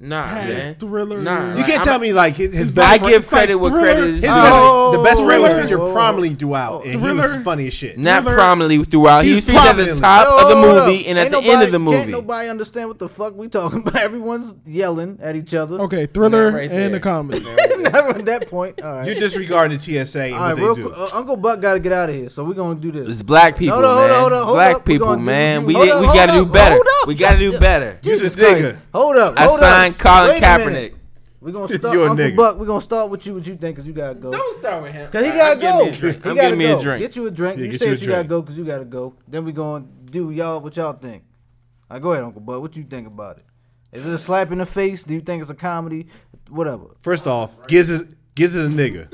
nah, 0.06 0.26
has 0.26 0.66
man. 0.66 0.76
thriller. 0.76 1.18
Nah, 1.22 1.50
You 1.50 1.56
like, 1.58 1.66
can't 1.66 1.78
I'm- 1.80 1.86
tell 1.86 2.00
me 2.00 2.14
like 2.14 2.38
his 2.38 2.48
It's 2.56 2.74
best 2.76 2.88
I 2.88 2.92
like- 2.94 3.02
give 3.04 3.22
it's 3.22 3.32
like 3.32 3.40
credit 3.40 3.56
where 3.56 3.72
Thriller. 3.72 3.86
credit 3.86 4.04
is 4.06 4.16
His 4.16 4.22
due. 4.22 4.28
best, 4.28 4.52
Oh, 4.54 4.92
the 4.98 5.04
best 5.04 5.24
friend 5.24 5.42
was 5.44 5.52
Thriller. 5.52 5.68
featured 5.68 5.80
Oh. 5.82 5.94
prominently 5.94 6.36
throughout, 6.36 6.84
and 6.86 6.92
he 6.92 6.98
was 6.98 7.26
Thriller. 7.26 7.44
funny 7.44 7.68
as 7.68 7.74
shit. 7.74 7.98
Not 7.98 8.24
Thriller- 8.24 8.36
prominently 8.38 8.84
throughout. 8.86 9.24
He 9.24 9.30
was 9.36 9.44
He's 9.44 9.46
featured 9.46 9.60
at 9.62 9.78
the 9.78 9.86
prominently. 10.00 10.02
top 10.02 10.42
of 10.42 10.50
the 10.50 10.56
movie 10.56 10.78
up. 11.04 11.10
and 11.10 11.18
at 11.20 11.22
Ain't 11.24 11.32
the 11.32 11.38
nobody, 11.42 11.50
end 11.52 11.62
of 11.64 11.72
the 11.72 11.78
Can't 11.78 11.84
movie. 12.00 12.12
nobody 12.12 12.50
understand 12.50 12.88
what 12.88 13.00
the 13.00 13.10
fuck 13.10 13.36
we 13.38 13.48
talking 13.48 13.80
about. 13.88 13.96
Everyone's 14.02 14.56
yelling 14.66 15.20
at 15.22 15.36
each 15.36 15.54
other. 15.54 15.80
Okay, 15.82 16.06
thriller 16.06 16.52
right 16.52 16.72
and 16.72 16.94
the 16.94 16.98
a 16.98 17.00
comedy. 17.00 17.46
Never 17.80 18.10
at 18.10 18.26
that 18.26 18.50
point. 18.50 18.82
All 18.82 18.94
right. 18.96 19.08
You 19.08 19.16
disregard 19.16 19.72
the 19.72 19.80
TSA 19.80 20.24
and 20.26 20.34
All 20.36 20.42
what 20.48 20.56
they 20.58 20.62
real 20.64 20.76
do. 20.76 20.90
quick, 20.90 20.98
uh, 21.14 21.18
Uncle 21.18 21.38
Buck 21.38 21.62
got 21.62 21.74
to 21.76 21.80
get 21.80 21.92
out 21.92 22.10
of 22.10 22.16
here, 22.16 22.30
so 22.30 22.44
we're 22.44 22.54
gonna 22.54 22.76
do 22.80 22.92
this. 22.92 23.08
It's 23.10 23.22
black 23.22 23.58
people, 23.58 23.76
Hold 23.76 23.86
on, 23.86 23.98
hold 23.98 24.08
man. 24.10 24.16
on, 24.16 24.20
hold 24.22 24.34
on, 24.34 24.44
hold 24.46 24.56
black 24.58 24.76
up. 24.78 24.86
People, 24.86 25.18
man. 25.18 25.66
We 25.66 25.74
hold 25.74 25.86
did, 25.86 25.94
up, 25.94 26.02
we 26.02 26.08
got 26.08 26.26
to 26.28 26.32
do 26.34 26.46
better. 26.46 26.80
We 27.08 27.16
got 27.16 27.34
to 27.34 27.38
do 27.38 27.58
better. 27.60 28.00
You's 28.04 28.18
a 28.22 28.24
Jesus 28.24 28.36
Christ. 28.36 28.64
nigga. 28.66 28.78
Hold 28.94 29.18
up. 29.18 29.34
I 29.40 29.46
hold 29.46 29.60
signed 29.60 29.94
up. 29.94 29.95
Colin 30.02 30.30
Wait 30.30 30.44
Kaepernick. 30.44 30.94
We're 31.42 31.52
gonna 31.52 31.74
start 31.78 31.94
You 31.94 32.04
a 32.04 32.10
Uncle 32.10 32.26
nigga. 32.26 32.36
Buck. 32.36 32.58
We're 32.58 32.66
gonna 32.66 32.82
start 32.82 33.10
with 33.12 33.26
you. 33.26 33.36
What 33.36 33.46
you 33.48 33.56
think? 33.56 33.78
Cause 33.78 33.86
you 33.86 33.94
gotta 33.94 34.16
go. 34.16 34.32
Don't 34.32 34.54
start 34.60 34.84
with 34.84 34.94
him. 34.94 35.12
Cause 35.12 35.24
he 35.26 35.32
I'm 35.32 35.38
gotta 35.38 35.60
getting 35.60 35.80
go. 35.80 35.86
me 35.86 35.90
a 35.90 35.96
drink. 35.96 36.16
He 36.24 36.30
I'm 36.30 36.36
gotta 36.36 36.48
getting 36.48 36.60
me 36.60 36.66
go. 36.66 36.80
a 36.80 36.82
drink. 36.82 37.00
Get 37.02 37.16
you 37.16 37.28
a 37.28 37.32
drink. 37.32 37.58
Yeah, 37.58 37.64
you 37.66 37.72
get 37.72 37.80
said 37.80 38.00
you 38.00 38.06
you, 38.06 38.08
gotta 38.08 38.28
go 38.28 38.42
because 38.42 38.58
you 38.58 38.66
gotta 38.66 38.86
go. 38.86 39.16
Then 39.28 39.46
we 39.46 39.52
gonna 39.52 39.86
do 40.10 40.32
y'all 40.32 40.60
what 40.62 40.76
y'all 40.76 40.94
think. 40.94 41.24
All 41.90 41.96
right, 41.96 42.02
go 42.02 42.14
ahead, 42.14 42.24
Uncle 42.24 42.42
Buck. 42.42 42.62
What 42.62 42.76
you 42.76 42.84
think 42.84 43.06
about 43.08 43.38
it? 43.38 43.46
Is 43.92 44.06
it 44.06 44.12
a 44.12 44.18
slap 44.18 44.52
in 44.52 44.58
the 44.58 44.66
face? 44.66 45.04
Do 45.04 45.14
you 45.14 45.22
think 45.22 45.42
it's 45.42 45.52
a 45.52 45.56
comedy? 45.56 46.08
Whatever. 46.50 46.96
First 47.02 47.28
off, 47.28 47.56
Giz 47.68 47.90
is 47.90 48.06
Giz 48.34 48.56
is 48.56 48.66
a 48.66 48.70
nigga. 48.76 49.08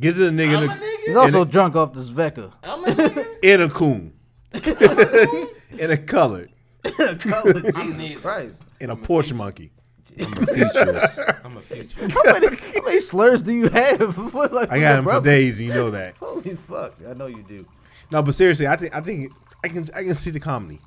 Giz 0.00 0.18
is 0.18 0.28
a 0.28 0.32
nigga, 0.32 0.56
I'm 0.56 0.62
a 0.70 0.72
a- 0.72 0.76
nigga. 0.76 0.96
He's 1.06 1.16
also 1.16 1.44
drunk 1.44 1.76
off 1.76 1.92
this 1.92 2.08
Svedka. 2.10 2.52
I'm 2.64 2.84
a 2.84 2.88
nigga. 2.88 3.26
in 3.42 3.60
a 3.60 3.68
coon, 3.68 4.14
in 5.78 5.90
a 5.90 5.96
colored, 5.98 6.50
Jesus 6.84 8.20
Christ. 8.22 8.62
in 8.80 8.90
a 8.90 8.96
porch 8.96 9.32
monkey. 9.32 9.70
I'm 10.18 10.32
a 10.32 10.46
futurist. 10.54 11.20
I'm 11.44 11.56
a 11.56 11.60
futurist. 11.60 12.12
How 12.12 12.32
many, 12.32 12.56
how 12.56 12.82
many 12.84 13.00
slurs 13.00 13.42
do 13.42 13.52
you 13.54 13.68
have? 13.68 14.16
What, 14.34 14.52
like, 14.52 14.70
I 14.70 14.74
for 14.74 14.80
got 14.80 14.88
your 14.88 14.98
him 14.98 15.04
for 15.04 15.10
brother? 15.10 15.30
days. 15.30 15.60
You 15.60 15.72
know 15.72 15.90
that. 15.92 16.16
Holy 16.16 16.56
fuck! 16.56 16.94
I 17.08 17.12
know 17.14 17.26
you 17.26 17.42
do. 17.42 17.64
No, 18.10 18.22
but 18.22 18.34
seriously, 18.34 18.66
I 18.66 18.76
think 18.76 18.94
I 18.94 19.00
think 19.00 19.32
I 19.62 19.68
can 19.68 19.84
I 19.94 20.02
can 20.04 20.14
see 20.14 20.30
the 20.30 20.40
comedy. 20.40 20.80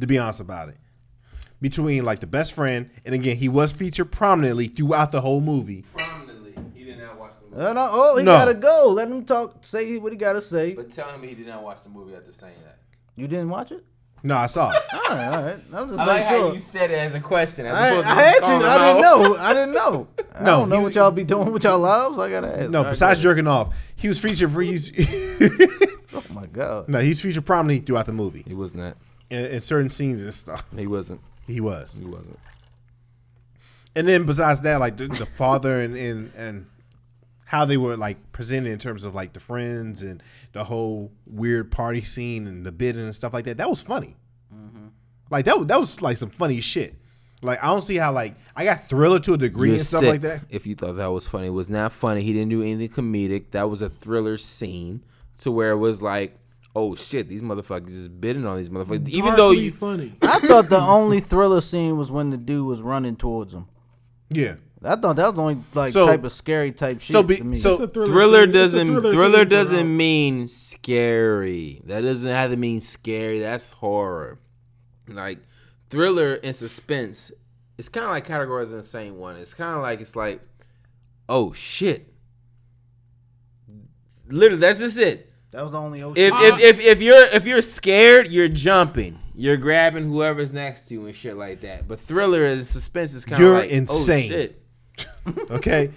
To 0.00 0.06
be 0.06 0.18
honest 0.18 0.40
about 0.40 0.68
it, 0.70 0.76
between 1.60 2.04
like 2.04 2.20
the 2.20 2.26
best 2.26 2.52
friend, 2.52 2.90
and 3.04 3.14
again, 3.14 3.36
he 3.36 3.48
was 3.48 3.72
featured 3.72 4.10
prominently 4.12 4.66
throughout 4.68 5.10
the 5.12 5.20
whole 5.20 5.40
movie. 5.40 5.84
Prominently, 5.96 6.54
he 6.74 6.84
did 6.84 6.98
not 6.98 7.18
watch 7.18 7.32
the 7.40 7.56
movie. 7.56 7.66
Uh, 7.68 7.72
no, 7.72 7.88
oh, 7.92 8.16
he 8.18 8.24
No. 8.24 8.32
gotta 8.32 8.54
go. 8.54 8.88
Let 8.94 9.08
him 9.08 9.24
talk. 9.24 9.64
Say 9.64 9.96
what 9.98 10.12
he 10.12 10.18
gotta 10.18 10.42
say. 10.42 10.74
But 10.74 10.90
tell 10.92 11.16
me 11.18 11.28
he 11.28 11.34
did 11.34 11.46
not 11.46 11.62
watch 11.62 11.82
the 11.82 11.90
movie 11.90 12.14
after 12.14 12.32
saying 12.32 12.56
that. 12.64 12.78
You 13.16 13.26
didn't 13.28 13.48
watch 13.50 13.70
it? 13.72 13.84
No, 14.26 14.36
I 14.36 14.46
saw 14.46 14.70
it. 14.72 14.82
All 15.10 15.16
right, 15.16 15.28
all 15.28 15.42
right. 15.44 15.58
I'm 15.74 15.88
just 15.90 16.00
I 16.00 16.06
making 16.06 16.06
like 16.06 16.28
sure. 16.28 16.40
how 16.48 16.52
you 16.54 16.58
said 16.58 16.90
it 16.90 16.94
as 16.94 17.14
a 17.14 17.20
question. 17.20 17.66
As 17.66 17.76
I, 17.76 17.88
opposed 17.88 18.06
to 18.06 18.10
I 18.10 18.22
had 18.22 18.38
to. 18.40 18.46
him 18.46 18.62
I 18.64 18.78
didn't 18.78 19.02
know. 19.02 19.36
I 19.36 19.52
didn't 19.52 19.74
know. 19.74 20.08
I 20.34 20.38
No, 20.40 20.44
don't 20.60 20.68
know 20.70 20.76
you- 20.78 20.82
what 20.82 20.94
y'all 20.94 21.10
be 21.10 21.24
doing 21.24 21.52
with 21.52 21.64
y'all 21.64 21.78
lives. 21.78 22.18
I 22.18 22.30
gotta 22.30 22.58
ask. 22.60 22.70
No, 22.70 22.78
All 22.78 22.84
right, 22.84 22.90
besides 22.92 23.20
go 23.20 23.24
jerking 23.24 23.46
off, 23.46 23.74
he 23.96 24.08
was 24.08 24.18
featured 24.20 24.50
for 24.50 24.62
he's. 24.62 24.90
Oh 26.16 26.22
my 26.32 26.46
god. 26.46 26.88
no, 26.88 27.00
he's 27.00 27.20
featured 27.20 27.44
prominently 27.44 27.84
throughout 27.84 28.06
the 28.06 28.12
movie 28.12 28.44
He 28.46 28.54
was 28.54 28.72
not. 28.74 28.96
in, 29.30 29.46
in 29.46 29.60
certain 29.60 29.90
scenes 29.90 30.22
and 30.22 30.32
stuff. 30.32 30.64
He 30.76 30.86
wasn't. 30.86 31.20
He 31.46 31.60
was, 31.60 31.98
He 31.98 32.04
wasn't. 32.06 32.38
and 33.96 34.06
then 34.08 34.24
besides 34.24 34.60
that, 34.62 34.78
like 34.80 34.96
the, 34.96 35.08
the 35.08 35.26
father 35.26 35.80
and, 35.80 35.96
and 35.96 36.32
and 36.36 36.66
how 37.54 37.64
they 37.64 37.76
were 37.76 37.96
like 37.96 38.32
presented 38.32 38.70
in 38.70 38.78
terms 38.78 39.04
of 39.04 39.14
like 39.14 39.32
the 39.32 39.40
friends 39.40 40.02
and 40.02 40.22
the 40.52 40.64
whole 40.64 41.12
weird 41.24 41.70
party 41.70 42.00
scene 42.00 42.48
and 42.48 42.66
the 42.66 42.72
bidding 42.72 43.04
and 43.04 43.14
stuff 43.14 43.32
like 43.32 43.44
that. 43.44 43.58
That 43.58 43.70
was 43.70 43.80
funny. 43.80 44.16
Mm-hmm. 44.52 44.88
Like 45.30 45.44
that 45.44 45.56
was 45.56 45.66
that 45.66 45.78
was 45.78 46.02
like 46.02 46.16
some 46.16 46.30
funny 46.30 46.60
shit. 46.60 46.96
Like 47.42 47.62
I 47.62 47.68
don't 47.68 47.80
see 47.80 47.96
how 47.96 48.12
like 48.12 48.34
I 48.56 48.64
got 48.64 48.88
thriller 48.88 49.20
to 49.20 49.34
a 49.34 49.38
degree 49.38 49.68
You're 49.68 49.76
and 49.76 49.86
stuff 49.86 50.00
sick 50.00 50.10
like 50.10 50.20
that. 50.22 50.42
if 50.50 50.66
you 50.66 50.74
thought 50.74 50.94
that 50.94 51.06
was 51.06 51.28
funny. 51.28 51.46
It 51.46 51.50
was 51.50 51.70
not 51.70 51.92
funny. 51.92 52.22
He 52.22 52.32
didn't 52.32 52.48
do 52.48 52.62
anything 52.62 52.88
comedic. 52.88 53.52
That 53.52 53.70
was 53.70 53.82
a 53.82 53.88
thriller 53.88 54.36
scene 54.36 55.04
to 55.38 55.52
where 55.52 55.70
it 55.70 55.78
was 55.78 56.02
like, 56.02 56.36
oh 56.74 56.96
shit, 56.96 57.28
these 57.28 57.42
motherfuckers 57.42 57.88
is 57.90 58.08
bidding 58.08 58.46
on 58.46 58.56
these 58.56 58.70
motherfuckers. 58.70 59.08
Even 59.08 59.36
though 59.36 59.52
you, 59.52 59.70
funny. 59.70 60.12
I 60.22 60.40
thought 60.40 60.70
the 60.70 60.80
only 60.80 61.20
thriller 61.20 61.60
scene 61.60 61.96
was 61.96 62.10
when 62.10 62.30
the 62.30 62.36
dude 62.36 62.66
was 62.66 62.82
running 62.82 63.14
towards 63.14 63.54
him. 63.54 63.68
Yeah. 64.30 64.56
I 64.84 64.96
thought 64.96 65.16
that 65.16 65.26
was 65.28 65.34
the 65.36 65.42
only 65.42 65.58
like 65.72 65.92
So- 65.92 66.06
type 66.06 66.24
of 66.24 66.32
scary 66.32 66.70
type 66.72 67.00
shit 67.00 67.14
so 67.14 67.22
be- 67.22 67.36
to 67.36 67.44
me. 67.44 67.56
so- 67.56 67.70
It's 67.72 67.80
a 67.80 67.88
thriller, 67.88 68.06
thriller 68.12 68.40
thing. 68.40 68.48
It's 68.50 68.54
a 68.56 68.58
doesn't 68.60 68.86
thriller 68.86 69.12
thriller 69.12 69.38
thing 69.40 69.48
doesn't 69.48 69.76
throughout. 69.78 69.86
mean 69.86 70.46
scary. 70.48 71.80
That 71.84 72.00
doesn't 72.02 72.30
have 72.30 72.50
to 72.50 72.56
mean 72.56 72.80
scary. 72.80 73.38
That's 73.38 73.72
horror. 73.72 74.38
Like 75.08 75.38
thriller 75.90 76.34
and 76.42 76.54
suspense, 76.54 77.32
it's 77.78 77.88
kind 77.88 78.04
of 78.04 78.10
like 78.10 78.26
categorized 78.26 78.70
in 78.70 78.76
the 78.76 78.82
same 78.82 79.18
one. 79.18 79.36
It's 79.36 79.54
kind 79.54 79.74
of 79.76 79.82
like 79.82 80.00
it's 80.00 80.16
like, 80.16 80.40
oh 81.28 81.52
shit. 81.52 82.12
Literally, 84.28 84.60
that's 84.60 84.78
just 84.78 84.98
it. 84.98 85.30
that 85.50 85.62
was 85.62 85.72
the 85.72 85.78
only 85.78 86.02
old 86.02 86.16
If, 86.18 86.32
if 86.34 86.60
if 86.60 86.80
if 86.80 87.02
you're 87.02 87.26
if 87.34 87.46
you're 87.46 87.60
scared, 87.62 88.32
you're 88.32 88.48
jumping. 88.48 89.18
You're 89.34 89.56
grabbing 89.56 90.04
whoever's 90.08 90.52
next 90.52 90.86
to 90.88 90.94
you 90.94 91.06
and 91.06 91.14
shit 91.14 91.36
like 91.36 91.60
that. 91.62 91.86
But 91.88 92.00
thriller 92.00 92.44
and 92.46 92.64
suspense 92.64 93.14
is 93.14 93.24
kind 93.24 93.42
of 93.42 93.46
You're 93.46 93.58
like 93.58 93.70
oh, 93.70 93.74
insane. 93.74 94.32
Oh, 94.32 94.34
shit. 94.36 94.63
Okay. 95.50 95.90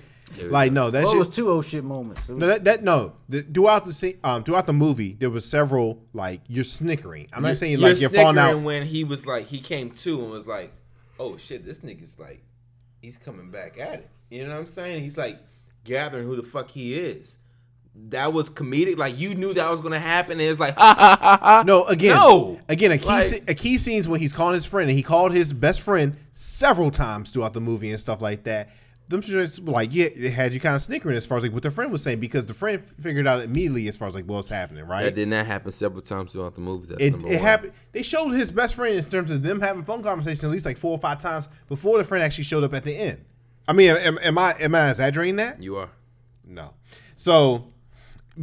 like 0.50 0.72
no, 0.72 0.92
that 0.92 1.04
Well, 1.04 1.12
it 1.12 1.14
shit. 1.14 1.20
was 1.20 1.30
two 1.36 1.50
old 1.50 1.66
shit 1.66 1.84
moments. 1.84 2.28
Was- 2.28 2.38
No, 2.38 2.48
that, 2.48 2.64
that 2.66 2.84
no. 2.84 3.14
The, 3.30 3.42
throughout 3.44 3.86
the 3.86 3.94
scene, 3.94 4.18
um, 4.24 4.44
throughout 4.44 4.68
the 4.68 4.74
movie, 4.74 5.14
there 5.20 5.30
was 5.30 5.46
several 5.46 6.04
like 6.14 6.42
you're 6.48 6.64
snickering. 6.64 7.28
I'm 7.34 7.44
not 7.44 7.58
saying 7.58 7.80
like 7.80 8.00
you're 8.00 8.10
falling 8.10 8.36
snickering 8.36 8.58
out. 8.60 8.64
when 8.64 8.84
he 8.84 9.04
was 9.04 9.26
like 9.26 9.46
he 9.48 9.60
came 9.60 9.92
to 9.92 10.22
and 10.22 10.32
was 10.32 10.46
like, 10.48 10.72
oh 11.20 11.38
shit, 11.38 11.66
this 11.66 11.80
nigga's 11.80 12.20
like, 12.20 12.44
he's 13.02 13.18
coming 13.18 13.52
back 13.52 13.80
at 13.80 14.00
it. 14.00 14.10
You 14.30 14.44
know 14.44 14.52
what 14.54 14.60
I'm 14.60 14.66
saying? 14.66 15.02
He's 15.02 15.18
like 15.18 15.40
gathering 15.86 16.26
who 16.28 16.36
the 16.36 16.44
fuck 16.44 16.70
he 16.70 16.96
is. 16.96 17.38
That 18.10 18.32
was 18.32 18.50
comedic. 18.50 18.98
Like 18.98 19.18
you 19.18 19.34
knew 19.34 19.54
that 19.54 19.72
was 19.72 19.82
gonna 19.82 19.98
happen. 20.00 20.34
And 20.34 20.42
it's 20.42 20.60
like 20.60 20.76
ha 20.78 20.96
ha 20.98 21.18
ha 21.20 21.40
ha. 21.42 21.64
No, 21.66 21.86
again, 21.86 22.16
No. 22.16 22.60
again, 22.70 22.92
a 22.92 22.98
key 22.98 23.08
Like- 23.08 23.24
se- 23.24 23.44
a 23.48 23.54
key 23.56 23.78
scenes 23.78 24.08
when 24.08 24.20
he's 24.20 24.34
calling 24.34 24.54
his 24.56 24.66
friend, 24.66 24.90
and 24.90 24.96
he 24.98 25.02
called 25.04 25.32
his 25.32 25.52
best 25.54 25.82
friend 25.82 26.16
several 26.34 26.92
times 26.92 27.32
throughout 27.32 27.54
the 27.54 27.62
movie 27.62 27.90
and 27.92 28.00
stuff 28.00 28.22
like 28.22 28.44
that. 28.44 28.70
Them 29.10 29.22
just 29.22 29.62
like 29.64 29.94
yeah, 29.94 30.06
it 30.06 30.32
had 30.32 30.54
you 30.54 30.60
kind 30.60 30.76
of 30.76 30.82
snickering 30.82 31.16
as 31.16 31.26
far 31.26 31.38
as 31.38 31.44
like 31.44 31.54
what 31.54 31.64
the 31.64 31.72
friend 31.72 31.92
was 31.92 32.04
saying 32.04 32.20
because 32.20 32.46
the 32.46 32.54
friend 32.54 32.84
figured 32.86 33.26
out 33.26 33.42
immediately 33.42 33.88
as 33.88 33.96
far 33.96 34.08
as 34.10 34.16
like 34.16 34.26
what's 34.26 34.50
happening, 34.50 34.86
right? 34.86 35.04
That 35.04 35.16
did 35.16 35.30
not 35.30 35.46
happen 35.46 35.72
several 35.72 36.02
times 36.02 36.34
throughout 36.34 36.56
the 36.56 36.62
movie. 36.62 36.88
That's 36.88 37.02
it, 37.02 37.16
it 37.24 37.40
happened. 37.40 37.72
They 37.94 38.04
showed 38.04 38.32
his 38.32 38.52
best 38.52 38.76
friend 38.76 38.96
in 38.96 39.04
terms 39.06 39.32
of 39.32 39.44
them 39.44 39.62
having 39.62 39.84
phone 39.84 40.04
conversations 40.04 40.44
at 40.44 40.50
least 40.50 40.66
like 40.66 40.78
four 40.78 40.92
or 40.92 41.00
five 41.00 41.22
times 41.22 41.48
before 41.70 41.98
the 41.98 42.04
friend 42.04 42.22
actually 42.24 42.44
showed 42.44 42.66
up 42.66 42.74
at 42.74 42.84
the 42.84 42.94
end. 42.94 43.24
I 43.68 43.74
mean, 43.74 43.92
am, 43.92 44.18
am 44.22 44.38
I 44.38 44.54
am 44.60 44.76
I 44.76 44.90
exaggerating 44.90 45.38
that? 45.38 45.64
You 45.64 45.78
are. 45.78 45.90
No. 46.46 46.74
So 47.16 47.72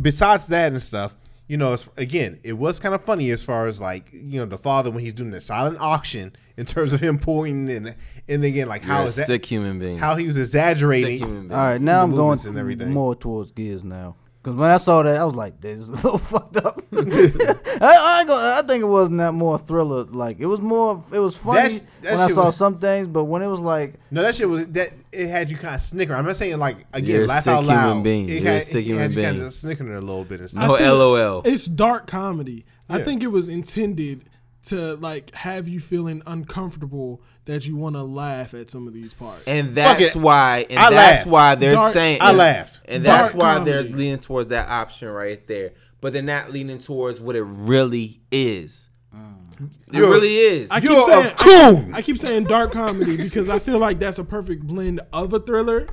besides 0.00 0.46
that 0.48 0.72
and 0.72 0.82
stuff, 0.82 1.14
you 1.46 1.56
know, 1.58 1.74
it's, 1.74 1.88
again, 1.96 2.40
it 2.42 2.54
was 2.54 2.80
kind 2.80 2.94
of 2.94 3.04
funny 3.04 3.30
as 3.30 3.42
far 3.42 3.66
as 3.66 3.80
like 3.80 4.08
you 4.12 4.40
know 4.40 4.46
the 4.46 4.58
father 4.58 4.90
when 4.90 5.02
he's 5.04 5.12
doing 5.12 5.30
the 5.30 5.40
silent 5.40 5.78
auction 5.78 6.34
in 6.56 6.64
terms 6.66 6.92
of 6.92 7.00
him 7.00 7.18
pouring 7.18 7.68
and 7.70 7.94
and 8.28 8.44
again 8.44 8.68
like 8.68 8.84
You're 8.84 8.96
a 8.96 9.04
is 9.04 9.16
that 9.16 9.26
sick 9.26 9.44
human 9.44 9.78
being. 9.78 9.98
how 9.98 10.14
he 10.14 10.24
was 10.26 10.34
sick 10.36 10.42
exaggerating. 10.42 11.18
human 11.18 11.40
being. 11.48 11.52
all 11.52 11.58
right, 11.58 11.80
now 11.80 12.02
I'm 12.02 12.10
going 12.10 12.20
movements 12.20 12.44
and 12.46 12.56
everything. 12.58 12.90
more 12.92 13.14
towards 13.14 13.52
gears 13.52 13.84
now. 13.84 14.16
Cause 14.44 14.54
when 14.56 14.70
I 14.70 14.76
saw 14.76 15.02
that, 15.02 15.16
I 15.16 15.24
was 15.24 15.34
like, 15.34 15.58
"This 15.60 15.80
is 15.80 15.88
a 15.88 15.92
little 15.92 16.18
fucked 16.18 16.58
up." 16.58 16.78
I, 16.92 17.00
I, 17.80 18.20
ain't 18.20 18.30
I 18.30 18.62
think 18.66 18.82
it 18.82 18.86
wasn't 18.86 19.16
that 19.18 19.32
more 19.32 19.58
thriller. 19.58 20.04
Like 20.04 20.38
it 20.38 20.44
was 20.46 20.60
more. 20.60 21.02
It 21.12 21.18
was 21.18 21.34
funny 21.36 21.60
That's- 21.78 21.82
that 22.02 22.12
when 22.12 22.20
I 22.20 22.28
saw 22.34 22.46
was- 22.46 22.56
some 22.56 22.78
things, 22.78 23.08
but 23.08 23.24
when 23.24 23.40
it 23.40 23.46
was 23.46 23.60
like, 23.60 23.94
No, 24.10 24.20
that 24.22 24.34
shit 24.34 24.46
was 24.48 24.66
that 24.66 24.92
it 25.12 25.28
had 25.28 25.50
you 25.50 25.56
kind 25.56 25.74
of 25.76 25.80
snicker. 25.80 26.14
I'm 26.14 26.26
not 26.26 26.36
saying 26.36 26.58
like 26.58 26.76
again, 26.92 27.10
You're 27.10 27.24
a 27.24 27.26
laugh 27.26 27.44
sick 27.44 27.52
out 27.54 27.64
human 27.64 28.02
being. 28.02 28.28
It 28.28 28.42
You're 28.42 28.50
a 28.52 28.54
had, 28.56 28.64
sick 28.64 28.76
it 28.84 28.88
human 28.88 29.02
had 29.02 29.12
you 29.12 29.22
kind 29.22 29.36
being. 29.36 29.46
of 29.46 29.52
snickering 29.54 29.94
a 29.94 30.00
little 30.00 30.24
bit 30.24 30.40
and 30.40 30.50
stuff. 30.50 30.78
No 30.80 30.94
LOL. 30.94 31.42
It's 31.46 31.64
dark 31.66 32.06
comedy. 32.06 32.66
I 32.88 33.02
think 33.02 33.22
it 33.22 33.28
was 33.28 33.48
intended 33.48 34.24
to 34.64 34.94
like 34.96 35.34
have 35.34 35.68
you 35.68 35.80
feeling 35.80 36.22
uncomfortable 36.26 37.22
that 37.46 37.66
you 37.66 37.76
want 37.76 37.94
to 37.96 38.02
laugh 38.02 38.54
at 38.54 38.70
some 38.70 38.86
of 38.86 38.94
these 38.94 39.12
parts. 39.12 39.42
And 39.46 39.74
that's 39.74 40.16
why, 40.16 40.66
and 40.70 40.78
I 40.78 40.90
that's 40.90 41.18
laughed. 41.18 41.26
why 41.26 41.54
they're 41.56 41.74
Dark- 41.74 41.92
saying, 41.92 42.18
I 42.22 42.32
laughed. 42.32 42.80
and 42.86 43.02
that's 43.02 43.32
Dark 43.32 43.42
why 43.42 43.58
they're 43.64 43.82
leaning 43.82 44.18
towards 44.18 44.48
that 44.48 44.68
option 44.68 45.08
right 45.08 45.46
there. 45.46 45.72
But 46.00 46.12
they're 46.12 46.22
not 46.22 46.50
leaning 46.50 46.78
towards 46.78 47.20
what 47.20 47.36
it 47.36 47.42
really 47.42 48.20
is. 48.30 48.88
It 49.12 49.94
You're- 49.98 50.08
really 50.08 50.36
is. 50.36 50.70
I 50.70 50.80
keep 50.80 50.90
You're 50.90 51.02
saying 51.06 51.26
a 51.26 51.34
coon. 51.36 51.94
I 51.94 52.02
keep 52.02 52.18
saying 52.18 52.44
dark 52.44 52.72
comedy 52.72 53.16
because 53.16 53.48
I 53.50 53.58
feel 53.58 53.78
like 53.78 53.98
that's 54.00 54.18
a 54.18 54.24
perfect 54.24 54.66
blend 54.66 55.00
of 55.12 55.32
a 55.32 55.38
thriller 55.38 55.86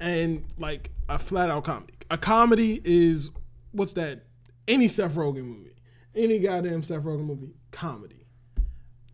and 0.00 0.44
like 0.58 0.90
a 1.08 1.18
flat 1.18 1.48
out 1.50 1.64
comedy. 1.64 1.94
A 2.10 2.18
comedy 2.18 2.80
is 2.84 3.30
what's 3.70 3.92
that? 3.94 4.24
Any 4.66 4.88
Seth 4.88 5.14
Rogen 5.14 5.44
movie, 5.44 5.71
any 6.14 6.38
goddamn 6.38 6.82
Seth 6.82 7.02
Rogen 7.02 7.24
movie, 7.26 7.54
comedy. 7.70 8.26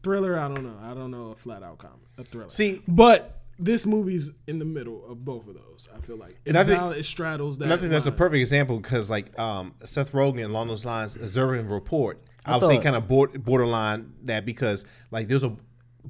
Thriller, 0.02 0.38
I 0.38 0.48
don't 0.48 0.62
know. 0.64 0.78
I 0.82 0.94
don't 0.94 1.10
know 1.10 1.30
a 1.30 1.34
flat 1.34 1.62
out 1.62 1.78
comedy, 1.78 2.06
a 2.18 2.24
thriller. 2.24 2.50
See- 2.50 2.82
but 2.86 3.34
this 3.58 3.84
movie's 3.86 4.30
in 4.46 4.60
the 4.60 4.64
middle 4.64 5.04
of 5.10 5.24
both 5.24 5.48
of 5.48 5.54
those. 5.54 5.88
I 5.96 6.00
feel 6.00 6.16
like 6.16 6.32
it, 6.44 6.50
And 6.50 6.56
I 6.58 6.64
think- 6.64 6.78
bal- 6.78 6.92
it 6.92 7.02
straddles 7.04 7.58
that. 7.58 7.64
And 7.64 7.72
I 7.72 7.76
think 7.76 7.90
that's 7.90 8.06
a 8.06 8.12
perfect 8.12 8.40
example 8.40 8.78
because 8.78 9.10
like 9.10 9.36
um, 9.38 9.74
Seth 9.82 10.12
Rogen 10.12 10.44
along 10.44 10.68
those 10.68 10.84
lines, 10.84 11.16
Observe 11.16 11.58
and 11.58 11.70
Report. 11.70 12.22
I, 12.46 12.52
I 12.54 12.56
would 12.56 12.66
say 12.68 12.78
kind 12.78 12.94
of 12.96 13.08
board, 13.08 13.42
borderline 13.44 14.12
that 14.24 14.46
because 14.46 14.84
like 15.10 15.26
there's 15.28 15.42
a 15.44 15.56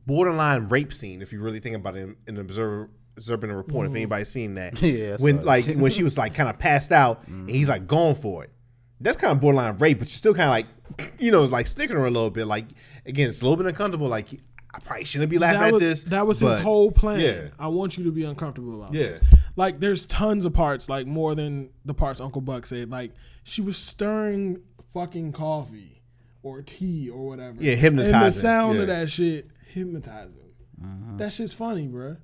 borderline 0.07 0.69
rape 0.69 0.93
scene 0.93 1.23
if 1.23 1.33
you 1.33 1.41
really 1.41 1.59
think 1.61 1.75
about 1.75 1.97
it 1.97 2.01
in, 2.03 2.17
in 2.27 2.37
observer 2.39 2.91
Observe 3.17 3.43
and 3.43 3.57
Report. 3.57 3.87
If 3.89 3.95
anybody's 3.95 4.29
seen 4.29 4.55
that, 4.55 4.81
Yeah, 4.83 5.17
when 5.19 5.39
right. 5.39 5.45
like 5.45 5.65
when 5.75 5.91
she 5.91 6.05
was 6.05 6.17
like 6.17 6.35
kind 6.35 6.49
of 6.49 6.59
passed 6.59 6.93
out 6.93 7.27
and 7.27 7.51
he's 7.51 7.69
like 7.69 7.87
going 7.89 8.15
for 8.15 8.45
it. 8.45 8.51
That's 9.01 9.17
kind 9.17 9.33
of 9.33 9.41
borderline 9.41 9.77
rape, 9.79 9.99
but 9.99 10.09
you're 10.09 10.17
still 10.17 10.35
kind 10.35 10.49
of 10.49 10.51
like, 10.51 11.13
you 11.19 11.31
know, 11.31 11.43
it's 11.43 11.53
like 11.53 11.67
snickering 11.67 12.03
a 12.03 12.11
little 12.11 12.31
bit. 12.31 12.47
Like 12.47 12.67
again, 13.07 13.29
it's 13.29 13.41
a 13.41 13.45
little 13.45 13.57
bit 13.57 13.67
uncomfortable. 13.67 14.09
Like 14.09 14.27
I 14.75 14.81
probably 14.81 15.05
shouldn't 15.05 15.31
be 15.31 15.39
laughing 15.39 15.61
that 15.61 15.69
at 15.69 15.73
was, 15.73 15.81
this. 15.83 16.05
That 16.05 16.27
was 16.27 16.41
his 16.41 16.59
whole 16.59 16.93
plan. 16.93 17.21
Yeah, 17.21 17.49
I 17.59 17.69
want 17.69 17.97
you 17.97 18.05
to 18.05 18.13
be 18.13 18.25
uncomfortable 18.25 18.83
about 18.83 18.95
Yeah. 18.95 19.09
this. 19.09 19.21
Like, 19.57 19.81
there's 19.81 20.07
tons 20.07 20.45
of 20.45 20.53
parts, 20.53 20.89
like 20.89 21.07
more 21.07 21.35
than 21.35 21.71
the 21.85 21.95
parts 21.95 22.21
Uncle 22.21 22.43
Buck 22.43 22.67
said. 22.67 22.91
Like, 22.91 23.13
she 23.43 23.61
was 23.61 23.77
stirring 23.77 24.61
fucking 24.93 25.33
coffee 25.33 26.03
or 26.43 26.63
tea 26.63 27.09
or 27.11 27.27
whatever. 27.27 27.57
Yeah, 27.63 27.75
hypnotizing. 27.75 27.89
And 27.89 27.99
the 27.99 28.05
hypnotizing, 28.05 28.41
sound 28.41 28.79
of 28.81 28.87
that 28.89 29.11
shit 29.11 29.49
hypnotized 29.73 30.35
him. 30.37 31.17
That 31.17 31.33
shit's 31.33 31.55
funny, 31.55 31.89
bruh. 31.89 32.19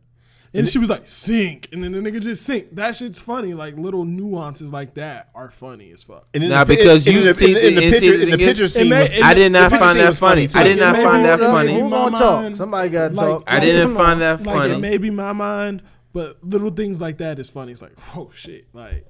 And 0.55 0.69
she 0.69 0.79
was 0.79 0.89
like, 0.89 1.07
sink. 1.07 1.69
And 1.73 1.83
then 1.83 1.91
the 1.93 1.99
nigga 1.99 2.21
just 2.21 2.45
sink. 2.45 2.77
That 2.77 2.95
shit's 2.95 3.21
funny. 3.21 3.55
Like, 3.55 3.77
little 3.77 4.05
nuances 4.05 4.73
like 4.73 4.95
that 4.95 5.31
are 5.35 5.51
funny 5.51 5.91
as 5.91 6.05
fuck. 6.05 6.29
And 6.33 6.45
in 6.45 6.51
Nah, 6.51 6.63
the, 6.63 6.77
because 6.77 7.07
you 7.07 7.19
in, 7.21 7.25
the- 7.27 7.35
see 7.35 7.49
in, 7.49 7.55
the- 7.55 7.67
in 7.69 7.75
the- 7.75 7.81
the 7.81 7.87
and 7.87 7.95
see 7.97 8.01
picture, 8.11 8.23
in 8.23 8.31
the 8.31 8.39
picture 8.39 8.69
scene 8.69 8.89
may- 8.89 9.01
was, 9.03 9.13
it 9.13 9.23
I 9.23 9.35
did 9.35 9.51
not 9.53 9.71
find 9.71 9.99
that 9.99 10.15
funny. 10.15 10.47
too. 10.47 10.59
I 10.59 10.63
did 10.63 10.79
not 10.79 10.95
find 10.97 11.25
that 11.25 11.41
funny. 11.41 11.75
Who 11.81 11.91
gonna 11.91 12.17
talk? 12.17 12.57
Somebody 12.57 12.89
got 12.91 13.09
to 13.09 13.15
talk. 13.17 13.45
I 13.49 13.59
didn't 13.61 13.95
find 13.97 14.21
that 14.21 14.43
Like, 14.45 14.57
funny. 14.57 14.75
it 14.75 14.79
may 14.79 14.97
be 14.99 15.11
my 15.11 15.33
mind, 15.33 15.83
but 16.13 16.39
little 16.45 16.71
things 16.71 17.01
like 17.01 17.19
that 17.19 17.39
is 17.41 17.51
funny. 17.51 17.73
It's 17.73 17.83
like, 17.83 17.99
oh 18.17 18.31
shit. 18.33 18.67
Like, 18.73 19.09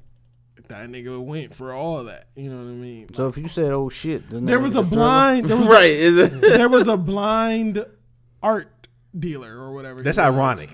that 0.69 0.89
nigga 0.89 1.23
went 1.23 1.55
for 1.55 1.75
all 1.75 2.05
that. 2.05 2.29
You 2.37 2.49
know 2.49 2.57
what 2.57 2.63
I 2.71 2.73
mean? 2.75 3.13
So 3.15 3.29
if 3.29 3.37
you 3.37 3.49
said, 3.49 3.71
"Oh 3.71 3.91
shit," 3.91 4.31
doesn't 4.31 4.47
there 4.47 4.59
was 4.59 4.75
make 4.75 4.85
a 4.85 4.87
it 4.87 4.91
thriller? 4.91 5.05
blind. 5.05 5.47
There 5.47 5.57
was 5.59 5.69
right? 5.69 5.91
Is 5.91 6.17
it? 6.17 6.33
A, 6.33 6.37
there 6.41 6.69
was 6.71 6.89
a 6.89 6.97
blind 6.97 7.85
art 8.43 8.89
dealer 9.19 9.55
or 9.59 9.75
whatever. 9.75 9.99
he 10.01 10.05
That's 10.05 10.17
was. 10.17 10.25
ironic. 10.35 10.71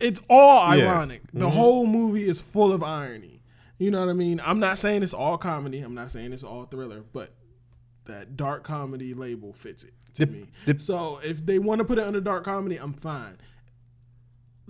It's 0.00 0.20
all 0.30 0.76
Yeah. 0.76 0.92
ironic. 0.92 1.22
The 1.32 1.40
mm-hmm. 1.40 1.48
whole 1.48 1.86
movie 1.86 2.28
is 2.28 2.40
full 2.40 2.72
of 2.72 2.82
irony. 2.82 3.42
You 3.78 3.90
know 3.90 4.00
what 4.00 4.08
I 4.10 4.14
mean? 4.14 4.40
I'm 4.44 4.58
not 4.60 4.78
saying 4.78 5.02
it's 5.02 5.14
all 5.14 5.38
comedy. 5.38 5.80
I'm 5.80 5.94
not 5.94 6.10
saying 6.10 6.32
it's 6.32 6.44
all 6.44 6.64
thriller, 6.64 7.04
but 7.12 7.30
that 8.06 8.36
dark 8.36 8.64
comedy 8.64 9.14
label 9.14 9.52
fits 9.52 9.84
it 9.84 9.94
to 10.14 10.26
The- 10.26 10.32
me. 10.32 10.46
the- 10.66 10.78
so 10.78 11.18
if 11.22 11.44
they 11.44 11.58
want 11.58 11.80
to 11.80 11.84
put 11.84 11.98
it 11.98 12.04
under 12.04 12.20
dark 12.20 12.44
comedy, 12.44 12.76
I'm 12.76 12.92
fine. 12.92 13.38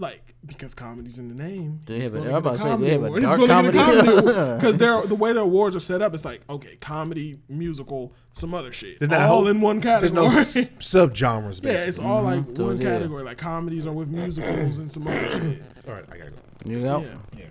Like 0.00 0.34
because 0.46 0.74
comedy's 0.76 1.18
in 1.18 1.28
the 1.28 1.34
name. 1.34 1.80
They 1.84 1.96
it's 1.96 2.04
have 2.10 2.14
a- 2.14 2.18
gonna 2.18 2.30
I 2.30 2.38
was 2.38 2.42
get 2.56 2.62
about 2.62 2.78
to 2.78 2.78
say, 2.78 2.86
they 2.86 2.92
have 2.92 3.02
a 3.02 3.20
dark 3.20 3.40
It's 3.40 3.48
gonna 3.48 3.72
comedy. 3.72 3.78
comedy 3.78 4.54
because 4.56 4.78
they're 4.78 5.02
the 5.06 5.14
way 5.16 5.32
the 5.32 5.40
awards 5.40 5.74
are 5.74 5.80
set 5.80 6.02
up. 6.02 6.14
It's 6.14 6.24
like 6.24 6.42
okay, 6.48 6.76
comedy, 6.76 7.38
musical, 7.48 8.12
some 8.32 8.54
other 8.54 8.70
shit, 8.72 9.00
There's 9.00 9.10
not 9.10 9.22
all 9.22 9.38
whole- 9.38 9.48
in 9.48 9.60
one 9.60 9.80
category. 9.80 10.28
There's 10.30 10.54
no 10.56 10.62
s- 10.62 10.68
subgenres, 10.78 11.64
yeah, 11.64 11.72
it's 11.72 11.98
all 11.98 12.22
like 12.22 12.42
mm-hmm. 12.44 12.54
So, 12.56 12.66
one 12.66 12.80
yeah. 12.80 12.90
category. 12.92 13.24
Like 13.24 13.38
comedies 13.38 13.86
are 13.86 13.92
with 13.92 14.08
musicals 14.08 14.78
and 14.78 14.90
some 14.90 15.08
other 15.08 15.28
shit. 15.30 15.62
All 15.88 15.94
right, 15.94 16.04
I 16.12 16.16
gotta 16.16 16.30
go. 16.30 16.36
You 16.64 16.86
out? 16.88 17.04
Yeah. 17.36 17.44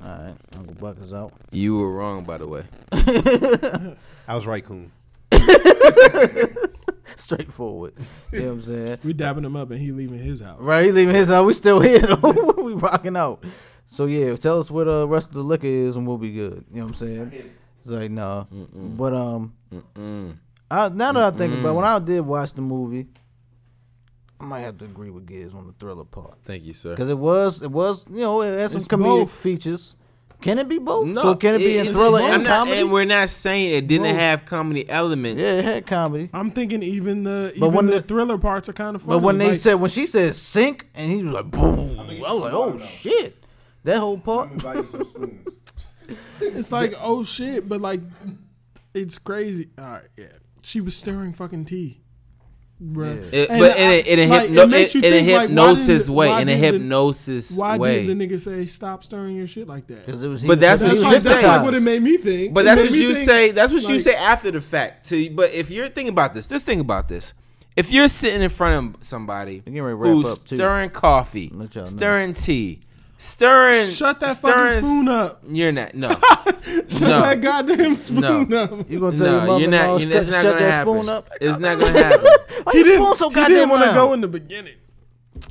All 0.00 0.08
right, 0.08 0.34
Uncle 0.56 0.74
Buck 0.76 0.96
is 1.02 1.12
out. 1.12 1.32
You 1.50 1.76
were 1.78 1.90
wrong, 1.92 2.22
by 2.24 2.38
the 2.38 2.46
way. 2.46 2.64
I 4.28 4.34
was 4.36 4.46
right, 4.46 4.64
Coon. 4.64 4.92
Straightforward. 7.30 7.94
you 8.32 8.40
know 8.40 8.46
what 8.46 8.52
I'm 8.52 8.62
saying? 8.62 8.98
We 9.04 9.12
dabbing 9.12 9.44
him 9.44 9.56
up 9.56 9.70
and 9.70 9.80
he 9.80 9.92
leaving 9.92 10.18
his 10.18 10.40
house. 10.40 10.60
Right, 10.60 10.86
he 10.86 10.92
leaving 10.92 11.14
his 11.14 11.28
house. 11.28 11.44
We 11.46 11.54
still 11.54 11.80
here 11.80 12.00
though. 12.00 12.52
we 12.58 12.74
rocking 12.74 13.16
out. 13.16 13.44
So 13.86 14.06
yeah, 14.06 14.36
tell 14.36 14.60
us 14.60 14.70
what 14.70 14.84
the 14.84 15.02
uh, 15.02 15.04
rest 15.06 15.28
of 15.28 15.34
the 15.34 15.42
liquor 15.42 15.66
is, 15.66 15.96
and 15.96 16.06
we'll 16.06 16.18
be 16.18 16.32
good. 16.32 16.64
You 16.72 16.78
know 16.78 16.84
what 16.86 16.88
I'm 16.90 16.94
saying? 16.94 17.50
It's 17.80 17.88
like 17.88 18.10
no, 18.10 18.46
but 18.72 19.12
um, 19.14 19.54
Mm-mm. 19.72 20.36
I, 20.70 20.88
now 20.90 21.12
that 21.12 21.34
I 21.34 21.36
think 21.36 21.54
about, 21.54 21.70
it, 21.70 21.74
when 21.74 21.84
I 21.84 21.98
did 21.98 22.20
watch 22.20 22.52
the 22.52 22.60
movie, 22.60 23.08
I 24.38 24.44
might 24.44 24.60
have 24.60 24.78
to 24.78 24.84
agree 24.84 25.10
with 25.10 25.26
Giz 25.26 25.52
on 25.54 25.66
the 25.66 25.72
thriller 25.72 26.04
part 26.04 26.34
Thank 26.44 26.64
you, 26.64 26.72
sir. 26.72 26.90
because 26.90 27.08
it 27.10 27.18
was 27.18 27.62
it 27.62 27.70
was 27.70 28.06
you 28.10 28.20
know 28.20 28.42
it 28.42 28.58
had 28.58 28.70
some 28.70 28.76
It's 28.78 28.88
comedic 28.88 29.02
both. 29.22 29.30
features. 29.32 29.96
Can 30.40 30.58
it 30.58 30.68
be 30.68 30.78
both? 30.78 31.06
No, 31.06 31.20
so 31.22 31.34
can 31.34 31.54
it 31.56 31.58
be 31.58 31.76
in 31.78 31.88
it's 31.88 31.96
thriller 31.96 32.20
and 32.20 32.32
I'm 32.32 32.42
not- 32.42 32.48
comedy? 32.60 32.80
And 32.80 32.90
we're 32.92 33.04
not 33.04 33.28
saying 33.28 33.70
it 33.72 33.86
didn't 33.88 34.06
Both. 34.06 34.16
have 34.16 34.46
comedy 34.46 34.88
elements. 34.88 35.42
yeah, 35.42 35.52
it 35.58 35.64
had 35.64 35.86
comedy. 35.86 36.30
I'm 36.32 36.50
thinking 36.50 36.82
even 36.82 37.24
the 37.24 37.52
But 37.54 37.66
even 37.66 37.72
when 37.74 37.86
the, 37.86 37.92
the- 37.94 38.02
thriller 38.02 38.38
parts 38.38 38.68
are 38.68 38.72
kind 38.72 38.96
of 38.96 39.02
funny. 39.02 39.16
But 39.18 39.22
when 39.22 39.38
they 39.38 39.48
Like, 39.48 39.56
said 39.58 39.74
when 39.74 39.90
she 39.90 40.06
said 40.06 40.34
sink 40.36 40.86
and 40.94 41.10
he 41.12 41.22
was 41.22 41.34
like 41.34 41.50
boom, 41.50 41.98
I 42.00 42.04
was 42.04 42.18
like 42.40 42.52
oh 42.54 42.78
shit, 42.78 43.44
that 43.84 43.98
whole 44.00 44.18
part. 44.18 44.50
it's 46.40 46.72
like 46.72 46.94
oh 46.98 47.22
shit, 47.22 47.68
but 47.68 47.80
like 47.80 48.00
it's 48.94 49.18
crazy. 49.18 49.68
All 49.78 49.84
right, 49.84 50.02
yeah, 50.16 50.26
she 50.62 50.80
was 50.80 50.96
stirring 50.96 51.32
fucking 51.32 51.66
tea, 51.66 52.00
bruh. 52.82 53.16
Yeah. 53.32 53.40
It- 53.40 53.48
but 53.48 53.72
I- 53.72 53.74
in 53.76 53.90
a, 53.90 54.12
in 54.12 54.18
a, 54.18 54.26
like, 54.26 54.42
hypno, 54.48 54.62
it 54.62 54.72
in 54.72 54.78
a 54.78 55.00
think, 55.00 55.28
like, 55.32 55.48
hypnosis 55.48 56.08
way, 56.10 56.28
why 56.28 56.40
in 56.40 56.48
a 56.48 56.52
did 56.56 56.62
the- 56.62 56.78
hypnosis 56.78 57.58
Why 57.58 57.76
way. 57.78 58.06
did 58.06 58.18
the 58.18 58.26
nigga 58.26 58.40
say 58.40 58.66
stop 58.66 59.04
stirring 59.04 59.36
your 59.36 59.46
shit 59.46 59.68
like 59.68 59.86
that? 59.88 60.06
Because 60.06 60.22
it 60.22 60.28
was. 60.28 60.42
he 60.42 60.48
But 60.48 60.58
was- 60.58 60.60
that's 60.60 60.80
what 60.80 60.92
you 60.94 61.00
that's, 61.10 61.24
that's 61.24 61.42
like 61.42 61.62
what 61.64 61.74
it 61.74 61.80
made 61.82 62.02
me 62.02 62.16
think. 62.16 62.54
But 62.54 62.60
It 62.60 62.64
that's 62.64 62.80
what 62.82 62.90
you 62.92 63.14
think, 63.14 63.26
say. 63.26 63.50
That's 63.50 63.72
what 63.72 63.82
you 63.88 63.98
say 64.00 64.14
after 64.14 64.50
the 64.50 64.60
fact. 64.60 65.08
To 65.10 65.30
but 65.30 65.52
if 65.52 65.70
you're 65.70 65.88
thinking 65.88 66.08
about 66.12 66.34
this, 66.34 66.46
just 66.46 66.66
think 66.66 66.80
about 66.80 67.08
this. 67.08 67.34
If 67.76 67.92
you're 67.92 68.08
sitting 68.08 68.42
in 68.42 68.50
front 68.50 68.96
of 68.96 69.04
somebody 69.04 69.60
getting 69.60 69.80
ready 69.80 69.92
to 69.92 69.96
wrap 69.96 70.12
who's 70.12 70.26
up, 70.28 70.44
too. 70.44 70.56
stirring 70.56 70.90
coffee, 70.90 71.50
Let 71.54 71.74
y'all 71.74 71.84
know. 71.84 71.90
stirring 71.90 72.34
tea, 72.34 72.80
stirring, 73.20 73.86
Shut 73.88 74.18
that 74.20 74.36
stirring, 74.36 74.66
fucking 74.68 74.80
spoon 74.82 75.08
up. 75.08 75.42
You're 75.48 75.72
not. 75.72 75.94
No, 75.94 76.08
Shut 76.88 77.00
no. 77.00 77.20
that 77.20 77.40
goddamn 77.40 77.96
spoon 77.96 78.48
No. 78.48 78.62
up. 78.64 78.90
You 78.90 78.98
gonna 79.00 79.16
tell 79.18 79.26
your 79.26 79.40
no. 79.42 79.46
mother 79.46 79.60
You're 79.60 79.70
not. 79.70 80.00
You're, 80.00 80.10
it's 80.12 80.28
shut 80.28 80.32
not 80.32 80.42
gonna 80.44 80.58
that 80.64 80.70
happen. 80.72 80.94
spoon 80.96 81.08
up? 81.10 81.28
It's 81.40 81.58
not 81.58 81.78
gonna 81.78 81.98
happen. 82.02 82.20
Why 82.64 82.72
you 82.74 82.84
spoon 82.84 83.16
so 83.16 83.28
he 83.28 83.34
goddamn 83.34 83.54
didn't 83.54 83.68
want 83.70 83.82
to 83.82 83.86
loud? 83.90 83.94
go 83.94 84.12
in 84.14 84.20
the 84.20 84.28
beginning. 84.28 84.74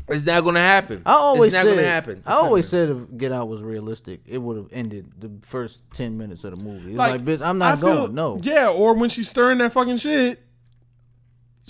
It's 0.07 0.25
not 0.25 0.43
gonna 0.43 0.59
happen. 0.59 1.01
I 1.05 1.13
always 1.13 1.47
it's 1.47 1.53
not 1.53 1.65
said. 1.69 1.75
gonna 1.75 1.87
happen. 1.87 2.17
It's 2.19 2.27
I 2.27 2.33
always 2.33 2.69
gonna- 2.69 2.87
said 2.87 2.95
if 3.11 3.17
Get 3.17 3.31
Out 3.31 3.47
was 3.47 3.61
realistic, 3.61 4.21
it 4.27 4.37
would 4.39 4.57
have 4.57 4.67
ended 4.71 5.11
the 5.19 5.31
first 5.47 5.83
ten 5.93 6.17
minutes 6.17 6.43
of 6.43 6.51
the 6.51 6.57
movie. 6.57 6.91
It's 6.91 6.97
Like, 6.97 7.11
like, 7.13 7.21
bitch, 7.25 7.41
I'm 7.41 7.61
I 7.61 7.69
not 7.71 7.79
feel- 7.79 7.95
going. 7.95 8.15
No. 8.15 8.39
Yeah, 8.43 8.69
or 8.69 8.93
when 8.95 9.09
she's 9.09 9.29
stirring 9.29 9.59
that 9.59 9.71
fucking 9.73 9.97
shit, 9.97 10.41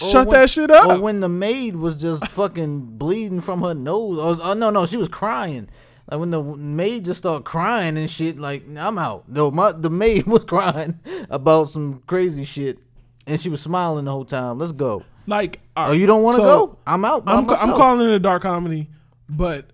Or 0.01 0.09
shut 0.09 0.27
when- 0.27 0.39
that 0.39 0.49
shit 0.49 0.71
up. 0.71 0.89
Or 0.89 0.99
when 1.01 1.19
the 1.19 1.29
maid 1.29 1.75
was 1.75 2.01
just 2.01 2.27
fucking 2.27 2.97
bleeding 2.97 3.41
from 3.41 3.61
her 3.61 3.73
nose. 3.73 4.17
Or, 4.39 4.45
oh 4.45 4.53
no, 4.53 4.69
no, 4.69 4.85
she 4.85 4.97
was 4.97 5.07
crying. 5.09 5.69
Like 6.09 6.19
when 6.19 6.31
the 6.31 6.41
maid 6.41 7.05
just 7.05 7.19
started 7.19 7.43
crying 7.45 7.97
and 7.97 8.09
shit. 8.09 8.39
Like 8.39 8.63
I'm 8.75 8.97
out. 8.97 9.29
No, 9.29 9.51
my 9.51 9.71
the 9.71 9.89
maid 9.89 10.25
was 10.27 10.43
crying 10.43 10.99
about 11.29 11.69
some 11.69 12.01
crazy 12.07 12.45
shit, 12.45 12.79
and 13.27 13.39
she 13.39 13.49
was 13.49 13.61
smiling 13.61 14.05
the 14.05 14.11
whole 14.11 14.25
time. 14.25 14.57
Let's 14.59 14.71
go. 14.71 15.03
like, 15.27 15.59
Oh, 15.77 15.91
you 15.91 16.07
don't 16.07 16.23
want 16.23 16.37
to 16.39 16.45
so- 16.45 16.67
go? 16.67 16.77
I'm 16.87 17.05
out. 17.05 17.23
I'm, 17.27 17.45
ca- 17.45 17.55
I'm 17.61 17.73
calling 17.73 18.09
it 18.09 18.13
a 18.13 18.19
dark 18.19 18.41
comedy, 18.41 18.89
but 19.29 19.67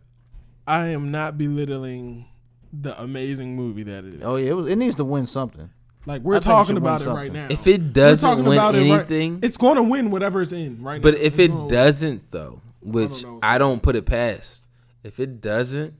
I 0.67 0.87
am 0.87 1.09
not 1.11 1.37
belittling 1.37 2.25
the 2.73 2.99
amazing 3.01 3.55
movie 3.55 3.83
that 3.83 4.03
it 4.03 4.15
is. 4.15 4.21
Oh 4.23 4.35
yeah, 4.35 4.49
it, 4.51 4.53
was, 4.53 4.67
it 4.69 4.75
needs 4.77 4.95
to 4.97 5.05
win 5.05 5.27
something. 5.27 5.69
Like 6.05 6.21
we're 6.21 6.35
think 6.35 6.43
it 6.43 6.49
talking 6.49 6.75
should 6.75 6.77
about 6.83 7.01
it 7.01 7.07
right 7.09 7.31
now. 7.31 7.47
If 7.49 7.65
it 7.65 7.93
doesn't 7.93 8.43
win 8.43 8.57
about 8.57 8.75
it 8.75 8.79
right- 8.91 8.99
anything, 8.99 9.39
it's 9.41 9.57
going 9.57 9.77
to 9.77 9.83
win 9.83 10.11
whatever 10.11 10.41
it's 10.41 10.51
in 10.51 10.83
right 10.83 11.01
but 11.01 11.13
now. 11.13 11.17
But 11.19 11.25
if 11.25 11.39
It's 11.39 11.53
it 11.53 11.69
doesn't 11.69 12.31
though, 12.31 12.61
which 12.81 13.23
know 13.23 13.33
what's 13.35 13.45
I 13.45 13.57
don't 13.57 13.81
put 13.81 13.95
it 13.95 14.05
past, 14.05 14.63
if 15.03 15.19
it 15.19 15.39
doesn't, 15.41 15.93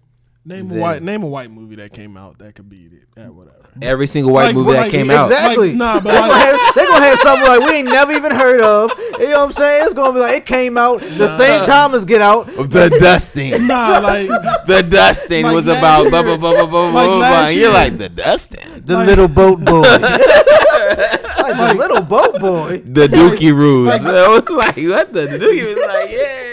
Name 0.48 0.70
a 0.72 0.76
white 0.76 1.02
name 1.02 1.24
a 1.24 1.28
white 1.28 1.50
movie 1.50 1.76
that 1.78 1.92
came 1.92 2.16
out 2.16 2.38
that 2.38 2.54
could 2.54 2.70
beat 2.70 2.94
it. 2.94 3.08
Yeah, 3.18 3.30
whatever. 3.30 3.58
Every 3.82 4.06
single 4.06 4.32
white 4.32 4.46
Like, 4.48 4.56
movie 4.56 4.74
that 4.74 4.92
came 4.92 5.10
exact- 5.10 5.20
out. 5.20 5.26
Exactly. 5.32 5.68
Like, 5.70 5.76
nah, 5.78 6.00
but 6.00 6.12
they 6.14 6.20
gonna, 6.20 6.34
have, 6.38 6.76
they 6.76 6.86
gonna 6.86 7.06
have 7.06 7.20
something 7.20 7.48
like 7.48 7.60
we 7.62 7.72
ain't 7.78 7.88
never 7.88 8.12
even 8.14 8.32
heard 8.32 8.62
of. 8.62 8.92
You 9.20 9.30
know 9.30 9.40
what 9.40 9.46
I'm 9.48 9.52
saying? 9.54 9.84
It's 9.86 9.94
gonna 9.96 10.14
be 10.14 10.20
like 10.20 10.38
it 10.38 10.46
came 10.46 10.78
out 10.78 11.02
the 11.02 11.36
same 11.36 11.66
time 11.66 11.96
as 11.96 12.06
Get 12.06 12.22
Out. 12.22 12.46
The 12.46 12.96
dusting. 13.00 13.66
Nah, 13.68 13.98
like 14.00 14.28
The 14.68 14.84
dusting 14.88 15.46
Like 15.46 15.56
was 15.56 15.68
about 15.68 16.02
year- 16.04 16.10
blah 16.12 16.22
blah 16.22 16.38
blah 16.38 16.52
blah 16.54 16.66
blah 16.68 16.86
like 16.92 17.08
blah. 17.08 17.18
blah. 17.18 17.48
You're 17.48 17.74
like 17.74 17.98
the 17.98 18.10
dusting. 18.10 18.84
The 18.86 18.98
little 19.04 19.28
boat 19.28 19.66
boy. 19.66 19.82
like 19.82 21.58
the 21.58 21.76
little 21.76 22.02
boat 22.04 22.40
boy. 22.40 22.82
The 22.86 23.08
Dookie 23.08 23.52
Ruse. 23.52 24.06
I 24.06 24.28
was 24.28 24.48
like, 24.50 24.76
what 24.78 25.12
the? 25.12 25.22
The 25.26 25.40
Dookie 25.40 25.76
was 25.76 25.86
like, 25.88 26.12
yeah. 26.12 26.45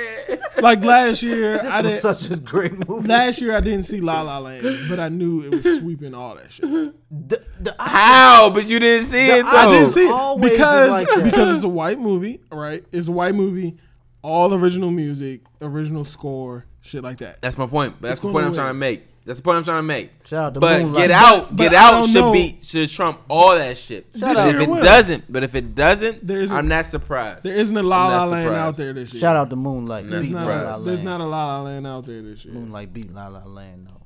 Like 0.60 0.82
last 0.84 1.22
year 1.22 1.58
This 1.58 1.66
I 1.68 1.80
was 1.80 1.92
did 1.94 2.00
such 2.02 2.30
a 2.30 2.36
great 2.36 2.88
movie. 2.88 3.08
last 3.08 3.40
year 3.40 3.56
I 3.56 3.60
didn't 3.60 3.84
see 3.84 4.00
La 4.00 4.22
La 4.22 4.38
Land, 4.38 4.88
but 4.88 5.00
I 5.00 5.08
knew 5.08 5.42
it 5.42 5.50
was 5.54 5.76
sweeping 5.78 6.14
all 6.14 6.34
that 6.36 6.52
shit. 6.52 6.62
The- 7.10 7.44
the- 7.60 7.74
How? 7.78 8.50
But 8.50 8.66
you 8.66 8.78
didn't 8.78 9.06
see 9.06 9.28
it 9.30 9.44
I 9.44 9.66
I 9.68 9.72
didn't 9.72 9.88
see 9.90 10.06
it 10.08 10.40
because 10.40 10.90
like 11.02 11.24
because 11.24 11.52
it's 11.54 11.64
a 11.64 11.68
white 11.68 11.98
movie, 11.98 12.40
right? 12.50 12.84
It's 12.92 13.08
a 13.08 13.12
white 13.12 13.34
movie, 13.34 13.76
all 14.22 14.52
original 14.54 14.90
music, 14.90 15.40
original 15.60 16.04
score, 16.04 16.66
shit 16.80 17.02
like 17.02 17.18
that. 17.18 17.40
That's 17.40 17.56
my 17.58 17.66
point. 17.66 18.00
That's 18.02 18.12
It's 18.14 18.20
the 18.22 18.30
point 18.32 18.44
I'm 18.44 18.50
win. 18.52 18.58
trying 18.58 18.70
to 18.70 18.74
make. 18.74 19.04
That's 19.24 19.38
the 19.38 19.44
point 19.44 19.58
I'm 19.58 19.64
trying 19.64 19.78
to 19.78 19.82
make. 19.84 20.10
Shout 20.26 20.44
out 20.46 20.54
to 20.54 20.60
but 20.60 20.82
Moonlight. 20.82 21.02
Get 21.08 21.10
Out, 21.12 21.48
But- 21.50 21.56
Get 21.56 21.70
but 21.70 21.74
I 21.78 21.84
Out 21.86 21.90
don't 21.92 22.08
should 22.08 22.20
know. 22.20 22.32
be 22.32 22.58
should 22.62 22.90
trump 22.90 23.20
all 23.28 23.54
that 23.54 23.78
shit. 23.78 24.06
Shout 24.18 24.36
out. 24.36 24.48
if 24.48 24.60
it 24.60 24.68
will. 24.68 24.82
doesn't, 24.82 25.32
but 25.32 25.42
if 25.44 25.54
it 25.54 25.74
doesn't, 25.76 26.26
There 26.26 26.40
isn't- 26.40 26.56
I'm 26.56 26.66
not 26.68 26.86
surprised. 26.86 27.44
There 27.44 27.54
isn't 27.54 27.76
a 27.76 27.82
La 27.82 28.06
La 28.08 28.18
not 28.20 28.30
Land 28.30 28.54
out 28.54 28.76
there 28.76 28.92
this 28.92 29.12
year. 29.12 29.20
Shout 29.20 29.36
out 29.36 29.50
to 29.50 29.56
Moonlight. 29.56 30.08
That's 30.08 30.26
Beat 30.28 30.32
There's 30.34 30.46
La 30.48 30.54
not, 30.56 30.64
La 30.66 30.74
a, 30.74 30.80
there's 30.80 31.02
not 31.02 31.20
a 31.20 31.24
La 31.24 31.46
La 31.58 31.62
Land 31.62 31.86
out 31.86 32.06
there 32.06 32.20
this 32.22 32.44
year. 32.44 32.54
Moonlight 32.54 32.92
beat 32.92 33.12
La 33.14 33.28
La 33.28 33.44
Land 33.44 33.86
though. 33.88 33.98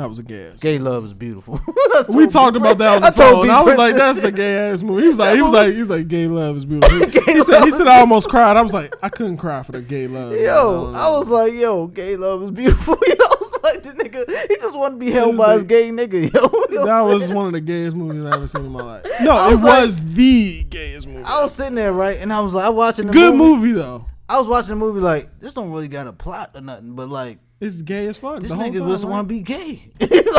That 0.00 0.08
was 0.08 0.20
a 0.20 0.22
gas. 0.22 0.60
Gay 0.60 0.78
love 0.78 1.04
is 1.04 1.14
beautiful. 1.14 1.60
We 2.08 2.28
talked 2.28 2.56
about 2.56 2.78
that 2.78 2.94
on 2.94 3.00
the 3.02 3.08
I 3.08 3.10
told 3.10 3.46
phone. 3.46 3.50
I 3.50 3.60
was 3.60 3.76
like, 3.76 3.94
"That's 3.96 4.22
a 4.24 4.32
gay 4.32 4.70
ass 4.70 4.82
movie." 4.82 5.02
He 5.02 5.08
was 5.08 5.18
like, 5.18 5.34
"He 5.36 5.42
was 5.42 5.52
like, 5.52 5.72
he 5.74 5.78
was 5.80 5.90
like, 5.90 6.08
gay 6.08 6.28
love 6.28 6.56
is 6.56 6.64
beautiful." 6.66 6.96
He, 6.98 7.42
said, 7.42 7.64
"He 7.64 7.70
said 7.72 7.86
I 7.88 7.98
almost 8.00 8.28
cried." 8.30 8.56
I 8.56 8.62
was 8.62 8.72
like, 8.72 8.94
"I 9.02 9.08
couldn't 9.10 9.36
cry 9.36 9.62
for 9.64 9.72
the 9.72 9.82
gay 9.82 10.06
love." 10.06 10.32
Yo, 10.34 10.92
I 10.94 11.10
was 11.18 11.28
like, 11.28 11.52
yo, 11.52 11.88
gay 11.88 12.16
love 12.16 12.42
is 12.44 12.50
beautiful. 12.52 12.94
Yo, 13.06 13.12
I 13.12 13.36
was 13.38 13.39
like, 13.64 13.82
the 13.82 13.90
nigga, 13.90 14.48
he 14.48 14.56
just 14.56 14.76
want 14.76 14.94
to 14.94 14.98
be 14.98 15.10
held 15.10 15.36
was 15.36 15.46
by 15.46 15.52
his 15.54 15.60
like- 15.62 15.68
gay 15.68 15.90
nigga. 15.90 16.32
Yo, 16.34 16.64
You 16.70 16.76
know 16.76 16.84
that 16.86 17.00
was 17.02 17.24
saying? 17.24 17.34
one 17.36 17.46
of 17.46 17.52
the 17.52 17.60
gayest 17.60 17.96
movies 17.96 18.24
I 18.24 18.34
ever 18.34 18.46
seen 18.46 18.64
in 18.64 18.72
my 18.72 18.82
life. 18.82 19.06
No, 19.20 19.32
I 19.32 19.48
it 19.52 19.54
was 19.56 19.62
like- 19.64 19.82
was 19.82 20.14
the 20.14 20.62
gayest 20.64 21.06
movie. 21.08 21.24
I 21.24 21.42
was 21.42 21.54
sitting 21.54 21.74
there 21.74 21.92
right, 21.92 22.18
and 22.18 22.32
I 22.32 22.40
was 22.40 22.52
like, 22.54 22.64
I 22.64 22.68
watching 22.70 23.06
the 23.08 23.12
Good 23.12 23.34
movie. 23.34 23.66
movie 23.68 23.72
though. 23.72 24.06
I 24.28 24.38
was 24.38 24.46
watching 24.48 24.70
the 24.70 24.76
movie 24.76 25.00
like 25.00 25.40
this 25.40 25.54
don't 25.54 25.70
really 25.72 25.88
got 25.88 26.06
a 26.06 26.12
plot 26.12 26.52
or 26.54 26.60
nothing, 26.60 26.94
but 26.94 27.08
like 27.08 27.38
It's 27.60 27.82
gay 27.82 28.06
as 28.06 28.16
fuck. 28.16 28.40
this 28.40 28.50
the 28.50 28.56
nigga 28.56 28.78
time, 28.78 28.88
just 28.88 29.04
want 29.04 29.28
to 29.28 29.34
be 29.34 29.42
gay. 29.42 29.90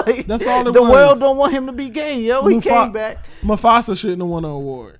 like 0.05 0.25
That's 0.27 0.47
all 0.47 0.65
it 0.67 0.71
the 0.71 0.81
was. 0.81 0.89
world 0.91 1.19
don't 1.19 1.35
want 1.37 1.51
him 1.53 1.65
to 1.65 1.73
be 1.73 1.89
gay. 1.89 2.21
Yo, 2.21 2.47
he 2.47 2.61
came 2.61 2.93
back. 2.93 3.17
Mufasa 3.41 3.97
shouldn't 3.99 4.21
have 4.21 4.29
won 4.29 4.45
an 4.45 4.51
award. 4.51 4.99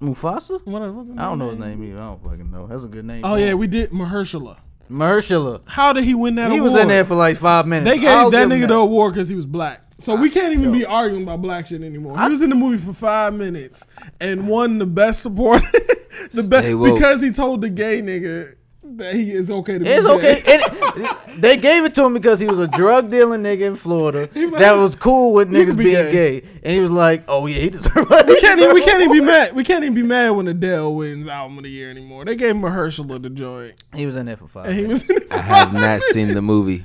Mufasa. 0.00 0.60
What, 0.64 0.82
I 0.82 0.86
don't 0.86 1.38
know 1.38 1.50
his 1.50 1.58
name? 1.58 1.82
either. 1.82 1.98
I 1.98 2.02
don't 2.10 2.22
fucking 2.24 2.50
know. 2.50 2.66
That's 2.66 2.84
a 2.84 2.88
good 2.88 3.04
name. 3.04 3.24
Oh 3.24 3.36
yeah, 3.36 3.54
we 3.54 3.66
did 3.66 3.90
Mahershala. 3.90 4.58
Mahershala. 4.90 5.60
How 5.66 5.92
did 5.92 6.04
he 6.04 6.14
win 6.14 6.34
that 6.36 6.50
He 6.50 6.58
award? 6.58 6.72
was 6.72 6.80
in 6.82 6.88
there 6.88 7.04
for 7.04 7.14
like 7.14 7.36
five 7.38 7.66
minutes. 7.66 7.90
They 7.90 7.98
gave 7.98 8.08
I'll 8.10 8.30
that 8.30 8.48
give 8.48 8.52
him 8.52 8.60
nigga 8.64 8.68
the 8.68 8.74
award 8.76 9.14
because 9.14 9.28
he 9.28 9.34
was 9.36 9.46
black. 9.46 9.82
So 9.98 10.14
we 10.14 10.30
can't 10.30 10.52
even 10.52 10.70
be 10.72 10.84
arguing 10.84 11.24
about 11.24 11.42
black 11.42 11.66
shit 11.66 11.82
anymore. 11.82 12.20
He 12.20 12.28
was 12.28 12.40
in 12.40 12.50
the 12.50 12.56
movie 12.56 12.78
for 12.78 12.92
five 12.92 13.34
minutes 13.34 13.84
and 14.20 14.46
won 14.46 14.78
the 14.78 14.86
best 14.86 15.22
support, 15.22 15.62
the 16.32 16.44
best 16.44 16.72
woke. 16.76 16.94
because 16.94 17.20
he 17.20 17.32
told 17.32 17.62
the 17.62 17.70
gay 17.70 18.00
nigga 18.00 18.54
that 18.96 19.14
he 19.14 19.32
is 19.32 19.50
okay 19.50 19.74
to 19.78 19.84
be 19.84 19.90
It's 19.90 20.04
gay. 20.06 20.12
okay. 20.12 20.42
It- 20.46 21.40
they 21.40 21.56
gave 21.56 21.84
it 21.84 21.94
to 21.94 22.04
him 22.04 22.14
because 22.14 22.40
he 22.40 22.46
was 22.46 22.58
a 22.58 22.66
drug 22.66 23.10
dealing 23.12 23.42
nigga 23.44 23.60
in 23.60 23.76
Florida 23.76 24.28
was 24.34 24.50
like, 24.52 24.60
that 24.60 24.72
was 24.72 24.96
cool 24.96 25.32
with 25.34 25.48
niggas 25.48 25.76
be 25.76 25.84
being 25.84 26.10
gay." 26.10 26.40
gay. 26.40 26.48
and 26.64 26.72
he 26.74 26.80
was 26.80 26.90
like, 26.90 27.22
"Oh 27.28 27.46
yeah, 27.46 27.60
he 27.60 27.70
deserves." 27.70 27.94
we 28.26 28.40
can't 28.40 28.58
even 28.58 28.74
we 28.74 28.82
can't 28.82 29.00
even 29.02 29.12
be 29.12 29.24
mad. 29.24 29.54
We 29.54 29.62
can't 29.62 29.84
even 29.84 29.94
be 29.94 30.02
mad 30.02 30.30
when 30.30 30.48
Adele 30.48 30.92
wins 30.94 31.28
album 31.28 31.58
of 31.58 31.64
the 31.64 31.70
year 31.70 31.90
anymore. 31.90 32.24
They 32.24 32.34
gave 32.34 32.56
Mahershala 32.56 33.22
the 33.22 33.30
joint, 33.30 33.74
He 33.94 34.04
was 34.06 34.16
in 34.16 34.26
there 34.26 34.36
for 34.36 34.48
five. 34.48 34.66
and 34.66 34.74
he 34.74 34.82
minutes. 34.82 35.02
was. 35.02 35.10
In 35.10 35.16
it 35.22 35.28
for 35.28 35.34
I 35.36 35.40
have 35.42 35.72
not 35.72 35.80
minutes. 35.80 36.10
seen 36.12 36.34
the 36.34 36.42
movie. 36.42 36.82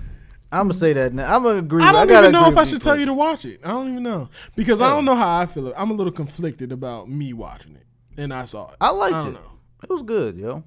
I'm 0.52 0.66
gonna 0.66 0.74
say 0.76 0.94
that 0.94 1.14
now. 1.16 1.36
I'm 1.36 1.42
gonna 1.42 1.58
agree. 1.60 1.82
I 1.84 1.92
don't 1.92 2.08
gotta 2.08 2.28
even 2.28 2.40
know 2.40 2.48
if 2.48 2.56
I 2.58 2.64
should 2.66 2.82
tell 2.82 3.00
you 3.00 3.08
to 3.08 3.14
watch 3.14 3.46
it. 3.46 3.60
I 3.64 3.70
don't 3.70 3.90
even 3.90 4.04
know 4.04 4.30
because 4.56 4.82
I 4.82 4.90
don't 4.90 5.06
know 5.06 5.16
how 5.16 5.40
I 5.40 5.48
feel. 5.48 5.74
I'm 5.76 5.90
a 5.90 5.96
little 5.96 6.14
conflicted 6.14 6.72
about 6.72 7.10
me 7.10 7.34
watching 7.34 7.76
it, 7.76 7.88
and 8.22 8.32
I 8.32 8.46
saw 8.46 8.70
it. 8.70 8.76
I 8.80 8.92
liked 8.92 9.16
I 9.16 9.22
it. 9.22 9.24
don't 9.24 9.34
know. 9.34 9.50
It 9.82 9.90
was 9.90 10.04
good, 10.04 10.38
yo. 10.38 10.64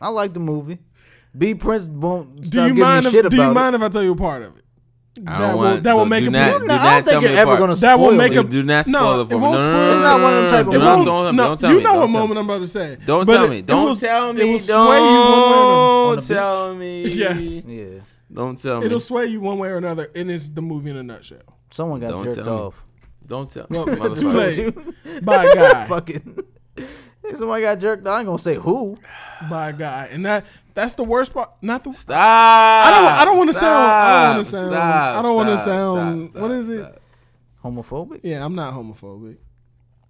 I 0.00 0.08
like 0.08 0.32
the 0.34 0.40
movie. 0.40 0.78
B 1.36 1.54
Prince 1.54 1.88
won't 1.88 2.44
stop 2.46 2.50
Do 2.52 2.58
you 2.60 2.66
giving 2.68 2.82
mind? 2.82 3.04
me 3.04 3.08
If, 3.08 3.12
shit 3.14 3.30
do 3.30 3.36
you 3.36 3.42
about 3.42 3.54
mind 3.54 3.76
if 3.76 3.82
I 3.82 3.88
tell 3.88 4.02
you 4.02 4.12
a 4.12 4.16
part 4.16 4.42
of 4.42 4.56
it? 4.56 4.64
I 5.18 5.20
That 5.32 5.38
don't 5.38 5.52
will- 5.58 5.58
want. 5.64 5.82
that 5.82 5.96
will 5.96 6.04
do 6.04 6.10
make 6.10 6.26
a 6.26 6.30
not, 6.30 6.60
do 6.60 6.66
No, 6.68 6.74
I 6.74 6.76
not 6.76 6.82
don't 6.84 6.84
tell 6.84 7.02
think 7.04 7.22
me 7.24 7.28
you're 7.30 7.38
ever 7.38 7.50
apart. 7.52 7.60
gonna 7.60 7.74
That 7.76 7.98
will 7.98 8.06
spoil 8.06 8.16
make 8.16 8.32
it. 8.36 8.50
Do 8.50 8.62
not 8.62 8.86
spoil 8.86 9.20
it 9.20 9.22
it 9.24 9.28
for 9.28 9.34
me. 9.34 9.40
won't 9.40 9.42
No, 9.42 9.56
no, 9.56 9.58
spoil 9.58 9.72
no, 9.72 9.88
it. 9.88 9.90
It's 9.92 10.00
not 10.00 10.20
one 10.20 10.32
of 10.34 10.40
them 10.42 10.50
type 10.50 10.66
of 10.66 10.74
It 10.74 10.78
movies. 10.78 10.86
won't- 10.88 11.04
Don't- 11.06 11.36
no, 11.36 11.42
don't 11.44 11.60
tell 11.60 11.70
you 11.72 11.76
me, 11.78 11.82
know 11.84 11.94
what 11.98 12.10
moment 12.10 12.38
I'm 12.38 12.44
about 12.44 12.60
to 12.60 12.66
say. 12.68 12.96
Don't 13.04 13.26
But 13.26 13.32
tell 13.34 13.44
it- 13.44 13.50
me. 13.50 13.62
Don't 13.62 13.84
will- 13.84 13.96
tell 13.96 14.32
me. 14.32 14.40
It 14.40 14.44
will 14.52 14.58
sway 14.58 14.76
you 14.76 15.18
one 15.20 15.50
way 15.50 15.58
or 15.58 16.14
Don't 16.16 16.26
tell 16.28 16.74
me. 16.76 17.04
Yes. 17.08 17.64
Yeah, 17.66 17.84
Don't 18.32 18.62
tell 18.62 18.80
me. 18.80 18.86
It'll 18.86 19.00
sway 19.00 19.26
you 19.26 19.40
one 19.40 19.58
way 19.58 19.68
or 19.70 19.76
another, 19.78 20.08
and 20.14 20.30
it's 20.30 20.48
the 20.48 20.62
movie 20.62 20.90
in 20.90 20.96
a 20.96 21.02
nutshell. 21.02 21.38
someone 21.70 21.98
got 22.00 22.10
Don't 22.10 22.24
jerked 22.24 22.36
tell 22.36 22.48
off. 22.66 22.84
Don't 23.26 23.50
tell 23.52 23.66
me. 23.68 23.76
Well, 23.76 23.86
too 24.14 24.26
motherfucker. 24.28 24.94
late. 25.04 25.24
By 25.24 25.44
a 25.44 25.54
guy. 25.54 25.86
Fucking. 25.88 26.38
Somebody 27.36 27.62
got 27.62 27.78
jerked 27.78 28.06
off. 28.06 28.14
I 28.14 28.18
ain't 28.20 28.26
gonna 28.26 28.38
say 28.38 28.54
who. 28.54 28.98
By 29.48 29.70
a 29.70 29.72
guy, 29.72 30.08
and 30.10 30.24
that 30.24 30.44
that's 30.74 30.94
the 30.94 31.04
worst 31.04 31.34
part. 31.34 31.50
Not 31.62 31.84
the. 31.84 31.92
Stop. 31.92 32.16
I 32.16 32.90
don't. 32.90 33.04
I 33.04 33.24
don't 33.24 33.36
want 33.36 33.50
to 33.50 33.54
sound. 33.54 33.84
I 33.84 34.22
don't 34.24 34.36
want 34.36 34.46
to 34.46 34.50
sound. 34.50 34.70
stop, 34.70 35.18
I 35.18 35.22
don't 35.22 35.36
want 35.36 35.48
to 35.48 35.58
stop, 35.58 35.66
sound. 35.66 36.30
stop, 36.30 36.42
what 36.42 36.50
is 36.52 36.68
it? 36.68 36.82
stop. 36.82 37.00
Homophobic. 37.64 38.20
Yeah, 38.22 38.44
I'm 38.44 38.54
not 38.54 38.74
homophobic. 38.74 39.38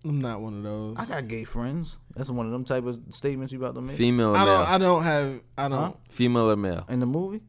I'm 0.05 0.20
not 0.20 0.40
one 0.40 0.59
of 0.59 0.62
those. 0.62 0.97
I 0.99 1.07
got 1.07 1.27
gay 1.28 1.45
friends. 1.45 1.99
That's 2.15 2.31
one 2.31 2.47
of 2.47 2.53
them 2.53 2.65
type 2.65 2.85
of 2.85 2.99
statements 3.11 3.53
you 3.53 3.59
about 3.59 3.74
to 3.74 3.81
make 3.81 3.97
Female 3.97 4.31
or 4.31 4.36
I 4.36 4.45
don't. 4.45 4.59
male? 4.59 4.66
I 4.66 4.78
don't 4.78 5.03
have. 5.03 5.40
I 5.57 5.69
don't. 5.69 5.78
Huh? 5.78 5.93
Female 6.11 6.51
or 6.51 6.57
male? 6.57 6.85
in 6.89 7.01
the 7.01 7.07
movie. 7.07 7.43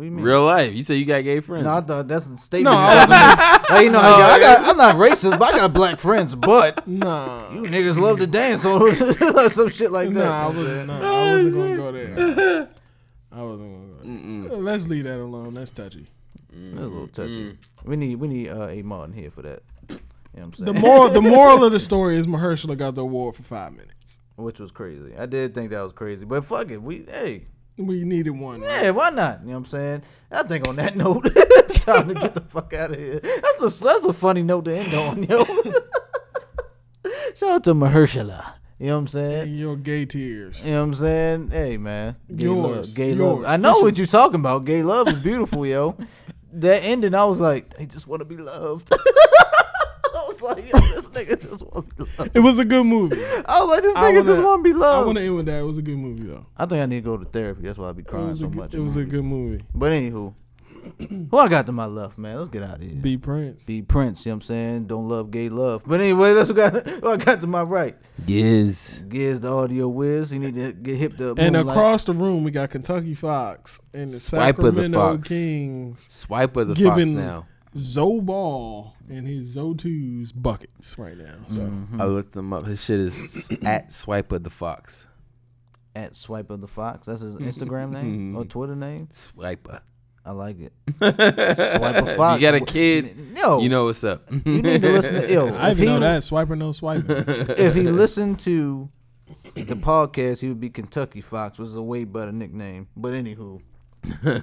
What 0.00 0.04
do 0.06 0.10
you 0.12 0.16
mean? 0.16 0.24
Real 0.24 0.46
life. 0.46 0.74
You 0.74 0.82
say 0.82 0.94
you 0.94 1.04
got 1.04 1.22
gay 1.24 1.40
friends. 1.40 1.64
No, 1.64 1.76
I 1.76 1.80
thought 1.82 2.08
that's 2.08 2.26
a 2.26 2.34
statement. 2.38 2.74
No, 2.74 2.80
I 2.80 2.94
wasn't. 2.94 3.60
Like, 3.70 3.84
you 3.84 3.90
know, 3.90 4.00
I 4.00 4.40
got, 4.40 4.66
I'm 4.66 4.76
not 4.78 4.96
racist, 4.96 5.38
but 5.38 5.54
I 5.54 5.58
got 5.58 5.74
black 5.74 6.00
friends. 6.00 6.34
But 6.34 6.88
Nah. 6.88 7.52
you 7.52 7.60
niggas 7.64 7.98
love 7.98 8.16
to 8.16 8.26
dance 8.26 8.64
on 8.64 8.94
some 9.50 9.68
shit 9.68 9.92
like 9.92 10.08
that. 10.14 10.24
Nah, 10.24 10.46
I 10.46 10.50
wasn't. 10.50 10.86
Nah, 10.86 11.28
I 11.28 11.32
wasn't 11.34 11.54
gonna 11.54 11.76
go 11.76 11.92
there. 11.92 12.68
I 13.30 13.42
wasn't 13.42 14.02
gonna 14.02 14.48
go. 14.48 14.54
There. 14.54 14.62
Let's 14.62 14.88
leave 14.88 15.04
that 15.04 15.20
alone. 15.20 15.52
That's 15.52 15.70
touchy. 15.70 16.06
That's 16.50 16.78
a 16.78 16.88
little 16.88 17.06
touchy. 17.08 17.58
We 17.84 17.96
need 17.96 18.16
we 18.16 18.26
need 18.26 18.48
uh, 18.48 18.68
a 18.68 18.80
Martin 18.80 19.12
here 19.12 19.30
for 19.30 19.42
that. 19.42 19.62
You 19.90 19.96
know 19.96 19.98
what 20.30 20.42
I'm 20.44 20.52
saying? 20.54 20.72
The 20.72 20.80
moral. 20.80 21.08
the 21.10 21.20
moral 21.20 21.62
of 21.62 21.72
the 21.72 21.78
story 21.78 22.16
is 22.16 22.26
Mahershala 22.26 22.78
got 22.78 22.94
the 22.94 23.02
award 23.02 23.34
for 23.34 23.42
five 23.42 23.72
minutes. 23.72 24.18
Which 24.36 24.60
was 24.60 24.70
crazy. 24.70 25.14
I 25.14 25.26
did 25.26 25.52
think 25.52 25.70
that 25.72 25.82
was 25.82 25.92
crazy, 25.92 26.24
but 26.24 26.46
fuck 26.46 26.70
it. 26.70 26.82
We 26.82 27.04
hey, 27.06 27.48
We 27.86 28.04
needed 28.04 28.30
one. 28.32 28.60
right? 28.60 28.84
yeah, 28.84 28.90
why 28.90 29.10
not? 29.10 29.40
You 29.40 29.46
know 29.48 29.52
what 29.52 29.58
I'm 29.58 29.64
saying? 29.66 30.02
I 30.30 30.42
think 30.44 30.68
on 30.68 30.76
that 30.76 30.96
note, 31.04 31.22
it's 31.34 31.84
time 31.84 32.08
to 32.08 32.14
get 32.14 32.34
the 32.34 32.40
fuck 32.42 32.72
out 32.74 32.92
of 32.92 32.98
here. 32.98 33.20
That's 33.20 33.60
a 33.80 33.84
that's 33.84 34.04
a 34.04 34.12
funny 34.12 34.42
note 34.42 34.66
to 34.66 34.76
end 34.76 34.94
on, 34.94 35.22
yo. 35.24 35.44
Shout 37.36 37.50
out 37.50 37.64
to 37.64 37.74
Mahershala. 37.74 38.52
You 38.78 38.86
know 38.88 38.94
what 38.94 38.98
I'm 39.00 39.08
saying? 39.08 39.42
And 39.42 39.58
your 39.58 39.76
gay 39.76 40.06
tears. 40.06 40.64
You 40.64 40.72
know 40.72 40.78
what 40.80 40.84
I'm 40.88 40.94
saying? 40.94 41.50
Hey 41.50 41.76
man, 41.76 42.16
gay 42.34 42.44
Yours, 42.44 42.88
love, 42.90 42.96
gay 42.96 43.12
yours. 43.12 43.18
love. 43.42 43.44
I 43.46 43.56
know 43.56 43.80
what 43.80 43.96
you're 43.98 44.06
talking 44.06 44.40
about. 44.40 44.64
Gay 44.64 44.82
love 44.82 45.08
is 45.08 45.18
beautiful, 45.18 45.66
yo. 45.66 45.96
That 46.52 46.82
ending, 46.82 47.14
I 47.14 47.24
was 47.24 47.40
like, 47.40 47.74
they 47.76 47.86
just 47.86 48.06
want 48.06 48.20
to 48.20 48.24
be 48.24 48.36
loved. 48.36 48.92
I 50.30 50.32
was 50.32 50.42
like, 50.42 50.70
yo, 50.72 50.78
this 50.80 51.08
nigga 51.10 51.40
just 51.50 51.62
want 51.66 51.88
to 51.90 52.04
be 52.04 52.10
loved. 52.18 52.30
It 52.36 52.40
was 52.40 52.58
a 52.58 52.64
good 52.64 52.84
movie. 52.84 53.22
I 53.46 53.60
was 53.60 53.68
like, 53.68 53.82
this 53.82 53.94
nigga 53.94 54.24
just 54.24 54.28
wanna- 54.30 54.46
want 54.46 54.64
to 54.64 54.70
be 54.70 54.72
loved. 54.78 55.02
I 55.02 55.06
want 55.06 55.18
to 55.18 55.24
end 55.24 55.36
with 55.36 55.46
that. 55.46 55.60
It 55.60 55.64
was 55.64 55.78
a 55.78 55.82
good 55.82 55.98
movie 55.98 56.22
though. 56.24 56.46
I 56.56 56.66
think 56.66 56.82
I 56.82 56.86
need 56.86 56.96
to 56.96 57.10
go 57.10 57.16
to 57.16 57.24
therapy. 57.24 57.62
That's 57.62 57.78
why 57.78 57.88
I 57.88 57.92
be 57.92 58.02
It 58.02 58.06
crying 58.08 58.28
was, 58.28 58.38
so 58.40 58.46
good- 58.48 58.56
much. 58.56 58.74
it 58.74 58.78
in 58.78 58.84
was 58.84 58.96
a 58.96 59.04
good 59.04 59.24
movie. 59.24 59.64
But 59.74 59.92
anywho, 59.92 60.34
who 61.30 61.36
I 61.36 61.48
got 61.48 61.66
to 61.66 61.72
my 61.72 61.84
left, 61.84 62.16
man? 62.16 62.38
Let's 62.38 62.48
get 62.48 62.62
out 62.62 62.76
of 62.76 62.82
here. 62.82 62.92
B 62.94 63.18
Prince. 63.18 63.64
B 63.64 63.82
Prince, 63.82 64.24
you 64.24 64.30
know 64.30 64.36
what 64.36 64.44
I'm 64.44 64.46
saying? 64.46 64.86
Don't 64.86 65.08
love 65.08 65.30
gay 65.30 65.50
love. 65.50 65.82
But 65.86 66.00
anyway, 66.00 66.32
let's 66.32 66.50
got 66.52 66.88
who 66.88 67.06
I 67.10 67.16
got 67.18 67.40
to 67.42 67.46
my 67.46 67.62
right. 67.62 67.96
Giz. 68.24 69.02
Giz 69.08 69.40
the 69.40 69.52
audio 69.52 69.88
whiz. 69.88 70.30
He 70.30 70.38
need 70.38 70.54
to 70.54 70.72
get 70.72 70.96
hip 70.96 71.16
to 71.18 71.34
And 71.36 71.54
Moonlight. 71.54 71.76
across 71.76 72.04
the 72.04 72.14
room, 72.14 72.44
we 72.44 72.50
got 72.50 72.70
Kentucky 72.70 73.14
Fox 73.14 73.78
and 73.92 74.10
the 74.10 74.18
Swipe 74.18 74.58
of 74.60 74.74
the 74.74 74.88
Fox. 74.88 75.28
Kings. 75.28 76.08
Swiper 76.10 76.66
the 76.66 76.82
fox 76.82 77.04
now. 77.06 77.46
Zoe 77.76 78.20
Ball 78.20 78.94
and 79.08 79.26
his 79.26 79.56
Zo2's 79.56 80.32
buckets 80.32 80.98
right 80.98 81.16
now. 81.16 81.36
So 81.46 81.60
Mm-hmm. 81.60 82.00
I 82.00 82.04
looked 82.04 82.32
them 82.32 82.52
up. 82.52 82.66
His 82.66 82.82
shit 82.84 83.00
is 83.00 83.48
at 83.64 83.88
Swiper 83.88 84.42
the 84.42 84.50
fox. 84.50 85.06
at 85.94 86.14
Swipe 86.16 86.50
of 86.50 86.60
the 86.60 86.66
Fox. 86.68 87.06
That's 87.06 87.20
his 87.22 87.36
Instagram 87.36 87.90
name 87.92 88.36
or 88.36 88.44
Twitter 88.44 88.76
name. 88.76 89.08
Swiper. 89.12 89.80
I 90.24 90.32
like 90.32 90.56
it. 90.60 90.72
Swipe 90.98 91.96
of 91.96 92.16
Fox. 92.16 92.40
You 92.40 92.46
got 92.46 92.54
a 92.54 92.60
kid. 92.60 93.16
No. 93.34 93.60
You 93.60 93.68
know 93.68 93.86
what's 93.86 94.04
up. 94.04 94.30
you 94.30 94.40
need 94.62 94.82
to 94.82 94.92
listen 94.92 95.14
to 95.22 95.32
yo. 95.32 95.48
I 95.54 95.70
if 95.70 95.78
even 95.78 95.88
he, 95.88 95.94
know 95.94 96.00
that 96.00 96.20
swiper 96.22 96.58
no 96.58 96.70
swiper. 96.70 97.58
If 97.58 97.74
he 97.74 97.82
listened 97.84 98.38
to 98.40 98.88
the 99.54 99.76
podcast, 99.76 100.40
he 100.40 100.48
would 100.48 100.60
be 100.60 100.70
Kentucky 100.70 101.20
Fox, 101.22 101.58
which 101.58 101.68
is 101.68 101.74
a 101.74 101.82
way 101.82 102.04
better 102.04 102.32
nickname. 102.32 102.88
But 102.96 103.12
anywho, 103.14 103.62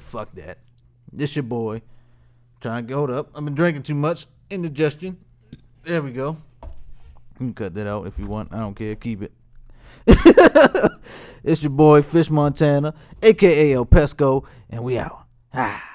fuck 0.02 0.34
that. 0.36 0.58
This 1.14 1.36
your 1.36 1.44
boy. 1.44 1.82
Trying 2.60 2.88
to 2.88 2.94
hold 2.94 3.12
up. 3.12 3.30
I've 3.36 3.46
been 3.46 3.56
drinking 3.56 3.84
too 3.84 3.96
much. 3.96 4.28
Indigestion. 4.50 5.18
There 5.84 6.02
we 6.02 6.12
go. 6.12 6.38
You 6.64 7.38
can 7.38 7.54
cut 7.54 7.74
that 7.76 7.88
out 7.88 8.08
if 8.08 8.18
you 8.18 8.26
want. 8.26 8.54
I 8.54 8.60
don't 8.60 8.76
care. 8.76 8.96
Keep 8.96 9.24
it. 9.24 9.32
it's 11.44 11.62
your 11.62 11.70
boy 11.70 12.02
Fish 12.02 12.30
Montana, 12.30 12.94
aka 13.22 13.74
El 13.74 13.86
Pesco, 13.86 14.46
and 14.70 14.84
we 14.84 14.98
out. 14.98 15.26
Ah. 15.54 15.87